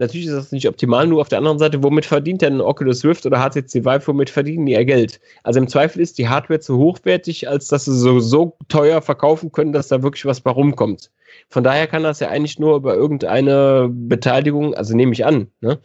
Natürlich 0.00 0.28
ist 0.28 0.34
das 0.34 0.50
nicht 0.50 0.66
optimal, 0.66 1.06
nur 1.06 1.20
auf 1.20 1.28
der 1.28 1.36
anderen 1.36 1.58
Seite, 1.58 1.82
womit 1.82 2.06
verdient 2.06 2.40
denn 2.40 2.62
Oculus 2.62 3.04
Rift 3.04 3.26
oder 3.26 3.36
HTC 3.38 3.84
Vive, 3.84 4.06
womit 4.06 4.30
verdienen 4.30 4.64
die 4.64 4.72
ihr 4.72 4.86
Geld? 4.86 5.20
Also 5.42 5.60
im 5.60 5.68
Zweifel 5.68 6.00
ist 6.00 6.16
die 6.16 6.26
Hardware 6.26 6.58
zu 6.58 6.78
hochwertig, 6.78 7.46
als 7.48 7.68
dass 7.68 7.84
sie 7.84 7.94
so, 7.94 8.18
so 8.18 8.56
teuer 8.68 9.02
verkaufen 9.02 9.52
können, 9.52 9.72
dass 9.72 9.88
da 9.88 10.02
wirklich 10.02 10.24
was 10.24 10.40
bei 10.40 10.50
rumkommt. 10.50 11.10
Von 11.50 11.64
daher 11.64 11.86
kann 11.86 12.02
das 12.02 12.18
ja 12.18 12.28
eigentlich 12.28 12.58
nur 12.58 12.76
über 12.76 12.94
irgendeine 12.94 13.90
Beteiligung, 13.92 14.72
also 14.72 14.96
nehme 14.96 15.12
ich 15.12 15.26
an, 15.26 15.48
ne, 15.60 15.78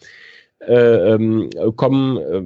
äh, 0.62 1.14
ähm, 1.14 1.50
kommen, 1.76 2.18
äh, 2.18 2.42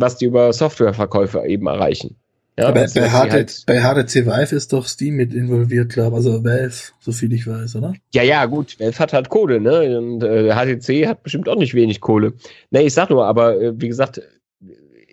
was 0.00 0.16
die 0.16 0.24
über 0.24 0.54
Softwareverkäufe 0.54 1.44
eben 1.46 1.66
erreichen. 1.66 2.16
Ja, 2.60 2.70
bei, 2.72 2.86
bei, 2.94 3.10
halt 3.10 3.62
bei 3.66 3.80
HTC 3.80 4.26
Vive 4.26 4.54
ist 4.54 4.72
doch 4.72 4.86
Steam 4.86 5.16
mit 5.16 5.32
involviert, 5.32 5.92
glaube 5.92 6.16
also 6.16 6.44
Valve, 6.44 6.92
so 7.00 7.12
viel 7.12 7.32
ich 7.32 7.46
weiß, 7.46 7.76
oder? 7.76 7.94
Ja, 8.12 8.22
ja, 8.22 8.44
gut, 8.46 8.78
Valve 8.78 8.98
hat 8.98 9.12
halt 9.12 9.28
Kohle, 9.28 9.60
ne? 9.60 9.98
Und 9.98 10.22
äh, 10.22 10.52
HTC 10.52 11.06
hat 11.06 11.22
bestimmt 11.22 11.48
auch 11.48 11.56
nicht 11.56 11.74
wenig 11.74 12.00
Kohle. 12.00 12.34
Ne, 12.70 12.82
ich 12.82 12.94
sag 12.94 13.10
nur, 13.10 13.24
aber 13.24 13.60
äh, 13.60 13.72
wie 13.80 13.88
gesagt, 13.88 14.20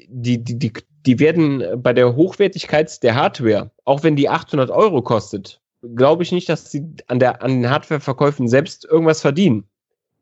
die, 0.10 0.44
die, 0.44 0.60
die, 0.60 0.74
die 1.06 1.19
werden 1.19 1.64
bei 1.82 1.94
der 1.94 2.15
Hochwertigkeit 2.15 3.02
der 3.03 3.15
Hardware, 3.15 3.72
auch 3.86 4.03
wenn 4.03 4.15
die 4.15 4.30
800 4.30 4.69
Euro 4.69 5.02
kostet, 5.02 5.61
glaube 5.95 6.24
ich 6.24 6.32
nicht, 6.32 6.49
dass 6.49 6.72
sie 6.72 6.86
an, 7.07 7.19
der, 7.19 7.41
an 7.44 7.61
den 7.61 7.69
Hardwareverkäufen 7.69 8.48
selbst 8.48 8.86
irgendwas 8.86 9.22
verdienen. 9.22 9.65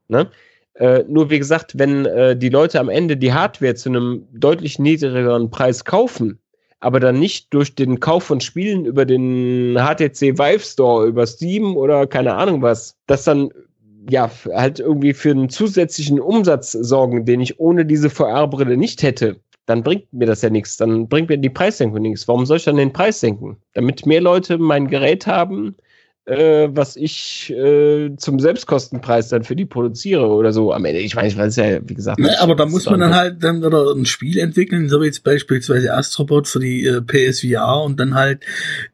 Ne? 0.08 0.30
Äh, 0.76 1.04
nur 1.08 1.30
wie 1.30 1.40
gesagt, 1.40 1.78
wenn 1.78 2.06
äh, 2.06 2.36
die 2.36 2.50
Leute 2.50 2.80
am 2.80 2.90
Ende 2.90 3.18
die 3.18 3.34
Hardware 3.34 3.76
zu 3.76 3.90
einem 3.90 4.28
deutlich 4.34 4.78
niedrigeren 4.78 5.50
Preis 5.50 5.86
kaufen, 5.86 6.40
aber 6.86 7.00
dann 7.00 7.18
nicht 7.18 7.52
durch 7.52 7.74
den 7.74 8.00
Kauf 8.00 8.26
von 8.26 8.40
Spielen 8.40 8.86
über 8.86 9.06
den 9.06 9.74
HTC 9.76 10.38
Vive 10.38 10.60
Store, 10.60 11.08
über 11.08 11.26
Steam 11.26 11.76
oder 11.76 12.06
keine 12.06 12.36
Ahnung 12.36 12.62
was, 12.62 12.96
das 13.08 13.24
dann 13.24 13.50
ja 14.08 14.30
halt 14.54 14.80
irgendwie 14.80 15.14
für 15.14 15.32
einen 15.32 15.50
zusätzlichen 15.50 16.20
Umsatz 16.20 16.74
sorgen, 16.74 17.26
den 17.26 17.42
ich 17.42 17.60
ohne 17.60 17.88
diese 17.88 18.12
VR-Brille 18.12 18.78
nicht 18.78 19.02
hätte, 19.02 19.38
dann 19.66 19.82
bringt 19.82 20.14
mir 20.14 20.28
das 20.28 20.44
ja 20.44 20.52
nichts. 20.52 20.78
Dann 20.78 21.08
bringt 21.08 21.30
mir 21.30 21.40
die 21.40 21.50
Preissenkung 21.50 22.04
nichts. 22.04 22.28
Warum 22.28 22.46
soll 22.46 22.58
ich 22.58 22.66
dann 22.66 22.78
den 22.78 22.94
Preis 22.94 23.20
senken? 23.20 23.58
Damit 23.74 24.06
mehr 24.06 24.22
Leute 24.22 24.60
mein 24.60 24.88
Gerät 24.88 25.26
haben, 25.26 25.76
äh, 26.26 26.70
was 26.72 26.96
ich 26.96 27.52
äh, 27.52 28.16
zum 28.18 28.40
Selbstkostenpreis 28.40 29.30
dann 29.30 29.44
für 29.44 29.56
die 29.56 29.66
produziere 29.66 30.28
oder 30.28 30.54
so 30.54 30.74
am 30.74 30.86
Ende. 30.86 31.00
Ich 31.02 31.16
meine, 31.16 31.28
ich 31.28 31.38
weiß 31.38 31.56
ja, 31.58 31.88
wie 31.88 31.94
gesagt. 31.94 32.20
Nee, 32.20 32.30
aber 32.40 32.56
da 32.56 32.66
muss 32.66 32.90
man 32.90 33.00
dann 33.00 33.16
halt 33.16 33.44
dann 33.44 33.64
oder 33.64 33.92
ein 33.94 34.06
Spiel 34.06 34.40
entwickeln, 34.40 34.90
so 34.90 35.02
wie 35.02 35.06
jetzt 35.06 35.24
beispielsweise 35.24 35.94
Astrobot 35.94 36.48
für 36.48 36.60
die 36.60 36.86
äh, 36.86 37.02
PSVR 37.02 37.84
und 37.84 38.00
dann 38.00 38.16
halt 38.16 38.44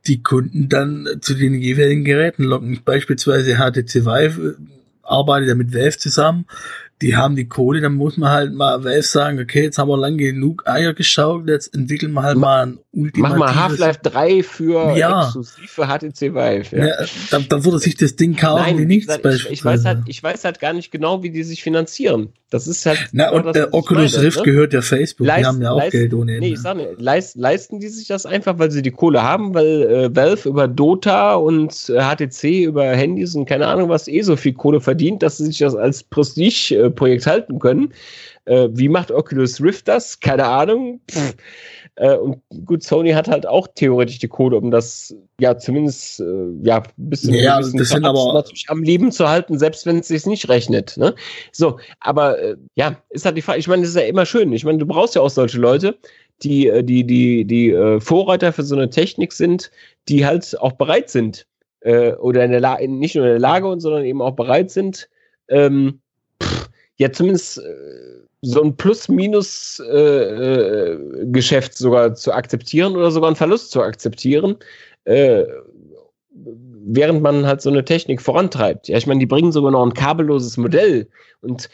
die 0.07 0.21
Kunden 0.21 0.67
dann 0.67 1.07
zu 1.21 1.33
den 1.33 1.53
jeweiligen 1.53 2.03
Geräten 2.03 2.43
locken. 2.43 2.81
Beispielsweise 2.83 3.55
HTC 3.55 4.05
Vive 4.05 4.57
äh, 4.59 4.63
arbeitet 5.03 5.49
ja 5.49 5.55
mit 5.55 5.73
Valve 5.73 5.97
zusammen 5.97 6.45
die 7.01 7.15
haben 7.15 7.35
die 7.35 7.47
Kohle, 7.47 7.81
dann 7.81 7.93
muss 7.93 8.17
man 8.17 8.29
halt 8.29 8.53
mal 8.53 8.83
Valve 8.83 9.01
sagen, 9.01 9.39
okay, 9.39 9.63
jetzt 9.63 9.77
haben 9.77 9.89
wir 9.89 9.97
lang 9.97 10.17
genug 10.17 10.67
Eier 10.67 10.93
geschaut, 10.93 11.47
jetzt 11.47 11.73
entwickeln 11.73 12.13
wir 12.13 12.23
halt 12.23 12.37
mal 12.37 12.65
ein 12.65 12.79
ultimatives... 12.91 13.39
Mach 13.39 13.55
mal 13.55 13.55
Half-Life 13.55 13.99
3 14.03 14.43
für 14.43 14.95
ja. 14.95 15.23
exklusiv 15.23 15.71
für 15.71 15.87
HTC 15.87 16.33
Vive. 16.33 16.77
Ja, 16.77 16.85
ja 16.85 16.95
dann, 17.31 17.47
dann 17.49 17.65
würde 17.65 17.79
sich 17.79 17.95
das 17.95 18.15
Ding 18.15 18.35
kaufen 18.35 18.63
Nein, 18.63 18.77
wie 18.77 18.85
nichts. 18.85 19.13
Ich, 19.23 19.49
ich, 19.49 19.65
weiß 19.65 19.85
halt, 19.85 20.03
ich 20.05 20.21
weiß 20.21 20.43
halt 20.43 20.59
gar 20.59 20.73
nicht 20.73 20.91
genau, 20.91 21.23
wie 21.23 21.31
die 21.31 21.43
sich 21.43 21.63
finanzieren. 21.63 22.33
Das 22.51 22.67
ist 22.67 22.85
halt. 22.85 22.99
Na, 23.13 23.31
und 23.31 23.55
der 23.55 23.73
Oculus 23.73 24.11
meine, 24.11 24.25
Rift 24.25 24.39
ne? 24.39 24.43
gehört 24.43 24.73
ja 24.73 24.81
Facebook. 24.81 25.25
Leist, 25.25 25.39
die 25.39 25.45
haben 25.45 25.61
ja 25.61 25.71
auch 25.71 25.77
leist, 25.77 25.91
Geld 25.93 26.13
ohne 26.13 26.35
Ende. 26.35 26.47
Nee, 26.47 26.53
ich 26.53 26.59
sag 26.59 26.75
nicht, 26.75 26.99
leist, 26.99 27.37
leisten 27.37 27.79
die 27.79 27.87
sich 27.87 28.09
das 28.09 28.25
einfach, 28.25 28.59
weil 28.59 28.69
sie 28.69 28.81
die 28.81 28.91
Kohle 28.91 29.23
haben, 29.23 29.53
weil 29.53 29.83
äh, 29.83 30.15
Valve 30.15 30.49
über 30.49 30.67
Dota 30.67 31.35
und 31.35 31.89
äh, 31.89 32.01
HTC 32.01 32.65
über 32.65 32.83
Handys 32.83 33.35
und 33.35 33.45
keine 33.45 33.67
Ahnung 33.67 33.87
was 33.87 34.09
eh 34.09 34.21
so 34.21 34.35
viel 34.35 34.53
Kohle 34.53 34.81
verdient, 34.81 35.23
dass 35.23 35.37
sie 35.37 35.45
sich 35.45 35.59
das 35.59 35.75
als 35.75 36.03
Prestige-Projekt 36.03 37.25
halten 37.25 37.57
können. 37.57 37.93
Äh, 38.43 38.67
wie 38.73 38.89
macht 38.89 39.11
Oculus 39.11 39.61
Rift 39.61 39.87
das? 39.87 40.19
Keine 40.19 40.45
Ahnung. 40.45 40.99
Pff. 41.09 41.35
Äh, 41.95 42.15
und 42.15 42.41
gut, 42.65 42.83
Sony 42.83 43.11
hat 43.11 43.27
halt 43.27 43.45
auch 43.45 43.67
theoretisch 43.75 44.19
die 44.19 44.27
Code, 44.27 44.57
um 44.57 44.71
das 44.71 45.13
ja 45.39 45.57
zumindest 45.57 46.21
äh, 46.21 46.47
ja 46.63 46.77
ein 46.77 46.83
bisschen, 46.95 47.33
ja, 47.33 47.57
bisschen 47.57 47.79
das 47.79 47.89
sind 47.89 48.05
aber 48.05 48.33
natürlich 48.33 48.65
am 48.69 48.81
Leben 48.81 49.11
zu 49.11 49.27
halten, 49.27 49.59
selbst 49.59 49.85
wenn 49.85 49.99
es 49.99 50.07
sich 50.07 50.25
nicht 50.25 50.47
rechnet. 50.47 50.95
Ne? 50.97 51.13
So, 51.51 51.79
aber 51.99 52.39
äh, 52.39 52.55
ja, 52.75 52.97
ist 53.09 53.25
halt 53.25 53.37
die 53.37 53.41
Frage. 53.41 53.59
Ich 53.59 53.67
meine, 53.67 53.81
das 53.81 53.91
ist 53.91 53.97
ja 53.97 54.03
immer 54.03 54.25
schön. 54.25 54.53
Ich 54.53 54.63
meine, 54.63 54.77
du 54.77 54.85
brauchst 54.85 55.15
ja 55.15 55.21
auch 55.21 55.29
solche 55.29 55.59
Leute, 55.59 55.97
die 56.43 56.67
äh, 56.67 56.83
die 56.83 57.03
die 57.03 57.45
die 57.45 57.71
äh, 57.71 57.99
Vorreiter 57.99 58.53
für 58.53 58.63
so 58.63 58.75
eine 58.75 58.89
Technik 58.89 59.33
sind, 59.33 59.69
die 60.07 60.25
halt 60.25 60.59
auch 60.61 60.73
bereit 60.73 61.09
sind 61.09 61.45
äh, 61.81 62.13
oder 62.13 62.45
in 62.45 62.51
der 62.51 62.61
Lage, 62.61 62.87
nicht 62.87 63.15
nur 63.15 63.25
in 63.25 63.31
der 63.31 63.39
Lage, 63.39 63.75
sondern 63.79 64.05
eben 64.05 64.21
auch 64.21 64.35
bereit 64.35 64.71
sind. 64.71 65.09
Ähm, 65.49 65.99
pff, 66.41 66.69
ja, 66.97 67.11
zumindest 67.11 67.57
äh, 67.57 68.10
so 68.41 68.63
ein 68.63 68.75
Plus-Minus-Geschäft 68.75 71.73
äh, 71.73 71.77
sogar 71.77 72.15
zu 72.15 72.33
akzeptieren 72.33 72.95
oder 72.95 73.11
sogar 73.11 73.29
einen 73.29 73.35
Verlust 73.35 73.69
zu 73.71 73.81
akzeptieren, 73.81 74.57
äh, 75.05 75.43
während 76.33 77.21
man 77.21 77.45
halt 77.45 77.61
so 77.61 77.69
eine 77.69 77.85
Technik 77.85 78.19
vorantreibt. 78.21 78.87
Ja, 78.87 78.97
ich 78.97 79.05
meine, 79.05 79.19
die 79.19 79.27
bringen 79.27 79.51
sogar 79.51 79.71
noch 79.71 79.85
ein 79.85 79.93
kabelloses 79.93 80.57
Modell 80.57 81.07
und 81.41 81.69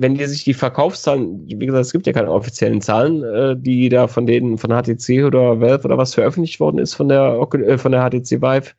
wenn 0.00 0.14
die 0.14 0.26
sich 0.26 0.44
die 0.44 0.54
Verkaufszahlen, 0.54 1.44
wie 1.48 1.66
gesagt, 1.66 1.86
es 1.86 1.92
gibt 1.92 2.06
ja 2.06 2.12
keine 2.12 2.30
offiziellen 2.30 2.80
Zahlen, 2.80 3.24
äh, 3.24 3.56
die 3.58 3.88
da 3.88 4.06
von 4.06 4.26
denen 4.26 4.56
von 4.56 4.70
HTC 4.70 5.24
oder 5.24 5.60
Valve 5.60 5.84
oder 5.84 5.98
was 5.98 6.14
veröffentlicht 6.14 6.60
worden 6.60 6.78
ist 6.78 6.94
von 6.94 7.08
der 7.08 7.48
äh, 7.52 7.78
von 7.78 7.92
der 7.92 8.08
HTC 8.08 8.40
Vive. 8.40 8.74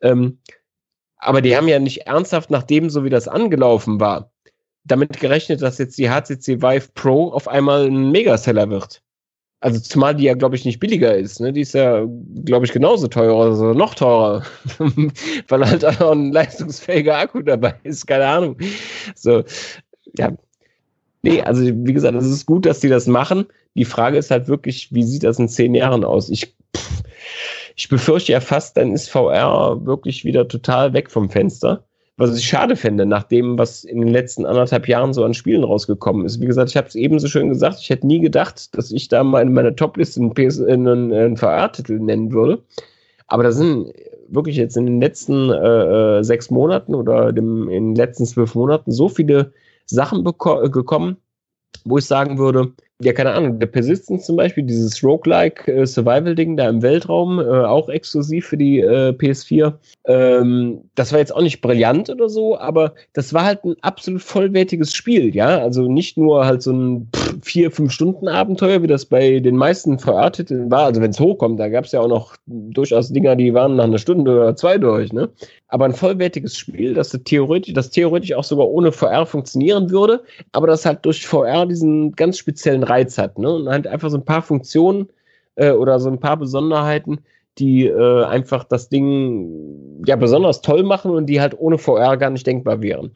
Ähm, 0.00 0.38
aber 1.16 1.42
die 1.42 1.56
haben 1.56 1.68
ja 1.68 1.78
nicht 1.80 2.06
ernsthaft, 2.06 2.50
nachdem 2.50 2.90
so 2.90 3.04
wie 3.04 3.10
das 3.10 3.28
angelaufen 3.28 3.98
war, 3.98 4.30
damit 4.84 5.18
gerechnet, 5.18 5.62
dass 5.62 5.78
jetzt 5.78 5.98
die 5.98 6.08
HTC 6.08 6.62
Vive 6.62 6.88
Pro 6.94 7.30
auf 7.32 7.48
einmal 7.48 7.86
ein 7.86 8.10
Megaseller 8.10 8.68
wird. 8.70 9.02
Also 9.60 9.80
zumal 9.80 10.14
die 10.14 10.24
ja, 10.24 10.34
glaube 10.34 10.56
ich, 10.56 10.66
nicht 10.66 10.78
billiger 10.78 11.16
ist. 11.16 11.40
Ne? 11.40 11.50
Die 11.50 11.62
ist 11.62 11.72
ja, 11.72 12.06
glaube 12.44 12.66
ich, 12.66 12.72
genauso 12.72 13.08
teuer, 13.08 13.34
also 13.34 13.72
noch 13.72 13.94
teurer, 13.94 14.42
weil 15.48 15.66
halt 15.66 15.86
auch 15.86 16.10
ein 16.10 16.32
leistungsfähiger 16.32 17.16
Akku 17.16 17.40
dabei 17.40 17.74
ist. 17.82 18.06
Keine 18.06 18.26
Ahnung. 18.26 18.58
So, 19.14 19.42
ja. 20.18 20.32
Nee, 21.22 21.40
also 21.40 21.62
wie 21.64 21.94
gesagt, 21.94 22.14
es 22.14 22.26
ist 22.26 22.44
gut, 22.44 22.66
dass 22.66 22.80
die 22.80 22.90
das 22.90 23.06
machen. 23.06 23.46
Die 23.74 23.86
Frage 23.86 24.18
ist 24.18 24.30
halt 24.30 24.48
wirklich, 24.48 24.92
wie 24.92 25.02
sieht 25.02 25.24
das 25.24 25.38
in 25.38 25.48
zehn 25.48 25.74
Jahren 25.74 26.04
aus? 26.04 26.28
Ich, 26.28 26.54
ich 27.74 27.88
befürchte 27.88 28.32
ja 28.32 28.40
fast, 28.40 28.76
dann 28.76 28.92
ist 28.92 29.08
VR 29.08 29.86
wirklich 29.86 30.26
wieder 30.26 30.46
total 30.46 30.92
weg 30.92 31.10
vom 31.10 31.30
Fenster 31.30 31.82
was 32.16 32.36
ich 32.36 32.44
schade 32.44 32.76
fände, 32.76 33.06
nach 33.06 33.24
dem, 33.24 33.58
was 33.58 33.82
in 33.84 34.00
den 34.00 34.08
letzten 34.08 34.46
anderthalb 34.46 34.86
Jahren 34.88 35.12
so 35.12 35.24
an 35.24 35.34
Spielen 35.34 35.64
rausgekommen 35.64 36.24
ist. 36.24 36.40
Wie 36.40 36.46
gesagt, 36.46 36.70
ich 36.70 36.76
habe 36.76 36.86
es 36.86 36.94
eben 36.94 37.18
so 37.18 37.26
schön 37.26 37.48
gesagt, 37.48 37.78
ich 37.80 37.90
hätte 37.90 38.06
nie 38.06 38.20
gedacht, 38.20 38.76
dass 38.76 38.92
ich 38.92 39.08
da 39.08 39.24
meine, 39.24 39.50
meine 39.50 39.74
Top-Liste 39.74 40.20
einen, 40.20 40.86
einen, 40.86 41.12
einen 41.12 41.36
VR-Titel 41.36 41.98
nennen 41.98 42.32
würde. 42.32 42.62
Aber 43.26 43.42
da 43.42 43.50
sind 43.50 43.92
wirklich 44.28 44.56
jetzt 44.56 44.76
in 44.76 44.86
den 44.86 45.00
letzten 45.00 45.50
äh, 45.50 46.18
äh, 46.18 46.22
sechs 46.22 46.50
Monaten 46.50 46.94
oder 46.94 47.32
dem, 47.32 47.68
in 47.68 47.90
den 47.90 47.96
letzten 47.96 48.26
zwölf 48.26 48.54
Monaten 48.54 48.92
so 48.92 49.08
viele 49.08 49.52
Sachen 49.86 50.24
gekommen, 50.24 51.16
wo 51.84 51.98
ich 51.98 52.06
sagen 52.06 52.38
würde, 52.38 52.72
ja, 53.00 53.12
keine 53.12 53.32
Ahnung, 53.32 53.58
der 53.58 53.66
Persistence 53.66 54.24
zum 54.26 54.36
Beispiel, 54.36 54.64
dieses 54.64 55.02
Roguelike 55.02 55.70
äh, 55.70 56.56
da 56.56 56.68
im 56.68 56.82
Weltraum, 56.82 57.40
äh, 57.40 57.42
auch 57.42 57.88
exklusiv 57.88 58.46
für 58.46 58.56
die 58.56 58.80
äh, 58.80 59.10
PS4. 59.10 59.74
Ähm, 60.06 60.80
das 60.94 61.12
war 61.12 61.18
jetzt 61.18 61.34
auch 61.34 61.42
nicht 61.42 61.60
brillant 61.60 62.08
oder 62.08 62.28
so, 62.28 62.56
aber 62.56 62.94
das 63.12 63.34
war 63.34 63.44
halt 63.44 63.64
ein 63.64 63.74
absolut 63.82 64.22
vollwertiges 64.22 64.94
Spiel, 64.94 65.34
ja. 65.34 65.58
Also 65.58 65.88
nicht 65.90 66.16
nur 66.16 66.46
halt 66.46 66.62
so 66.62 66.72
ein 66.72 67.10
vier, 67.42 67.70
fünf 67.70 67.92
Stunden 67.92 68.28
Abenteuer, 68.28 68.82
wie 68.82 68.86
das 68.86 69.06
bei 69.06 69.40
den 69.40 69.56
meisten 69.56 69.98
VR-Titeln 69.98 70.70
war. 70.70 70.86
Also 70.86 71.00
wenn 71.00 71.10
es 71.10 71.20
hochkommt, 71.20 71.58
da 71.58 71.68
gab 71.68 71.84
es 71.84 71.92
ja 71.92 72.00
auch 72.00 72.08
noch 72.08 72.36
durchaus 72.46 73.10
Dinger, 73.10 73.36
die 73.36 73.54
waren 73.54 73.76
nach 73.76 73.84
einer 73.84 73.98
Stunde 73.98 74.34
oder 74.34 74.56
zwei 74.56 74.78
durch, 74.78 75.12
ne? 75.12 75.30
Aber 75.68 75.84
ein 75.84 75.92
vollwertiges 75.92 76.56
Spiel, 76.56 76.94
das 76.94 77.10
theoretisch, 77.24 77.74
das 77.74 77.90
theoretisch 77.90 78.32
auch 78.34 78.44
sogar 78.44 78.68
ohne 78.68 78.92
VR 78.92 79.26
funktionieren 79.26 79.90
würde, 79.90 80.22
aber 80.52 80.66
das 80.66 80.86
halt 80.86 81.04
durch 81.04 81.26
VR 81.26 81.66
diesen 81.66 82.12
ganz 82.12 82.38
speziellen 82.38 82.82
Reiz 82.82 83.18
hat. 83.18 83.38
Ne? 83.38 83.52
Und 83.52 83.68
halt 83.68 83.86
einfach 83.86 84.10
so 84.10 84.16
ein 84.16 84.24
paar 84.24 84.42
Funktionen 84.42 85.08
äh, 85.56 85.72
oder 85.72 85.98
so 85.98 86.08
ein 86.10 86.20
paar 86.20 86.36
Besonderheiten, 86.36 87.18
die 87.58 87.86
äh, 87.86 88.24
einfach 88.24 88.64
das 88.64 88.88
Ding 88.88 90.02
ja 90.06 90.16
besonders 90.16 90.60
toll 90.60 90.82
machen 90.82 91.12
und 91.12 91.26
die 91.26 91.40
halt 91.40 91.58
ohne 91.58 91.78
VR 91.78 92.16
gar 92.16 92.30
nicht 92.30 92.46
denkbar 92.46 92.82
wären. 92.82 93.12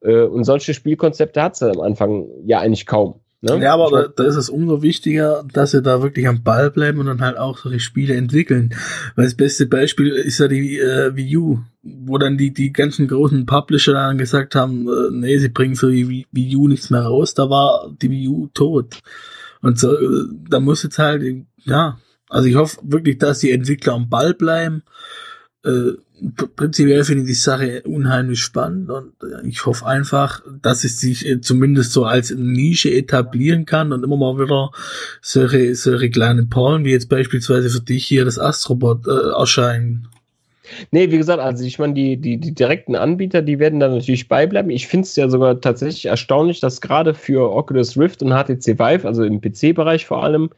Äh, 0.00 0.22
und 0.22 0.44
solche 0.44 0.74
Spielkonzepte 0.74 1.42
hat 1.42 1.56
sie 1.56 1.70
am 1.70 1.80
Anfang 1.80 2.26
ja 2.44 2.60
eigentlich 2.60 2.86
kaum. 2.86 3.20
Ne? 3.44 3.62
Ja, 3.62 3.74
aber 3.74 3.90
da, 3.90 4.08
da, 4.08 4.24
ist 4.24 4.36
es 4.36 4.48
umso 4.48 4.80
wichtiger, 4.80 5.44
dass 5.52 5.72
sie 5.72 5.82
da 5.82 6.02
wirklich 6.02 6.26
am 6.26 6.42
Ball 6.42 6.70
bleiben 6.70 6.98
und 6.98 7.06
dann 7.06 7.20
halt 7.20 7.36
auch 7.36 7.58
solche 7.58 7.78
Spiele 7.78 8.14
entwickeln. 8.14 8.74
Weil 9.16 9.26
das 9.26 9.34
beste 9.34 9.66
Beispiel 9.66 10.08
ist 10.08 10.38
ja 10.38 10.48
die 10.48 10.78
äh, 10.78 11.14
Wii 11.14 11.36
U, 11.36 11.58
wo 11.82 12.16
dann 12.16 12.38
die, 12.38 12.54
die 12.54 12.72
ganzen 12.72 13.06
großen 13.06 13.44
Publisher 13.44 13.92
dann 13.92 14.16
gesagt 14.16 14.54
haben, 14.54 14.88
äh, 14.88 15.10
nee, 15.10 15.36
sie 15.36 15.50
bringen 15.50 15.76
für 15.76 15.92
die 15.92 16.26
Wii 16.32 16.56
U 16.56 16.68
nichts 16.68 16.88
mehr 16.88 17.02
raus, 17.02 17.34
da 17.34 17.50
war 17.50 17.94
die 18.00 18.10
Wii 18.10 18.28
U 18.28 18.48
tot. 18.54 19.00
Und 19.60 19.78
so, 19.78 19.94
äh, 19.94 20.24
da 20.48 20.58
muss 20.58 20.82
jetzt 20.82 20.98
halt, 20.98 21.22
ja, 21.64 21.98
also 22.30 22.48
ich 22.48 22.54
hoffe 22.54 22.78
wirklich, 22.82 23.18
dass 23.18 23.40
die 23.40 23.52
Entwickler 23.52 23.92
am 23.92 24.08
Ball 24.08 24.32
bleiben. 24.32 24.84
Äh, 25.66 25.92
prinzipiell 26.56 27.04
finde 27.04 27.22
ich 27.22 27.28
die 27.28 27.34
Sache 27.34 27.82
unheimlich 27.82 28.40
spannend 28.40 28.90
und 28.90 29.12
äh, 29.22 29.46
ich 29.46 29.66
hoffe 29.66 29.86
einfach, 29.86 30.42
dass 30.62 30.84
es 30.84 31.00
sich 31.00 31.26
äh, 31.26 31.40
zumindest 31.40 31.92
so 31.92 32.04
als 32.04 32.30
Nische 32.30 32.90
etablieren 32.92 33.66
kann 33.66 33.92
und 33.92 34.04
immer 34.04 34.16
mal 34.16 34.38
wieder 34.38 34.70
solche, 35.20 35.74
solche 35.74 36.10
kleinen 36.10 36.48
Perlen, 36.48 36.84
wie 36.84 36.92
jetzt 36.92 37.08
beispielsweise 37.08 37.68
für 37.68 37.80
dich 37.80 38.06
hier 38.06 38.24
das 38.24 38.38
Astrobot 38.38 39.06
äh, 39.06 39.38
erscheinen. 39.38 40.08
Nee, 40.90 41.10
wie 41.10 41.18
gesagt, 41.18 41.40
also 41.40 41.62
ich 41.64 41.78
meine, 41.78 41.92
die, 41.92 42.16
die, 42.16 42.38
die 42.38 42.54
direkten 42.54 42.94
Anbieter, 42.94 43.42
die 43.42 43.58
werden 43.58 43.80
da 43.80 43.88
natürlich 43.88 44.28
beibleiben. 44.28 44.70
Ich 44.70 44.86
finde 44.86 45.04
es 45.04 45.14
ja 45.14 45.28
sogar 45.28 45.60
tatsächlich 45.60 46.06
erstaunlich, 46.06 46.60
dass 46.60 46.80
gerade 46.80 47.12
für 47.12 47.52
Oculus 47.52 47.98
Rift 47.98 48.22
und 48.22 48.30
HTC 48.30 48.78
Vive, 48.78 49.06
also 49.06 49.24
im 49.24 49.42
PC-Bereich 49.42 50.06
vor 50.06 50.24
allem, 50.24 50.50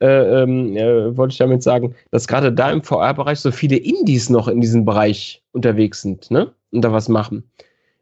äh, 0.00 0.42
ähm, 0.42 0.76
äh, 0.76 1.16
wollte 1.16 1.32
ich 1.32 1.38
damit 1.38 1.62
sagen, 1.62 1.94
dass 2.10 2.28
gerade 2.28 2.52
da 2.52 2.70
im 2.70 2.82
VR-Bereich 2.82 3.40
so 3.40 3.50
viele 3.50 3.76
Indies 3.76 4.30
noch 4.30 4.48
in 4.48 4.60
diesem 4.60 4.84
Bereich 4.84 5.42
unterwegs 5.52 6.02
sind, 6.02 6.30
ne? 6.30 6.52
Und 6.70 6.82
da 6.82 6.92
was 6.92 7.08
machen. 7.08 7.42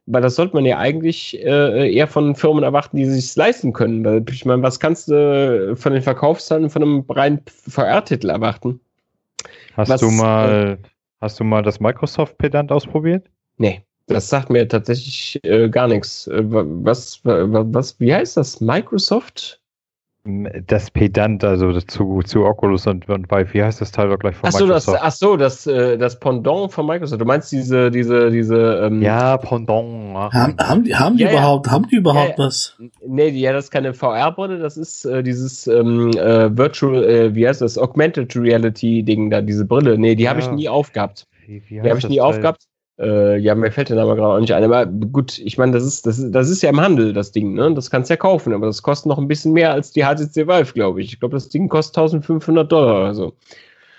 Weil 0.05 0.21
das 0.21 0.35
sollte 0.35 0.55
man 0.55 0.65
ja 0.65 0.77
eigentlich 0.77 1.37
äh, 1.43 1.93
eher 1.93 2.07
von 2.07 2.35
Firmen 2.35 2.63
erwarten, 2.63 2.97
die 2.97 3.05
sich 3.05 3.35
leisten 3.35 3.73
können. 3.73 4.05
Weil 4.05 4.23
ich 4.29 4.45
meine, 4.45 4.61
was 4.61 4.79
kannst 4.79 5.09
du 5.09 5.75
von 5.75 5.93
den 5.93 6.01
Verkaufszahlen 6.01 6.69
von 6.69 6.81
einem 6.81 7.05
reinen 7.09 7.41
VR-Titel 7.45 8.29
erwarten? 8.29 8.79
Hast 9.75 9.89
was, 9.89 10.01
du 10.01 10.09
mal, 10.09 10.77
äh, 10.81 10.87
hast 11.19 11.39
du 11.39 11.43
mal 11.43 11.61
das 11.61 11.79
Microsoft-Pedant 11.79 12.71
ausprobiert? 12.71 13.27
Nee. 13.57 13.83
Das 14.07 14.29
sagt 14.29 14.49
mir 14.49 14.67
tatsächlich 14.67 15.39
äh, 15.43 15.67
gar 15.67 15.87
nichts. 15.87 16.27
Äh, 16.27 16.43
was, 16.45 17.19
was, 17.23 17.99
wie 17.99 18.13
heißt 18.13 18.37
das? 18.37 18.61
Microsoft? 18.61 19.59
Das 20.67 20.91
Pedant, 20.91 21.43
also 21.43 21.79
zu, 21.81 22.21
zu 22.25 22.45
Oculus 22.45 22.87
und, 22.87 23.07
und 23.09 23.31
Vive, 23.31 23.53
wie 23.53 23.63
heißt 23.63 23.81
das 23.81 23.91
Teil 23.91 24.09
doch 24.09 24.19
gleich 24.19 24.35
von 24.35 24.49
ach 24.49 24.53
so, 24.53 24.65
Microsoft? 24.65 24.97
Das, 24.97 25.03
ach 25.03 25.11
so, 25.11 25.37
das, 25.37 25.67
äh, 25.67 25.97
das 25.97 26.19
Pendant 26.19 26.71
von 26.71 26.85
Microsoft. 26.85 27.21
Du 27.21 27.25
meinst 27.25 27.51
diese, 27.51 27.91
diese, 27.91 28.29
diese. 28.31 28.81
Ähm 28.85 29.01
ja, 29.01 29.37
Pendant. 29.37 30.15
Ach, 30.15 30.33
haben, 30.33 30.55
haben 30.59 30.83
die, 30.83 30.95
haben 30.95 31.17
die 31.17 31.23
ja, 31.23 31.31
überhaupt, 31.31 31.67
ja. 31.67 31.71
haben 31.71 31.87
die 31.87 31.95
überhaupt 31.95 32.37
ja, 32.37 32.45
was? 32.45 32.77
Nee, 33.05 33.29
ja, 33.29 33.53
das 33.53 33.65
ist 33.65 33.71
keine 33.71 33.93
VR-Brille, 33.93 34.59
das 34.59 34.77
ist 34.77 35.05
äh, 35.05 35.23
dieses 35.23 35.67
ähm, 35.67 36.11
äh, 36.11 36.55
Virtual, 36.55 37.03
äh, 37.03 37.35
wie 37.35 37.47
heißt 37.47 37.61
das, 37.61 37.77
Augmented 37.77 38.35
Reality-Ding 38.35 39.29
da, 39.29 39.41
diese 39.41 39.65
Brille. 39.65 39.97
Nee, 39.97 40.15
die 40.15 40.27
habe 40.29 40.39
ich 40.39 40.51
nie 40.51 40.69
aufgehabt. 40.69 41.27
Wie, 41.45 41.63
wie 41.67 41.81
die 41.81 41.89
habe 41.89 41.99
ich 41.99 42.09
nie 42.09 42.17
Teil? 42.17 42.25
aufgehabt. 42.25 42.66
Äh, 42.99 43.37
ja, 43.37 43.53
mir 43.53 43.71
fällt 43.71 43.89
der 43.89 43.95
Name 43.95 44.15
gerade 44.15 44.33
auch 44.35 44.39
nicht 44.39 44.53
ein. 44.53 44.63
Aber 44.63 44.85
gut, 44.85 45.37
ich 45.37 45.57
meine, 45.57 45.71
das 45.71 45.83
ist, 45.83 46.05
das, 46.07 46.17
ist, 46.17 46.31
das 46.31 46.49
ist 46.49 46.63
ja 46.63 46.69
im 46.69 46.81
Handel, 46.81 47.13
das 47.13 47.31
Ding, 47.31 47.53
ne? 47.53 47.73
Das 47.73 47.91
kannst 47.91 48.09
du 48.09 48.13
ja 48.13 48.17
kaufen, 48.17 48.53
aber 48.53 48.65
das 48.65 48.81
kostet 48.81 49.07
noch 49.07 49.19
ein 49.19 49.27
bisschen 49.27 49.53
mehr 49.53 49.71
als 49.71 49.91
die 49.91 50.01
HTC 50.01 50.47
Vive, 50.47 50.73
glaube 50.73 51.01
ich. 51.01 51.13
Ich 51.13 51.19
glaube, 51.19 51.35
das 51.35 51.49
Ding 51.49 51.69
kostet 51.69 51.97
1500 51.97 52.71
Dollar 52.71 53.01
oder 53.01 53.13
so. 53.13 53.33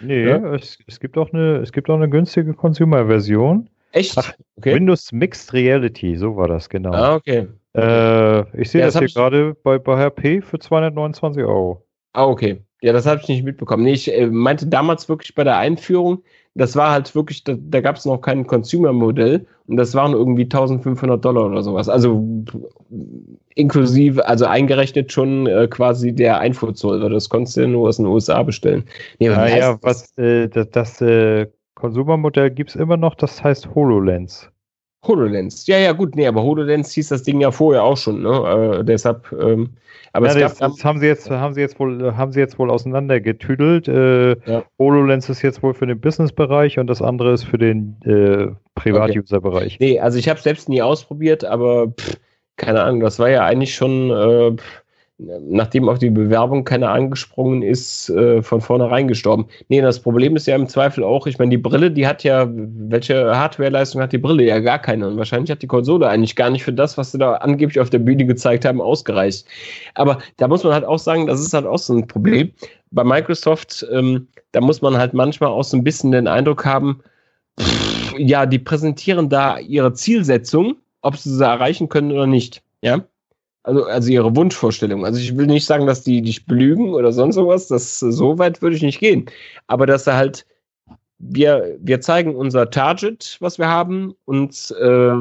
Nee, 0.01 0.29
ja? 0.29 0.55
es, 0.55 0.79
es, 0.87 1.01
gibt 1.01 1.17
auch 1.17 1.33
eine, 1.33 1.59
es 1.59 1.73
gibt 1.73 1.89
auch 1.91 1.97
eine 1.97 2.09
günstige 2.09 2.55
Consumer-Version. 2.55 3.69
Echt? 3.93 4.15
Ach, 4.17 4.33
okay. 4.57 4.75
Windows 4.75 5.13
Mixed 5.13 5.53
Reality, 5.53 6.17
so 6.17 6.37
war 6.37 6.49
das, 6.49 6.69
genau. 6.69 6.93
Ah, 6.93 7.15
okay. 7.15 7.47
Äh, 7.75 8.61
ich 8.61 8.71
sehe 8.71 8.81
ja, 8.81 8.87
das, 8.87 8.95
das 8.95 9.01
hier 9.01 9.09
gerade 9.09 9.57
bei, 9.63 9.79
bei 9.79 9.97
HP 9.97 10.43
für 10.43 10.59
229 10.59 11.43
Euro. 11.43 11.85
Ah, 12.13 12.27
okay. 12.27 12.63
Ja, 12.81 12.93
das 12.93 13.07
habe 13.07 13.21
ich 13.21 13.29
nicht 13.29 13.45
mitbekommen. 13.45 13.83
Nee, 13.85 13.93
ich 13.93 14.13
äh, 14.13 14.27
meinte 14.27 14.67
damals 14.67 15.09
wirklich 15.09 15.35
bei 15.35 15.45
der 15.45 15.57
Einführung, 15.57 16.23
das 16.59 16.77
war 16.77 16.91
halt 16.91 17.15
wirklich, 17.15 17.45
da, 17.45 17.55
da 17.57 17.81
gab 17.81 17.97
es 17.97 18.05
noch 18.05 18.19
kein 18.19 18.47
Consumer-Modell 18.47 19.47
und 19.69 19.77
das 19.77 19.95
waren 19.95 20.13
irgendwie 20.13 20.43
1500 20.43 21.25
Dollar 21.25 21.47
oder 21.47 21.63
sowas. 21.63 21.89
Also 21.89 22.45
inklusive, 23.55 24.27
also 24.27 24.47
eingerechnet 24.47 25.13
schon 25.13 25.47
äh, 25.47 25.69
quasi 25.69 26.13
der 26.13 26.39
Einfuhrzoll, 26.41 27.01
weil 27.01 27.11
das 27.11 27.29
konntest 27.29 27.57
du 27.57 27.63
ja 27.63 27.67
nur 27.69 27.89
aus 27.89 27.97
den 27.97 28.07
USA 28.07 28.43
bestellen. 28.43 28.85
Nee, 29.21 29.27
ja, 29.27 29.47
ja, 29.47 29.79
was, 29.83 30.17
äh, 30.19 30.49
das, 30.49 30.71
das 30.71 31.01
äh, 31.01 31.47
Consumer-Modell 31.77 32.51
gibt 32.51 32.71
es 32.71 32.77
immer 32.77 32.97
noch, 32.97 33.15
das 33.15 33.43
heißt 33.43 33.75
HoloLens. 33.75 34.51
HoloLens. 35.07 35.67
Ja, 35.69 35.79
ja, 35.79 35.93
gut, 35.93 36.17
nee, 36.17 36.27
aber 36.27 36.43
HoloLens 36.43 36.91
hieß 36.93 37.09
das 37.09 37.23
Ding 37.23 37.41
ja 37.41 37.53
vorher 37.53 37.85
auch 37.85 37.97
schon, 37.97 38.23
ne? 38.23 38.79
Äh, 38.81 38.85
deshalb, 38.85 39.33
ähm, 39.33 39.71
aber 40.13 40.27
ja, 40.39 40.47
es 40.47 40.59
gab, 40.59 40.73
das, 40.73 40.85
haben 40.85 40.99
sie 40.99 41.07
jetzt, 41.07 41.31
haben 41.31 41.55
sie 41.55 41.61
jetzt 41.61 41.79
wohl, 41.79 42.17
haben 42.17 42.33
sie 42.33 42.41
jetzt 42.41 42.59
wohl 42.59 42.71
auseinandergetüdelt. 42.71 43.89
Äh, 43.89 44.37
ja. 44.51 44.65
HoloLens 44.79 45.29
ist 45.29 45.43
jetzt 45.43 45.63
wohl 45.63 45.75
für 45.75 45.87
den 45.87 46.01
Business-Bereich 46.01 46.79
und 46.79 46.87
das 46.87 47.03
andere 47.03 47.33
ist 47.33 47.45
für 47.45 47.59
den 47.59 47.97
äh, 48.05 48.49
Privat-User-Bereich. 48.75 49.77
Okay. 49.77 49.93
Nee, 49.93 50.01
also 50.01 50.19
ich 50.19 50.29
habe 50.29 50.41
selbst 50.41 50.69
nie 50.69 50.83
ausprobiert, 50.83 51.45
aber 51.45 51.89
pff, 51.89 52.19
keine 52.57 52.83
Ahnung, 52.83 53.01
das 53.01 53.19
war 53.19 53.31
ja 53.31 53.45
eigentlich 53.45 53.75
schon, 53.75 54.11
äh, 54.11 54.57
nachdem 55.19 55.89
auf 55.89 55.99
die 55.99 56.11
Bewerbung 56.11 56.65
keiner 56.65 56.91
angesprungen 56.91 57.63
ist, 57.63 58.09
äh, 58.11 58.41
von 58.41 58.61
vornherein 58.61 59.09
gestorben. 59.09 59.49
Nee, 59.69 59.81
das 59.81 59.99
Problem 59.99 60.37
ist 60.37 60.47
ja 60.47 60.55
im 60.55 60.69
Zweifel 60.69 61.03
auch, 61.03 61.27
ich 61.27 61.39
meine, 61.39 61.51
die 61.51 61.59
Brille, 61.59 61.91
die 61.91 62.07
hat 62.07 62.23
ja, 62.23 62.49
welche 62.49 63.37
Hardwareleistung 63.37 64.01
hat 64.01 64.13
die 64.13 64.19
Brille? 64.19 64.45
Ja, 64.45 64.61
gar 64.61 64.79
keine. 64.79 65.09
Und 65.09 65.17
wahrscheinlich 65.17 65.51
hat 65.51 65.63
die 65.63 65.67
Konsole 65.67 66.09
eigentlich 66.09 66.37
gar 66.37 66.51
nicht 66.51 66.63
für 66.63 66.73
das, 66.73 66.97
was 66.97 67.11
sie 67.11 67.19
da 67.19 67.35
angeblich 67.35 67.81
auf 67.81 67.91
der 67.91 67.99
Bühne 67.99 68.27
gezeigt 68.27 68.65
haben, 68.65 68.81
ausgereicht. 68.81 69.45
Aber 69.95 70.19
da 70.37 70.47
muss 70.47 70.63
man 70.63 70.73
halt 70.73 70.85
auch 70.85 71.01
sagen, 71.01 71.27
das 71.27 71.41
ist 71.41 71.53
halt 71.53 71.67
auch 71.67 71.79
so 71.79 71.95
ein 71.95 72.07
Problem. 72.07 72.53
Bei 72.93 73.03
Microsoft, 73.03 73.85
ähm, 73.93 74.29
da 74.53 74.61
muss 74.61 74.83
man 74.83 74.97
halt 74.97 75.15
manchmal 75.15 75.51
auch 75.51 75.65
so 75.65 75.77
ein 75.77 75.85
bisschen 75.85 76.13
den 76.13 76.29
Eindruck 76.29 76.65
haben, 76.65 77.01
pff, 77.61 78.15
ja, 78.19 78.47
die 78.47 78.61
präsentieren 78.61 79.29
da 79.29 79.59
ihre 79.59 79.93
Zielsetzung, 79.95 80.77
ob 81.03 81.17
sie 81.17 81.35
sie 81.35 81.45
erreichen 81.45 81.89
können 81.89 82.13
oder 82.13 82.27
nicht. 82.29 82.63
Ja, 82.83 83.05
also, 83.69 83.85
also 83.85 84.11
ihre 84.11 84.35
Wunschvorstellung. 84.35 85.05
Also 85.05 85.21
ich 85.21 85.37
will 85.37 85.47
nicht 85.47 85.67
sagen, 85.67 85.87
dass 85.87 86.03
die 86.03 86.23
dich 86.23 86.47
belügen 86.47 86.95
oder 86.95 87.13
sonst 87.13 87.35
sowas, 87.35 87.69
das 87.69 88.01
so 88.01 88.39
weit 88.39 88.63
würde 88.63 88.77
ich 88.77 88.83
nicht 88.83 88.99
gehen. 88.99 89.27
Aber 89.67 89.85
dass 89.85 90.07
er 90.07 90.17
halt, 90.17 90.47
wir, 91.19 91.77
wir 91.79 92.01
zeigen 92.01 92.35
unser 92.35 92.71
Target, 92.71 93.37
was 93.41 93.59
wir 93.59 93.69
haben, 93.69 94.15
und 94.25 94.75
äh, 94.81 95.13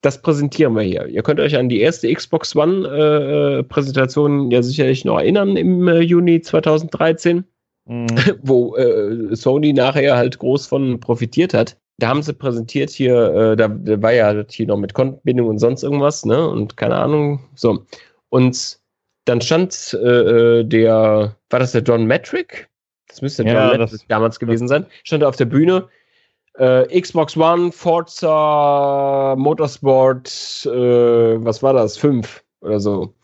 das 0.00 0.22
präsentieren 0.22 0.74
wir 0.74 0.82
hier. 0.82 1.06
Ihr 1.06 1.22
könnt 1.22 1.38
euch 1.38 1.56
an 1.56 1.68
die 1.68 1.80
erste 1.80 2.12
Xbox 2.12 2.56
One-Präsentation 2.56 4.50
äh, 4.50 4.54
ja 4.54 4.62
sicherlich 4.62 5.04
noch 5.04 5.18
erinnern 5.18 5.56
im 5.56 5.86
äh, 5.86 6.00
Juni 6.00 6.40
2013, 6.40 7.44
mhm. 7.86 8.06
wo 8.42 8.74
äh, 8.76 9.36
Sony 9.36 9.72
nachher 9.72 10.16
halt 10.16 10.38
groß 10.40 10.66
von 10.66 10.98
profitiert 10.98 11.54
hat 11.54 11.76
da 11.98 12.08
haben 12.08 12.22
sie 12.22 12.32
präsentiert 12.32 12.90
hier, 12.90 13.34
äh, 13.34 13.56
da, 13.56 13.68
da, 13.68 14.00
war 14.00 14.12
ja 14.12 14.44
hier 14.48 14.66
noch 14.68 14.76
mit 14.76 14.94
Kontenbindung 14.94 15.48
und 15.48 15.58
sonst 15.58 15.82
irgendwas, 15.82 16.24
ne? 16.24 16.48
Und 16.48 16.76
keine 16.76 16.96
Ahnung, 16.96 17.40
so. 17.54 17.84
Und 18.28 18.78
dann 19.24 19.40
stand 19.40 19.98
äh, 20.00 20.60
äh 20.60 20.64
der, 20.64 21.36
war 21.50 21.58
das 21.58 21.72
der 21.72 21.82
John 21.82 22.06
Metric? 22.06 22.68
Das 23.08 23.20
müsste 23.20 23.44
der 23.44 23.52
ja, 23.52 23.70
John 23.70 23.80
Metric 23.80 24.00
damals 24.08 24.38
gewesen 24.38 24.68
sein. 24.68 24.86
Stand 25.02 25.24
auf 25.24 25.36
der 25.36 25.46
Bühne. 25.46 25.88
Äh, 26.54 27.00
Xbox 27.00 27.36
One, 27.36 27.72
Forza, 27.72 29.34
Motorsport, 29.36 30.66
äh, 30.66 31.44
was 31.44 31.62
war 31.62 31.72
das? 31.72 31.96
Fünf 31.96 32.44
oder 32.60 32.80
so. 32.80 33.14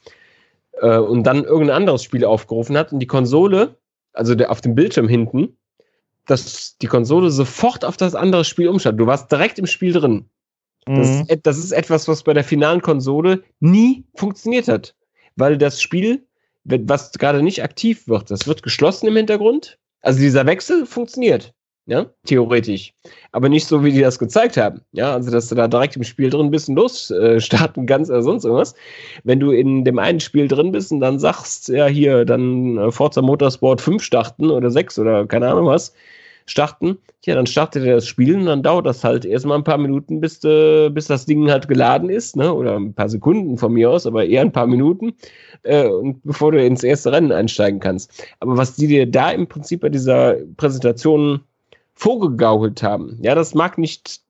Äh, 0.81 0.99
und 0.99 1.25
dann 1.25 1.45
irgendein 1.45 1.77
anderes 1.77 2.03
Spiel 2.03 2.25
aufgerufen 2.25 2.77
hat 2.77 2.93
und 2.93 2.99
die 2.99 3.07
Konsole, 3.07 3.77
also 4.13 4.35
der 4.35 4.51
auf 4.51 4.61
dem 4.61 4.75
Bildschirm 4.75 5.09
hinten, 5.09 5.57
dass 6.27 6.77
die 6.79 6.87
Konsole 6.87 7.31
sofort 7.31 7.85
auf 7.85 7.97
das 7.97 8.15
andere 8.15 8.45
Spiel 8.45 8.69
umschaltet. 8.69 9.01
Du 9.01 9.07
warst 9.07 9.31
direkt 9.31 9.59
im 9.59 9.67
Spiel 9.67 9.93
drin. 9.93 10.29
Das, 10.87 11.09
mhm. 11.09 11.27
ist, 11.29 11.47
das 11.47 11.59
ist 11.59 11.73
etwas, 11.73 12.09
was 12.09 12.23
bei 12.23 12.35
der 12.35 12.45
finalen 12.45 12.83
Konsole 12.83 13.43
nie 13.61 14.05
funktioniert 14.15 14.69
hat. 14.69 14.95
Weil 15.37 15.59
das 15.59 15.81
Spiel, 15.81 16.27
was 16.65 17.13
gerade 17.13 17.43
nicht 17.43 17.63
aktiv 17.63 18.07
wird, 18.07 18.31
das 18.31 18.47
wird 18.47 18.63
geschlossen 18.63 19.09
im 19.09 19.17
Hintergrund. 19.17 19.79
Also 20.01 20.21
dieser 20.21 20.47
Wechsel 20.47 20.87
funktioniert. 20.87 21.55
Ja, 21.87 22.07
theoretisch. 22.25 22.95
Aber 23.33 23.51
nicht 23.51 23.67
so, 23.67 23.85
wie 23.85 23.93
die 23.93 24.01
das 24.01 24.19
gezeigt 24.19 24.57
haben. 24.57 24.81
Ja, 24.93 25.13
also, 25.13 25.31
dass 25.31 25.49
du 25.49 25.55
da 25.55 25.69
direkt 25.69 25.97
im 25.97 26.03
Spiel 26.03 26.31
drin 26.31 26.51
bist 26.51 26.71
und 26.71 26.77
losstarten 26.77 27.83
äh, 27.83 27.87
kannst 27.87 28.11
oder 28.11 28.23
sonst 28.23 28.45
irgendwas. 28.45 28.75
Wenn 29.23 29.39
du 29.39 29.51
in 29.51 29.85
dem 29.85 29.99
einen 29.99 30.21
Spiel 30.21 30.49
drin 30.49 30.73
bist 30.73 30.93
und 30.93 31.01
dann 31.01 31.19
sagst, 31.19 31.69
ja, 31.69 31.87
hier, 31.87 32.25
dann 32.25 32.79
äh, 32.79 32.91
Forza 32.91 33.21
Motorsport 33.21 33.83
5 33.83 34.03
starten 34.03 34.51
oder 34.51 34.71
6 34.71 34.99
oder 34.99 35.27
keine 35.27 35.49
Ahnung 35.49 35.67
was, 35.67 35.93
starten, 36.47 36.99
ja, 37.27 37.35
dann 37.35 37.47
startet 37.47 37.85
er 37.85 37.97
das 37.97 38.07
Spiel 38.07 38.37
und 38.37 38.47
dann 38.47 38.63
dauert 38.63 38.87
das 38.87 39.05
halt 39.05 39.25
erstmal 39.27 39.59
ein 39.59 39.65
paar 39.65 39.79
Minuten, 39.79 40.21
bis, 40.21 40.43
äh, 40.45 40.89
bis 40.91 41.07
das 41.07 41.27
Ding 41.27 41.51
halt 41.51 41.69
geladen 41.69 42.09
ist, 42.11 42.37
ne? 42.37 42.53
Oder 42.53 42.77
ein 42.77 42.95
paar 42.95 43.09
Sekunden 43.11 43.59
von 43.59 43.73
mir 43.73 43.91
aus, 43.91 44.07
aber 44.07 44.25
eher 44.27 44.43
ein 44.43 44.53
paar 44.53 44.67
Minuten, 44.67 45.15
äh, 45.65 45.87
und 45.87 46.23
bevor 46.23 46.53
du 46.53 46.65
ins 46.65 46.83
erste 46.83 47.13
Rennen 47.13 47.33
einsteigen 47.33 47.81
kannst. 47.81 48.27
Aber 48.41 48.57
was 48.57 48.77
die 48.77 48.87
dir 48.87 49.11
da 49.11 49.31
im 49.31 49.47
Prinzip 49.47 49.81
bei 49.81 49.89
dieser 49.91 50.37
Präsentation 50.57 51.41
vorgegaukelt 51.95 52.83
haben, 52.83 53.19
ja, 53.23 53.35
das 53.35 53.55
mag 53.55 53.79
nicht, 53.79 54.21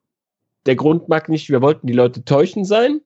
der 0.66 0.76
Grund 0.76 1.08
mag 1.08 1.28
nicht, 1.28 1.50
wir 1.50 1.62
wollten 1.62 1.86
die 1.86 1.92
Leute 1.92 2.24
täuschen 2.24 2.64
sein. 2.64 3.00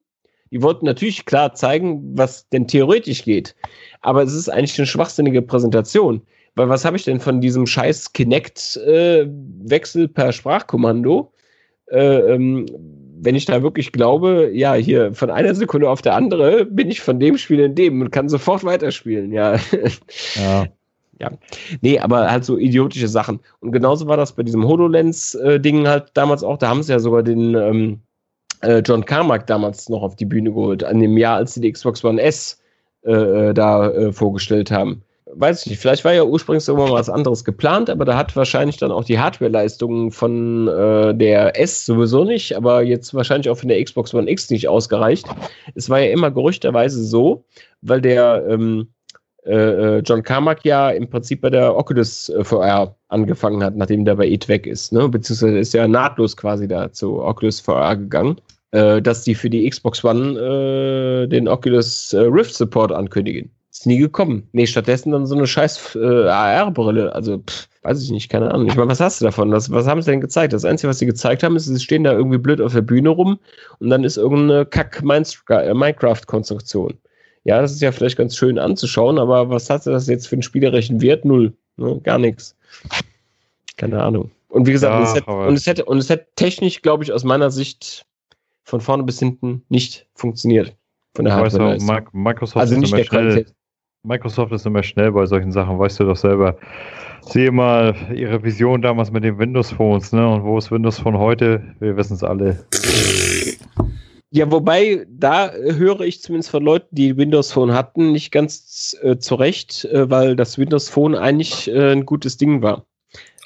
Die 0.51 0.63
wollten 0.63 0.87
natürlich 0.87 1.27
klar 1.27 1.53
zeigen, 1.55 2.17
was 2.17 2.49
denn 2.49 2.67
theoretisch 2.67 3.25
geht. 3.25 3.55
Aber 4.01 4.23
es 4.23 4.33
ist 4.33 4.49
eigentlich 4.49 4.79
eine 4.79 4.87
schwachsinnige 4.87 5.43
Präsentation. 5.43 6.23
Weil 6.55 6.69
was 6.69 6.85
habe 6.85 6.97
ich 6.97 7.05
denn 7.05 7.21
von 7.21 7.41
diesem 7.41 7.67
scheiß 7.67 8.13
Kinect-Wechsel 8.15 10.05
äh, 10.05 10.09
per 10.09 10.33
Sprachkommando? 10.33 11.33
Äh, 11.91 12.33
ähm, 12.33 12.67
wenn 13.21 13.35
ich 13.35 13.45
da 13.45 13.63
wirklich 13.63 13.93
glaube, 13.93 14.51
ja, 14.53 14.75
hier 14.75 15.13
von 15.13 15.31
einer 15.31 15.55
Sekunde 15.55 15.91
auf 15.91 16.03
der 16.03 16.15
andere 16.15 16.65
bin 16.65 16.91
ich 16.91 17.01
von 17.01 17.21
dem 17.21 17.37
Spiel 17.37 17.61
in 17.61 17.75
dem 17.75 18.01
und 18.01 18.11
kann 18.11 18.29
sofort 18.29 18.65
weiterspielen, 18.65 19.33
ja. 19.33 19.57
Ja. 20.35 20.67
ja. 21.21 21.31
Nee, 21.81 21.99
aber 21.99 22.31
halt 22.31 22.45
so 22.45 22.59
idiotische 22.59 23.09
Sachen. 23.09 23.41
Und 23.61 23.73
genauso 23.73 24.07
war 24.07 24.17
das 24.17 24.33
bei 24.33 24.43
diesem 24.43 24.67
HoloLens-Ding 24.67 25.89
halt 25.89 26.11
damals 26.15 26.43
auch. 26.43 26.59
Da 26.59 26.69
haben 26.69 26.83
sie 26.83 26.93
ja 26.93 26.99
sogar 26.99 27.23
den 27.23 27.55
ähm, 27.55 28.01
äh, 28.63 28.79
John 28.79 29.05
Carmack 29.05 29.47
damals 29.47 29.89
noch 29.89 30.03
auf 30.03 30.17
die 30.17 30.27
Bühne 30.27 30.51
geholt, 30.51 30.85
an 30.85 31.01
dem 31.01 31.17
Jahr, 31.17 31.37
als 31.37 31.55
sie 31.55 31.61
die 31.61 31.73
Xbox 31.73 32.05
One 32.05 32.21
S 32.21 32.61
äh, 33.05 33.13
äh 33.13 33.55
da 33.55 33.91
äh, 33.91 34.13
vorgestellt 34.13 34.71
haben 34.71 35.03
weiß 35.35 35.63
ich 35.63 35.71
nicht, 35.71 35.81
vielleicht 35.81 36.05
war 36.05 36.13
ja 36.13 36.25
ursprünglich 36.25 36.67
irgendwann 36.67 36.93
was 36.93 37.11
anderes 37.11 37.45
geplant, 37.45 37.91
aber 37.91 38.05
da 38.05 38.17
hat 38.17 38.35
wahrscheinlich 38.37 38.77
dann 38.77 38.93
auch 38.93 39.05
die 39.05 39.19
Hardware-Leistung 39.19 40.11
von 40.11 40.69
äh, 40.69 41.15
der 41.15 41.59
S 41.61 41.87
sowieso 41.87 42.25
nicht, 42.25 42.57
aber 42.57 42.83
jetzt 42.83 43.15
wahrscheinlich 43.15 43.51
auch 43.51 43.59
von 43.59 43.69
der 43.69 43.83
Xbox 43.83 44.15
One 44.15 44.31
X 44.31 44.51
nicht 44.51 44.69
ausgereicht. 44.69 45.27
Es 45.75 45.91
war 45.91 46.01
ja 46.01 46.11
immer 46.11 46.31
gerüchterweise 46.31 47.03
so, 47.05 47.45
weil 47.83 48.01
der 48.01 48.47
ähm, 48.49 48.89
äh, 49.49 49.97
äh 49.97 50.03
John 50.05 50.23
Carmack 50.23 50.65
ja 50.65 50.91
im 50.91 51.09
Prinzip 51.09 51.41
bei 51.41 51.51
der 51.51 51.77
Oculus 51.77 52.29
äh, 52.29 52.45
VR 52.45 52.95
angefangen 53.09 53.63
hat, 53.63 53.77
nachdem 53.77 54.05
der 54.05 54.17
bei 54.17 54.29
ETH 54.29 54.49
weg 54.49 54.67
ist, 54.67 54.93
ne? 54.93 55.09
beziehungsweise 55.09 55.59
ist 55.59 55.75
ja 55.75 55.89
nahtlos 55.89 56.37
quasi 56.37 56.69
da 56.69 56.93
zu 56.93 57.23
Oculus 57.23 57.61
VR 57.61 57.97
gegangen 57.97 58.41
äh, 58.73 59.01
dass 59.01 59.23
die 59.23 59.35
für 59.35 59.49
die 59.49 59.67
Xbox 59.69 60.05
One 60.05 60.39
äh, 60.39 61.27
den 61.27 61.49
Oculus 61.49 62.13
äh, 62.13 62.21
Rift 62.21 62.55
Support 62.55 62.93
ankündigen. 62.93 63.51
Ist 63.71 63.87
nie 63.87 63.99
gekommen. 63.99 64.47
Nee, 64.53 64.67
stattdessen 64.67 65.13
dann 65.13 65.27
so 65.27 65.37
eine 65.37 65.47
scheiß 65.47 65.97
AR-Brille. 65.97 67.15
Also, 67.15 67.39
pff, 67.39 67.69
weiß 67.83 68.03
ich 68.03 68.11
nicht, 68.11 68.29
keine 68.29 68.53
Ahnung. 68.53 68.67
Ich 68.67 68.77
meine, 68.77 68.91
was 68.91 69.01
hast 69.01 69.21
du 69.21 69.25
davon? 69.25 69.53
Was, 69.53 69.71
was 69.71 69.87
haben 69.87 70.03
sie 70.03 70.11
denn 70.11 70.21
gezeigt? 70.21 70.53
Das 70.53 70.65
Einzige, 70.65 70.91
was 70.91 70.99
sie 70.99 71.07
gezeigt 71.07 71.43
haben, 71.43 71.57
ist, 71.57 71.67
sie 71.67 71.81
stehen 71.81 72.05
da 72.05 72.13
irgendwie 72.13 72.39
blöd 72.39 72.61
auf 72.61 72.75
der 72.75 72.83
Bühne 72.83 73.09
rum 73.11 73.39
und 73.79 73.89
dann 73.89 74.05
ist 74.05 74.19
irgendeine 74.19 74.67
Kack-Minecraft-Konstruktion. 74.67 76.99
Ja, 77.49 77.63
das 77.63 77.73
ist 77.73 77.81
ja 77.81 77.93
vielleicht 77.93 78.19
ganz 78.19 78.37
schön 78.37 78.59
anzuschauen, 78.59 79.19
aber 79.19 79.49
was 79.49 79.71
hat 79.71 79.87
das 79.87 80.07
jetzt 80.07 80.29
für 80.29 80.35
einen 80.35 80.43
spielerischen 80.43 81.01
Wert? 81.01 81.25
Null. 81.25 81.55
Ne? 81.79 81.99
Gar 82.05 82.19
nichts. 82.19 82.55
Keine 83.79 84.03
Ahnung. 84.03 84.31
Und 84.49 84.67
wie 84.67 84.73
gesagt, 84.73 84.93
ja, 84.93 85.03
es 85.03 85.15
hätte, 85.15 85.31
und, 85.31 85.55
es 85.55 85.67
hätte, 85.67 85.85
und 85.87 85.97
es 85.97 86.11
hätte 86.11 86.27
technisch, 86.37 86.83
glaube 86.83 87.05
ich, 87.05 87.13
aus 87.13 87.25
meiner 87.25 87.51
Sicht 87.51 88.05
von 88.65 88.83
vorne 88.83 89.03
bis 89.03 89.19
hinten 89.19 89.63
nicht 89.71 90.07
funktioniert. 90.15 90.77
Von 91.15 91.25
der 91.25 91.37
Hardware. 91.37 91.79
Microsoft 92.13 92.59
also 92.59 92.77
nicht 92.77 92.93
der 92.93 93.05
schnell, 93.05 93.31
Qualität. 93.31 93.55
Microsoft 94.03 94.53
ist 94.53 94.67
immer 94.67 94.83
schnell 94.83 95.11
bei 95.13 95.25
solchen 95.25 95.51
Sachen, 95.51 95.79
weißt 95.79 96.01
du 96.01 96.05
doch 96.05 96.17
selber. 96.17 96.55
Sehe 97.23 97.51
mal 97.51 97.97
ihre 98.15 98.45
Vision 98.45 98.83
damals 98.83 99.11
mit 99.11 99.25
den 99.25 99.39
Windows 99.39 99.71
Phones, 99.71 100.13
ne? 100.13 100.29
Und 100.29 100.45
wo 100.45 100.59
ist 100.59 100.71
Windows 100.71 100.99
Phone 100.99 101.17
heute? 101.17 101.63
Wir 101.81 101.97
wissen 101.97 102.13
es 102.13 102.23
alle. 102.23 102.63
Ja, 104.31 104.51
wobei, 104.51 105.07
da 105.09 105.53
höre 105.53 106.01
ich 106.03 106.21
zumindest 106.21 106.51
von 106.51 106.63
Leuten, 106.63 106.95
die 106.95 107.17
Windows 107.17 107.51
Phone 107.53 107.73
hatten, 107.73 108.13
nicht 108.13 108.31
ganz 108.31 108.95
äh, 109.01 109.17
zurecht, 109.17 109.87
äh, 109.87 110.11
weil 110.11 110.37
das 110.37 110.59
Windows 110.59 110.91
Phone 110.91 111.15
eigentlich 111.15 111.69
äh, 111.69 111.93
ein 111.93 112.05
gutes 112.05 112.37
Ding 112.37 112.61
war. 112.61 112.87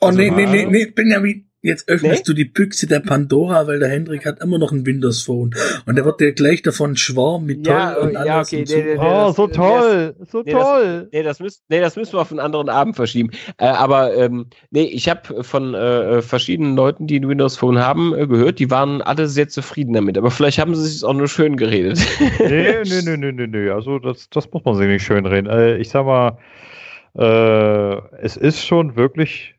Oh, 0.00 0.06
also 0.06 0.18
nee, 0.18 0.30
nee, 0.30 0.46
nee, 0.46 0.66
nee, 0.66 0.86
Benjamin, 0.86 1.48
Jetzt 1.64 1.88
öffnest 1.88 2.16
nee? 2.16 2.22
du 2.26 2.32
die 2.34 2.44
Büchse 2.44 2.88
der 2.88 2.98
Pandora, 2.98 3.68
weil 3.68 3.78
der 3.78 3.88
Hendrik 3.88 4.26
hat 4.26 4.42
immer 4.42 4.58
noch 4.58 4.72
ein 4.72 4.84
Windows 4.84 5.22
Phone. 5.22 5.54
Und 5.86 5.94
der 5.94 6.04
wird 6.04 6.20
dir 6.20 6.32
gleich 6.32 6.62
davon 6.62 6.96
schwarm 6.96 7.46
mit 7.46 7.64
toll 7.64 7.74
ja, 7.74 7.96
und 7.98 8.12
ja, 8.14 8.40
okay, 8.40 8.64
nee, 8.68 8.82
nee, 8.82 8.96
Oh, 8.98 9.26
das, 9.28 9.36
so 9.36 9.46
toll, 9.46 10.16
das, 10.18 10.30
so 10.32 10.42
toll. 10.42 11.02
Das, 11.02 11.12
nee, 11.12 11.22
das 11.22 11.38
müssen, 11.38 11.62
nee, 11.68 11.80
das 11.80 11.94
müssen 11.94 12.14
wir 12.14 12.20
auf 12.20 12.32
einen 12.32 12.40
anderen 12.40 12.68
Abend 12.68 12.96
verschieben. 12.96 13.30
Äh, 13.58 13.66
aber 13.66 14.12
ähm, 14.16 14.46
nee, 14.72 14.82
ich 14.82 15.08
habe 15.08 15.44
von 15.44 15.74
äh, 15.74 16.20
verschiedenen 16.20 16.74
Leuten, 16.74 17.06
die 17.06 17.20
ein 17.20 17.28
Windows 17.28 17.56
Phone 17.56 17.78
haben, 17.78 18.12
äh, 18.12 18.26
gehört, 18.26 18.58
die 18.58 18.72
waren 18.72 19.00
alle 19.00 19.28
sehr 19.28 19.48
zufrieden 19.48 19.92
damit. 19.92 20.18
Aber 20.18 20.32
vielleicht 20.32 20.58
haben 20.58 20.74
sie 20.74 20.88
sich 20.88 21.04
auch 21.04 21.14
nur 21.14 21.28
schön 21.28 21.56
geredet. 21.56 22.00
nee, 22.40 22.74
nee, 22.82 23.02
nee, 23.04 23.16
nee, 23.16 23.32
nee, 23.32 23.46
nee. 23.46 23.70
Also 23.70 24.00
das, 24.00 24.28
das 24.30 24.50
muss 24.50 24.64
man 24.64 24.74
sich 24.74 24.88
nicht 24.88 25.04
schön 25.04 25.26
reden. 25.26 25.48
Äh, 25.48 25.76
ich 25.76 25.90
sag 25.90 26.06
mal, 26.06 26.38
äh, 27.16 27.98
es 28.20 28.36
ist 28.36 28.66
schon 28.66 28.96
wirklich 28.96 29.51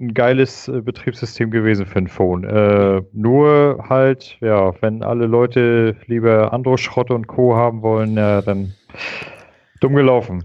ein 0.00 0.14
geiles 0.14 0.68
äh, 0.68 0.80
Betriebssystem 0.80 1.50
gewesen 1.50 1.86
für 1.86 1.98
ein 1.98 2.08
Phone. 2.08 2.44
Äh, 2.44 3.02
nur 3.12 3.84
halt, 3.88 4.38
ja, 4.40 4.72
wenn 4.80 5.02
alle 5.02 5.26
Leute 5.26 5.96
lieber 6.06 6.52
Andro-Schrott 6.52 7.10
und 7.10 7.26
Co. 7.26 7.54
haben 7.54 7.82
wollen, 7.82 8.16
ja, 8.16 8.42
dann 8.42 8.74
dumm 9.80 9.94
gelaufen. 9.94 10.44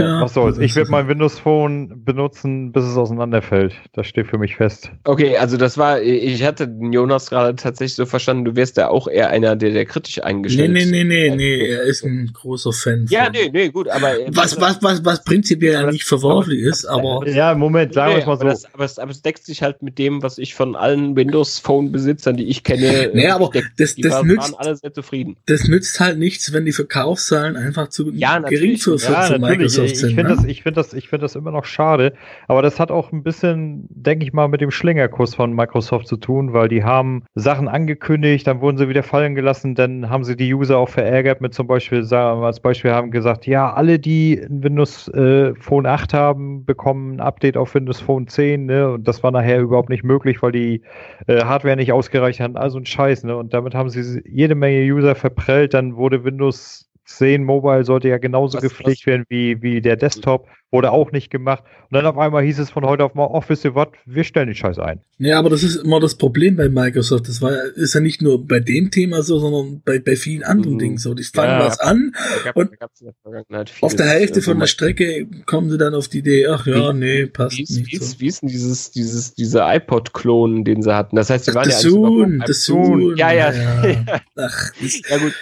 Ja, 0.00 0.20
was 0.20 0.34
soll's. 0.34 0.58
Ich 0.58 0.74
werde 0.76 0.90
mein 0.90 1.08
Windows 1.08 1.38
Phone 1.38 2.04
benutzen, 2.04 2.72
bis 2.72 2.84
es 2.84 2.96
auseinanderfällt. 2.96 3.74
Das 3.92 4.06
steht 4.06 4.26
für 4.28 4.38
mich 4.38 4.56
fest. 4.56 4.90
Okay, 5.04 5.36
also 5.36 5.56
das 5.56 5.78
war, 5.78 6.00
ich 6.02 6.42
hatte 6.44 6.68
den 6.68 6.92
Jonas 6.92 7.30
gerade 7.30 7.56
tatsächlich 7.56 7.94
so 7.94 8.06
verstanden, 8.06 8.44
du 8.44 8.56
wärst 8.56 8.76
ja 8.76 8.88
auch 8.88 9.08
eher 9.08 9.30
einer, 9.30 9.56
der, 9.56 9.70
der 9.70 9.84
kritisch 9.86 10.22
eingestellt 10.22 10.72
Nee, 10.72 10.84
nee, 10.86 11.04
nee, 11.04 11.30
nee, 11.30 11.36
nee, 11.36 11.66
er 11.68 11.82
ist 11.82 12.04
ein 12.04 12.30
großer 12.32 12.72
Fan. 12.72 13.06
Ja, 13.10 13.30
nee, 13.30 13.50
nee, 13.52 13.68
gut, 13.68 13.88
aber. 13.88 14.14
Was, 14.28 14.60
was, 14.60 14.82
was, 14.82 15.04
was 15.04 15.24
prinzipiell 15.24 15.72
ja 15.74 15.90
nicht 15.90 16.04
verworflich 16.04 16.60
ist, 16.60 16.84
aber. 16.84 17.26
Ja, 17.28 17.54
Moment, 17.54 17.94
sagen 17.94 18.12
wir 18.12 18.18
es 18.20 18.26
mal 18.26 18.32
aber 18.34 18.42
so. 18.42 18.48
das, 18.48 18.74
aber, 18.74 18.84
es, 18.84 18.98
aber 18.98 19.10
es 19.10 19.22
deckt 19.22 19.44
sich 19.44 19.62
halt 19.62 19.82
mit 19.82 19.98
dem, 19.98 20.22
was 20.22 20.38
ich 20.38 20.54
von 20.54 20.76
allen 20.76 21.16
Windows 21.16 21.58
Phone 21.58 21.92
Besitzern, 21.92 22.36
die 22.36 22.44
ich 22.44 22.64
kenne, 22.64 23.10
Nee, 23.14 23.24
äh, 23.24 23.30
aber 23.30 23.50
deckt. 23.50 23.72
das, 23.78 23.94
das 23.96 24.12
waren, 24.12 24.26
nützt, 24.26 24.52
waren 24.52 24.66
alle 24.66 24.76
sehr 24.76 24.92
zufrieden. 24.92 25.36
das 25.46 25.68
nützt 25.68 26.00
halt 26.00 26.18
nichts, 26.18 26.52
wenn 26.52 26.64
die 26.64 26.72
Verkaufszahlen 26.72 27.56
einfach 27.56 27.88
zu 27.88 28.10
Ja, 28.12 28.38
gering 28.38 28.76
für, 28.76 28.98
für, 28.98 29.12
Ja, 29.12 29.22
für 29.22 29.38
natürlich. 29.38 29.58
Microsoft 29.58 29.83
Ich, 29.84 29.98
sind. 29.98 30.10
ich 30.10 30.14
finde 30.14 30.30
ne? 30.30 30.36
das, 30.36 30.44
ich 30.44 30.62
finde 30.62 30.80
das, 30.80 30.94
ich 30.94 31.08
finde 31.08 31.24
das 31.24 31.36
immer 31.36 31.50
noch 31.50 31.64
schade. 31.64 32.14
Aber 32.48 32.62
das 32.62 32.80
hat 32.80 32.90
auch 32.90 33.12
ein 33.12 33.22
bisschen, 33.22 33.86
denke 33.90 34.24
ich 34.24 34.32
mal, 34.32 34.48
mit 34.48 34.60
dem 34.60 34.70
Schlingerkurs 34.70 35.34
von 35.34 35.52
Microsoft 35.52 36.06
zu 36.06 36.16
tun, 36.16 36.52
weil 36.52 36.68
die 36.68 36.84
haben 36.84 37.24
Sachen 37.34 37.68
angekündigt, 37.68 38.46
dann 38.46 38.60
wurden 38.60 38.76
sie 38.76 38.88
wieder 38.88 39.02
fallen 39.02 39.34
gelassen, 39.34 39.74
dann 39.74 40.10
haben 40.10 40.24
sie 40.24 40.36
die 40.36 40.52
User 40.52 40.78
auch 40.78 40.88
verärgert 40.88 41.40
mit 41.40 41.54
zum 41.54 41.66
Beispiel, 41.66 42.04
sagen 42.04 42.40
wir 42.40 42.46
als 42.46 42.60
Beispiel 42.60 42.92
haben 42.92 43.10
gesagt, 43.10 43.46
ja, 43.46 43.72
alle, 43.72 43.98
die 43.98 44.38
ein 44.38 44.62
Windows 44.62 45.08
äh, 45.08 45.54
Phone 45.56 45.86
8 45.86 46.14
haben, 46.14 46.64
bekommen 46.64 47.16
ein 47.16 47.20
Update 47.20 47.56
auf 47.56 47.74
Windows 47.74 48.00
Phone 48.00 48.26
10, 48.26 48.66
ne? 48.66 48.92
Und 48.92 49.08
das 49.08 49.22
war 49.22 49.30
nachher 49.30 49.60
überhaupt 49.60 49.88
nicht 49.88 50.04
möglich, 50.04 50.42
weil 50.42 50.52
die 50.52 50.82
äh, 51.26 51.44
Hardware 51.44 51.76
nicht 51.76 51.92
ausgereicht 51.92 52.40
hat, 52.40 52.56
also 52.56 52.78
ein 52.78 52.86
Scheiß, 52.86 53.24
ne? 53.24 53.36
Und 53.36 53.54
damit 53.54 53.74
haben 53.74 53.88
sie 53.88 54.22
jede 54.26 54.54
Menge 54.54 54.80
User 54.92 55.14
verprellt, 55.14 55.74
dann 55.74 55.96
wurde 55.96 56.24
Windows 56.24 56.90
10 57.06 57.44
Mobile 57.44 57.84
sollte 57.84 58.08
ja 58.08 58.18
genauso 58.18 58.56
Was- 58.56 58.62
gepflegt 58.62 59.00
was- 59.02 59.06
werden 59.06 59.24
wie, 59.28 59.60
wie 59.62 59.80
der 59.80 59.96
Desktop, 59.96 60.46
wurde 60.70 60.90
auch 60.90 61.12
nicht 61.12 61.30
gemacht. 61.30 61.62
Und 61.82 61.92
dann 61.94 62.04
auf 62.06 62.18
einmal 62.18 62.42
hieß 62.42 62.58
es 62.58 62.70
von 62.70 62.84
heute 62.84 63.04
auf 63.04 63.14
morgen, 63.14 63.32
ach, 63.38 63.48
wisst 63.48 63.64
ihr 63.64 63.74
was, 63.76 63.88
wir 64.06 64.24
stellen 64.24 64.46
den 64.48 64.56
Scheiß 64.56 64.78
ein. 64.80 65.00
Ja, 65.18 65.38
aber 65.38 65.48
das 65.50 65.62
ist 65.62 65.76
immer 65.76 66.00
das 66.00 66.16
Problem 66.16 66.56
bei 66.56 66.68
Microsoft. 66.68 67.28
Das 67.28 67.40
war, 67.40 67.52
ist 67.76 67.94
ja 67.94 68.00
nicht 68.00 68.22
nur 68.22 68.44
bei 68.44 68.58
dem 68.58 68.90
Thema 68.90 69.22
so, 69.22 69.38
sondern 69.38 69.82
bei, 69.84 70.00
bei 70.00 70.16
vielen 70.16 70.42
anderen 70.42 70.74
Mhm. 70.74 70.78
Dingen 70.80 70.98
so. 70.98 71.14
Die 71.14 71.22
fangen 71.22 71.60
Ja. 71.60 71.66
was 71.66 71.78
an, 71.78 72.12
Und 72.54 72.70
der 72.72 73.64
auf 73.82 73.94
der 73.94 74.06
Hälfte 74.06 74.40
äh, 74.40 74.42
von 74.42 74.58
der 74.58 74.66
Strecke 74.66 75.28
kommen 75.46 75.70
sie 75.70 75.78
dann 75.78 75.94
auf 75.94 76.08
die 76.08 76.18
Idee, 76.18 76.46
ach 76.48 76.66
ja, 76.66 76.92
Wie- 76.92 76.98
nee, 76.98 77.26
passt 77.26 77.56
Wie 77.58 77.62
ist, 77.62 77.70
nicht 77.78 77.92
wie, 77.92 77.96
so. 77.98 78.04
ist, 78.04 78.20
wie 78.20 78.26
ist 78.26 78.42
denn 78.42 78.48
dieses, 78.48 78.90
dieses, 78.90 79.34
dieser 79.34 79.72
iPod-Klon, 79.76 80.64
den 80.64 80.82
sie 80.82 80.92
hatten? 80.96 81.14
Das 81.14 81.30
heißt, 81.30 81.44
sie 81.44 81.52
Ach, 81.52 81.56
waren 81.56 81.68
das 81.68 81.82
ja 81.84 81.90
Soon, 81.90 82.42
Soon. 82.48 83.16
Ja, 83.16 83.30
ja. 83.32 83.52
Ach, 84.36 84.72
das 84.80 85.00
Ja, 85.08 85.18
gut. 85.18 85.34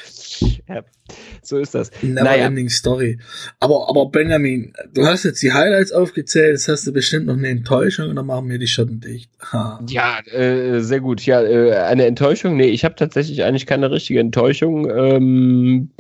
Ja, 0.69 0.83
so 1.43 1.59
ist 1.59 1.75
das. 1.75 1.91
Never 2.03 2.25
Naja. 2.25 2.47
ending 2.47 2.69
story. 2.69 3.19
Aber, 3.61 3.89
aber 3.89 4.07
Benjamin, 4.07 4.73
du 4.95 5.07
hast 5.07 5.25
jetzt 5.25 5.43
die 5.43 5.53
Highlights 5.53 5.93
aufgezählt, 5.93 6.53
jetzt 6.53 6.69
hast 6.69 6.87
du 6.87 6.93
bestimmt 6.93 7.27
noch 7.27 7.37
eine 7.37 7.49
Enttäuschung 7.49 8.09
und 8.11 8.17
dann 8.17 8.27
machen 8.27 8.49
wir 8.49 8.59
die 8.59 8.67
Schotten 8.67 9.01
dicht. 9.01 9.31
Ha. 9.53 9.81
Ja, 9.89 10.21
äh, 10.33 10.81
sehr 10.81 11.01
gut. 11.01 11.25
Ja, 11.27 11.43
äh, 11.43 11.73
eine 11.75 12.07
Enttäuschung? 12.07 12.57
Nee, 12.57 12.69
ich 12.69 12.85
habe 12.85 12.95
tatsächlich 12.95 13.45
eigentlich 13.45 13.67
keine 13.67 13.91
richtige 13.91 14.21
Enttäuschung. 14.21 14.91
Ähm, 14.91 15.91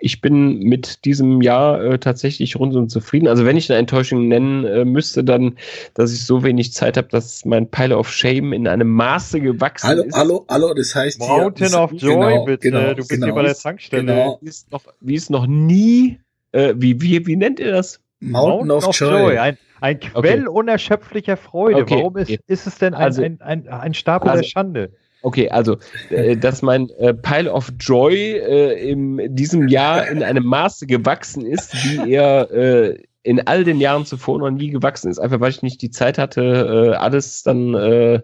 ich 0.00 0.20
bin 0.20 0.60
mit 0.60 1.04
diesem 1.04 1.42
Jahr 1.42 1.82
äh, 1.82 1.98
tatsächlich 1.98 2.56
rundum 2.56 2.88
zufrieden. 2.88 3.28
Also 3.28 3.44
wenn 3.44 3.56
ich 3.56 3.70
eine 3.70 3.78
Enttäuschung 3.78 4.28
nennen 4.28 4.64
äh, 4.64 4.84
müsste, 4.84 5.22
dann, 5.22 5.58
dass 5.94 6.12
ich 6.12 6.24
so 6.24 6.42
wenig 6.42 6.72
Zeit 6.72 6.96
habe, 6.96 7.08
dass 7.08 7.44
mein 7.44 7.70
Pile 7.70 7.96
of 7.96 8.10
Shame 8.10 8.52
in 8.52 8.66
einem 8.66 8.90
Maße 8.90 9.40
gewachsen 9.40 9.88
Hallo, 9.88 10.02
ist. 10.04 10.16
hallo, 10.16 10.46
hallo, 10.48 10.74
das 10.74 10.94
heißt 10.94 11.22
hier, 11.22 11.28
Mountain 11.28 11.72
das, 11.72 11.74
of 11.74 11.92
Joy, 11.92 12.14
genau, 12.14 12.44
bitte. 12.44 12.70
genau, 12.70 12.88
du 12.90 12.96
bist 12.96 13.10
genau, 13.10 13.26
hier 13.26 13.34
bei 13.34 13.42
der 13.42 13.54
Tankstelle. 13.54 14.02
genau. 14.02 14.38
Wie 14.50 14.54
es 14.54 14.66
noch, 14.70 14.82
wie 15.00 15.14
es 15.14 15.30
noch 15.30 15.46
nie, 15.46 16.18
äh, 16.52 16.74
wie, 16.76 17.00
wie, 17.00 17.24
wie 17.26 17.36
nennt 17.36 17.60
ihr 17.60 17.70
das? 17.70 18.00
Mountain 18.18 18.70
of 18.72 18.98
Joy. 18.98 19.38
Ein, 19.38 19.58
ein 19.80 20.00
Quell 20.00 20.48
unerschöpflicher 20.48 21.36
Freude. 21.36 21.82
Okay. 21.82 21.94
Warum 21.96 22.16
ist, 22.16 22.30
ist 22.48 22.66
es 22.66 22.78
denn 22.78 22.92
ein, 22.94 23.02
Also- 23.02 23.22
ein, 23.22 23.40
ein, 23.40 23.68
ein 23.68 23.94
Stapel 23.94 24.28
Also- 24.28 24.42
der 24.42 24.48
Schande? 24.48 24.92
Okay, 25.22 25.50
also, 25.50 25.76
äh, 26.08 26.34
dass 26.34 26.62
mein 26.62 26.88
äh, 26.98 27.12
Pile 27.12 27.52
of 27.52 27.70
Joy 27.78 28.16
äh, 28.38 28.90
in 28.90 29.36
diesem 29.36 29.68
Jahr 29.68 30.08
in 30.08 30.22
einem 30.22 30.44
Maße 30.44 30.86
gewachsen 30.86 31.44
ist, 31.44 31.74
wie 31.84 32.14
er 32.14 32.50
äh, 32.50 32.98
in 33.22 33.46
all 33.46 33.64
den 33.64 33.80
Jahren 33.80 34.06
zuvor 34.06 34.38
noch 34.38 34.50
nie 34.50 34.70
gewachsen 34.70 35.10
ist. 35.10 35.18
Einfach 35.18 35.40
weil 35.40 35.50
ich 35.50 35.62
nicht 35.62 35.82
die 35.82 35.90
Zeit 35.90 36.16
hatte, 36.16 36.40
äh, 36.40 36.96
alles 36.96 37.42
dann, 37.42 37.74
äh, 37.74 38.22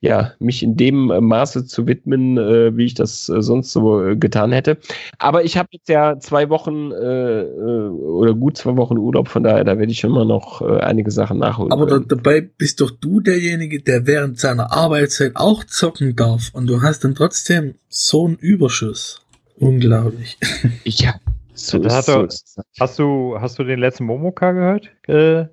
ja, 0.00 0.32
mich 0.38 0.62
in 0.62 0.76
dem 0.76 1.10
äh, 1.10 1.20
Maße 1.20 1.64
zu 1.66 1.86
widmen, 1.86 2.36
wie 2.36 2.84
ich 2.84 2.94
das 2.94 3.26
sonst 3.26 3.72
so 3.72 4.14
getan 4.16 4.52
hätte. 4.52 4.78
Aber 5.18 5.44
ich 5.44 5.56
habe 5.56 5.68
jetzt 5.72 5.88
ja 5.88 6.18
zwei 6.18 6.48
Wochen 6.50 6.92
oder 6.92 8.34
gut 8.34 8.56
zwei 8.56 8.76
Wochen 8.76 8.98
Urlaub, 8.98 9.28
von 9.28 9.42
daher, 9.42 9.64
da 9.64 9.78
werde 9.78 9.92
ich 9.92 10.04
immer 10.04 10.24
noch 10.24 10.60
einige 10.60 11.10
Sachen 11.10 11.38
nachholen. 11.38 11.72
Aber 11.72 11.86
da, 11.86 11.98
dabei 11.98 12.40
bist 12.40 12.80
doch 12.80 12.90
du 12.90 13.20
derjenige, 13.20 13.80
der 13.80 14.06
während 14.06 14.38
seiner 14.38 14.72
Arbeitszeit 14.72 15.32
auch 15.34 15.64
zocken 15.64 16.16
darf 16.16 16.50
und 16.52 16.66
du 16.66 16.82
hast 16.82 17.04
dann 17.04 17.14
trotzdem 17.14 17.74
so 17.88 18.26
einen 18.26 18.36
Überschuss. 18.36 19.22
Unglaublich. 19.58 20.38
ja, 20.84 21.14
so 21.56 21.78
Da 21.78 21.88
ist, 21.88 21.94
hat 21.94 22.04
so 22.04 22.12
er- 22.12 22.24
ist 22.26 22.58
es. 22.58 22.64
Hast 22.80 22.98
du, 22.98 23.36
hast 23.40 23.58
du 23.58 23.64
den 23.64 23.78
letzten 23.80 24.04
Momoka 24.04 24.52
gehört, 24.52 24.90
äh, 25.08 25.46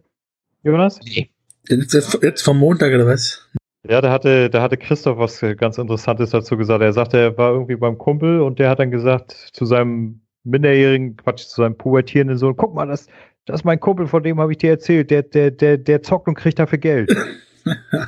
Jonas? 0.63 0.99
Nee. 1.03 1.30
Jetzt, 1.69 1.93
jetzt 2.21 2.41
vom 2.41 2.57
Montag 2.59 2.93
oder 2.93 3.05
was? 3.07 3.49
Ja, 3.88 3.99
da 4.01 4.11
hatte, 4.11 4.49
da 4.49 4.61
hatte 4.61 4.77
Christoph 4.77 5.17
was 5.17 5.39
ganz 5.57 5.77
Interessantes 5.77 6.30
dazu 6.31 6.55
gesagt. 6.57 6.81
Er 6.81 6.93
sagte, 6.93 7.17
er 7.17 7.38
war 7.38 7.51
irgendwie 7.51 7.75
beim 7.75 7.97
Kumpel 7.97 8.41
und 8.41 8.59
der 8.59 8.69
hat 8.69 8.80
dann 8.80 8.91
gesagt 8.91 9.31
zu 9.53 9.65
seinem 9.65 10.21
minderjährigen, 10.45 11.15
Quatsch, 11.17 11.45
zu 11.47 11.61
seinem 11.61 11.77
pubertierenden 11.77 12.38
Sohn, 12.38 12.55
guck 12.57 12.73
mal, 12.75 12.85
das, 12.88 13.07
das 13.45 13.61
ist 13.61 13.63
mein 13.65 13.80
Kumpel, 13.80 14.07
von 14.07 14.23
dem 14.23 14.39
habe 14.39 14.51
ich 14.51 14.57
dir 14.57 14.71
erzählt, 14.71 15.09
der, 15.11 15.23
der, 15.23 15.51
der, 15.51 15.77
der 15.77 16.01
zockt 16.01 16.27
und 16.27 16.35
kriegt 16.35 16.59
dafür 16.59 16.77
Geld. 16.80 17.15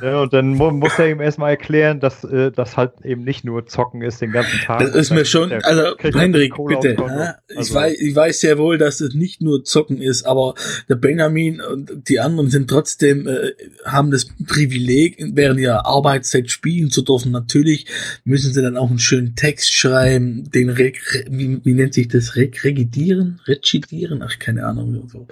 ja, 0.02 0.20
und 0.22 0.32
dann 0.32 0.48
mu 0.54 0.70
muss 0.70 0.98
er 0.98 1.08
ihm 1.10 1.20
erstmal 1.20 1.50
erklären, 1.50 2.00
dass 2.00 2.24
äh, 2.24 2.50
das 2.52 2.76
halt 2.76 2.92
eben 3.04 3.24
nicht 3.24 3.44
nur 3.44 3.66
zocken 3.66 4.02
ist 4.02 4.20
den 4.20 4.32
ganzen 4.32 4.58
Tag. 4.60 4.80
Das 4.80 4.94
ist 4.94 5.10
mir 5.10 5.24
schon, 5.24 5.52
also 5.52 5.96
Hendrik, 5.98 6.54
bitte. 6.66 6.96
ja, 6.98 7.36
ich, 7.48 7.56
Also- 7.58 7.74
weiß, 7.74 7.98
ich 7.98 8.14
weiß 8.14 8.40
sehr 8.40 8.58
wohl, 8.58 8.78
dass 8.78 9.00
es 9.00 9.14
nicht 9.14 9.40
nur 9.42 9.64
Zocken 9.64 10.00
ist, 10.02 10.24
aber 10.24 10.54
der 10.88 10.96
Benjamin 10.96 11.60
und 11.60 12.08
die 12.08 12.20
anderen 12.20 12.50
sind 12.50 12.68
trotzdem, 12.68 13.26
äh, 13.26 13.52
haben 13.84 14.10
das 14.10 14.26
Privileg, 14.46 15.16
während 15.32 15.60
ihrer 15.60 15.86
Arbeitszeit 15.86 16.50
spielen 16.50 16.90
zu 16.90 17.02
dürfen. 17.02 17.32
Natürlich 17.32 17.86
müssen 18.24 18.52
sie 18.52 18.62
dann 18.62 18.76
auch 18.76 18.90
einen 18.90 18.98
schönen 18.98 19.34
Text 19.34 19.72
schreiben, 19.72 20.50
den, 20.50 20.70
Re 20.70 20.92
Re 21.12 21.24
wie, 21.30 21.60
wie 21.64 21.74
nennt 21.74 21.94
sich 21.94 22.08
das, 22.08 22.36
Re 22.36 22.50
Regidieren? 22.62 23.40
Regidieren? 23.46 24.22
Ach, 24.22 24.38
keine 24.38 24.64
Ahnung. 24.66 25.08
So. 25.08 25.26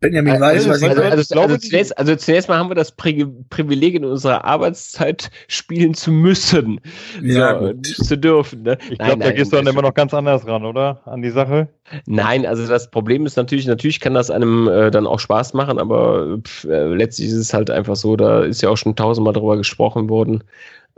Benjamin 0.00 0.40
weiß, 0.40 0.68
was 0.68 0.80
ich 0.80 0.88
also, 0.88 1.00
meine. 1.02 1.12
also, 1.12 1.40
also, 1.40 1.56
die- 1.56 1.68
zunächst, 1.68 1.98
also 1.98 2.14
zunächst 2.14 2.48
mal 2.48 2.56
haben 2.56 2.70
wir 2.70 2.76
das 2.76 2.92
Pri 2.92 3.26
Privileg 3.50 3.94
in 3.94 4.04
unserer 4.04 4.44
Arbeitszeit 4.44 5.30
spielen 5.48 5.94
zu 5.94 6.12
müssen. 6.12 6.80
Ja, 7.22 7.60
so, 7.60 7.72
zu 8.04 8.16
dürfen. 8.16 8.62
Ne? 8.62 8.78
Ich 8.90 8.98
Nein, 8.98 9.08
glaube, 9.08 9.24
da 9.24 9.32
gehst 9.32 9.52
du 9.52 9.56
dann 9.56 9.66
immer 9.66 9.82
noch 9.82 9.94
ganz 9.94 10.14
anders 10.14 10.46
ran, 10.46 10.64
oder? 10.64 11.00
An 11.04 11.22
die 11.22 11.30
Sache? 11.30 11.68
Nein, 12.06 12.46
also 12.46 12.66
das 12.68 12.90
Problem 12.90 13.26
ist 13.26 13.36
natürlich, 13.36 13.66
natürlich 13.66 13.98
kann 13.98 14.14
das 14.14 14.30
einem 14.30 14.68
äh, 14.68 14.90
dann 14.90 15.06
auch 15.06 15.18
Spaß 15.18 15.54
machen, 15.54 15.78
aber 15.78 16.38
pff, 16.46 16.64
äh, 16.64 16.94
letztlich 16.94 17.28
ist 17.28 17.34
es 17.34 17.52
halt 17.52 17.70
einfach 17.70 17.96
so, 17.96 18.14
da 18.16 18.42
ist 18.42 18.62
ja 18.62 18.68
auch 18.68 18.76
schon 18.76 18.94
tausendmal 18.94 19.32
drüber 19.34 19.56
gesprochen 19.56 20.08
worden. 20.08 20.44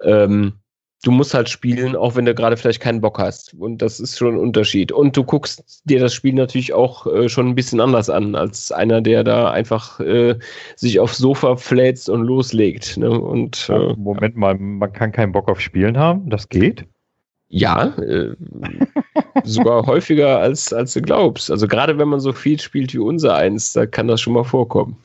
Ähm, 0.02 0.54
du 1.02 1.10
musst 1.10 1.34
halt 1.34 1.48
spielen, 1.48 1.96
auch 1.96 2.14
wenn 2.16 2.24
du 2.24 2.34
gerade 2.34 2.56
vielleicht 2.56 2.80
keinen 2.80 3.00
Bock 3.00 3.18
hast. 3.18 3.54
Und 3.54 3.82
das 3.82 4.00
ist 4.00 4.18
schon 4.18 4.34
ein 4.34 4.40
Unterschied. 4.40 4.92
Und 4.92 5.16
du 5.16 5.24
guckst 5.24 5.82
dir 5.84 6.00
das 6.00 6.14
Spiel 6.14 6.34
natürlich 6.34 6.72
auch 6.72 7.06
äh, 7.06 7.28
schon 7.28 7.48
ein 7.48 7.54
bisschen 7.54 7.80
anders 7.80 8.10
an, 8.10 8.34
als 8.34 8.70
einer, 8.72 9.00
der 9.00 9.24
da 9.24 9.50
einfach 9.50 10.00
äh, 10.00 10.36
sich 10.76 11.00
aufs 11.00 11.18
Sofa 11.18 11.56
fläzt 11.56 12.08
und 12.08 12.22
loslegt. 12.22 12.96
Ne? 12.96 13.10
Und 13.10 13.68
äh, 13.70 13.94
Moment 13.96 14.36
mal, 14.36 14.56
man 14.58 14.92
kann 14.92 15.12
keinen 15.12 15.32
Bock 15.32 15.48
auf 15.48 15.60
Spielen 15.60 15.96
haben? 15.98 16.28
Das 16.28 16.48
geht? 16.48 16.86
ja, 17.50 17.96
äh, 17.98 18.34
sogar 19.44 19.84
häufiger 19.86 20.38
als, 20.38 20.72
als 20.72 20.94
du 20.94 21.02
glaubst. 21.02 21.50
Also 21.50 21.66
gerade 21.66 21.98
wenn 21.98 22.08
man 22.08 22.20
so 22.20 22.32
viel 22.32 22.58
spielt 22.60 22.94
wie 22.94 22.98
unser 22.98 23.34
eins, 23.34 23.72
da 23.72 23.86
kann 23.86 24.08
das 24.08 24.20
schon 24.20 24.32
mal 24.32 24.44
vorkommen. 24.44 24.96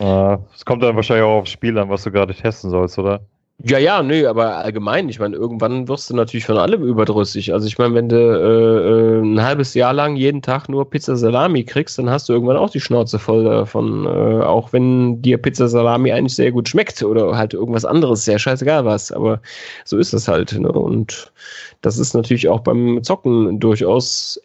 Äh, 0.00 0.38
Es 0.54 0.64
kommt 0.64 0.82
dann 0.82 0.96
wahrscheinlich 0.96 1.24
auch 1.24 1.38
aufs 1.40 1.52
Spiel 1.52 1.78
an, 1.78 1.88
was 1.88 2.02
du 2.02 2.10
gerade 2.10 2.34
testen 2.34 2.70
sollst, 2.70 2.98
oder? 2.98 3.20
Ja, 3.64 3.78
ja, 3.78 4.04
nö, 4.04 4.28
aber 4.28 4.58
allgemein, 4.58 5.08
ich 5.08 5.18
meine, 5.18 5.34
irgendwann 5.34 5.88
wirst 5.88 6.08
du 6.08 6.14
natürlich 6.14 6.46
von 6.46 6.58
allem 6.58 6.84
überdrüssig. 6.84 7.52
Also 7.52 7.66
ich 7.66 7.76
meine, 7.76 7.92
wenn 7.94 8.08
du 8.08 8.16
äh, 8.16 9.18
äh, 9.18 9.20
ein 9.20 9.42
halbes 9.42 9.74
Jahr 9.74 9.92
lang 9.92 10.14
jeden 10.14 10.42
Tag 10.42 10.68
nur 10.68 10.88
Pizza 10.88 11.16
Salami 11.16 11.64
kriegst, 11.64 11.98
dann 11.98 12.08
hast 12.08 12.28
du 12.28 12.34
irgendwann 12.34 12.56
auch 12.56 12.70
die 12.70 12.78
Schnauze 12.78 13.18
voll 13.18 13.42
davon, 13.42 14.06
äh, 14.06 14.44
auch 14.44 14.72
wenn 14.72 15.20
dir 15.22 15.38
Pizza 15.38 15.66
Salami 15.66 16.12
eigentlich 16.12 16.36
sehr 16.36 16.52
gut 16.52 16.68
schmeckt 16.68 17.02
oder 17.02 17.36
halt 17.36 17.52
irgendwas 17.52 17.84
anderes, 17.84 18.24
sehr 18.24 18.38
scheißegal 18.38 18.84
was, 18.84 19.10
aber 19.10 19.40
so 19.84 19.98
ist 19.98 20.12
das 20.12 20.28
halt. 20.28 20.52
Ne? 20.52 20.70
Und 20.70 21.32
das 21.80 21.98
ist 21.98 22.14
natürlich 22.14 22.48
auch 22.48 22.60
beim 22.60 23.02
Zocken 23.02 23.58
durchaus 23.58 24.40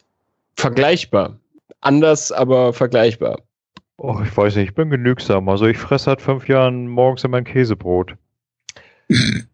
vergleichbar. 0.56 1.38
Anders, 1.82 2.32
aber 2.32 2.72
vergleichbar. 2.72 3.38
Oh, 3.98 4.18
ich 4.24 4.36
weiß 4.36 4.56
nicht, 4.56 4.70
ich 4.70 4.74
bin 4.74 4.90
genügsam. 4.90 5.48
Also 5.48 5.66
ich 5.66 5.78
fresse 5.78 6.06
seit 6.06 6.20
fünf 6.20 6.48
Jahren 6.48 6.88
morgens 6.88 7.22
immer 7.22 7.36
ein 7.36 7.44
Käsebrot. 7.44 8.16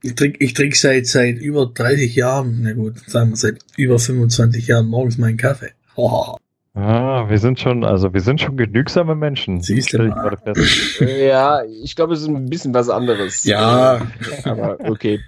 Ich 0.03 0.15
trinke 0.15 0.43
ich 0.43 0.55
trink 0.55 0.77
seit, 0.77 1.07
seit 1.07 1.39
über 1.39 1.67
30 1.67 2.15
Jahren, 2.15 2.61
na 2.63 2.73
gut, 2.73 2.99
sagen 3.07 3.31
wir 3.31 3.37
seit 3.37 3.59
über 3.77 3.99
25 3.99 4.67
Jahren 4.67 4.87
morgens 4.87 5.19
meinen 5.19 5.37
Kaffee. 5.37 5.73
Oh. 5.97 6.37
Ah, 6.75 7.29
wir 7.29 7.39
sind 7.39 7.59
schon, 7.59 7.85
also 7.85 8.15
wir 8.15 8.21
sind 8.21 8.41
schon 8.41 8.57
genügsame 8.57 9.15
Menschen. 9.15 9.61
Siehst 9.61 9.93
du 9.93 9.99
mal. 9.99 10.39
ja, 11.01 11.63
ich 11.65 11.97
glaube, 11.97 12.15
es 12.15 12.23
ist 12.23 12.29
ein 12.29 12.49
bisschen 12.49 12.73
was 12.73 12.89
anderes. 12.89 13.45
Ja. 13.45 14.07
Aber 14.45 14.79
okay. 14.89 15.21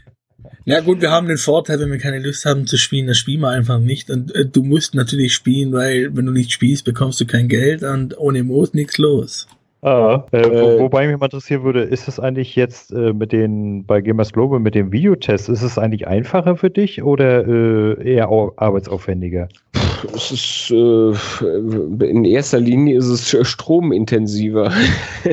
Ja 0.64 0.80
gut, 0.80 1.00
wir 1.00 1.10
haben 1.10 1.26
den 1.26 1.38
Vorteil, 1.38 1.80
wenn 1.80 1.90
wir 1.90 1.98
keine 1.98 2.20
Lust 2.20 2.44
haben 2.44 2.66
zu 2.66 2.76
spielen, 2.76 3.06
dann 3.06 3.16
spielen 3.16 3.40
wir 3.40 3.50
einfach 3.50 3.80
nicht. 3.80 4.10
Und 4.10 4.32
äh, 4.34 4.46
du 4.46 4.62
musst 4.62 4.94
natürlich 4.94 5.34
spielen, 5.34 5.72
weil 5.72 6.16
wenn 6.16 6.26
du 6.26 6.32
nicht 6.32 6.52
spielst, 6.52 6.84
bekommst 6.84 7.20
du 7.20 7.26
kein 7.26 7.48
Geld 7.48 7.82
und 7.82 8.16
ohne 8.16 8.44
Moos 8.44 8.72
nichts 8.72 8.98
los. 8.98 9.48
Ah, 9.82 10.24
äh, 10.30 10.38
Äh, 10.38 10.78
wo, 10.78 10.84
wobei 10.84 11.08
mich 11.08 11.18
mal 11.18 11.26
interessieren 11.26 11.64
würde, 11.64 11.82
ist 11.82 12.06
es 12.06 12.20
eigentlich 12.20 12.54
jetzt 12.54 12.92
äh, 12.92 13.12
mit 13.12 13.32
den, 13.32 13.84
bei 13.84 14.00
Gamers 14.00 14.32
Global 14.32 14.60
mit 14.60 14.76
dem 14.76 14.92
Videotest, 14.92 15.48
ist 15.48 15.62
es 15.62 15.76
eigentlich 15.76 16.06
einfacher 16.06 16.56
für 16.56 16.70
dich 16.70 17.02
oder 17.02 17.46
äh, 17.46 18.14
eher 18.14 18.30
au 18.30 18.52
arbeitsaufwendiger? 18.56 19.48
Es 20.14 20.30
ist 20.30 20.70
äh, 20.70 22.06
in 22.06 22.24
erster 22.24 22.60
Linie 22.60 22.98
ist 22.98 23.06
es 23.06 23.36
stromintensiver, 23.48 24.72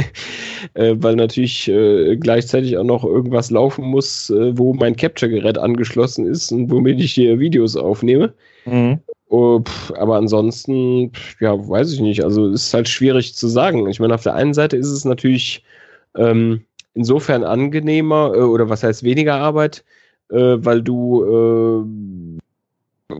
äh, 0.73 0.95
weil 0.97 1.15
natürlich 1.15 1.67
äh, 1.67 2.17
gleichzeitig 2.17 2.77
auch 2.77 2.84
noch 2.84 3.03
irgendwas 3.03 3.51
laufen 3.51 3.85
muss, 3.85 4.31
äh, 4.31 4.57
wo 4.57 4.73
mein 4.73 4.95
Capture-Gerät 4.95 5.59
angeschlossen 5.59 6.26
ist 6.26 6.51
und 6.51 6.71
womit 6.71 6.99
ich 6.99 7.13
hier 7.13 7.39
Videos 7.39 7.76
aufnehme. 7.76 8.34
Mhm. 8.65 8.99
Oh, 9.30 9.61
pf, 9.61 9.91
aber 9.91 10.18
ansonsten, 10.18 11.11
pf, 11.11 11.39
ja, 11.39 11.69
weiß 11.69 11.93
ich 11.93 11.99
nicht. 11.99 12.23
Also 12.23 12.47
ist 12.49 12.73
halt 12.73 12.89
schwierig 12.89 13.35
zu 13.35 13.47
sagen. 13.47 13.88
Ich 13.88 13.99
meine, 13.99 14.15
auf 14.15 14.23
der 14.23 14.34
einen 14.34 14.56
Seite 14.56 14.76
ist 14.76 14.89
es 14.89 15.06
natürlich 15.06 15.64
ähm, 16.15 16.61
insofern 16.95 17.43
angenehmer 17.43 18.34
äh, 18.35 18.41
oder 18.41 18.69
was 18.69 18.81
heißt 18.84 19.03
weniger 19.03 19.35
Arbeit, 19.35 19.84
äh, 20.31 20.57
weil 20.57 20.81
du 20.81 21.85
äh, 23.10 23.15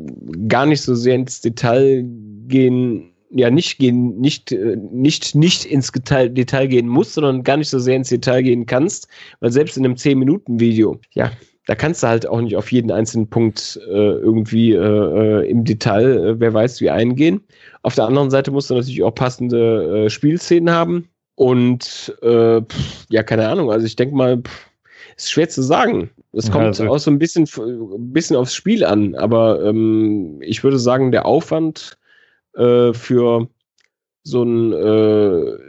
gar 0.48 0.66
nicht 0.66 0.82
so 0.82 0.96
sehr 0.96 1.16
ins 1.16 1.42
Detail 1.42 2.04
gehen, 2.48 3.12
ja 3.30 3.52
nicht 3.52 3.78
gehen, 3.78 4.20
nicht 4.20 4.52
äh, 4.52 4.78
nicht 4.92 5.36
nicht 5.36 5.66
ins 5.66 5.92
Detail, 5.92 6.30
Detail 6.30 6.68
gehen 6.68 6.88
musst, 6.88 7.14
sondern 7.14 7.44
gar 7.44 7.58
nicht 7.58 7.70
so 7.70 7.78
sehr 7.78 7.96
ins 7.96 8.10
Detail 8.10 8.42
gehen 8.42 8.66
kannst, 8.66 9.08
weil 9.42 9.52
selbst 9.52 9.78
in 9.78 9.86
einem 9.86 9.96
10 9.98 10.18
Minuten 10.18 10.60
Video, 10.60 11.00
ja, 11.14 11.32
da 11.70 11.76
kannst 11.76 12.02
du 12.02 12.08
halt 12.08 12.26
auch 12.28 12.42
nicht 12.42 12.56
auf 12.56 12.72
jeden 12.72 12.90
einzelnen 12.90 13.30
Punkt 13.30 13.80
äh, 13.88 13.92
irgendwie 13.92 14.74
äh, 14.74 14.78
äh, 15.44 15.48
im 15.48 15.66
Detail, 15.66 16.18
äh, 16.18 16.40
wer 16.40 16.52
weiß, 16.52 16.82
wie 16.82 16.90
eingehen. 16.90 17.42
Auf 17.84 17.94
der 17.94 18.06
anderen 18.06 18.32
Seite 18.32 18.50
musst 18.50 18.72
du 18.72 18.74
natürlich 18.74 19.04
auch 19.04 19.14
passende 19.14 20.06
äh, 20.06 20.10
Spielszenen 20.10 20.72
haben. 20.74 21.10
Und 21.36 22.18
äh, 22.24 22.62
pff, 22.62 23.06
ja, 23.12 23.22
keine 23.22 23.48
Ahnung, 23.48 23.70
also 23.72 23.86
ich 23.86 23.96
denke 23.96 24.16
mal, 24.16 24.42
pff, 24.42 24.68
ist 25.16 25.30
schwer 25.30 25.48
zu 25.48 25.62
sagen. 25.62 26.10
Es 26.34 26.48
Ja, 26.48 26.54
kommt 26.54 26.66
also- 26.66 26.88
auch 26.90 26.98
so 26.98 27.12
ein 27.12 27.20
bisschen, 27.20 27.48
ein 27.56 28.14
bisschen 28.14 28.36
aufs 28.36 28.56
Spiel 28.56 28.84
an, 28.84 29.14
aber 29.14 29.64
ähm, 29.64 30.42
ich 30.42 30.64
würde 30.64 30.80
sagen, 30.80 31.12
der 31.12 31.28
Aufwand 31.28 31.98
für 32.56 33.48
so 34.24 34.44
ein 34.44 34.72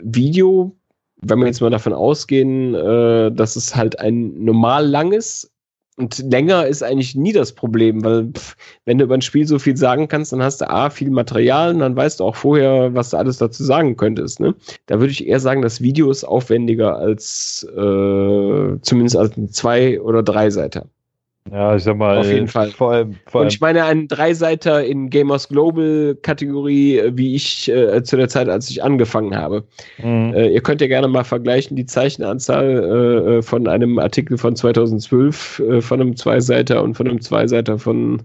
Video, 0.03 0.75
wenn 1.21 1.39
wir 1.39 1.47
jetzt 1.47 1.61
mal 1.61 1.71
davon 1.71 1.93
ausgehen, 1.93 2.75
äh, 2.75 3.31
dass 3.31 3.55
es 3.55 3.77
halt 3.77 4.01
ein 4.01 4.43
normal 4.43 4.87
langes 4.89 5.53
und 6.01 6.19
länger 6.19 6.67
ist 6.67 6.83
eigentlich 6.83 7.15
nie 7.15 7.33
das 7.33 7.53
Problem, 7.53 8.03
weil 8.03 8.33
pff, 8.33 8.57
wenn 8.87 8.99
du 8.99 9.05
über 9.05 9.15
ein 9.15 9.23
Spiel 9.23 9.47
so 9.47 9.59
viel 9.59 9.77
sagen 9.77 10.09
kannst, 10.09 10.33
dann 10.33 10.43
hast 10.43 10.63
du 10.63 10.71
A, 10.71 10.89
viel 10.91 11.11
Material 11.11 11.75
und 11.75 11.81
dann 11.81 11.95
weißt 11.95 12.21
du 12.21 12.25
auch 12.25 12.37
vorher, 12.37 12.95
was 12.95 13.11
du 13.11 13.19
alles 13.19 13.37
dazu 13.37 13.63
sagen 13.65 13.97
könntest. 13.97 14.41
Ne? 14.41 14.55
Da 14.87 14.99
würde 14.99 15.13
ich 15.13 15.27
eher 15.27 15.41
sagen, 15.41 15.63
das 15.63 15.83
Video 15.83 16.11
ist 16.11 16.25
aufwendiger 16.25 16.97
als 16.97 17.67
äh, 17.71 18.79
zumindest 18.81 19.17
als 19.17 19.37
ein 19.37 19.51
Zwei- 19.51 20.01
oder 20.01 20.23
Dreiseiter. 20.23 20.87
Ja, 21.51 21.75
ich 21.75 21.83
sag 21.83 21.97
mal, 21.97 22.19
Auf 22.19 22.27
jeden 22.27 22.45
äh, 22.45 22.49
Fall. 22.49 22.71
Vor 22.71 22.93
allem, 22.93 23.17
vor 23.27 23.41
Und 23.41 23.47
allem 23.47 23.49
ich 23.49 23.61
meine, 23.61 23.85
ein 23.85 24.09
Dreiseiter 24.09 24.85
in 24.85 25.09
Gamers 25.09 25.49
Global 25.49 26.17
Kategorie, 26.21 26.99
äh, 26.99 27.13
wie 27.17 27.35
ich 27.35 27.69
äh, 27.69 28.03
zu 28.03 28.17
der 28.17 28.29
Zeit, 28.29 28.49
als 28.49 28.69
ich 28.71 28.83
angefangen 28.83 29.35
habe. 29.35 29.65
Mhm. 29.99 30.35
Äh, 30.35 30.49
ihr 30.49 30.61
könnt 30.61 30.81
ja 30.81 30.87
gerne 30.87 31.09
mal 31.09 31.25
vergleichen, 31.25 31.77
die 31.77 31.87
Zeichenanzahl 31.87 32.67
äh, 32.67 33.39
äh, 33.39 33.43
von 33.43 33.67
einem 33.67 33.99
Artikel 33.99 34.37
von 34.37 34.55
2012, 34.55 35.59
äh, 35.61 35.81
von 35.81 36.01
einem 36.01 36.15
Zweiseiter 36.15 36.83
und 36.83 36.95
von 36.95 37.09
einem 37.09 37.21
Zweiseiter 37.21 37.79
von 37.79 38.23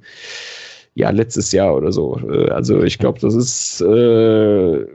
ja, 0.94 1.10
letztes 1.10 1.52
Jahr 1.52 1.76
oder 1.76 1.92
so. 1.92 2.14
Also 2.52 2.82
ich 2.84 3.00
glaube, 3.00 3.20
das 3.20 3.36
ist 3.36 3.82
äh, 3.82 4.86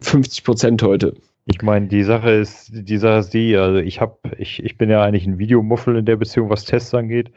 50 0.00 0.44
Prozent 0.44 0.82
heute. 0.82 1.14
Ich 1.48 1.62
meine, 1.62 1.86
die 1.86 2.02
Sache 2.02 2.30
ist, 2.30 2.70
die 2.72 2.96
Sache 2.98 3.20
ist 3.20 3.30
die, 3.32 3.56
also 3.56 3.78
ich 3.78 4.00
habe, 4.00 4.18
ich, 4.36 4.62
ich 4.64 4.76
bin 4.76 4.90
ja 4.90 5.02
eigentlich 5.02 5.26
ein 5.26 5.38
Videomuffel 5.38 5.96
in 5.96 6.04
der 6.04 6.16
Beziehung, 6.16 6.50
was 6.50 6.64
Tests 6.64 6.92
angeht. 6.92 7.30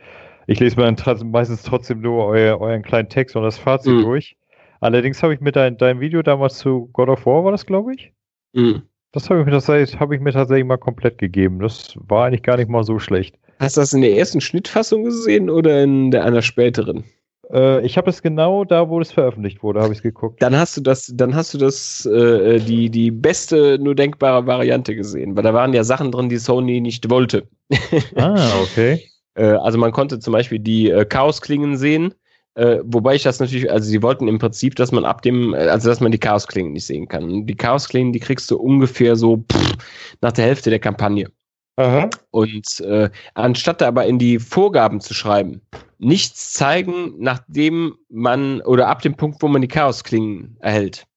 Ich 0.48 0.60
lese 0.60 0.78
mir 0.78 0.92
dann 0.92 1.30
meistens 1.32 1.62
trotzdem 1.62 2.02
nur 2.02 2.26
euer, 2.26 2.60
euren 2.60 2.82
kleinen 2.82 3.10
Text 3.10 3.36
und 3.36 3.44
das 3.44 3.60
Fazit 3.60 3.94
Mhm. 3.94 4.02
durch. 4.02 4.36
Allerdings 4.82 5.22
habe 5.22 5.36
ich 5.36 5.42
mir 5.42 5.52
dein, 5.52 5.78
dein 5.78 6.00
Video 6.00 6.24
damals 6.24 6.58
zu 6.58 6.90
God 6.92 7.10
of 7.10 7.26
War, 7.28 7.44
war 7.44 7.52
das, 7.52 7.68
glaube 7.68 7.94
ich? 7.94 8.12
Mhm. 8.54 8.82
Das 9.12 9.30
habe 9.30 9.42
ich, 9.42 9.46
mir 9.46 9.52
tatsächlich- 9.52 10.00
habe 10.00 10.16
ich 10.16 10.22
mir 10.22 10.32
tatsächlich 10.32 10.66
mal 10.66 10.78
komplett 10.78 11.20
gegeben. 11.20 11.60
Das 11.60 11.96
war 12.08 12.26
eigentlich 12.26 12.44
gar 12.44 12.58
nicht 12.58 12.70
mal 12.70 12.84
so 12.84 12.98
schlecht. 12.98 13.38
Hast 13.60 13.78
du 13.78 13.82
das 13.82 13.94
in 13.94 14.02
der 14.02 14.16
ersten 14.18 14.42
Schnittfassung 14.42 15.04
gesehen 15.04 15.50
oder 15.52 15.84
in 15.84 16.10
der 16.10 16.26
einer 16.26 16.42
späteren? 16.42 17.04
Äh, 17.52 17.86
ich 17.86 17.98
habe 17.98 18.10
es 18.10 18.22
genau 18.22 18.64
da, 18.64 18.90
wo 18.90 19.00
es 19.00 19.12
veröffentlicht 19.12 19.64
wurde, 19.64 19.82
habe 19.82 19.94
ich 19.94 20.00
es 20.00 20.04
geguckt. 20.04 20.42
Dann 20.42 20.56
hast 20.56 20.78
du 20.78 20.82
das, 20.82 21.12
dann 21.16 21.36
hast 21.36 21.54
du 21.54 21.58
das, 21.58 22.06
äh, 22.06 22.60
die, 22.60 22.90
die 22.90 23.12
beste 23.12 23.78
nur 23.80 23.96
denkbare 23.96 24.46
Variante 24.46 24.96
gesehen, 24.96 25.36
weil 25.36 25.44
da 25.44 25.54
waren 25.54 25.74
ja 25.74 25.84
Sachen 25.84 26.12
drin, 26.12 26.30
die 26.30 26.38
Sony 26.38 26.82
nicht 26.82 27.10
wollte. 27.10 27.48
Ah, 28.16 28.50
okay. 28.62 29.04
Äh, 29.36 29.44
also 29.44 29.78
man 29.78 29.92
konnte 29.92 30.20
zum 30.20 30.34
Beispiel 30.34 30.58
die 30.58 30.90
äh, 30.90 31.06
Chaosklingen 31.06 31.78
sehen, 31.78 32.16
äh, 32.56 32.80
wobei 32.84 33.16
ich 33.16 33.24
das 33.24 33.40
natürlich, 33.40 33.72
also 33.72 33.88
sie 33.88 34.02
wollten 34.02 34.28
im 34.28 34.40
Prinzip, 34.40 34.76
dass 34.76 34.92
man 34.92 35.06
ab 35.06 35.22
dem, 35.22 35.54
äh, 35.54 35.68
also 35.68 35.88
dass 35.88 36.02
man 36.02 36.12
die 36.12 36.18
Chaosklingen 36.18 36.74
nicht 36.74 36.88
sehen 36.88 37.08
kann. 37.08 37.46
Die 37.46 37.56
Chaosklingen, 37.56 38.12
die 38.12 38.20
kriegst 38.20 38.50
du 38.50 38.58
ungefähr 38.58 39.16
so 39.16 39.38
pff, 39.38 39.78
nach 40.22 40.32
der 40.32 40.46
Hälfte 40.46 40.72
der 40.72 40.80
Kampagne. 40.80 41.32
Aha. 41.80 42.10
Und 42.32 42.82
äh, 42.82 43.10
anstatt 43.36 43.80
da 43.80 43.88
aber 43.88 44.06
in 44.06 44.20
die 44.20 44.38
Vorgaben 44.38 45.00
zu 45.00 45.14
schreiben, 45.14 45.62
nichts 45.98 46.52
zeigen, 46.52 47.14
nachdem 47.20 47.96
man 48.10 48.60
oder 48.64 48.90
ab 48.90 49.02
dem 49.02 49.16
Punkt, 49.16 49.42
wo 49.42 49.48
man 49.48 49.62
die 49.62 49.70
Chaosklingen 49.70 50.58
erhält. 50.60 51.08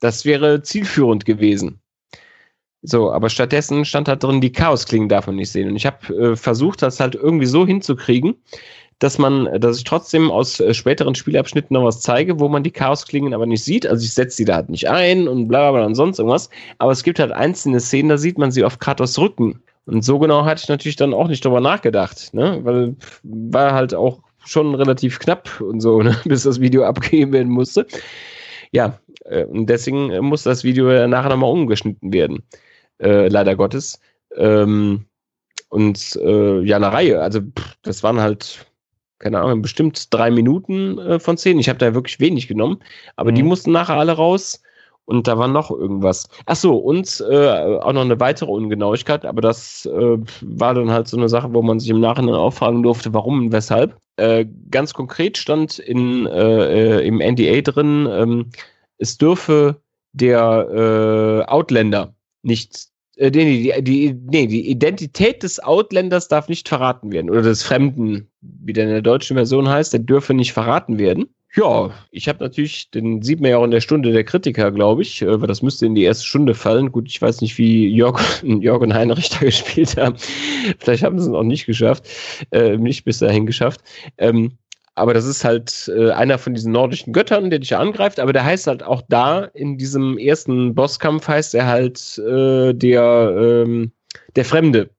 Das 0.00 0.24
wäre 0.24 0.60
zielführend 0.62 1.24
gewesen. 1.24 1.78
So, 2.82 3.12
aber 3.12 3.30
stattdessen 3.30 3.84
stand 3.84 4.08
da 4.08 4.16
drin, 4.16 4.40
die 4.40 4.50
Chaosklingen 4.50 5.08
darf 5.08 5.28
man 5.28 5.36
nicht 5.36 5.52
sehen. 5.52 5.68
Und 5.68 5.76
ich 5.76 5.86
habe 5.86 6.32
äh, 6.32 6.36
versucht, 6.36 6.82
das 6.82 6.98
halt 6.98 7.14
irgendwie 7.14 7.46
so 7.46 7.64
hinzukriegen, 7.64 8.34
dass 8.98 9.18
man, 9.18 9.60
dass 9.60 9.78
ich 9.78 9.84
trotzdem 9.84 10.32
aus 10.32 10.58
äh, 10.58 10.74
späteren 10.74 11.14
Spielabschnitten 11.14 11.74
noch 11.74 11.84
was 11.84 12.00
zeige, 12.00 12.40
wo 12.40 12.48
man 12.48 12.64
die 12.64 12.72
Chaosklingen 12.72 13.34
aber 13.34 13.46
nicht 13.46 13.62
sieht. 13.62 13.86
Also 13.86 14.04
ich 14.04 14.14
setze 14.14 14.38
sie 14.38 14.46
da 14.46 14.56
halt 14.56 14.68
nicht 14.68 14.88
ein 14.88 15.28
und 15.28 15.46
bla 15.46 15.70
bla 15.70 15.78
bla 15.78 15.86
und 15.86 15.94
sonst 15.94 16.18
irgendwas. 16.18 16.50
Aber 16.78 16.90
es 16.90 17.04
gibt 17.04 17.20
halt 17.20 17.30
einzelne 17.30 17.78
Szenen, 17.78 18.08
da 18.08 18.18
sieht 18.18 18.36
man 18.36 18.50
sie 18.50 18.64
auf 18.64 18.80
Kratos 18.80 19.16
Rücken. 19.16 19.62
Und 19.86 20.04
so 20.04 20.18
genau 20.18 20.44
hatte 20.44 20.62
ich 20.62 20.68
natürlich 20.68 20.96
dann 20.96 21.14
auch 21.14 21.28
nicht 21.28 21.44
drüber 21.44 21.60
nachgedacht, 21.60 22.34
ne? 22.34 22.60
Weil 22.64 22.96
war 23.22 23.72
halt 23.72 23.94
auch 23.94 24.20
schon 24.44 24.74
relativ 24.74 25.18
knapp 25.18 25.60
und 25.60 25.80
so, 25.80 26.02
ne? 26.02 26.16
bis 26.24 26.42
das 26.42 26.60
Video 26.60 26.84
abgegeben 26.84 27.32
werden 27.32 27.52
musste. 27.52 27.86
Ja, 28.72 28.98
äh, 29.24 29.44
und 29.44 29.66
deswegen 29.70 30.10
äh, 30.10 30.20
muss 30.20 30.42
das 30.42 30.64
Video 30.64 30.90
ja 30.90 31.06
nachher 31.06 31.30
nochmal 31.30 31.50
umgeschnitten 31.52 32.12
werden. 32.12 32.42
Äh, 32.98 33.28
leider 33.28 33.54
Gottes. 33.56 34.00
Ähm, 34.36 35.04
und 35.68 36.16
äh, 36.22 36.60
ja, 36.62 36.76
eine 36.76 36.92
Reihe. 36.92 37.20
Also, 37.22 37.40
pff, 37.40 37.76
das 37.82 38.02
waren 38.02 38.20
halt, 38.20 38.66
keine 39.18 39.40
Ahnung, 39.40 39.62
bestimmt 39.62 40.12
drei 40.12 40.30
Minuten 40.30 40.98
äh, 40.98 41.18
von 41.20 41.36
zehn. 41.36 41.58
Ich 41.58 41.68
habe 41.68 41.78
da 41.78 41.94
wirklich 41.94 42.18
wenig 42.20 42.48
genommen, 42.48 42.82
aber 43.16 43.32
die 43.32 43.42
Mhm. 43.42 43.48
mussten 43.48 43.72
nachher 43.72 43.96
alle 43.96 44.12
raus. 44.12 44.62
Und 45.06 45.28
da 45.28 45.38
war 45.38 45.48
noch 45.48 45.70
irgendwas. 45.70 46.28
Ach 46.46 46.56
so, 46.56 46.76
und 46.76 47.24
äh, 47.30 47.78
auch 47.78 47.92
noch 47.92 48.02
eine 48.02 48.20
weitere 48.20 48.50
Ungenauigkeit, 48.50 49.24
aber 49.24 49.40
das 49.40 49.86
äh, 49.86 50.18
war 50.42 50.74
dann 50.74 50.90
halt 50.90 51.08
so 51.08 51.16
eine 51.16 51.28
Sache, 51.28 51.54
wo 51.54 51.62
man 51.62 51.78
sich 51.80 51.90
im 51.90 52.00
Nachhinein 52.00 52.34
auch 52.34 52.52
fragen 52.52 52.82
durfte, 52.82 53.14
warum 53.14 53.46
und 53.46 53.52
weshalb. 53.52 53.96
Äh, 54.16 54.46
ganz 54.70 54.94
konkret 54.94 55.38
stand 55.38 55.78
in, 55.78 56.26
äh, 56.26 56.98
äh, 56.98 57.06
im 57.06 57.20
NDA 57.20 57.60
drin, 57.60 58.08
ähm, 58.10 58.50
es 58.98 59.16
dürfe 59.18 59.80
der 60.12 61.44
äh, 61.46 61.50
Outlander 61.50 62.14
nicht, 62.42 62.88
äh, 63.16 63.30
nee, 63.30 63.72
die, 63.74 63.82
die, 63.82 64.14
nee, 64.14 64.46
die 64.46 64.70
Identität 64.70 65.42
des 65.42 65.60
Outlanders 65.60 66.28
darf 66.28 66.48
nicht 66.48 66.68
verraten 66.68 67.12
werden. 67.12 67.28
Oder 67.28 67.42
des 67.42 67.62
Fremden, 67.62 68.30
wie 68.40 68.72
der 68.72 68.84
in 68.84 68.90
der 68.90 69.02
deutschen 69.02 69.36
Version 69.36 69.68
heißt, 69.68 69.92
der 69.92 70.00
dürfe 70.00 70.32
nicht 70.32 70.52
verraten 70.52 70.98
werden. 70.98 71.26
Ja, 71.56 71.90
ich 72.10 72.28
habe 72.28 72.44
natürlich, 72.44 72.90
den 72.90 73.22
sieht 73.22 73.40
man 73.40 73.50
ja 73.50 73.56
auch 73.56 73.64
in 73.64 73.70
der 73.70 73.80
Stunde 73.80 74.12
der 74.12 74.24
Kritiker, 74.24 74.70
glaube 74.72 75.00
ich, 75.00 75.22
äh, 75.22 75.40
weil 75.40 75.48
das 75.48 75.62
müsste 75.62 75.86
in 75.86 75.94
die 75.94 76.02
erste 76.02 76.26
Stunde 76.26 76.54
fallen. 76.54 76.92
Gut, 76.92 77.08
ich 77.08 77.22
weiß 77.22 77.40
nicht, 77.40 77.56
wie 77.56 77.88
Jörg, 77.88 78.20
Jörg 78.42 78.82
und 78.82 78.92
Heinrich 78.92 79.30
da 79.30 79.38
gespielt 79.40 79.96
haben. 79.96 80.16
Vielleicht 80.78 81.02
haben 81.02 81.18
sie 81.18 81.24
es 81.26 81.30
noch 81.32 81.42
nicht 81.44 81.64
geschafft, 81.64 82.08
äh, 82.50 82.76
nicht 82.76 83.04
bis 83.04 83.18
dahin 83.20 83.46
geschafft. 83.46 83.80
Ähm, 84.18 84.58
aber 84.94 85.14
das 85.14 85.24
ist 85.24 85.44
halt 85.44 85.90
äh, 85.94 86.10
einer 86.10 86.38
von 86.38 86.54
diesen 86.54 86.72
nordischen 86.72 87.12
Göttern, 87.14 87.48
der 87.50 87.58
dich 87.58 87.74
angreift, 87.76 88.20
aber 88.20 88.32
der 88.34 88.44
heißt 88.44 88.66
halt 88.66 88.82
auch 88.82 89.02
da, 89.08 89.44
in 89.44 89.78
diesem 89.78 90.18
ersten 90.18 90.74
Bosskampf 90.74 91.26
heißt 91.28 91.54
er 91.54 91.66
halt 91.66 92.18
äh, 92.18 92.74
der, 92.74 93.34
ähm, 93.66 93.92
der 94.36 94.44
Fremde. 94.44 94.90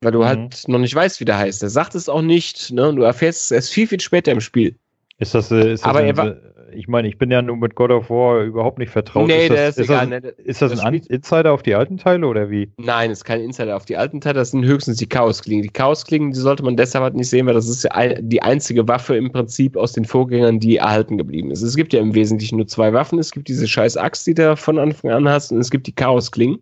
Weil 0.00 0.12
du 0.12 0.20
Mhm. 0.20 0.24
halt 0.24 0.68
noch 0.68 0.78
nicht 0.78 0.94
weißt, 0.94 1.18
wie 1.20 1.24
der 1.24 1.38
heißt. 1.38 1.62
Der 1.62 1.70
sagt 1.70 1.94
es 1.96 2.08
auch 2.08 2.22
nicht, 2.22 2.70
ne? 2.72 2.88
Und 2.88 2.96
du 2.96 3.02
erfährst 3.02 3.44
es 3.44 3.50
erst 3.50 3.70
viel, 3.72 3.86
viel 3.88 4.00
später 4.00 4.32
im 4.32 4.40
Spiel. 4.40 4.76
Ist 5.18 5.34
das, 5.34 5.50
äh, 5.50 5.72
ist 5.74 5.84
das 5.84 5.90
Aber 5.90 6.00
in, 6.00 6.06
er 6.08 6.16
war- 6.16 6.36
ich 6.76 6.88
meine, 6.88 7.06
ich 7.06 7.18
bin 7.18 7.30
ja 7.30 7.40
nur 7.40 7.56
mit 7.56 7.76
God 7.76 7.92
of 7.92 8.10
War 8.10 8.42
überhaupt 8.42 8.78
nicht 8.80 8.90
vertraut. 8.90 9.28
Nee, 9.28 9.44
ist 9.46 9.50
das, 9.50 9.68
ist 9.68 9.78
ist 9.78 9.84
egal. 9.90 10.10
Das, 10.10 10.22
ne, 10.22 10.28
ist 10.30 10.60
das, 10.60 10.72
das 10.72 10.80
ein 10.80 10.94
spielt- 10.94 11.06
Insider 11.06 11.52
auf 11.52 11.62
die 11.62 11.76
alten 11.76 11.98
Teile 11.98 12.26
oder 12.26 12.50
wie? 12.50 12.72
Nein, 12.78 13.12
es 13.12 13.18
ist 13.18 13.24
kein 13.24 13.40
Insider 13.42 13.76
auf 13.76 13.84
die 13.84 13.96
alten 13.96 14.20
Teile, 14.20 14.34
das 14.34 14.50
sind 14.50 14.64
höchstens 14.64 14.96
die 14.96 15.06
Chaosklingen. 15.08 15.62
Die 15.62 15.68
Chaosklingen, 15.68 16.32
die 16.32 16.40
sollte 16.40 16.64
man 16.64 16.76
deshalb 16.76 17.04
halt 17.04 17.14
nicht 17.14 17.30
sehen, 17.30 17.46
weil 17.46 17.54
das 17.54 17.68
ist 17.68 17.84
ja 17.84 17.92
ein, 17.92 18.28
die 18.28 18.42
einzige 18.42 18.88
Waffe 18.88 19.16
im 19.16 19.30
Prinzip 19.30 19.76
aus 19.76 19.92
den 19.92 20.04
Vorgängern, 20.04 20.58
die 20.58 20.78
erhalten 20.78 21.16
geblieben 21.16 21.52
ist. 21.52 21.62
Es 21.62 21.76
gibt 21.76 21.92
ja 21.92 22.00
im 22.00 22.12
Wesentlichen 22.16 22.56
nur 22.56 22.66
zwei 22.66 22.92
Waffen. 22.92 23.20
Es 23.20 23.30
gibt 23.30 23.46
diese 23.46 23.68
scheiß 23.68 23.96
Axt, 23.96 24.26
die 24.26 24.34
du 24.34 24.56
von 24.56 24.80
Anfang 24.80 25.12
an 25.12 25.28
hast, 25.28 25.52
und 25.52 25.58
es 25.60 25.70
gibt 25.70 25.86
die 25.86 25.94
Chaosklingen. 25.94 26.58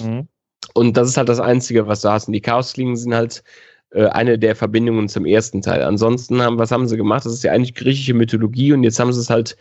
Mhm. 0.00 0.28
Und 0.74 0.96
das 0.96 1.08
ist 1.08 1.16
halt 1.16 1.28
das 1.28 1.40
Einzige, 1.40 1.88
was 1.88 2.02
du 2.02 2.10
hast. 2.10 2.28
Und 2.28 2.34
die 2.34 2.40
Chaosklingen 2.40 2.94
sind 2.96 3.14
halt 3.14 3.42
äh, 3.90 4.06
eine 4.06 4.38
der 4.38 4.56
Verbindungen 4.56 5.08
zum 5.08 5.26
ersten 5.26 5.62
Teil. 5.62 5.82
Ansonsten 5.82 6.42
haben, 6.42 6.58
was 6.58 6.70
haben 6.70 6.88
sie 6.88 6.96
gemacht? 6.96 7.24
Das 7.24 7.32
ist 7.32 7.44
ja 7.44 7.52
eigentlich 7.52 7.74
griechische 7.74 8.14
Mythologie 8.14 8.72
und 8.72 8.84
jetzt 8.84 8.98
haben 8.98 9.12
sie 9.12 9.20
es 9.20 9.30
halt 9.30 9.56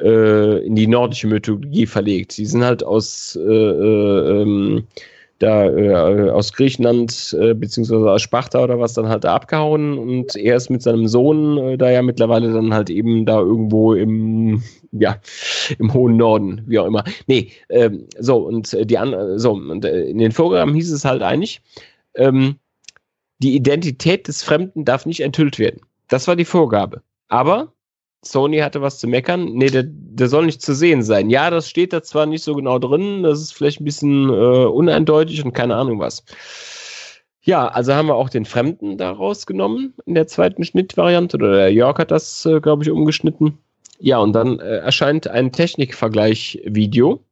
äh, 0.00 0.66
in 0.66 0.74
die 0.74 0.86
nordische 0.86 1.26
Mythologie 1.26 1.86
verlegt. 1.86 2.36
Die 2.38 2.46
sind 2.46 2.64
halt 2.64 2.82
aus 2.84 3.36
äh, 3.36 3.40
äh, 3.40 4.42
ähm, 4.42 4.86
da 5.42 5.66
äh, 5.66 6.30
aus 6.30 6.52
Griechenland 6.52 7.36
äh, 7.38 7.52
beziehungsweise 7.54 8.10
aus 8.10 8.22
Sparta 8.22 8.62
oder 8.62 8.78
was 8.78 8.94
dann 8.94 9.08
halt 9.08 9.24
da 9.24 9.34
abgehauen 9.34 9.98
und 9.98 10.36
er 10.36 10.56
ist 10.56 10.70
mit 10.70 10.82
seinem 10.82 11.08
Sohn 11.08 11.58
äh, 11.58 11.76
da 11.76 11.90
ja 11.90 12.02
mittlerweile 12.02 12.52
dann 12.52 12.72
halt 12.72 12.90
eben 12.90 13.26
da 13.26 13.40
irgendwo 13.40 13.92
im 13.92 14.62
ja 14.92 15.16
im 15.80 15.92
hohen 15.92 16.16
Norden 16.16 16.62
wie 16.66 16.78
auch 16.78 16.86
immer 16.86 17.02
nee 17.26 17.50
ähm, 17.70 18.06
so 18.18 18.36
und 18.36 18.72
äh, 18.72 18.86
die 18.86 18.98
an 18.98 19.38
so 19.38 19.52
und 19.52 19.84
in 19.84 20.18
den 20.18 20.30
Vorgaben 20.30 20.74
hieß 20.74 20.92
es 20.92 21.04
halt 21.04 21.22
eigentlich 21.22 21.60
ähm, 22.14 22.56
die 23.42 23.54
Identität 23.54 24.28
des 24.28 24.42
Fremden 24.42 24.84
darf 24.84 25.06
nicht 25.06 25.20
enthüllt 25.20 25.58
werden 25.58 25.80
das 26.08 26.28
war 26.28 26.36
die 26.36 26.44
Vorgabe 26.44 27.02
aber 27.28 27.72
Sony 28.24 28.58
hatte 28.58 28.80
was 28.80 28.98
zu 28.98 29.08
meckern. 29.08 29.52
Nee, 29.54 29.70
der, 29.70 29.84
der 29.86 30.28
soll 30.28 30.46
nicht 30.46 30.62
zu 30.62 30.74
sehen 30.74 31.02
sein. 31.02 31.28
Ja, 31.28 31.50
das 31.50 31.68
steht 31.68 31.92
da 31.92 32.02
zwar 32.02 32.26
nicht 32.26 32.44
so 32.44 32.54
genau 32.54 32.78
drin, 32.78 33.22
das 33.24 33.40
ist 33.40 33.52
vielleicht 33.52 33.80
ein 33.80 33.84
bisschen 33.84 34.28
äh, 34.28 34.64
uneindeutig 34.66 35.44
und 35.44 35.52
keine 35.52 35.74
Ahnung 35.74 35.98
was. 35.98 36.24
Ja, 37.44 37.66
also 37.66 37.94
haben 37.94 38.06
wir 38.06 38.14
auch 38.14 38.28
den 38.28 38.44
Fremden 38.44 38.96
da 38.96 39.10
rausgenommen 39.10 39.94
in 40.06 40.14
der 40.14 40.28
zweiten 40.28 40.62
Schnittvariante 40.64 41.36
oder 41.36 41.52
der 41.56 41.72
Jörg 41.72 41.98
hat 41.98 42.12
das, 42.12 42.46
äh, 42.46 42.60
glaube 42.60 42.84
ich, 42.84 42.90
umgeschnitten. 42.90 43.58
Ja, 43.98 44.18
und 44.18 44.32
dann 44.32 44.60
äh, 44.60 44.78
erscheint 44.78 45.26
ein 45.26 45.50
Technikvergleich-Video. 45.50 47.24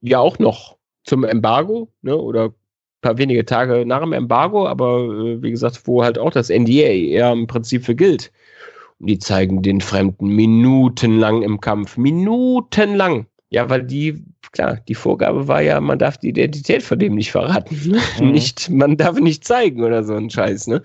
Ja, 0.00 0.18
auch 0.18 0.40
noch 0.40 0.76
zum 1.04 1.22
Embargo, 1.22 1.88
ne, 2.02 2.16
oder 2.16 2.52
paar 3.00 3.18
wenige 3.18 3.44
Tage 3.44 3.84
nach 3.86 4.00
dem 4.00 4.12
Embargo, 4.12 4.66
aber 4.66 5.00
äh, 5.04 5.42
wie 5.42 5.50
gesagt, 5.50 5.82
wo 5.84 6.02
halt 6.02 6.18
auch 6.18 6.30
das 6.30 6.50
NDA 6.50 6.92
eher 6.92 7.32
im 7.32 7.46
Prinzip 7.46 7.84
für 7.84 7.94
gilt. 7.94 8.32
Und 8.98 9.08
die 9.08 9.18
zeigen 9.18 9.62
den 9.62 9.80
Fremden 9.80 10.28
minutenlang 10.28 11.42
im 11.42 11.60
Kampf. 11.60 11.96
Minutenlang. 11.96 13.26
Ja, 13.48 13.68
weil 13.70 13.82
die, 13.82 14.22
klar, 14.52 14.78
die 14.88 14.94
Vorgabe 14.94 15.48
war 15.48 15.60
ja, 15.62 15.80
man 15.80 15.98
darf 15.98 16.18
die 16.18 16.30
Identität 16.30 16.82
von 16.82 16.98
dem 16.98 17.14
nicht 17.14 17.30
verraten. 17.30 17.76
Ne? 17.86 18.00
Mhm. 18.20 18.32
Nicht, 18.32 18.70
man 18.70 18.96
darf 18.96 19.18
nicht 19.18 19.44
zeigen 19.44 19.84
oder 19.84 20.02
so 20.04 20.14
ein 20.14 20.30
Scheiß, 20.30 20.66
ne? 20.66 20.82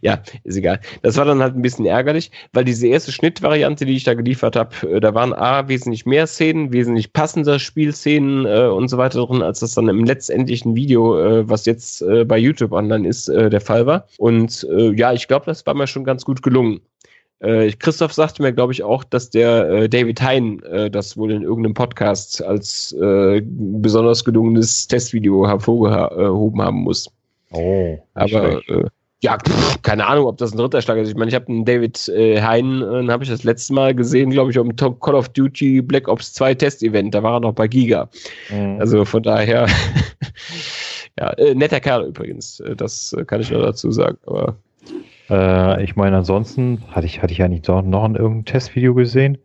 Ja, 0.00 0.22
ist 0.44 0.56
egal. 0.56 0.80
Das 1.02 1.16
war 1.16 1.24
dann 1.24 1.40
halt 1.40 1.54
ein 1.56 1.62
bisschen 1.62 1.86
ärgerlich, 1.86 2.30
weil 2.52 2.64
diese 2.64 2.86
erste 2.86 3.12
Schnittvariante, 3.12 3.84
die 3.84 3.96
ich 3.96 4.04
da 4.04 4.14
geliefert 4.14 4.56
habe, 4.56 5.00
da 5.00 5.14
waren 5.14 5.32
A, 5.32 5.68
wesentlich 5.68 6.06
mehr 6.06 6.26
Szenen, 6.26 6.72
wesentlich 6.72 7.12
passender 7.12 7.58
Spielszenen 7.58 8.46
äh, 8.46 8.66
und 8.66 8.88
so 8.88 8.98
weiter 8.98 9.24
drin, 9.26 9.42
als 9.42 9.60
das 9.60 9.74
dann 9.74 9.88
im 9.88 10.04
letztendlichen 10.04 10.74
Video, 10.74 11.18
äh, 11.18 11.48
was 11.48 11.66
jetzt 11.66 12.02
äh, 12.02 12.24
bei 12.24 12.38
YouTube 12.38 12.72
online 12.72 13.06
ist, 13.06 13.28
äh, 13.28 13.50
der 13.50 13.60
Fall 13.60 13.86
war. 13.86 14.06
Und 14.18 14.66
äh, 14.70 14.92
ja, 14.92 15.12
ich 15.12 15.28
glaube, 15.28 15.46
das 15.46 15.66
war 15.66 15.74
mir 15.74 15.86
schon 15.86 16.04
ganz 16.04 16.24
gut 16.24 16.42
gelungen. 16.42 16.80
Äh, 17.42 17.72
Christoph 17.72 18.12
sagte 18.12 18.40
mir, 18.40 18.52
glaube 18.52 18.72
ich, 18.72 18.84
auch, 18.84 19.02
dass 19.02 19.28
der 19.28 19.68
äh, 19.68 19.88
David 19.88 20.22
Hein 20.22 20.62
äh, 20.62 20.88
das 20.90 21.16
wohl 21.16 21.32
in 21.32 21.42
irgendeinem 21.42 21.74
Podcast 21.74 22.42
als 22.42 22.92
äh, 22.92 23.42
besonders 23.44 24.24
gelungenes 24.24 24.86
Testvideo 24.86 25.46
hervorgehoben 25.46 26.62
haben 26.62 26.78
muss. 26.78 27.10
Oh, 27.50 27.98
Aber 28.14 28.62
äh, 28.68 28.84
ja, 29.22 29.38
pff, 29.38 29.82
keine 29.82 30.06
Ahnung, 30.06 30.26
ob 30.26 30.38
das 30.38 30.52
ein 30.52 30.56
dritter 30.56 30.82
Schlag 30.82 30.98
ist. 30.98 31.08
Ich 31.08 31.16
meine, 31.16 31.30
ich 31.30 31.34
habe 31.34 31.48
einen 31.48 31.64
David 31.64 32.08
äh, 32.08 32.40
Hein, 32.40 32.82
habe 33.10 33.24
ich 33.24 33.30
das 33.30 33.42
letzte 33.42 33.72
Mal 33.74 33.94
gesehen, 33.94 34.30
glaube 34.30 34.52
ich, 34.52 34.58
am 34.58 34.76
Top 34.76 35.00
Call 35.00 35.16
of 35.16 35.28
Duty 35.30 35.82
Black 35.82 36.06
Ops 36.06 36.32
2 36.34 36.54
Test-Event. 36.54 37.12
Da 37.14 37.24
war 37.24 37.34
er 37.34 37.40
noch 37.40 37.54
bei 37.54 37.66
Giga. 37.66 38.08
Mhm. 38.50 38.78
Also 38.80 39.04
von 39.04 39.22
daher, 39.22 39.66
ja, 41.18 41.34
netter 41.54 41.80
Kerl 41.80 42.06
übrigens. 42.06 42.62
Das 42.76 43.16
kann 43.26 43.40
ich 43.40 43.50
nur 43.50 43.62
dazu 43.62 43.90
sagen. 43.90 44.18
Aber 44.26 44.56
Äh, 45.32 45.82
ich 45.82 45.96
meine, 45.96 46.18
ansonsten 46.18 46.82
hatte 46.90 47.06
ich, 47.06 47.22
hatte 47.22 47.32
ich 47.32 47.42
eigentlich 47.42 47.62
doch 47.62 47.82
noch 47.82 48.04
ein 48.04 48.16
irgendein 48.16 48.44
Testvideo 48.44 48.94
gesehen. 48.94 49.38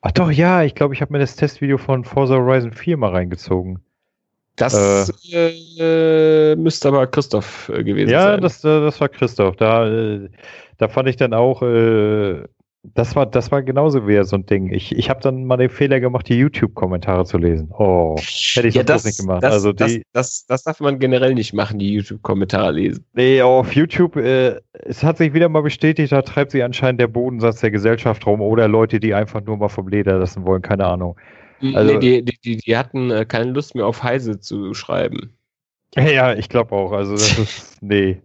Ach 0.00 0.12
doch, 0.12 0.30
ja, 0.30 0.62
ich 0.62 0.74
glaube, 0.74 0.94
ich 0.94 1.02
habe 1.02 1.12
mir 1.12 1.18
das 1.18 1.36
Testvideo 1.36 1.78
von 1.78 2.04
Forza 2.04 2.34
Horizon 2.34 2.72
4 2.72 2.96
mal 2.96 3.10
reingezogen. 3.10 3.80
das 4.56 5.12
äh, 5.32 6.56
müsste 6.56 6.88
aber 6.88 7.06
Christoph 7.06 7.68
äh, 7.68 7.84
gewesen 7.84 8.10
Ja, 8.10 8.32
sein. 8.32 8.40
das, 8.40 8.64
äh, 8.64 8.80
das 8.80 9.00
war 9.00 9.08
Christoph. 9.08 9.56
Da, 9.56 9.86
äh, 9.88 10.28
da 10.78 10.88
fand 10.88 11.08
ich 11.08 11.16
dann 11.16 11.34
auch, 11.34 11.62
äh, 11.62 12.42
das 12.84 13.14
war, 13.14 13.26
das 13.26 13.52
war 13.52 13.62
genauso 13.62 14.08
wie 14.08 14.22
so 14.24 14.36
ein 14.36 14.44
Ding. 14.44 14.72
Ich, 14.72 14.92
ich 14.92 15.08
habe 15.08 15.20
dann 15.20 15.44
mal 15.44 15.56
den 15.56 15.70
Fehler 15.70 16.00
gemacht, 16.00 16.28
die 16.28 16.36
YouTube-Kommentare 16.36 17.24
zu 17.24 17.38
lesen. 17.38 17.70
Oh, 17.70 18.16
hätte 18.18 18.66
ich 18.66 18.74
ja, 18.74 18.82
das, 18.82 19.04
nicht 19.04 19.20
gemacht. 19.20 19.42
Das, 19.44 19.54
also 19.54 19.72
das, 19.72 19.92
die, 19.92 20.02
das, 20.12 20.46
das 20.46 20.64
darf 20.64 20.80
man 20.80 20.98
generell 20.98 21.34
nicht 21.34 21.52
machen, 21.52 21.78
die 21.78 21.92
YouTube-Kommentare 21.92 22.72
lesen. 22.72 23.04
nee, 23.12 23.40
auf 23.40 23.72
YouTube, 23.74 24.16
äh, 24.16 24.60
es 24.72 25.04
hat 25.04 25.18
sich 25.18 25.32
wieder 25.32 25.48
mal 25.48 25.62
bestätigt, 25.62 26.10
da 26.10 26.22
treibt 26.22 26.50
sich 26.50 26.64
anscheinend 26.64 27.00
der 27.00 27.06
Bodensatz 27.06 27.60
der 27.60 27.70
Gesellschaft 27.70 28.26
rum 28.26 28.40
oder 28.40 28.66
Leute, 28.66 28.98
die 28.98 29.14
einfach 29.14 29.42
nur 29.42 29.56
mal 29.58 29.68
vom 29.68 29.86
Leder 29.86 30.18
lassen 30.18 30.44
wollen, 30.44 30.62
keine 30.62 30.86
Ahnung. 30.86 31.16
Also- 31.74 31.92
nee, 31.94 31.98
die, 32.00 32.24
die, 32.24 32.38
die, 32.44 32.56
die 32.56 32.76
hatten 32.76 33.12
äh, 33.12 33.24
keine 33.24 33.52
Lust 33.52 33.76
mehr 33.76 33.86
auf 33.86 34.02
Heise 34.02 34.40
zu 34.40 34.74
schreiben. 34.74 35.36
Ja, 35.94 36.34
ich 36.34 36.48
glaube 36.48 36.74
auch. 36.74 36.92
Also 36.92 37.12
das 37.12 37.38
ist, 37.38 37.82
nee. 37.82 38.22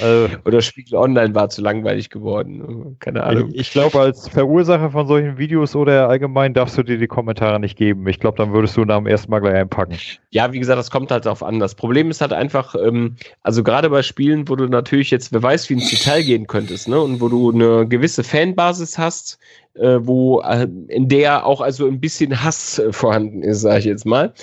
Also, 0.00 0.28
Oder 0.44 0.60
Spiegel 0.60 0.96
Online 0.96 1.34
war 1.34 1.48
zu 1.48 1.62
langweilig 1.62 2.10
geworden. 2.10 2.96
Keine 3.00 3.24
Ahnung. 3.24 3.50
ich 3.52 3.62
ich 3.62 3.70
glaube, 3.72 4.00
als 4.00 4.28
Verursacher 4.28 4.90
von 4.90 5.06
solchen 5.06 5.38
Videos 5.38 5.74
oder 5.74 6.08
allgemein 6.08 6.52
darfst 6.52 6.76
du 6.76 6.82
dir 6.82 6.98
die 6.98 7.06
Kommentare 7.06 7.58
nicht 7.58 7.76
geben. 7.76 8.06
Ich 8.06 8.20
glaube, 8.20 8.36
dann 8.36 8.52
würdest 8.52 8.76
du 8.76 8.84
nach 8.84 8.98
dem 8.98 9.06
ersten 9.06 9.30
Mal 9.30 9.40
gleich 9.40 9.54
einpacken. 9.54 9.96
Ja, 10.30 10.52
wie 10.52 10.58
gesagt, 10.58 10.78
das 10.78 10.90
kommt 10.90 11.10
halt 11.10 11.24
darauf 11.24 11.42
an. 11.42 11.58
Das 11.58 11.74
Problem 11.74 12.10
ist 12.10 12.20
halt 12.20 12.32
einfach, 12.32 12.74
ähm, 12.74 13.16
also 13.42 13.62
gerade 13.62 13.88
bei 13.88 14.02
Spielen, 14.02 14.48
wo 14.48 14.56
du 14.56 14.66
natürlich 14.66 15.10
jetzt, 15.10 15.32
wer 15.32 15.42
weiß, 15.42 15.70
wie 15.70 15.74
ins 15.74 15.90
Detail 15.90 16.22
gehen 16.22 16.46
könntest, 16.46 16.88
ne? 16.88 17.00
Und 17.00 17.20
wo 17.20 17.28
du 17.28 17.50
eine 17.50 17.88
gewisse 17.88 18.22
Fanbasis 18.22 18.98
hast, 18.98 19.38
äh, 19.74 19.98
wo 20.00 20.40
äh, 20.40 20.68
in 20.88 21.08
der 21.08 21.46
auch 21.46 21.60
also 21.60 21.86
ein 21.86 22.00
bisschen 22.00 22.44
Hass 22.44 22.78
äh, 22.78 22.92
vorhanden 22.92 23.42
ist, 23.42 23.62
sage 23.62 23.78
ich 23.78 23.84
jetzt 23.86 24.06
mal, 24.06 24.34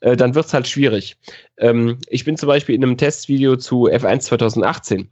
äh, 0.00 0.16
dann 0.16 0.34
wird's 0.34 0.54
halt 0.54 0.66
schwierig. 0.68 1.16
Ähm, 1.58 1.98
ich 2.08 2.24
bin 2.24 2.36
zum 2.36 2.46
Beispiel 2.48 2.74
in 2.74 2.82
einem 2.84 2.96
Testvideo 2.96 3.56
zu 3.56 3.88
F1 3.88 4.20
2018. 4.20 5.08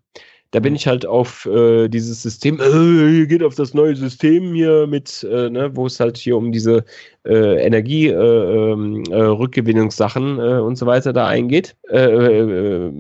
Da 0.51 0.61
bin 0.61 0.75
ich 0.75 0.87
halt 0.87 1.05
auf 1.05 1.45
äh, 1.45 1.89
dieses 1.89 2.23
System, 2.23 2.59
äh, 2.59 3.27
geht 3.27 3.43
auf 3.43 3.55
das 3.55 3.75
neue 3.75 3.95
System 3.95 4.55
hier 4.55 4.87
mit, 4.87 5.23
äh, 5.31 5.51
ne, 5.51 5.77
wo 5.77 5.85
es 5.85 6.01
halt 6.01 6.17
hier 6.17 6.39
um 6.39 6.53
diese 6.53 6.87
äh, 7.27 7.63
Energie, 7.63 8.07
äh, 8.07 8.13
ähm, 8.15 9.03
äh, 9.11 9.15
äh, 9.15 10.61
und 10.61 10.79
so 10.79 10.87
weiter 10.87 11.13
da 11.13 11.27
eingeht, 11.27 11.77
äh, 11.91 11.99
äh, 11.99 12.91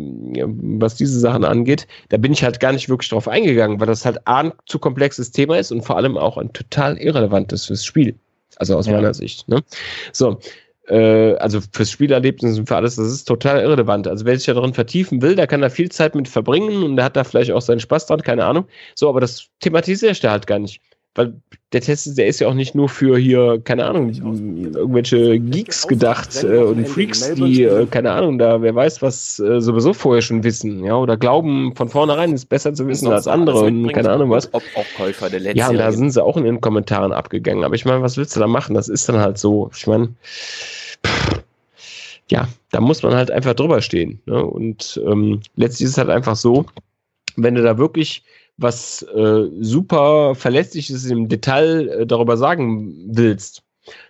was 0.47 0.97
diese 0.97 1.19
Sachen 1.19 1.45
angeht, 1.47 1.87
da 2.11 2.19
bin 2.19 2.33
ich 2.33 2.45
halt 2.45 2.61
gar 2.61 2.73
nicht 2.73 2.91
wirklich 2.91 3.09
drauf 3.09 3.27
eingegangen, 3.27 3.81
weil 3.81 3.87
das 3.87 4.05
halt 4.05 4.19
A, 4.27 4.41
ein 4.41 4.53
zu 4.67 4.79
komplexes 4.79 5.31
Thema 5.31 5.59
ist 5.59 5.73
und 5.73 5.81
vor 5.87 5.97
allem 5.97 6.19
auch 6.19 6.37
ein 6.37 6.53
total 6.53 6.99
irrelevantes 6.99 7.65
fürs 7.65 7.83
Spiel. 7.83 8.15
Also 8.57 8.77
aus 8.77 8.87
Ja. 8.89 8.93
meiner 8.95 9.15
Sicht. 9.15 9.49
Ne? 9.49 9.63
So, 10.13 10.39
äh, 10.89 11.35
also 11.37 11.61
fürs 11.73 11.91
Spielerlebnis 11.91 12.59
und 12.59 12.69
für 12.69 12.77
alles, 12.77 12.97
das 12.97 13.09
ist 13.09 13.25
total 13.25 13.61
irrelevant. 13.63 14.09
Also 14.09 14.25
wer 14.25 14.37
sich 14.37 14.47
da 14.47 14.55
drin 14.55 14.75
vertiefen 14.75 15.23
will, 15.23 15.37
der 15.37 15.47
kann 15.47 15.61
da 15.61 15.69
viel 15.71 15.91
Zeit 15.91 16.15
mit 16.15 16.29
verbringen 16.29 16.83
und 16.83 16.97
der 16.97 17.05
hat 17.05 17.17
da 17.17 17.25
vielleicht 17.25 17.51
auch 17.53 17.63
seinen 17.63 17.81
Spaß 17.81 18.07
dran, 18.07 18.23
keine 18.23 18.45
Ahnung. 18.45 18.67
So, 18.95 19.09
aber 19.09 19.21
das 19.21 19.49
thematisiert 19.61 20.23
er 20.25 20.31
halt 20.33 20.47
gar 20.47 20.59
nicht. 20.59 20.81
Weil 21.15 21.35
der 21.73 21.81
Test, 21.81 22.07
ist- 22.07 22.17
der 22.19 22.27
ist 22.29 22.39
ja 22.39 22.47
auch 22.47 22.55
nicht 22.55 22.77
nur 22.77 22.89
für 22.89 23.19
hier, 23.19 23.61
keine 23.65 23.87
Ahnung, 23.87 24.13
irgendwelche 24.13 25.41
Geeks 25.41 25.87
gedacht 25.89 26.45
äh, 26.45 26.59
und 26.59 26.87
Freaks, 26.87 27.33
die, 27.35 27.63
äh, 27.65 27.87
keine 27.87 28.13
Ahnung, 28.13 28.39
da 28.39 28.63
wer 28.63 28.75
weiß, 28.75 29.03
was 29.03 29.41
äh, 29.41 29.61
sowieso 29.61 29.95
vorher 29.95 30.23
schon 30.23 30.45
wissen, 30.45 30.85
ja, 30.85 30.97
oder 30.97 31.17
glauben 31.17 31.75
von 31.75 31.89
vornherein 31.89 32.33
ist 32.35 32.47
besser 32.47 32.73
zu 32.73 32.87
wissen 32.87 33.09
als 33.09 33.27
andere 33.27 33.63
und 33.63 33.93
keine 33.93 34.11
Ahnung 34.11 34.31
was. 34.31 34.53
Ob 34.55 34.63
auch 34.77 34.87
Käufer 34.95 35.29
der 35.29 35.41
letzten 35.41 35.59
Ja, 35.59 35.71
und 35.71 35.79
da 35.79 35.91
sind 35.91 36.11
sie 36.11 36.23
auch 36.23 36.37
in 36.37 36.45
den 36.45 36.61
Kommentaren 36.61 37.13
abgegangen. 37.13 37.65
Aber 37.65 37.75
ich 37.75 37.85
meine, 37.85 38.01
was 38.01 38.17
willst 38.17 38.37
du 38.37 38.41
da 38.41 38.47
machen? 38.47 38.75
Das 38.75 38.89
ist 38.89 39.09
dann 39.09 39.19
halt 39.19 39.39
so. 39.39 39.71
Ich 39.75 39.87
meine, 39.89 40.15
ja, 42.31 42.49
da 42.71 42.81
muss 42.81 43.03
man 43.03 43.15
halt 43.15 43.31
einfach 43.31 43.55
drüber 43.55 43.81
stehen. 43.81 44.21
Ne? 44.27 44.45
Und 44.45 45.01
ähm, 45.07 45.41
letztlich 45.57 45.87
ist 45.87 45.93
es 45.93 45.99
halt 45.99 46.11
einfach 46.11 46.37
so, 46.37 46.67
wenn 47.37 47.55
du 47.55 47.63
da 47.63 47.79
wirklich 47.79 48.23
was 48.57 49.03
äh, 49.15 49.45
super 49.61 50.35
Verlässliches 50.35 51.07
im 51.07 51.29
Detail 51.29 51.89
äh, 51.89 52.07
darüber 52.07 52.37
sagen 52.37 52.93
willst, 53.09 53.63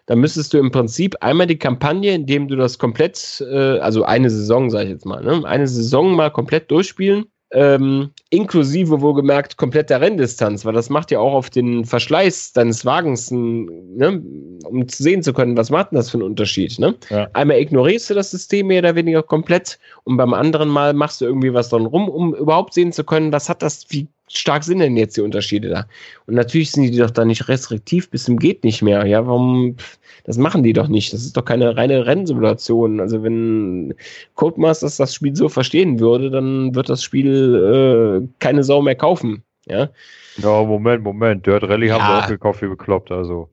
dann 0.07 0.19
müsstest 0.19 0.53
du 0.55 0.59
im 0.59 0.71
Prinzip 0.71 1.15
einmal 1.21 1.47
die 1.47 1.59
Kampagne, 1.59 2.15
indem 2.15 2.49
du 2.49 2.57
das 2.57 2.79
komplett, 2.79 3.45
äh, 3.49 3.79
also 3.79 4.05
eine 4.05 4.31
Saison, 4.31 4.71
sage 4.71 4.85
ich 4.87 4.91
jetzt 4.91 5.07
mal, 5.07 5.23
ne? 5.23 5.45
eine 5.45 5.69
Saison 5.69 6.17
mal 6.17 6.31
komplett 6.31 6.71
durchspielen 6.71 7.27
ähm, 7.51 8.11
inklusive 8.31 9.01
wohlgemerkt 9.01 9.57
kompletter 9.57 10.01
Renndistanz, 10.01 10.65
weil 10.65 10.75
das 10.75 10.91
macht 10.91 11.11
ja 11.11 11.19
auch 11.19 11.33
auf 11.33 11.51
den 11.51 11.85
Verschleiß 11.85 12.53
deines 12.53 12.85
Wagens, 12.85 13.31
ne, 13.31 14.23
um 14.65 14.89
sehen 14.89 15.23
zu 15.23 15.33
können, 15.33 15.57
was 15.57 15.71
macht 15.71 15.93
denn 15.93 15.97
das 15.97 16.11
für 16.11 16.19
einen 16.19 16.27
Unterschied. 16.27 16.79
Ne? 16.79 16.95
Ja. 17.09 17.29
Einmal 17.33 17.59
ignorierst 17.59 18.11
du 18.11 18.15
das 18.15 18.31
System 18.31 18.67
mehr 18.67 18.81
oder 18.81 18.95
weniger 18.95 19.23
komplett 19.23 19.79
und 20.05 20.17
beim 20.17 20.35
anderen 20.35 20.69
Mal 20.69 20.93
machst 20.93 21.21
du 21.21 21.25
irgendwie 21.25 21.55
was 21.55 21.71
dran 21.71 21.87
rum, 21.87 22.09
um 22.09 22.35
überhaupt 22.35 22.75
sehen 22.75 22.93
zu 22.93 23.05
können, 23.05 23.33
was 23.33 23.49
hat 23.49 23.63
das, 23.63 23.87
wie 23.89 24.09
stark 24.29 24.65
sind 24.65 24.79
denn 24.79 24.97
jetzt 24.97 25.17
die 25.17 25.21
Unterschiede 25.21 25.69
da? 25.69 25.87
Und 26.27 26.35
natürlich 26.35 26.71
sind 26.71 26.85
die 26.85 26.99
doch 26.99 27.11
da 27.11 27.25
nicht 27.25 27.49
restriktiv 27.49 28.11
bis 28.11 28.25
zum 28.25 28.39
geht 28.39 28.65
nicht 28.65 28.83
mehr. 28.83 29.05
Ja, 29.07 29.27
warum? 29.27 29.77
Das 30.25 30.37
machen 30.37 30.63
die 30.63 30.73
doch 30.73 30.89
nicht. 30.89 31.13
Das 31.13 31.23
ist 31.23 31.37
doch 31.37 31.45
keine 31.45 31.77
reine 31.77 32.07
Rennsimulation. 32.07 33.01
Also 33.01 33.23
wenn 33.23 33.95
Codemasters 34.35 34.97
das 34.97 35.15
Spiel 35.15 35.35
so 35.35 35.49
verstehen 35.49 36.01
würde, 36.01 36.31
dann 36.31 36.75
wird 36.75 36.89
das 36.89 37.03
Spiel 37.03 38.23
äh, 38.23 38.29
keine 38.39 38.63
Sau 38.65 38.83
mehr 38.83 38.95
kaufen. 38.95 39.43
Ja. 39.67 39.89
Ja, 40.37 40.63
Moment, 40.63 41.03
Moment. 41.03 41.47
Dirt 41.47 41.65
Rally 41.65 41.89
ja. 41.89 41.99
haben 41.99 42.15
wir 42.15 42.25
auch 42.25 42.29
gekauft 42.29 42.63
wie 42.63 42.69
bekloppt. 42.69 43.11
Also. 43.11 43.49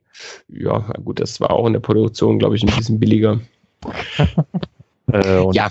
Ja, 0.48 0.80
gut, 1.04 1.20
das 1.20 1.40
war 1.40 1.52
auch 1.52 1.68
in 1.68 1.74
der 1.74 1.80
Produktion, 1.80 2.40
glaube 2.40 2.56
ich, 2.56 2.64
ein 2.64 2.76
bisschen 2.76 3.00
billiger. 3.00 3.40
äh, 5.12 5.52
ja. 5.52 5.70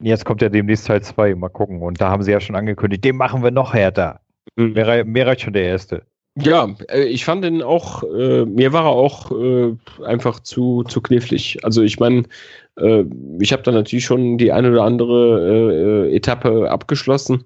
Jetzt 0.00 0.26
kommt 0.26 0.42
ja 0.42 0.50
demnächst 0.50 0.86
Teil 0.86 1.02
2, 1.02 1.34
mal 1.34 1.48
gucken. 1.48 1.80
Und 1.80 2.00
da 2.00 2.10
haben 2.10 2.22
sie 2.22 2.32
ja 2.32 2.40
schon 2.40 2.56
angekündigt, 2.56 3.04
den 3.04 3.16
machen 3.16 3.42
wir 3.42 3.50
noch 3.50 3.72
härter. 3.72 4.20
Mir, 4.54 5.04
mir 5.04 5.26
reicht 5.26 5.42
schon 5.42 5.52
der 5.52 5.64
erste. 5.64 6.02
Ja, 6.38 6.68
äh, 6.90 7.04
ich 7.04 7.24
fand 7.24 7.44
den 7.44 7.62
auch, 7.62 8.02
äh, 8.02 8.44
mir 8.44 8.72
war 8.72 8.84
er 8.84 8.90
auch 8.90 9.30
äh, 9.32 9.74
einfach 10.04 10.40
zu, 10.40 10.84
zu 10.84 11.00
knifflig. 11.00 11.58
Also 11.64 11.82
ich 11.82 11.98
meine, 11.98 12.24
äh, 12.78 13.04
ich 13.40 13.52
habe 13.52 13.62
da 13.62 13.72
natürlich 13.72 14.04
schon 14.04 14.36
die 14.36 14.52
eine 14.52 14.70
oder 14.70 14.84
andere 14.84 16.08
äh, 16.10 16.14
Etappe 16.16 16.70
abgeschlossen, 16.70 17.44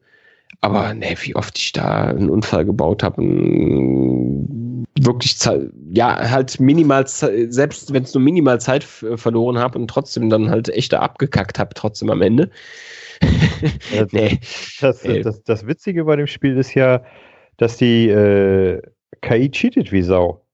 aber 0.61 0.93
ne, 0.95 1.15
wie 1.23 1.37
oft 1.37 1.57
ich 1.57 1.73
da 1.73 2.07
einen 2.07 2.31
Unfall 2.31 2.65
gebaut 2.65 3.05
habe, 3.05 3.23
wirklich, 4.99 5.37
ja, 5.93 6.29
halt 6.29 6.59
minimal, 6.59 7.07
selbst 7.07 7.93
wenn 7.93 8.03
es 8.03 8.13
nur 8.13 8.23
minimal 8.23 8.61
Zeit 8.61 8.83
verloren 8.83 9.59
habe 9.59 9.79
und 9.79 9.89
trotzdem 9.89 10.31
dann 10.31 10.51
halt 10.51 10.69
echt 10.69 10.93
da 10.93 10.99
abgekackt 10.99 11.61
habe, 11.61 11.75
trotzdem 11.75 12.11
am 12.11 12.23
Ende. 12.23 12.51
nee. 14.13 14.39
Das, 14.81 15.03
das, 15.03 15.43
das, 15.43 15.67
Witzige 15.67 16.05
bei 16.05 16.17
dem 16.17 16.27
Spiel 16.27 16.57
ist 16.57 16.75
ja, 16.75 17.03
dass 17.57 17.77
die 17.77 18.09
äh, 18.09 18.81
KI 19.21 19.51
cheatet 19.51 19.93
wie 19.93 20.03
Sau. 20.03 20.45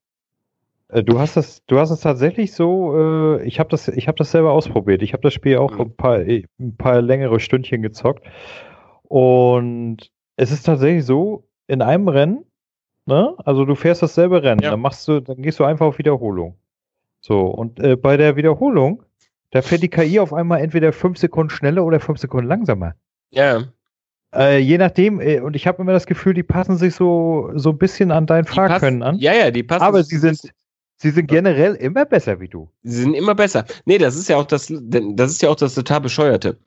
Äh, 0.88 1.02
du 1.02 1.18
hast 1.18 1.36
das, 1.36 1.64
du 1.66 1.78
hast 1.78 1.90
es 1.90 2.00
tatsächlich 2.00 2.52
so, 2.52 3.38
äh, 3.38 3.44
ich 3.44 3.60
habe 3.60 3.68
das, 3.68 3.88
ich 3.88 4.08
habe 4.08 4.18
das 4.18 4.30
selber 4.30 4.52
ausprobiert. 4.52 5.02
Ich 5.02 5.12
habe 5.12 5.22
das 5.22 5.34
Spiel 5.34 5.58
auch 5.58 5.72
mhm. 5.72 5.80
ein 5.80 5.96
paar, 5.96 6.18
ein 6.18 6.76
paar 6.76 7.02
längere 7.02 7.40
Stündchen 7.40 7.82
gezockt. 7.82 8.24
Und 9.04 10.10
es 10.36 10.50
ist 10.50 10.64
tatsächlich 10.64 11.04
so, 11.04 11.44
in 11.68 11.82
einem 11.82 12.08
Rennen, 12.08 12.44
ne, 13.06 13.34
also 13.44 13.64
du 13.64 13.74
fährst 13.74 14.02
dasselbe 14.02 14.42
Rennen, 14.42 14.62
ja. 14.62 14.70
dann 14.70 14.80
machst 14.80 15.06
du, 15.08 15.20
dann 15.20 15.42
gehst 15.42 15.58
du 15.58 15.64
einfach 15.64 15.86
auf 15.86 15.98
Wiederholung. 15.98 16.56
So, 17.20 17.40
und 17.46 17.80
äh, 17.80 17.96
bei 17.96 18.16
der 18.16 18.36
Wiederholung, 18.36 19.02
da 19.50 19.62
fährt 19.62 19.82
die 19.82 19.88
KI 19.88 20.20
auf 20.20 20.32
einmal 20.32 20.60
entweder 20.60 20.92
fünf 20.92 21.18
Sekunden 21.18 21.50
schneller 21.50 21.84
oder 21.84 22.00
fünf 22.00 22.18
Sekunden 22.18 22.48
langsamer. 22.48 22.94
Ja. 23.30 23.64
Äh, 24.34 24.58
je 24.58 24.78
nachdem, 24.78 25.20
äh, 25.20 25.40
und 25.40 25.56
ich 25.56 25.66
habe 25.66 25.82
immer 25.82 25.92
das 25.92 26.06
Gefühl, 26.06 26.34
die 26.34 26.42
passen 26.42 26.76
sich 26.76 26.94
so, 26.94 27.50
so 27.54 27.70
ein 27.70 27.78
bisschen 27.78 28.10
an 28.10 28.26
dein 28.26 28.44
Fahrkönnen 28.44 29.02
an. 29.02 29.18
Ja, 29.18 29.32
ja, 29.32 29.50
die 29.50 29.62
passen. 29.62 29.82
Aber 29.82 30.02
sie 30.02 30.18
sind, 30.18 30.52
sie 30.96 31.10
sind 31.10 31.26
generell 31.26 31.74
immer 31.74 32.04
besser 32.04 32.40
wie 32.40 32.48
du. 32.48 32.68
Sie 32.82 33.02
sind 33.02 33.14
immer 33.14 33.34
besser. 33.34 33.64
Nee, 33.84 33.98
das 33.98 34.16
ist 34.16 34.28
ja 34.28 34.36
auch 34.36 34.46
das, 34.46 34.70
das 34.70 35.30
ist 35.30 35.42
ja 35.42 35.48
auch 35.48 35.56
das 35.56 35.74
total 35.74 36.00
bescheuerte. 36.00 36.58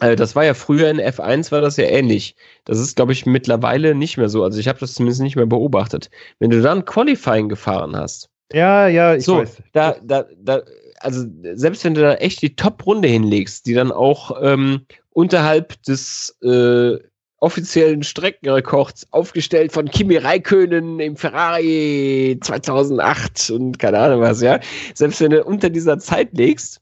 Äh, 0.00 0.16
das 0.16 0.36
war 0.36 0.44
ja 0.44 0.54
früher 0.54 0.90
in 0.90 1.00
F1 1.00 1.50
war 1.50 1.60
das 1.60 1.76
ja 1.76 1.84
ähnlich. 1.84 2.36
Das 2.64 2.78
ist, 2.78 2.96
glaube 2.96 3.12
ich, 3.12 3.26
mittlerweile 3.26 3.94
nicht 3.94 4.18
mehr 4.18 4.28
so. 4.28 4.44
Also 4.44 4.58
ich 4.58 4.68
habe 4.68 4.78
das 4.78 4.94
zumindest 4.94 5.22
nicht 5.22 5.36
mehr 5.36 5.46
beobachtet. 5.46 6.10
Wenn 6.38 6.50
du 6.50 6.60
dann 6.60 6.84
Qualifying 6.84 7.48
gefahren 7.48 7.96
hast. 7.96 8.28
Ja, 8.52 8.86
ja, 8.86 9.14
ich 9.14 9.24
so, 9.24 9.38
weiß. 9.38 9.62
Da, 9.72 9.96
da, 10.02 10.26
da, 10.36 10.62
also 11.02 11.26
selbst 11.54 11.84
wenn 11.84 11.94
du 11.94 12.00
da 12.00 12.14
echt 12.14 12.42
die 12.42 12.56
Top-Runde 12.56 13.08
hinlegst, 13.08 13.66
die 13.66 13.74
dann 13.74 13.92
auch 13.92 14.36
ähm, 14.42 14.86
unterhalb 15.10 15.82
des 15.82 16.36
äh, 16.42 16.98
offiziellen 17.42 18.04
Streckenrekords 18.04 19.08
aufgestellt 19.10 19.72
von 19.72 19.86
Kimi 19.88 20.16
Räikkönen 20.16 21.00
im 21.00 21.16
Ferrari 21.16 22.38
2008 22.40 23.50
und 23.50 23.80
keine 23.80 23.98
Ahnung 23.98 24.20
was, 24.20 24.40
ja. 24.40 24.60
Selbst 24.94 25.20
wenn 25.20 25.32
du 25.32 25.42
unter 25.42 25.68
dieser 25.68 25.98
Zeit 25.98 26.28
legst, 26.34 26.80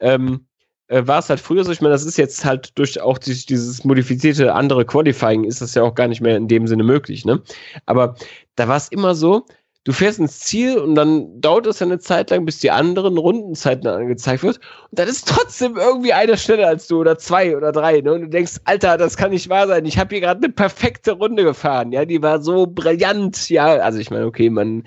ähm, 0.00 0.46
äh, 0.88 1.06
war 1.06 1.20
es 1.20 1.30
halt 1.30 1.40
früher 1.40 1.64
so, 1.64 1.72
ich 1.72 1.80
meine, 1.80 1.92
das 1.92 2.04
ist 2.04 2.18
jetzt 2.18 2.44
halt 2.44 2.78
durch 2.78 3.00
auch 3.00 3.16
durch 3.16 3.46
dieses 3.46 3.82
modifizierte 3.84 4.52
andere 4.54 4.84
Qualifying 4.84 5.44
ist 5.44 5.62
das 5.62 5.74
ja 5.74 5.82
auch 5.82 5.94
gar 5.94 6.08
nicht 6.08 6.20
mehr 6.20 6.36
in 6.36 6.48
dem 6.48 6.66
Sinne 6.66 6.84
möglich, 6.84 7.24
ne? 7.24 7.42
Aber 7.86 8.14
da 8.56 8.68
war 8.68 8.76
es 8.76 8.88
immer 8.88 9.14
so, 9.14 9.46
du 9.84 9.92
fährst 9.92 10.18
ins 10.18 10.40
Ziel 10.40 10.78
und 10.78 10.94
dann 10.94 11.40
dauert 11.40 11.66
es 11.66 11.82
eine 11.82 11.98
Zeit 11.98 12.30
lang, 12.30 12.46
bis 12.46 12.58
die 12.58 12.70
anderen 12.70 13.18
Rundenzeiten 13.18 13.86
angezeigt 13.86 14.42
wird. 14.42 14.56
Und 14.90 14.98
dann 14.98 15.08
ist 15.08 15.28
trotzdem 15.28 15.76
irgendwie 15.76 16.14
einer 16.14 16.38
schneller 16.38 16.68
als 16.68 16.86
du 16.86 17.00
oder 17.00 17.18
zwei 17.18 17.54
oder 17.54 17.70
drei. 17.70 18.00
Ne? 18.00 18.14
Und 18.14 18.20
du 18.22 18.28
denkst, 18.28 18.60
Alter, 18.64 18.96
das 18.96 19.18
kann 19.18 19.30
nicht 19.30 19.50
wahr 19.50 19.66
sein. 19.66 19.84
Ich 19.84 19.98
habe 19.98 20.14
hier 20.14 20.22
gerade 20.22 20.42
eine 20.42 20.52
perfekte 20.52 21.12
Runde 21.12 21.44
gefahren. 21.44 21.92
Ja, 21.92 22.06
die 22.06 22.22
war 22.22 22.42
so 22.42 22.66
brillant. 22.66 23.50
Ja, 23.50 23.66
also 23.66 23.98
ich 23.98 24.10
meine, 24.10 24.24
okay, 24.24 24.48
man 24.48 24.84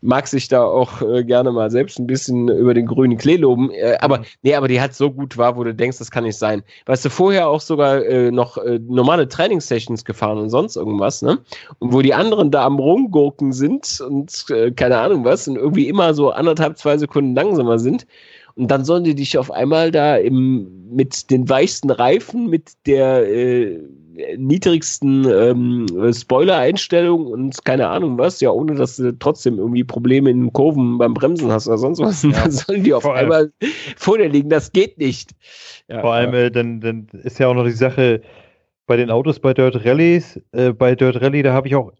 mag 0.00 0.26
sich 0.26 0.48
da 0.48 0.64
auch 0.64 1.00
äh, 1.00 1.24
gerne 1.24 1.52
mal 1.52 1.70
selbst 1.70 2.00
ein 2.00 2.08
bisschen 2.08 2.48
über 2.48 2.74
den 2.74 2.86
grünen 2.86 3.18
Klee 3.18 3.36
loben. 3.36 3.70
Äh, 3.70 3.98
aber 4.00 4.22
nee, 4.42 4.56
aber 4.56 4.66
die 4.66 4.80
halt 4.80 4.94
so 4.94 5.12
gut 5.12 5.38
war, 5.38 5.56
wo 5.56 5.62
du 5.62 5.72
denkst, 5.74 5.98
das 5.98 6.10
kann 6.10 6.24
nicht 6.24 6.38
sein. 6.38 6.64
Weißt 6.86 7.04
du, 7.04 7.10
vorher 7.10 7.48
auch 7.48 7.60
sogar 7.60 8.04
äh, 8.04 8.32
noch 8.32 8.56
äh, 8.56 8.80
normale 8.80 9.28
Trainingssessions 9.28 10.04
gefahren 10.04 10.38
und 10.38 10.50
sonst 10.50 10.74
irgendwas, 10.74 11.22
ne? 11.22 11.38
Und 11.78 11.92
wo 11.92 12.02
die 12.02 12.14
anderen 12.14 12.50
da 12.50 12.64
am 12.64 12.80
Rumgurken 12.80 13.52
sind 13.52 14.00
und 14.00 14.39
äh, 14.48 14.70
keine 14.70 14.98
Ahnung 14.98 15.24
was 15.24 15.46
und 15.48 15.56
irgendwie 15.56 15.88
immer 15.88 16.14
so 16.14 16.30
anderthalb, 16.30 16.78
zwei 16.78 16.96
Sekunden 16.96 17.34
langsamer 17.34 17.78
sind. 17.78 18.06
Und 18.54 18.70
dann 18.70 18.84
sollen 18.84 19.04
die 19.04 19.14
dich 19.14 19.38
auf 19.38 19.50
einmal 19.50 19.90
da 19.90 20.16
im, 20.16 20.90
mit 20.90 21.30
den 21.30 21.48
weichsten 21.48 21.90
Reifen, 21.90 22.48
mit 22.48 22.72
der 22.86 23.28
äh, 23.28 23.78
niedrigsten 24.36 25.26
ähm, 25.30 26.12
Spoiler-Einstellung 26.12 27.26
und 27.26 27.64
keine 27.64 27.88
Ahnung 27.88 28.18
was, 28.18 28.40
ja, 28.40 28.50
ohne 28.50 28.74
dass 28.74 28.96
du 28.96 29.16
trotzdem 29.18 29.58
irgendwie 29.58 29.84
Probleme 29.84 30.30
in 30.30 30.40
den 30.40 30.52
Kurven 30.52 30.98
beim 30.98 31.14
Bremsen 31.14 31.50
hast 31.50 31.68
oder 31.68 31.78
sonst 31.78 32.00
was. 32.00 32.22
Ja. 32.22 32.30
Dann 32.42 32.50
sollen 32.50 32.84
die 32.84 32.92
auf 32.92 33.02
vor 33.02 33.14
einmal 33.14 33.52
vor 33.96 34.18
dir 34.18 34.28
liegen. 34.28 34.50
Das 34.50 34.72
geht 34.72 34.98
nicht. 34.98 35.30
Ja, 35.88 36.00
vor 36.00 36.12
allem, 36.12 36.34
äh, 36.34 36.50
dann, 36.50 36.80
dann 36.80 37.08
ist 37.24 37.38
ja 37.38 37.48
auch 37.48 37.54
noch 37.54 37.64
die 37.64 37.70
Sache 37.70 38.22
bei 38.86 38.96
den 38.96 39.10
Autos 39.10 39.38
bei 39.38 39.54
Dirt 39.54 39.84
Rallies, 39.84 40.40
äh, 40.52 40.72
bei 40.72 40.94
Dirt 40.94 41.20
Rally, 41.20 41.42
da 41.42 41.52
habe 41.52 41.68
ich 41.68 41.76
auch 41.76 41.92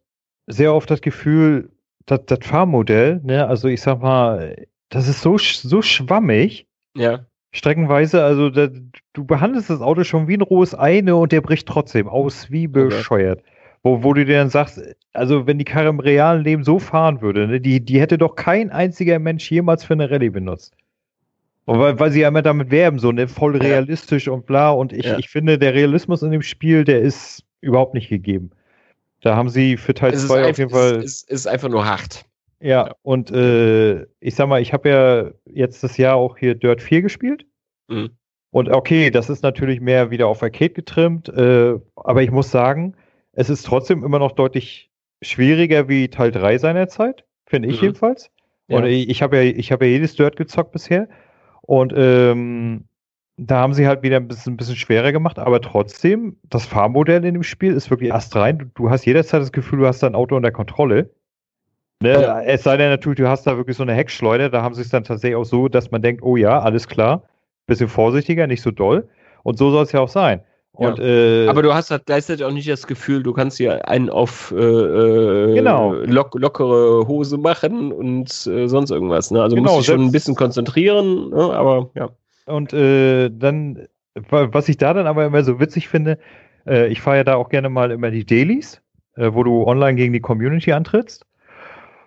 sehr 0.46 0.74
oft 0.74 0.90
das 0.90 1.00
Gefühl, 1.00 1.70
das, 2.06 2.20
das 2.26 2.38
Fahrmodell, 2.42 3.20
ne, 3.22 3.46
also 3.46 3.68
ich 3.68 3.80
sag 3.80 4.00
mal, 4.00 4.66
das 4.88 5.08
ist 5.08 5.22
so, 5.22 5.38
so 5.38 5.82
schwammig. 5.82 6.66
Ja. 6.96 7.26
Streckenweise, 7.52 8.22
also 8.22 8.50
da, 8.50 8.68
du 9.12 9.24
behandelst 9.24 9.70
das 9.70 9.80
Auto 9.80 10.04
schon 10.04 10.28
wie 10.28 10.36
ein 10.36 10.42
rohes 10.42 10.78
Ei 10.78 11.00
ne, 11.00 11.16
und 11.16 11.32
der 11.32 11.40
bricht 11.40 11.66
trotzdem 11.66 12.08
aus 12.08 12.50
wie 12.50 12.68
bescheuert. 12.68 13.40
Okay. 13.40 13.50
Wo, 13.82 14.02
wo 14.02 14.12
du 14.12 14.24
dir 14.24 14.38
dann 14.38 14.50
sagst, 14.50 14.80
also 15.12 15.46
wenn 15.46 15.58
die 15.58 15.64
Karre 15.64 15.88
im 15.88 16.00
realen 16.00 16.44
Leben 16.44 16.64
so 16.64 16.78
fahren 16.78 17.22
würde, 17.22 17.48
ne, 17.48 17.60
die, 17.60 17.84
die 17.84 18.00
hätte 18.00 18.18
doch 18.18 18.36
kein 18.36 18.70
einziger 18.70 19.18
Mensch 19.18 19.50
jemals 19.50 19.84
für 19.84 19.94
eine 19.94 20.10
Rallye 20.10 20.30
benutzt. 20.30 20.76
Und 21.64 21.78
weil, 21.78 21.98
weil 21.98 22.10
sie 22.10 22.20
ja 22.20 22.28
immer 22.28 22.42
damit 22.42 22.70
werben, 22.70 22.98
so 22.98 23.12
ne, 23.12 23.28
voll 23.28 23.56
realistisch 23.56 24.26
ja. 24.26 24.32
und 24.32 24.46
bla. 24.46 24.70
Und 24.70 24.92
ich, 24.92 25.06
ja. 25.06 25.18
ich 25.18 25.28
finde, 25.28 25.58
der 25.58 25.74
Realismus 25.74 26.22
in 26.22 26.30
dem 26.30 26.42
Spiel, 26.42 26.84
der 26.84 27.00
ist 27.00 27.44
überhaupt 27.60 27.94
nicht 27.94 28.08
gegeben. 28.08 28.50
Da 29.20 29.36
haben 29.36 29.48
sie 29.48 29.76
für 29.76 29.94
Teil 29.94 30.16
2 30.16 30.50
auf 30.50 30.58
jeden 30.58 30.70
Fall. 30.70 30.96
Es 30.96 31.22
ist, 31.22 31.30
ist, 31.30 31.46
einfach 31.46 31.68
nur 31.68 31.84
hart. 31.84 32.24
Ja, 32.60 32.86
ja. 32.86 32.94
und 33.02 33.30
äh, 33.30 34.06
ich 34.20 34.34
sag 34.34 34.48
mal, 34.48 34.60
ich 34.60 34.72
habe 34.72 34.88
ja 34.88 35.30
jetzt 35.44 35.82
das 35.82 35.96
Jahr 35.96 36.16
auch 36.16 36.36
hier 36.38 36.54
Dirt 36.54 36.82
4 36.82 37.02
gespielt. 37.02 37.46
Mhm. 37.88 38.10
Und 38.50 38.68
okay, 38.68 39.10
das 39.10 39.30
ist 39.30 39.42
natürlich 39.42 39.80
mehr 39.80 40.10
wieder 40.10 40.26
auf 40.26 40.42
Arcade 40.42 40.72
getrimmt, 40.72 41.28
äh, 41.28 41.78
aber 41.94 42.22
ich 42.22 42.32
muss 42.32 42.50
sagen, 42.50 42.96
es 43.32 43.48
ist 43.48 43.64
trotzdem 43.64 44.02
immer 44.02 44.18
noch 44.18 44.32
deutlich 44.32 44.90
schwieriger 45.22 45.88
wie 45.88 46.08
Teil 46.08 46.32
3 46.32 46.58
seinerzeit, 46.58 47.24
finde 47.46 47.68
ich 47.68 47.76
mhm. 47.76 47.88
jedenfalls. 47.88 48.30
Ja. 48.68 48.78
Und 48.78 48.86
ich, 48.86 49.08
ich 49.08 49.22
habe 49.22 49.36
ja, 49.36 49.42
ich 49.42 49.70
habe 49.72 49.86
ja 49.86 49.92
jedes 49.92 50.16
Dirt 50.16 50.36
gezockt 50.36 50.72
bisher. 50.72 51.08
Und 51.62 51.92
ähm, 51.94 52.84
da 53.42 53.60
haben 53.60 53.72
sie 53.72 53.86
halt 53.86 54.02
wieder 54.02 54.16
ein 54.16 54.28
bisschen, 54.28 54.52
ein 54.52 54.56
bisschen 54.58 54.76
schwerer 54.76 55.12
gemacht, 55.12 55.38
aber 55.38 55.62
trotzdem, 55.62 56.36
das 56.50 56.66
Fahrmodell 56.66 57.24
in 57.24 57.34
dem 57.34 57.42
Spiel 57.42 57.72
ist 57.72 57.90
wirklich 57.90 58.12
astrein. 58.12 58.58
Du, 58.58 58.64
du 58.74 58.90
hast 58.90 59.06
jederzeit 59.06 59.40
das 59.40 59.52
Gefühl, 59.52 59.78
du 59.78 59.86
hast 59.86 60.02
dein 60.02 60.14
Auto 60.14 60.36
unter 60.36 60.50
Kontrolle. 60.50 61.10
Ne? 62.02 62.20
Ja. 62.20 62.40
Es 62.42 62.64
sei 62.64 62.76
denn 62.76 62.90
natürlich, 62.90 63.18
du 63.18 63.28
hast 63.28 63.46
da 63.46 63.56
wirklich 63.56 63.78
so 63.78 63.82
eine 63.82 63.94
Heckschleuder, 63.94 64.50
da 64.50 64.62
haben 64.62 64.74
sie 64.74 64.82
es 64.82 64.90
dann 64.90 65.04
tatsächlich 65.04 65.36
auch 65.36 65.44
so, 65.44 65.68
dass 65.68 65.90
man 65.90 66.02
denkt, 66.02 66.22
oh 66.22 66.36
ja, 66.36 66.60
alles 66.60 66.86
klar, 66.86 67.22
bisschen 67.66 67.88
vorsichtiger, 67.88 68.46
nicht 68.46 68.62
so 68.62 68.70
doll. 68.70 69.08
Und 69.42 69.56
so 69.56 69.70
soll 69.70 69.84
es 69.84 69.92
ja 69.92 70.00
auch 70.00 70.08
sein. 70.08 70.42
Und, 70.72 70.98
ja. 70.98 71.04
äh, 71.04 71.48
aber 71.48 71.62
du 71.62 71.74
hast 71.74 71.90
halt 71.90 72.06
gleichzeitig 72.06 72.44
auch 72.44 72.52
nicht 72.52 72.68
das 72.68 72.86
Gefühl, 72.86 73.22
du 73.22 73.32
kannst 73.32 73.56
hier 73.56 73.88
einen 73.88 74.10
auf 74.10 74.52
äh, 74.54 74.62
äh 74.62 75.54
genau. 75.54 75.94
lock, 75.94 76.34
lockere 76.34 77.06
Hose 77.08 77.38
machen 77.38 77.90
und 77.90 78.46
äh, 78.46 78.66
sonst 78.68 78.90
irgendwas. 78.90 79.30
Ne? 79.30 79.42
Also 79.42 79.56
genau, 79.56 79.76
musst 79.76 79.88
du 79.88 79.92
schon 79.92 80.02
ein 80.02 80.12
bisschen 80.12 80.34
konzentrieren, 80.34 81.30
ne? 81.30 81.54
aber 81.54 81.90
ja. 81.94 82.10
Und 82.50 82.72
äh, 82.72 83.30
dann, 83.30 83.86
was 84.14 84.68
ich 84.68 84.76
da 84.76 84.92
dann 84.94 85.06
aber 85.06 85.24
immer 85.26 85.42
so 85.44 85.60
witzig 85.60 85.88
finde, 85.88 86.18
Äh, 86.66 86.88
ich 86.88 87.00
fahre 87.00 87.18
ja 87.18 87.24
da 87.24 87.36
auch 87.36 87.48
gerne 87.48 87.68
mal 87.70 87.90
immer 87.90 88.10
die 88.10 88.24
Dailies, 88.26 88.82
äh, 89.16 89.30
wo 89.32 89.42
du 89.44 89.64
online 89.66 89.96
gegen 89.96 90.12
die 90.12 90.20
Community 90.20 90.72
antrittst. 90.72 91.26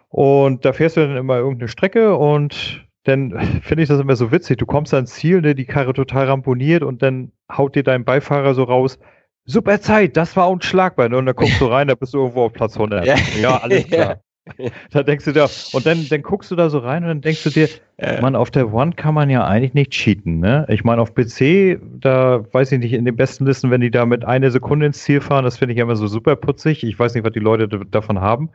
Und 0.09 0.63
da 0.65 0.73
fährst 0.73 0.97
du 0.97 1.01
dann 1.01 1.17
immer 1.17 1.38
irgendeine 1.38 1.67
Strecke 1.69 2.15
und 2.15 2.85
dann 3.03 3.31
finde 3.63 3.83
ich 3.83 3.89
das 3.89 3.99
immer 3.99 4.15
so 4.15 4.31
witzig. 4.31 4.57
Du 4.57 4.65
kommst 4.65 4.93
ans 4.93 5.13
Ziel, 5.15 5.41
ne, 5.41 5.55
die 5.55 5.65
Karre 5.65 5.93
total 5.93 6.27
ramponiert 6.27 6.83
und 6.83 7.01
dann 7.01 7.31
haut 7.51 7.75
dir 7.75 7.83
dein 7.83 8.05
Beifahrer 8.05 8.53
so 8.53 8.63
raus, 8.63 8.99
super 9.45 9.81
Zeit, 9.81 10.17
das 10.17 10.35
war 10.38 10.49
unschlagbar. 10.49 11.09
Ne? 11.09 11.17
Und 11.17 11.25
dann 11.25 11.35
guckst 11.35 11.59
du 11.59 11.65
rein, 11.65 11.88
da 11.88 11.95
bist 11.95 12.13
du 12.13 12.19
irgendwo 12.19 12.43
auf 12.43 12.53
Platz 12.53 12.75
100. 12.75 13.05
Ja, 13.05 13.15
ja 13.33 13.57
alles 13.57 13.88
klar. 13.91 14.22
da 14.91 15.03
denkst 15.03 15.25
du 15.25 15.31
dir, 15.31 15.49
und 15.72 15.85
dann, 15.85 16.07
dann 16.09 16.22
guckst 16.22 16.51
du 16.51 16.55
da 16.55 16.69
so 16.69 16.80
rein 16.80 17.03
und 17.03 17.09
dann 17.09 17.22
denkst 17.22 17.43
du 17.43 17.49
dir, 17.49 17.69
ja. 17.99 18.19
man, 18.22 18.35
auf 18.35 18.51
der 18.51 18.73
One 18.73 18.91
kann 18.91 19.13
man 19.13 19.30
ja 19.30 19.45
eigentlich 19.45 19.73
nicht 19.73 19.91
cheaten, 19.91 20.39
ne? 20.39 20.65
Ich 20.69 20.83
meine, 20.83 21.01
auf 21.01 21.13
PC, 21.15 21.80
da 21.99 22.43
weiß 22.51 22.73
ich 22.73 22.80
nicht, 22.80 22.93
in 22.93 23.05
den 23.05 23.15
besten 23.15 23.45
Listen, 23.45 23.72
wenn 23.72 23.81
die 23.81 23.91
da 23.91 24.05
mit 24.05 24.25
einer 24.25 24.51
Sekunde 24.51 24.85
ins 24.85 25.01
Ziel 25.03 25.22
fahren, 25.22 25.45
das 25.45 25.57
finde 25.57 25.73
ich 25.73 25.80
immer 25.80 25.95
so 25.95 26.07
super 26.07 26.35
putzig. 26.35 26.83
Ich 26.83 26.99
weiß 26.99 27.13
nicht, 27.13 27.23
was 27.23 27.31
die 27.31 27.39
Leute 27.39 27.67
davon 27.67 28.19
haben. 28.19 28.49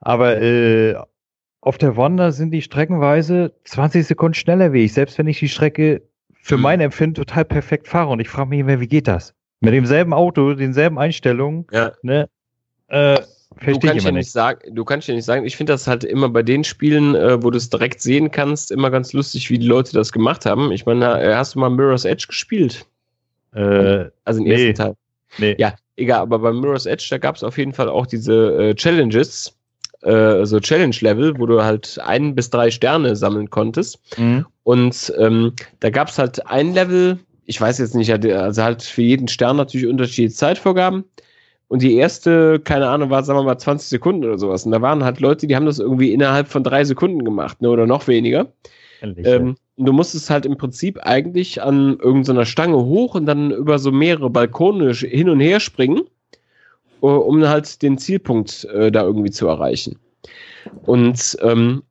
Aber 0.00 0.40
äh, 0.40 0.96
auf 1.60 1.78
der 1.78 1.96
One, 1.96 2.16
da 2.16 2.32
sind 2.32 2.50
die 2.50 2.62
streckenweise 2.62 3.52
20 3.64 4.06
Sekunden 4.06 4.34
schneller 4.34 4.72
wie 4.72 4.84
ich, 4.84 4.94
selbst 4.94 5.18
wenn 5.18 5.26
ich 5.26 5.38
die 5.38 5.48
Strecke 5.48 6.02
für 6.40 6.56
mhm. 6.56 6.62
mein 6.62 6.80
Empfinden 6.80 7.14
total 7.14 7.44
perfekt 7.44 7.86
fahre. 7.86 8.10
Und 8.10 8.20
ich 8.20 8.28
frage 8.28 8.48
mich 8.48 8.60
immer, 8.60 8.80
wie 8.80 8.88
geht 8.88 9.08
das? 9.08 9.34
Mit 9.60 9.74
demselben 9.74 10.12
Auto, 10.12 10.54
denselben 10.54 10.98
Einstellungen, 10.98 11.66
ja. 11.70 11.92
ne? 12.02 12.28
Äh, 12.88 13.20
du 13.60 13.78
kannst 13.78 14.04
ja 14.04 14.12
nicht 14.12 14.30
sagen, 14.30 14.74
du 14.74 14.84
kannst 14.84 15.08
ja 15.08 15.14
nicht 15.14 15.24
sagen, 15.24 15.44
ich 15.44 15.56
finde 15.56 15.72
das 15.72 15.86
halt 15.86 16.04
immer 16.04 16.28
bei 16.28 16.42
den 16.42 16.64
Spielen, 16.64 17.14
äh, 17.14 17.42
wo 17.42 17.50
du 17.50 17.56
es 17.56 17.70
direkt 17.70 18.00
sehen 18.00 18.30
kannst, 18.30 18.70
immer 18.70 18.90
ganz 18.90 19.12
lustig, 19.12 19.50
wie 19.50 19.58
die 19.58 19.66
Leute 19.66 19.92
das 19.92 20.12
gemacht 20.12 20.46
haben. 20.46 20.72
Ich 20.72 20.86
meine, 20.86 21.20
äh, 21.20 21.34
hast 21.34 21.54
du 21.54 21.60
mal 21.60 21.70
Mirror's 21.70 22.04
Edge 22.04 22.26
gespielt? 22.28 22.86
Äh, 23.54 24.06
also 24.24 24.40
den 24.40 24.48
nee. 24.48 24.68
ersten 24.68 24.74
Teil. 24.74 24.96
Nee. 25.38 25.56
Ja, 25.58 25.74
egal, 25.96 26.20
aber 26.20 26.38
bei 26.38 26.52
Mirror's 26.52 26.86
Edge, 26.86 27.06
da 27.10 27.18
gab 27.18 27.36
es 27.36 27.42
auf 27.42 27.58
jeden 27.58 27.72
Fall 27.72 27.88
auch 27.88 28.06
diese 28.06 28.70
äh, 28.70 28.74
Challenges, 28.74 29.54
äh, 30.02 30.44
so 30.44 30.60
Challenge-Level, 30.60 31.38
wo 31.38 31.46
du 31.46 31.62
halt 31.62 31.98
ein 32.04 32.34
bis 32.34 32.50
drei 32.50 32.70
Sterne 32.70 33.16
sammeln 33.16 33.50
konntest. 33.50 34.00
Mhm. 34.18 34.46
Und 34.64 35.12
ähm, 35.18 35.52
da 35.80 35.90
gab 35.90 36.08
es 36.08 36.18
halt 36.18 36.46
ein 36.46 36.74
Level, 36.74 37.18
ich 37.46 37.60
weiß 37.60 37.78
jetzt 37.78 37.94
nicht, 37.94 38.12
also 38.12 38.62
halt 38.62 38.82
für 38.82 39.02
jeden 39.02 39.28
Stern 39.28 39.56
natürlich 39.56 39.86
unterschiedliche 39.86 40.34
Zeitvorgaben. 40.34 41.04
Und 41.72 41.80
die 41.80 41.94
erste, 41.94 42.60
keine 42.60 42.86
Ahnung, 42.86 43.08
war, 43.08 43.24
sagen 43.24 43.38
wir 43.38 43.44
mal, 43.44 43.56
20 43.56 43.88
Sekunden 43.88 44.26
oder 44.26 44.36
sowas. 44.36 44.66
Und 44.66 44.72
da 44.72 44.82
waren 44.82 45.04
halt 45.04 45.20
Leute, 45.20 45.46
die 45.46 45.56
haben 45.56 45.64
das 45.64 45.78
irgendwie 45.78 46.12
innerhalb 46.12 46.48
von 46.48 46.62
drei 46.62 46.84
Sekunden 46.84 47.24
gemacht, 47.24 47.62
ne, 47.62 47.70
oder 47.70 47.86
noch 47.86 48.08
weniger. 48.08 48.52
Ähm, 49.00 49.56
du 49.78 49.92
musstest 49.94 50.28
halt 50.28 50.44
im 50.44 50.58
Prinzip 50.58 50.98
eigentlich 51.02 51.62
an 51.62 51.98
irgendeiner 51.98 52.44
Stange 52.44 52.76
hoch 52.76 53.14
und 53.14 53.24
dann 53.24 53.52
über 53.52 53.78
so 53.78 53.90
mehrere 53.90 54.28
Balkone 54.28 54.92
hin 54.92 55.30
und 55.30 55.40
her 55.40 55.60
springen, 55.60 56.02
um 57.00 57.48
halt 57.48 57.80
den 57.80 57.96
Zielpunkt 57.96 58.68
uh, 58.70 58.90
da 58.90 59.04
irgendwie 59.04 59.30
zu 59.30 59.46
erreichen. 59.46 59.98
Und 60.84 61.38
ähm, 61.40 61.84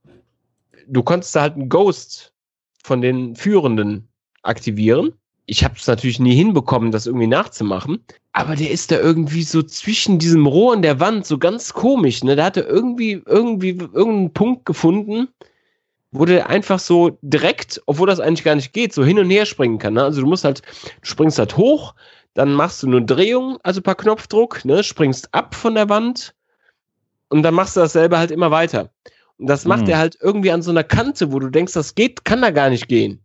du 0.87 1.01
konntest 1.01 1.35
da 1.35 1.41
halt 1.41 1.55
einen 1.55 1.69
Ghost 1.69 2.35
von 2.83 3.01
den 3.01 3.35
Führenden 3.35 4.07
aktivieren 4.43 5.13
ich 5.51 5.65
habe 5.65 5.75
es 5.77 5.85
natürlich 5.85 6.17
nie 6.17 6.33
hinbekommen, 6.33 6.93
das 6.93 7.07
irgendwie 7.07 7.27
nachzumachen. 7.27 8.01
Aber 8.31 8.55
der 8.55 8.71
ist 8.71 8.89
da 8.89 8.97
irgendwie 8.97 9.43
so 9.43 9.61
zwischen 9.61 10.17
diesem 10.17 10.47
Rohr 10.47 10.71
und 10.71 10.81
der 10.81 11.01
Wand 11.01 11.25
so 11.25 11.37
ganz 11.37 11.73
komisch. 11.73 12.23
Ne? 12.23 12.37
Da 12.37 12.45
hat 12.45 12.55
er 12.55 12.65
irgendwie, 12.65 13.21
irgendwie 13.25 13.71
irgendeinen 13.71 14.31
Punkt 14.31 14.65
gefunden, 14.65 15.27
wo 16.11 16.23
der 16.23 16.49
einfach 16.49 16.79
so 16.79 17.17
direkt, 17.21 17.81
obwohl 17.85 18.07
das 18.07 18.21
eigentlich 18.21 18.45
gar 18.45 18.55
nicht 18.55 18.71
geht, 18.71 18.93
so 18.93 19.03
hin 19.03 19.19
und 19.19 19.29
her 19.29 19.45
springen 19.45 19.77
kann. 19.77 19.95
Ne? 19.95 20.03
Also 20.05 20.21
du 20.21 20.27
musst 20.27 20.45
halt, 20.45 20.61
du 21.01 21.05
springst 21.05 21.37
halt 21.37 21.57
hoch, 21.57 21.95
dann 22.33 22.53
machst 22.53 22.81
du 22.81 22.87
eine 22.87 23.01
Drehung, 23.01 23.57
also 23.63 23.81
per 23.81 23.95
Knopfdruck, 23.95 24.63
ne? 24.63 24.85
springst 24.85 25.33
ab 25.33 25.53
von 25.53 25.75
der 25.75 25.89
Wand 25.89 26.33
und 27.27 27.43
dann 27.43 27.55
machst 27.55 27.75
du 27.75 27.81
dasselbe 27.81 28.17
halt 28.17 28.31
immer 28.31 28.51
weiter. 28.51 28.89
Und 29.37 29.47
das 29.47 29.65
macht 29.65 29.83
mhm. 29.83 29.89
er 29.89 29.97
halt 29.97 30.17
irgendwie 30.21 30.51
an 30.53 30.61
so 30.61 30.71
einer 30.71 30.85
Kante, 30.85 31.33
wo 31.33 31.39
du 31.39 31.49
denkst, 31.49 31.73
das 31.73 31.93
geht, 31.93 32.23
kann 32.23 32.41
da 32.41 32.51
gar 32.51 32.69
nicht 32.69 32.87
gehen 32.87 33.21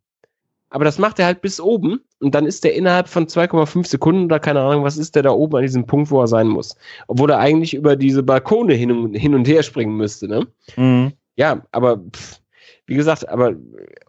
aber 0.71 0.85
das 0.85 0.99
macht 0.99 1.19
er 1.19 1.27
halt 1.27 1.41
bis 1.41 1.61
oben 1.61 2.01
und 2.21 2.35
dann 2.35 2.47
ist 2.47 2.65
er 2.65 2.75
innerhalb 2.75 3.09
von 3.09 3.27
2,5 3.27 3.87
Sekunden 3.87 4.25
oder 4.25 4.41
keine 4.41 4.61
Ahnung, 4.61 4.85
was 4.85 4.97
ist 4.97 5.15
der 5.15 5.23
da 5.23 5.31
oben 5.31 5.57
an 5.57 5.63
diesem 5.63 5.87
Punkt, 5.87 6.11
wo 6.11 6.21
er 6.21 6.27
sein 6.27 6.49
muss. 6.49 6.77
Obwohl 7.07 7.31
er 7.31 7.39
eigentlich 7.39 7.75
über 7.75 7.97
diese 7.97 8.23
Balkone 8.23 8.75
hin 8.75 8.91
und, 8.91 9.15
hin 9.15 9.35
und 9.35 9.47
her 9.47 9.63
springen 9.63 9.97
müsste, 9.97 10.29
ne? 10.29 10.47
Mhm. 10.77 11.13
Ja, 11.37 11.63
aber 11.73 11.99
pff, 11.99 12.41
wie 12.87 12.95
gesagt, 12.95 13.29
aber 13.29 13.55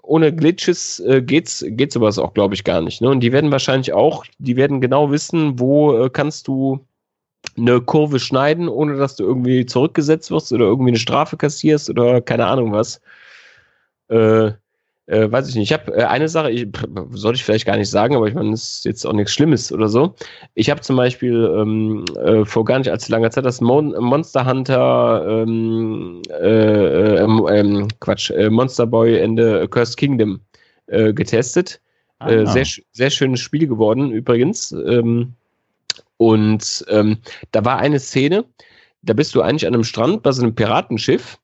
ohne 0.03 0.33
Glitches 0.33 0.99
äh, 1.01 1.21
geht's, 1.21 1.65
geht 1.67 1.91
sowas 1.91 2.19
auch, 2.19 2.33
glaube 2.33 2.53
ich, 2.53 2.63
gar 2.63 2.81
nicht. 2.81 3.01
Ne? 3.01 3.09
Und 3.09 3.21
die 3.21 3.31
werden 3.31 3.51
wahrscheinlich 3.51 3.91
auch, 3.93 4.23
die 4.37 4.55
werden 4.55 4.81
genau 4.81 5.11
wissen, 5.11 5.59
wo 5.59 5.97
äh, 5.97 6.09
kannst 6.09 6.47
du 6.47 6.85
eine 7.57 7.81
Kurve 7.81 8.19
schneiden, 8.19 8.69
ohne 8.69 8.97
dass 8.97 9.15
du 9.15 9.23
irgendwie 9.23 9.65
zurückgesetzt 9.65 10.29
wirst 10.31 10.53
oder 10.53 10.65
irgendwie 10.65 10.91
eine 10.91 10.99
Strafe 10.99 11.37
kassierst 11.37 11.89
oder 11.89 12.21
keine 12.21 12.45
Ahnung 12.45 12.71
was. 12.71 13.01
Äh, 14.09 14.51
äh, 15.07 15.31
weiß 15.31 15.49
ich 15.49 15.55
nicht. 15.55 15.71
Ich 15.71 15.73
habe 15.73 15.93
äh, 15.95 16.03
eine 16.03 16.29
Sache, 16.29 16.51
ich, 16.51 16.67
sollte 17.11 17.37
ich 17.37 17.43
vielleicht 17.43 17.65
gar 17.65 17.77
nicht 17.77 17.89
sagen, 17.89 18.15
aber 18.15 18.27
ich 18.27 18.35
meine, 18.35 18.51
das 18.51 18.75
ist 18.75 18.85
jetzt 18.85 19.05
auch 19.05 19.13
nichts 19.13 19.33
Schlimmes 19.33 19.71
oder 19.71 19.87
so. 19.87 20.15
Ich 20.53 20.69
habe 20.69 20.81
zum 20.81 20.97
Beispiel 20.97 21.49
ähm, 21.57 22.05
äh, 22.17 22.45
vor 22.45 22.65
gar 22.65 22.77
nicht 22.77 22.91
allzu 22.91 23.11
langer 23.11 23.31
Zeit 23.31 23.45
das 23.45 23.61
Mon 23.61 23.95
Monster 23.99 24.45
Hunter, 24.45 25.25
ähm, 25.27 26.21
äh, 26.29 27.15
ähm, 27.23 27.47
ähm 27.49 27.87
Quatsch, 27.99 28.31
äh, 28.31 28.49
Monster 28.49 28.85
Boy 28.85 29.21
and 29.21 29.39
the 29.39 29.67
Cursed 29.67 29.97
Kingdom 29.97 30.41
äh, 30.87 31.13
getestet. 31.13 31.81
Ah, 32.19 32.45
sehr, 32.47 32.65
sehr 32.93 33.09
schönes 33.11 33.39
Spiel 33.39 33.67
geworden, 33.67 34.11
übrigens. 34.11 34.71
Ähm, 34.71 35.33
und 36.17 36.83
ähm, 36.89 37.19
da 37.51 37.63
war 37.63 37.77
eine 37.77 37.99
Szene, 37.99 38.43
da 39.03 39.13
bist 39.13 39.35
du 39.35 39.41
eigentlich 39.41 39.67
an 39.67 39.75
einem 39.75 39.83
Strand 39.83 40.23
bei 40.23 40.31
so 40.31 40.41
einem 40.41 40.55
Piratenschiff 40.55 41.37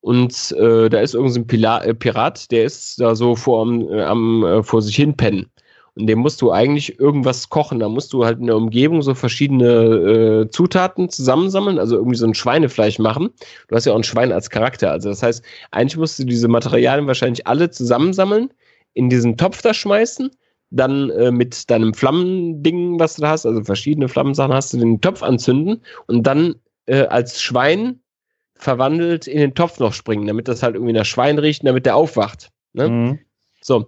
und 0.00 0.52
äh, 0.52 0.88
da 0.88 1.00
ist 1.00 1.14
irgendein 1.14 1.46
Pila 1.46 1.82
äh, 1.84 1.94
Pirat, 1.94 2.50
der 2.50 2.64
ist 2.64 3.00
da 3.00 3.14
so 3.14 3.34
vor, 3.34 3.66
äh, 3.66 4.02
am, 4.02 4.44
äh, 4.44 4.62
vor 4.62 4.82
sich 4.82 4.96
hin 4.96 5.16
pennen. 5.16 5.50
Und 5.98 6.06
dem 6.06 6.20
musst 6.20 6.40
du 6.40 6.52
eigentlich 6.52 7.00
irgendwas 7.00 7.48
kochen. 7.48 7.80
Da 7.80 7.88
musst 7.88 8.12
du 8.12 8.24
halt 8.24 8.38
in 8.38 8.46
der 8.46 8.56
Umgebung 8.56 9.02
so 9.02 9.14
verschiedene 9.14 9.66
äh, 9.66 10.48
Zutaten 10.48 11.10
zusammensammeln, 11.10 11.80
also 11.80 11.96
irgendwie 11.96 12.16
so 12.16 12.26
ein 12.26 12.34
Schweinefleisch 12.34 13.00
machen. 13.00 13.30
Du 13.66 13.74
hast 13.74 13.84
ja 13.84 13.92
auch 13.92 13.96
ein 13.96 14.04
Schwein 14.04 14.30
als 14.30 14.48
Charakter. 14.48 14.92
Also 14.92 15.08
das 15.08 15.24
heißt, 15.24 15.44
eigentlich 15.72 15.96
musst 15.96 16.20
du 16.20 16.24
diese 16.24 16.46
Materialien 16.46 17.08
wahrscheinlich 17.08 17.48
alle 17.48 17.70
zusammensammeln, 17.70 18.50
in 18.94 19.10
diesen 19.10 19.36
Topf 19.36 19.60
da 19.62 19.74
schmeißen, 19.74 20.30
dann 20.70 21.10
äh, 21.10 21.32
mit 21.32 21.68
deinem 21.68 21.92
Flammending, 21.94 23.00
was 23.00 23.16
du 23.16 23.22
da 23.22 23.30
hast, 23.30 23.44
also 23.44 23.64
verschiedene 23.64 24.08
Flammensachen 24.08 24.54
hast 24.54 24.72
du 24.72 24.78
den 24.78 25.00
Topf 25.00 25.24
anzünden 25.24 25.82
und 26.06 26.24
dann 26.24 26.54
äh, 26.86 27.06
als 27.06 27.42
Schwein 27.42 28.00
verwandelt 28.58 29.26
in 29.26 29.38
den 29.38 29.54
Topf 29.54 29.78
noch 29.78 29.92
springen, 29.92 30.26
damit 30.26 30.48
das 30.48 30.62
halt 30.62 30.74
irgendwie 30.74 30.92
nach 30.92 31.04
Schwein 31.04 31.38
riecht, 31.38 31.66
damit 31.66 31.86
der 31.86 31.96
aufwacht. 31.96 32.50
Ne? 32.74 32.88
Mhm. 32.88 33.18
So. 33.60 33.86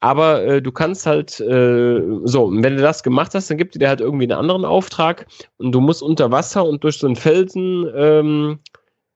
Aber 0.00 0.42
äh, 0.44 0.62
du 0.62 0.72
kannst 0.72 1.06
halt, 1.06 1.38
äh, 1.38 2.02
so, 2.24 2.50
wenn 2.50 2.76
du 2.76 2.82
das 2.82 3.04
gemacht 3.04 3.34
hast, 3.34 3.50
dann 3.50 3.56
gibt 3.56 3.80
dir 3.80 3.88
halt 3.88 4.00
irgendwie 4.00 4.24
einen 4.24 4.38
anderen 4.38 4.64
Auftrag 4.64 5.26
und 5.58 5.72
du 5.72 5.80
musst 5.80 6.02
unter 6.02 6.32
Wasser 6.32 6.64
und 6.64 6.82
durch 6.82 6.98
so 6.98 7.06
einen 7.06 7.14
Felsen 7.14 7.88
ähm, 7.94 8.58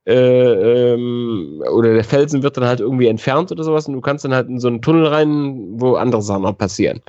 äh, 0.06 0.92
ähm, 0.92 1.60
oder 1.72 1.92
der 1.94 2.04
Felsen 2.04 2.44
wird 2.44 2.56
dann 2.56 2.66
halt 2.66 2.78
irgendwie 2.78 3.08
entfernt 3.08 3.50
oder 3.50 3.64
sowas 3.64 3.88
und 3.88 3.94
du 3.94 4.00
kannst 4.00 4.24
dann 4.24 4.34
halt 4.34 4.48
in 4.48 4.60
so 4.60 4.68
einen 4.68 4.80
Tunnel 4.80 5.06
rein, 5.06 5.80
wo 5.80 5.96
andere 5.96 6.22
Sachen 6.22 6.46
auch 6.46 6.56
passieren. 6.56 7.02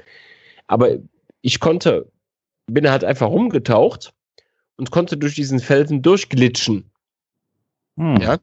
Aber 0.66 0.90
ich 1.42 1.60
konnte, 1.60 2.10
bin 2.66 2.90
halt 2.90 3.04
einfach 3.04 3.30
rumgetaucht 3.30 4.14
und 4.78 4.90
konnte 4.90 5.18
durch 5.18 5.36
diesen 5.36 5.60
Felsen 5.60 6.02
durchglitschen. 6.02 6.90
Hm. 7.98 8.18
Ja. 8.22 8.38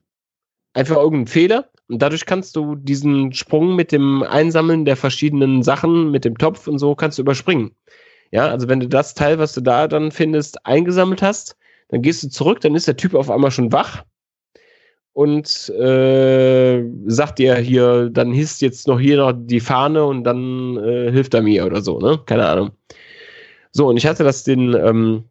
Einfach 0.73 0.97
irgendein 0.97 1.27
Fehler. 1.27 1.69
Und 1.87 2.01
dadurch 2.01 2.25
kannst 2.25 2.55
du 2.55 2.75
diesen 2.75 3.31
Sprung 3.33 3.75
mit 3.75 3.91
dem 3.91 4.23
Einsammeln 4.23 4.85
der 4.85 4.97
verschiedenen 4.97 5.63
Sachen, 5.63 6.11
mit 6.11 6.25
dem 6.25 6.37
Topf 6.37 6.67
und 6.67 6.79
so, 6.79 6.95
kannst 6.95 7.17
du 7.17 7.21
überspringen. 7.21 7.75
Ja, 8.31 8.47
also 8.47 8.67
wenn 8.67 8.79
du 8.79 8.87
das 8.87 9.13
Teil, 9.13 9.37
was 9.39 9.53
du 9.53 9.61
da 9.61 9.87
dann 9.87 10.11
findest, 10.11 10.65
eingesammelt 10.65 11.21
hast, 11.21 11.55
dann 11.89 12.01
gehst 12.01 12.23
du 12.23 12.29
zurück, 12.29 12.59
dann 12.61 12.75
ist 12.75 12.87
der 12.87 12.97
Typ 12.97 13.13
auf 13.13 13.29
einmal 13.29 13.51
schon 13.51 13.71
wach 13.71 14.03
und 15.13 15.69
äh, 15.69 16.83
sagt 17.05 17.39
dir 17.39 17.55
hier, 17.55 18.09
dann 18.09 18.33
hisst 18.33 18.61
jetzt 18.61 18.87
noch 18.87 18.99
hier 18.99 19.17
noch 19.17 19.33
die 19.33 19.61
Fahne 19.61 20.03
und 20.03 20.25
dann 20.25 20.75
äh, 20.77 21.11
hilft 21.11 21.33
er 21.33 21.41
mir 21.41 21.65
oder 21.65 21.81
so, 21.81 21.99
ne? 21.99 22.19
Keine 22.25 22.45
Ahnung. 22.47 22.71
So, 23.71 23.87
und 23.87 23.95
ich 23.97 24.05
hatte 24.05 24.25
das 24.25 24.43
den, 24.43 24.73
ähm, 24.73 25.25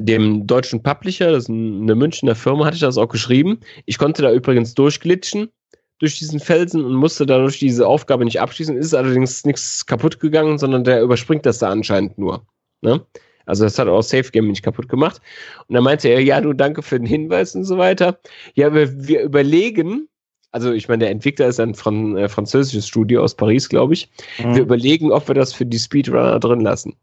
dem 0.00 0.46
deutschen 0.46 0.82
Publisher, 0.82 1.32
das 1.32 1.44
ist 1.44 1.50
eine 1.50 1.94
Münchner 1.94 2.34
Firma, 2.34 2.66
hatte 2.66 2.76
ich 2.76 2.80
das 2.80 2.98
auch 2.98 3.08
geschrieben. 3.08 3.60
Ich 3.86 3.98
konnte 3.98 4.22
da 4.22 4.32
übrigens 4.32 4.74
durchglitschen 4.74 5.50
durch 5.98 6.18
diesen 6.18 6.40
Felsen 6.40 6.84
und 6.84 6.94
musste 6.94 7.26
dadurch 7.26 7.58
diese 7.58 7.86
Aufgabe 7.86 8.24
nicht 8.24 8.40
abschließen. 8.40 8.76
Ist 8.76 8.94
allerdings 8.94 9.44
nichts 9.44 9.84
kaputt 9.84 10.20
gegangen, 10.20 10.58
sondern 10.58 10.84
der 10.84 11.02
überspringt 11.02 11.44
das 11.44 11.58
da 11.58 11.70
anscheinend 11.70 12.18
nur. 12.18 12.46
Ne? 12.82 13.04
Also 13.46 13.64
das 13.64 13.78
hat 13.78 13.88
auch 13.88 14.02
Safe 14.02 14.30
Game 14.30 14.48
nicht 14.48 14.62
kaputt 14.62 14.88
gemacht. 14.88 15.20
Und 15.66 15.74
dann 15.74 15.82
meinte 15.82 16.08
er, 16.08 16.22
ja, 16.22 16.40
du 16.40 16.52
danke 16.52 16.82
für 16.82 16.98
den 16.98 17.06
Hinweis 17.06 17.54
und 17.54 17.64
so 17.64 17.78
weiter. 17.78 18.18
Ja, 18.54 18.72
wir, 18.74 19.08
wir 19.08 19.22
überlegen, 19.22 20.08
also 20.52 20.72
ich 20.72 20.88
meine, 20.88 21.00
der 21.00 21.10
Entwickler 21.10 21.48
ist 21.48 21.58
ein 21.58 21.74
Fran 21.74 22.16
äh, 22.16 22.28
französisches 22.28 22.86
Studio 22.86 23.22
aus 23.22 23.34
Paris, 23.34 23.68
glaube 23.68 23.94
ich. 23.94 24.08
Mhm. 24.38 24.54
Wir 24.54 24.62
überlegen, 24.62 25.12
ob 25.12 25.28
wir 25.28 25.34
das 25.34 25.52
für 25.52 25.66
die 25.66 25.78
Speedrunner 25.78 26.38
drin 26.38 26.60
lassen. 26.60 26.94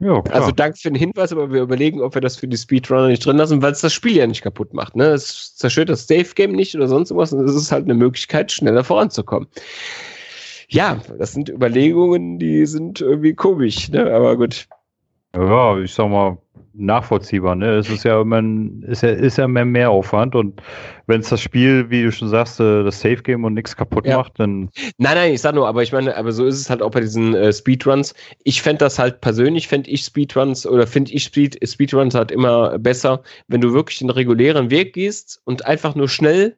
Ja, 0.00 0.22
klar. 0.22 0.36
Also 0.36 0.52
danke 0.52 0.78
für 0.78 0.90
den 0.90 0.98
Hinweis, 0.98 1.32
aber 1.32 1.50
wir 1.50 1.62
überlegen, 1.62 2.00
ob 2.00 2.14
wir 2.14 2.20
das 2.20 2.36
für 2.36 2.46
die 2.46 2.56
Speedrunner 2.56 3.08
nicht 3.08 3.24
drin 3.26 3.36
lassen, 3.36 3.62
weil 3.62 3.72
es 3.72 3.80
das 3.80 3.92
Spiel 3.92 4.16
ja 4.16 4.26
nicht 4.26 4.42
kaputt 4.42 4.72
macht. 4.72 4.94
Ne? 4.94 5.06
Es 5.06 5.56
zerstört 5.56 5.88
das 5.88 6.06
Safe-Game 6.06 6.52
nicht 6.52 6.76
oder 6.76 6.86
sonst 6.86 7.14
was 7.14 7.32
und 7.32 7.44
es 7.44 7.54
ist 7.54 7.72
halt 7.72 7.84
eine 7.84 7.94
Möglichkeit, 7.94 8.52
schneller 8.52 8.84
voranzukommen. 8.84 9.48
Ja, 10.68 11.00
das 11.18 11.32
sind 11.32 11.48
Überlegungen, 11.48 12.38
die 12.38 12.66
sind 12.66 13.00
irgendwie 13.00 13.34
komisch, 13.34 13.88
ne? 13.88 14.12
aber 14.12 14.36
gut. 14.36 14.68
Ja, 15.34 15.78
ich 15.78 15.92
sag 15.92 16.10
mal, 16.10 16.38
nachvollziehbar. 16.78 17.54
Ne? 17.54 17.76
Es 17.76 17.90
ist 17.90 18.04
ja 18.04 18.20
immer 18.20 18.40
ein, 18.40 18.82
ist 18.82 19.02
ja, 19.02 19.10
ist 19.10 19.38
ja 19.38 19.48
mehr 19.48 19.64
Mehraufwand 19.64 20.34
und 20.34 20.62
wenn 21.06 21.20
es 21.20 21.28
das 21.28 21.40
Spiel, 21.40 21.90
wie 21.90 22.02
du 22.02 22.12
schon 22.12 22.28
sagst, 22.28 22.60
äh, 22.60 22.84
das 22.84 23.00
Safe 23.00 23.16
Game 23.16 23.44
und 23.44 23.54
nichts 23.54 23.76
kaputt 23.76 24.06
ja. 24.06 24.18
macht, 24.18 24.38
dann. 24.38 24.70
Nein, 24.98 25.14
nein, 25.14 25.32
ich 25.32 25.40
sag 25.40 25.54
nur, 25.54 25.66
aber 25.66 25.82
ich 25.82 25.92
meine, 25.92 26.16
aber 26.16 26.32
so 26.32 26.46
ist 26.46 26.60
es 26.60 26.70
halt 26.70 26.82
auch 26.82 26.90
bei 26.90 27.00
diesen 27.00 27.34
äh, 27.34 27.52
Speedruns. 27.52 28.14
Ich 28.44 28.62
fände 28.62 28.78
das 28.78 28.98
halt 28.98 29.20
persönlich, 29.20 29.68
fände 29.68 29.90
ich 29.90 30.02
Speedruns 30.02 30.66
oder 30.66 30.86
finde 30.86 31.12
ich 31.12 31.24
Speed, 31.24 31.58
Speedruns 31.66 32.14
halt 32.14 32.30
immer 32.30 32.78
besser, 32.78 33.22
wenn 33.48 33.60
du 33.60 33.72
wirklich 33.72 33.98
den 33.98 34.10
regulären 34.10 34.70
Weg 34.70 34.92
gehst 34.92 35.40
und 35.44 35.66
einfach 35.66 35.94
nur 35.94 36.08
schnell 36.08 36.56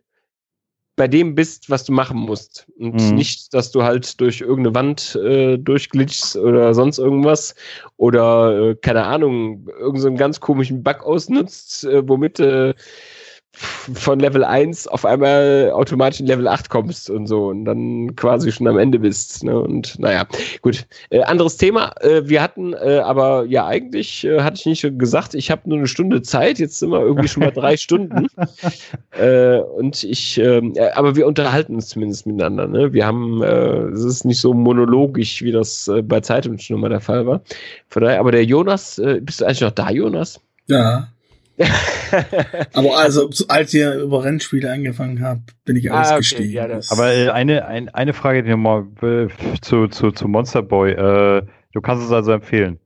bei 1.01 1.09
dem 1.09 1.35
bist, 1.35 1.71
was 1.71 1.85
du 1.85 1.93
machen 1.93 2.19
musst. 2.19 2.67
Und 2.79 3.01
mhm. 3.01 3.15
nicht, 3.15 3.55
dass 3.55 3.71
du 3.73 3.83
halt 3.83 4.21
durch 4.21 4.43
irgendeine 4.43 4.75
Wand 4.75 5.15
äh, 5.15 5.57
durchglitschst 5.57 6.37
oder 6.37 6.75
sonst 6.75 6.99
irgendwas. 6.99 7.55
Oder, 7.97 8.73
äh, 8.73 8.75
keine 8.75 9.07
Ahnung, 9.07 9.67
irgendeinen 9.79 10.03
so 10.03 10.15
ganz 10.15 10.41
komischen 10.41 10.83
Bug 10.83 11.03
ausnutzt, 11.03 11.85
äh, 11.85 12.07
womit 12.07 12.39
äh, 12.39 12.75
von 13.53 14.21
Level 14.21 14.45
1 14.45 14.87
auf 14.87 15.05
einmal 15.05 15.73
automatisch 15.75 16.21
in 16.21 16.27
Level 16.27 16.47
8 16.47 16.71
kommst 16.71 17.11
und 17.11 17.27
so 17.27 17.49
und 17.49 17.65
dann 17.65 18.15
quasi 18.15 18.53
schon 18.53 18.69
am 18.69 18.79
Ende 18.79 19.01
bist. 19.01 19.43
Ne? 19.43 19.59
Und 19.59 19.99
naja, 19.99 20.27
gut. 20.63 20.87
Äh, 21.11 21.23
anderes 21.23 21.57
Thema. 21.57 21.93
Äh, 22.01 22.29
wir 22.29 22.43
hatten 22.43 22.73
äh, 22.75 23.01
aber 23.05 23.45
ja 23.47 23.67
eigentlich, 23.67 24.25
äh, 24.25 24.41
hatte 24.43 24.57
ich 24.57 24.67
nicht 24.67 24.99
gesagt, 24.99 25.35
ich 25.35 25.51
habe 25.51 25.63
nur 25.69 25.79
eine 25.79 25.89
Stunde 25.89 26.23
Zeit. 26.23 26.59
Jetzt 26.59 26.79
sind 26.79 26.91
wir 26.91 27.01
irgendwie 27.01 27.29
schon 27.29 27.43
mal 27.43 27.51
drei 27.51 27.77
Stunden. 27.77 28.29
Äh, 29.19 29.59
und 29.59 30.05
ich, 30.05 30.39
ähm, 30.39 30.75
äh, 30.77 30.91
aber 30.93 31.17
wir 31.17 31.27
unterhalten 31.27 31.75
uns 31.75 31.89
zumindest 31.89 32.27
miteinander. 32.27 32.69
Ne? 32.69 32.93
Wir 32.93 33.07
haben, 33.07 33.43
es 33.43 34.05
ist 34.05 34.25
nicht 34.25 34.41
so 34.41 34.55
monologisch, 34.55 35.43
wie 35.43 35.53
das 35.53 35.91
bei 36.05 36.21
Zeitung 36.21 36.59
schon 36.59 36.81
mal 36.81 36.89
der 36.89 37.01
Fall 37.01 37.27
war. 37.27 37.41
Von 37.89 38.03
daher, 38.03 38.21
aber 38.21 38.33
der 38.33 38.45
Jonas, 38.45 39.01
bist 39.21 39.41
du 39.41 39.45
eigentlich 39.45 39.61
noch 39.61 39.71
da, 39.71 39.91
Jonas? 39.91 40.41
Ja. 40.67 41.09
aber 42.73 42.97
also, 42.97 43.31
als 43.49 43.75
ihr 43.75 43.95
über 43.95 44.25
Rennspiele 44.25 44.71
angefangen 44.71 45.23
habt, 45.23 45.55
bin 45.65 45.77
ich 45.77 45.93
ah, 45.93 46.03
ausgestiegen. 46.03 46.59
Okay, 46.59 46.73
ja, 46.73 46.81
aber 46.89 47.13
äh, 47.13 47.29
eine, 47.29 47.67
ein, 47.67 47.89
eine 47.91 48.15
Frage 48.15 48.43
die 48.43 48.51
nochmal 48.51 48.87
äh, 49.03 49.29
zu, 49.61 49.89
zu, 49.89 50.11
zu 50.11 50.29
Monster 50.29 50.63
Boy. 50.63 50.93
Äh, 50.93 51.43
du 51.73 51.81
kannst 51.81 52.05
es 52.05 52.13
also 52.13 52.33
empfehlen. 52.33 52.79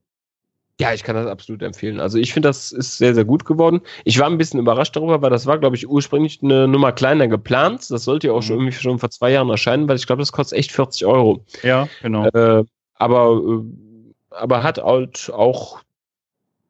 Ja, 0.81 0.93
ich 0.93 1.05
kann 1.05 1.15
das 1.15 1.29
absolut 1.29 1.63
empfehlen. 1.63 2.01
Also 2.01 2.19
ich 2.19 2.33
finde, 2.33 2.49
das 2.49 2.73
ist 2.73 2.99
sehr, 2.99 3.15
sehr 3.15 3.25
gut 3.25 3.45
geworden. 3.45 3.81
Ich 4.05 4.19
war 4.19 4.27
ein 4.27 4.39
bisschen 4.39 4.59
überrascht 4.59 4.97
darüber, 4.97 5.23
weil 5.23 5.31
das 5.31 5.47
war, 5.47 5.59
glaube 5.59 5.77
ich, 5.77 5.89
ursprünglich 5.89 6.41
eine 6.43 6.67
Nummer 6.67 6.91
kleiner 6.91 7.29
geplant. 7.29 7.89
Das 7.91 8.03
sollte 8.03 8.27
ja 8.27 8.33
auch 8.33 8.39
mhm. 8.39 8.43
schon 8.43 8.57
irgendwie 8.57 8.73
schon 8.73 8.99
vor 8.99 9.11
zwei 9.11 9.31
Jahren 9.31 9.51
erscheinen, 9.51 9.89
weil 9.89 9.97
ich 9.97 10.07
glaube, 10.07 10.21
das 10.21 10.33
kostet 10.33 10.59
echt 10.59 10.73
40 10.73 11.07
Euro. 11.07 11.45
Ja, 11.63 11.89
genau. 12.03 12.27
Äh, 12.27 12.65
aber, 12.95 13.41
äh, 13.41 14.35
aber 14.35 14.65
hat 14.65 14.83
halt 14.83 15.31
auch 15.33 15.81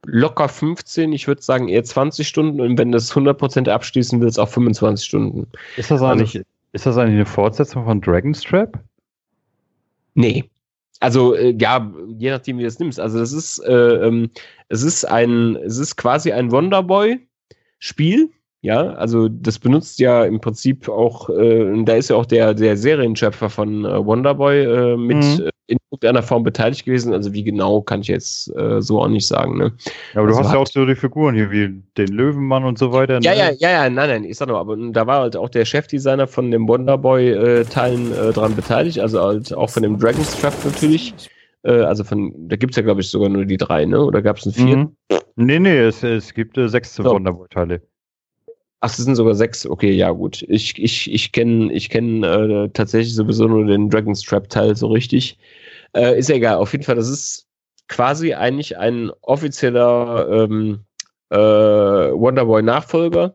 locker 0.07 0.49
15, 0.49 1.12
ich 1.12 1.26
würde 1.26 1.42
sagen 1.42 1.68
eher 1.68 1.84
20 1.84 2.26
Stunden 2.26 2.60
und 2.60 2.78
wenn 2.78 2.92
das 2.92 3.12
100% 3.12 3.68
abschließen 3.68 4.20
willst, 4.20 4.39
auch 4.39 4.49
25 4.49 5.07
Stunden. 5.07 5.47
Ist 5.76 5.91
das 5.91 6.02
eigentlich, 6.02 6.36
also, 6.36 6.47
ist 6.73 6.86
das 6.86 6.97
eigentlich 6.97 7.15
eine 7.15 7.26
Fortsetzung 7.26 7.84
von 7.84 8.00
Dragon's 8.00 8.42
Trap? 8.42 8.78
Nee. 10.15 10.44
Also 11.00 11.34
äh, 11.34 11.55
ja, 11.58 11.92
je 12.18 12.31
nachdem 12.31 12.58
wie 12.58 12.62
du 12.62 12.68
das 12.68 12.78
nimmst. 12.78 13.00
Also 13.00 13.18
das 13.18 13.33
ist, 13.33 13.58
äh, 13.60 14.07
ähm, 14.07 14.31
es 14.68 14.83
ist 14.83 15.05
ein, 15.05 15.57
es 15.57 15.78
ist 15.78 15.97
quasi 15.97 16.33
ein 16.33 16.50
Wonderboy-Spiel. 16.50 18.31
Ja, 18.62 18.94
also 18.94 19.28
das 19.28 19.58
benutzt 19.58 19.99
ja 19.99 20.24
im 20.24 20.41
Prinzip 20.41 20.89
auch, 20.89 21.28
äh, 21.28 21.84
da 21.84 21.97
ist 21.97 22.08
ja 22.08 22.16
auch 22.16 22.24
der, 22.24 22.55
der 22.55 22.78
Serienschöpfer 22.78 23.50
von 23.50 23.84
äh, 23.84 24.07
Wonderboy 24.07 24.65
äh, 24.65 24.97
mit 24.97 25.18
mhm. 25.18 25.50
Äh, 25.67 25.73
in 25.73 25.78
irgendeiner 25.91 26.23
Form 26.23 26.43
beteiligt 26.43 26.84
gewesen. 26.84 27.12
Also 27.12 27.33
wie 27.33 27.44
genau, 27.44 27.81
kann 27.81 28.01
ich 28.01 28.09
jetzt 28.09 28.55
äh, 28.57 28.81
so 28.81 29.01
auch 29.01 29.09
nicht 29.09 29.26
sagen. 29.26 29.57
Ne? 29.57 29.73
Ja, 30.15 30.20
aber 30.20 30.28
also 30.28 30.41
du 30.41 30.44
hast 30.44 30.52
ja 30.52 30.59
auch 30.59 30.67
so 30.67 30.84
die 30.84 30.94
Figuren 30.94 31.34
hier 31.34 31.51
wie 31.51 31.83
den 31.97 32.09
Löwenmann 32.09 32.65
und 32.65 32.78
so 32.78 32.93
weiter. 32.93 33.20
Ne? 33.20 33.25
Ja, 33.25 33.33
ja, 33.33 33.51
ja, 33.59 33.70
ja, 33.70 33.91
nein, 33.91 34.09
nein, 34.09 34.25
ich 34.25 34.36
sag 34.36 34.49
nur, 34.49 34.59
aber 34.59 34.76
da 34.76 35.07
war 35.07 35.20
halt 35.20 35.36
auch 35.36 35.49
der 35.49 35.65
Chefdesigner 35.65 36.26
von 36.26 36.51
dem 36.51 36.68
Wonderboy-Teilen 36.68 38.12
äh, 38.12 38.33
dran 38.33 38.57
beteiligt, 38.57 38.99
also 38.99 39.23
halt 39.23 39.55
auch 39.55 39.70
von 39.70 39.83
dem 39.83 39.99
Dragon's 39.99 40.39
Trap 40.41 40.55
natürlich. 40.65 41.15
Äh, 41.62 41.73
also 41.81 42.05
von, 42.05 42.33
da 42.49 42.57
gibt 42.57 42.73
es 42.73 42.76
ja, 42.76 42.83
glaube 42.83 43.01
ich, 43.01 43.10
sogar 43.10 43.28
nur 43.28 43.44
die 43.44 43.57
drei, 43.57 43.84
ne? 43.86 44.05
Oder 44.05 44.23
gab 44.23 44.36
es 44.36 44.44
einen 44.44 44.55
vierten? 44.55 44.97
Mhm. 45.10 45.18
Nee, 45.36 45.59
nee, 45.59 45.78
es, 45.78 46.02
es 46.02 46.34
gibt 46.34 46.59
äh, 46.59 46.68
sechs 46.68 46.94
so. 46.94 47.05
Wonderboy-Teile. 47.05 47.81
Ach, 48.84 48.90
es 48.90 48.98
sind 48.98 49.14
sogar 49.16 49.34
sechs. 49.34 49.64
Okay, 49.64 49.92
ja, 49.92 50.10
gut. 50.10 50.42
Ich, 50.46 50.78
ich, 50.78 51.10
ich 51.10 51.32
kenne 51.32 51.72
ich 51.72 51.88
kenn, 51.88 52.22
äh, 52.22 52.68
tatsächlich 52.68 53.14
sowieso 53.14 53.48
nur 53.48 53.64
den 53.64 53.88
Dragon's 53.88 54.20
Trap-Teil 54.20 54.76
so 54.76 54.88
richtig. 54.88 55.38
Äh, 55.96 56.18
ist 56.18 56.28
ja 56.28 56.34
egal. 56.36 56.56
Auf 56.56 56.72
jeden 56.72 56.84
Fall, 56.84 56.96
das 56.96 57.08
ist 57.08 57.46
quasi 57.88 58.34
eigentlich 58.34 58.76
ein 58.76 59.10
offizieller 59.22 60.28
ähm, 60.30 60.84
äh, 61.30 61.36
Wonderboy-Nachfolger. 61.38 63.34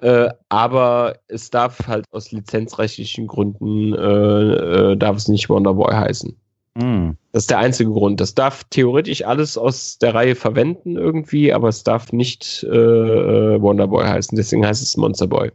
Äh, 0.00 0.30
aber 0.48 1.18
es 1.26 1.50
darf 1.50 1.86
halt 1.86 2.06
aus 2.10 2.32
lizenzrechtlichen 2.32 3.26
Gründen 3.26 3.92
äh, 3.92 4.92
äh, 4.92 4.96
darf 4.96 5.16
es 5.18 5.28
nicht 5.28 5.50
Wonderboy 5.50 5.92
heißen. 5.92 6.34
Mm. 6.78 7.16
Das 7.32 7.42
ist 7.42 7.50
der 7.50 7.58
einzige 7.58 7.90
Grund. 7.90 8.20
Das 8.20 8.34
darf 8.34 8.62
theoretisch 8.70 9.24
alles 9.24 9.58
aus 9.58 9.98
der 9.98 10.14
Reihe 10.14 10.36
verwenden 10.36 10.96
irgendwie, 10.96 11.52
aber 11.52 11.68
es 11.68 11.82
darf 11.82 12.12
nicht 12.12 12.62
äh, 12.64 13.60
Wonderboy 13.60 14.04
heißen. 14.04 14.36
Deswegen 14.36 14.64
heißt 14.64 14.82
es 14.82 14.96
Monsterboy. 14.96 15.50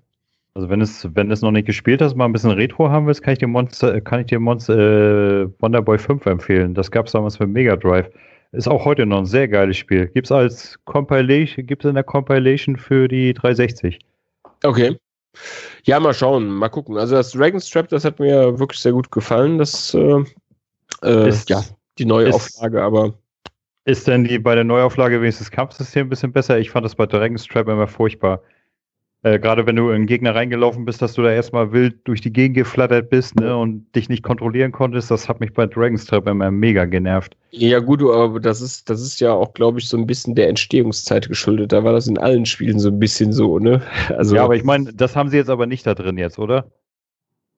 Also 0.53 0.69
wenn 0.69 0.81
es, 0.81 1.07
wenn 1.15 1.31
es 1.31 1.41
noch 1.41 1.51
nicht 1.51 1.65
gespielt 1.65 2.01
hast, 2.01 2.15
mal 2.15 2.25
ein 2.25 2.33
bisschen 2.33 2.51
Retro 2.51 2.89
haben 2.89 3.07
willst, 3.07 3.23
kann 3.23 3.33
ich 3.33 3.39
dir 3.39 3.47
Monster, 3.47 4.01
kann 4.01 4.19
ich 4.19 4.27
dir 4.27 4.39
Monster 4.39 5.43
äh, 5.43 5.49
Wonderboy 5.59 5.97
5 5.97 6.25
empfehlen. 6.25 6.73
Das 6.73 6.91
gab 6.91 7.05
es 7.05 7.13
damals 7.13 7.37
für 7.37 7.47
Mega 7.47 7.77
Drive. 7.77 8.09
Ist 8.51 8.67
auch 8.67 8.85
heute 8.85 9.05
noch 9.05 9.19
ein 9.19 9.25
sehr 9.25 9.47
geiles 9.47 9.77
Spiel. 9.77 10.07
Gibt 10.07 10.27
es 10.27 10.31
als 10.31 10.77
Compilation, 10.83 11.65
gibt 11.65 11.85
es 11.85 11.89
in 11.89 11.95
der 11.95 12.03
Compilation 12.03 12.75
für 12.75 13.07
die 13.07 13.33
360. 13.33 13.99
Okay. 14.63 14.97
Ja, 15.85 15.99
mal 15.99 16.13
schauen, 16.13 16.49
mal 16.49 16.69
gucken. 16.69 16.97
Also 16.97 17.15
das 17.15 17.31
Dragon's 17.31 17.69
Trap, 17.69 17.87
das 17.87 18.05
hat 18.05 18.19
mir 18.19 18.59
wirklich 18.59 18.79
sehr 18.79 18.91
gut 18.91 19.09
gefallen. 19.09 19.57
Das 19.57 19.93
äh, 19.95 20.23
äh, 21.03 21.29
ist, 21.29 21.49
ja 21.49 21.63
die 21.97 22.05
neue 22.05 22.29
ist, 22.29 22.61
aber. 22.61 23.13
Ist 23.85 24.07
denn 24.07 24.23
die 24.23 24.39
bei 24.39 24.55
der 24.55 24.63
Neuauflage 24.63 25.21
wenigstens 25.21 25.47
das 25.47 25.55
Kampfsystem 25.55 26.07
ein 26.07 26.09
bisschen 26.09 26.31
besser? 26.31 26.57
Ich 26.57 26.69
fand 26.71 26.85
das 26.85 26.95
bei 26.95 27.05
Dragon's 27.05 27.45
Trap 27.45 27.67
immer 27.67 27.87
furchtbar. 27.87 28.41
Äh, 29.23 29.39
Gerade 29.39 29.65
wenn 29.65 29.75
du 29.75 29.89
in 29.89 29.95
einen 29.95 30.05
Gegner 30.05 30.35
reingelaufen 30.35 30.85
bist, 30.85 31.01
dass 31.01 31.13
du 31.13 31.21
da 31.21 31.31
erstmal 31.31 31.71
wild 31.71 31.95
durch 32.05 32.21
die 32.21 32.31
Gegend 32.31 32.55
geflattert 32.55 33.09
bist 33.09 33.35
ne, 33.35 33.55
und 33.57 33.85
dich 33.95 34.07
nicht 34.07 34.23
kontrollieren 34.23 34.71
konntest, 34.71 35.11
das 35.11 35.27
hat 35.27 35.39
mich 35.39 35.53
bei 35.53 35.65
Dragon's 35.65 36.05
Trap 36.05 36.27
immer 36.27 36.51
mega 36.51 36.85
genervt. 36.85 37.35
Ja, 37.51 37.79
gut, 37.79 38.01
aber 38.01 38.39
das 38.39 38.61
ist, 38.61 38.89
das 38.89 39.01
ist 39.01 39.19
ja 39.19 39.33
auch, 39.33 39.53
glaube 39.53 39.79
ich, 39.79 39.87
so 39.87 39.97
ein 39.97 40.07
bisschen 40.07 40.35
der 40.35 40.49
Entstehungszeit 40.49 41.27
geschuldet. 41.27 41.71
Da 41.71 41.83
war 41.83 41.93
das 41.93 42.07
in 42.07 42.17
allen 42.17 42.45
Spielen 42.45 42.79
so 42.79 42.89
ein 42.89 42.99
bisschen 42.99 43.31
so, 43.31 43.59
ne? 43.59 43.81
Also, 44.09 44.35
ja, 44.35 44.43
aber 44.43 44.55
ich 44.55 44.63
meine, 44.63 44.93
das 44.93 45.15
haben 45.15 45.29
sie 45.29 45.37
jetzt 45.37 45.49
aber 45.49 45.67
nicht 45.67 45.85
da 45.87 45.93
drin 45.93 46.17
jetzt, 46.17 46.39
oder? 46.39 46.65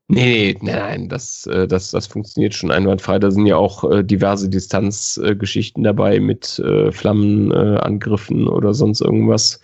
Nee, 0.08 0.56
nee, 0.62 0.72
nein, 0.72 1.10
das, 1.10 1.48
äh, 1.48 1.68
das, 1.68 1.90
das 1.90 2.06
funktioniert 2.06 2.54
schon 2.54 2.70
einwandfrei. 2.70 3.18
Da 3.18 3.32
sind 3.32 3.48
ja 3.48 3.58
auch 3.58 3.90
äh, 3.90 4.04
diverse 4.04 4.50
Distanzgeschichten 4.50 5.84
dabei 5.84 6.20
mit 6.20 6.60
äh, 6.60 6.92
Flammenangriffen 6.92 8.48
oder 8.48 8.76
sonst 8.76 9.02
irgendwas. 9.02 9.60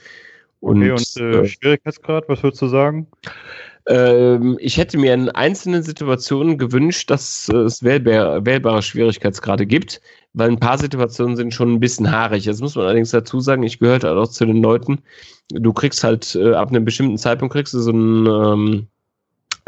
Und, 0.60 0.82
okay, 0.82 0.92
und 0.92 1.18
äh, 1.18 1.45
Schwierigkeitsgrad, 1.45 2.28
was 2.28 2.42
würdest 2.42 2.61
du 2.61 2.68
sagen? 2.68 3.08
Ähm, 3.88 4.58
ich 4.60 4.78
hätte 4.78 4.98
mir 4.98 5.14
in 5.14 5.30
einzelnen 5.30 5.84
Situationen 5.84 6.58
gewünscht, 6.58 7.11
dass 7.11 7.48
es 7.50 7.84
wählbar, 7.84 8.44
wählbare 8.44 8.82
Schwierigkeitsgrade 8.82 9.68
gibt, 9.68 10.02
weil 10.34 10.50
ein 10.50 10.60
paar 10.60 10.80
Situationen 10.80 11.36
sind 11.36 11.53
schon 11.53 11.74
ein 11.74 11.80
bisschen 11.80 12.11
haarig. 12.11 12.45
Jetzt 12.45 12.61
muss 12.61 12.76
man 12.76 12.86
allerdings 12.86 13.11
dazu 13.11 13.42
sagen, 13.42 13.61
ich 13.61 13.78
gehörte 13.78 14.08
halt 14.08 14.18
auch 14.18 14.30
zu 14.30 14.45
den 14.45 14.61
Leuten, 14.61 15.03
du 15.52 15.72
kriegst 15.74 16.03
halt 16.03 16.36
ab 16.36 16.70
einem 16.70 16.86
bestimmten 16.86 17.18
Zeitpunkt 17.18 17.53
kriegst 17.53 17.74
du 17.74 17.80
so 17.80 17.92
ein 17.92 18.26
ähm, 18.28 18.88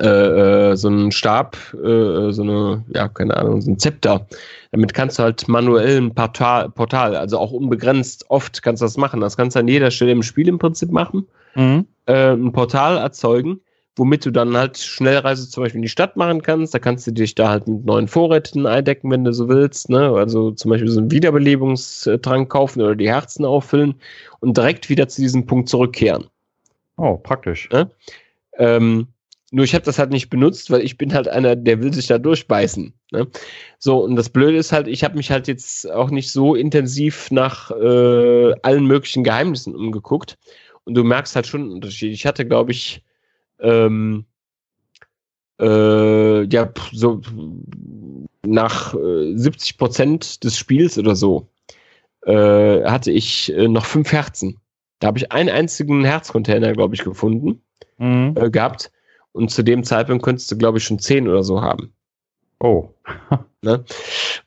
äh, 0.01 0.71
äh, 0.71 0.75
so 0.75 0.87
einen 0.87 1.11
Stab, 1.11 1.55
äh, 1.75 2.31
so 2.31 2.41
eine, 2.41 2.83
ja, 2.95 3.07
keine 3.09 3.37
Ahnung, 3.37 3.61
so 3.61 3.69
ein 3.69 3.77
Zepter. 3.77 4.25
Damit 4.71 4.95
kannst 4.95 5.19
du 5.19 5.23
halt 5.23 5.47
manuell 5.47 5.97
ein 5.97 6.15
Portal, 6.15 6.69
Portal, 6.69 7.15
also 7.15 7.37
auch 7.37 7.51
unbegrenzt 7.51 8.25
oft 8.29 8.63
kannst 8.63 8.81
du 8.81 8.85
das 8.85 8.97
machen. 8.97 9.21
Das 9.21 9.37
kannst 9.37 9.55
du 9.55 9.59
an 9.59 9.67
jeder 9.67 9.91
Stelle 9.91 10.11
im 10.11 10.23
Spiel 10.23 10.47
im 10.47 10.57
Prinzip 10.57 10.91
machen. 10.91 11.27
Mhm. 11.53 11.85
Äh, 12.07 12.33
ein 12.33 12.51
Portal 12.51 12.97
erzeugen, 12.97 13.59
womit 13.95 14.25
du 14.25 14.31
dann 14.31 14.57
halt 14.57 14.79
Schnellreise 14.79 15.47
zum 15.47 15.61
Beispiel 15.61 15.77
in 15.77 15.83
die 15.83 15.89
Stadt 15.89 16.17
machen 16.17 16.41
kannst. 16.41 16.73
Da 16.73 16.79
kannst 16.79 17.05
du 17.05 17.11
dich 17.11 17.35
da 17.35 17.49
halt 17.49 17.67
mit 17.67 17.85
neuen 17.85 18.07
Vorräten 18.07 18.65
eindecken, 18.65 19.11
wenn 19.11 19.23
du 19.23 19.31
so 19.31 19.47
willst. 19.47 19.89
Ne? 19.89 20.09
Also 20.09 20.49
zum 20.51 20.71
Beispiel 20.71 20.89
so 20.89 21.01
einen 21.01 21.11
Wiederbelebungstrank 21.11 22.49
kaufen 22.49 22.81
oder 22.81 22.95
die 22.95 23.09
Herzen 23.09 23.45
auffüllen 23.45 23.93
und 24.39 24.57
direkt 24.57 24.89
wieder 24.89 25.07
zu 25.07 25.21
diesem 25.21 25.45
Punkt 25.45 25.69
zurückkehren. 25.69 26.25
Oh, 26.97 27.17
praktisch. 27.17 27.69
Ne? 27.69 27.91
Ähm, 28.57 29.07
Nur 29.55 29.65
ich 29.65 29.75
habe 29.75 29.85
das 29.85 29.99
halt 29.99 30.09
nicht 30.09 30.31
benutzt, 30.31 30.71
weil 30.71 30.81
ich 30.81 30.97
bin 30.97 31.13
halt 31.13 31.27
einer, 31.27 31.55
der 31.55 31.79
will 31.79 31.93
sich 31.93 32.07
da 32.07 32.17
durchbeißen. 32.17 32.91
Ne? 33.11 33.27
So, 33.77 34.03
und 34.03 34.15
das 34.15 34.29
Blöde 34.29 34.57
ist 34.57 34.71
halt, 34.71 34.87
ich 34.87 35.03
habe 35.03 35.15
mich 35.15 35.29
halt 35.29 35.47
jetzt 35.47 35.91
auch 35.91 36.09
nicht 36.09 36.31
so 36.31 36.55
intensiv 36.55 37.29
nach 37.29 37.69
äh, 37.69 38.53
allen 38.63 38.87
möglichen 38.87 39.23
Geheimnissen 39.23 39.75
umgeguckt. 39.75 40.39
Und 40.85 40.95
du 40.95 41.03
merkst 41.03 41.35
halt 41.35 41.45
schon 41.45 41.61
einen 41.61 41.71
Unterschied. 41.71 42.13
Ich 42.13 42.25
hatte, 42.25 42.47
glaube 42.47 42.71
ich, 42.71 43.03
ähm, 43.59 44.25
äh, 45.61 46.45
ja, 46.45 46.73
so 46.91 47.21
nach 48.43 48.95
äh, 48.95 49.37
70 49.37 49.77
Prozent 49.77 50.43
des 50.43 50.57
Spiels 50.57 50.97
oder 50.97 51.15
so 51.15 51.47
äh, 52.25 52.83
hatte 52.85 53.11
ich 53.11 53.53
äh, 53.53 53.67
noch 53.67 53.85
fünf 53.85 54.11
Herzen. 54.11 54.57
Da 54.97 55.09
habe 55.09 55.19
ich 55.19 55.31
einen 55.31 55.49
einzigen 55.49 56.03
Herzcontainer, 56.03 56.73
glaube 56.73 56.95
ich, 56.95 57.03
gefunden, 57.03 57.61
mhm. 57.99 58.33
äh, 58.35 58.49
gehabt. 58.49 58.91
Und 59.33 59.49
zu 59.49 59.63
dem 59.63 59.83
Zeitpunkt 59.83 60.23
könntest 60.23 60.51
du, 60.51 60.57
glaube 60.57 60.77
ich, 60.77 60.83
schon 60.83 60.99
zehn 60.99 61.27
oder 61.27 61.43
so 61.43 61.61
haben. 61.61 61.93
Oh. 62.59 62.89
ne? 63.61 63.83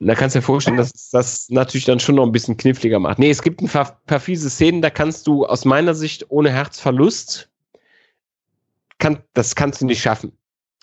Und 0.01 0.07
da 0.07 0.15
kannst 0.15 0.35
du 0.35 0.39
dir 0.39 0.45
vorstellen, 0.45 0.79
dass 0.79 1.11
das 1.11 1.49
natürlich 1.51 1.85
dann 1.85 2.01
schon 2.01 2.15
noch 2.15 2.25
ein 2.25 2.33
bisschen 2.33 2.57
kniffliger 2.57 2.99
macht. 2.99 3.19
Nee, 3.19 3.31
es 3.31 3.43
gibt 3.43 3.61
ein 3.61 3.69
paar, 3.69 4.01
paar 4.07 4.21
fiese 4.21 4.49
Szenen, 4.49 4.81
da 4.81 4.91
kannst 4.91 5.27
du 5.27 5.45
aus 5.45 5.65
meiner 5.65 5.95
Sicht 5.95 6.27
ohne 6.31 6.51
Herzverlust, 6.51 7.51
kann, 8.99 9.19
das 9.35 9.55
kannst 9.55 9.83
du 9.83 9.87
nicht 9.87 10.01
schaffen 10.01 10.33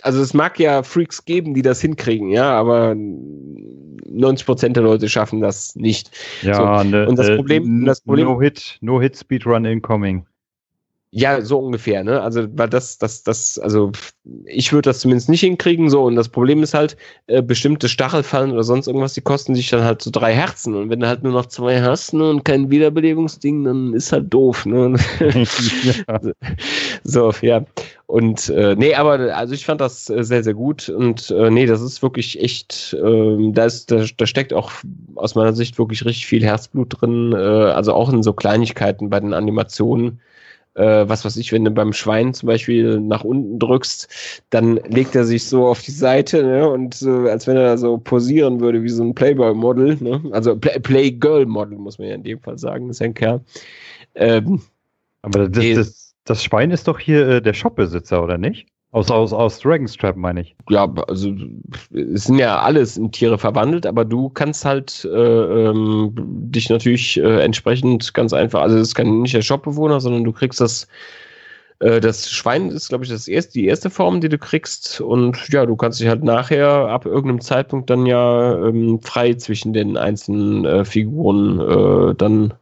also 0.04 0.22
es 0.22 0.34
mag 0.34 0.60
ja 0.60 0.84
Freaks 0.84 1.26
geben, 1.26 1.54
die 1.54 1.62
das 1.62 1.82
hinkriegen, 1.82 2.30
ja, 2.30 2.52
aber 2.52 2.94
90 2.96 4.46
Prozent 4.46 4.76
der 4.76 4.84
Leute 4.84 5.10
schaffen 5.10 5.42
das 5.42 5.76
nicht. 5.76 6.12
Ja, 6.42 6.84
so. 6.84 6.90
ne, 6.90 7.08
und 7.08 7.18
das 7.18 7.36
Problem, 7.36 7.86
das 7.86 8.02
Problem, 8.02 8.28
no 8.28 8.42
Hit, 8.42 8.78
no 8.82 9.02
Hit 9.02 9.18
Speedrun 9.18 9.66
incoming. 9.66 10.26
Ja, 11.16 11.42
so 11.42 11.60
ungefähr, 11.60 12.04
ne? 12.04 12.22
Also, 12.22 12.48
weil 12.58 12.70
das, 12.70 12.98
das, 12.98 13.22
das, 13.22 13.60
also 13.60 13.92
ich 14.46 14.74
würde 14.74 14.90
das 14.90 15.00
zumindest 15.00 15.30
nicht 15.30 15.42
hinkriegen, 15.42 15.88
so. 15.88 16.06
Und 16.06 16.16
das 16.16 16.28
Problem 16.28 16.64
ist 16.64 16.74
halt, 16.74 16.98
äh, 17.28 17.44
bestimmte 17.44 17.88
Stachelfallen 17.88 18.52
oder 18.52 18.64
sonst 18.64 18.88
irgendwas, 18.88 19.14
die 19.14 19.22
kosten 19.22 19.54
sich 19.54 19.70
dann 19.70 19.84
halt 19.84 20.02
so 20.02 20.10
drei 20.10 20.34
Herzen. 20.34 20.74
Und 20.74 20.90
wenn 20.90 21.00
du 21.00 21.08
halt 21.08 21.22
nur 21.22 21.32
noch 21.32 21.46
zwei 21.46 21.84
hast 21.84 22.16
ne, 22.16 22.28
und 22.28 22.44
kein 22.44 22.72
Wiederbelebungsding, 22.72 23.64
dann 23.64 23.94
ist 23.94 24.12
halt 24.12 24.34
doof, 24.34 24.66
ne? 24.66 24.96
ja. 26.08 26.20
So, 27.04 27.32
ja. 27.42 27.64
Und 28.08 28.50
äh, 28.50 28.76
nee, 28.76 28.96
aber 28.96 29.36
also 29.36 29.54
ich 29.54 29.66
fand 29.66 29.82
das 29.82 30.10
äh, 30.10 30.24
sehr, 30.24 30.44
sehr 30.44 30.56
gut. 30.56 30.90
Und 30.90 31.30
äh, 31.30 31.52
nee, 31.52 31.68
das 31.68 31.82
ist 31.82 32.02
wirklich 32.02 32.42
echt, 32.42 32.98
äh, 33.00 33.52
da, 33.52 33.66
ist, 33.66 33.92
da, 33.92 34.04
da 34.18 34.26
steckt 34.26 34.52
auch 34.52 34.72
aus 35.14 35.36
meiner 35.36 35.54
Sicht 35.54 35.78
wirklich 35.78 36.06
richtig 36.06 36.26
viel 36.26 36.44
Herzblut 36.44 37.00
drin. 37.02 37.34
Äh, 37.34 37.36
also 37.36 37.94
auch 37.94 38.12
in 38.12 38.24
so 38.24 38.34
Kleinigkeiten 38.34 39.12
bei 39.12 39.20
den 39.20 39.36
Animationen 39.36 40.20
äh, 40.76 41.08
was 41.08 41.26
weiß 41.26 41.38
ich, 41.38 41.52
wenn 41.52 41.66
du 41.66 41.72
beim 41.72 41.94
Schwein 41.94 42.34
zum 42.34 42.48
Beispiel 42.48 43.00
nach 43.00 43.24
unten 43.24 43.60
drückst, 43.60 44.08
dann 44.50 44.78
legt 44.88 45.16
er 45.16 45.26
sich 45.26 45.46
so 45.46 45.68
auf 45.68 45.82
die 45.82 45.92
Seite, 45.92 46.44
ne, 46.44 46.68
und 46.70 47.02
äh, 47.02 47.30
als 47.30 47.48
wenn 47.48 47.58
er 47.58 47.64
da 47.64 47.78
so 47.78 47.98
posieren 47.98 48.60
würde 48.60 48.84
wie 48.84 48.90
so 48.90 49.04
ein 49.04 49.16
Playboy-Model, 49.16 49.98
ne, 50.02 50.22
also 50.32 50.56
Play 50.58 50.80
Playgirl-Model 50.80 51.78
muss 51.78 52.00
man 52.00 52.08
ja 52.08 52.16
in 52.16 52.24
dem 52.24 52.40
Fall 52.42 52.58
sagen, 52.58 52.90
ist 52.90 53.00
ja 53.00 53.06
ein 53.08 53.14
Kerl. 53.14 53.42
Ähm, 54.16 54.62
Aber 55.22 55.48
das, 55.50 55.66
das, 55.76 56.16
das 56.24 56.44
Schwein 56.44 56.72
ist 56.72 56.88
doch 56.88 57.00
hier 57.00 57.28
äh, 57.28 57.42
der 57.42 57.54
Shopbesitzer, 57.54 58.24
oder 58.24 58.38
nicht? 58.38 58.68
Aus, 58.94 59.10
aus, 59.10 59.34
aus 59.34 59.60
Dragon's 59.60 59.98
Trap, 59.98 60.16
meine 60.16 60.42
ich. 60.42 60.56
Ja, 60.70 60.88
also 61.08 61.34
es 61.92 62.26
sind 62.26 62.38
ja 62.38 62.60
alles 62.60 62.96
in 62.96 63.12
Tiere 63.12 63.40
verwandelt, 63.40 63.88
aber 63.88 64.06
du 64.06 64.30
kannst 64.30 64.66
halt 64.66 65.04
äh, 65.06 65.10
ähm, 65.10 66.14
dich 66.16 66.70
natürlich 66.70 67.20
äh, 67.20 67.42
entsprechend 67.42 68.14
ganz 68.14 68.34
einfach, 68.34 68.62
also 68.62 68.78
ist 68.78 68.94
kein 68.94 69.24
nicht 69.24 69.34
der 69.34 69.42
Shopbewohner, 69.42 70.00
sondern 70.00 70.24
du 70.24 70.32
kriegst 70.32 70.62
das, 70.62 70.88
äh, 71.80 72.00
das 72.00 72.30
Schwein 72.30 72.70
ist, 72.70 72.90
glaube 72.90 73.04
ich, 73.04 73.10
das 73.10 73.28
erste, 73.28 73.54
die 73.54 73.66
erste 73.66 73.90
Form, 73.90 74.22
die 74.22 74.30
du 74.30 74.38
kriegst. 74.38 75.02
Und 75.02 75.50
ja, 75.50 75.66
du 75.66 75.76
kannst 75.76 76.00
dich 76.00 76.08
halt 76.08 76.24
nachher 76.24 76.68
ab 76.68 77.08
irgendeinem 77.08 77.42
Zeitpunkt 77.42 77.90
dann 77.90 78.06
ja 78.06 78.68
ähm, 78.68 79.00
frei 79.02 79.34
zwischen 79.34 79.74
den 79.74 79.98
einzelnen 79.98 80.66
äh, 80.66 80.86
Figuren 80.86 81.60
äh, 81.60 82.14
dann 82.14 82.54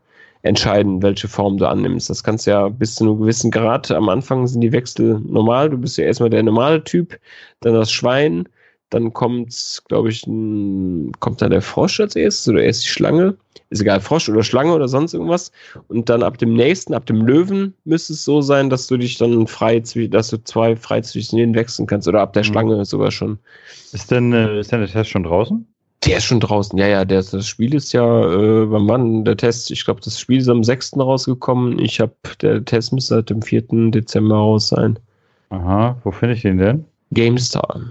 entscheiden, 0.44 1.02
welche 1.02 1.28
Form 1.28 1.58
du 1.58 1.68
annimmst. 1.68 2.10
Das 2.10 2.24
kannst 2.24 2.48
ja 2.48 2.70
bis 2.70 2.96
zu 2.96 3.04
einem 3.04 3.20
gewissen 3.20 3.52
Grad. 3.52 3.92
Am 3.92 4.10
Anfang 4.10 4.48
sind 4.48 4.62
die 4.62 4.72
Wechsel 4.72 5.20
normal. 5.26 5.70
Du 5.70 5.78
bist 5.78 5.98
ja 5.98 6.06
erstmal 6.06 6.30
der 6.30 6.44
normale 6.44 6.84
Typ, 6.84 7.20
dann 7.60 7.74
das 7.74 7.92
Schwein, 7.92 8.48
dann 8.92 9.14
kommt, 9.14 9.82
glaube 9.88 10.10
ich, 10.10 10.28
ein, 10.28 11.14
kommt 11.20 11.42
dann 11.42 11.52
der 11.52 11.62
Frosch 11.62 12.00
als 12.02 12.16
erstes 12.16 12.50
oder 12.50 12.62
erst 12.62 12.84
die 12.84 12.90
Schlange. 12.90 13.38
Ist 13.70 13.82
egal, 13.82 14.02
Frosch 14.02 14.28
oder 14.28 14.44
Schlange 14.44 14.74
oder 14.74 14.90
sonst 14.90 15.14
irgendwas. 15.14 15.54
Und 15.88 16.10
dann 16.10 16.24
ab 16.24 16.38
dem 16.38 16.54
nächsten, 16.54 16.94
ab 16.94 17.06
dem 17.06 17.26
Löwen, 17.26 17.74
müsste 17.86 18.12
es 18.12 18.26
so 18.26 18.42
sein, 18.42 18.70
dass 18.70 18.88
du 18.88 18.98
dich 18.98 19.18
dann 19.18 19.48
frei, 19.48 19.80
dass 19.80 20.30
du 20.30 20.44
zwei 20.44 20.76
frei 20.76 21.02
zwischen 21.02 21.38
denen 21.38 21.56
wechseln 21.56 21.88
kannst. 21.88 22.08
Oder 22.10 22.20
ab 22.20 22.34
der 22.34 22.44
mhm. 22.44 22.48
Schlange 22.48 22.86
sogar 22.86 23.12
schon. 23.12 23.40
Ist 23.94 24.12
denn, 24.12 24.34
äh, 24.34 24.60
ist 24.60 24.74
denn 24.74 24.82
der 24.82 24.90
Test 24.90 25.10
schon 25.10 25.24
draußen? 25.24 25.66
Der 26.06 26.18
ist 26.18 26.24
schon 26.26 26.40
draußen. 26.40 26.78
Ja, 26.80 26.88
ja, 26.88 27.06
der, 27.06 27.22
das 27.22 27.48
Spiel 27.48 27.76
ist 27.76 27.94
ja, 27.94 28.04
äh, 28.04 28.66
beim 28.66 28.86
Mann, 28.86 29.24
der 29.24 29.38
Test, 29.38 29.70
ich 29.70 29.86
glaube, 29.86 30.02
das 30.04 30.20
Spiel 30.20 30.40
ist 30.40 30.50
am 30.50 30.64
6. 30.64 30.98
rausgekommen. 30.98 31.78
Ich 31.80 32.00
habe, 32.00 32.14
der 32.42 32.66
Test 32.66 32.92
müsste 32.92 33.16
seit 33.16 33.30
dem 33.30 33.42
4. 33.42 33.92
Dezember 33.92 34.36
raus 34.36 34.70
sein. 34.70 34.98
Aha, 35.50 35.98
wo 36.04 36.12
finde 36.12 36.36
ich 36.36 36.42
den 36.42 36.58
denn? 36.58 36.86
GameStar. 37.12 37.82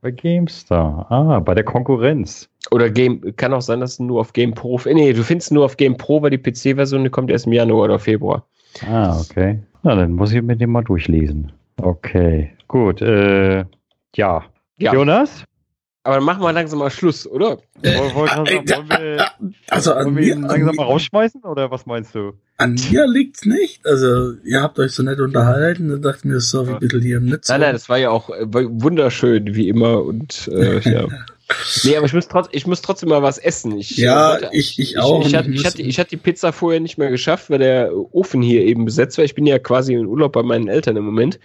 Bei 0.00 0.10
GameStar. 0.10 1.06
Ah, 1.10 1.38
bei 1.40 1.54
der 1.54 1.64
Konkurrenz. 1.64 2.48
Oder 2.70 2.90
Game, 2.90 3.20
kann 3.36 3.52
auch 3.52 3.60
sein, 3.60 3.80
dass 3.80 3.98
du 3.98 4.04
nur 4.04 4.20
auf 4.20 4.32
Game 4.32 4.54
Pro, 4.54 4.80
nee, 4.86 5.12
du 5.12 5.22
findest 5.22 5.52
nur 5.52 5.64
auf 5.64 5.76
Game 5.76 5.96
Pro, 5.96 6.22
weil 6.22 6.30
die 6.30 6.38
PC-Version, 6.38 7.04
die 7.04 7.10
kommt 7.10 7.30
erst 7.30 7.46
im 7.46 7.52
Januar 7.52 7.84
oder 7.84 7.98
Februar. 7.98 8.44
Ah, 8.86 9.18
okay. 9.20 9.60
Na, 9.82 9.94
dann 9.94 10.12
muss 10.12 10.32
ich 10.32 10.42
mir 10.42 10.56
den 10.56 10.70
mal 10.70 10.82
durchlesen. 10.82 11.52
Okay, 11.76 12.50
gut, 12.68 13.00
äh, 13.02 13.64
ja. 14.16 14.44
ja. 14.78 14.92
Jonas? 14.92 15.44
Aber 16.04 16.16
dann 16.16 16.24
machen 16.24 16.42
wir 16.42 16.52
langsam 16.52 16.80
mal 16.80 16.90
Schluss, 16.90 17.26
oder? 17.26 17.58
Äh, 17.80 17.96
wollen, 18.14 18.46
äh, 18.46 18.56
wollen 18.56 18.88
wir, 18.88 19.26
also 19.70 19.94
an 19.94 20.14
wir 20.14 20.36
mir, 20.36 20.48
langsam 20.48 20.76
mal 20.76 20.82
rausschmeißen 20.82 21.42
oder 21.44 21.70
was 21.70 21.86
meinst 21.86 22.14
du? 22.14 22.34
An 22.58 22.74
mir 22.74 23.06
liegt's 23.06 23.46
nicht. 23.46 23.86
Also 23.86 24.34
ihr 24.44 24.60
habt 24.60 24.78
euch 24.78 24.92
so 24.92 25.02
nett 25.02 25.18
unterhalten, 25.18 25.88
dann 25.88 26.02
dachte 26.02 26.18
ich 26.18 26.24
mir, 26.26 26.40
so 26.40 26.60
ein 26.60 26.78
bisschen 26.78 27.00
hier 27.00 27.20
nicht 27.20 27.46
so. 27.46 27.54
Nein, 27.54 27.62
nein, 27.62 27.72
das 27.72 27.88
war 27.88 27.96
ja 27.96 28.10
auch 28.10 28.28
äh, 28.28 28.44
wunderschön, 28.44 29.54
wie 29.54 29.70
immer. 29.70 30.02
Und 30.02 30.46
äh, 30.48 30.78
ja. 30.90 31.08
Nee, 31.84 31.96
aber 31.96 32.06
ich 32.06 32.12
muss, 32.12 32.28
trotz, 32.28 32.48
ich 32.52 32.66
muss 32.66 32.82
trotzdem 32.82 33.08
mal 33.08 33.22
was 33.22 33.38
essen. 33.38 33.78
Ich, 33.78 33.96
ja, 33.96 34.32
wollte, 34.32 34.50
ich, 34.52 34.78
ich 34.78 34.98
auch. 34.98 35.22
Ich, 35.22 35.28
ich, 35.28 35.34
hatte, 35.34 35.50
ich, 35.50 35.64
hatte, 35.64 35.82
ich 35.82 35.98
hatte 35.98 36.10
die 36.10 36.16
Pizza 36.18 36.52
vorher 36.52 36.80
nicht 36.80 36.98
mehr 36.98 37.10
geschafft, 37.10 37.48
weil 37.48 37.60
der 37.60 37.92
Ofen 38.12 38.42
hier 38.42 38.62
eben 38.62 38.84
besetzt 38.84 39.16
war. 39.16 39.24
Ich 39.24 39.34
bin 39.34 39.46
ja 39.46 39.58
quasi 39.58 39.94
in 39.94 40.06
Urlaub 40.06 40.32
bei 40.32 40.42
meinen 40.42 40.68
Eltern 40.68 40.96
im 40.96 41.04
Moment. 41.04 41.38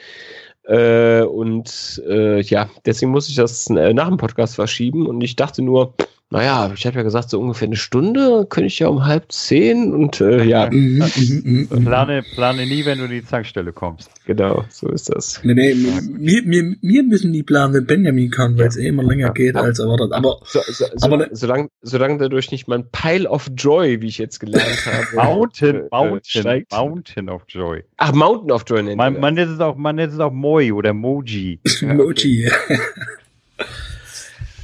Äh, 0.69 1.23
und 1.23 2.01
äh, 2.07 2.41
ja, 2.41 2.69
deswegen 2.85 3.11
muss 3.11 3.27
ich 3.27 3.35
das 3.35 3.67
äh, 3.71 3.91
nach 3.91 4.07
dem 4.07 4.17
Podcast 4.17 4.53
verschieben. 4.53 5.07
Und 5.07 5.21
ich 5.21 5.35
dachte 5.35 5.63
nur, 5.63 5.95
naja, 6.31 6.71
ich 6.75 6.85
habe 6.85 6.97
ja 6.97 7.01
gesagt, 7.03 7.31
so 7.31 7.39
ungefähr 7.39 7.67
eine 7.67 7.75
Stunde 7.75 8.45
könnte 8.47 8.67
ich 8.67 8.77
ja 8.77 8.87
um 8.87 9.05
halb 9.05 9.31
zehn 9.31 9.91
und 9.91 10.21
äh, 10.21 10.43
ja. 10.43 10.69
Mhm, 10.69 11.03
mhm, 11.15 11.67
mhm, 11.71 11.85
plane, 11.85 12.21
plane 12.35 12.67
nie, 12.67 12.85
wenn 12.85 12.99
du 12.99 13.05
in 13.05 13.11
die 13.11 13.25
Zankstelle 13.25 13.73
kommst. 13.73 14.11
Genau, 14.25 14.63
so 14.69 14.89
ist 14.89 15.09
das. 15.09 15.41
Nee, 15.43 15.55
nee, 15.55 15.73
wir, 15.73 16.43
wir, 16.45 16.75
wir 16.81 17.03
müssen 17.03 17.33
die 17.33 17.41
planen, 17.41 17.73
wenn 17.73 17.87
Benjamin 17.87 18.29
kann, 18.29 18.59
weil 18.59 18.67
es 18.67 18.77
eh 18.77 18.89
immer 18.89 19.01
länger 19.01 19.31
geht 19.31 19.55
als 19.55 19.79
erwartet. 19.79 20.11
Aber, 20.11 20.37
so, 20.45 20.59
so, 20.67 20.85
so, 20.85 20.85
aber 21.01 21.17
ne- 21.17 21.29
solange, 21.31 21.69
solange 21.81 22.19
dadurch 22.19 22.51
nicht 22.51 22.67
mein 22.67 22.85
Pile 22.91 23.27
of 23.27 23.49
Joy, 23.57 24.01
wie 24.01 24.07
ich 24.07 24.19
jetzt 24.19 24.39
gelernt 24.39 24.85
habe, 24.85 25.07
Mountain, 25.15 25.75
äh, 25.77 25.87
Mountain, 25.89 26.21
steigt. 26.23 26.71
Mountain 26.71 27.29
of 27.29 27.41
Joy. 27.47 27.83
Ach, 27.97 28.13
Mountain 28.13 28.51
of 28.51 28.65
Joy 28.67 28.83
nennt 28.83 28.97
man, 28.97 29.19
man 29.19 29.33
nennt 29.33 29.51
es 29.51 29.59
auch, 29.59 29.75
man 29.75 29.95
nennt 29.95 30.13
es 30.13 30.19
auch 30.19 30.31
Moi 30.31 30.71
oder 30.73 30.93
Moji. 30.93 31.59
Moji. 31.81 32.51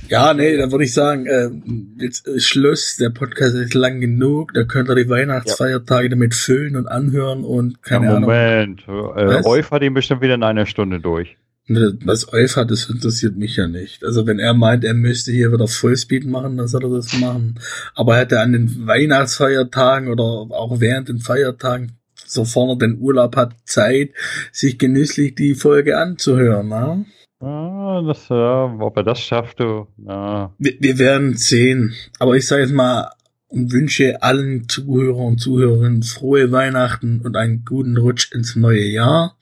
Ja, 0.09 0.34
nee, 0.34 0.56
dann 0.56 0.72
würde 0.72 0.84
ich 0.84 0.93
sagen, 0.93 1.25
äh, 1.25 1.50
jetzt 1.98 2.27
ist 2.27 2.48
Schluss, 2.48 2.98
der 2.98 3.09
Podcast 3.09 3.56
ist 3.56 3.74
lang 3.74 4.00
genug, 4.00 4.53
da 4.53 4.64
könnt 4.64 4.90
ihr 4.90 4.95
die 4.95 5.09
Weihnachtsfeiertage 5.09 6.03
ja. 6.03 6.09
damit 6.09 6.35
füllen 6.35 6.75
und 6.75 6.88
anhören 6.88 7.43
und 7.43 7.82
keine 7.82 8.06
ja, 8.06 8.19
Moment. 8.19 8.88
Ahnung. 8.88 9.16
Moment, 9.16 9.43
äh, 9.43 9.48
Euf 9.48 9.72
hat 9.72 9.82
ihn 9.82 9.93
bestimmt 9.93 10.22
wieder 10.22 10.35
in 10.35 10.43
einer 10.43 10.66
Stunde 10.66 11.00
durch. 11.00 11.38
Was 11.67 12.32
Euf 12.32 12.58
hat, 12.58 12.69
das 12.69 12.88
interessiert 12.90 13.38
mich 13.38 13.56
ja 13.56 13.67
nicht. 13.67 14.03
Also 14.03 14.27
wenn 14.27 14.38
er 14.38 14.53
meint, 14.53 14.84
er 14.84 14.93
müsste 14.93 15.32
hier 15.32 15.51
wieder 15.51 15.67
Fullspeed 15.67 16.27
machen, 16.27 16.58
dann 16.58 16.67
soll 16.67 16.84
er 16.84 16.92
das 16.92 17.17
machen. 17.19 17.59
Aber 17.95 18.17
hätte 18.17 18.40
an 18.40 18.53
den 18.53 18.85
Weihnachtsfeiertagen 18.85 20.09
oder 20.09 20.24
auch 20.24 20.80
während 20.80 21.09
den 21.09 21.17
Feiertagen, 21.17 21.93
sofern 22.27 22.69
er 22.69 22.77
den 22.77 23.00
Urlaub 23.00 23.35
hat, 23.35 23.56
Zeit, 23.66 24.11
sich 24.51 24.77
genüsslich 24.77 25.34
die 25.34 25.56
Folge 25.56 25.98
anzuhören, 25.98 26.67
ne? 26.67 27.06
Ah, 27.40 28.02
das, 28.06 28.30
ja, 28.30 28.76
ob 28.80 28.98
er 28.98 29.04
das 29.04 29.20
schafft, 29.20 29.60
du. 29.60 29.88
Ja. 29.98 30.54
Wir, 30.58 30.74
wir 30.80 31.00
werden 31.00 31.36
sehen. 31.36 31.94
Aber 32.20 32.36
ich 32.36 32.48
sage 32.48 32.64
jetzt 32.64 32.74
mal 32.74 33.12
und 33.48 33.72
wünsche 33.72 34.22
allen 34.22 34.68
Zuhörern 34.68 35.28
und 35.28 35.40
Zuhörerinnen 35.40 36.04
frohe 36.04 36.52
Weihnachten 36.52 37.22
und 37.22 37.36
einen 37.38 37.64
guten 37.64 37.98
Rutsch 37.98 38.32
ins 38.34 38.56
neue 38.56 38.86
Jahr. 38.86 39.38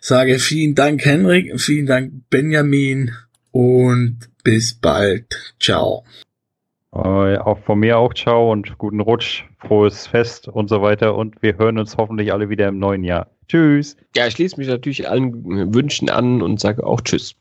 Sage 0.00 0.38
vielen 0.38 0.74
Dank, 0.74 1.04
Henrik, 1.04 1.58
vielen 1.60 1.86
Dank, 1.86 2.28
Benjamin 2.28 3.12
und 3.52 4.18
bis 4.42 4.74
bald. 4.74 5.54
Ciao. 5.60 6.04
Äh, 7.04 7.38
auch 7.38 7.58
von 7.58 7.78
mir 7.80 7.98
auch 7.98 8.14
ciao 8.14 8.50
und 8.50 8.78
guten 8.78 9.00
Rutsch, 9.00 9.44
frohes 9.58 10.06
Fest 10.06 10.48
und 10.48 10.68
so 10.68 10.80
weiter. 10.82 11.14
Und 11.14 11.42
wir 11.42 11.58
hören 11.58 11.78
uns 11.78 11.96
hoffentlich 11.96 12.32
alle 12.32 12.48
wieder 12.48 12.68
im 12.68 12.78
neuen 12.78 13.04
Jahr. 13.04 13.28
Tschüss. 13.48 13.96
Ja, 14.16 14.26
ich 14.26 14.34
schließe 14.34 14.58
mich 14.58 14.68
natürlich 14.68 15.08
allen 15.08 15.74
Wünschen 15.74 16.10
an 16.10 16.42
und 16.42 16.58
sage 16.58 16.84
auch 16.84 17.00
Tschüss. 17.00 17.36